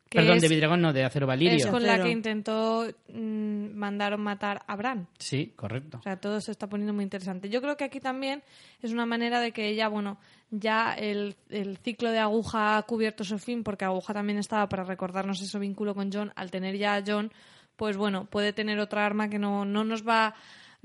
Que 0.10 0.20
Perdón, 0.20 0.36
es- 0.38 0.42
de 0.44 0.48
vidriagón, 0.50 0.82
no, 0.82 0.94
de 0.94 1.04
acero 1.04 1.26
valirio. 1.28 1.58
Es 1.58 1.66
con 1.66 1.84
la 1.84 2.02
que 2.02 2.10
intentó 2.10 2.86
mm, 3.12 3.74
mandar 3.76 4.18
matar 4.18 4.62
a 4.68 4.76
Bran. 4.76 5.08
Sí, 5.18 5.52
correcto. 5.56 5.98
O 5.98 6.04
sea, 6.04 6.18
todo 6.18 6.40
se 6.42 6.52
está 6.52 6.68
poniendo 6.68 6.94
muy 6.94 7.04
interesante. 7.04 7.50
Yo 7.50 7.62
creo 7.62 7.76
que 7.76 7.86
aquí 7.86 8.00
también 8.00 8.44
es 8.82 8.92
una 8.92 9.06
manera 9.08 9.40
de 9.40 9.52
que 9.52 9.68
ella, 9.68 9.88
bueno, 9.88 10.18
ya 10.52 10.94
el, 10.94 11.36
el 11.50 11.78
ciclo 11.78 12.12
de 12.12 12.20
Aguja 12.20 12.78
ha 12.78 12.84
cubierto 12.84 13.24
su 13.24 13.40
fin, 13.40 13.64
porque 13.64 13.84
Aguja 13.86 14.14
también 14.14 14.38
estaba 14.38 14.70
para 14.70 14.84
recordarnos 14.84 15.42
ese 15.42 15.58
vínculo 15.58 15.96
con 15.96 16.12
John. 16.14 16.32
Al 16.36 16.52
tener 16.52 16.78
ya 16.78 16.96
a 16.96 17.04
John, 17.06 17.32
pues 17.76 17.98
bueno, 17.98 18.26
puede 18.26 18.54
tener 18.54 18.80
otra 18.80 19.06
arma 19.06 19.28
que 19.28 19.40
no, 19.40 19.66
no 19.66 19.84
nos 19.84 20.08
va... 20.08 20.36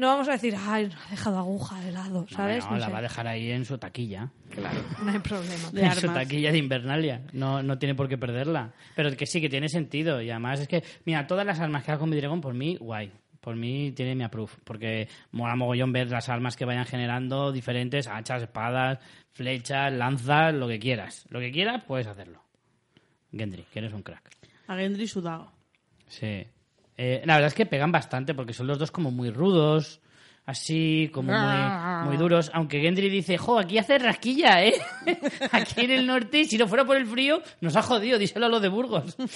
No 0.00 0.06
vamos 0.06 0.28
a 0.28 0.32
decir, 0.32 0.54
ay, 0.58 0.90
ha 1.06 1.10
dejado 1.10 1.38
Aguja 1.38 1.78
de 1.82 1.92
lado, 1.92 2.26
¿sabes? 2.30 2.64
No, 2.64 2.70
No 2.72 2.78
la 2.78 2.86
sé. 2.86 2.92
va 2.92 2.98
a 2.98 3.02
dejar 3.02 3.26
ahí 3.26 3.50
en 3.50 3.64
su 3.66 3.76
taquilla. 3.76 4.30
Claro, 4.48 4.80
no 5.04 5.10
hay 5.10 5.18
problema. 5.18 5.70
De 5.70 5.82
en 5.84 5.94
su 5.94 6.06
taquilla 6.06 6.50
de 6.52 6.58
Invernalia. 6.58 7.20
No, 7.32 7.62
no 7.62 7.78
tiene 7.78 7.94
por 7.94 8.08
qué 8.08 8.16
perderla. 8.16 8.72
Pero 8.96 9.14
que 9.16 9.26
sí, 9.26 9.40
que 9.42 9.50
tiene 9.50 9.68
sentido. 9.68 10.22
Y 10.22 10.30
además 10.30 10.60
es 10.60 10.68
que, 10.68 10.82
mira, 11.04 11.26
todas 11.26 11.44
las 11.44 11.60
armas 11.60 11.84
que 11.84 11.90
haga 11.90 12.00
con 12.00 12.10
vidriagón, 12.10 12.40
por 12.40 12.54
mí, 12.54 12.76
guay. 12.80 13.12
Por 13.42 13.56
mí 13.56 13.92
tiene 13.92 14.14
mi 14.14 14.24
approve. 14.24 14.52
Porque 14.64 15.06
mola 15.32 15.54
mogollón 15.54 15.92
ver 15.92 16.08
las 16.10 16.28
armas 16.30 16.56
que 16.56 16.64
vayan 16.64 16.86
generando 16.86 17.52
diferentes, 17.52 18.06
hachas, 18.08 18.42
espadas, 18.42 18.98
flechas, 19.32 19.92
lanzas, 19.92 20.54
lo 20.54 20.66
que 20.66 20.78
quieras. 20.78 21.26
Lo 21.28 21.40
que 21.40 21.50
quieras, 21.52 21.84
puedes 21.86 22.06
hacerlo. 22.06 22.42
Gendry, 23.32 23.64
que 23.72 23.78
eres 23.80 23.92
un 23.92 24.02
crack. 24.02 24.30
A 24.66 24.76
Gendry 24.76 25.06
su 25.06 25.20
daga. 25.20 25.52
Sí. 26.08 26.46
Eh, 27.02 27.22
la 27.24 27.34
verdad 27.36 27.48
es 27.48 27.54
que 27.54 27.64
pegan 27.64 27.90
bastante 27.92 28.34
porque 28.34 28.52
son 28.52 28.66
los 28.66 28.78
dos 28.78 28.90
como 28.90 29.10
muy 29.10 29.30
rudos, 29.30 30.00
así 30.44 31.10
como 31.14 31.32
muy, 31.32 32.08
muy 32.08 32.16
duros. 32.18 32.50
Aunque 32.52 32.80
Gendry 32.80 33.08
dice, 33.08 33.38
jo, 33.38 33.58
aquí 33.58 33.78
hace 33.78 33.98
rasquilla, 33.98 34.62
¿eh? 34.64 34.74
aquí 35.52 35.86
en 35.86 35.92
el 35.92 36.06
norte, 36.06 36.44
si 36.44 36.58
no 36.58 36.68
fuera 36.68 36.84
por 36.84 36.98
el 36.98 37.06
frío, 37.06 37.40
nos 37.62 37.74
ha 37.76 37.82
jodido, 37.82 38.18
díselo 38.18 38.44
a 38.46 38.48
los 38.50 38.60
de 38.60 38.68
Burgos. 38.68 39.16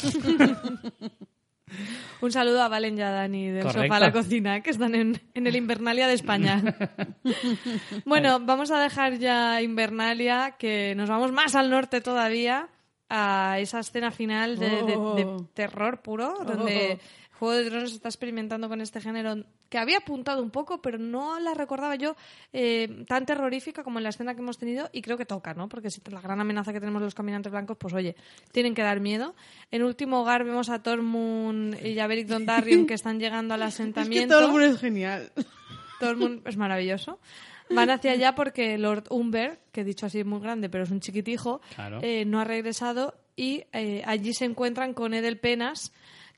Un 2.21 2.31
saludo 2.31 2.63
a 2.63 2.69
Valen 2.69 2.97
y 2.99 3.03
a 3.03 3.11
Dani 3.11 3.49
del 3.49 3.63
Correcto. 3.63 3.83
sofá 3.83 3.97
a 3.97 4.01
la 4.01 4.13
cocina, 4.13 4.61
que 4.61 4.71
están 4.71 4.95
en, 4.95 5.21
en 5.35 5.47
el 5.47 5.57
Invernalia 5.57 6.07
de 6.07 6.15
España. 6.15 6.63
bueno, 8.05 8.39
vamos 8.41 8.71
a 8.71 8.79
dejar 8.81 9.19
ya 9.19 9.61
Invernalia, 9.61 10.55
que 10.59 10.95
nos 10.97 11.09
vamos 11.09 11.33
más 11.33 11.55
al 11.57 11.71
norte 11.71 12.01
todavía, 12.01 12.69
a 13.09 13.57
esa 13.59 13.81
escena 13.81 14.11
final 14.11 14.59
de, 14.59 14.69
de- 14.71 14.83
de 14.85 15.25
Oh. 15.25 15.49
terror 15.55 16.01
puro, 16.03 16.35
donde 16.47 16.99
Juego 17.39 17.55
de 17.55 17.69
Tronos 17.69 17.93
está 17.93 18.09
experimentando 18.09 18.69
con 18.69 18.81
este 18.81 19.01
género 19.01 19.45
que 19.69 19.79
había 19.79 19.99
apuntado 19.99 20.41
un 20.43 20.51
poco, 20.51 20.81
pero 20.81 20.99
no 20.99 21.41
la 21.41 21.53
recordaba 21.55 21.97
yo 21.97 22.15
eh, 22.53 23.05
tan 23.09 23.27
terrorífica 23.27 23.83
como 23.83 23.99
en 23.99 24.05
la 24.05 24.11
escena 24.11 24.35
que 24.35 24.41
hemos 24.41 24.57
tenido 24.57 24.89
y 24.93 25.03
creo 25.03 25.17
que 25.19 25.27
toca, 25.27 25.53
¿no? 25.53 25.69
Porque 25.69 25.91
si 25.91 26.01
la 26.11 26.21
gran 26.21 26.41
amenaza 26.41 26.73
que 26.73 26.79
tenemos 26.81 27.03
los 27.03 27.15
caminantes 27.15 27.51
blancos, 27.51 27.77
pues 27.77 27.93
oye, 27.93 28.15
tienen 28.53 28.75
que 28.75 28.83
dar 28.83 29.01
miedo. 29.01 29.35
En 29.73 29.83
último 29.83 30.21
hogar 30.21 30.45
vemos 30.45 30.69
a 30.71 30.83
Tormund 30.83 31.85
y 31.85 31.99
a 31.99 32.07
Beric 32.07 32.29
Dondarrion 32.29 32.87
que 32.87 32.95
están 32.95 33.19
llegando 33.19 33.55
al 33.55 33.63
Es 33.63 33.75
que 33.77 33.83
asentamiento. 33.83 34.39
el 34.39 34.49
mundo 34.49 34.67
es 34.67 34.79
genial. 34.79 35.33
Tormund 36.01 36.47
es 36.47 36.57
maravilloso. 36.57 37.19
Van 37.71 37.91
hacia 37.91 38.13
allá 38.13 38.35
porque 38.35 38.77
Lord 38.79 39.07
Umber, 39.11 39.59
que 39.73 39.85
dicho 39.85 40.07
así 40.07 40.21
es 40.21 40.27
muy 40.27 40.39
grande, 40.41 40.69
pero 40.69 40.85
es 40.85 40.91
un 40.91 41.01
chiquitijo, 41.01 41.61
Claro. 41.75 41.99
eh, 42.03 42.25
no 42.27 42.39
ha 42.39 42.45
regresado 42.45 43.15
y 43.37 43.65
eh, 43.73 44.03
allí 44.07 44.35
se 44.35 44.45
encuentran 44.45 44.93
con 44.93 45.15
Edel 45.15 45.39
Penas, 45.39 45.93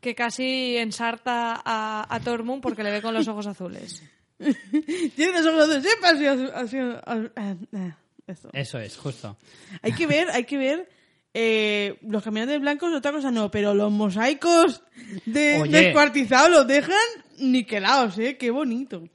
que 0.06 0.14
casi 0.14 0.76
ensarta 0.76 1.60
a, 1.64 2.06
a 2.08 2.20
Tormund 2.20 2.62
porque 2.62 2.84
le 2.84 2.92
ve 2.92 3.02
con 3.02 3.12
los 3.12 3.26
ojos 3.26 3.44
azules. 3.48 4.04
Tiene 5.16 5.42
los 5.42 5.46
ojos 5.46 5.68
de 5.68 5.82
sepa 5.82 6.10
así, 6.10 6.24
así, 6.26 6.44
así, 6.54 6.76
ah, 6.78 7.26
ah, 7.74 7.96
eso. 8.28 8.48
Eso 8.52 8.78
es, 8.78 8.96
justo. 8.96 9.36
Hay 9.82 9.90
que 9.92 10.06
ver, 10.06 10.30
hay 10.30 10.44
que 10.44 10.58
ver 10.58 10.88
eh, 11.34 11.98
los 12.02 12.22
caminantes 12.22 12.60
blancos, 12.60 12.94
otra 12.94 13.10
cosa 13.10 13.32
no, 13.32 13.50
pero 13.50 13.74
los 13.74 13.90
mosaicos 13.90 14.84
de 15.24 15.58
Oye. 15.60 15.72
descuartizados 15.86 16.50
los 16.50 16.66
dejan 16.68 16.94
niquelados, 17.38 18.16
¿eh? 18.20 18.36
Qué 18.36 18.52
bonito. 18.52 19.08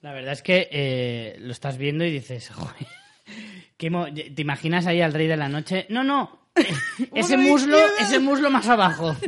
La 0.00 0.14
verdad 0.14 0.32
es 0.32 0.42
que 0.42 0.68
eh, 0.72 1.36
lo 1.40 1.52
estás 1.52 1.76
viendo 1.76 2.02
y 2.06 2.10
dices, 2.12 2.48
joder, 2.54 2.86
qué 3.76 3.90
mo- 3.90 4.06
¿te 4.10 4.40
imaginas 4.40 4.86
ahí 4.86 5.02
al 5.02 5.12
rey 5.12 5.26
de 5.26 5.36
la 5.36 5.50
noche? 5.50 5.84
No, 5.90 6.02
no, 6.02 6.39
ese 7.14 7.36
muslo, 7.36 7.78
ese 8.00 8.18
muslo 8.18 8.50
más 8.50 8.68
abajo. 8.68 9.14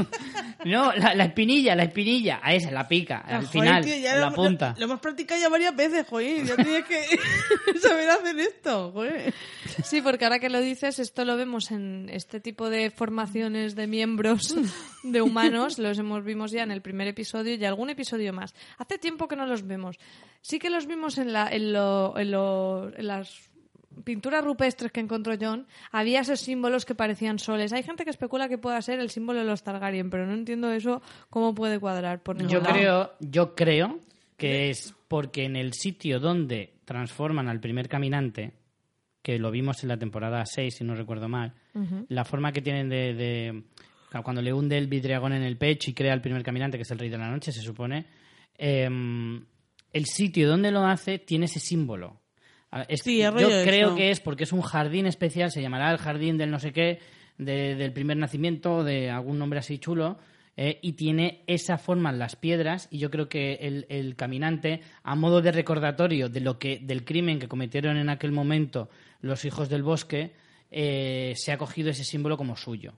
No, 0.65 0.93
la, 0.93 1.12
la 1.16 1.24
espinilla, 1.24 1.74
la 1.74 1.82
espinilla, 1.82 2.39
a 2.40 2.55
esa, 2.55 2.70
la 2.70 2.86
pica, 2.86 3.19
al 3.19 3.47
Joder, 3.47 3.49
final, 3.51 3.85
tío, 3.85 3.97
ya 3.97 4.15
en 4.15 4.20
la 4.20 4.28
lo- 4.31 4.36
punta. 4.36 4.69
Lo, 4.74 4.78
lo 4.78 4.85
hemos 4.85 5.01
practicado 5.01 5.40
ya 5.40 5.49
varias 5.49 5.74
veces, 5.74 6.07
joder. 6.09 6.44
Ya 6.44 6.55
tienes 6.55 6.85
que 6.85 7.03
saber 7.81 8.09
hacer 8.09 8.39
esto, 8.39 8.93
joder. 8.93 9.35
Sí, 9.82 10.01
porque 10.03 10.24
ahora 10.24 10.39
que 10.39 10.49
lo 10.49 10.61
dices, 10.61 11.01
esto 11.01 11.24
lo 11.24 11.36
vemos 11.36 11.73
en 11.73 12.09
este 12.12 12.39
tipo 12.39 12.70
de 12.70 12.93
formaciones 12.93 13.74
de 13.74 13.89
miembros 13.89 14.55
de 15.03 15.20
humanos. 15.20 15.81
Los 15.81 15.99
hemos 15.99 16.23
vimos 16.24 16.53
ya 16.53 16.62
en 16.62 16.70
el 16.70 16.81
primer 16.81 17.09
episodio 17.09 17.57
y 17.57 17.65
algún 17.65 17.90
episodio 17.90 18.32
más. 18.32 18.55
Hace 18.78 18.99
tiempo 18.99 19.27
que 19.27 19.35
no 19.35 19.47
los 19.47 19.66
vemos. 19.66 19.97
Sí 20.43 20.61
que 20.61 20.70
los 20.70 20.86
vimos 20.86 21.19
en, 21.19 21.32
la, 21.32 21.49
en, 21.51 21.73
lo- 21.73 22.16
en 22.16 22.31
lo- 22.31 22.97
en 22.97 23.09
las 23.09 23.51
pinturas 24.05 24.44
rupestres 24.44 24.93
que 24.93 25.01
encontró 25.01 25.35
John. 25.40 25.66
Había 25.90 26.20
esos 26.20 26.40
símbolos 26.40 26.85
que 26.85 26.94
parecían 26.94 27.39
soles. 27.39 27.73
Hay 27.73 27.82
gente 27.82 28.05
que 28.05 28.10
especula 28.10 28.48
que 28.48 28.59
pueda 28.59 28.81
ser 28.82 29.01
el 29.01 29.10
símbolo 29.10 29.40
de 29.40 29.44
los 29.44 29.62
Targaryen, 29.62 30.10
pero 30.10 30.27
no 30.27 30.35
entiendo 30.35 30.73
eso 30.73 31.02
cómo 31.31 31.55
puede 31.55 31.78
cuadrar. 31.78 32.23
Por 32.23 32.36
ningún 32.36 32.52
Yo 32.52 32.60
lado. 32.60 32.74
creo, 32.74 33.12
yo 33.20 33.55
creo 33.55 34.01
que 34.36 34.70
es 34.70 34.94
porque 35.09 35.44
en 35.44 35.56
el 35.56 35.73
sitio 35.73 36.19
donde 36.19 36.74
transforman 36.85 37.48
al 37.48 37.60
primer 37.60 37.89
caminante, 37.89 38.52
que 39.23 39.39
lo 39.39 39.51
vimos 39.51 39.82
en 39.82 39.89
la 39.89 39.98
temporada 39.98 40.44
6, 40.44 40.74
si 40.74 40.85
no 40.85 40.94
recuerdo 40.94 41.28
mal, 41.28 41.55
la 42.09 42.24
forma 42.24 42.52
que 42.52 42.60
tienen 42.60 42.89
de, 42.89 43.14
de 43.14 43.62
Claro, 44.12 44.24
Cuando 44.24 44.43
le 44.43 44.52
hunde 44.52 44.77
el 44.77 44.89
vidriagón 44.89 45.32
en 45.32 45.43
el 45.43 45.56
pecho 45.56 45.90
y 45.90 45.94
crea 45.94 46.12
el 46.12 46.20
primer 46.20 46.43
caminante, 46.43 46.77
que 46.77 46.82
es 46.82 46.90
el 46.90 46.98
rey 46.98 47.09
de 47.09 47.16
la 47.16 47.31
noche, 47.31 47.51
se 47.51 47.62
supone, 47.62 48.05
em, 48.59 49.43
el 49.90 50.05
sitio 50.05 50.51
donde 50.51 50.70
lo 50.70 50.85
hace 50.85 51.19
tiene 51.19 51.47
ese 51.47 51.60
símbolo. 51.60 52.20
Yo 53.43 53.49
creo 53.65 53.89
que 53.97 54.11
es 54.11 54.20
porque 54.20 54.44
es 54.44 54.53
un 54.53 54.62
jardín 54.62 55.07
especial, 55.07 55.51
se 55.51 55.61
llamará 55.62 55.90
el 55.90 55.99
jardín 55.99 56.39
del 56.39 56.51
no 56.51 56.59
sé 56.59 56.73
qué, 56.73 56.99
de- 57.39 57.74
del 57.77 57.93
primer 57.93 58.16
nacimiento, 58.16 58.82
de 58.85 59.11
algún 59.11 59.39
nombre 59.39 59.59
así 59.59 59.78
chulo, 59.78 60.19
eh, 60.57 60.78
y 60.82 60.93
tiene 60.93 61.43
esa 61.47 61.78
forma 61.78 62.11
en 62.11 62.19
las 62.19 62.36
piedras, 62.36 62.89
y 62.90 62.99
yo 62.99 63.11
creo 63.11 63.28
que 63.28 63.55
el, 63.55 63.86
el 63.89 64.16
caminante, 64.16 64.81
a 65.03 65.15
modo 65.15 65.40
de 65.43 65.53
recordatorio 65.53 66.28
de 66.28 66.40
lo 66.40 66.59
que, 66.59 66.78
del 66.78 67.05
crimen 67.05 67.39
que 67.39 67.49
cometieron 67.49 67.97
en 67.97 68.09
aquel 68.11 68.32
momento 68.32 68.89
los 69.20 69.44
hijos 69.44 69.69
del 69.69 69.82
bosque, 69.82 70.32
eh, 70.70 71.32
se 71.36 71.53
ha 71.53 71.59
cogido 71.59 71.90
ese 71.90 72.05
símbolo 72.05 72.36
como 72.36 72.57
suyo. 72.57 72.94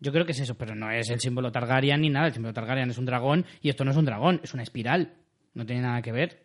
Yo 0.00 0.10
creo 0.12 0.26
que 0.26 0.32
es 0.32 0.40
eso, 0.40 0.56
pero 0.56 0.74
no 0.74 0.90
es 0.90 1.10
el 1.10 1.20
símbolo 1.20 1.52
Targaryen 1.52 2.00
ni 2.00 2.10
nada. 2.10 2.26
El 2.26 2.32
símbolo 2.32 2.52
Targaryen 2.52 2.90
es 2.90 2.98
un 2.98 3.06
dragón 3.06 3.46
y 3.60 3.68
esto 3.68 3.84
no 3.84 3.92
es 3.92 3.96
un 3.96 4.04
dragón, 4.04 4.40
es 4.42 4.52
una 4.52 4.64
espiral. 4.64 5.12
No 5.54 5.64
tiene 5.64 5.82
nada 5.82 6.02
que 6.02 6.10
ver. 6.10 6.42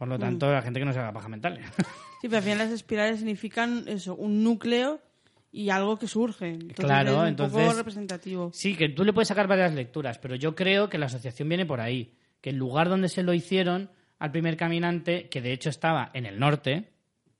Por 0.00 0.08
Mm. 0.08 0.12
lo 0.12 0.18
tanto, 0.18 0.50
la 0.50 0.62
gente 0.62 0.80
que 0.80 0.86
no 0.86 0.94
se 0.94 0.98
haga 0.98 1.12
paja 1.12 1.28
mental. 1.28 1.60
Sí, 2.22 2.28
pero 2.28 2.36
al 2.38 2.42
final 2.42 2.58
las 2.58 2.70
espirales 2.70 3.18
significan 3.18 3.84
eso, 3.86 4.14
un 4.14 4.42
núcleo 4.44 4.98
y 5.52 5.68
algo 5.70 5.98
que 5.98 6.06
surge. 6.06 6.48
Entonces 6.48 6.84
Claro, 6.86 7.10
es 7.12 7.16
un 7.18 7.26
entonces- 7.28 7.58
poco 7.64 7.76
representativo. 7.76 8.50
sí, 8.52 8.76
que 8.76 8.88
tú 8.90 9.04
le 9.04 9.12
puedes 9.12 9.28
sacar 9.28 9.46
varias 9.46 9.74
lecturas, 9.74 10.18
pero 10.18 10.34
yo 10.36 10.54
creo 10.54 10.88
que 10.88 10.96
la 10.98 11.06
asociación 11.06 11.48
viene 11.48 11.64
por 11.66 11.80
ahí. 11.80 12.12
Que 12.40 12.50
el 12.50 12.56
lugar 12.56 12.88
donde 12.88 13.08
se 13.08 13.22
lo 13.22 13.32
hicieron 13.34 13.90
al 14.18 14.30
primer 14.32 14.56
caminante, 14.56 15.28
que 15.30 15.40
de 15.42 15.52
hecho 15.52 15.68
estaba 15.70 16.10
en 16.14 16.24
el 16.26 16.38
norte, 16.38 16.88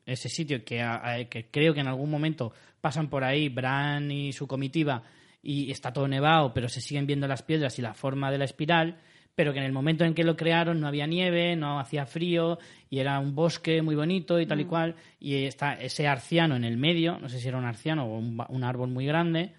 ese 0.06 0.28
sitio 0.30 0.64
que, 0.64 0.82
que 1.30 1.50
creo 1.50 1.72
que 1.74 1.80
en 1.80 1.88
algún 1.88 2.10
momento 2.10 2.52
pasan 2.80 3.08
por 3.10 3.22
ahí 3.24 3.48
Bran 3.50 4.10
y 4.10 4.32
su 4.32 4.46
comitiva 4.46 5.02
y 5.42 5.70
está 5.70 5.92
todo 5.92 6.08
nevado, 6.08 6.52
pero 6.54 6.68
se 6.70 6.80
siguen 6.82 7.06
viendo 7.06 7.26
las 7.28 7.42
piedras 7.42 7.78
y 7.78 7.82
la 7.82 7.92
forma 7.94 8.30
de 8.30 8.38
la 8.38 8.44
espiral, 8.46 8.98
pero 9.34 9.52
que 9.52 9.58
en 9.58 9.64
el 9.64 9.72
momento 9.72 10.04
en 10.04 10.14
que 10.14 10.24
lo 10.24 10.36
crearon 10.36 10.80
no 10.80 10.86
había 10.86 11.06
nieve, 11.06 11.56
no 11.56 11.80
hacía 11.80 12.06
frío 12.06 12.58
y 12.88 12.98
era 12.98 13.18
un 13.18 13.34
bosque 13.34 13.82
muy 13.82 13.94
bonito 13.94 14.40
y 14.40 14.46
tal 14.46 14.60
y 14.60 14.64
cual, 14.64 14.96
y 15.18 15.44
está 15.44 15.74
ese 15.74 16.06
arciano 16.06 16.56
en 16.56 16.64
el 16.64 16.76
medio, 16.76 17.18
no 17.18 17.28
sé 17.28 17.38
si 17.38 17.48
era 17.48 17.58
un 17.58 17.64
arciano 17.64 18.04
o 18.04 18.18
un, 18.18 18.64
árbol 18.64 18.90
muy 18.90 19.06
grande, 19.06 19.54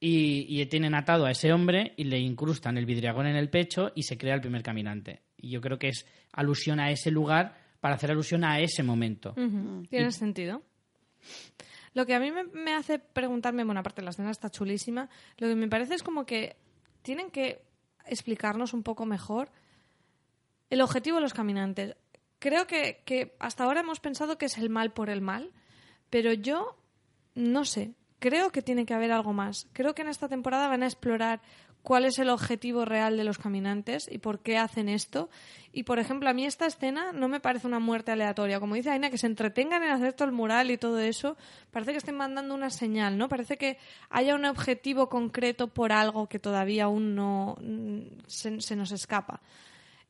y, 0.00 0.60
y 0.60 0.64
tienen 0.66 0.94
atado 0.94 1.26
a 1.26 1.30
ese 1.30 1.52
hombre 1.52 1.94
y 1.96 2.04
le 2.04 2.18
incrustan 2.18 2.76
el 2.78 2.86
vidriagón 2.86 3.26
en 3.26 3.36
el 3.36 3.48
pecho 3.48 3.92
y 3.94 4.02
se 4.02 4.18
crea 4.18 4.34
el 4.34 4.40
primer 4.40 4.62
caminante. 4.62 5.22
Y 5.36 5.50
yo 5.50 5.60
creo 5.60 5.78
que 5.78 5.88
es 5.88 6.06
alusión 6.32 6.78
a 6.78 6.90
ese 6.90 7.10
lugar 7.10 7.56
para 7.80 7.94
hacer 7.94 8.10
alusión 8.10 8.44
a 8.44 8.60
ese 8.60 8.82
momento. 8.82 9.34
Tiene 9.88 10.10
sentido. 10.12 10.62
Lo 11.94 12.06
que 12.06 12.14
a 12.14 12.20
mí 12.20 12.30
me, 12.30 12.44
me 12.44 12.74
hace 12.74 12.98
preguntarme, 12.98 13.64
bueno, 13.64 13.80
aparte 13.80 14.02
la 14.02 14.10
escena 14.10 14.30
está 14.30 14.50
chulísima, 14.50 15.08
lo 15.38 15.48
que 15.48 15.54
me 15.54 15.68
parece 15.68 15.94
es 15.94 16.02
como 16.02 16.26
que 16.26 16.56
tienen 17.02 17.30
que 17.30 17.67
explicarnos 18.08 18.72
un 18.72 18.82
poco 18.82 19.06
mejor 19.06 19.50
el 20.70 20.80
objetivo 20.80 21.16
de 21.16 21.22
los 21.22 21.34
caminantes. 21.34 21.96
Creo 22.38 22.66
que, 22.66 23.02
que 23.04 23.36
hasta 23.38 23.64
ahora 23.64 23.80
hemos 23.80 24.00
pensado 24.00 24.38
que 24.38 24.46
es 24.46 24.58
el 24.58 24.70
mal 24.70 24.92
por 24.92 25.10
el 25.10 25.20
mal, 25.20 25.52
pero 26.10 26.32
yo 26.32 26.76
no 27.34 27.64
sé, 27.64 27.94
creo 28.18 28.50
que 28.50 28.62
tiene 28.62 28.86
que 28.86 28.94
haber 28.94 29.12
algo 29.12 29.32
más. 29.32 29.68
Creo 29.72 29.94
que 29.94 30.02
en 30.02 30.08
esta 30.08 30.28
temporada 30.28 30.68
van 30.68 30.82
a 30.82 30.86
explorar 30.86 31.40
cuál 31.88 32.04
es 32.04 32.18
el 32.18 32.28
objetivo 32.28 32.84
real 32.84 33.16
de 33.16 33.24
los 33.24 33.38
caminantes 33.38 34.10
y 34.12 34.18
por 34.18 34.40
qué 34.40 34.58
hacen 34.58 34.90
esto. 34.90 35.30
Y, 35.72 35.84
por 35.84 35.98
ejemplo, 35.98 36.28
a 36.28 36.34
mí 36.34 36.44
esta 36.44 36.66
escena 36.66 37.12
no 37.12 37.28
me 37.28 37.40
parece 37.40 37.66
una 37.66 37.78
muerte 37.78 38.12
aleatoria. 38.12 38.60
Como 38.60 38.74
dice 38.74 38.90
Aina, 38.90 39.08
que 39.08 39.16
se 39.16 39.26
entretengan 39.26 39.82
en 39.82 39.92
hacer 39.92 40.12
todo 40.12 40.28
el 40.28 40.34
mural 40.34 40.70
y 40.70 40.76
todo 40.76 41.00
eso, 41.00 41.38
parece 41.70 41.92
que 41.92 41.96
estén 41.96 42.14
mandando 42.14 42.54
una 42.54 42.68
señal, 42.68 43.16
¿no? 43.16 43.30
Parece 43.30 43.56
que 43.56 43.78
haya 44.10 44.34
un 44.34 44.44
objetivo 44.44 45.08
concreto 45.08 45.68
por 45.68 45.90
algo 45.90 46.28
que 46.28 46.38
todavía 46.38 46.84
aún 46.84 47.14
no 47.14 47.56
mm, 47.58 48.00
se, 48.26 48.76
nos 48.76 48.92
escapa. 48.92 49.40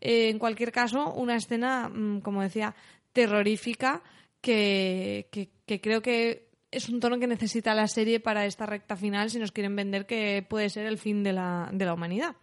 Eh, 0.00 0.30
en 0.30 0.40
cualquier 0.40 0.72
caso, 0.72 1.12
una 1.12 1.36
escena, 1.36 1.88
mm, 1.88 2.22
como 2.22 2.42
decía, 2.42 2.74
terrorífica 3.12 4.02
que 4.40 5.28
creo 5.64 6.02
que 6.02 6.47
es 6.70 6.88
un 6.88 7.00
tono 7.00 7.18
que 7.18 7.26
necesita 7.26 7.74
la 7.74 7.88
serie 7.88 8.20
para 8.20 8.46
esta 8.46 8.66
recta 8.66 8.96
final 8.96 9.30
si 9.30 9.38
nos 9.38 9.52
quieren 9.52 9.74
vender 9.76 10.06
que 10.06 10.44
puede 10.48 10.68
ser 10.70 10.86
el 10.86 10.98
fin 10.98 11.22
de 11.22 11.32
la, 11.32 11.68
de 11.72 11.84
la 11.84 11.94
humanidad. 11.94 12.36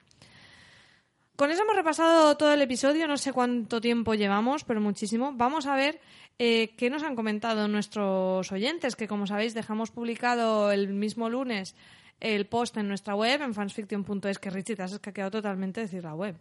Con 1.35 1.51
eso 1.51 1.63
hemos 1.63 1.75
repasado 1.75 2.37
todo 2.37 2.53
el 2.53 2.61
episodio, 2.61 3.07
no 3.07 3.17
sé 3.17 3.33
cuánto 3.33 3.81
tiempo 3.81 4.13
llevamos, 4.13 4.63
pero 4.63 4.79
muchísimo. 4.79 5.33
Vamos 5.33 5.65
a 5.65 5.75
ver 5.75 5.99
eh, 6.39 6.73
qué 6.77 6.89
nos 6.89 7.03
han 7.03 7.15
comentado 7.15 7.67
nuestros 7.67 8.49
oyentes, 8.53 8.95
que 8.95 9.07
como 9.07 9.27
sabéis 9.27 9.53
dejamos 9.53 9.91
publicado 9.91 10.71
el 10.71 10.87
mismo 10.93 11.29
lunes 11.29 11.75
el 12.21 12.47
post 12.47 12.77
en 12.77 12.87
nuestra 12.87 13.15
web, 13.15 13.41
en 13.41 13.53
fansfiction.es, 13.53 14.39
que 14.39 14.49
Richie 14.49 14.75
te 14.77 14.83
has 14.83 14.93
escaqueado 14.93 15.31
totalmente 15.31 15.81
decir 15.81 16.03
la 16.03 16.15
web. 16.15 16.37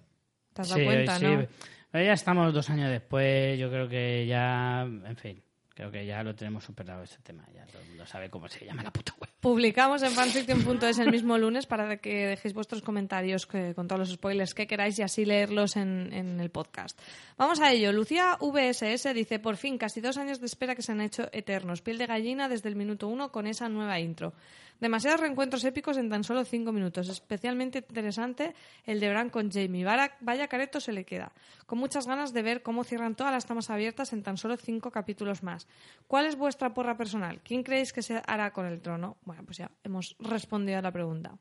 ¿Te 0.53 0.63
has 0.63 0.69
dado 0.69 0.81
Sí, 0.81 0.87
cuenta, 0.87 1.19
sí. 1.19 1.25
no? 1.25 1.47
Pero 1.91 2.05
ya 2.05 2.13
estamos 2.13 2.55
dos 2.55 2.71
años 2.71 2.91
después, 2.91 3.59
yo 3.59 3.69
creo 3.69 3.89
que 3.89 4.27
ya, 4.27 4.83
en 4.83 5.17
fin, 5.17 5.43
creo 5.75 5.91
que 5.91 6.07
ya 6.07 6.23
lo 6.23 6.35
tenemos 6.35 6.65
superado 6.65 7.03
ese 7.03 7.19
tema. 7.23 7.45
Ya 7.55 7.67
todo 7.67 7.83
el 7.83 7.89
mundo 7.89 8.07
sabe 8.07 8.31
cómo 8.31 8.49
se 8.49 8.65
llama 8.65 8.83
la 8.83 8.93
puta 8.93 9.13
web. 9.21 9.29
Publicamos 9.41 10.03
en 10.03 10.13
fanfiction.es 10.13 10.99
el 11.01 11.11
mismo 11.11 11.37
lunes 11.37 11.67
para 11.67 11.97
que 11.99 12.27
dejéis 12.29 12.55
vuestros 12.55 12.81
comentarios 12.83 13.47
que- 13.47 13.75
con 13.75 13.87
todos 13.89 13.99
los 14.01 14.11
spoilers 14.13 14.55
que 14.55 14.67
queráis 14.67 14.99
y 14.99 15.03
así 15.03 15.25
leerlos 15.25 15.77
en, 15.77 16.13
en 16.13 16.41
el 16.41 16.51
podcast. 16.51 16.99
Vamos 17.37 17.61
a 17.61 17.73
ello. 17.73 17.93
Lucía 17.93 18.39
VSS 18.41 19.13
dice, 19.13 19.39
por 19.39 19.57
fin, 19.57 19.77
casi 19.77 20.01
dos 20.01 20.17
años 20.17 20.41
de 20.41 20.47
espera 20.47 20.75
que 20.75 20.83
se 20.83 20.93
han 20.93 21.01
hecho 21.01 21.29
eternos. 21.33 21.83
Piel 21.83 21.99
de 21.99 22.07
gallina 22.07 22.49
desde 22.49 22.69
el 22.69 22.77
minuto 22.77 23.09
uno 23.09 23.31
con 23.33 23.47
esa 23.47 23.69
nueva 23.69 23.99
intro. 24.01 24.33
Demasiados 24.81 25.21
reencuentros 25.21 25.65
épicos 25.65 25.97
en 25.97 26.11
tan 26.11 26.25
solo 26.25 26.45
cinco 26.45 26.73
minutos. 26.73 27.09
Especialmente 27.09 27.79
interesante 27.79 28.55
el 28.85 29.01
de 29.01 29.09
Bran 29.09 29.31
con 29.31 29.51
Jamie. 29.51 29.85
Vaya 29.85 30.49
careto 30.49 30.81
se 30.81 30.93
le 30.93 31.05
queda. 31.05 31.33
Con 31.67 31.79
muchas 31.79 32.07
ganas 32.07 32.33
de 32.33 32.43
ver 32.43 32.63
cómo 32.63 32.85
cierran 32.85 33.15
todas 33.15 33.33
las 33.33 33.47
tramas 33.47 33.71
abiertas 33.71 34.13
en 34.13 34.23
tan 34.23 34.37
solo 34.37 34.57
cinco 34.57 34.91
capítulos 34.91 35.43
más. 35.43 35.69
¿Cuál 36.07 36.27
es 36.27 36.37
vuestra 36.37 36.75
porra 36.75 36.97
personal? 36.97 37.41
¿Quién 37.43 37.63
creéis 37.63 37.93
que 37.93 38.03
se 38.03 38.21
hará 38.27 38.53
con 38.53 38.67
el 38.67 38.81
trono? 38.81 39.17
Bueno, 39.25 39.45
pues 39.45 39.59
ya 39.59 39.71
hemos 39.85 40.17
respondido 40.19 40.79
a 40.79 40.83
la 40.83 40.93
pregunta. 40.93 41.39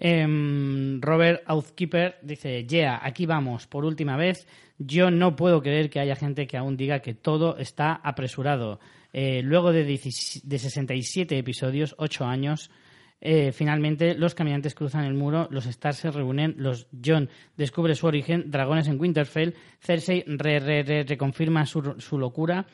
Em, 0.00 1.00
Robert 1.00 1.42
Outhkeeper 1.46 2.18
dice, 2.22 2.64
yeah, 2.64 3.00
aquí 3.02 3.26
vamos, 3.26 3.66
por 3.66 3.84
última 3.84 4.16
vez. 4.16 4.46
Yo 4.78 5.10
no 5.10 5.34
puedo 5.34 5.60
creer 5.60 5.90
que 5.90 5.98
haya 5.98 6.14
gente 6.14 6.46
que 6.46 6.56
aún 6.56 6.76
diga 6.76 7.00
que 7.00 7.14
todo 7.14 7.56
está 7.58 7.94
apresurado. 7.94 8.78
Eh, 9.12 9.40
luego 9.42 9.72
de, 9.72 9.84
17 9.84 10.46
de 10.46 10.58
67 10.58 11.38
episodios, 11.38 11.94
8 11.98 12.24
años, 12.26 12.70
eh, 13.20 13.50
finalmente 13.52 14.14
los 14.14 14.34
caminantes 14.34 14.74
cruzan 14.74 15.04
el 15.04 15.14
muro, 15.14 15.48
los 15.50 15.66
Stars 15.66 15.96
se 15.98 16.10
reúnen, 16.10 16.54
los 16.58 16.86
John 17.04 17.28
descubre 17.56 17.94
su 17.94 18.06
origen, 18.06 18.50
dragones 18.50 18.86
en 18.86 19.00
Winterfell, 19.00 19.54
Cersei 19.80 20.22
re, 20.26 20.60
re, 20.60 20.82
re- 20.82 21.02
reconfirma 21.04 21.66
su, 21.66 21.96
su 21.98 22.18
locura 22.18 22.66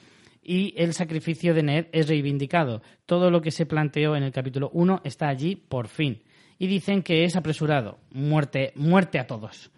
y 0.42 0.74
el 0.76 0.92
sacrificio 0.92 1.54
de 1.54 1.62
Ned 1.62 1.86
es 1.92 2.08
reivindicado. 2.08 2.82
Todo 3.06 3.30
lo 3.30 3.40
que 3.40 3.50
se 3.50 3.64
planteó 3.64 4.14
en 4.16 4.24
el 4.24 4.32
capítulo 4.32 4.70
1 4.74 5.00
está 5.04 5.28
allí 5.28 5.56
por 5.56 5.88
fin. 5.88 6.20
Y 6.58 6.66
dicen 6.66 7.02
que 7.02 7.24
es 7.24 7.34
apresurado. 7.36 7.98
Muerte, 8.12 8.72
muerte 8.76 9.18
a 9.18 9.26
todos. 9.26 9.70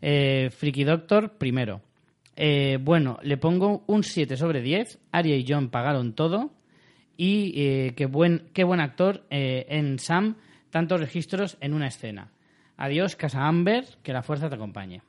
Eh, 0.00 0.48
Freaky 0.50 0.84
Doctor, 0.84 1.36
primero. 1.36 1.82
Eh, 2.36 2.78
bueno, 2.80 3.18
le 3.22 3.36
pongo 3.36 3.84
un 3.86 4.02
7 4.02 4.36
sobre 4.36 4.60
10. 4.60 4.98
Arya 5.12 5.36
y 5.36 5.44
John 5.46 5.68
pagaron 5.68 6.14
todo. 6.14 6.52
Y 7.16 7.52
eh, 7.56 7.92
qué, 7.96 8.06
buen, 8.06 8.48
qué 8.52 8.64
buen 8.64 8.80
actor 8.80 9.24
eh, 9.30 9.66
en 9.68 9.98
Sam, 9.98 10.36
tantos 10.70 11.00
registros 11.00 11.56
en 11.60 11.72
una 11.74 11.86
escena. 11.86 12.32
Adiós, 12.76 13.14
Casa 13.14 13.46
Amber, 13.46 13.84
que 14.02 14.12
la 14.12 14.22
fuerza 14.22 14.48
te 14.48 14.56
acompañe. 14.56 15.02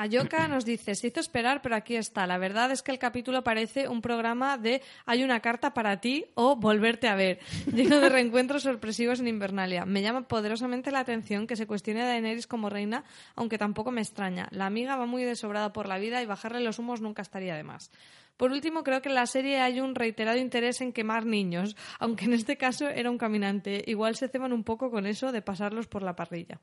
Ayoka 0.00 0.46
nos 0.46 0.64
dice, 0.64 0.94
se 0.94 1.08
hizo 1.08 1.18
esperar, 1.18 1.60
pero 1.60 1.74
aquí 1.74 1.96
está. 1.96 2.24
La 2.28 2.38
verdad 2.38 2.70
es 2.70 2.82
que 2.82 2.92
el 2.92 3.00
capítulo 3.00 3.42
parece 3.42 3.88
un 3.88 4.00
programa 4.00 4.56
de 4.56 4.80
Hay 5.06 5.24
una 5.24 5.40
carta 5.40 5.74
para 5.74 6.00
ti 6.00 6.26
o 6.34 6.54
Volverte 6.54 7.08
a 7.08 7.16
ver, 7.16 7.40
lleno 7.74 7.98
de 7.98 8.08
reencuentros 8.08 8.62
sorpresivos 8.62 9.18
en 9.18 9.26
Invernalia. 9.26 9.86
Me 9.86 10.00
llama 10.00 10.28
poderosamente 10.28 10.92
la 10.92 11.00
atención 11.00 11.48
que 11.48 11.56
se 11.56 11.66
cuestione 11.66 12.02
a 12.02 12.06
Daenerys 12.06 12.46
como 12.46 12.70
reina, 12.70 13.02
aunque 13.34 13.58
tampoco 13.58 13.90
me 13.90 14.00
extraña. 14.00 14.46
La 14.52 14.66
amiga 14.66 14.94
va 14.94 15.06
muy 15.06 15.24
desobrada 15.24 15.72
por 15.72 15.88
la 15.88 15.98
vida 15.98 16.22
y 16.22 16.26
bajarle 16.26 16.60
los 16.60 16.78
humos 16.78 17.00
nunca 17.00 17.22
estaría 17.22 17.56
de 17.56 17.64
más. 17.64 17.90
Por 18.36 18.52
último, 18.52 18.84
creo 18.84 19.02
que 19.02 19.08
en 19.08 19.16
la 19.16 19.26
serie 19.26 19.58
hay 19.58 19.80
un 19.80 19.96
reiterado 19.96 20.38
interés 20.38 20.80
en 20.80 20.92
quemar 20.92 21.26
niños, 21.26 21.76
aunque 21.98 22.26
en 22.26 22.34
este 22.34 22.56
caso 22.56 22.88
era 22.88 23.10
un 23.10 23.18
caminante. 23.18 23.82
Igual 23.88 24.14
se 24.14 24.28
ceban 24.28 24.52
un 24.52 24.62
poco 24.62 24.92
con 24.92 25.06
eso 25.06 25.32
de 25.32 25.42
pasarlos 25.42 25.88
por 25.88 26.04
la 26.04 26.14
parrilla. 26.14 26.60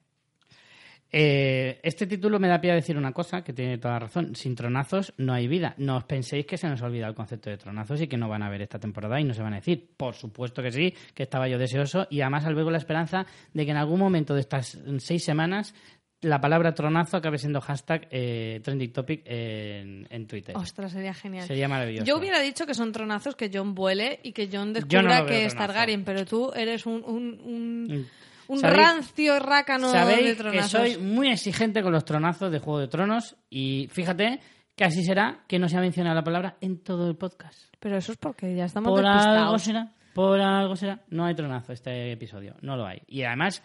Eh, 1.11 1.79
este 1.83 2.07
título 2.07 2.39
me 2.39 2.47
da 2.47 2.59
pie 2.59 2.71
a 2.71 2.75
decir 2.75 2.97
una 2.97 3.13
cosa 3.13 3.43
que 3.43 3.53
tiene 3.53 3.77
toda 3.77 3.99
razón. 3.99 4.35
Sin 4.35 4.55
tronazos 4.55 5.13
no 5.17 5.33
hay 5.33 5.47
vida. 5.47 5.73
No 5.77 5.97
os 5.97 6.03
penséis 6.03 6.45
que 6.45 6.57
se 6.57 6.67
nos 6.67 6.81
ha 6.81 6.85
olvidado 6.85 7.11
el 7.11 7.15
concepto 7.15 7.49
de 7.49 7.57
tronazos 7.57 8.01
y 8.01 8.07
que 8.07 8.17
no 8.17 8.27
van 8.27 8.43
a 8.43 8.49
ver 8.49 8.61
esta 8.61 8.79
temporada 8.79 9.19
y 9.19 9.23
no 9.23 9.33
se 9.33 9.41
van 9.41 9.53
a 9.53 9.57
decir. 9.57 9.91
Por 9.95 10.15
supuesto 10.15 10.61
que 10.61 10.71
sí, 10.71 10.93
que 11.13 11.23
estaba 11.23 11.47
yo 11.47 11.57
deseoso 11.57 12.07
y 12.09 12.21
además 12.21 12.45
albergo 12.45 12.71
la 12.71 12.79
esperanza 12.79 13.25
de 13.53 13.65
que 13.65 13.71
en 13.71 13.77
algún 13.77 13.99
momento 13.99 14.33
de 14.33 14.41
estas 14.41 14.77
seis 14.97 15.23
semanas 15.23 15.73
la 16.21 16.41
palabra 16.41 16.73
tronazo 16.73 17.17
acabe 17.17 17.37
siendo 17.37 17.61
hashtag 17.61 18.07
eh, 18.09 18.59
trending 18.63 18.91
topic 18.91 19.21
en, 19.25 20.07
en 20.09 20.27
Twitter. 20.27 20.57
Ostras, 20.57 20.91
sería 20.91 21.13
genial. 21.13 21.45
Sería 21.45 21.67
maravilloso. 21.67 22.05
Yo 22.05 22.17
hubiera 22.17 22.39
dicho 22.39 22.65
que 22.65 22.73
son 22.73 22.91
tronazos 22.91 23.35
que 23.35 23.51
John 23.53 23.75
vuele 23.75 24.19
y 24.23 24.31
que 24.31 24.49
John 24.51 24.73
Yo 24.73 24.81
descubra 24.81 25.19
no 25.21 25.25
que 25.27 25.45
es. 25.45 25.55
Targaryen, 25.55 26.03
pero 26.03 26.25
tú 26.25 26.51
eres 26.55 26.85
un, 26.85 27.03
un, 27.05 27.39
un, 27.43 28.07
Un 28.47 28.59
Sabéis- 28.59 28.77
rancio 28.77 29.39
rácano 29.39 29.87
de 29.91 29.93
Sabéis 29.99 30.27
que 30.29 30.35
tronazos. 30.35 30.71
soy 30.71 30.97
muy 30.97 31.29
exigente 31.29 31.81
con 31.81 31.91
los 31.91 32.05
tronazos 32.05 32.51
de 32.51 32.59
Juego 32.59 32.79
de 32.79 32.87
Tronos 32.87 33.35
y 33.49 33.87
fíjate 33.91 34.39
que 34.75 34.83
así 34.83 35.03
será 35.03 35.43
que 35.47 35.57
no 35.59 35.67
se 35.69 35.77
ha 35.77 35.81
mencionado 35.81 36.15
la 36.15 36.23
palabra 36.23 36.57
en 36.61 36.79
todo 36.83 37.09
el 37.09 37.15
podcast. 37.15 37.73
Pero 37.79 37.97
eso 37.97 38.11
es 38.11 38.17
porque 38.17 38.55
ya 38.55 38.65
estamos 38.65 38.91
Por 38.91 39.05
algo 39.05 39.57
será, 39.57 39.93
por 40.13 40.39
algo 40.39 40.75
será. 40.75 40.99
No 41.09 41.25
hay 41.25 41.33
tronazo 41.35 41.71
este 41.73 42.11
episodio, 42.11 42.55
no 42.61 42.75
lo 42.75 42.85
hay. 42.85 43.01
Y 43.07 43.23
además, 43.23 43.63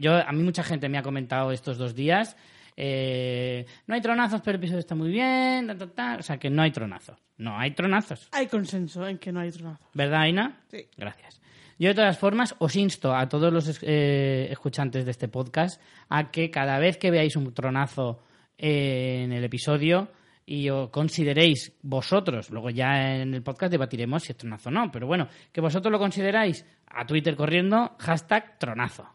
yo 0.00 0.14
a 0.16 0.30
mí 0.32 0.42
mucha 0.42 0.62
gente 0.62 0.88
me 0.88 0.98
ha 0.98 1.02
comentado 1.02 1.52
estos 1.52 1.78
dos 1.78 1.94
días, 1.94 2.36
eh, 2.76 3.66
no 3.86 3.94
hay 3.94 4.00
tronazos, 4.00 4.40
pero 4.42 4.56
el 4.56 4.60
episodio 4.60 4.80
está 4.80 4.94
muy 4.94 5.10
bien, 5.10 5.66
ta, 5.66 5.76
ta, 5.76 5.86
ta. 5.88 6.16
o 6.18 6.22
sea 6.22 6.38
que 6.38 6.50
no 6.50 6.62
hay 6.62 6.70
tronazos. 6.70 7.18
No 7.38 7.58
hay 7.58 7.72
tronazos. 7.72 8.28
Hay 8.32 8.46
consenso 8.46 9.06
en 9.06 9.18
que 9.18 9.32
no 9.32 9.40
hay 9.40 9.50
tronazo. 9.50 9.84
¿Verdad, 9.94 10.20
Aina? 10.22 10.60
Sí. 10.70 10.86
Gracias. 10.96 11.40
Yo, 11.82 11.88
de 11.88 11.94
todas 11.94 12.16
formas, 12.16 12.54
os 12.60 12.76
insto 12.76 13.12
a 13.12 13.28
todos 13.28 13.52
los 13.52 13.80
eh, 13.82 14.46
escuchantes 14.52 15.04
de 15.04 15.10
este 15.10 15.26
podcast 15.26 15.82
a 16.08 16.30
que 16.30 16.48
cada 16.48 16.78
vez 16.78 16.96
que 16.96 17.10
veáis 17.10 17.34
un 17.34 17.52
tronazo 17.52 18.22
eh, 18.56 19.22
en 19.24 19.32
el 19.32 19.42
episodio 19.42 20.06
y 20.46 20.70
os 20.70 20.90
consideréis 20.90 21.72
vosotros, 21.82 22.50
luego 22.50 22.70
ya 22.70 23.16
en 23.16 23.34
el 23.34 23.42
podcast 23.42 23.72
debatiremos 23.72 24.22
si 24.22 24.30
es 24.30 24.38
tronazo 24.38 24.68
o 24.68 24.72
no, 24.72 24.92
pero 24.92 25.08
bueno, 25.08 25.26
que 25.50 25.60
vosotros 25.60 25.90
lo 25.90 25.98
consideráis 25.98 26.64
a 26.86 27.04
Twitter 27.04 27.34
corriendo, 27.34 27.96
hashtag 27.98 28.60
tronazo. 28.60 29.08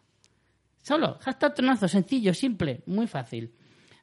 Solo, 0.83 1.19
hashtag 1.21 1.53
tronazo, 1.53 1.87
sencillo, 1.87 2.33
simple, 2.33 2.81
muy 2.87 3.07
fácil. 3.07 3.49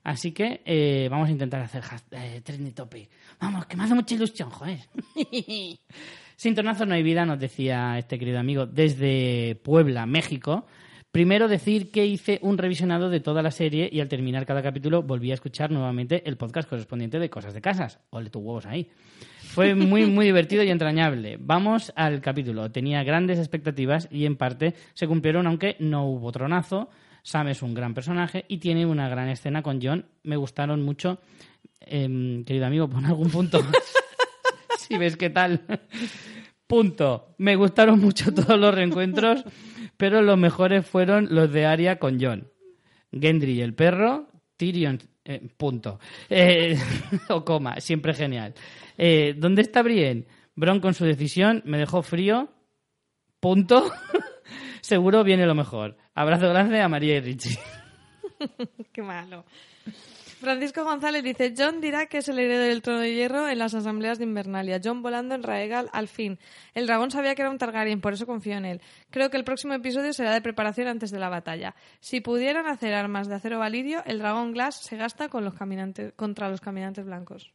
Así 0.05 0.33
que 0.33 0.63
eh, 0.65 1.09
vamos 1.11 1.29
a 1.29 1.33
intentar 1.33 1.61
hacer 1.61 1.83
hashtag, 1.83 2.43
trending 2.43 2.73
topic. 2.73 3.11
Vamos, 3.39 3.67
que 3.67 3.77
me 3.77 3.85
hace 3.85 3.95
mucha 3.95 4.15
ilusión, 4.15 4.49
joder. 4.49 4.81
Sin 6.37 6.55
tornazos 6.55 6.87
no 6.87 6.95
hay 6.95 7.03
vida, 7.03 7.25
nos 7.25 7.39
decía 7.39 7.99
este 7.99 8.19
querido 8.19 8.39
amigo 8.39 8.67
desde 8.67 9.57
Puebla, 9.63 10.07
México. 10.07 10.67
Primero 11.15 11.47
decir 11.47 11.93
que 11.93 12.07
hice 12.07 12.41
un 12.43 12.59
revisionado 12.59 13.09
de 13.09 13.21
toda 13.21 13.41
la 13.41 13.53
serie 13.53 13.89
y 13.93 14.01
al 14.01 14.09
terminar 14.09 14.47
cada 14.47 14.63
capítulo 14.63 15.01
volví 15.01 15.31
a 15.31 15.35
escuchar 15.35 15.71
nuevamente 15.71 16.29
el 16.29 16.37
podcast 16.37 16.69
correspondiente 16.69 17.21
de 17.21 17.31
Cosas 17.31 17.55
de 17.55 17.61
Casas. 17.61 18.01
Ole 18.11 18.31
tus 18.31 18.43
huevos 18.43 18.67
ahí. 18.67 18.91
Fue 19.43 19.77
muy, 19.77 20.07
muy 20.11 20.27
divertido 20.27 20.65
y 20.65 20.71
entrañable. 20.71 21.37
Vamos 21.39 21.93
al 21.95 22.21
capítulo. 22.21 22.73
Tenía 22.73 23.05
grandes 23.05 23.39
expectativas 23.39 24.09
y 24.11 24.27
en 24.27 24.35
parte 24.35 24.75
se 24.95 25.07
cumplieron, 25.07 25.47
aunque 25.47 25.77
no 25.79 26.05
hubo 26.05 26.33
tronazo. 26.33 26.91
Sam 27.23 27.47
es 27.47 27.63
un 27.63 27.75
gran 27.75 27.95
personaje 27.95 28.45
y 28.49 28.59
tiene 28.59 28.85
una 28.85 29.09
gran 29.09 29.29
escena 29.29 29.63
con 29.63 29.81
John. 29.81 30.07
Me 30.25 30.37
gustaron 30.37 30.83
mucho. 30.83 31.21
Em, 31.79 32.45
querido 32.45 32.67
amigo, 32.67 32.89
pon 32.89 33.07
algún 33.07 33.31
punto 33.31 33.63
más. 33.63 33.73
si 34.89 34.99
ves 34.99 35.17
qué 35.17 35.31
tal. 35.31 35.63
Punto. 36.67 37.35
Me 37.39 37.57
gustaron 37.57 38.01
mucho 38.01 38.33
todos 38.33 38.59
los 38.59 38.75
reencuentros, 38.75 39.45
pero 39.97 40.23
los 40.23 40.39
mejores 40.39 40.87
fueron 40.87 41.29
los 41.31 41.53
de 41.53 41.67
Arya 41.67 41.99
con 41.99 42.19
John. 42.21 42.51
Gendry 43.13 43.53
y 43.53 43.61
el 43.61 43.75
perro, 43.75 44.29
Tyrion, 44.57 44.99
eh, 45.25 45.49
punto. 45.57 46.01
Eh, 46.29 46.77
o 47.29 47.45
coma, 47.45 47.81
siempre 47.81 48.15
genial. 48.15 48.55
Eh, 48.99 49.35
¿Dónde 49.37 49.63
está 49.63 49.83
Brienne? 49.83 50.27
Bron 50.57 50.81
con 50.81 50.95
su 50.95 51.05
decisión 51.05 51.63
me 51.65 51.79
dejó 51.79 52.03
frío, 52.03 52.49
punto. 53.41 53.91
Seguro 54.81 55.25
viene 55.25 55.47
lo 55.47 55.55
mejor. 55.55 55.97
Abrazo 56.15 56.49
grande 56.49 56.81
a 56.81 56.89
María 56.89 57.17
y 57.17 57.21
Richie. 57.21 57.59
Qué 58.93 59.03
malo. 59.03 59.45
Francisco 60.45 60.85
González 60.85 61.25
dice, 61.25 61.55
John 61.57 61.81
dirá 61.81 62.07
que 62.07 62.19
es 62.19 62.29
el 62.29 62.39
heredero 62.39 62.65
del 62.65 62.83
trono 62.83 63.01
de 63.01 63.15
hierro 63.15 63.49
en 63.49 63.59
las 63.59 63.75
asambleas 63.75 64.19
de 64.19 64.25
Invernalia. 64.25 64.81
John 64.83 65.03
volando 65.03 65.35
en 65.35 65.43
Raegal 65.43 65.89
al 65.93 66.09
fin. 66.09 66.39
El 66.75 66.87
dragón 66.87 67.11
sabía 67.11 67.35
que 67.35 67.43
era 67.43 67.51
un 67.51 67.59
Targaryen, 67.59 68.01
por 68.01 68.13
eso 68.13 68.27
confío 68.27 68.57
en 68.57 68.65
él. 68.65 68.83
Creo 69.11 69.31
que 69.31 69.37
el 69.37 69.45
próximo 69.45 69.75
episodio 69.75 70.13
será 70.13 70.33
de 70.33 70.43
preparación 70.43 70.89
antes 70.89 71.11
de 71.11 71.19
la 71.19 71.29
batalla. 71.29 71.75
Si 72.01 72.21
pudieran 72.21 72.67
hacer 72.67 72.95
armas 72.95 73.27
de 73.29 73.35
acero 73.35 73.59
valirio, 73.59 74.03
el 74.07 74.19
dragón 74.19 74.53
Glass 74.53 74.77
se 74.77 74.97
gasta 74.97 75.29
con 75.29 75.45
los 75.45 75.55
caminantes, 75.55 76.13
contra 76.15 76.49
los 76.49 76.61
caminantes 76.61 77.05
blancos. 77.05 77.53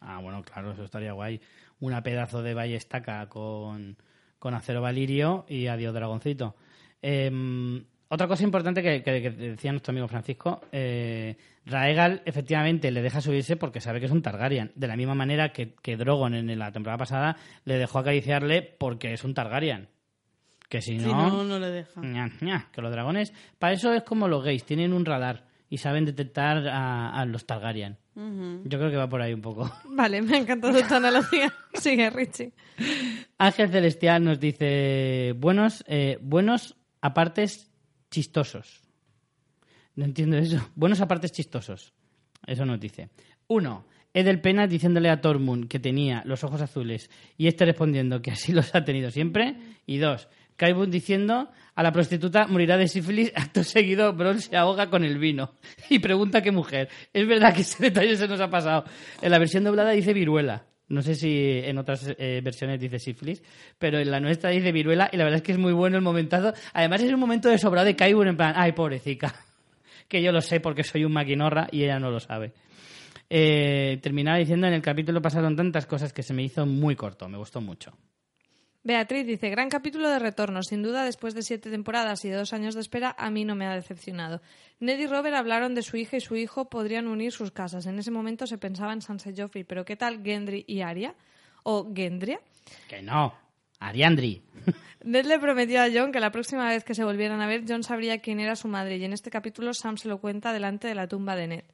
Ah, 0.00 0.20
bueno, 0.20 0.42
claro, 0.42 0.72
eso 0.72 0.84
estaría 0.84 1.12
guay. 1.12 1.40
Una 1.80 2.02
pedazo 2.02 2.42
de 2.42 2.54
ballestaca 2.54 3.28
con, 3.28 3.96
con 4.38 4.54
acero 4.54 4.80
valirio 4.80 5.44
y 5.48 5.66
adiós 5.66 5.92
dragoncito. 5.92 6.56
Eh, 7.02 7.84
otra 8.12 8.28
cosa 8.28 8.44
importante 8.44 8.82
que, 8.82 9.02
que- 9.02 9.22
que 9.22 9.30
decía 9.30 9.72
nuestro 9.72 9.92
amigo 9.92 10.06
Francisco, 10.08 10.60
eh, 10.70 11.36
Raegal 11.64 12.22
efectivamente 12.24 12.90
le 12.90 13.00
deja 13.02 13.20
subirse 13.20 13.56
porque 13.56 13.80
sabe 13.80 14.00
que 14.00 14.06
es 14.06 14.12
un 14.12 14.22
Targaryen. 14.22 14.72
De 14.74 14.86
la 14.86 14.96
misma 14.96 15.14
manera 15.14 15.52
que, 15.52 15.74
que 15.82 15.96
Drogon 15.96 16.34
en 16.34 16.58
la 16.58 16.72
temporada 16.72 16.98
pasada 16.98 17.36
le 17.64 17.78
dejó 17.78 18.00
acariciarle 18.00 18.62
porque 18.78 19.12
es 19.12 19.24
un 19.24 19.34
Targaryen. 19.34 19.88
Que 20.68 20.80
si 20.82 20.98
Si 20.98 21.06
no, 21.06 21.28
no, 21.30 21.44
no 21.44 21.58
le 21.58 21.68
deja. 21.70 22.00
ña, 22.00 22.30
ña, 22.40 22.68
que 22.72 22.80
los 22.82 22.90
dragones, 22.92 23.32
para 23.58 23.74
eso 23.74 23.92
es 23.92 24.02
como 24.02 24.28
los 24.28 24.42
gays, 24.44 24.64
tienen 24.64 24.92
un 24.92 25.04
radar 25.04 25.44
y 25.68 25.78
saben 25.78 26.04
detectar 26.04 26.66
a, 26.68 27.10
a 27.10 27.24
los 27.26 27.46
Targaryen. 27.46 27.96
Yo 28.14 28.78
creo 28.78 28.90
que 28.90 28.96
va 28.98 29.08
por 29.08 29.22
ahí 29.22 29.32
un 29.32 29.40
poco. 29.40 29.70
Vale, 29.88 30.20
me 30.20 30.36
ha 30.36 30.40
encantado 30.40 30.78
tu 30.86 30.94
analogía. 30.94 31.50
Sigue, 31.74 32.10
Richie. 32.10 32.52
Ángel 33.38 33.70
Celestial 33.70 34.22
nos 34.22 34.38
dice 34.38 35.32
buenos, 35.38 35.82
eh, 35.88 36.18
buenos 36.20 36.76
apartes 37.00 37.71
chistosos. 38.12 38.82
No 39.96 40.04
entiendo 40.04 40.36
eso. 40.36 40.70
Buenos 40.76 41.00
apartes 41.00 41.32
chistosos. 41.32 41.92
Eso 42.46 42.64
nos 42.64 42.78
dice. 42.78 43.08
Uno, 43.48 43.86
Edel 44.14 44.40
Pena 44.40 44.66
diciéndole 44.66 45.10
a 45.10 45.20
Tormund 45.20 45.68
que 45.68 45.80
tenía 45.80 46.22
los 46.26 46.44
ojos 46.44 46.60
azules 46.60 47.10
y 47.36 47.46
este 47.46 47.64
respondiendo 47.64 48.22
que 48.22 48.30
así 48.30 48.52
los 48.52 48.74
ha 48.74 48.84
tenido 48.84 49.10
siempre. 49.10 49.56
Y 49.86 49.98
dos, 49.98 50.28
Kaibun 50.56 50.90
diciendo 50.90 51.50
a 51.74 51.82
la 51.82 51.92
prostituta 51.92 52.46
morirá 52.46 52.76
de 52.76 52.88
sífilis, 52.88 53.32
acto 53.36 53.64
seguido 53.64 54.12
Bron 54.12 54.40
se 54.40 54.56
ahoga 54.56 54.90
con 54.90 55.04
el 55.04 55.18
vino. 55.18 55.54
Y 55.90 55.98
pregunta 55.98 56.42
qué 56.42 56.52
mujer. 56.52 56.88
Es 57.12 57.26
verdad 57.26 57.54
que 57.54 57.62
ese 57.62 57.82
detalle 57.82 58.16
se 58.16 58.28
nos 58.28 58.40
ha 58.40 58.50
pasado. 58.50 58.84
En 59.20 59.30
la 59.30 59.38
versión 59.38 59.64
doblada 59.64 59.90
dice 59.90 60.12
viruela. 60.12 60.66
No 60.92 61.00
sé 61.00 61.14
si 61.14 61.62
en 61.64 61.78
otras 61.78 62.06
eh, 62.18 62.42
versiones 62.44 62.78
dice 62.78 62.98
sífilis, 62.98 63.42
pero 63.78 63.98
en 63.98 64.10
la 64.10 64.20
nuestra 64.20 64.50
dice 64.50 64.72
viruela 64.72 65.08
y 65.10 65.16
la 65.16 65.24
verdad 65.24 65.38
es 65.38 65.42
que 65.42 65.52
es 65.52 65.58
muy 65.58 65.72
bueno 65.72 65.96
el 65.96 66.02
momentazo. 66.02 66.52
Además 66.74 67.00
es 67.00 67.10
un 67.10 67.18
momento 67.18 67.48
de 67.48 67.56
sobrado 67.56 67.86
de 67.86 67.96
Kaibun 67.96 68.28
en 68.28 68.36
plan, 68.36 68.52
ay, 68.54 68.72
pobrecita. 68.72 69.34
Que 70.08 70.20
yo 70.20 70.30
lo 70.30 70.42
sé 70.42 70.60
porque 70.60 70.84
soy 70.84 71.06
un 71.06 71.12
maquinorra 71.12 71.68
y 71.72 71.84
ella 71.84 71.98
no 71.98 72.10
lo 72.10 72.20
sabe. 72.20 72.52
Eh, 73.30 73.98
terminaba 74.02 74.36
diciendo 74.36 74.66
en 74.66 74.74
el 74.74 74.82
capítulo 74.82 75.22
pasaron 75.22 75.56
tantas 75.56 75.86
cosas 75.86 76.12
que 76.12 76.22
se 76.22 76.34
me 76.34 76.42
hizo 76.42 76.66
muy 76.66 76.94
corto, 76.94 77.26
me 77.30 77.38
gustó 77.38 77.62
mucho. 77.62 77.96
Beatriz 78.84 79.26
dice, 79.26 79.48
gran 79.48 79.68
capítulo 79.68 80.08
de 80.08 80.18
retorno. 80.18 80.62
Sin 80.64 80.82
duda, 80.82 81.04
después 81.04 81.34
de 81.34 81.42
siete 81.42 81.70
temporadas 81.70 82.24
y 82.24 82.28
de 82.28 82.36
dos 82.36 82.52
años 82.52 82.74
de 82.74 82.80
espera, 82.80 83.14
a 83.16 83.30
mí 83.30 83.44
no 83.44 83.54
me 83.54 83.66
ha 83.66 83.74
decepcionado. 83.74 84.42
Ned 84.80 84.98
y 84.98 85.06
Robert 85.06 85.36
hablaron 85.36 85.76
de 85.76 85.82
su 85.82 85.96
hija 85.96 86.16
y 86.16 86.20
su 86.20 86.34
hijo 86.34 86.68
podrían 86.68 87.06
unir 87.06 87.30
sus 87.30 87.52
casas. 87.52 87.86
En 87.86 87.98
ese 88.00 88.10
momento 88.10 88.46
se 88.48 88.58
pensaba 88.58 88.92
en 88.92 89.00
Sansa 89.00 89.30
y 89.30 89.40
Joffrey, 89.40 89.62
pero 89.62 89.84
¿qué 89.84 89.94
tal 89.94 90.24
Gendry 90.24 90.64
y 90.66 90.80
Arya? 90.80 91.14
¿O 91.62 91.92
Gendria? 91.94 92.40
Que 92.88 93.02
no, 93.02 93.32
Ariandri. 93.78 94.42
Ned 95.04 95.26
le 95.26 95.38
prometió 95.38 95.80
a 95.80 95.88
John 95.92 96.10
que 96.10 96.18
la 96.18 96.32
próxima 96.32 96.68
vez 96.68 96.82
que 96.82 96.96
se 96.96 97.04
volvieran 97.04 97.40
a 97.40 97.46
ver, 97.46 97.62
John 97.68 97.84
sabría 97.84 98.18
quién 98.18 98.40
era 98.40 98.56
su 98.56 98.66
madre, 98.66 98.96
y 98.96 99.04
en 99.04 99.12
este 99.12 99.30
capítulo 99.30 99.74
Sam 99.74 99.96
se 99.96 100.08
lo 100.08 100.18
cuenta 100.18 100.52
delante 100.52 100.88
de 100.88 100.96
la 100.96 101.06
tumba 101.06 101.36
de 101.36 101.46
Ned. 101.46 101.64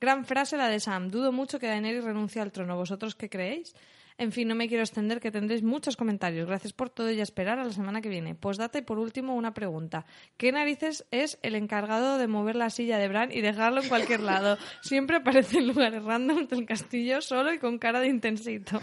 Gran 0.00 0.24
frase 0.24 0.56
la 0.56 0.68
de 0.68 0.78
Sam. 0.78 1.10
Dudo 1.10 1.32
mucho 1.32 1.58
que 1.58 1.66
Daenerys 1.66 2.04
renuncie 2.04 2.40
al 2.40 2.52
trono. 2.52 2.76
¿Vosotros 2.76 3.14
qué 3.14 3.30
creéis? 3.30 3.74
En 4.18 4.32
fin, 4.32 4.48
no 4.48 4.54
me 4.54 4.66
quiero 4.66 4.82
extender, 4.82 5.20
que 5.20 5.30
tendréis 5.30 5.62
muchos 5.62 5.96
comentarios. 5.96 6.46
Gracias 6.46 6.72
por 6.72 6.88
todo 6.88 7.10
y 7.10 7.20
a 7.20 7.22
esperar 7.22 7.58
a 7.58 7.64
la 7.64 7.72
semana 7.72 8.00
que 8.00 8.08
viene. 8.08 8.34
Postdata 8.34 8.78
y 8.78 8.82
por 8.82 8.98
último 8.98 9.34
una 9.34 9.52
pregunta. 9.52 10.06
¿Qué 10.38 10.52
narices 10.52 11.04
es 11.10 11.38
el 11.42 11.54
encargado 11.54 12.16
de 12.16 12.26
mover 12.26 12.56
la 12.56 12.70
silla 12.70 12.96
de 12.98 13.08
Bran 13.08 13.30
y 13.30 13.42
dejarlo 13.42 13.82
en 13.82 13.88
cualquier 13.88 14.20
lado? 14.20 14.56
Siempre 14.80 15.16
aparece 15.16 15.58
en 15.58 15.68
lugares 15.68 16.02
random 16.02 16.48
del 16.48 16.64
castillo 16.64 17.20
solo 17.20 17.52
y 17.52 17.58
con 17.58 17.78
cara 17.78 18.00
de 18.00 18.08
intensito. 18.08 18.80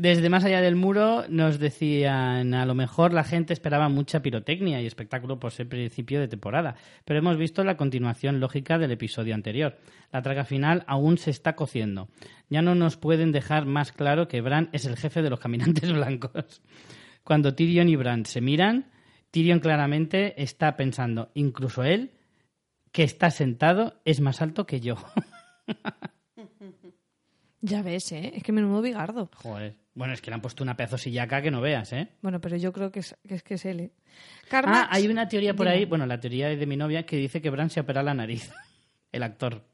Desde 0.00 0.28
más 0.28 0.44
allá 0.44 0.60
del 0.60 0.76
muro 0.76 1.24
nos 1.28 1.58
decían, 1.58 2.54
a 2.54 2.64
lo 2.66 2.76
mejor 2.76 3.12
la 3.12 3.24
gente 3.24 3.52
esperaba 3.52 3.88
mucha 3.88 4.22
pirotecnia 4.22 4.80
y 4.80 4.86
espectáculo 4.86 5.40
por 5.40 5.50
ser 5.50 5.68
principio 5.68 6.20
de 6.20 6.28
temporada, 6.28 6.76
pero 7.04 7.18
hemos 7.18 7.36
visto 7.36 7.64
la 7.64 7.76
continuación 7.76 8.38
lógica 8.38 8.78
del 8.78 8.92
episodio 8.92 9.34
anterior. 9.34 9.76
La 10.12 10.22
traga 10.22 10.44
final 10.44 10.84
aún 10.86 11.18
se 11.18 11.32
está 11.32 11.56
cociendo. 11.56 12.10
Ya 12.48 12.62
no 12.62 12.76
nos 12.76 12.96
pueden 12.96 13.32
dejar 13.32 13.66
más 13.66 13.90
claro 13.90 14.28
que 14.28 14.40
Bran 14.40 14.68
es 14.72 14.84
el 14.84 14.96
jefe 14.96 15.20
de 15.20 15.30
los 15.30 15.40
caminantes 15.40 15.92
blancos. 15.92 16.62
Cuando 17.24 17.56
Tyrion 17.56 17.88
y 17.88 17.96
Bran 17.96 18.24
se 18.24 18.40
miran, 18.40 18.92
Tyrion 19.32 19.58
claramente 19.58 20.40
está 20.40 20.76
pensando, 20.76 21.32
incluso 21.34 21.82
él, 21.82 22.12
que 22.92 23.02
está 23.02 23.32
sentado, 23.32 24.00
es 24.04 24.20
más 24.20 24.42
alto 24.42 24.64
que 24.64 24.78
yo. 24.78 24.94
Ya 27.60 27.82
ves, 27.82 28.12
¿eh? 28.12 28.32
Es 28.34 28.42
que 28.42 28.52
menudo 28.52 28.80
bigardo. 28.80 29.30
Joder. 29.34 29.76
Bueno, 29.98 30.14
es 30.14 30.22
que 30.22 30.30
le 30.30 30.36
han 30.36 30.40
puesto 30.40 30.62
una 30.62 30.76
pedazo 30.76 30.96
sillaca 30.96 31.42
que 31.42 31.50
no 31.50 31.60
veas, 31.60 31.92
¿eh? 31.92 32.06
Bueno, 32.22 32.40
pero 32.40 32.56
yo 32.56 32.72
creo 32.72 32.92
que 32.92 33.00
es 33.00 33.16
que 33.26 33.34
es, 33.34 33.42
que 33.42 33.54
es 33.54 33.64
él. 33.64 33.80
¿eh? 33.80 33.90
Ah, 34.52 34.86
hay 34.92 35.08
una 35.08 35.26
teoría 35.26 35.54
por 35.54 35.66
Dime. 35.66 35.76
ahí, 35.76 35.84
bueno, 35.86 36.06
la 36.06 36.20
teoría 36.20 36.46
de 36.50 36.66
mi 36.66 36.76
novia 36.76 37.04
que 37.04 37.16
dice 37.16 37.42
que 37.42 37.50
Bran 37.50 37.68
se 37.68 37.80
opera 37.80 38.04
la 38.04 38.14
nariz, 38.14 38.48
el 39.12 39.24
actor. 39.24 39.64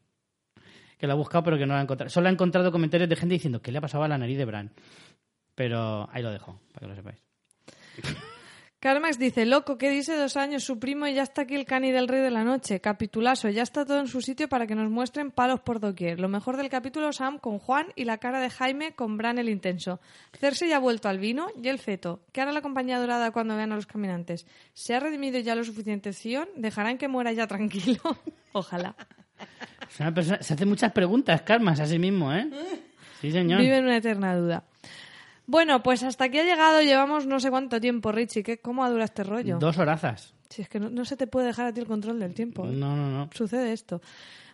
Que 0.96 1.06
lo 1.06 1.12
ha 1.12 1.16
buscado 1.16 1.44
pero 1.44 1.58
que 1.58 1.66
no 1.66 1.74
lo 1.74 1.78
ha 1.78 1.82
encontrado. 1.82 2.08
Solo 2.08 2.28
ha 2.28 2.32
encontrado 2.32 2.72
comentarios 2.72 3.10
de 3.10 3.16
gente 3.16 3.34
diciendo 3.34 3.60
que 3.60 3.70
le 3.70 3.76
ha 3.76 3.82
pasado 3.82 4.02
a 4.04 4.08
la 4.08 4.16
nariz 4.16 4.38
de 4.38 4.46
Bran. 4.46 4.72
Pero 5.54 6.08
ahí 6.10 6.22
lo 6.22 6.32
dejo, 6.32 6.58
para 6.72 6.86
que 6.86 6.88
lo 6.88 6.94
sepáis. 6.94 7.22
Carmax 8.84 9.18
dice, 9.18 9.46
loco, 9.46 9.78
¿qué 9.78 9.88
dice 9.88 10.14
dos 10.14 10.36
años 10.36 10.62
su 10.62 10.78
primo 10.78 11.06
y 11.06 11.14
ya 11.14 11.22
está 11.22 11.40
aquí 11.40 11.54
el 11.54 11.64
cani 11.64 11.90
del 11.90 12.06
rey 12.06 12.20
de 12.20 12.30
la 12.30 12.44
noche? 12.44 12.80
Capitulazo, 12.80 13.48
ya 13.48 13.62
está 13.62 13.86
todo 13.86 13.98
en 13.98 14.08
su 14.08 14.20
sitio 14.20 14.46
para 14.46 14.66
que 14.66 14.74
nos 14.74 14.90
muestren 14.90 15.30
palos 15.30 15.60
por 15.60 15.80
doquier. 15.80 16.20
Lo 16.20 16.28
mejor 16.28 16.58
del 16.58 16.68
capítulo 16.68 17.10
Sam 17.14 17.38
con 17.38 17.58
Juan 17.58 17.86
y 17.96 18.04
la 18.04 18.18
cara 18.18 18.40
de 18.40 18.50
Jaime 18.50 18.92
con 18.92 19.16
Bran 19.16 19.38
el 19.38 19.48
intenso. 19.48 20.00
Cersei 20.38 20.68
ya 20.68 20.76
ha 20.76 20.80
vuelto 20.80 21.08
al 21.08 21.18
vino 21.18 21.46
y 21.62 21.68
el 21.68 21.78
feto. 21.78 22.20
¿Qué 22.30 22.42
hará 22.42 22.52
la 22.52 22.60
compañía 22.60 22.98
dorada 22.98 23.30
cuando 23.30 23.56
vean 23.56 23.72
a 23.72 23.76
los 23.76 23.86
caminantes? 23.86 24.46
¿Se 24.74 24.94
ha 24.94 25.00
redimido 25.00 25.38
ya 25.38 25.54
lo 25.54 25.64
suficiente 25.64 26.12
Sion? 26.12 26.46
¿Dejarán 26.54 26.98
que 26.98 27.08
muera 27.08 27.32
ya 27.32 27.46
tranquilo? 27.46 28.02
Ojalá. 28.52 28.94
Persona- 29.96 30.42
se 30.42 30.52
hace 30.52 30.66
muchas 30.66 30.92
preguntas, 30.92 31.40
Karmas, 31.40 31.80
a 31.80 31.86
sí 31.86 31.98
mismo, 31.98 32.34
¿eh? 32.34 32.50
Sí, 33.22 33.32
señor. 33.32 33.62
Vive 33.62 33.78
en 33.78 33.84
una 33.84 33.96
eterna 33.96 34.36
duda. 34.36 34.64
Bueno, 35.46 35.82
pues 35.82 36.02
hasta 36.02 36.24
aquí 36.24 36.38
ha 36.38 36.44
llegado, 36.44 36.80
llevamos 36.82 37.26
no 37.26 37.38
sé 37.40 37.50
cuánto 37.50 37.80
tiempo, 37.80 38.12
Richie. 38.12 38.42
¿Qué, 38.42 38.58
¿Cómo 38.58 38.84
ha 38.84 38.88
durado 38.88 39.04
este 39.04 39.24
rollo? 39.24 39.58
Dos 39.58 39.78
horazas. 39.78 40.32
Si 40.48 40.62
es 40.62 40.68
que 40.68 40.80
no, 40.80 40.88
no 40.90 41.04
se 41.04 41.16
te 41.16 41.26
puede 41.26 41.48
dejar 41.48 41.66
a 41.66 41.72
ti 41.72 41.80
el 41.80 41.86
control 41.86 42.18
del 42.20 42.32
tiempo. 42.34 42.64
¿eh? 42.66 42.70
No, 42.72 42.96
no, 42.96 43.10
no. 43.10 43.28
Sucede 43.34 43.72
esto. 43.72 44.00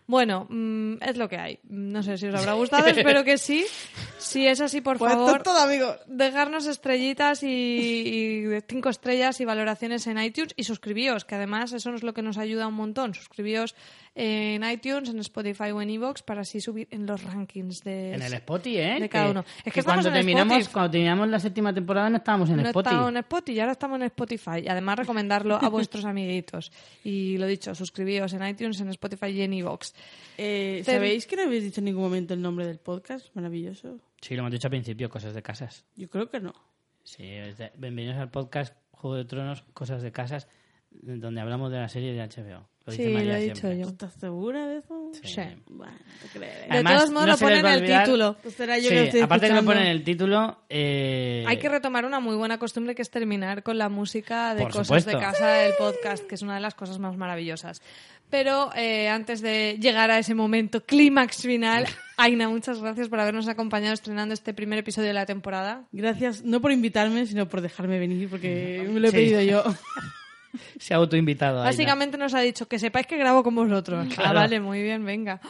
Bueno, 0.07 0.47
mm, 0.49 0.95
es 1.03 1.15
lo 1.15 1.29
que 1.29 1.37
hay. 1.37 1.59
No 1.69 2.03
sé 2.03 2.17
si 2.17 2.27
os 2.27 2.35
habrá 2.35 2.53
gustado, 2.53 2.87
espero 2.87 3.23
que 3.23 3.37
sí. 3.37 3.65
Si 4.17 4.45
es 4.45 4.59
así, 4.59 4.81
por 4.81 4.97
Pues 4.97 5.13
favor, 5.13 5.41
todo, 5.43 5.59
amigos. 5.59 5.95
dejarnos 6.07 6.65
estrellitas 6.65 7.43
y, 7.43 7.47
y 7.47 8.61
cinco 8.67 8.89
estrellas 8.89 9.39
y 9.39 9.45
valoraciones 9.45 10.07
en 10.07 10.17
iTunes 10.21 10.53
y 10.57 10.63
suscribíos, 10.65 11.23
que 11.23 11.35
además 11.35 11.71
eso 11.71 11.93
es 11.93 12.03
lo 12.03 12.13
que 12.13 12.23
nos 12.23 12.37
ayuda 12.37 12.67
un 12.67 12.73
montón. 12.73 13.13
Suscribíos 13.13 13.75
en 14.13 14.63
iTunes, 14.69 15.09
en 15.09 15.19
Spotify 15.19 15.71
o 15.71 15.81
en 15.81 15.89
iVoox 15.89 16.21
para 16.23 16.41
así 16.41 16.59
subir 16.59 16.87
en 16.91 17.05
los 17.05 17.23
rankings 17.23 17.81
de, 17.83 18.13
En 18.13 18.21
el 18.21 18.33
Spotify, 18.33 18.77
¿eh? 18.77 18.97
de 18.99 19.09
cada 19.09 19.31
uno. 19.31 19.45
Es 19.63 19.73
que, 19.73 19.83
cuando 19.83 20.07
en 20.09 20.13
terminamos, 20.13 20.53
Spotify. 20.53 20.73
cuando 20.73 20.91
terminamos 20.91 21.29
la 21.29 21.39
séptima 21.39 21.73
temporada 21.73 22.09
no 22.09 22.17
estábamos 22.17 22.49
en 22.49 22.57
no 22.57 22.63
Spotify. 22.63 22.89
estábamos 22.89 23.09
en 23.11 23.17
Spotify 23.17 23.55
y 23.55 23.59
ahora 23.61 23.71
estamos 23.71 23.95
en 23.97 24.03
Spotify. 24.03 24.59
Y 24.63 24.67
además 24.67 24.99
recomendarlo 24.99 25.55
a 25.55 25.69
vuestros 25.69 26.03
amiguitos. 26.03 26.71
Y 27.03 27.37
lo 27.37 27.47
dicho, 27.47 27.73
suscribíos 27.73 28.33
en 28.33 28.45
iTunes, 28.45 28.81
en 28.81 28.89
Spotify 28.89 29.27
y 29.27 29.41
en 29.43 29.53
iVoox. 29.53 29.93
Eh, 30.37 30.81
¿Sabéis 30.85 31.25
que 31.25 31.37
no 31.37 31.43
habéis 31.43 31.63
dicho 31.63 31.79
en 31.79 31.85
ningún 31.85 32.03
momento 32.03 32.33
el 32.33 32.41
nombre 32.41 32.65
del 32.65 32.79
podcast? 32.79 33.33
Maravilloso. 33.33 33.99
Sí, 34.19 34.35
lo 34.35 34.41
hemos 34.41 34.51
dicho 34.51 34.67
al 34.67 34.71
principio, 34.71 35.09
cosas 35.09 35.33
de 35.33 35.41
casas. 35.41 35.85
Yo 35.95 36.09
creo 36.09 36.29
que 36.29 36.39
no. 36.39 36.53
Sí, 37.03 37.23
bienvenidos 37.77 38.17
al 38.17 38.29
podcast 38.29 38.75
Juego 38.91 39.15
de 39.15 39.25
Tronos, 39.25 39.63
cosas 39.73 40.03
de 40.03 40.11
casas, 40.11 40.47
donde 40.91 41.41
hablamos 41.41 41.71
de 41.71 41.79
la 41.79 41.89
serie 41.89 42.13
de 42.13 42.21
HBO. 42.21 42.70
Lo 42.85 42.91
dice 42.93 43.05
Sí, 43.05 43.13
María 43.13 43.31
lo 43.33 43.37
he 43.37 43.41
dicho 43.43 43.55
siempre. 43.55 43.79
yo. 43.79 43.87
¿Estás 43.89 44.13
segura 44.15 44.67
de 44.67 44.77
eso? 44.79 45.11
Sí. 45.13 45.21
Sí. 45.35 45.41
Bueno, 45.69 45.93
no 45.93 46.19
te 46.31 46.39
creeré. 46.39 46.59
De 46.61 46.65
Además, 46.69 46.95
todos 46.95 47.11
modos 47.11 47.25
no 47.27 47.31
lo 47.33 47.37
ponen 47.37 47.65
en 47.65 47.71
el 47.73 47.85
título. 48.05 48.37
Pues 48.41 48.55
será 48.55 48.77
yo 48.77 48.83
Sí, 48.83 48.89
que 48.89 48.95
lo 48.95 49.01
estoy 49.03 49.21
aparte 49.21 49.45
que 49.47 49.53
lo 49.53 49.59
escuchando. 49.59 49.71
ponen 49.79 49.87
en 49.87 49.97
el 49.97 50.03
título, 50.03 50.57
eh, 50.69 51.43
Hay 51.47 51.57
que 51.57 51.69
retomar 51.69 52.05
una 52.05 52.19
muy 52.19 52.35
buena 52.35 52.57
costumbre 52.57 52.95
que 52.95 53.01
es 53.03 53.11
terminar 53.11 53.61
con 53.61 53.77
la 53.77 53.89
música 53.89 54.55
de 54.55 54.63
Por 54.63 54.71
Cosas 54.71 54.87
supuesto. 54.87 55.11
de 55.11 55.19
Casa 55.19 55.47
del 55.49 55.73
podcast, 55.77 56.25
que 56.25 56.35
es 56.35 56.41
una 56.41 56.55
de 56.55 56.61
las 56.61 56.73
cosas 56.73 56.97
más 56.97 57.15
maravillosas. 57.17 57.81
Pero 58.31 58.71
eh, 58.75 59.09
antes 59.09 59.41
de 59.41 59.77
llegar 59.79 60.09
a 60.09 60.17
ese 60.17 60.33
momento 60.33 60.81
clímax 60.83 61.41
final, 61.43 61.85
Aina, 62.17 62.47
muchas 62.49 62.79
gracias 62.81 63.09
por 63.09 63.19
habernos 63.19 63.47
acompañado 63.47 63.93
estrenando 63.93 64.33
este 64.33 64.53
primer 64.53 64.79
episodio 64.79 65.09
de 65.09 65.13
la 65.13 65.25
temporada. 65.25 65.83
Gracias, 65.91 66.43
no 66.43 66.61
por 66.61 66.71
invitarme, 66.71 67.25
sino 67.25 67.47
por 67.47 67.61
dejarme 67.61 67.99
venir, 67.99 68.29
porque 68.29 68.87
me 68.91 68.99
lo 68.99 69.07
he 69.07 69.11
Sí. 69.11 69.17
pedido 69.17 69.41
yo. 69.41 69.63
se 70.79 70.93
ha 70.93 70.97
autoinvitado. 70.97 71.59
Aina. 71.59 71.69
Básicamente 71.69 72.17
nos 72.17 72.33
ha 72.33 72.41
dicho 72.41 72.67
que 72.67 72.79
sepáis 72.79 73.07
que 73.07 73.17
grabo 73.17 73.43
con 73.43 73.55
vosotros. 73.55 74.07
Ah, 74.17 74.33
vale, 74.33 74.59
muy 74.59 74.81
bien, 74.81 75.03
venga. 75.03 75.41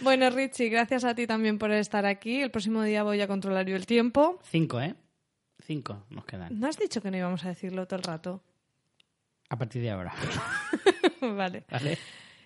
Bueno, 0.00 0.30
Richie, 0.30 0.68
gracias 0.68 1.04
a 1.04 1.14
ti 1.14 1.26
también 1.26 1.58
por 1.58 1.70
estar 1.72 2.06
aquí. 2.06 2.40
El 2.40 2.50
próximo 2.50 2.82
día 2.82 3.02
voy 3.02 3.20
a 3.20 3.26
controlar 3.26 3.66
yo 3.66 3.76
el 3.76 3.86
tiempo. 3.86 4.38
Cinco, 4.44 4.80
¿eh? 4.80 4.94
Cinco 5.64 6.04
nos 6.10 6.24
quedan. 6.24 6.58
¿No 6.58 6.68
has 6.68 6.78
dicho 6.78 7.00
que 7.00 7.10
no 7.10 7.16
íbamos 7.16 7.44
a 7.44 7.48
decirlo 7.48 7.86
todo 7.86 7.98
el 7.98 8.04
rato? 8.04 8.42
A 9.48 9.56
partir 9.56 9.82
de 9.82 9.90
ahora. 9.90 10.12
vale. 11.20 11.64
¿Vale? 11.70 11.98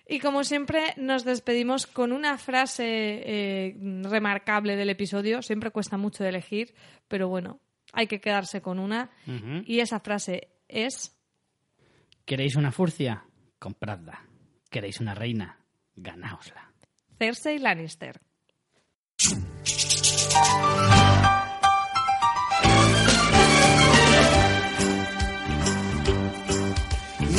Y 0.09 0.19
como 0.19 0.43
siempre, 0.43 0.93
nos 0.97 1.25
despedimos 1.25 1.85
con 1.85 2.13
una 2.13 2.37
frase 2.37 2.85
eh, 2.85 3.77
remarcable 4.03 4.75
del 4.75 4.89
episodio. 4.89 5.41
Siempre 5.41 5.71
cuesta 5.71 5.97
mucho 5.97 6.23
de 6.23 6.29
elegir, 6.29 6.73
pero 7.07 7.27
bueno, 7.27 7.59
hay 7.91 8.07
que 8.07 8.21
quedarse 8.21 8.61
con 8.61 8.79
una. 8.79 9.09
Y 9.65 9.79
esa 9.79 9.99
frase 9.99 10.49
es... 10.67 11.13
¿Queréis 12.27 12.57
una 12.57 12.73
furcia? 12.73 13.23
Compradla. 13.57 14.19
¿Queréis 14.69 14.99
una 14.99 15.15
reina? 15.15 15.59
Ganaosla. 15.95 16.73
Cersei 17.17 17.57
Lannister. 17.57 18.19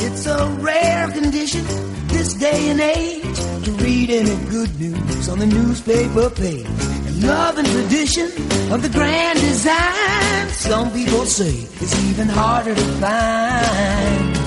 It's 0.01 0.25
a 0.25 0.45
rare 0.59 1.11
condition 1.11 1.63
this 2.07 2.33
day 2.33 2.71
and 2.71 2.81
age 2.81 3.65
to 3.65 3.71
read 3.83 4.09
any 4.09 4.35
good 4.49 4.79
news 4.79 5.29
on 5.29 5.37
the 5.37 5.45
newspaper 5.45 6.31
page. 6.31 6.65
And 6.65 7.23
love 7.27 7.59
and 7.59 7.67
tradition 7.67 8.25
of 8.73 8.81
the 8.81 8.89
grand 8.89 9.39
design, 9.39 10.49
some 10.49 10.91
people 10.91 11.27
say 11.27 11.53
it's 11.79 11.95
even 12.09 12.27
harder 12.27 12.73
to 12.73 12.85
find. 12.99 14.38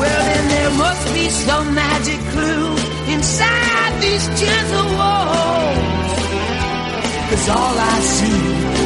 Well, 0.00 0.22
then 0.30 0.48
there 0.48 0.70
must 0.84 1.14
be 1.14 1.28
some 1.30 1.74
magic 1.74 2.20
clue 2.32 2.76
inside 3.14 3.92
these 4.02 4.26
gentle 4.40 4.88
walls. 4.98 6.12
Cause 7.30 7.48
all 7.48 7.76
I 7.94 7.98
see 8.16 8.42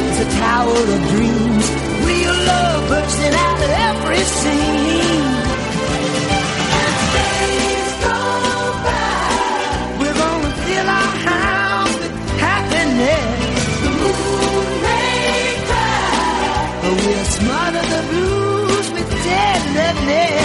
is 0.09 0.17
a 0.25 0.29
tower 0.39 0.81
of 0.95 1.01
dreams, 1.13 1.65
real 2.09 2.37
love 2.51 2.81
bursting 2.89 3.35
out 3.45 3.59
of 3.65 3.71
every 3.89 4.23
scene. 4.39 5.25
Days 7.15 7.89
go 8.05 8.19
by. 8.87 9.99
We're 9.99 10.17
gonna 10.23 10.53
fill 10.65 10.89
our 11.01 11.13
house 11.29 11.95
with 12.01 12.15
happiness. 12.47 13.55
The 13.83 13.91
moon 13.99 14.65
may 14.87 15.53
cry, 15.67 16.79
but 16.81 16.93
we'll 17.03 17.27
smother 17.39 17.83
the 17.93 18.01
blues 18.09 18.87
with 18.95 19.09
tenderness. 19.27 20.40